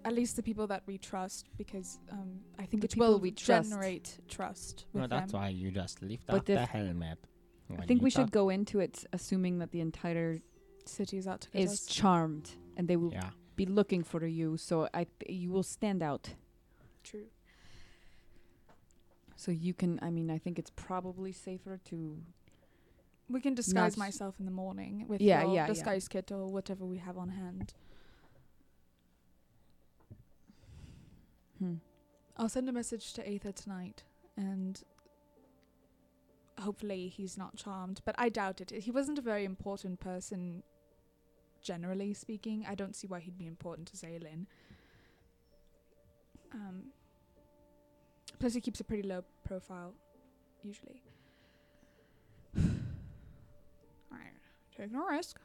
at 0.05 0.12
least 0.15 0.36
the 0.36 0.42
people 0.44 0.68
that 0.68 0.84
we 0.86 0.99
trust, 0.99 1.49
because 1.57 1.99
um, 2.12 2.39
I 2.60 2.65
think 2.67 2.84
Which 2.84 2.92
it 2.94 3.00
will 3.00 3.12
will 3.15 3.18
we 3.20 3.33
trust? 3.33 3.70
generate 3.70 4.18
trust 4.28 4.86
No, 4.94 5.00
with 5.00 5.10
that's 5.10 5.33
them. 5.33 5.41
why 5.41 5.49
you 5.49 5.73
just 5.73 6.00
lift 6.00 6.26
But 6.28 6.36
up 6.36 6.44
the 6.44 6.62
if- 6.62 6.68
helmet. 6.68 7.18
I 7.76 7.84
think 7.84 8.02
we 8.02 8.10
should 8.10 8.30
go 8.30 8.48
into 8.48 8.80
it 8.80 9.05
assuming 9.12 9.58
that 9.58 9.70
the 9.72 9.80
entire 9.80 10.40
Cities 10.86 11.26
out 11.26 11.42
to 11.42 11.50
get 11.50 11.62
is 11.62 11.72
us. 11.72 11.86
charmed 11.86 12.52
and 12.76 12.88
they 12.88 12.97
will 12.97 13.12
Yeah. 13.12 13.30
be 13.56 13.66
looking 13.66 14.02
for 14.02 14.24
you. 14.26 14.56
So 14.56 14.88
I 14.94 15.05
th- 15.05 15.30
you 15.40 15.50
will 15.50 15.62
stand 15.62 16.02
out. 16.02 16.34
True. 17.02 17.26
So 19.36 19.50
you 19.52 19.74
can. 19.74 19.98
I 20.02 20.10
mean, 20.10 20.30
I 20.30 20.38
think 20.38 20.58
it's 20.58 20.70
probably 20.74 21.30
safer 21.32 21.78
to. 21.84 22.22
We 23.28 23.40
can 23.40 23.55
disguise 23.55 23.97
Not- 23.97 24.05
myself 24.06 24.40
in 24.40 24.47
the 24.47 24.50
morning 24.50 25.06
with 25.06 25.20
Yeah, 25.20 25.42
your 25.42 25.48
yeah, 25.55 25.60
yeah. 25.62 25.66
disguise 25.66 26.08
kit 26.08 26.32
or 26.32 26.47
whatever 26.47 26.86
we 26.86 26.97
have 26.98 27.18
on 27.18 27.28
hand. 27.28 27.74
Hmm. 31.58 31.74
I'll 32.36 32.48
send 32.48 32.68
a 32.68 32.72
message 32.72 33.12
to 33.14 33.28
Aether 33.28 33.52
tonight, 33.52 34.05
and 34.36 34.82
hopefully 36.60 37.08
he's 37.08 37.36
not 37.36 37.56
charmed. 37.56 38.00
But 38.04 38.14
I 38.18 38.28
doubt 38.28 38.60
it. 38.60 38.70
He 38.70 38.90
wasn't 38.90 39.18
a 39.18 39.22
very 39.22 39.44
important 39.44 40.00
person, 40.00 40.62
generally 41.62 42.14
speaking. 42.14 42.64
I 42.68 42.74
don't 42.74 42.96
see 42.96 43.06
why 43.06 43.20
he'd 43.20 43.38
be 43.38 43.46
important 43.46 43.88
to 43.88 43.96
Zaylin. 43.96 44.46
Um, 46.52 46.84
plus, 48.38 48.54
he 48.54 48.60
keeps 48.60 48.80
a 48.80 48.84
pretty 48.84 49.06
low 49.06 49.24
profile, 49.44 49.94
usually. 50.62 51.02
Alright, 52.56 54.32
taking 54.76 54.96
a 54.96 55.04
risk. 55.10 55.38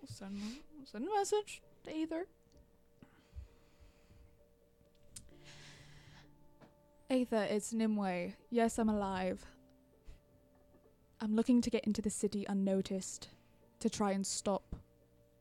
I'll 0.00 0.08
send, 0.08 0.36
I'll 0.78 0.86
send 0.86 1.06
a 1.06 1.14
message 1.14 1.62
to 1.84 1.90
Aether. 1.96 2.26
Aether, 7.10 7.46
it's 7.48 7.72
Nimue. 7.72 8.32
Yes, 8.50 8.78
I'm 8.78 8.90
alive. 8.90 9.46
I'm 11.20 11.34
looking 11.34 11.60
to 11.62 11.70
get 11.70 11.84
into 11.84 12.00
the 12.00 12.10
city 12.10 12.46
unnoticed 12.48 13.28
to 13.80 13.90
try 13.90 14.12
and 14.12 14.26
stop 14.26 14.76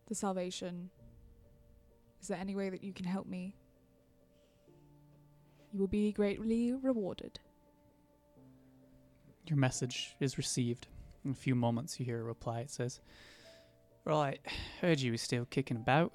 the 0.07 0.15
salvation. 0.15 0.89
Is 2.21 2.27
there 2.27 2.37
any 2.39 2.55
way 2.55 2.69
that 2.69 2.83
you 2.83 2.93
can 2.93 3.05
help 3.05 3.27
me? 3.27 3.55
You 5.71 5.79
will 5.79 5.87
be 5.87 6.11
greatly 6.11 6.73
rewarded. 6.73 7.39
Your 9.45 9.57
message 9.57 10.15
is 10.19 10.37
received. 10.37 10.87
In 11.23 11.31
a 11.31 11.35
few 11.35 11.53
moments, 11.53 11.99
you 11.99 12.05
hear 12.05 12.19
a 12.21 12.23
reply. 12.23 12.61
It 12.61 12.71
says, 12.71 13.01
Right, 14.03 14.39
heard 14.81 14.99
you 14.99 15.11
were 15.11 15.17
still 15.17 15.45
kicking 15.45 15.77
about. 15.77 16.13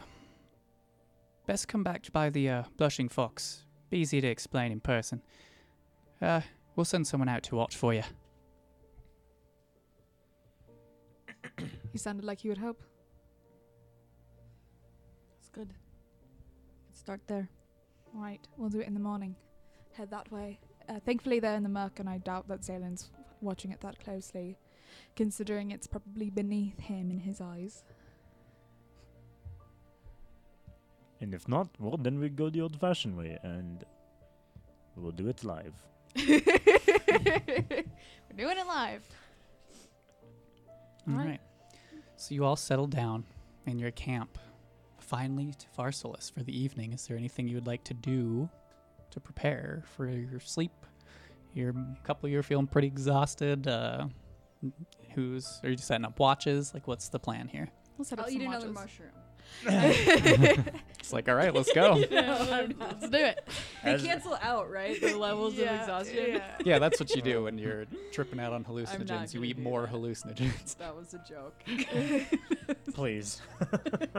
Best 1.47 1.69
come 1.69 1.85
back 1.85 2.11
by 2.13 2.31
the 2.31 2.49
uh, 2.49 2.63
Blushing 2.77 3.09
Fox. 3.09 3.65
Be 3.91 3.99
easy 3.99 4.21
to 4.21 4.27
explain 4.27 4.73
in 4.73 4.81
person. 4.81 5.23
Uh, 6.21 6.41
we'll 6.75 6.85
send 6.85 7.07
someone 7.07 7.29
out 7.29 7.43
to 7.45 7.55
watch 7.55 7.77
for 7.77 7.93
you. 7.93 8.03
He 11.93 11.99
sounded 11.99 12.25
like 12.25 12.41
he 12.41 12.49
would 12.49 12.59
help. 12.59 12.83
It's 15.39 15.51
good. 15.51 15.73
Let's 16.89 16.99
start 16.99 17.21
there. 17.27 17.49
Right, 18.15 18.41
we'll 18.57 18.71
do 18.71 18.81
it 18.81 18.87
in 18.87 18.95
the 18.95 19.01
morning. 19.01 19.37
Head 19.93 20.11
that 20.11 20.31
way. 20.33 20.59
Uh, 20.89 21.01
thankfully, 21.05 21.39
they're 21.39 21.55
in 21.55 21.63
the 21.63 21.69
murk, 21.69 22.01
and 22.01 22.09
I 22.09 22.19
doubt 22.19 22.49
that 22.49 22.63
Zaylin's 22.63 23.11
watching 23.41 23.73
it 23.73 23.81
that 23.83 24.03
closely, 24.03 24.59
considering 25.17 25.71
it's 25.71 25.87
probably 25.87 26.31
beneath 26.31 26.79
him 26.79 27.11
in 27.11 27.21
his 27.21 27.41
eyes. 27.41 27.85
And 31.21 31.35
if 31.35 31.47
not, 31.47 31.69
well, 31.79 31.97
then 31.97 32.19
we 32.19 32.29
go 32.31 32.51
the 32.51 32.63
old-fashioned 32.63 33.17
way, 33.17 33.39
and 33.43 33.85
we'll 34.97 35.13
do 35.13 35.29
it 35.29 35.45
live. 35.45 35.75
We're 36.17 36.35
doing 38.37 38.59
it 38.59 38.67
live. 38.67 39.03
Alright. 41.09 41.27
right. 41.27 41.41
So 42.23 42.37
you 42.37 42.45
all 42.45 42.55
settle 42.55 42.87
down 42.87 43.25
in 43.67 43.81
your 43.81 43.91
camp, 43.91 44.39
finally 45.01 45.53
to 45.59 45.67
Pharsalus 45.77 46.33
for 46.33 46.45
the 46.45 46.57
evening. 46.57 46.93
Is 46.93 47.05
there 47.09 47.17
anything 47.17 47.49
you 47.49 47.57
would 47.57 47.67
like 47.67 47.83
to 47.83 47.95
do 47.95 48.49
to 49.11 49.19
prepare 49.19 49.83
for 49.97 50.07
your 50.07 50.39
sleep? 50.39 50.71
You're 51.53 51.71
a 51.71 51.97
couple 52.05 52.29
of 52.29 52.33
you 52.33 52.39
are 52.39 52.45
feeling 52.45 52.69
pretty 52.69 52.87
exhausted. 52.87 53.67
Uh, 53.67 54.07
who's 55.15 55.61
are 55.65 55.71
you 55.71 55.77
setting 55.77 56.05
up 56.05 56.21
watches? 56.21 56.73
Like, 56.73 56.87
what's 56.87 57.09
the 57.09 57.19
plan 57.19 57.49
here? 57.49 57.69
We'll 57.99 58.05
set 58.05 58.21
up 58.21 58.27
I'll 58.27 58.31
some 58.31 58.41
eat 58.41 58.47
another 58.47 58.69
watches. 58.69 58.75
mushroom. 58.75 59.11
It's 61.03 61.13
like, 61.13 61.29
all 61.29 61.35
right, 61.35 61.53
let's 61.53 61.73
go. 61.73 61.95
Let's 62.11 63.09
do 63.09 63.17
it. 63.19 63.49
They 63.83 63.95
As- 63.95 64.03
cancel 64.05 64.39
out, 64.41 64.71
right? 64.71 65.01
The 65.01 65.17
levels 65.17 65.55
of 65.55 65.67
exhaustion. 65.67 66.41
yeah, 66.65 66.79
that's 66.79 67.01
what 67.01 67.13
you 67.17 67.23
do 67.23 67.43
when 67.43 67.59
you're 67.59 67.87
tripping 68.13 68.39
out 68.39 68.53
on 68.53 68.63
hallucinogens. 68.65 69.35
You 69.35 69.41
gonna 69.41 69.47
eat 69.47 69.57
do 69.57 69.63
more 69.63 69.83
that. 69.83 69.91
hallucinogens. 69.93 70.77
That 70.77 70.95
was 70.95 71.13
a 71.13 71.21
joke. 71.29 71.61
Please. 72.95 73.43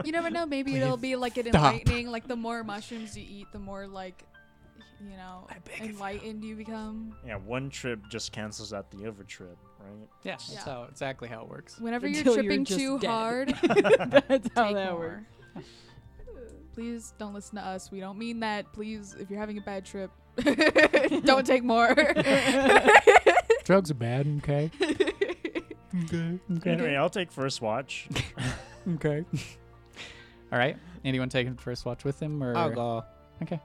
You 0.04 0.12
never 0.12 0.28
know. 0.28 0.44
Maybe 0.44 0.76
it'll 0.76 0.98
be 0.98 1.16
like 1.16 1.38
an 1.38 1.46
Stop. 1.46 1.72
enlightening. 1.72 2.10
Like 2.10 2.28
the 2.28 2.36
more 2.36 2.62
mushrooms 2.62 3.16
you 3.16 3.24
eat, 3.26 3.46
the 3.50 3.58
more 3.58 3.86
like, 3.86 4.22
you 5.10 5.16
know, 5.16 5.46
I 5.50 5.82
you. 5.82 5.90
enlightened 5.90 6.44
you 6.44 6.54
become. 6.56 7.14
Yeah, 7.26 7.36
one 7.36 7.70
trip 7.70 8.00
just 8.10 8.32
cancels 8.32 8.72
out 8.72 8.90
the 8.90 9.06
other 9.06 9.24
trip, 9.24 9.56
right? 9.80 10.08
Yeah, 10.22 10.32
that's 10.32 10.52
Yeah. 10.52 10.64
how 10.64 10.84
exactly 10.90 11.28
how 11.28 11.42
it 11.42 11.48
works. 11.48 11.78
Whenever 11.78 12.06
Until 12.06 12.22
you're 12.36 12.44
you're 12.44 12.64
tripping 12.64 12.64
too 12.64 12.98
dead. 12.98 13.10
hard, 13.10 13.48
That's 14.28 14.48
how 14.54 14.64
take 14.66 14.74
that 14.74 14.92
more. 14.92 15.24
works. 15.54 15.68
Please 16.74 17.14
don't 17.18 17.34
listen 17.34 17.56
to 17.56 17.62
us. 17.64 17.92
We 17.92 18.00
don't 18.00 18.18
mean 18.18 18.40
that. 18.40 18.72
Please, 18.72 19.14
if 19.18 19.30
you're 19.30 19.38
having 19.38 19.58
a 19.58 19.60
bad 19.60 19.84
trip, 19.84 20.10
don't 21.24 21.46
take 21.46 21.62
more. 21.62 21.94
Drugs 23.64 23.90
are 23.92 23.94
bad, 23.94 24.26
okay? 24.38 24.70
okay. 26.04 26.38
Anyway, 26.66 26.96
I'll 26.96 27.08
take 27.10 27.30
first 27.30 27.62
watch. 27.62 28.08
Okay. 28.94 29.24
All 30.52 30.58
right. 30.58 30.76
Anyone 31.04 31.28
taking 31.28 31.54
first 31.54 31.84
watch 31.86 32.04
with 32.04 32.20
him, 32.20 32.42
or 32.42 32.56
I'll 32.56 32.70
go. 32.70 33.04
Okay. 33.42 33.60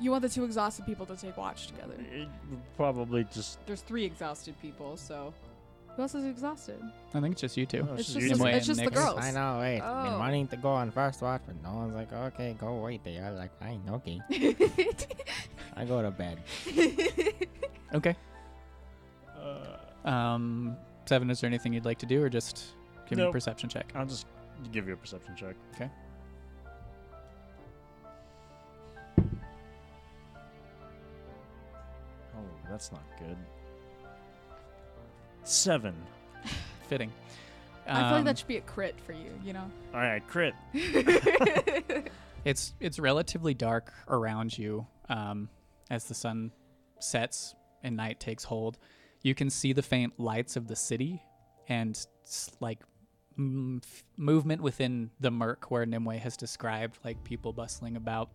You 0.00 0.10
want 0.10 0.22
the 0.22 0.28
two 0.28 0.44
exhausted 0.44 0.86
people 0.86 1.06
to 1.06 1.16
take 1.16 1.36
watch 1.36 1.66
together. 1.68 1.94
It 2.12 2.28
probably 2.76 3.24
just. 3.24 3.64
There's 3.66 3.80
three 3.82 4.04
exhausted 4.04 4.54
people, 4.62 4.96
so 4.96 5.34
Who 5.96 6.02
else 6.02 6.14
is 6.14 6.24
exhausted? 6.24 6.80
I 7.14 7.20
think 7.20 7.32
it's 7.32 7.40
just 7.40 7.56
you 7.56 7.66
two. 7.66 7.86
Oh, 7.90 7.94
It's 7.94 8.04
she's 8.04 8.14
just 8.28 8.38
the, 8.38 8.44
Nimue 8.44 8.56
it's 8.56 8.66
just 8.66 8.84
the 8.84 8.90
girls. 8.90 9.18
I 9.18 9.30
know, 9.32 9.58
wait. 9.58 9.80
I've 9.80 10.04
been 10.04 10.14
Oh. 10.14 10.18
wanting 10.18 10.46
to 10.48 10.56
go 10.56 10.68
on 10.70 10.90
first 10.92 11.20
watch, 11.22 11.42
but 11.46 11.60
no 11.62 11.74
one's 11.74 11.94
like, 11.94 12.12
okay, 12.12 12.54
go 12.58 12.76
wait 12.76 13.02
there. 13.02 13.30
Like, 13.32 13.58
fine, 13.58 13.82
okay. 13.90 14.20
I 15.76 15.84
go 15.84 16.00
to 16.02 16.10
bed. 16.10 16.38
Okay. 17.94 18.14
Uh, 19.36 20.08
Um, 20.08 20.76
seven. 21.06 21.30
Is 21.30 21.40
there 21.40 21.48
anything 21.48 21.72
you'd 21.72 21.84
like 21.86 21.98
to 22.00 22.06
do, 22.06 22.22
or 22.22 22.28
just 22.28 22.66
give 23.08 23.18
me 23.18 23.24
a 23.24 23.32
perception 23.32 23.68
check? 23.70 23.90
I'll 23.94 24.04
just 24.06 24.26
give 24.72 24.86
you 24.86 24.92
a 24.92 24.96
perception 24.96 25.34
check. 25.36 25.56
Okay. 25.74 25.90
That's 32.70 32.92
not 32.92 33.02
good. 33.18 33.36
Seven. 35.44 35.94
Fitting. 36.88 37.12
I 37.86 37.94
feel 37.94 38.02
like 38.02 38.12
Um, 38.18 38.24
that 38.26 38.38
should 38.38 38.48
be 38.48 38.58
a 38.58 38.62
crit 38.62 38.94
for 39.06 39.12
you. 39.12 39.30
You 39.44 39.54
know. 39.54 39.70
All 39.94 40.00
right, 40.00 40.22
crit. 40.28 40.54
It's 42.44 42.72
it's 42.78 42.98
relatively 43.00 43.52
dark 43.52 43.92
around 44.06 44.56
you 44.56 44.86
um, 45.08 45.48
as 45.90 46.04
the 46.04 46.14
sun 46.14 46.52
sets 47.00 47.54
and 47.82 47.96
night 47.96 48.20
takes 48.20 48.44
hold. 48.44 48.78
You 49.22 49.34
can 49.34 49.50
see 49.50 49.72
the 49.72 49.82
faint 49.82 50.18
lights 50.18 50.56
of 50.56 50.68
the 50.68 50.76
city 50.76 51.20
and 51.68 51.96
s- 52.24 52.50
like 52.60 52.78
m- 53.36 53.80
f- 53.84 54.04
movement 54.16 54.62
within 54.62 55.10
the 55.18 55.32
murk 55.32 55.70
where 55.72 55.84
Nimue 55.84 56.18
has 56.20 56.36
described, 56.36 56.98
like 57.04 57.22
people 57.24 57.52
bustling 57.52 57.96
about. 57.96 58.30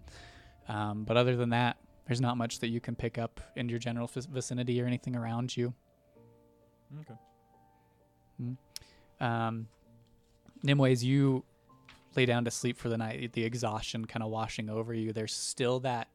Um, 0.67 1.05
but 1.05 1.15
other 1.15 1.37
than 1.37 1.51
that, 1.51 1.77
there's 2.05 2.21
not 2.21 2.37
much 2.37 2.59
that 2.59 2.67
you 2.67 2.79
can 2.79 2.95
pick 2.95 3.17
up 3.17 3.39
in 3.55 3.69
your 3.69 3.79
general 3.79 4.07
vic- 4.07 4.25
vicinity 4.25 4.81
or 4.81 4.85
anything 4.85 5.15
around 5.15 5.55
you. 5.55 5.73
Okay. 7.01 7.15
Um, 9.19 9.67
Nimue, 10.63 10.91
as 10.91 11.03
you 11.03 11.43
lay 12.15 12.25
down 12.25 12.45
to 12.45 12.51
sleep 12.51 12.77
for 12.77 12.89
the 12.89 12.97
night, 12.97 13.33
the 13.33 13.43
exhaustion 13.43 14.05
kind 14.05 14.23
of 14.23 14.29
washing 14.29 14.69
over 14.69 14.93
you, 14.93 15.13
there's 15.13 15.33
still 15.33 15.79
that 15.81 16.09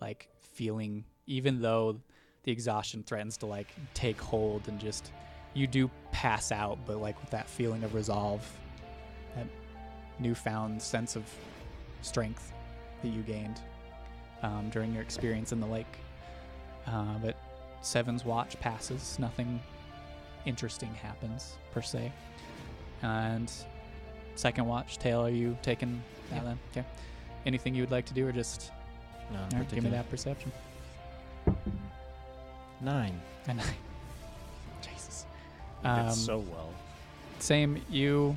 like 0.00 0.28
feeling, 0.40 1.04
even 1.26 1.60
though 1.60 1.98
the 2.44 2.52
exhaustion 2.52 3.02
threatens 3.02 3.36
to 3.38 3.46
like 3.46 3.68
take 3.94 4.20
hold 4.20 4.68
and 4.68 4.78
just 4.78 5.12
you 5.54 5.66
do 5.66 5.90
pass 6.10 6.52
out, 6.52 6.78
but 6.86 7.00
like 7.00 7.20
with 7.20 7.30
that 7.30 7.48
feeling 7.48 7.84
of 7.84 7.94
resolve, 7.94 8.46
that 9.34 9.46
newfound 10.18 10.80
sense 10.80 11.16
of 11.16 11.24
strength 12.02 12.52
that 13.02 13.08
you 13.08 13.22
gained 13.22 13.60
um, 14.42 14.68
during 14.70 14.92
your 14.92 15.02
experience 15.02 15.52
in 15.52 15.60
the 15.60 15.66
lake. 15.66 15.98
Uh, 16.86 17.14
but 17.22 17.36
Seven's 17.80 18.24
watch 18.24 18.58
passes, 18.60 19.18
nothing 19.18 19.60
interesting 20.46 20.92
happens 20.94 21.54
per 21.72 21.82
se. 21.82 22.12
And 23.02 23.50
second 24.36 24.66
watch, 24.66 24.98
Tail, 24.98 25.20
are 25.20 25.30
you 25.30 25.56
taking 25.62 26.02
that 26.30 26.36
Yeah. 26.36 26.42
then? 26.44 26.58
Okay. 26.70 26.84
Anything 27.46 27.74
you 27.74 27.82
would 27.82 27.90
like 27.90 28.06
to 28.06 28.14
do, 28.14 28.26
or 28.26 28.32
just 28.32 28.70
No, 29.32 29.40
right, 29.58 29.68
give 29.68 29.82
me 29.84 29.90
that 29.90 30.08
perception? 30.10 30.52
Nine. 32.80 33.20
And 33.48 33.60
I, 33.60 33.64
Jesus. 34.82 35.26
Um, 35.82 36.10
so 36.12 36.38
well. 36.38 36.68
Same, 37.40 37.82
you 37.90 38.36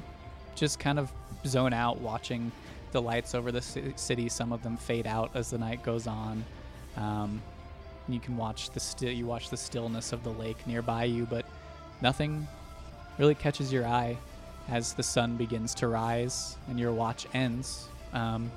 just 0.55 0.79
kind 0.79 0.97
of 0.97 1.11
zone 1.45 1.73
out 1.73 2.01
watching 2.01 2.51
the 2.91 3.01
lights 3.01 3.35
over 3.35 3.51
the 3.51 3.61
city. 3.61 4.29
Some 4.29 4.51
of 4.53 4.63
them 4.63 4.77
fade 4.77 5.07
out 5.07 5.31
as 5.33 5.49
the 5.49 5.57
night 5.57 5.83
goes 5.83 6.07
on. 6.07 6.43
Um, 6.97 7.41
you 8.07 8.19
can 8.19 8.37
watch 8.37 8.69
the 8.71 8.79
sti- 8.79 9.09
you 9.09 9.25
watch 9.25 9.49
the 9.49 9.57
stillness 9.57 10.13
of 10.13 10.23
the 10.23 10.29
lake 10.31 10.65
nearby 10.67 11.05
you, 11.05 11.25
but 11.25 11.45
nothing 12.01 12.47
really 13.17 13.35
catches 13.35 13.71
your 13.73 13.85
eye 13.85 14.17
as 14.69 14.93
the 14.93 15.03
sun 15.03 15.35
begins 15.37 15.73
to 15.75 15.87
rise 15.87 16.57
and 16.69 16.79
your 16.79 16.91
watch 16.91 17.25
ends. 17.33 17.87
Um, 18.13 18.51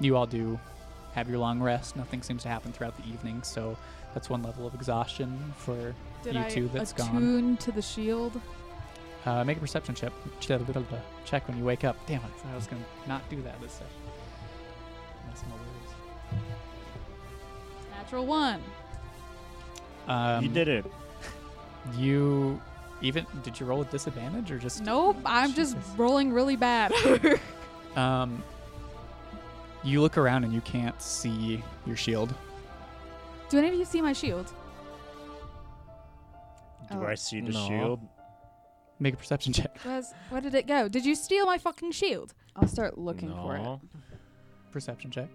you 0.00 0.16
all 0.16 0.26
do 0.26 0.58
have 1.14 1.28
your 1.28 1.38
long 1.38 1.60
rest. 1.60 1.96
Nothing 1.96 2.22
seems 2.22 2.42
to 2.42 2.48
happen 2.48 2.72
throughout 2.72 2.96
the 2.96 3.08
evening, 3.08 3.42
so 3.42 3.76
that's 4.14 4.28
one 4.30 4.42
level 4.42 4.66
of 4.66 4.74
exhaustion 4.74 5.38
for 5.56 5.94
Did 6.22 6.34
You 6.34 6.40
I 6.40 6.48
too 6.48 6.68
that's 6.72 6.92
gone. 6.92 7.08
attune 7.08 7.56
to 7.58 7.72
the 7.72 7.82
shield? 7.82 8.40
Uh, 9.26 9.44
make 9.44 9.58
a 9.58 9.60
perception 9.60 9.94
check. 9.94 10.12
Check 10.40 11.46
when 11.48 11.58
you 11.58 11.64
wake 11.64 11.84
up. 11.84 11.96
Damn 12.06 12.20
it! 12.22 12.30
I 12.50 12.54
was 12.54 12.66
gonna 12.66 12.82
not 13.06 13.28
do 13.28 13.40
that 13.42 13.60
this 13.60 13.72
session. 13.72 13.86
That's 15.26 15.42
my 15.42 15.52
words. 15.52 16.40
Natural 17.96 18.26
one. 18.26 18.62
Um, 20.08 20.42
you 20.44 20.50
did 20.50 20.68
it. 20.68 20.84
You 21.96 22.60
even 23.02 23.26
did 23.42 23.58
you 23.60 23.66
roll 23.66 23.78
with 23.78 23.90
disadvantage 23.90 24.50
or 24.50 24.58
just 24.58 24.82
Nope, 24.82 25.16
I'm 25.24 25.52
just 25.54 25.76
rolling 25.96 26.32
really 26.32 26.56
bad. 26.56 26.92
um? 27.96 28.42
You 29.82 30.00
look 30.02 30.18
around 30.18 30.44
and 30.44 30.52
you 30.52 30.60
can't 30.62 31.00
see 31.00 31.62
your 31.86 31.96
shield. 31.96 32.34
Do 33.48 33.58
any 33.58 33.68
of 33.68 33.74
you 33.74 33.84
see 33.84 34.02
my 34.02 34.12
shield? 34.12 34.52
Do 36.90 36.98
Oh, 36.98 37.06
I 37.06 37.14
see 37.14 37.40
the 37.40 37.52
no. 37.52 37.68
shield? 37.68 38.00
Make 39.00 39.14
a 39.14 39.16
perception 39.16 39.52
check. 39.52 39.78
Where's, 39.82 40.12
where 40.28 40.40
did 40.40 40.54
it 40.54 40.66
go? 40.66 40.88
Did 40.88 41.04
you 41.06 41.14
steal 41.14 41.46
my 41.46 41.56
fucking 41.58 41.92
shield? 41.92 42.34
I'll 42.54 42.68
start 42.68 42.98
looking 42.98 43.30
for 43.30 43.56
it. 43.56 43.62
No. 43.62 43.80
Perception 44.70 45.10
check. 45.10 45.28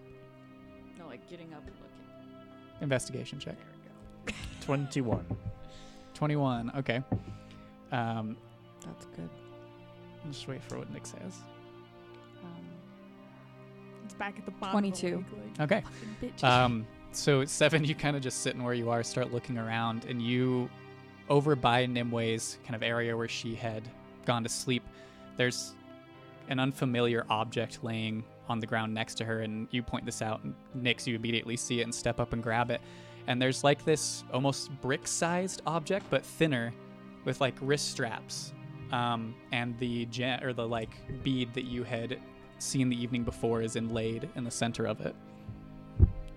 No, 1.00 1.08
like 1.08 1.28
getting 1.30 1.52
up 1.54 1.64
and 1.66 1.76
looking. 1.76 2.82
Investigation 2.82 3.40
check. 3.40 3.56
There 3.58 3.68
we 4.26 4.32
go. 4.34 4.38
21. 4.66 5.26
Twenty-one. 6.14 6.72
Okay. 6.78 7.04
Um, 7.92 8.38
That's 8.86 9.06
good. 9.08 9.30
I'll 10.24 10.32
just 10.32 10.48
wait 10.48 10.64
for 10.64 10.78
what 10.78 10.92
Nick 10.94 11.06
says. 11.06 11.42
Um, 12.44 12.50
It's 14.06 14.14
back 14.14 14.36
at 14.38 14.46
the 14.46 14.52
bottom. 14.52 14.72
22. 14.74 15.26
Okay. 15.60 15.84
Bitch. 16.22 16.44
Um, 16.44 16.88
so 17.12 17.44
seven, 17.46 17.84
you 17.84 17.96
kind 17.96 18.16
of 18.16 18.22
just 18.22 18.42
sitting 18.42 18.64
where 18.64 18.74
you 18.74 18.90
are, 18.90 19.04
start 19.04 19.34
looking 19.34 19.58
around, 19.58 20.06
and 20.06 20.22
you, 20.22 20.70
over 21.30 21.56
by 21.56 21.86
Nimue's 21.86 22.58
kind 22.64 22.76
of 22.76 22.84
area 22.84 23.16
where 23.16 23.28
she 23.28 23.56
had 23.56 23.84
gone 24.26 24.44
to 24.44 24.50
sleep, 24.50 24.84
there's 25.38 25.74
an 26.50 26.60
unfamiliar 26.60 27.26
object 27.30 27.84
laying 27.84 28.24
on 28.48 28.60
the 28.60 28.68
ground 28.68 28.94
next 28.94 29.16
to 29.16 29.26
her, 29.26 29.42
and 29.42 29.68
you 29.72 29.82
point 29.82 30.06
this 30.06 30.22
out, 30.22 30.44
and 30.44 30.54
Nyx, 30.78 31.08
you 31.08 31.16
immediately 31.16 31.58
see 31.58 31.80
it 31.80 31.84
and 31.84 31.94
step 31.94 32.20
up 32.20 32.34
and 32.34 32.44
grab 32.44 32.70
it, 32.70 32.82
and 33.28 33.42
there's 33.42 33.64
like 33.64 33.84
this 33.84 34.24
almost 34.32 34.70
brick-sized 34.82 35.62
object, 35.66 36.06
but 36.10 36.24
thinner, 36.24 36.74
with 37.24 37.42
like 37.42 37.56
wrist 37.62 37.90
straps, 37.90 38.54
um, 38.92 39.34
and 39.52 39.78
the 39.80 40.06
gem 40.06 40.44
or 40.44 40.54
the 40.54 40.68
like 40.68 40.92
bead 41.24 41.54
that 41.56 41.66
you 41.66 41.84
had 41.84 42.20
seen 42.60 42.88
the 42.88 43.02
evening 43.02 43.24
before 43.24 43.62
is 43.62 43.76
inlaid 43.76 44.30
in 44.36 44.44
the 44.44 44.52
center 44.52 44.86
of 44.86 45.02
it. 45.02 45.16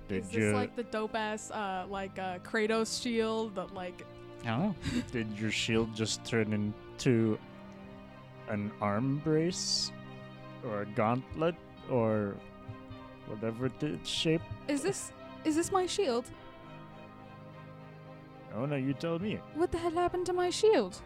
Did 0.09 0.25
Is 0.25 0.33
you 0.33 0.41
this 0.41 0.55
like 0.55 0.75
the 0.75 0.85
dope 0.85 1.15
ass, 1.15 1.51
uh, 1.51 1.85
like 1.91 2.19
uh, 2.19 2.39
Kratos 2.39 3.03
shield 3.03 3.55
that 3.57 3.75
like 3.75 4.07
I 4.45 4.47
don't 4.49 4.61
know. 4.61 4.75
did 5.13 5.39
your 5.39 5.51
shield 5.51 5.95
just 5.95 6.25
turn 6.25 6.53
into 6.53 7.39
an 8.49 8.71
arm 8.81 9.21
brace 9.25 9.93
or 10.65 10.83
a 10.83 10.87
gauntlet 10.87 11.55
or 11.91 12.35
whatever 13.27 13.71
the 13.79 13.99
shape? 14.05 14.43
is 14.69 14.83
this 14.83 15.13
is 15.45 15.55
this 15.57 15.71
my 15.71 15.87
shield? 15.87 16.25
Oh 18.55 18.65
no, 18.65 18.77
you 18.77 18.95
told 18.95 19.23
me. 19.23 19.39
What 19.55 19.71
the 19.71 19.79
hell 19.79 19.91
happened 19.93 20.27
to 20.27 20.33
my 20.33 20.51
shield? 20.51 21.01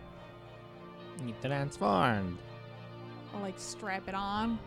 You 1.26 1.34
transformed. 1.42 2.38
I'll 3.34 3.40
like 3.42 3.58
strap 3.58 4.08
it 4.08 4.14
on. 4.14 4.58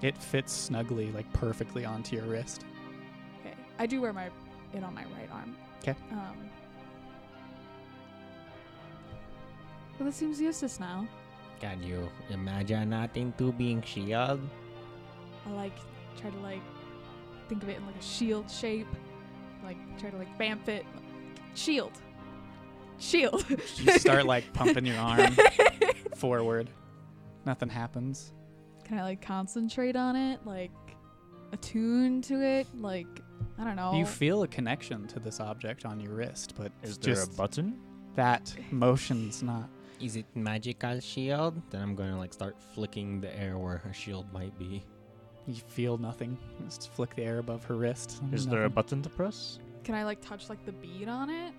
It 0.00 0.16
fits 0.18 0.52
snugly, 0.52 1.12
like 1.12 1.30
perfectly 1.32 1.84
onto 1.84 2.16
your 2.16 2.24
wrist. 2.24 2.64
Okay, 3.40 3.54
I 3.78 3.86
do 3.86 4.00
wear 4.00 4.12
my 4.12 4.26
it 4.74 4.82
on 4.82 4.94
my 4.94 5.04
right 5.16 5.28
arm. 5.32 5.54
'Kay. 5.82 5.94
Um. 6.12 6.36
Well, 9.98 10.06
this 10.06 10.16
seems 10.16 10.40
useless 10.40 10.80
now. 10.80 11.06
Can 11.60 11.82
you 11.82 12.08
imagine 12.30 12.90
nothing 12.90 13.26
into 13.38 13.52
being 13.52 13.82
shield? 13.82 14.40
I 15.46 15.50
like 15.52 15.76
try 16.20 16.30
to 16.30 16.38
like 16.38 16.62
think 17.48 17.62
of 17.62 17.68
it 17.68 17.76
in 17.78 17.86
like 17.86 17.96
a 17.96 18.02
shield 18.02 18.50
shape. 18.50 18.88
Like 19.62 19.76
try 19.98 20.10
to 20.10 20.16
like 20.16 20.36
vamp 20.38 20.68
it. 20.68 20.84
Shield. 21.54 21.92
Shield. 22.98 23.44
You 23.76 23.98
start 23.98 24.26
like 24.26 24.52
pumping 24.54 24.86
your 24.86 24.96
arm 24.98 25.36
forward. 26.16 26.70
Nothing 27.44 27.68
happens. 27.68 28.32
Can 28.84 28.98
I 28.98 29.02
like 29.02 29.22
concentrate 29.22 29.96
on 29.96 30.16
it? 30.16 30.40
Like 30.44 30.70
attune 31.52 32.22
to 32.22 32.40
it? 32.42 32.66
Like 32.74 33.06
I 33.58 33.64
don't 33.64 33.76
know. 33.76 33.94
You 33.94 34.06
feel 34.06 34.42
a 34.42 34.48
connection 34.48 35.06
to 35.08 35.20
this 35.20 35.38
object 35.40 35.84
on 35.84 36.00
your 36.00 36.14
wrist, 36.14 36.54
but 36.56 36.72
Is 36.82 36.98
there 36.98 37.14
just 37.14 37.32
a 37.34 37.36
button? 37.36 37.78
that 38.16 38.54
motion's 38.70 39.42
not. 39.42 39.68
Is 40.02 40.16
it 40.16 40.26
magical 40.34 40.98
shield? 41.00 41.60
Then 41.70 41.80
I'm 41.82 41.94
gonna 41.94 42.18
like 42.18 42.32
start 42.34 42.56
flicking 42.74 43.20
the 43.20 43.34
air 43.38 43.56
where 43.56 43.78
her 43.78 43.92
shield 43.94 44.26
might 44.32 44.56
be. 44.58 44.82
You 45.46 45.54
feel 45.54 45.96
nothing. 45.98 46.36
Just 46.64 46.92
flick 46.92 47.14
the 47.16 47.22
air 47.22 47.38
above 47.38 47.64
her 47.64 47.76
wrist. 47.76 48.20
Is 48.32 48.46
there 48.46 48.60
a 48.60 48.62
Nothing. 48.62 48.74
button 48.74 49.02
to 49.02 49.08
press? 49.10 49.58
Can 49.84 49.94
I 49.94 50.04
like 50.04 50.20
touch 50.20 50.48
like 50.48 50.64
the 50.66 50.72
bead 50.72 51.08
on 51.08 51.30
it? 51.30 51.52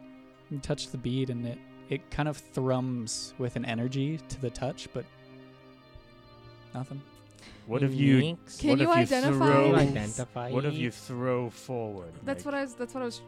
You 0.49 0.59
touch 0.59 0.89
the 0.89 0.97
bead 0.97 1.29
and 1.29 1.45
it 1.47 1.57
it 1.89 2.09
kind 2.11 2.27
of 2.29 2.37
thrums 2.37 3.33
with 3.37 3.55
an 3.55 3.65
energy 3.65 4.17
to 4.29 4.41
the 4.41 4.49
touch, 4.49 4.87
but 4.93 5.05
nothing. 6.73 7.01
What 7.67 7.81
if 7.83 7.93
you 7.93 8.19
Jinx. 8.21 8.57
Can 8.57 8.69
what 8.71 8.79
you 8.79 8.83
if 8.91 8.95
you 8.95 9.01
identify- 9.17 9.45
throw 9.53 9.65
You 9.69 9.75
identify. 9.75 10.51
What 10.51 10.65
if 10.65 10.73
you 10.73 10.91
throw 10.91 11.49
forward? 11.49 12.11
That's 12.25 12.45
like, 12.45 12.53
what 12.53 12.59
I 12.59 12.61
was. 12.63 12.73
That's 12.75 12.93
what 12.93 13.03
I 13.03 13.05
was. 13.05 13.21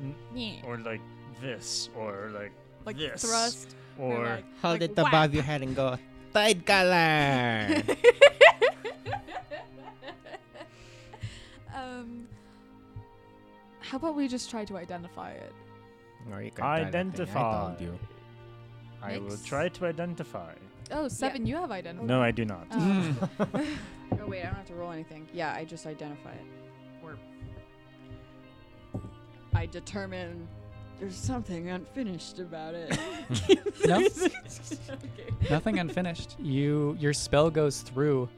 n- 0.00 0.14
Yeah. 0.34 0.62
or 0.64 0.78
like 0.78 1.00
this 1.42 1.90
or 1.96 2.30
like 2.34 2.52
Like 2.86 2.96
this 2.96 3.22
thrust. 3.22 3.74
Or 3.98 4.24
like, 4.24 4.44
hold 4.60 4.80
like 4.80 4.90
it 4.90 4.98
above 4.98 5.34
your 5.34 5.42
head 5.42 5.62
and 5.62 5.74
go 5.74 5.98
tide 6.32 6.66
caller? 6.66 7.82
um. 11.74 12.28
How 13.80 13.98
about 13.98 14.16
we 14.16 14.26
just 14.28 14.50
try 14.50 14.64
to 14.64 14.76
identify 14.76 15.30
it? 15.30 15.52
or 16.32 16.42
you 16.42 16.50
can 16.50 16.64
try 16.64 16.78
that 16.78 16.84
I 16.84 16.88
identify. 16.88 17.66
told 17.68 17.80
you. 17.80 17.98
I 19.02 19.18
will 19.18 19.36
try 19.38 19.68
to 19.68 19.86
identify. 19.86 20.52
Oh, 20.90 21.08
seven. 21.08 21.46
You 21.46 21.56
have 21.56 21.70
identified. 21.70 22.08
No, 22.08 22.22
I 22.22 22.30
do 22.30 22.44
not. 22.44 22.66
Oh. 22.72 23.28
oh 23.40 24.26
wait, 24.26 24.40
I 24.42 24.46
don't 24.46 24.54
have 24.54 24.66
to 24.66 24.74
roll 24.74 24.92
anything. 24.92 25.28
Yeah, 25.32 25.52
I 25.54 25.64
just 25.64 25.86
identify 25.86 26.32
it. 26.32 26.46
Or 27.02 27.16
I 29.54 29.66
determine 29.66 30.48
there's 31.00 31.14
something 31.16 31.68
unfinished 31.70 32.38
about 32.38 32.74
it. 32.74 32.98
No. 33.86 33.98
okay. 33.98 35.48
Nothing 35.50 35.78
unfinished. 35.78 36.36
You 36.40 36.96
your 36.98 37.12
spell 37.12 37.50
goes 37.50 37.82
through 37.82 38.28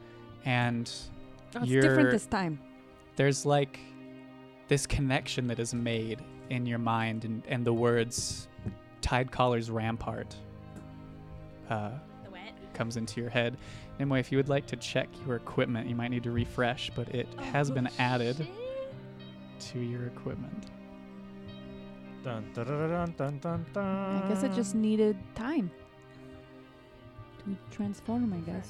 and 0.45 0.91
Oh, 1.55 1.61
it's 1.61 1.71
You're- 1.71 1.81
different 1.89 2.11
this 2.11 2.27
time. 2.27 2.61
there's 3.17 3.47
like 3.47 3.79
this 4.69 4.87
connection 4.87 5.47
that 5.47 5.59
is 5.59 5.73
made 5.73 6.23
in 6.51 6.67
your 6.67 6.79
mind 6.79 7.25
and, 7.25 7.43
and 7.49 7.65
the 7.65 7.73
words 7.73 8.49
tide 9.01 9.31
caller's 9.31 9.71
rampart 9.71 10.35
uh, 11.71 11.91
comes 12.75 12.97
into 12.99 13.21
your 13.21 13.31
head 13.31 13.57
anyway 13.99 14.21
if 14.21 14.31
you 14.31 14.37
would 14.39 14.49
like 14.51 14.67
to 14.67 14.77
check 14.77 15.09
your 15.27 15.37
equipment 15.37 15.89
you 15.89 15.95
might 15.95 16.09
need 16.11 16.23
to 16.23 16.31
refresh 16.31 16.91
but 16.95 17.09
it 17.15 17.27
has 17.39 17.71
been 17.71 17.89
added 17.99 18.47
to 19.59 19.79
your 19.79 20.07
equipment 20.07 20.67
Dun, 22.25 22.45
dun, 22.53 22.67
dun, 22.67 22.89
dun, 22.89 23.15
dun, 23.17 23.39
dun, 23.39 23.67
dun. 23.73 24.23
I 24.23 24.29
guess 24.29 24.43
it 24.43 24.53
just 24.53 24.75
needed 24.75 25.17
time 25.35 25.71
to 27.39 27.57
transform. 27.71 28.33
I 28.33 28.39
guess. 28.39 28.69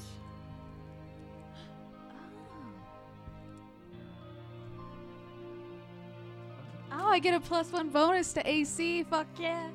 Oh, 6.92 7.08
I 7.08 7.18
get 7.18 7.34
a 7.34 7.40
plus 7.40 7.72
one 7.72 7.88
bonus 7.88 8.32
to 8.34 8.48
AC. 8.48 9.04
Fuck 9.04 9.26
yeah. 9.38 9.70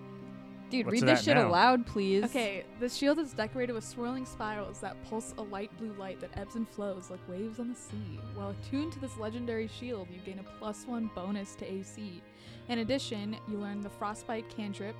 Dude, 0.74 0.88
What's 0.88 1.02
read 1.03 1.08
this 1.08 1.24
shit 1.24 1.38
now? 1.38 1.50
aloud, 1.50 1.85
please. 1.85 2.24
Okay, 2.24 2.64
the 2.80 2.90
shield 2.90 3.19
is 3.19 3.32
decorated 3.32 3.74
with 3.74 3.84
swirling 3.84 4.26
spirals 4.26 4.80
that 4.80 4.98
pulse 5.08 5.32
a 5.38 5.43
light 5.43 5.69
blue 5.77 5.93
light 6.00 6.19
that 6.22 6.32
ebbs 6.35 6.56
and 6.56 6.68
flows 6.68 7.11
like 7.11 7.19
waves 7.30 7.60
on 7.60 7.69
the 7.69 7.76
sea. 7.76 8.19
While 8.34 8.50
attuned 8.50 8.92
to 8.93 9.00
this 9.00 9.16
legendary 9.18 9.68
shield, 9.68 10.08
you 10.11 10.19
gain 10.26 10.40
a 10.40 10.58
plus 10.58 10.85
one 10.88 11.11
bonus 11.14 11.53
to 11.58 11.72
AC. 11.72 12.24
In 12.69 12.80
addition, 12.80 13.38
you 13.48 13.60
learn 13.60 13.82
the 13.82 13.90
frostbite 13.90 14.50
cantrip. 14.50 14.95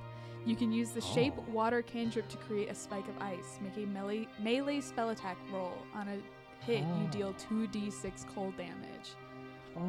You 0.46 0.54
can 0.54 0.70
use 0.70 0.90
the 0.90 1.02
oh. 1.02 1.12
shape 1.14 1.34
Oh. 1.36 1.44
water 1.50 1.82
cantrip 1.82 2.28
to 2.28 2.36
create 2.36 2.70
a 2.70 2.74
spike 2.76 3.08
of 3.08 3.20
ice. 3.20 3.58
Make 3.60 3.76
a 3.84 3.88
melee, 3.88 4.28
melee 4.40 4.80
spell 4.80 5.10
attack 5.10 5.38
roll. 5.52 5.76
On 5.96 6.06
a 6.06 6.18
hit, 6.64 6.82
you 6.82 7.04
Oh. 7.04 7.10
deal 7.10 7.34
2d6 7.34 8.24
cold 8.32 8.56
damage. 8.56 9.16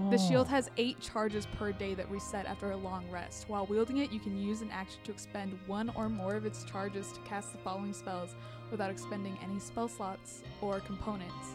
The 0.09 0.17
shield 0.17 0.47
Oh. 0.47 0.49
has 0.49 0.69
eight 0.77 0.99
charges 0.99 1.45
per 1.45 1.71
day 1.71 1.93
that 1.93 2.09
reset 2.09 2.45
after 2.47 2.71
a 2.71 2.77
long 2.77 3.09
rest. 3.11 3.47
While 3.49 3.65
wielding 3.67 3.97
it, 3.97 4.11
you 4.11 4.19
can 4.19 4.35
use 4.37 4.61
an 4.61 4.71
action 4.71 4.99
to 5.03 5.11
expend 5.11 5.57
one 5.67 5.89
or 5.95 6.09
more 6.09 6.35
of 6.35 6.45
its 6.45 6.63
charges 6.63 7.11
to 7.11 7.19
cast 7.21 7.51
the 7.51 7.59
following 7.59 7.93
spells 7.93 8.35
without 8.71 8.89
expending 8.89 9.37
any 9.43 9.59
spell 9.59 9.87
slots 9.87 10.41
or 10.61 10.79
components. 10.79 11.53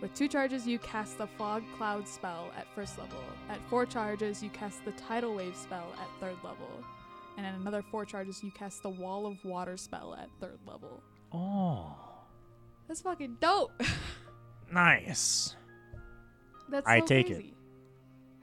With 0.00 0.14
two 0.14 0.28
charges, 0.28 0.66
you 0.66 0.78
cast 0.78 1.18
the 1.18 1.26
Fog 1.26 1.64
Cloud 1.76 2.06
spell 2.06 2.52
at 2.56 2.66
first 2.74 2.98
level. 2.98 3.18
At 3.48 3.58
four 3.68 3.84
charges, 3.86 4.42
you 4.42 4.50
cast 4.50 4.84
the 4.84 4.92
Tidal 4.92 5.34
Wave 5.34 5.56
spell 5.56 5.86
at 5.98 6.08
third 6.20 6.36
level. 6.44 6.68
And 7.36 7.44
at 7.46 7.54
another 7.54 7.82
four 7.82 8.04
charges, 8.04 8.44
you 8.44 8.50
cast 8.52 8.82
the 8.82 8.90
Wall 8.90 9.26
of 9.26 9.42
Water 9.44 9.76
spell 9.76 10.14
at 10.14 10.28
third 10.40 10.58
level. 10.66 11.02
Oh, 11.32 11.96
That's 12.86 13.00
fucking 13.00 13.38
dope. 13.40 13.72
nice. 14.72 15.56
That's 16.68 16.86
so 16.86 16.92
I 16.92 17.00
take 17.00 17.30
it. 17.30 17.44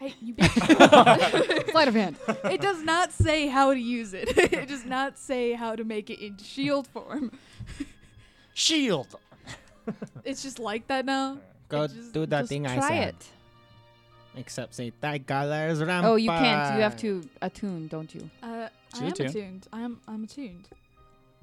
Crazy. 0.03 0.15
Hey, 0.19 0.25
you 0.25 0.33
bitch. 0.35 1.72
Sleight 1.72 1.88
of 1.88 1.93
hand. 1.95 2.17
it 2.45 2.61
does 2.61 2.83
not 2.83 3.11
say 3.11 3.48
how 3.48 3.73
to 3.73 3.80
use 3.80 4.14
it. 4.14 4.38
it 4.38 4.67
does 4.67 4.85
not 4.85 5.17
say 5.17 5.53
how 5.53 5.75
to 5.75 5.83
make 5.83 6.09
it 6.09 6.19
in 6.23 6.38
shield 6.38 6.88
form. 6.88 7.32
Shield. 8.56 9.15
It's 10.23 10.43
just 10.43 10.59
like 10.59 10.88
that 10.88 11.06
now. 11.06 11.40
Go 11.69 11.88
just- 11.88 12.14
do 12.14 12.25
the 12.25 12.40
Just 12.40 12.49
thing 12.49 12.67
I 12.67 12.75
try 12.75 12.88
said. 12.90 13.09
it. 13.15 13.27
Except 14.35 14.73
say 14.75 14.91
thy 14.99 15.19
colors 15.19 15.80
rampant. 15.80 16.06
Oh, 16.06 16.15
you 16.15 16.30
can't. 16.30 16.75
You 16.75 16.82
have 16.82 16.98
to 16.98 17.23
attune, 17.41 17.88
don't 17.88 18.14
you? 18.14 18.30
Uh, 18.41 18.67
I 18.93 18.95
Should 18.95 19.03
am 19.03 19.07
attune. 19.09 19.25
attuned. 19.27 19.67
I 19.73 19.82
am. 19.82 20.01
I'm 20.07 20.23
attuned. 20.23 20.67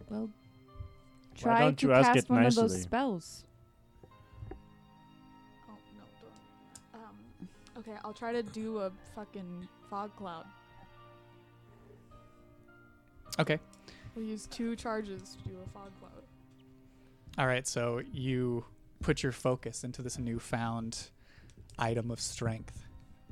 Well, 0.08 0.28
Why 0.28 1.40
try 1.40 1.60
don't 1.60 1.78
to 1.80 1.86
you 1.89 1.92
ask 1.92 2.06
cast 2.12 2.18
it 2.26 2.30
one 2.30 2.39
of 2.39 2.44
nicely? 2.44 2.62
those 2.62 2.82
spells. 2.82 3.44
Okay, 7.81 7.97
I'll 8.05 8.12
try 8.12 8.33
to 8.33 8.42
do 8.42 8.78
a 8.78 8.92
fucking 9.15 9.67
fog 9.89 10.15
cloud. 10.17 10.44
Okay. 13.39 13.59
We'll 14.15 14.26
use 14.26 14.47
two 14.47 14.76
charges 14.76 15.36
to 15.42 15.49
do 15.49 15.57
a 15.65 15.68
fog 15.70 15.91
cloud. 15.99 16.23
All 17.39 17.47
right, 17.47 17.67
so 17.67 18.02
you 18.12 18.65
put 19.00 19.23
your 19.23 19.33
focus 19.33 19.83
into 19.83 20.02
this 20.02 20.18
newfound 20.18 21.09
item 21.78 22.10
of 22.10 22.20
strength 22.20 22.86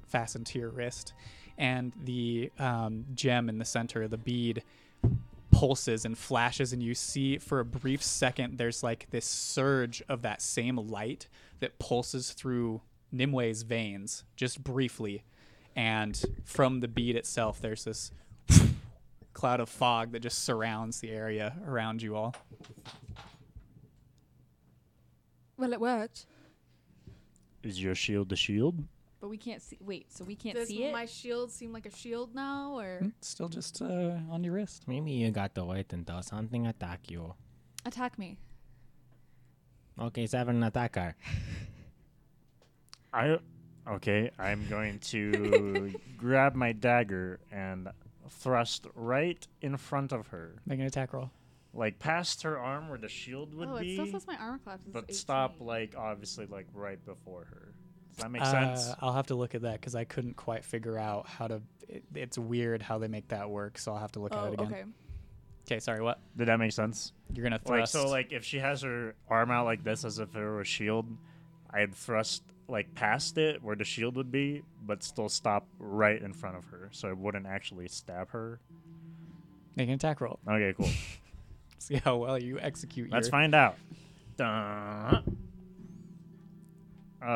fastened 0.09 0.47
to 0.47 0.59
your 0.59 0.71
wrist, 0.71 1.13
and 1.57 1.93
the 2.05 2.51
um, 2.59 3.05
gem 3.15 3.49
in 3.49 3.59
the 3.59 3.65
center, 3.65 4.09
the 4.09 4.17
bead, 4.17 4.63
pulses 5.51 6.05
and 6.05 6.17
flashes, 6.17 6.73
and 6.73 6.83
you 6.83 6.95
see 6.95 7.39
for 7.39 7.61
a 7.61 7.65
brief 7.65 8.03
second 8.03 8.59
there's 8.59 8.83
like 8.83 9.09
this 9.11 9.27
surge 9.27 10.03
of 10.09 10.23
that 10.23 10.41
same 10.41 10.77
light 10.77 11.29
that 11.61 11.79
pulses 11.79 12.33
through 12.33 12.81
Nimue's 13.13 13.63
veins 13.63 14.25
just 14.37 14.63
briefly, 14.63 15.25
and 15.75 16.21
from 16.45 16.81
the 16.81 16.89
bead 16.89 17.17
itself, 17.17 17.61
there's 17.61 17.85
this 17.85 18.11
cloud 19.33 19.61
of 19.61 19.69
fog 19.69 20.13
that 20.13 20.21
just 20.21 20.45
surrounds 20.45 21.01
the 21.01 21.11
area 21.11 21.55
around 21.67 22.03
you 22.03 22.17
all. 22.17 22.35
Well, 25.57 25.73
it 25.73 25.81
worked. 25.81 26.27
Is 27.63 27.83
your 27.83 27.95
shield 27.95 28.33
a 28.33 28.37
shield? 28.37 28.85
But 29.21 29.29
we 29.29 29.37
can't 29.37 29.61
see. 29.61 29.79
Wait, 29.81 30.13
so 30.13 30.23
we 30.25 30.37
can't 30.37 30.55
Does 30.57 30.69
see 30.69 30.85
it? 30.85 30.93
my 30.93 31.05
shield 31.07 31.51
seem 31.51 31.73
like 31.73 31.87
a 31.87 31.91
shield 31.91 32.35
now, 32.35 32.79
or 32.79 32.99
Hmm, 33.01 33.09
Still 33.21 33.49
just 33.49 33.83
uh, 33.83 34.19
on 34.31 34.45
your 34.45 34.55
wrist. 34.55 34.85
Maybe 34.87 35.11
you 35.11 35.31
got 35.33 35.55
to 35.57 35.65
wait 35.65 35.93
until 35.93 36.23
something 36.23 36.67
attack 36.69 37.11
you. 37.11 37.35
attack 37.85 38.17
me? 38.19 38.39
Okay, 40.01 40.27
seven 40.27 40.63
attacker. 40.63 41.17
I 43.13 43.39
okay. 43.89 44.31
I'm 44.39 44.67
going 44.69 44.99
to 45.01 45.95
grab 46.17 46.55
my 46.55 46.73
dagger 46.73 47.41
and 47.51 47.89
thrust 48.31 48.87
right 48.95 49.47
in 49.63 49.77
front 49.77 50.13
of 50.13 50.29
her, 50.29 50.55
Make 50.67 50.81
an 50.81 50.87
attack 50.87 51.13
roll. 51.15 51.31
like 51.73 51.99
past 51.99 52.43
her 52.43 52.59
arm 52.59 52.89
where 52.89 52.99
the 52.99 53.09
shield 53.09 53.55
would 53.55 53.69
oh, 53.69 53.77
it 53.77 53.83
be, 53.83 53.95
still 53.95 54.07
says 54.07 54.27
my 54.27 54.37
armor 54.37 54.59
class 54.59 54.81
is 54.81 54.93
but 54.93 55.15
stop 55.15 55.57
like 55.61 55.95
obviously 55.97 56.47
like 56.47 56.67
right 56.75 57.03
before 57.07 57.45
her. 57.47 57.73
Does 58.15 58.25
that 58.25 58.31
make 58.31 58.43
Uh, 58.43 58.51
sense? 58.77 58.95
I'll 59.01 59.13
have 59.13 59.29
to 59.29 59.35
look 59.35 59.55
at 59.55 59.63
that 59.63 59.75
because 59.81 59.95
I 59.95 60.05
couldn't 60.05 60.35
quite 60.37 60.65
figure 60.65 60.99
out 60.99 61.27
how 61.29 61.47
to. 61.49 61.63
It, 61.89 62.05
it's 62.15 62.37
weird 62.37 62.83
how 62.83 62.99
they 62.99 63.09
make 63.09 63.29
that 63.29 63.49
work, 63.49 63.79
so 63.79 63.93
I'll 63.93 63.99
have 64.01 64.13
to 64.13 64.21
look 64.21 64.33
Oh, 64.35 64.47
at 64.49 64.53
it 64.53 64.61
again. 64.61 64.67
okay. 64.67 64.85
Okay, 65.67 65.79
sorry. 65.81 66.03
What? 66.03 66.19
Did 66.37 66.49
that 66.49 66.59
make 66.59 66.73
sense? 66.73 67.13
You're 67.33 67.45
gonna 67.45 67.57
Like 67.57 67.67
thrust. 67.67 67.93
so, 67.93 68.09
like 68.09 68.33
if 68.33 68.45
she 68.45 68.59
has 68.59 68.83
her 68.83 69.15
arm 69.29 69.51
out 69.51 69.65
like 69.67 69.85
this 69.85 70.05
as 70.05 70.19
if 70.19 70.35
it 70.35 70.39
were 70.41 70.61
a 70.61 70.65
shield, 70.65 71.07
I'd 71.71 71.95
thrust 71.95 72.43
like 72.69 72.95
past 72.95 73.39
it 73.39 73.63
where 73.63 73.77
the 73.77 73.85
shield 73.85 74.17
would 74.17 74.31
be, 74.31 74.63
but 74.85 75.03
still 75.03 75.29
stop 75.29 75.67
right 75.79 76.21
in 76.21 76.33
front 76.33 76.57
of 76.57 76.65
her, 76.67 76.89
so 76.93 77.09
I 77.09 77.13
wouldn't 77.13 77.47
actually 77.47 77.89
stab 77.89 78.31
her. 78.31 78.61
make 79.77 79.89
an 79.89 79.95
attack 79.95 80.21
roll. 80.21 80.39
Okay, 80.47 80.75
cool. 80.77 80.91
See 81.79 81.97
how 81.97 82.17
well 82.17 82.39
you 82.39 82.59
execute. 82.61 83.11
Let's 83.11 83.29
your, 83.29 83.33
find 83.33 83.55
out. 83.55 83.77
Uh, 84.41 85.21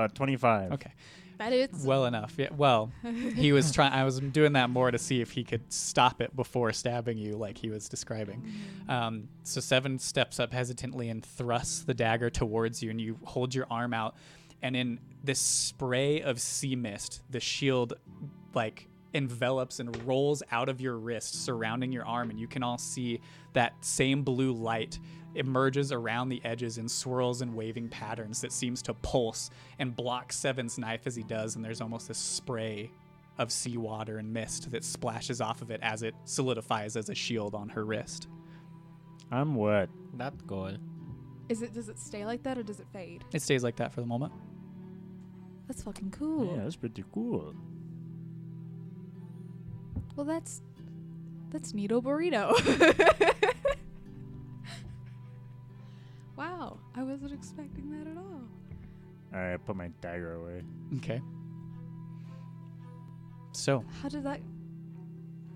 twenty-five. 0.09 0.73
Okay. 0.73 0.93
Well 1.85 2.07
enough. 2.07 2.35
Yeah. 2.37 2.49
Well, 2.57 2.91
he 3.35 3.53
was 3.53 3.73
trying. 3.73 3.93
I 3.93 4.05
was 4.05 4.21
doing 4.21 4.53
that 4.55 4.71
more 4.71 4.91
to 4.91 4.99
see 4.99 5.21
if 5.21 5.31
he 5.31 5.45
could 5.45 5.73
stop 5.73 6.21
it 6.21 6.35
before 6.35 6.73
stabbing 6.73 7.19
you, 7.19 7.33
like 7.33 7.59
he 7.59 7.71
was 7.71 7.89
describing. 7.89 8.53
Um, 8.89 9.29
so 9.43 9.61
Seven 9.61 9.99
steps 9.99 10.39
up 10.41 10.53
hesitantly 10.53 11.09
and 11.09 11.25
thrusts 11.25 11.85
the 11.85 11.95
dagger 11.95 12.31
towards 12.31 12.83
you, 12.83 12.91
and 12.91 13.01
you 13.01 13.19
hold 13.25 13.55
your 13.55 13.67
arm 13.71 13.95
out, 13.95 14.15
and 14.63 14.77
in 14.77 15.01
this 15.25 15.41
spray 15.41 16.21
of 16.23 16.41
sea 16.41 16.77
mist, 16.77 17.23
the 17.31 17.41
shield 17.41 17.95
like 18.55 18.89
envelops 19.15 19.79
and 19.81 20.05
rolls 20.07 20.43
out 20.51 20.69
of 20.69 20.81
your 20.81 20.97
wrist, 20.97 21.45
surrounding 21.45 21.93
your 21.93 22.07
arm, 22.07 22.31
and 22.31 22.41
you 22.41 22.47
can 22.47 22.63
all 22.63 22.79
see 22.79 23.21
that 23.53 23.73
same 23.85 24.23
blue 24.23 24.53
light 24.53 24.99
emerges 25.35 25.93
around 25.93 26.29
the 26.29 26.45
edges 26.45 26.79
in 26.79 26.89
swirls 26.89 27.43
and 27.43 27.55
waving 27.55 27.89
patterns 27.89 28.41
that 28.41 28.53
seems 28.53 28.83
to 28.83 28.95
pulse 28.95 29.51
and 29.79 29.95
block 29.95 30.33
Seven's 30.33 30.79
knife 30.79 31.07
as 31.07 31.17
he 31.17 31.23
does, 31.23 31.57
and 31.57 31.65
there's 31.65 31.81
almost 31.81 32.09
this 32.09 32.19
spray 32.19 32.91
of 33.39 33.51
seawater 33.51 34.19
and 34.19 34.33
mist 34.33 34.71
that 34.71 34.85
splashes 34.85 35.41
off 35.41 35.63
of 35.63 35.71
it 35.71 35.81
as 35.83 36.03
it 36.03 36.15
solidifies 36.25 36.97
as 36.97 37.09
a 37.09 37.15
shield 37.15 37.55
on 37.55 37.69
her 37.71 37.85
wrist. 37.85 38.29
I'm 39.31 39.55
wet. 39.55 39.89
That 40.15 40.47
goal. 40.47 40.73
Is 41.49 41.63
it? 41.63 41.73
Does 41.73 41.89
it 41.89 41.99
stay 41.99 42.25
like 42.25 42.43
that 42.45 42.59
or 42.59 42.63
does 42.63 42.81
it 42.81 42.87
fade? 42.93 43.25
It 43.33 43.43
stays 43.43 43.65
like 43.65 43.77
that 43.77 43.93
for 43.93 44.01
the 44.01 44.07
moment. 44.07 44.33
That's 45.67 45.83
fucking 45.83 46.11
cool. 46.11 46.55
Yeah, 46.55 46.65
that's 46.65 46.77
pretty 46.77 47.05
cool. 47.13 47.55
Well, 50.17 50.27
that's 50.27 50.63
that's 51.51 51.73
Needle 51.75 52.03
burrito. 52.03 52.53
wow, 56.37 56.79
I 56.95 57.03
wasn't 57.03 57.33
expecting 57.33 57.91
that 57.91 58.11
at 58.11 58.17
all. 58.17 58.43
All 59.35 59.41
right, 59.41 59.55
I 59.55 59.57
put 59.57 59.77
my 59.77 59.89
dagger 60.01 60.35
away. 60.35 60.63
Okay. 60.99 61.21
So, 63.53 63.85
How 64.03 64.09
did 64.09 64.25
that? 64.25 64.41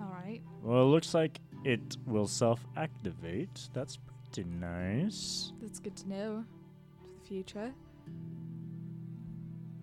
All 0.00 0.08
right. 0.12 0.40
Well, 0.62 0.82
it 0.82 0.86
looks 0.86 1.14
like 1.14 1.40
it 1.64 1.96
will 2.06 2.26
self-activate. 2.26 3.68
That's 3.72 3.98
pretty 4.32 4.48
nice. 4.50 5.52
That's 5.62 5.78
good 5.78 5.96
to 5.96 6.08
know 6.08 6.44
for 7.00 7.08
the 7.18 7.26
future. 7.26 7.72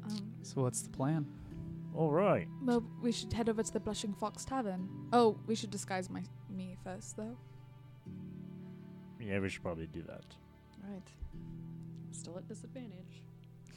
Um, 0.05 0.33
so 0.43 0.61
what's 0.61 0.81
the 0.81 0.89
plan? 0.89 1.25
All 1.95 2.11
right. 2.11 2.47
well, 2.63 2.83
we 3.01 3.11
should 3.11 3.31
head 3.33 3.49
over 3.49 3.61
to 3.61 3.73
the 3.73 3.79
Blushing 3.79 4.13
Fox 4.13 4.43
Tavern. 4.45 4.89
Oh, 5.11 5.37
we 5.45 5.53
should 5.55 5.69
disguise 5.69 6.09
my 6.09 6.23
me 6.49 6.75
first, 6.83 7.17
though. 7.17 7.37
Yeah, 9.19 9.39
we 9.39 9.49
should 9.49 9.61
probably 9.63 9.87
do 9.87 10.01
that. 10.03 10.25
Right. 10.83 11.01
Still 12.11 12.37
at 12.37 12.47
disadvantage. 12.47 13.23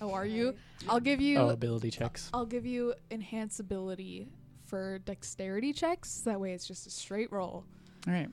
Oh, 0.01 0.13
are 0.13 0.27
you? 0.27 0.55
I'll 0.89 1.01
give 1.01 1.21
you. 1.21 1.39
Oh, 1.39 1.49
ability 1.51 1.91
checks. 1.91 2.29
I'll 2.35 2.45
give 2.47 2.67
you 2.67 2.95
enhance 3.11 3.61
ability 3.61 4.29
for 4.67 4.99
dexterity 5.01 5.73
checks. 5.73 6.21
That 6.21 6.39
way, 6.41 6.53
it's 6.53 6.67
just 6.67 6.87
a 6.87 6.91
straight 6.91 7.33
roll. 7.33 7.65
All 8.07 8.13
right. 8.13 8.29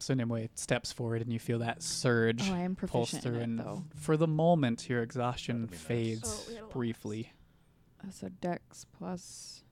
So 0.00 0.12
Nimue 0.14 0.48
steps 0.56 0.90
forward, 0.92 1.22
and 1.22 1.32
you 1.32 1.38
feel 1.38 1.60
that 1.60 1.82
surge 1.82 2.50
Oh, 2.50 2.54
I 2.54 2.58
am 2.60 2.74
pulse 2.74 2.90
proficient 3.12 3.22
through, 3.22 3.36
in 3.36 3.42
and 3.42 3.60
it 3.60 3.64
though. 3.64 3.84
for 3.94 4.16
the 4.16 4.26
moment, 4.26 4.88
your 4.88 5.02
exhaustion 5.02 5.60
That'd 5.62 5.70
be 5.70 5.76
nice. 5.76 5.84
fades 5.86 6.28
Oh, 6.46 6.48
we 6.48 6.54
had 6.54 6.60
a 6.62 6.64
lot. 6.64 6.72
briefly. 6.72 7.32
Uh, 8.02 8.10
So 8.10 8.28
Dex 8.40 8.84
plus. 8.98 9.62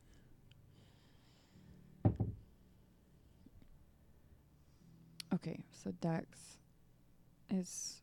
Okay, 5.34 5.64
so 5.72 5.90
Dex 6.00 6.58
is 7.50 8.01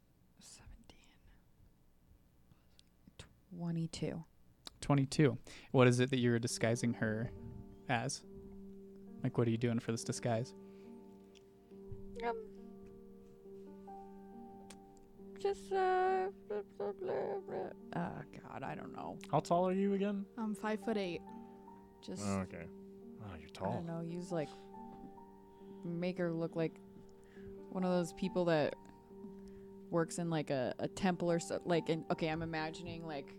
22. 3.56 4.24
22. 4.82 5.38
What 5.72 5.88
is 5.88 6.00
it 6.00 6.10
that 6.12 6.20
you're 6.20 6.40
disguising 6.40 6.94
her 6.96 7.32
as? 7.90 8.22
Like, 9.24 9.38
what 9.38 9.48
are 9.48 9.52
you 9.52 9.58
doing 9.58 9.80
for 9.80 9.92
this 9.92 10.04
disguise? 10.04 10.54
Um, 12.26 12.36
just 15.42 15.72
uh, 15.72 16.28
blah, 16.48 16.58
blah, 16.78 16.92
blah, 17.02 17.14
blah. 17.48 18.02
uh, 18.02 18.10
God, 18.52 18.64
I 18.64 18.76
don't 18.76 18.94
know. 18.94 19.18
How 19.32 19.40
tall 19.40 19.68
are 19.68 19.74
you 19.74 19.94
again? 19.94 20.26
I'm 20.38 20.54
five 20.56 20.80
foot 20.84 20.98
eight. 20.98 21.22
Just 22.06 22.24
Oh, 22.26 22.40
okay. 22.42 22.66
Oh, 23.24 23.36
you're 23.40 23.50
tall. 23.50 23.68
I 23.68 23.72
tall. 23.72 23.82
don't 23.82 23.88
know. 23.88 24.02
Use 24.10 24.32
like 24.32 24.50
make 25.86 26.18
her 26.18 26.32
look 26.32 26.56
like 26.56 26.76
one 27.70 27.84
of 27.84 27.92
those 27.92 28.14
people 28.14 28.46
that 28.46 28.76
works 29.92 30.18
in 30.20 30.30
like 30.30 30.50
a, 30.50 30.74
a 30.80 30.88
temple 30.88 31.32
or 31.32 31.40
so. 31.40 31.60
Like, 31.66 31.90
in, 31.90 32.04
okay, 32.12 32.28
I'm 32.28 32.42
imagining 32.42 33.06
like 33.06 33.34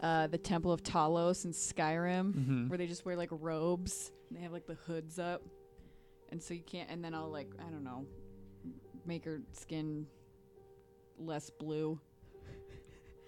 uh, 0.00 0.26
the 0.26 0.38
Temple 0.38 0.72
of 0.72 0.82
Talos 0.82 1.44
in 1.44 1.52
Skyrim, 1.52 2.34
Mm-hmm. 2.34 2.68
where 2.68 2.78
they 2.78 2.86
just 2.86 3.04
wear 3.04 3.16
like 3.16 3.28
robes 3.32 4.12
and 4.28 4.38
they 4.38 4.42
have 4.42 4.52
like 4.52 4.66
the 4.66 4.74
hoods 4.86 5.18
up, 5.18 5.42
and 6.30 6.42
so 6.42 6.54
you 6.54 6.62
can't. 6.62 6.90
And 6.90 7.02
then 7.04 7.14
I'll 7.14 7.30
like 7.30 7.48
I 7.58 7.70
don't 7.70 7.84
know, 7.84 8.04
make 9.06 9.24
her 9.24 9.40
skin 9.52 10.06
less 11.18 11.50
blue. 11.50 11.98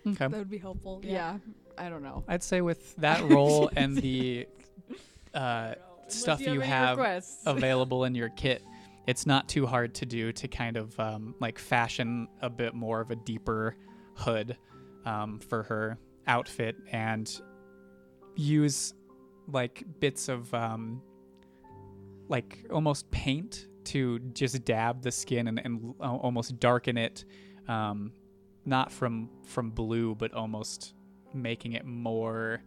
Okay. 0.07 0.17
That 0.29 0.31
would 0.39 0.51
be 0.51 0.59
helpful. 0.59 1.01
Yeah, 1.05 1.39
I 1.77 1.89
don't 1.89 2.03
know. 2.03 2.25
I'd 2.29 2.43
say 2.43 2.61
with 2.61 2.95
that 2.97 3.23
role 3.29 3.71
and 3.77 3.97
the 3.97 4.47
uh, 5.35 5.75
stuff 6.09 6.41
you 6.41 6.53
any 6.61 6.65
have 6.67 6.97
requests. 6.99 7.43
available 7.47 8.05
in 8.05 8.15
your 8.15 8.31
kit, 8.31 8.63
it's 9.07 9.27
not 9.27 9.49
too 9.49 9.67
hard 9.67 9.95
to 9.97 10.07
do 10.07 10.33
to 10.33 10.49
kind 10.49 10.77
of 10.77 10.99
um, 10.99 11.35
like 11.41 11.59
fashion 11.59 12.29
a 12.41 12.49
bit 12.51 12.75
more 12.75 13.01
of 13.01 13.11
a 13.11 13.17
deeper 13.17 13.77
hood 14.15 14.57
um, 15.05 15.39
for 15.41 15.63
her 15.65 15.99
outfit 16.29 16.77
and 16.93 17.41
use 18.37 18.95
like 19.51 19.85
bits 20.01 20.29
of 20.29 20.53
um, 20.55 21.03
like 22.29 22.65
almost 22.71 23.11
paint 23.11 23.67
to 23.85 24.19
just 24.35 24.65
dab 24.65 25.03
the 25.03 25.11
skin 25.11 25.49
and, 25.49 25.61
and 25.65 25.95
almost 26.01 26.61
darken 26.61 26.99
it 26.99 27.25
um, 27.67 28.13
not 28.67 28.93
from 28.93 29.31
from 29.45 29.71
blue 29.71 30.15
but 30.15 30.33
almost 30.35 30.95
making 31.35 31.73
it 31.73 31.85
more 31.85 32.63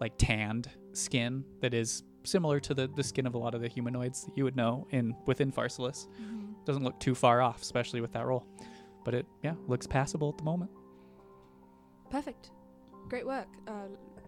like 0.00 0.12
tanned 0.18 0.70
skin 0.92 1.44
that 1.60 1.72
is 1.72 2.02
similar 2.26 2.60
to 2.60 2.74
the, 2.74 2.88
the 2.88 3.02
skin 3.02 3.26
of 3.26 3.34
a 3.34 3.38
lot 3.38 3.54
of 3.54 3.60
the 3.60 3.68
humanoids 3.68 4.24
that 4.24 4.36
you 4.36 4.44
would 4.44 4.56
know 4.56 4.86
in 4.90 5.14
within 5.26 5.52
Pharsalus. 5.52 6.08
Doesn't 6.64 6.82
look 6.82 6.98
too 6.98 7.14
far 7.14 7.40
off, 7.40 7.62
especially 7.62 8.00
with 8.00 8.12
that 8.12 8.26
role. 8.26 8.44
But 9.04 9.14
it 9.14 9.26
yeah, 9.42 9.54
looks 9.68 9.86
passable 9.86 10.30
at 10.30 10.38
the 10.38 10.44
moment. 10.44 10.70
Perfect. 12.10 12.50
Great 13.08 13.26
work. 13.26 13.46
Uh, 13.68 13.72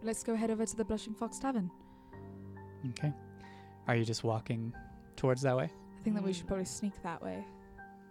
let's 0.02 0.22
go 0.22 0.34
head 0.34 0.50
over 0.50 0.64
to 0.64 0.76
the 0.76 0.84
Blushing 0.84 1.14
Fox 1.14 1.38
Tavern. 1.38 1.70
Okay. 2.90 3.12
Are 3.88 3.96
you 3.96 4.04
just 4.04 4.22
walking 4.24 4.72
towards 5.16 5.42
that 5.42 5.56
way? 5.56 5.64
I 5.64 6.02
think 6.04 6.14
that 6.16 6.24
we 6.24 6.32
should 6.32 6.46
probably 6.46 6.64
sneak 6.64 6.92
that 7.02 7.22
way. 7.22 7.44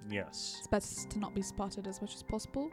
Yes. 0.10 0.56
It's 0.60 0.68
best 0.68 1.10
to 1.12 1.20
not 1.20 1.34
be 1.34 1.42
spotted 1.42 1.88
as 1.88 2.02
much 2.02 2.16
as 2.16 2.24
possible. 2.24 2.70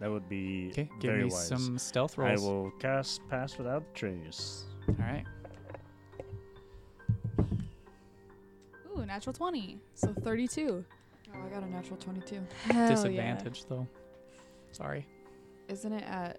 That 0.00 0.10
would 0.10 0.28
be 0.28 0.68
Okay, 0.72 0.88
give 1.00 1.10
very 1.12 1.24
me 1.24 1.30
wise. 1.30 1.46
some 1.48 1.78
stealth 1.78 2.18
I 2.18 2.30
rolls. 2.30 2.42
will 2.42 2.70
cast 2.80 3.20
Pass 3.28 3.56
Without 3.58 3.94
Trace. 3.94 4.64
All 4.88 4.94
right. 4.98 5.24
Ooh, 8.96 9.06
natural 9.06 9.32
20. 9.32 9.78
So 9.94 10.12
32. 10.22 10.84
Oh, 11.34 11.38
I 11.46 11.48
got 11.48 11.62
a 11.62 11.70
natural 11.70 11.96
22. 11.98 12.40
Hell 12.70 12.88
Disadvantage 12.88 13.64
though. 13.68 13.86
Sorry. 14.72 15.06
Isn't 15.68 15.92
it 15.92 16.04
at. 16.04 16.38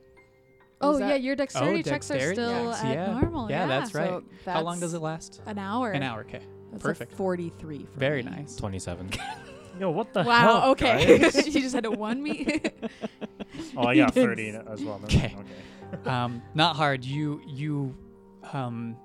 Oh, 0.83 0.97
yeah, 0.97 1.15
your 1.15 1.35
dexterity 1.35 1.83
checks 1.83 2.09
are 2.11 2.13
dexterity 2.15 2.35
still 2.41 2.71
checks, 2.71 2.83
at 2.83 2.93
yeah. 2.93 3.19
normal. 3.19 3.49
Yeah, 3.49 3.65
that's 3.67 3.93
right. 3.93 4.21
So 4.45 4.51
How 4.51 4.61
long 4.61 4.79
does 4.79 4.93
it 4.93 4.99
last? 5.01 5.41
An 5.45 5.57
hour. 5.57 5.91
An 5.91 6.03
hour. 6.03 6.21
Okay. 6.21 6.41
that's 6.71 6.83
Perfect. 6.83 7.13
A 7.13 7.15
43. 7.15 7.85
For 7.91 7.99
Very 7.99 8.23
me. 8.23 8.31
nice. 8.31 8.55
27. 8.55 9.11
Yo, 9.79 9.89
what 9.89 10.13
the 10.13 10.23
Wow, 10.23 10.61
hell? 10.61 10.71
okay. 10.71 11.17
guys? 11.19 11.47
you 11.55 11.61
just 11.61 11.73
had 11.73 11.83
to 11.85 11.91
one 11.91 12.21
me. 12.21 12.61
oh, 13.77 13.87
I 13.87 13.95
got 13.97 14.13
30 14.13 14.49
as 14.49 14.83
well. 14.83 14.99
No, 14.99 15.05
Okay. 15.05 15.35
okay. 15.93 16.09
um, 16.09 16.41
not 16.53 16.75
hard. 16.75 17.03
You 17.03 17.41
you 17.47 17.95
um, 18.51 18.95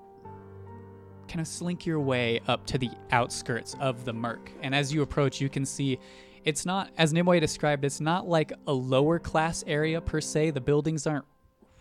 kind 1.27 1.41
of 1.41 1.47
slink 1.47 1.87
your 1.87 2.01
way 2.01 2.41
up 2.49 2.67
to 2.67 2.77
the 2.79 2.91
outskirts 3.13 3.77
of 3.81 4.05
the 4.05 4.13
murk, 4.13 4.51
and 4.63 4.75
as 4.75 4.93
you 4.93 5.01
approach, 5.03 5.41
you 5.41 5.49
can 5.49 5.65
see 5.65 5.99
it's 6.45 6.65
not 6.67 6.91
as 6.99 7.13
Nimue 7.15 7.41
described. 7.41 7.85
It's 7.85 8.01
not 8.01 8.29
like 8.29 8.53
a 8.67 8.73
lower 8.73 9.19
class 9.19 9.65
area 9.67 10.01
per 10.03 10.21
se. 10.21 10.51
The 10.51 10.61
buildings 10.61 11.07
aren't 11.07 11.25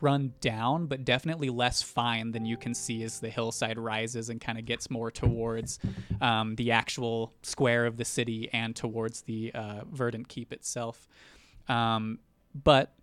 run 0.01 0.33
down, 0.41 0.85
but 0.85 1.05
definitely 1.05 1.49
less 1.49 1.81
fine 1.81 2.31
than 2.31 2.45
you 2.45 2.57
can 2.57 2.73
see 2.73 3.03
as 3.03 3.19
the 3.19 3.29
hillside 3.29 3.79
rises 3.79 4.29
and 4.29 4.39
kind 4.39 4.57
of 4.57 4.65
gets 4.65 4.89
more 4.89 5.09
towards 5.09 5.79
um, 6.21 6.55
the 6.55 6.71
actual 6.71 7.33
square 7.41 7.85
of 7.85 7.97
the 7.97 8.05
city 8.05 8.49
and 8.53 8.75
towards 8.75 9.21
the 9.23 9.51
uh, 9.53 9.81
Verdant 9.91 10.27
Keep 10.27 10.53
itself. 10.53 11.07
Um, 11.67 12.19
but 12.53 12.93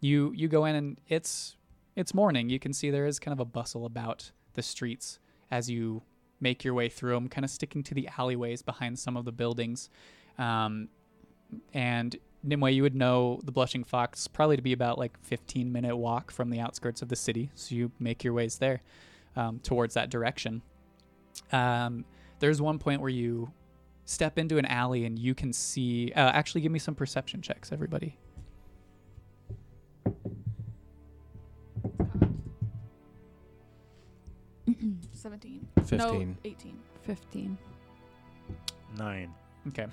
you 0.00 0.32
you 0.34 0.48
go 0.48 0.64
in 0.64 0.74
and 0.74 1.00
it's 1.08 1.56
it's 1.96 2.14
morning. 2.14 2.48
You 2.48 2.58
can 2.58 2.72
see 2.72 2.90
there 2.90 3.06
is 3.06 3.18
kind 3.18 3.32
of 3.32 3.40
a 3.40 3.44
bustle 3.44 3.84
about 3.84 4.30
the 4.54 4.62
streets 4.62 5.18
as 5.50 5.68
you 5.68 6.02
make 6.40 6.64
your 6.64 6.74
way 6.74 6.88
through 6.88 7.14
them, 7.14 7.28
kind 7.28 7.44
of 7.44 7.50
sticking 7.50 7.82
to 7.82 7.94
the 7.94 8.08
alleyways 8.18 8.62
behind 8.62 8.98
some 8.98 9.16
of 9.16 9.24
the 9.24 9.32
buildings. 9.32 9.90
Um, 10.38 10.88
and 11.72 12.16
Nimue, 12.42 12.70
you 12.70 12.82
would 12.82 12.94
know 12.94 13.40
the 13.44 13.52
Blushing 13.52 13.84
Fox 13.84 14.28
probably 14.28 14.56
to 14.56 14.62
be 14.62 14.72
about 14.72 14.98
like 14.98 15.18
15 15.22 15.72
minute 15.72 15.96
walk 15.96 16.30
from 16.30 16.50
the 16.50 16.60
outskirts 16.60 17.02
of 17.02 17.08
the 17.08 17.16
city. 17.16 17.50
So 17.54 17.74
you 17.74 17.90
make 17.98 18.22
your 18.22 18.32
ways 18.32 18.58
there 18.58 18.82
um, 19.36 19.58
towards 19.60 19.94
that 19.94 20.10
direction. 20.10 20.62
Um, 21.52 22.04
there's 22.38 22.62
one 22.62 22.78
point 22.78 23.00
where 23.00 23.10
you 23.10 23.52
step 24.04 24.38
into 24.38 24.58
an 24.58 24.66
alley 24.66 25.04
and 25.04 25.18
you 25.18 25.34
can 25.34 25.52
see. 25.52 26.12
Uh, 26.14 26.30
actually, 26.32 26.60
give 26.60 26.72
me 26.72 26.78
some 26.78 26.94
perception 26.94 27.42
checks, 27.42 27.72
everybody. 27.72 28.16
17. 35.12 35.66
15. 35.84 35.98
No, 35.98 36.34
18. 36.44 36.78
15. 37.02 37.58
Nine. 38.96 39.34
Okay. 39.68 39.86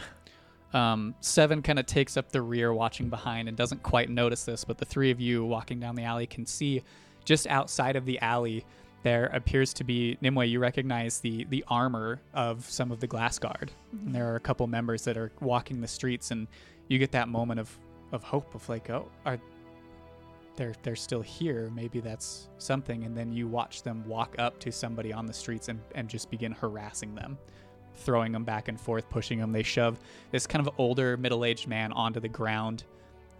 Um, 0.75 1.15
Seven 1.21 1.61
kind 1.61 1.79
of 1.79 1.85
takes 1.85 2.17
up 2.17 2.31
the 2.31 2.41
rear, 2.41 2.73
watching 2.73 3.09
behind, 3.09 3.47
and 3.47 3.55
doesn't 3.55 3.81
quite 3.81 4.09
notice 4.09 4.43
this. 4.43 4.65
But 4.65 4.77
the 4.77 4.85
three 4.85 5.09
of 5.09 5.21
you 5.21 5.45
walking 5.45 5.79
down 5.79 5.95
the 5.95 6.03
alley 6.03 6.27
can 6.27 6.45
see 6.45 6.83
just 7.23 7.47
outside 7.47 7.95
of 7.95 8.05
the 8.05 8.19
alley 8.19 8.65
there 9.01 9.27
appears 9.27 9.73
to 9.75 9.83
be 9.83 10.17
Nimue. 10.21 10.45
You 10.45 10.59
recognize 10.59 11.19
the 11.21 11.45
the 11.45 11.63
armor 11.69 12.19
of 12.33 12.69
some 12.69 12.91
of 12.91 12.99
the 12.99 13.07
glass 13.07 13.39
guard, 13.39 13.71
and 13.93 14.13
there 14.13 14.29
are 14.31 14.35
a 14.35 14.39
couple 14.39 14.67
members 14.67 15.03
that 15.05 15.15
are 15.15 15.31
walking 15.39 15.79
the 15.79 15.87
streets, 15.87 16.31
and 16.31 16.45
you 16.89 16.99
get 16.99 17.11
that 17.13 17.29
moment 17.29 17.61
of 17.61 17.69
of 18.11 18.23
hope 18.23 18.53
of 18.53 18.67
like, 18.67 18.89
oh, 18.89 19.07
are 19.25 19.39
they're 20.57 20.75
they're 20.83 20.95
still 20.97 21.21
here? 21.21 21.71
Maybe 21.73 22.01
that's 22.01 22.49
something. 22.57 23.05
And 23.05 23.15
then 23.15 23.31
you 23.31 23.47
watch 23.47 23.81
them 23.83 24.03
walk 24.07 24.35
up 24.39 24.59
to 24.59 24.71
somebody 24.73 25.13
on 25.13 25.25
the 25.25 25.33
streets 25.33 25.69
and 25.69 25.79
and 25.93 26.09
just 26.09 26.29
begin 26.29 26.51
harassing 26.51 27.15
them 27.15 27.37
throwing 27.95 28.31
them 28.31 28.43
back 28.43 28.67
and 28.67 28.79
forth, 28.79 29.09
pushing 29.09 29.39
them. 29.39 29.51
They 29.51 29.63
shove 29.63 29.99
this 30.31 30.45
kind 30.47 30.65
of 30.65 30.73
older, 30.77 31.17
middle 31.17 31.45
aged 31.45 31.67
man 31.67 31.91
onto 31.91 32.19
the 32.19 32.27
ground 32.29 32.83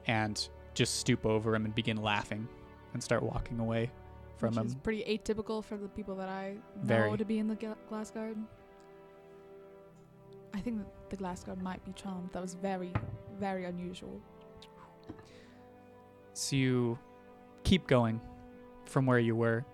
and 0.07 0.47
just 0.73 0.99
stoop 0.99 1.25
over 1.25 1.55
him 1.55 1.65
and 1.65 1.73
begin 1.73 1.97
laughing 1.97 2.47
and 2.93 3.01
start 3.03 3.23
walking 3.23 3.59
away 3.59 3.91
from 4.37 4.55
Which 4.55 4.65
him. 4.73 4.79
pretty 4.83 5.03
atypical 5.03 5.63
for 5.63 5.77
the 5.77 5.87
people 5.87 6.15
that 6.15 6.29
I 6.29 6.55
know 6.75 6.83
Very. 6.83 7.17
to 7.17 7.25
be 7.25 7.39
in 7.39 7.47
the 7.47 7.55
gla- 7.55 7.77
glass 7.89 8.11
guard. 8.11 8.37
I 10.53 10.59
think 10.59 10.77
that 10.79 11.09
the 11.09 11.15
glass 11.17 11.43
guard 11.43 11.61
might 11.61 11.83
be 11.85 11.91
charmed. 11.93 12.29
That 12.31 12.41
was 12.41 12.53
very, 12.53 12.91
very 13.39 13.65
unusual. 13.65 14.21
So 16.33 16.55
you 16.55 16.99
keep 17.63 17.87
going 17.87 18.19
from 18.85 19.05
where 19.05 19.19
you 19.19 19.35
were, 19.35 19.65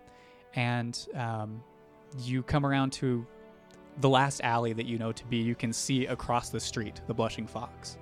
and 0.55 0.97
um, 1.15 1.63
you 2.19 2.43
come 2.43 2.65
around 2.65 2.91
to 2.93 3.25
the 3.99 4.09
last 4.09 4.41
alley 4.41 4.73
that 4.73 4.85
you 4.85 4.97
know 4.97 5.11
to 5.11 5.25
be. 5.25 5.37
You 5.37 5.55
can 5.55 5.73
see 5.73 6.05
across 6.05 6.49
the 6.49 6.59
street 6.59 7.01
the 7.07 7.13
Blushing 7.13 7.47
Fox. 7.47 7.97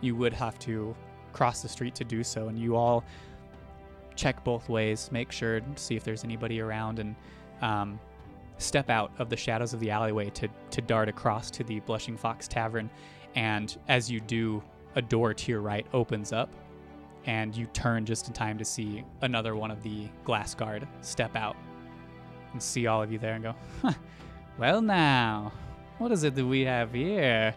You 0.00 0.16
would 0.16 0.32
have 0.32 0.58
to 0.60 0.94
cross 1.32 1.62
the 1.62 1.68
street 1.68 1.94
to 1.96 2.04
do 2.04 2.24
so, 2.24 2.48
and 2.48 2.58
you 2.58 2.76
all 2.76 3.04
check 4.16 4.42
both 4.44 4.68
ways, 4.68 5.10
make 5.12 5.32
sure 5.32 5.60
see 5.76 5.96
if 5.96 6.04
there's 6.04 6.24
anybody 6.24 6.60
around, 6.60 6.98
and 6.98 7.14
um, 7.62 8.00
step 8.58 8.90
out 8.90 9.12
of 9.18 9.30
the 9.30 9.36
shadows 9.36 9.72
of 9.72 9.80
the 9.80 9.90
alleyway 9.90 10.30
to 10.30 10.48
to 10.70 10.82
dart 10.82 11.08
across 11.08 11.50
to 11.52 11.64
the 11.64 11.80
Blushing 11.80 12.16
Fox 12.16 12.48
Tavern. 12.48 12.90
And 13.34 13.76
as 13.88 14.10
you 14.10 14.20
do, 14.20 14.62
a 14.96 15.02
door 15.02 15.32
to 15.32 15.52
your 15.52 15.60
right 15.60 15.86
opens 15.92 16.32
up, 16.32 16.50
and 17.26 17.56
you 17.56 17.66
turn 17.66 18.04
just 18.04 18.26
in 18.26 18.34
time 18.34 18.58
to 18.58 18.64
see 18.64 19.04
another 19.22 19.54
one 19.54 19.70
of 19.70 19.82
the 19.82 20.08
glass 20.24 20.54
guard 20.54 20.86
step 21.00 21.36
out 21.36 21.56
and 22.52 22.62
see 22.62 22.86
all 22.86 23.02
of 23.02 23.12
you 23.12 23.18
there 23.18 23.34
and 23.34 23.44
go, 23.44 23.54
huh, 23.82 23.92
well, 24.60 24.82
now, 24.82 25.52
what 25.96 26.12
is 26.12 26.22
it 26.22 26.34
that 26.34 26.44
we 26.44 26.60
have 26.60 26.92
here? 26.92 27.54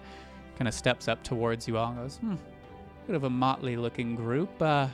kind 0.57 0.67
of 0.67 0.73
steps 0.73 1.07
up 1.07 1.21
towards 1.23 1.67
you 1.67 1.77
all 1.77 1.89
and 1.89 1.97
goes, 1.97 2.17
"Hmm, 2.17 2.35
bit 3.07 3.15
of 3.15 3.23
a 3.23 3.29
motley 3.29 3.75
looking 3.75 4.15
group. 4.15 4.61
Uh, 4.61 4.87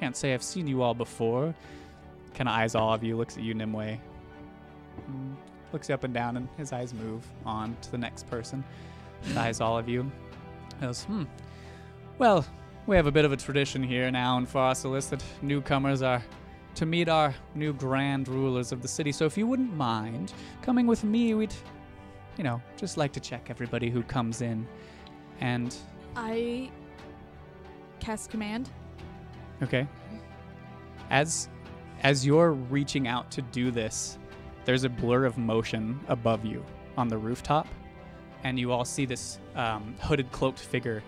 can't 0.00 0.16
say 0.16 0.34
I've 0.34 0.42
seen 0.42 0.66
you 0.66 0.82
all 0.82 0.94
before." 0.94 1.54
Kind 2.34 2.48
of 2.48 2.54
eyes 2.54 2.74
all 2.74 2.92
of 2.92 3.04
you, 3.04 3.16
looks 3.16 3.36
at 3.36 3.42
you, 3.42 3.54
Nimue. 3.54 3.96
Mm, 5.10 5.36
looks 5.72 5.88
you 5.88 5.94
up 5.94 6.04
and 6.04 6.14
down, 6.14 6.36
and 6.36 6.48
his 6.56 6.72
eyes 6.72 6.92
move 6.94 7.24
on 7.44 7.76
to 7.82 7.90
the 7.90 7.98
next 7.98 8.26
person. 8.28 8.64
eyes 9.36 9.60
all 9.60 9.78
of 9.78 9.88
you. 9.88 10.10
Goes, 10.80 11.04
"Hmm. 11.04 11.24
Well, 12.18 12.46
we 12.86 12.96
have 12.96 13.06
a 13.06 13.12
bit 13.12 13.24
of 13.24 13.32
a 13.32 13.36
tradition 13.36 13.82
here 13.82 14.10
now 14.10 14.38
in 14.38 14.46
Pharsalus 14.46 15.10
that 15.10 15.22
newcomers 15.42 16.02
are 16.02 16.22
to 16.78 16.86
meet 16.86 17.08
our 17.08 17.34
new 17.56 17.72
grand 17.72 18.28
rulers 18.28 18.70
of 18.70 18.82
the 18.82 18.86
city. 18.88 19.10
So 19.10 19.24
if 19.24 19.36
you 19.36 19.48
wouldn't 19.48 19.74
mind 19.74 20.32
coming 20.62 20.86
with 20.86 21.02
me, 21.02 21.34
we'd, 21.34 21.52
you 22.36 22.44
know, 22.44 22.62
just 22.76 22.96
like 22.96 23.12
to 23.14 23.20
check 23.20 23.48
everybody 23.50 23.90
who 23.90 24.04
comes 24.04 24.42
in. 24.42 24.64
And, 25.40 25.74
I 26.14 26.70
cast 27.98 28.30
command. 28.30 28.70
okay. 29.60 29.88
As 31.10 31.48
as 32.04 32.24
you're 32.24 32.52
reaching 32.52 33.08
out 33.08 33.28
to 33.32 33.42
do 33.42 33.72
this, 33.72 34.16
there's 34.64 34.84
a 34.84 34.88
blur 34.88 35.24
of 35.24 35.36
motion 35.36 35.98
above 36.06 36.44
you 36.44 36.64
on 36.96 37.08
the 37.08 37.18
rooftop, 37.18 37.66
and 38.44 38.56
you 38.56 38.70
all 38.70 38.84
see 38.84 39.04
this 39.04 39.40
um, 39.56 39.96
hooded, 40.00 40.30
cloaked 40.30 40.60
figure, 40.60 41.02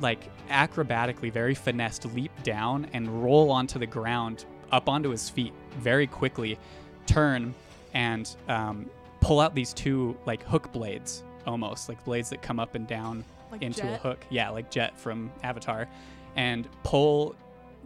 like 0.00 0.30
acrobatically, 0.48 1.32
very 1.32 1.54
finessed, 1.54 2.04
leap 2.14 2.32
down 2.42 2.86
and 2.92 3.22
roll 3.22 3.50
onto 3.50 3.78
the 3.78 3.86
ground, 3.86 4.44
up 4.74 4.88
onto 4.88 5.10
his 5.10 5.30
feet 5.30 5.52
very 5.78 6.06
quickly, 6.06 6.58
turn 7.06 7.54
and 7.94 8.34
um, 8.48 8.90
pull 9.20 9.38
out 9.38 9.54
these 9.54 9.72
two 9.72 10.16
like 10.26 10.42
hook 10.42 10.72
blades, 10.72 11.22
almost 11.46 11.88
like 11.88 12.04
blades 12.04 12.28
that 12.30 12.42
come 12.42 12.58
up 12.58 12.74
and 12.74 12.86
down 12.88 13.24
Like 13.52 13.62
into 13.62 13.90
a 13.90 13.96
hook. 13.96 14.18
Yeah, 14.30 14.50
like 14.50 14.70
Jet 14.72 14.98
from 14.98 15.30
Avatar, 15.44 15.88
and 16.34 16.68
pull 16.82 17.36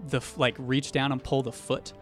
the 0.08 0.22
like 0.38 0.56
reach 0.58 0.90
down 0.92 1.12
and 1.12 1.22
pull 1.22 1.42
the 1.42 1.52
foot 1.52 1.92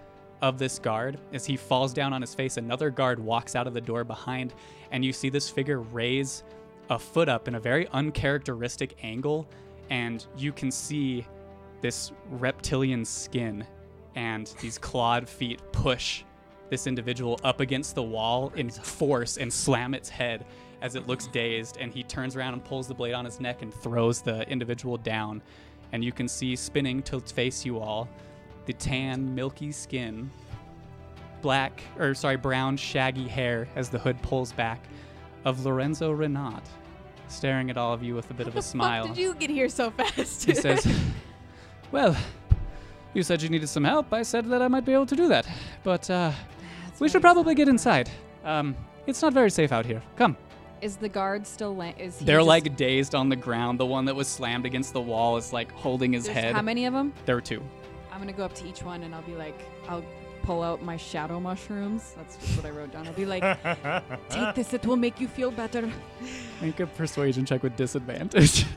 of 0.41 0.59
this 0.59 0.79
guard 0.79 1.19
as 1.33 1.45
he 1.45 1.57
falls 1.57 1.93
down 1.93 2.13
on 2.13 2.21
his 2.21 2.33
face. 2.33 2.57
Another 2.57 2.91
guard 2.91 3.19
walks 3.19 3.57
out 3.57 3.67
of 3.67 3.75
the 3.75 3.81
door 3.81 4.05
behind, 4.05 4.55
and 4.93 5.05
you 5.05 5.13
see 5.13 5.31
this 5.31 5.51
figure 5.51 5.81
raise 5.81 6.45
a 6.91 6.99
foot 6.99 7.29
up 7.29 7.49
in 7.49 7.57
a 7.57 7.61
very 7.61 7.89
uncharacteristic 7.89 8.97
angle, 9.03 9.49
and 9.91 10.27
you 10.39 10.53
can 10.53 10.71
see 10.71 11.27
this 11.81 12.13
reptilian 12.31 13.05
skin 13.05 13.67
and 14.17 14.53
these 14.61 14.79
clawed 14.79 15.29
feet 15.29 15.61
push 15.73 16.25
this 16.71 16.87
individual 16.87 17.39
up 17.45 17.61
against 17.61 17.95
the 17.95 18.03
wall 18.03 18.53
in 18.57 18.71
force 18.71 19.37
and 19.37 19.53
slam 19.53 19.95
its 19.95 20.09
head 20.09 20.45
as 20.83 20.97
it 20.97 21.07
looks 21.07 21.29
dazed. 21.29 21.77
And 21.79 21.93
he 21.93 22.03
turns 22.03 22.35
around 22.35 22.55
and 22.55 22.65
pulls 22.65 22.89
the 22.89 22.95
blade 22.95 23.13
on 23.13 23.25
his 23.25 23.41
neck 23.41 23.63
and 23.63 23.73
throws 23.73 24.21
the 24.21 24.49
individual 24.51 24.97
down. 24.97 25.43
And 25.93 26.03
you 26.03 26.11
can 26.13 26.27
see 26.27 26.57
spinning 26.57 27.03
to 27.05 27.21
face 27.21 27.65
you 27.65 27.79
all 27.79 28.09
the 28.65 28.73
tan 28.73 29.33
milky 29.33 29.71
skin 29.71 30.29
black 31.41 31.81
or 31.99 32.15
sorry 32.15 32.37
brown 32.37 32.77
shaggy 32.77 33.29
hair 33.29 33.69
as 33.77 33.89
the 33.89 33.99
hood 33.99 34.21
pulls 34.23 34.53
back 34.53 34.83
of 35.45 35.65
lorenzo 35.65 36.13
renat 36.13 36.65
staring 37.29 37.71
at 37.71 37.77
all 37.77 37.93
of 37.93 38.03
you 38.03 38.15
with 38.15 38.29
a 38.31 38.35
bit 38.35 38.49
of 38.49 38.57
a 38.57 38.63
smile. 38.63 39.07
did 39.07 39.17
you 39.17 39.35
get 39.35 39.51
here 39.51 39.69
so 39.69 39.91
fast? 39.91 40.45
he 40.45 40.55
says, 40.55 40.87
Well, 41.93 42.17
you 43.17 43.23
said 43.23 43.41
you 43.43 43.49
needed 43.49 43.69
some 43.69 43.85
help. 43.85 44.13
I 44.13 44.23
said 44.23 44.45
that 44.51 44.61
I 44.61 44.69
might 44.69 44.85
be 44.85 44.93
able 44.93 45.07
to 45.07 45.17
do 45.17 45.27
that. 45.29 45.49
But 45.83 46.09
uh, 46.11 46.33
we 47.01 47.09
should 47.09 47.23
probably 47.23 47.55
get 47.55 47.67
inside. 47.69 48.11
Um, 48.45 48.77
it's 49.07 49.23
not 49.23 49.33
very 49.33 49.51
safe 49.51 49.73
out 49.73 49.87
here. 49.87 50.03
Come. 50.17 50.37
Is 50.83 50.97
the 50.97 51.09
guard 51.09 51.47
still? 51.47 51.75
La- 51.75 51.93
is 51.99 52.19
he 52.19 52.27
They're 52.27 52.39
just- 52.41 52.49
like 52.49 52.77
dazed 52.77 53.15
on 53.15 53.31
the 53.31 53.37
ground. 53.37 53.81
The 53.81 53.87
one 53.87 54.05
that 54.05 54.15
was 54.15 54.29
slammed 54.29 54.67
against 54.67 54.93
the 54.93 55.01
wall 55.01 55.39
is 55.39 55.53
like 55.53 55.73
holding 55.73 56.13
his 56.13 56.25
There's 56.27 56.37
head. 56.37 56.55
How 56.55 56.61
many 56.63 56.85
of 56.85 56.93
them? 56.93 57.15
There 57.25 57.37
are 57.37 57.41
two. 57.41 57.63
I'm 58.13 58.19
gonna 58.21 58.33
go 58.35 58.45
up 58.45 58.55
to 58.57 58.67
each 58.69 58.83
one 58.83 59.03
and 59.03 59.15
I'll 59.15 59.23
be 59.23 59.35
like, 59.35 59.59
I'll 59.89 60.05
pull 60.43 60.63
out 60.63 60.83
my 60.83 60.97
shadow 60.99 61.41
mushrooms. 61.41 62.13
That's 62.17 62.37
just 62.37 62.57
what 62.59 62.67
I 62.67 62.71
wrote 62.71 62.93
down. 62.93 63.07
I'll 63.07 63.15
be 63.15 63.25
like, 63.27 63.43
take 64.29 64.55
this. 64.55 64.75
It 64.75 64.85
will 64.87 64.97
make 64.97 65.21
you 65.21 65.29
feel 65.29 65.51
better. 65.51 65.91
Make 66.61 66.81
a 66.81 66.87
persuasion 66.87 67.47
check 67.47 67.63
with 67.63 67.77
disadvantage. 67.77 68.67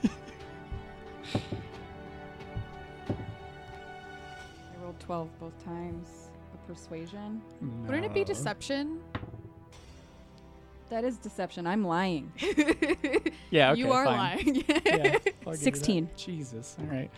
12 5.10 5.40
both 5.40 5.66
times. 5.66 6.30
A 6.54 6.68
persuasion. 6.72 7.42
Wouldn't 7.88 8.06
it 8.06 8.14
be 8.14 8.24
deception? 8.24 9.00
That 10.92 11.04
is 11.04 11.18
deception. 11.18 11.66
I'm 11.66 11.84
lying. 11.84 12.32
Yeah, 13.52 13.72
okay, 13.72 13.80
you 13.80 13.92
are 13.92 14.06
fine. 14.06 14.18
lying. 14.46 14.56
Yeah, 14.58 14.64
I'll 14.86 14.94
give 14.94 15.26
you 15.26 15.32
that. 15.46 15.58
16. 15.58 16.10
Jesus. 16.16 16.78
All 16.80 16.86
right. 16.86 17.10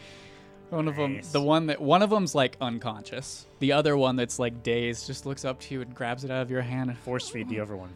One 0.69 0.87
of 0.87 0.95
them, 0.95 1.15
Nice. 1.15 1.33
the 1.33 1.41
one 1.41 1.67
that 1.67 1.81
one 1.81 2.01
of 2.01 2.09
them's 2.09 2.33
like 2.33 2.55
unconscious. 2.61 3.45
The 3.59 3.73
other 3.73 3.97
one 3.97 4.15
that's 4.15 4.39
like 4.39 4.63
dazed 4.63 5.07
just 5.07 5.25
looks 5.25 5.43
up 5.43 5.59
to 5.59 5.73
you 5.73 5.81
and 5.81 5.93
grabs 5.93 6.23
it 6.23 6.31
out 6.31 6.41
of 6.43 6.49
your 6.49 6.61
hand 6.61 6.89
and 6.89 6.97
Force 6.99 7.27
feed 7.27 7.49
the 7.49 7.59
other 7.59 7.75
one. 7.75 7.89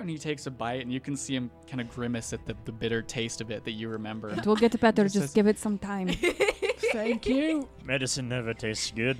And 0.00 0.08
he 0.08 0.16
takes 0.18 0.46
a 0.46 0.50
bite, 0.50 0.82
and 0.82 0.92
you 0.92 1.00
can 1.00 1.16
see 1.16 1.34
him 1.34 1.50
kind 1.68 1.80
of 1.80 1.90
grimace 1.90 2.32
at 2.32 2.44
the, 2.46 2.54
the 2.64 2.72
bitter 2.72 3.02
taste 3.02 3.40
of 3.40 3.50
it 3.50 3.64
that 3.64 3.72
you 3.72 3.88
remember. 3.88 4.28
It 4.30 4.46
will 4.46 4.54
get 4.56 4.78
better. 4.80 5.02
Just 5.04 5.14
Just 5.14 5.26
says- 5.28 5.34
give 5.34 5.46
it 5.46 5.58
some 5.58 5.78
time. 5.78 6.08
Thank 6.92 7.26
you. 7.26 7.68
Medicine 7.84 8.28
never 8.28 8.54
tastes 8.54 8.92
good. 8.94 9.16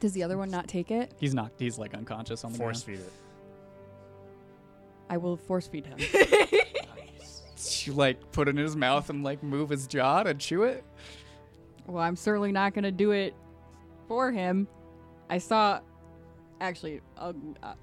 Does 0.00 0.12
the 0.12 0.22
other 0.22 0.38
one 0.38 0.50
not 0.50 0.68
take 0.68 0.90
it? 0.90 1.12
He's 1.18 1.34
not. 1.34 1.50
He's 1.58 1.78
like 1.78 1.94
unconscious 1.94 2.44
on 2.44 2.52
the 2.52 2.58
Force 2.58 2.82
ground. 2.84 2.98
feed 3.00 3.06
it. 3.06 3.12
I 5.08 5.16
will 5.16 5.36
force 5.36 5.66
feed 5.66 5.86
him. 5.86 5.98
You 7.84 7.92
like 7.94 8.32
put 8.32 8.48
it 8.48 8.50
in 8.50 8.56
his 8.58 8.74
mouth 8.76 9.10
and 9.10 9.22
like 9.24 9.42
move 9.42 9.70
his 9.70 9.86
jaw 9.86 10.22
to 10.24 10.34
chew 10.34 10.64
it. 10.64 10.84
well, 11.86 12.02
I'm 12.02 12.16
certainly 12.16 12.50
not 12.52 12.74
gonna 12.74 12.90
do 12.92 13.12
it 13.12 13.34
for 14.08 14.30
him. 14.32 14.66
I 15.30 15.38
saw. 15.38 15.80
Actually, 16.60 17.00
I'll, 17.16 17.34
uh, 17.62 17.74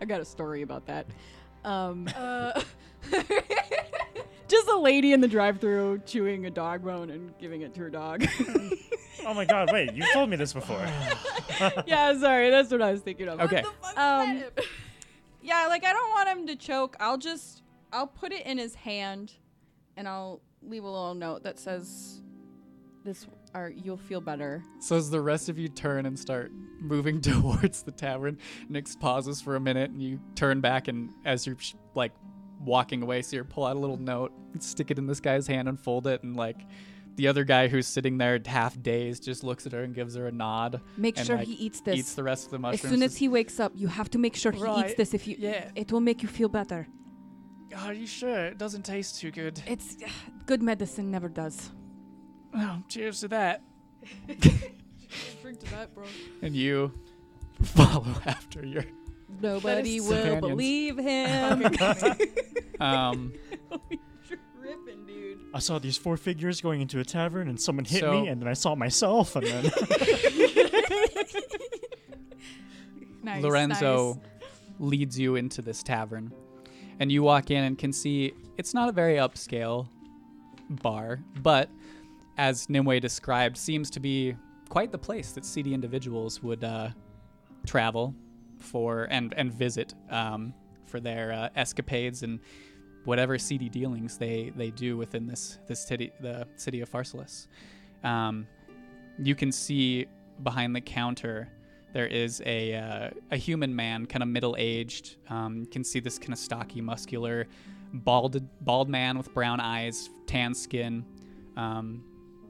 I 0.00 0.04
got 0.04 0.20
a 0.20 0.24
story 0.24 0.62
about 0.62 0.86
that. 0.86 1.06
Um, 1.64 2.08
uh, 2.16 2.60
just 4.48 4.68
a 4.68 4.78
lady 4.78 5.12
in 5.12 5.20
the 5.20 5.28
drive-through 5.28 6.02
chewing 6.06 6.46
a 6.46 6.50
dog 6.50 6.84
bone 6.84 7.10
and 7.10 7.36
giving 7.38 7.62
it 7.62 7.74
to 7.74 7.80
her 7.80 7.90
dog. 7.90 8.24
Oh 9.26 9.34
my 9.34 9.44
god, 9.44 9.70
wait, 9.72 9.92
you've 9.94 10.12
told 10.12 10.30
me 10.30 10.36
this 10.36 10.52
before. 10.52 10.86
yeah, 11.86 12.16
sorry, 12.18 12.50
that's 12.50 12.70
what 12.70 12.80
I 12.80 12.92
was 12.92 13.00
thinking 13.00 13.28
of. 13.28 13.40
Okay. 13.40 13.64
Um, 13.96 14.44
yeah, 15.42 15.66
like 15.66 15.84
I 15.84 15.92
don't 15.92 16.10
want 16.10 16.28
him 16.28 16.46
to 16.46 16.56
choke. 16.56 16.96
I'll 17.00 17.18
just 17.18 17.62
I'll 17.92 18.06
put 18.06 18.32
it 18.32 18.46
in 18.46 18.58
his 18.58 18.76
hand, 18.76 19.32
and 19.96 20.06
I'll 20.06 20.40
leave 20.62 20.84
a 20.84 20.88
little 20.88 21.14
note 21.14 21.42
that 21.42 21.58
says, 21.58 22.22
"This 23.04 23.26
or 23.56 23.70
you'll 23.70 23.96
feel 23.96 24.20
better." 24.20 24.62
So 24.80 24.96
as 24.96 25.10
the 25.10 25.20
rest 25.20 25.48
of 25.48 25.58
you 25.58 25.68
turn 25.68 26.06
and 26.06 26.18
start 26.18 26.52
moving 26.80 27.20
towards 27.22 27.82
the 27.82 27.92
tavern, 27.92 28.38
Nyx 28.70 28.98
pauses 28.98 29.40
for 29.40 29.56
a 29.56 29.60
minute, 29.60 29.90
and 29.90 30.02
you 30.02 30.20
turn 30.34 30.60
back, 30.60 30.88
and 30.88 31.10
as 31.24 31.46
you're 31.46 31.56
like 31.94 32.12
walking 32.60 33.02
away, 33.02 33.22
so 33.22 33.36
you 33.36 33.44
pull 33.44 33.64
out 33.64 33.76
a 33.76 33.78
little 33.78 33.96
note, 33.98 34.32
stick 34.60 34.90
it 34.90 34.98
in 34.98 35.06
this 35.06 35.20
guy's 35.20 35.46
hand, 35.46 35.68
and 35.68 35.80
fold 35.80 36.06
it, 36.06 36.22
and 36.22 36.36
like. 36.36 36.60
The 37.16 37.28
other 37.28 37.44
guy 37.44 37.68
who's 37.68 37.86
sitting 37.86 38.18
there 38.18 38.38
half 38.44 38.78
dazed 38.82 39.24
just 39.24 39.42
looks 39.42 39.64
at 39.64 39.72
her 39.72 39.82
and 39.82 39.94
gives 39.94 40.16
her 40.16 40.26
a 40.26 40.30
nod. 40.30 40.82
Make 40.98 41.16
And, 41.16 41.26
sure 41.26 41.36
like, 41.38 41.46
he 41.46 41.54
eats 41.54 41.80
this. 41.80 41.96
Eats 41.96 42.12
the 42.14 42.22
rest 42.22 42.44
of 42.44 42.50
the 42.50 42.58
mushrooms. 42.58 42.84
as 42.84 42.90
soon 42.90 43.02
as 43.02 43.16
he 43.16 43.26
wakes 43.26 43.58
up, 43.58 43.72
you 43.74 43.88
have 43.88 44.10
to 44.10 44.18
make 44.18 44.36
sure 44.36 44.52
he 44.52 44.62
eats 44.80 44.92
this. 44.96 45.14
If 45.14 45.26
you, 45.26 45.34
Yeah. 45.38 45.70
it 45.74 45.90
will 45.90 46.02
make 46.02 46.22
you 46.22 46.28
feel 46.28 46.50
better. 46.50 46.86
Are 47.74 47.94
you 47.94 48.06
sure? 48.06 48.44
It 48.48 48.58
doesn't 48.58 48.82
taste 48.84 49.18
too 49.18 49.30
good. 49.30 49.62
It's 49.66 49.96
good 50.44 50.60
medicine 50.62 51.10
never 51.10 51.30
does. 51.30 51.70
Oh, 52.56 52.82
cheers 52.88 53.20
to 53.20 53.28
that. 53.28 53.62
drink 55.42 55.60
to 55.60 55.70
that, 55.72 55.94
bro. 55.94 56.04
And 56.42 56.54
you 56.56 56.92
follow 57.62 58.06
after 58.26 58.64
your 58.64 58.84
Nobody 59.40 60.00
will 60.00 60.08
companions. 60.38 60.40
believe 60.40 60.98
him. 60.98 61.64
um 62.80 63.32
Tripping, 64.26 65.06
dude. 65.06 65.38
I 65.54 65.58
saw 65.58 65.78
these 65.78 65.96
four 65.98 66.16
figures 66.16 66.60
going 66.60 66.80
into 66.80 66.98
a 67.00 67.04
tavern 67.04 67.48
and 67.48 67.60
someone 67.60 67.84
hit 67.84 68.00
So- 68.00 68.12
me 68.12 68.28
and 68.28 68.40
then 68.40 68.48
I 68.48 68.54
saw 68.54 68.74
myself 68.74 69.36
and 69.36 69.46
then 69.46 69.70
Nice, 73.22 73.42
Lorenzo 73.42 74.14
nice. 74.14 74.22
leads 74.78 75.18
you 75.18 75.34
into 75.36 75.60
this 75.62 75.82
tavern. 75.82 76.32
And 77.00 77.10
you 77.10 77.22
walk 77.22 77.50
in 77.50 77.64
and 77.64 77.76
can 77.76 77.92
see 77.92 78.32
it's 78.56 78.72
not 78.72 78.88
a 78.88 78.92
very 78.92 79.16
upscale 79.16 79.88
bar, 80.70 81.18
but 81.42 81.68
as 82.38 82.68
Nimue 82.68 83.00
described, 83.00 83.56
seems 83.56 83.90
to 83.90 84.00
be 84.00 84.36
quite 84.68 84.92
the 84.92 84.98
place 84.98 85.32
that 85.32 85.44
seedy 85.44 85.74
individuals 85.74 86.42
would 86.42 86.64
uh, 86.64 86.90
travel 87.66 88.14
for 88.58 89.06
and, 89.10 89.34
and 89.36 89.52
visit 89.52 89.94
um, 90.10 90.52
for 90.84 91.00
their 91.00 91.32
uh, 91.32 91.48
escapades 91.56 92.22
and 92.22 92.40
whatever 93.04 93.38
seedy 93.38 93.68
dealings 93.68 94.18
they, 94.18 94.52
they 94.56 94.70
do 94.70 94.96
within 94.96 95.26
this 95.26 95.58
this 95.66 95.80
city 95.80 96.12
the 96.20 96.46
city 96.56 96.80
of 96.80 96.90
Pharsalus. 96.90 97.46
Um, 98.02 98.46
you 99.18 99.34
can 99.34 99.52
see 99.52 100.06
behind 100.42 100.74
the 100.74 100.80
counter 100.80 101.48
there 101.92 102.06
is 102.06 102.42
a 102.44 102.74
uh, 102.74 103.10
a 103.30 103.36
human 103.36 103.74
man, 103.74 104.06
kind 104.06 104.22
of 104.22 104.28
middle 104.28 104.54
aged. 104.58 105.16
Um, 105.30 105.60
you 105.60 105.66
can 105.66 105.84
see 105.84 106.00
this 106.00 106.18
kind 106.18 106.32
of 106.32 106.38
stocky, 106.38 106.80
muscular 106.80 107.46
bald 107.92 108.42
bald 108.60 108.88
man 108.90 109.16
with 109.16 109.32
brown 109.32 109.60
eyes, 109.60 110.10
tan 110.26 110.54
skin, 110.54 111.04
um, 111.56 112.04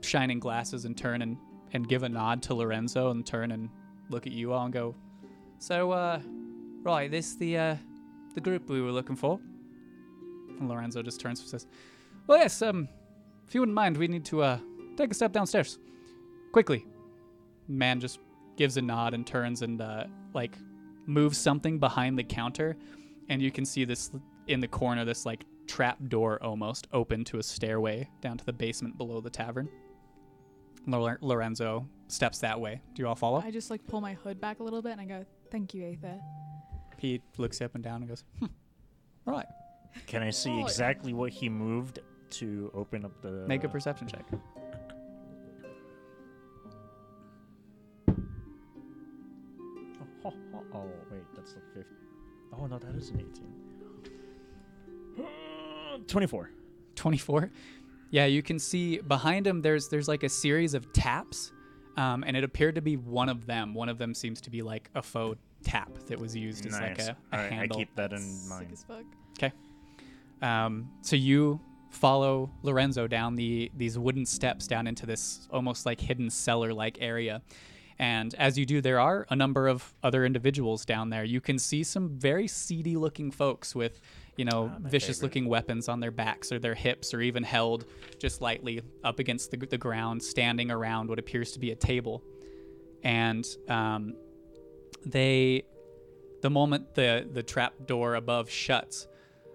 shining 0.07 0.41
glasses, 0.41 0.85
and 0.85 0.97
turn 0.97 1.23
and 1.23 1.36
and 1.73 1.89
give 1.89 2.02
a 2.02 2.09
nod 2.09 2.43
to 2.44 2.55
Lorenzo 2.55 3.10
and 3.10 3.26
turn 3.26 3.51
and 3.51 3.68
look 4.09 4.26
at 4.26 4.33
you 4.33 4.52
all 4.52 4.65
and 4.65 4.73
go, 4.73 4.94
"So, 5.59 5.91
uh, 5.93 6.20
right, 6.83 7.10
this 7.10 7.35
the 7.35 7.59
uh, 7.59 7.76
the 8.35 8.41
group 8.41 8.68
we 8.68 8.81
were 8.81 8.93
looking 8.93 9.17
for." 9.17 9.41
And 10.59 10.68
Lorenzo 10.68 11.02
just 11.02 11.20
turns 11.20 11.41
and 11.41 11.49
says, 11.49 11.67
"Well, 12.26 12.39
yes, 12.39 12.62
um, 12.62 12.89
if 13.47 13.55
you 13.55 13.60
wouldn't 13.60 13.75
mind, 13.75 13.97
we 13.97 14.09
need 14.09 14.25
to 14.26 14.43
uh 14.43 14.59
take 14.97 15.10
a 15.10 15.15
step 15.15 15.33
downstairs, 15.33 15.78
quickly." 16.52 16.86
Man 17.68 18.01
just 18.01 18.20
gives 18.57 18.76
a 18.76 18.83
nod 18.83 19.12
and 19.12 19.26
turns 19.26 19.62
and 19.62 19.81
uh, 19.81 20.05
like 20.35 20.57
moves 21.07 21.39
something 21.39 21.78
behind 21.78 22.18
the 22.18 22.25
counter, 22.25 22.76
and 23.28 23.43
you 23.43 23.51
can 23.51 23.65
see 23.65 23.85
this 23.85 24.10
in 24.47 24.60
the 24.60 24.68
corner, 24.68 25.05
this 25.05 25.26
like 25.26 25.44
trap 25.67 25.99
door 26.09 26.43
almost 26.43 26.86
open 26.93 27.25
to 27.25 27.39
a 27.39 27.43
stairway 27.43 28.09
down 28.20 28.39
to 28.39 28.44
the 28.44 28.52
basement 28.52 28.97
below 28.97 29.20
the 29.20 29.31
tavern. 29.31 29.68
Lor- 30.87 31.19
Lorenzo 31.21 31.89
steps 32.09 32.39
that 32.41 32.61
way. 32.61 32.81
Do 32.95 33.03
you 33.03 33.09
all 33.09 33.15
follow? 33.15 33.41
I 33.45 33.51
just 33.51 33.71
like 33.71 33.85
pull 33.87 34.01
my 34.01 34.15
hood 34.15 34.41
back 34.41 34.61
a 34.61 34.63
little 34.63 34.83
bit 34.83 34.93
and 34.93 35.01
I 35.01 35.05
go, 35.05 35.25
"Thank 35.51 35.75
you, 35.75 35.85
Aether." 35.85 36.21
He 36.99 37.21
looks 37.37 37.61
up 37.61 37.75
and 37.75 37.83
down 37.85 38.03
and 38.03 38.09
goes, 38.09 38.25
hmm. 38.39 38.47
"All 39.27 39.35
right, 39.35 39.47
Can 40.07 40.23
I 40.23 40.31
see 40.31 40.51
Oh, 40.51 40.61
exactly 40.61 41.13
what 41.13 41.31
he 41.33 41.49
moved 41.49 41.99
to 42.31 42.71
open 42.75 43.05
up 43.05 43.21
the? 43.23 43.45
make 43.47 43.65
a 43.65 43.69
perception 43.69 44.07
check." 44.09 44.25
Oh, 50.25 50.33
oh, 50.55 50.63
oh, 50.75 50.85
wait, 51.11 51.23
that's 51.35 51.53
the 51.55 51.61
fifth. 51.75 51.87
Oh 52.59 52.67
no, 52.67 52.79
that 52.79 52.95
is 52.95 53.11
an 53.11 53.21
eighteen. 53.21 53.53
Twenty-four. 56.07 56.51
24 56.95 57.51
yeah 58.10 58.26
you 58.26 58.43
can 58.43 58.59
see 58.59 58.99
behind 58.99 59.47
him 59.47 59.60
there's 59.62 59.89
there's 59.89 60.09
like 60.09 60.23
a 60.23 60.28
series 60.28 60.75
of 60.75 60.93
taps 60.93 61.52
um, 61.97 62.25
and 62.26 62.36
it 62.36 62.44
appeared 62.44 62.75
to 62.75 62.83
be 62.83 62.97
one 62.97 63.28
of 63.28 63.47
them 63.47 63.75
one 63.75 63.89
of 63.89 63.99
them 63.99 64.15
seems 64.15 64.41
to 64.41 64.51
be 64.51 64.62
like 64.62 64.91
a 64.94 65.02
faux 65.02 65.39
tap 65.62 65.91
that 66.07 66.18
was 66.18 66.36
used 66.36 66.67
as 66.67 66.73
like 66.75 66.99
Nice. 66.99 67.09
a, 67.09 67.10
a 67.12 67.17
All 67.33 67.39
right, 67.51 67.60
I 67.60 67.67
keep 67.67 67.94
that 67.97 68.12
in 68.12 68.18
Sick 68.20 68.51
mind. 68.51 68.68
as 68.73 68.85
fuck. 68.85 69.05
Um, 70.43 70.91
so 71.02 71.17
you 71.17 71.60
follow 71.91 72.51
Lorenzo 72.62 73.07
down 73.07 73.36
the 73.36 73.70
these 73.75 73.99
wooden 73.99 74.26
steps 74.26 74.67
down 74.67 74.86
into 74.86 75.07
this 75.07 75.49
almost 75.51 75.86
like 75.86 76.01
hidden 76.01 76.28
cellar-like 76.31 76.99
area. 77.01 77.41
And 77.99 78.35
as 78.35 78.59
you 78.59 78.67
do, 78.67 78.83
there 78.83 79.01
are 79.01 79.26
a 79.31 79.35
number 79.36 79.67
of 79.67 79.94
other 80.02 80.26
individuals 80.26 80.85
down 80.85 81.09
there. 81.09 81.25
You 81.25 81.41
can 81.41 81.59
see 81.59 81.83
some 81.83 82.10
very 82.10 82.47
seedy-looking 82.47 83.31
folks 83.31 83.75
with, 83.75 84.01
you 84.37 84.45
know, 84.45 84.71
Ah, 84.75 84.79
vicious-looking 84.89 85.47
weapons 85.49 85.89
on 85.89 86.01
their 86.01 86.11
backs 86.11 86.53
or 86.53 86.59
their 86.59 86.75
hips, 86.75 87.15
or 87.15 87.21
even 87.21 87.43
held 87.43 87.87
just 88.19 88.41
lightly 88.41 88.83
up 89.03 89.19
against 89.19 89.51
the, 89.51 89.57
the 89.57 89.79
ground, 89.79 90.23
standing 90.23 90.71
around 90.71 91.09
what 91.09 91.19
appears 91.19 91.53
to 91.53 91.59
be 91.59 91.71
a 91.71 91.75
table. 91.77 92.23
And 93.03 93.47
um, 93.69 94.15
they, 95.05 95.65
the 96.43 96.51
moment 96.51 96.95
the 96.95 97.27
the 97.33 97.43
trap 97.43 97.75
door 97.87 98.15
above 98.17 98.51
shuts, 98.51 99.07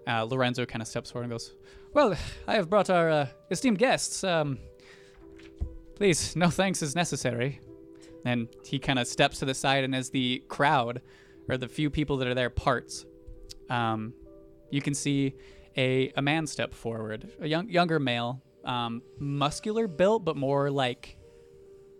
uh, 0.06 0.24
Lorenzo 0.24 0.66
kind 0.66 0.82
of 0.82 0.88
steps 0.88 1.10
forward 1.10 1.24
and 1.24 1.32
goes, 1.32 1.54
"Well, 1.92 2.16
I 2.46 2.54
have 2.54 2.68
brought 2.68 2.90
our 2.90 3.10
uh, 3.10 3.26
esteemed 3.50 3.78
guests. 3.78 4.24
Um, 4.24 4.58
please, 5.94 6.34
no 6.34 6.48
thanks 6.50 6.82
is 6.82 6.94
necessary." 6.94 7.60
And 8.24 8.48
he 8.64 8.78
kind 8.78 8.98
of 8.98 9.06
steps 9.06 9.40
to 9.40 9.44
the 9.44 9.54
side, 9.54 9.84
and 9.84 9.94
as 9.94 10.10
the 10.10 10.42
crowd, 10.48 11.02
or 11.48 11.56
the 11.56 11.68
few 11.68 11.90
people 11.90 12.16
that 12.18 12.28
are 12.28 12.34
there, 12.34 12.50
parts, 12.50 13.04
um, 13.68 14.14
you 14.72 14.80
can 14.80 14.94
see 14.94 15.34
a 15.76 16.12
a 16.16 16.22
man 16.22 16.46
step 16.46 16.74
forward, 16.74 17.30
a 17.40 17.46
young 17.46 17.68
younger 17.68 18.00
male, 18.00 18.42
um, 18.64 19.02
muscular 19.18 19.86
built, 19.86 20.24
but 20.24 20.36
more 20.36 20.70
like 20.70 21.16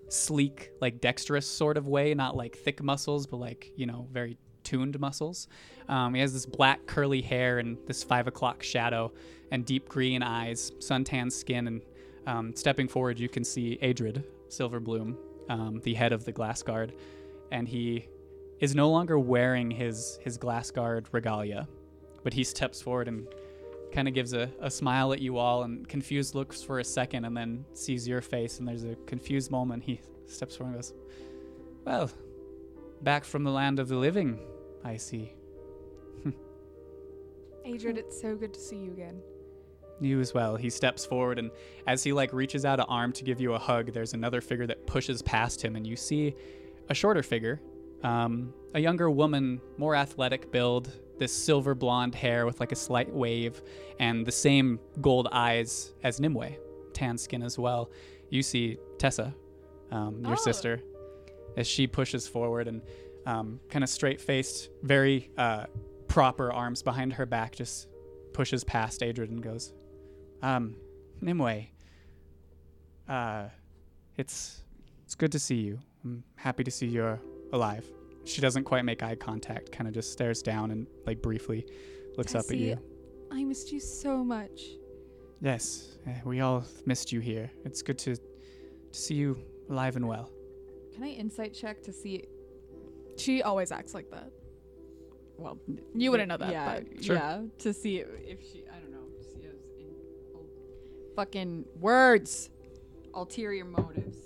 sleek, 0.08 0.70
like 0.80 1.00
dexterous 1.00 1.46
sort 1.46 1.76
of 1.76 1.86
way, 1.86 2.14
not 2.14 2.36
like 2.36 2.56
thick 2.56 2.82
muscles, 2.82 3.26
but 3.26 3.36
like 3.36 3.70
you 3.76 3.86
know 3.86 4.08
very 4.10 4.36
tuned 4.64 4.98
muscles. 4.98 5.48
Um, 5.88 6.14
he 6.14 6.20
has 6.20 6.32
this 6.32 6.46
black 6.46 6.86
curly 6.86 7.20
hair 7.20 7.58
and 7.58 7.76
this 7.86 8.02
five 8.02 8.26
o'clock 8.26 8.62
shadow 8.62 9.12
and 9.50 9.66
deep 9.66 9.88
green 9.88 10.22
eyes, 10.22 10.70
suntan 10.78 11.30
skin, 11.30 11.66
and 11.66 11.82
um, 12.26 12.56
stepping 12.56 12.88
forward, 12.88 13.18
you 13.18 13.28
can 13.28 13.44
see 13.44 13.78
Adrid 13.82 14.24
Silverbloom, 14.48 15.16
um, 15.48 15.80
the 15.82 15.94
head 15.94 16.12
of 16.12 16.24
the 16.24 16.32
Glass 16.32 16.62
Guard, 16.62 16.94
and 17.50 17.68
he 17.68 18.08
is 18.60 18.74
no 18.74 18.90
longer 18.90 19.18
wearing 19.18 19.70
his 19.70 20.18
his 20.22 20.38
Glass 20.38 20.70
Guard 20.70 21.08
regalia, 21.12 21.68
but 22.22 22.32
he 22.32 22.44
steps 22.44 22.80
forward 22.80 23.08
and 23.08 23.26
kind 23.92 24.08
of 24.08 24.14
gives 24.14 24.32
a, 24.32 24.50
a 24.60 24.70
smile 24.70 25.12
at 25.12 25.20
you 25.20 25.36
all 25.36 25.64
and 25.64 25.86
confused 25.88 26.34
looks 26.34 26.62
for 26.62 26.78
a 26.78 26.84
second 26.84 27.24
and 27.24 27.36
then 27.36 27.64
sees 27.74 28.08
your 28.08 28.22
face 28.22 28.58
and 28.58 28.66
there's 28.66 28.84
a 28.84 28.96
confused 29.06 29.50
moment 29.50 29.82
he 29.82 30.00
steps 30.26 30.56
forward 30.56 30.70
and 30.70 30.78
goes 30.78 30.94
well 31.84 32.10
back 33.02 33.24
from 33.24 33.44
the 33.44 33.50
land 33.50 33.78
of 33.78 33.88
the 33.88 33.96
living 33.96 34.38
i 34.82 34.96
see 34.96 35.34
Adrian, 37.64 37.96
it's 37.96 38.20
so 38.20 38.34
good 38.34 38.52
to 38.54 38.60
see 38.60 38.76
you 38.76 38.92
again. 38.92 39.20
You 40.00 40.20
as 40.20 40.34
well. 40.34 40.56
He 40.56 40.68
steps 40.70 41.06
forward, 41.06 41.38
and 41.38 41.50
as 41.86 42.02
he 42.02 42.12
like 42.12 42.32
reaches 42.32 42.64
out 42.64 42.80
an 42.80 42.86
arm 42.88 43.12
to 43.12 43.24
give 43.24 43.40
you 43.40 43.54
a 43.54 43.58
hug, 43.58 43.92
there's 43.92 44.14
another 44.14 44.40
figure 44.40 44.66
that 44.66 44.86
pushes 44.86 45.22
past 45.22 45.62
him, 45.62 45.76
and 45.76 45.86
you 45.86 45.96
see 45.96 46.34
a 46.88 46.94
shorter 46.94 47.22
figure, 47.22 47.60
um, 48.02 48.52
a 48.74 48.80
younger 48.80 49.10
woman, 49.10 49.60
more 49.76 49.94
athletic 49.94 50.50
build, 50.50 50.90
this 51.22 51.32
silver 51.32 51.72
blonde 51.74 52.14
hair 52.16 52.44
with 52.46 52.58
like 52.58 52.72
a 52.72 52.76
slight 52.76 53.08
wave, 53.12 53.62
and 54.00 54.26
the 54.26 54.32
same 54.32 54.80
gold 55.00 55.28
eyes 55.30 55.92
as 56.02 56.18
Nimue, 56.18 56.50
tan 56.92 57.16
skin 57.16 57.42
as 57.44 57.56
well. 57.58 57.90
You 58.28 58.42
see 58.42 58.76
Tessa, 58.98 59.32
um, 59.92 60.20
your 60.24 60.32
Oh. 60.32 60.44
sister, 60.50 60.80
as 61.56 61.66
she 61.68 61.86
pushes 61.86 62.26
forward 62.26 62.66
and 62.66 62.82
um, 63.24 63.60
kind 63.70 63.84
of 63.84 63.88
straight 63.88 64.20
faced, 64.20 64.68
very 64.82 65.30
uh, 65.38 65.66
proper 66.08 66.52
arms 66.52 66.82
behind 66.82 67.12
her 67.12 67.24
back, 67.26 67.54
just 67.54 67.86
pushes 68.32 68.64
past 68.64 69.00
Adrid 69.00 69.28
and 69.30 69.40
goes, 69.40 69.72
um, 70.42 70.74
Nimue, 71.20 71.66
uh, 73.08 73.44
it's 74.16 74.64
it's 75.04 75.14
good 75.14 75.30
to 75.32 75.38
see 75.38 75.60
you. 75.68 75.78
I'm 76.04 76.24
happy 76.34 76.64
to 76.64 76.70
see 76.70 76.86
you're 76.86 77.20
alive. 77.52 77.86
She 78.24 78.40
doesn't 78.40 78.64
quite 78.64 78.84
make 78.84 79.02
eye 79.02 79.14
contact, 79.16 79.72
kind 79.72 79.88
of 79.88 79.94
just 79.94 80.12
stares 80.12 80.42
down 80.42 80.70
and 80.70 80.86
like 81.06 81.20
briefly 81.22 81.66
looks 82.16 82.34
up 82.34 82.44
at 82.50 82.56
you. 82.56 82.78
I 83.30 83.44
missed 83.44 83.72
you 83.72 83.80
so 83.80 84.22
much. 84.22 84.62
Yes, 85.40 85.98
eh, 86.06 86.20
we 86.24 86.40
all 86.40 86.64
missed 86.86 87.10
you 87.12 87.20
here. 87.20 87.50
It's 87.64 87.82
good 87.82 87.98
to 87.98 88.16
to 88.16 88.98
see 88.98 89.14
you 89.14 89.38
alive 89.70 89.96
and 89.96 90.06
well. 90.06 90.30
Can 90.94 91.02
I 91.02 91.08
insight 91.08 91.54
check 91.54 91.82
to 91.84 91.92
see? 91.92 92.24
She 93.16 93.42
always 93.42 93.72
acts 93.72 93.94
like 93.94 94.10
that. 94.10 94.30
Well, 95.38 95.58
You 95.94 96.10
wouldn't 96.10 96.28
know 96.28 96.36
that, 96.36 96.52
Yeah, 96.52 96.80
but 96.80 97.02
Sure. 97.04 97.16
yeah. 97.16 97.42
To 97.58 97.72
see 97.72 97.98
if 97.98 98.08
if 98.22 98.40
she, 98.42 98.64
I 98.72 98.78
don't 98.78 98.92
know, 98.92 99.06
to 99.18 99.24
see 99.24 99.48
us 99.48 99.56
in 99.78 99.86
ul- 100.34 100.46
fucking 101.16 101.64
words, 101.80 102.50
ulterior 103.14 103.64
motives. 103.64 104.18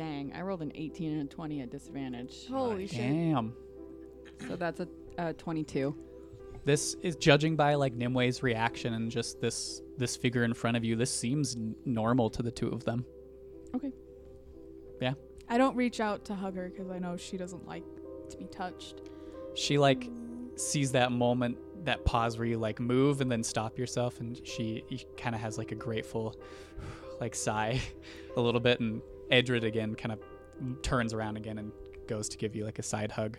Dang, 0.00 0.32
I 0.34 0.40
rolled 0.40 0.62
an 0.62 0.72
18 0.74 1.12
and 1.12 1.30
a 1.30 1.34
20 1.34 1.60
at 1.60 1.70
disadvantage. 1.70 2.46
Holy 2.48 2.86
shit. 2.86 3.00
Damn. 3.00 3.52
So 4.48 4.56
that's 4.56 4.80
a 4.80 4.88
uh, 5.18 5.34
22. 5.34 5.94
This 6.64 6.96
is 7.02 7.16
judging 7.16 7.54
by 7.54 7.74
like 7.74 7.92
Nimue's 7.94 8.42
reaction 8.42 8.94
and 8.94 9.10
just 9.10 9.42
this 9.42 9.82
this 9.98 10.16
figure 10.16 10.44
in 10.44 10.54
front 10.54 10.78
of 10.78 10.84
you. 10.84 10.96
This 10.96 11.14
seems 11.14 11.54
n- 11.54 11.74
normal 11.84 12.30
to 12.30 12.42
the 12.42 12.50
two 12.50 12.68
of 12.68 12.82
them. 12.82 13.04
Okay. 13.74 13.92
Yeah. 15.02 15.12
I 15.50 15.58
don't 15.58 15.76
reach 15.76 16.00
out 16.00 16.24
to 16.24 16.34
hug 16.34 16.56
her 16.56 16.70
because 16.70 16.88
I 16.88 16.98
know 16.98 17.18
she 17.18 17.36
doesn't 17.36 17.66
like 17.66 17.84
to 18.30 18.38
be 18.38 18.46
touched. 18.46 19.02
She 19.54 19.76
like 19.76 20.08
sees 20.56 20.92
that 20.92 21.12
moment, 21.12 21.58
that 21.84 22.06
pause 22.06 22.38
where 22.38 22.46
you 22.46 22.56
like 22.56 22.80
move 22.80 23.20
and 23.20 23.30
then 23.30 23.44
stop 23.44 23.78
yourself, 23.78 24.20
and 24.20 24.40
she 24.48 24.82
kind 25.18 25.34
of 25.34 25.42
has 25.42 25.58
like 25.58 25.72
a 25.72 25.76
grateful 25.76 26.40
like 27.20 27.34
sigh 27.34 27.82
a 28.38 28.40
little 28.40 28.62
bit, 28.62 28.80
and 28.80 29.02
Edred 29.30 29.64
again 29.64 29.94
kind 29.94 30.12
of 30.12 30.20
turns 30.82 31.12
around 31.14 31.36
again 31.36 31.58
and 31.58 31.72
goes 32.06 32.28
to 32.30 32.36
give 32.36 32.54
you 32.54 32.64
like 32.64 32.78
a 32.78 32.82
side 32.82 33.12
hug. 33.12 33.38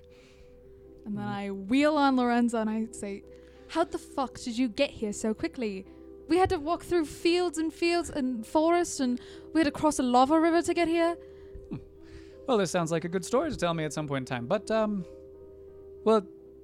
And 1.06 1.18
then 1.18 1.28
I 1.28 1.52
wheel 1.52 1.98
on 1.98 2.16
Lorenzo 2.16 2.60
and 2.60 2.70
I 2.70 2.88
say, 2.92 3.24
How 3.68 3.84
the 3.84 3.98
fuck 3.98 4.40
did 4.40 4.58
you 4.58 4.70
get 4.70 4.90
here 4.90 5.14
so 5.14 5.34
quickly? 5.34 5.86
We 6.28 6.38
had 6.38 6.50
to 6.50 6.60
walk 6.60 6.84
through 6.84 7.06
fields 7.06 7.58
and 7.58 7.74
fields 7.74 8.10
and 8.10 8.46
forests 8.46 9.00
and 9.00 9.20
we 9.54 9.60
had 9.60 9.66
to 9.66 9.72
cross 9.72 10.00
a 10.00 10.04
lava 10.04 10.40
river 10.40 10.62
to 10.62 10.74
get 10.74 10.88
here. 10.88 11.18
Well, 12.48 12.58
this 12.58 12.72
sounds 12.72 12.92
like 12.92 13.06
a 13.06 13.10
good 13.10 13.24
story 13.24 13.50
to 13.52 13.56
tell 13.56 13.74
me 13.74 13.86
at 13.86 13.94
some 13.94 14.08
point 14.08 14.24
in 14.24 14.36
time, 14.36 14.46
but 14.48 14.70
um, 14.72 15.06
well, 16.04 16.22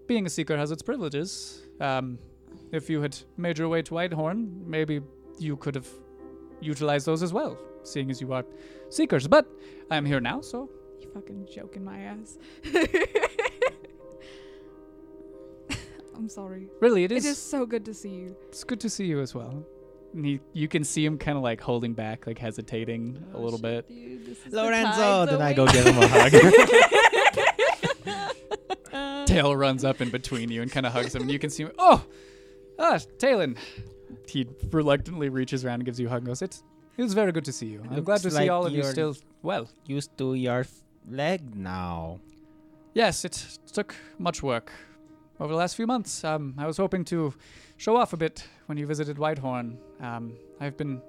being 0.07 0.25
a 0.25 0.29
seeker 0.29 0.57
has 0.57 0.71
its 0.71 0.81
privileges. 0.81 1.61
Um, 1.79 2.17
if 2.71 2.89
you 2.89 3.01
had 3.01 3.15
made 3.37 3.57
your 3.57 3.69
way 3.69 3.81
to 3.83 3.93
Whitehorn, 3.93 4.63
maybe 4.65 5.01
you 5.37 5.55
could 5.55 5.75
have 5.75 5.87
utilized 6.59 7.05
those 7.05 7.21
as 7.23 7.31
well, 7.31 7.57
seeing 7.87 8.09
as 8.11 8.19
you 8.21 8.31
are 8.33 8.45
seekers. 8.89 9.27
But 9.27 9.47
I'm 9.89 10.05
here 10.05 10.19
now, 10.19 10.41
so 10.41 10.69
You 11.01 11.09
fucking 11.13 11.47
joking 11.53 11.83
my 11.83 11.99
ass. 11.99 12.37
I'm 16.15 16.29
sorry. 16.29 16.67
Really, 16.81 17.03
it 17.03 17.11
It 17.11 17.17
is. 17.17 17.25
is 17.25 17.37
so 17.37 17.65
good 17.65 17.85
to 17.85 17.93
see 17.93 18.09
you. 18.09 18.35
It's 18.47 18.63
good 18.63 18.79
to 18.79 18.89
see 18.89 19.05
you 19.05 19.21
as 19.21 19.35
well. 19.35 19.63
And 20.13 20.25
he, 20.25 20.39
you 20.53 20.67
can 20.67 20.83
see 20.83 21.05
him 21.05 21.17
kind 21.19 21.37
of 21.37 21.43
like 21.43 21.61
holding 21.61 21.93
back, 21.93 22.25
like 22.25 22.39
hesitating 22.39 23.23
a 23.33 23.39
little 23.39 23.59
bit. 23.59 23.87
Dude, 23.87 24.25
this 24.25 24.39
the 24.49 24.63
Lorenzo, 24.63 25.25
then 25.27 25.41
I 25.41 25.53
go 25.53 25.67
give 25.67 25.85
him 25.85 25.97
a 25.99 26.07
hug. 26.07 26.31
Tail 29.27 29.55
runs 29.55 29.83
up 29.83 30.01
in 30.01 30.09
between 30.09 30.49
you 30.49 30.61
and 30.63 30.71
kind 30.71 30.85
of 30.87 30.93
hugs 30.93 31.13
him, 31.13 31.23
and 31.23 31.29
you 31.31 31.37
can 31.37 31.49
see 31.51 31.63
him. 31.63 31.71
Oh, 31.77 32.03
ah, 32.79 32.97
Talon. 33.19 33.57
He 34.27 34.47
reluctantly 34.71 35.29
reaches 35.29 35.63
around 35.65 35.75
and 35.75 35.85
gives 35.85 35.99
you 35.99 36.07
a 36.07 36.09
hug 36.09 36.19
and 36.19 36.27
goes, 36.27 36.41
"It's 36.41 36.63
it 36.97 37.03
was 37.03 37.13
very 37.13 37.31
good 37.31 37.45
to 37.45 37.53
see 37.53 37.67
you. 37.67 37.81
I'm 37.89 38.03
glad 38.03 38.21
to 38.21 38.31
see 38.31 38.35
like 38.37 38.49
all 38.49 38.65
of 38.65 38.71
you 38.71 38.79
you're- 38.79 38.91
still 38.91 39.15
well." 39.43 39.67
Used 39.85 40.17
to 40.17 40.33
your 40.33 40.61
f- 40.61 40.71
leg 41.09 41.55
now. 41.55 42.19
Yes, 42.93 43.23
it 43.25 43.59
took 43.71 43.95
much 44.17 44.41
work 44.41 44.71
over 45.39 45.53
the 45.53 45.57
last 45.59 45.75
few 45.75 45.85
months. 45.87 46.23
Um, 46.23 46.55
I 46.57 46.65
was 46.65 46.77
hoping 46.77 47.05
to 47.05 47.33
show 47.77 47.95
off 47.95 48.13
a 48.13 48.17
bit 48.17 48.47
when 48.65 48.77
you 48.77 48.87
visited 48.87 49.17
Whitehorn. 49.19 49.77
Um, 50.01 50.33
I've 50.59 50.75
been, 50.77 51.01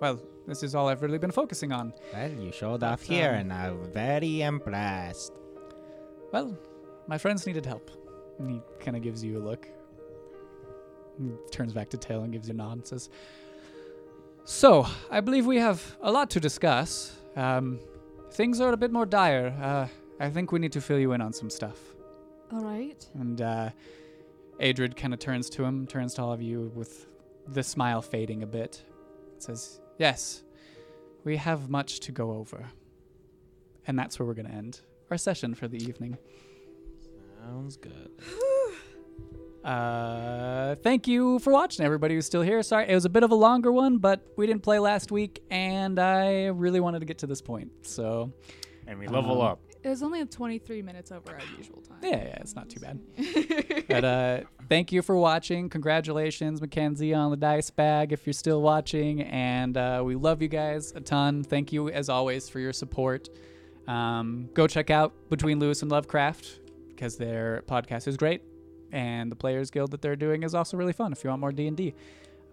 well, 0.00 0.20
this 0.46 0.62
is 0.62 0.74
all 0.74 0.88
I've 0.88 1.00
really 1.02 1.16
been 1.18 1.30
focusing 1.30 1.72
on. 1.72 1.94
Well, 2.12 2.30
you 2.32 2.52
showed 2.52 2.82
off 2.82 3.02
here, 3.02 3.30
um, 3.30 3.36
and 3.36 3.52
I'm 3.52 3.84
very 3.92 4.42
impressed. 4.42 5.32
Well, 6.32 6.54
my 7.06 7.16
friends 7.16 7.46
needed 7.46 7.64
help. 7.64 7.90
And 8.38 8.50
he 8.50 8.60
kind 8.80 8.96
of 8.96 9.02
gives 9.02 9.24
you 9.24 9.38
a 9.38 9.42
look. 9.42 9.66
And 11.18 11.36
turns 11.50 11.72
back 11.72 11.88
to 11.90 11.96
Tail 11.96 12.22
and 12.24 12.32
gives 12.32 12.48
you 12.48 12.54
a 12.54 12.56
nod 12.56 12.72
and 12.72 12.86
says, 12.86 13.08
So, 14.44 14.86
I 15.10 15.20
believe 15.20 15.46
we 15.46 15.58
have 15.58 15.96
a 16.00 16.10
lot 16.10 16.30
to 16.30 16.40
discuss. 16.40 17.16
Um, 17.36 17.78
things 18.32 18.60
are 18.60 18.72
a 18.72 18.76
bit 18.76 18.90
more 18.90 19.06
dire. 19.06 19.54
Uh, 19.60 19.86
I 20.18 20.30
think 20.30 20.50
we 20.50 20.58
need 20.58 20.72
to 20.72 20.80
fill 20.80 20.98
you 20.98 21.12
in 21.12 21.20
on 21.20 21.32
some 21.32 21.48
stuff. 21.48 21.78
All 22.52 22.62
right. 22.62 23.04
And 23.14 23.40
uh, 23.40 23.70
Adrid 24.60 24.96
kind 24.96 25.14
of 25.14 25.20
turns 25.20 25.48
to 25.50 25.64
him, 25.64 25.86
turns 25.86 26.14
to 26.14 26.22
all 26.22 26.32
of 26.32 26.42
you 26.42 26.72
with 26.74 27.06
the 27.46 27.62
smile 27.62 28.02
fading 28.02 28.42
a 28.42 28.46
bit. 28.46 28.82
Says, 29.38 29.80
Yes, 29.98 30.42
we 31.24 31.36
have 31.36 31.70
much 31.70 32.00
to 32.00 32.12
go 32.12 32.32
over. 32.32 32.70
And 33.86 33.98
that's 33.98 34.18
where 34.18 34.26
we're 34.26 34.34
going 34.34 34.48
to 34.48 34.54
end 34.54 34.80
our 35.10 35.18
session 35.18 35.54
for 35.54 35.68
the 35.68 35.78
evening. 35.82 36.18
Sounds 37.44 37.76
good. 37.76 38.10
Uh, 39.64 40.74
thank 40.82 41.06
you 41.06 41.38
for 41.38 41.52
watching, 41.52 41.84
everybody 41.84 42.14
who's 42.14 42.26
still 42.26 42.42
here. 42.42 42.62
Sorry, 42.62 42.88
it 42.88 42.94
was 42.94 43.04
a 43.04 43.08
bit 43.10 43.22
of 43.22 43.30
a 43.30 43.34
longer 43.34 43.70
one, 43.72 43.98
but 43.98 44.26
we 44.36 44.46
didn't 44.46 44.62
play 44.62 44.78
last 44.78 45.12
week, 45.12 45.42
and 45.50 45.98
I 45.98 46.46
really 46.46 46.80
wanted 46.80 47.00
to 47.00 47.06
get 47.06 47.18
to 47.18 47.26
this 47.26 47.40
point. 47.40 47.70
So, 47.82 48.32
And 48.86 48.98
we 48.98 49.06
level 49.06 49.40
Um, 49.42 49.46
up. 49.48 49.60
It 49.84 49.88
was 49.88 50.02
only 50.02 50.24
23 50.24 50.80
minutes 50.82 51.10
over 51.10 51.32
our 51.32 51.40
usual 51.58 51.80
time. 51.82 51.98
yeah, 52.02 52.10
yeah, 52.10 52.36
it's 52.40 52.54
not 52.54 52.68
too 52.70 52.78
bad. 52.78 53.00
but 53.88 54.04
uh, 54.04 54.40
thank 54.68 54.92
you 54.92 55.02
for 55.02 55.16
watching. 55.16 55.68
Congratulations, 55.68 56.60
Mackenzie, 56.60 57.12
on 57.14 57.32
the 57.32 57.36
dice 57.36 57.68
bag 57.70 58.12
if 58.12 58.24
you're 58.24 58.32
still 58.32 58.62
watching. 58.62 59.22
And 59.22 59.76
uh, 59.76 60.02
we 60.04 60.14
love 60.14 60.40
you 60.40 60.46
guys 60.46 60.92
a 60.94 61.00
ton. 61.00 61.42
Thank 61.42 61.72
you, 61.72 61.88
as 61.90 62.08
always, 62.08 62.48
for 62.48 62.60
your 62.60 62.72
support. 62.72 63.28
Um, 63.88 64.50
go 64.54 64.68
check 64.68 64.90
out 64.90 65.12
Between 65.30 65.58
Lewis 65.58 65.82
and 65.82 65.90
Lovecraft 65.90 66.60
because 66.90 67.16
their 67.16 67.64
podcast 67.66 68.06
is 68.06 68.16
great. 68.16 68.42
And 68.92 69.32
the 69.32 69.36
Players 69.36 69.70
Guild 69.70 69.90
that 69.92 70.02
they're 70.02 70.16
doing 70.16 70.42
is 70.42 70.54
also 70.54 70.76
really 70.76 70.92
fun 70.92 71.12
if 71.12 71.24
you 71.24 71.30
want 71.30 71.40
more 71.40 71.52
D&D. 71.52 71.94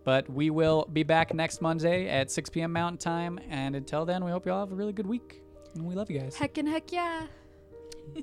But 0.06 0.30
we 0.30 0.50
will 0.50 0.88
be 0.92 1.04
back 1.04 1.34
next 1.34 1.62
Monday 1.62 2.08
at 2.08 2.32
6 2.32 2.50
p.m. 2.50 2.72
Mountain 2.72 2.98
Time. 2.98 3.40
And 3.50 3.76
until 3.76 4.06
then, 4.06 4.24
we 4.24 4.32
hope 4.32 4.46
you 4.46 4.52
all 4.52 4.62
have 4.62 4.72
a 4.72 4.76
really 4.76 4.94
good 4.94 5.08
week. 5.08 5.42
And 5.76 5.86
we 5.86 5.94
love 5.94 6.10
you 6.10 6.20
guys. 6.20 6.36
Heck 6.36 6.58
and 6.58 6.68
heck 6.68 6.92
yeah. 6.92 7.28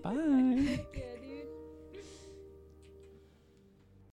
Bye. 0.03 0.87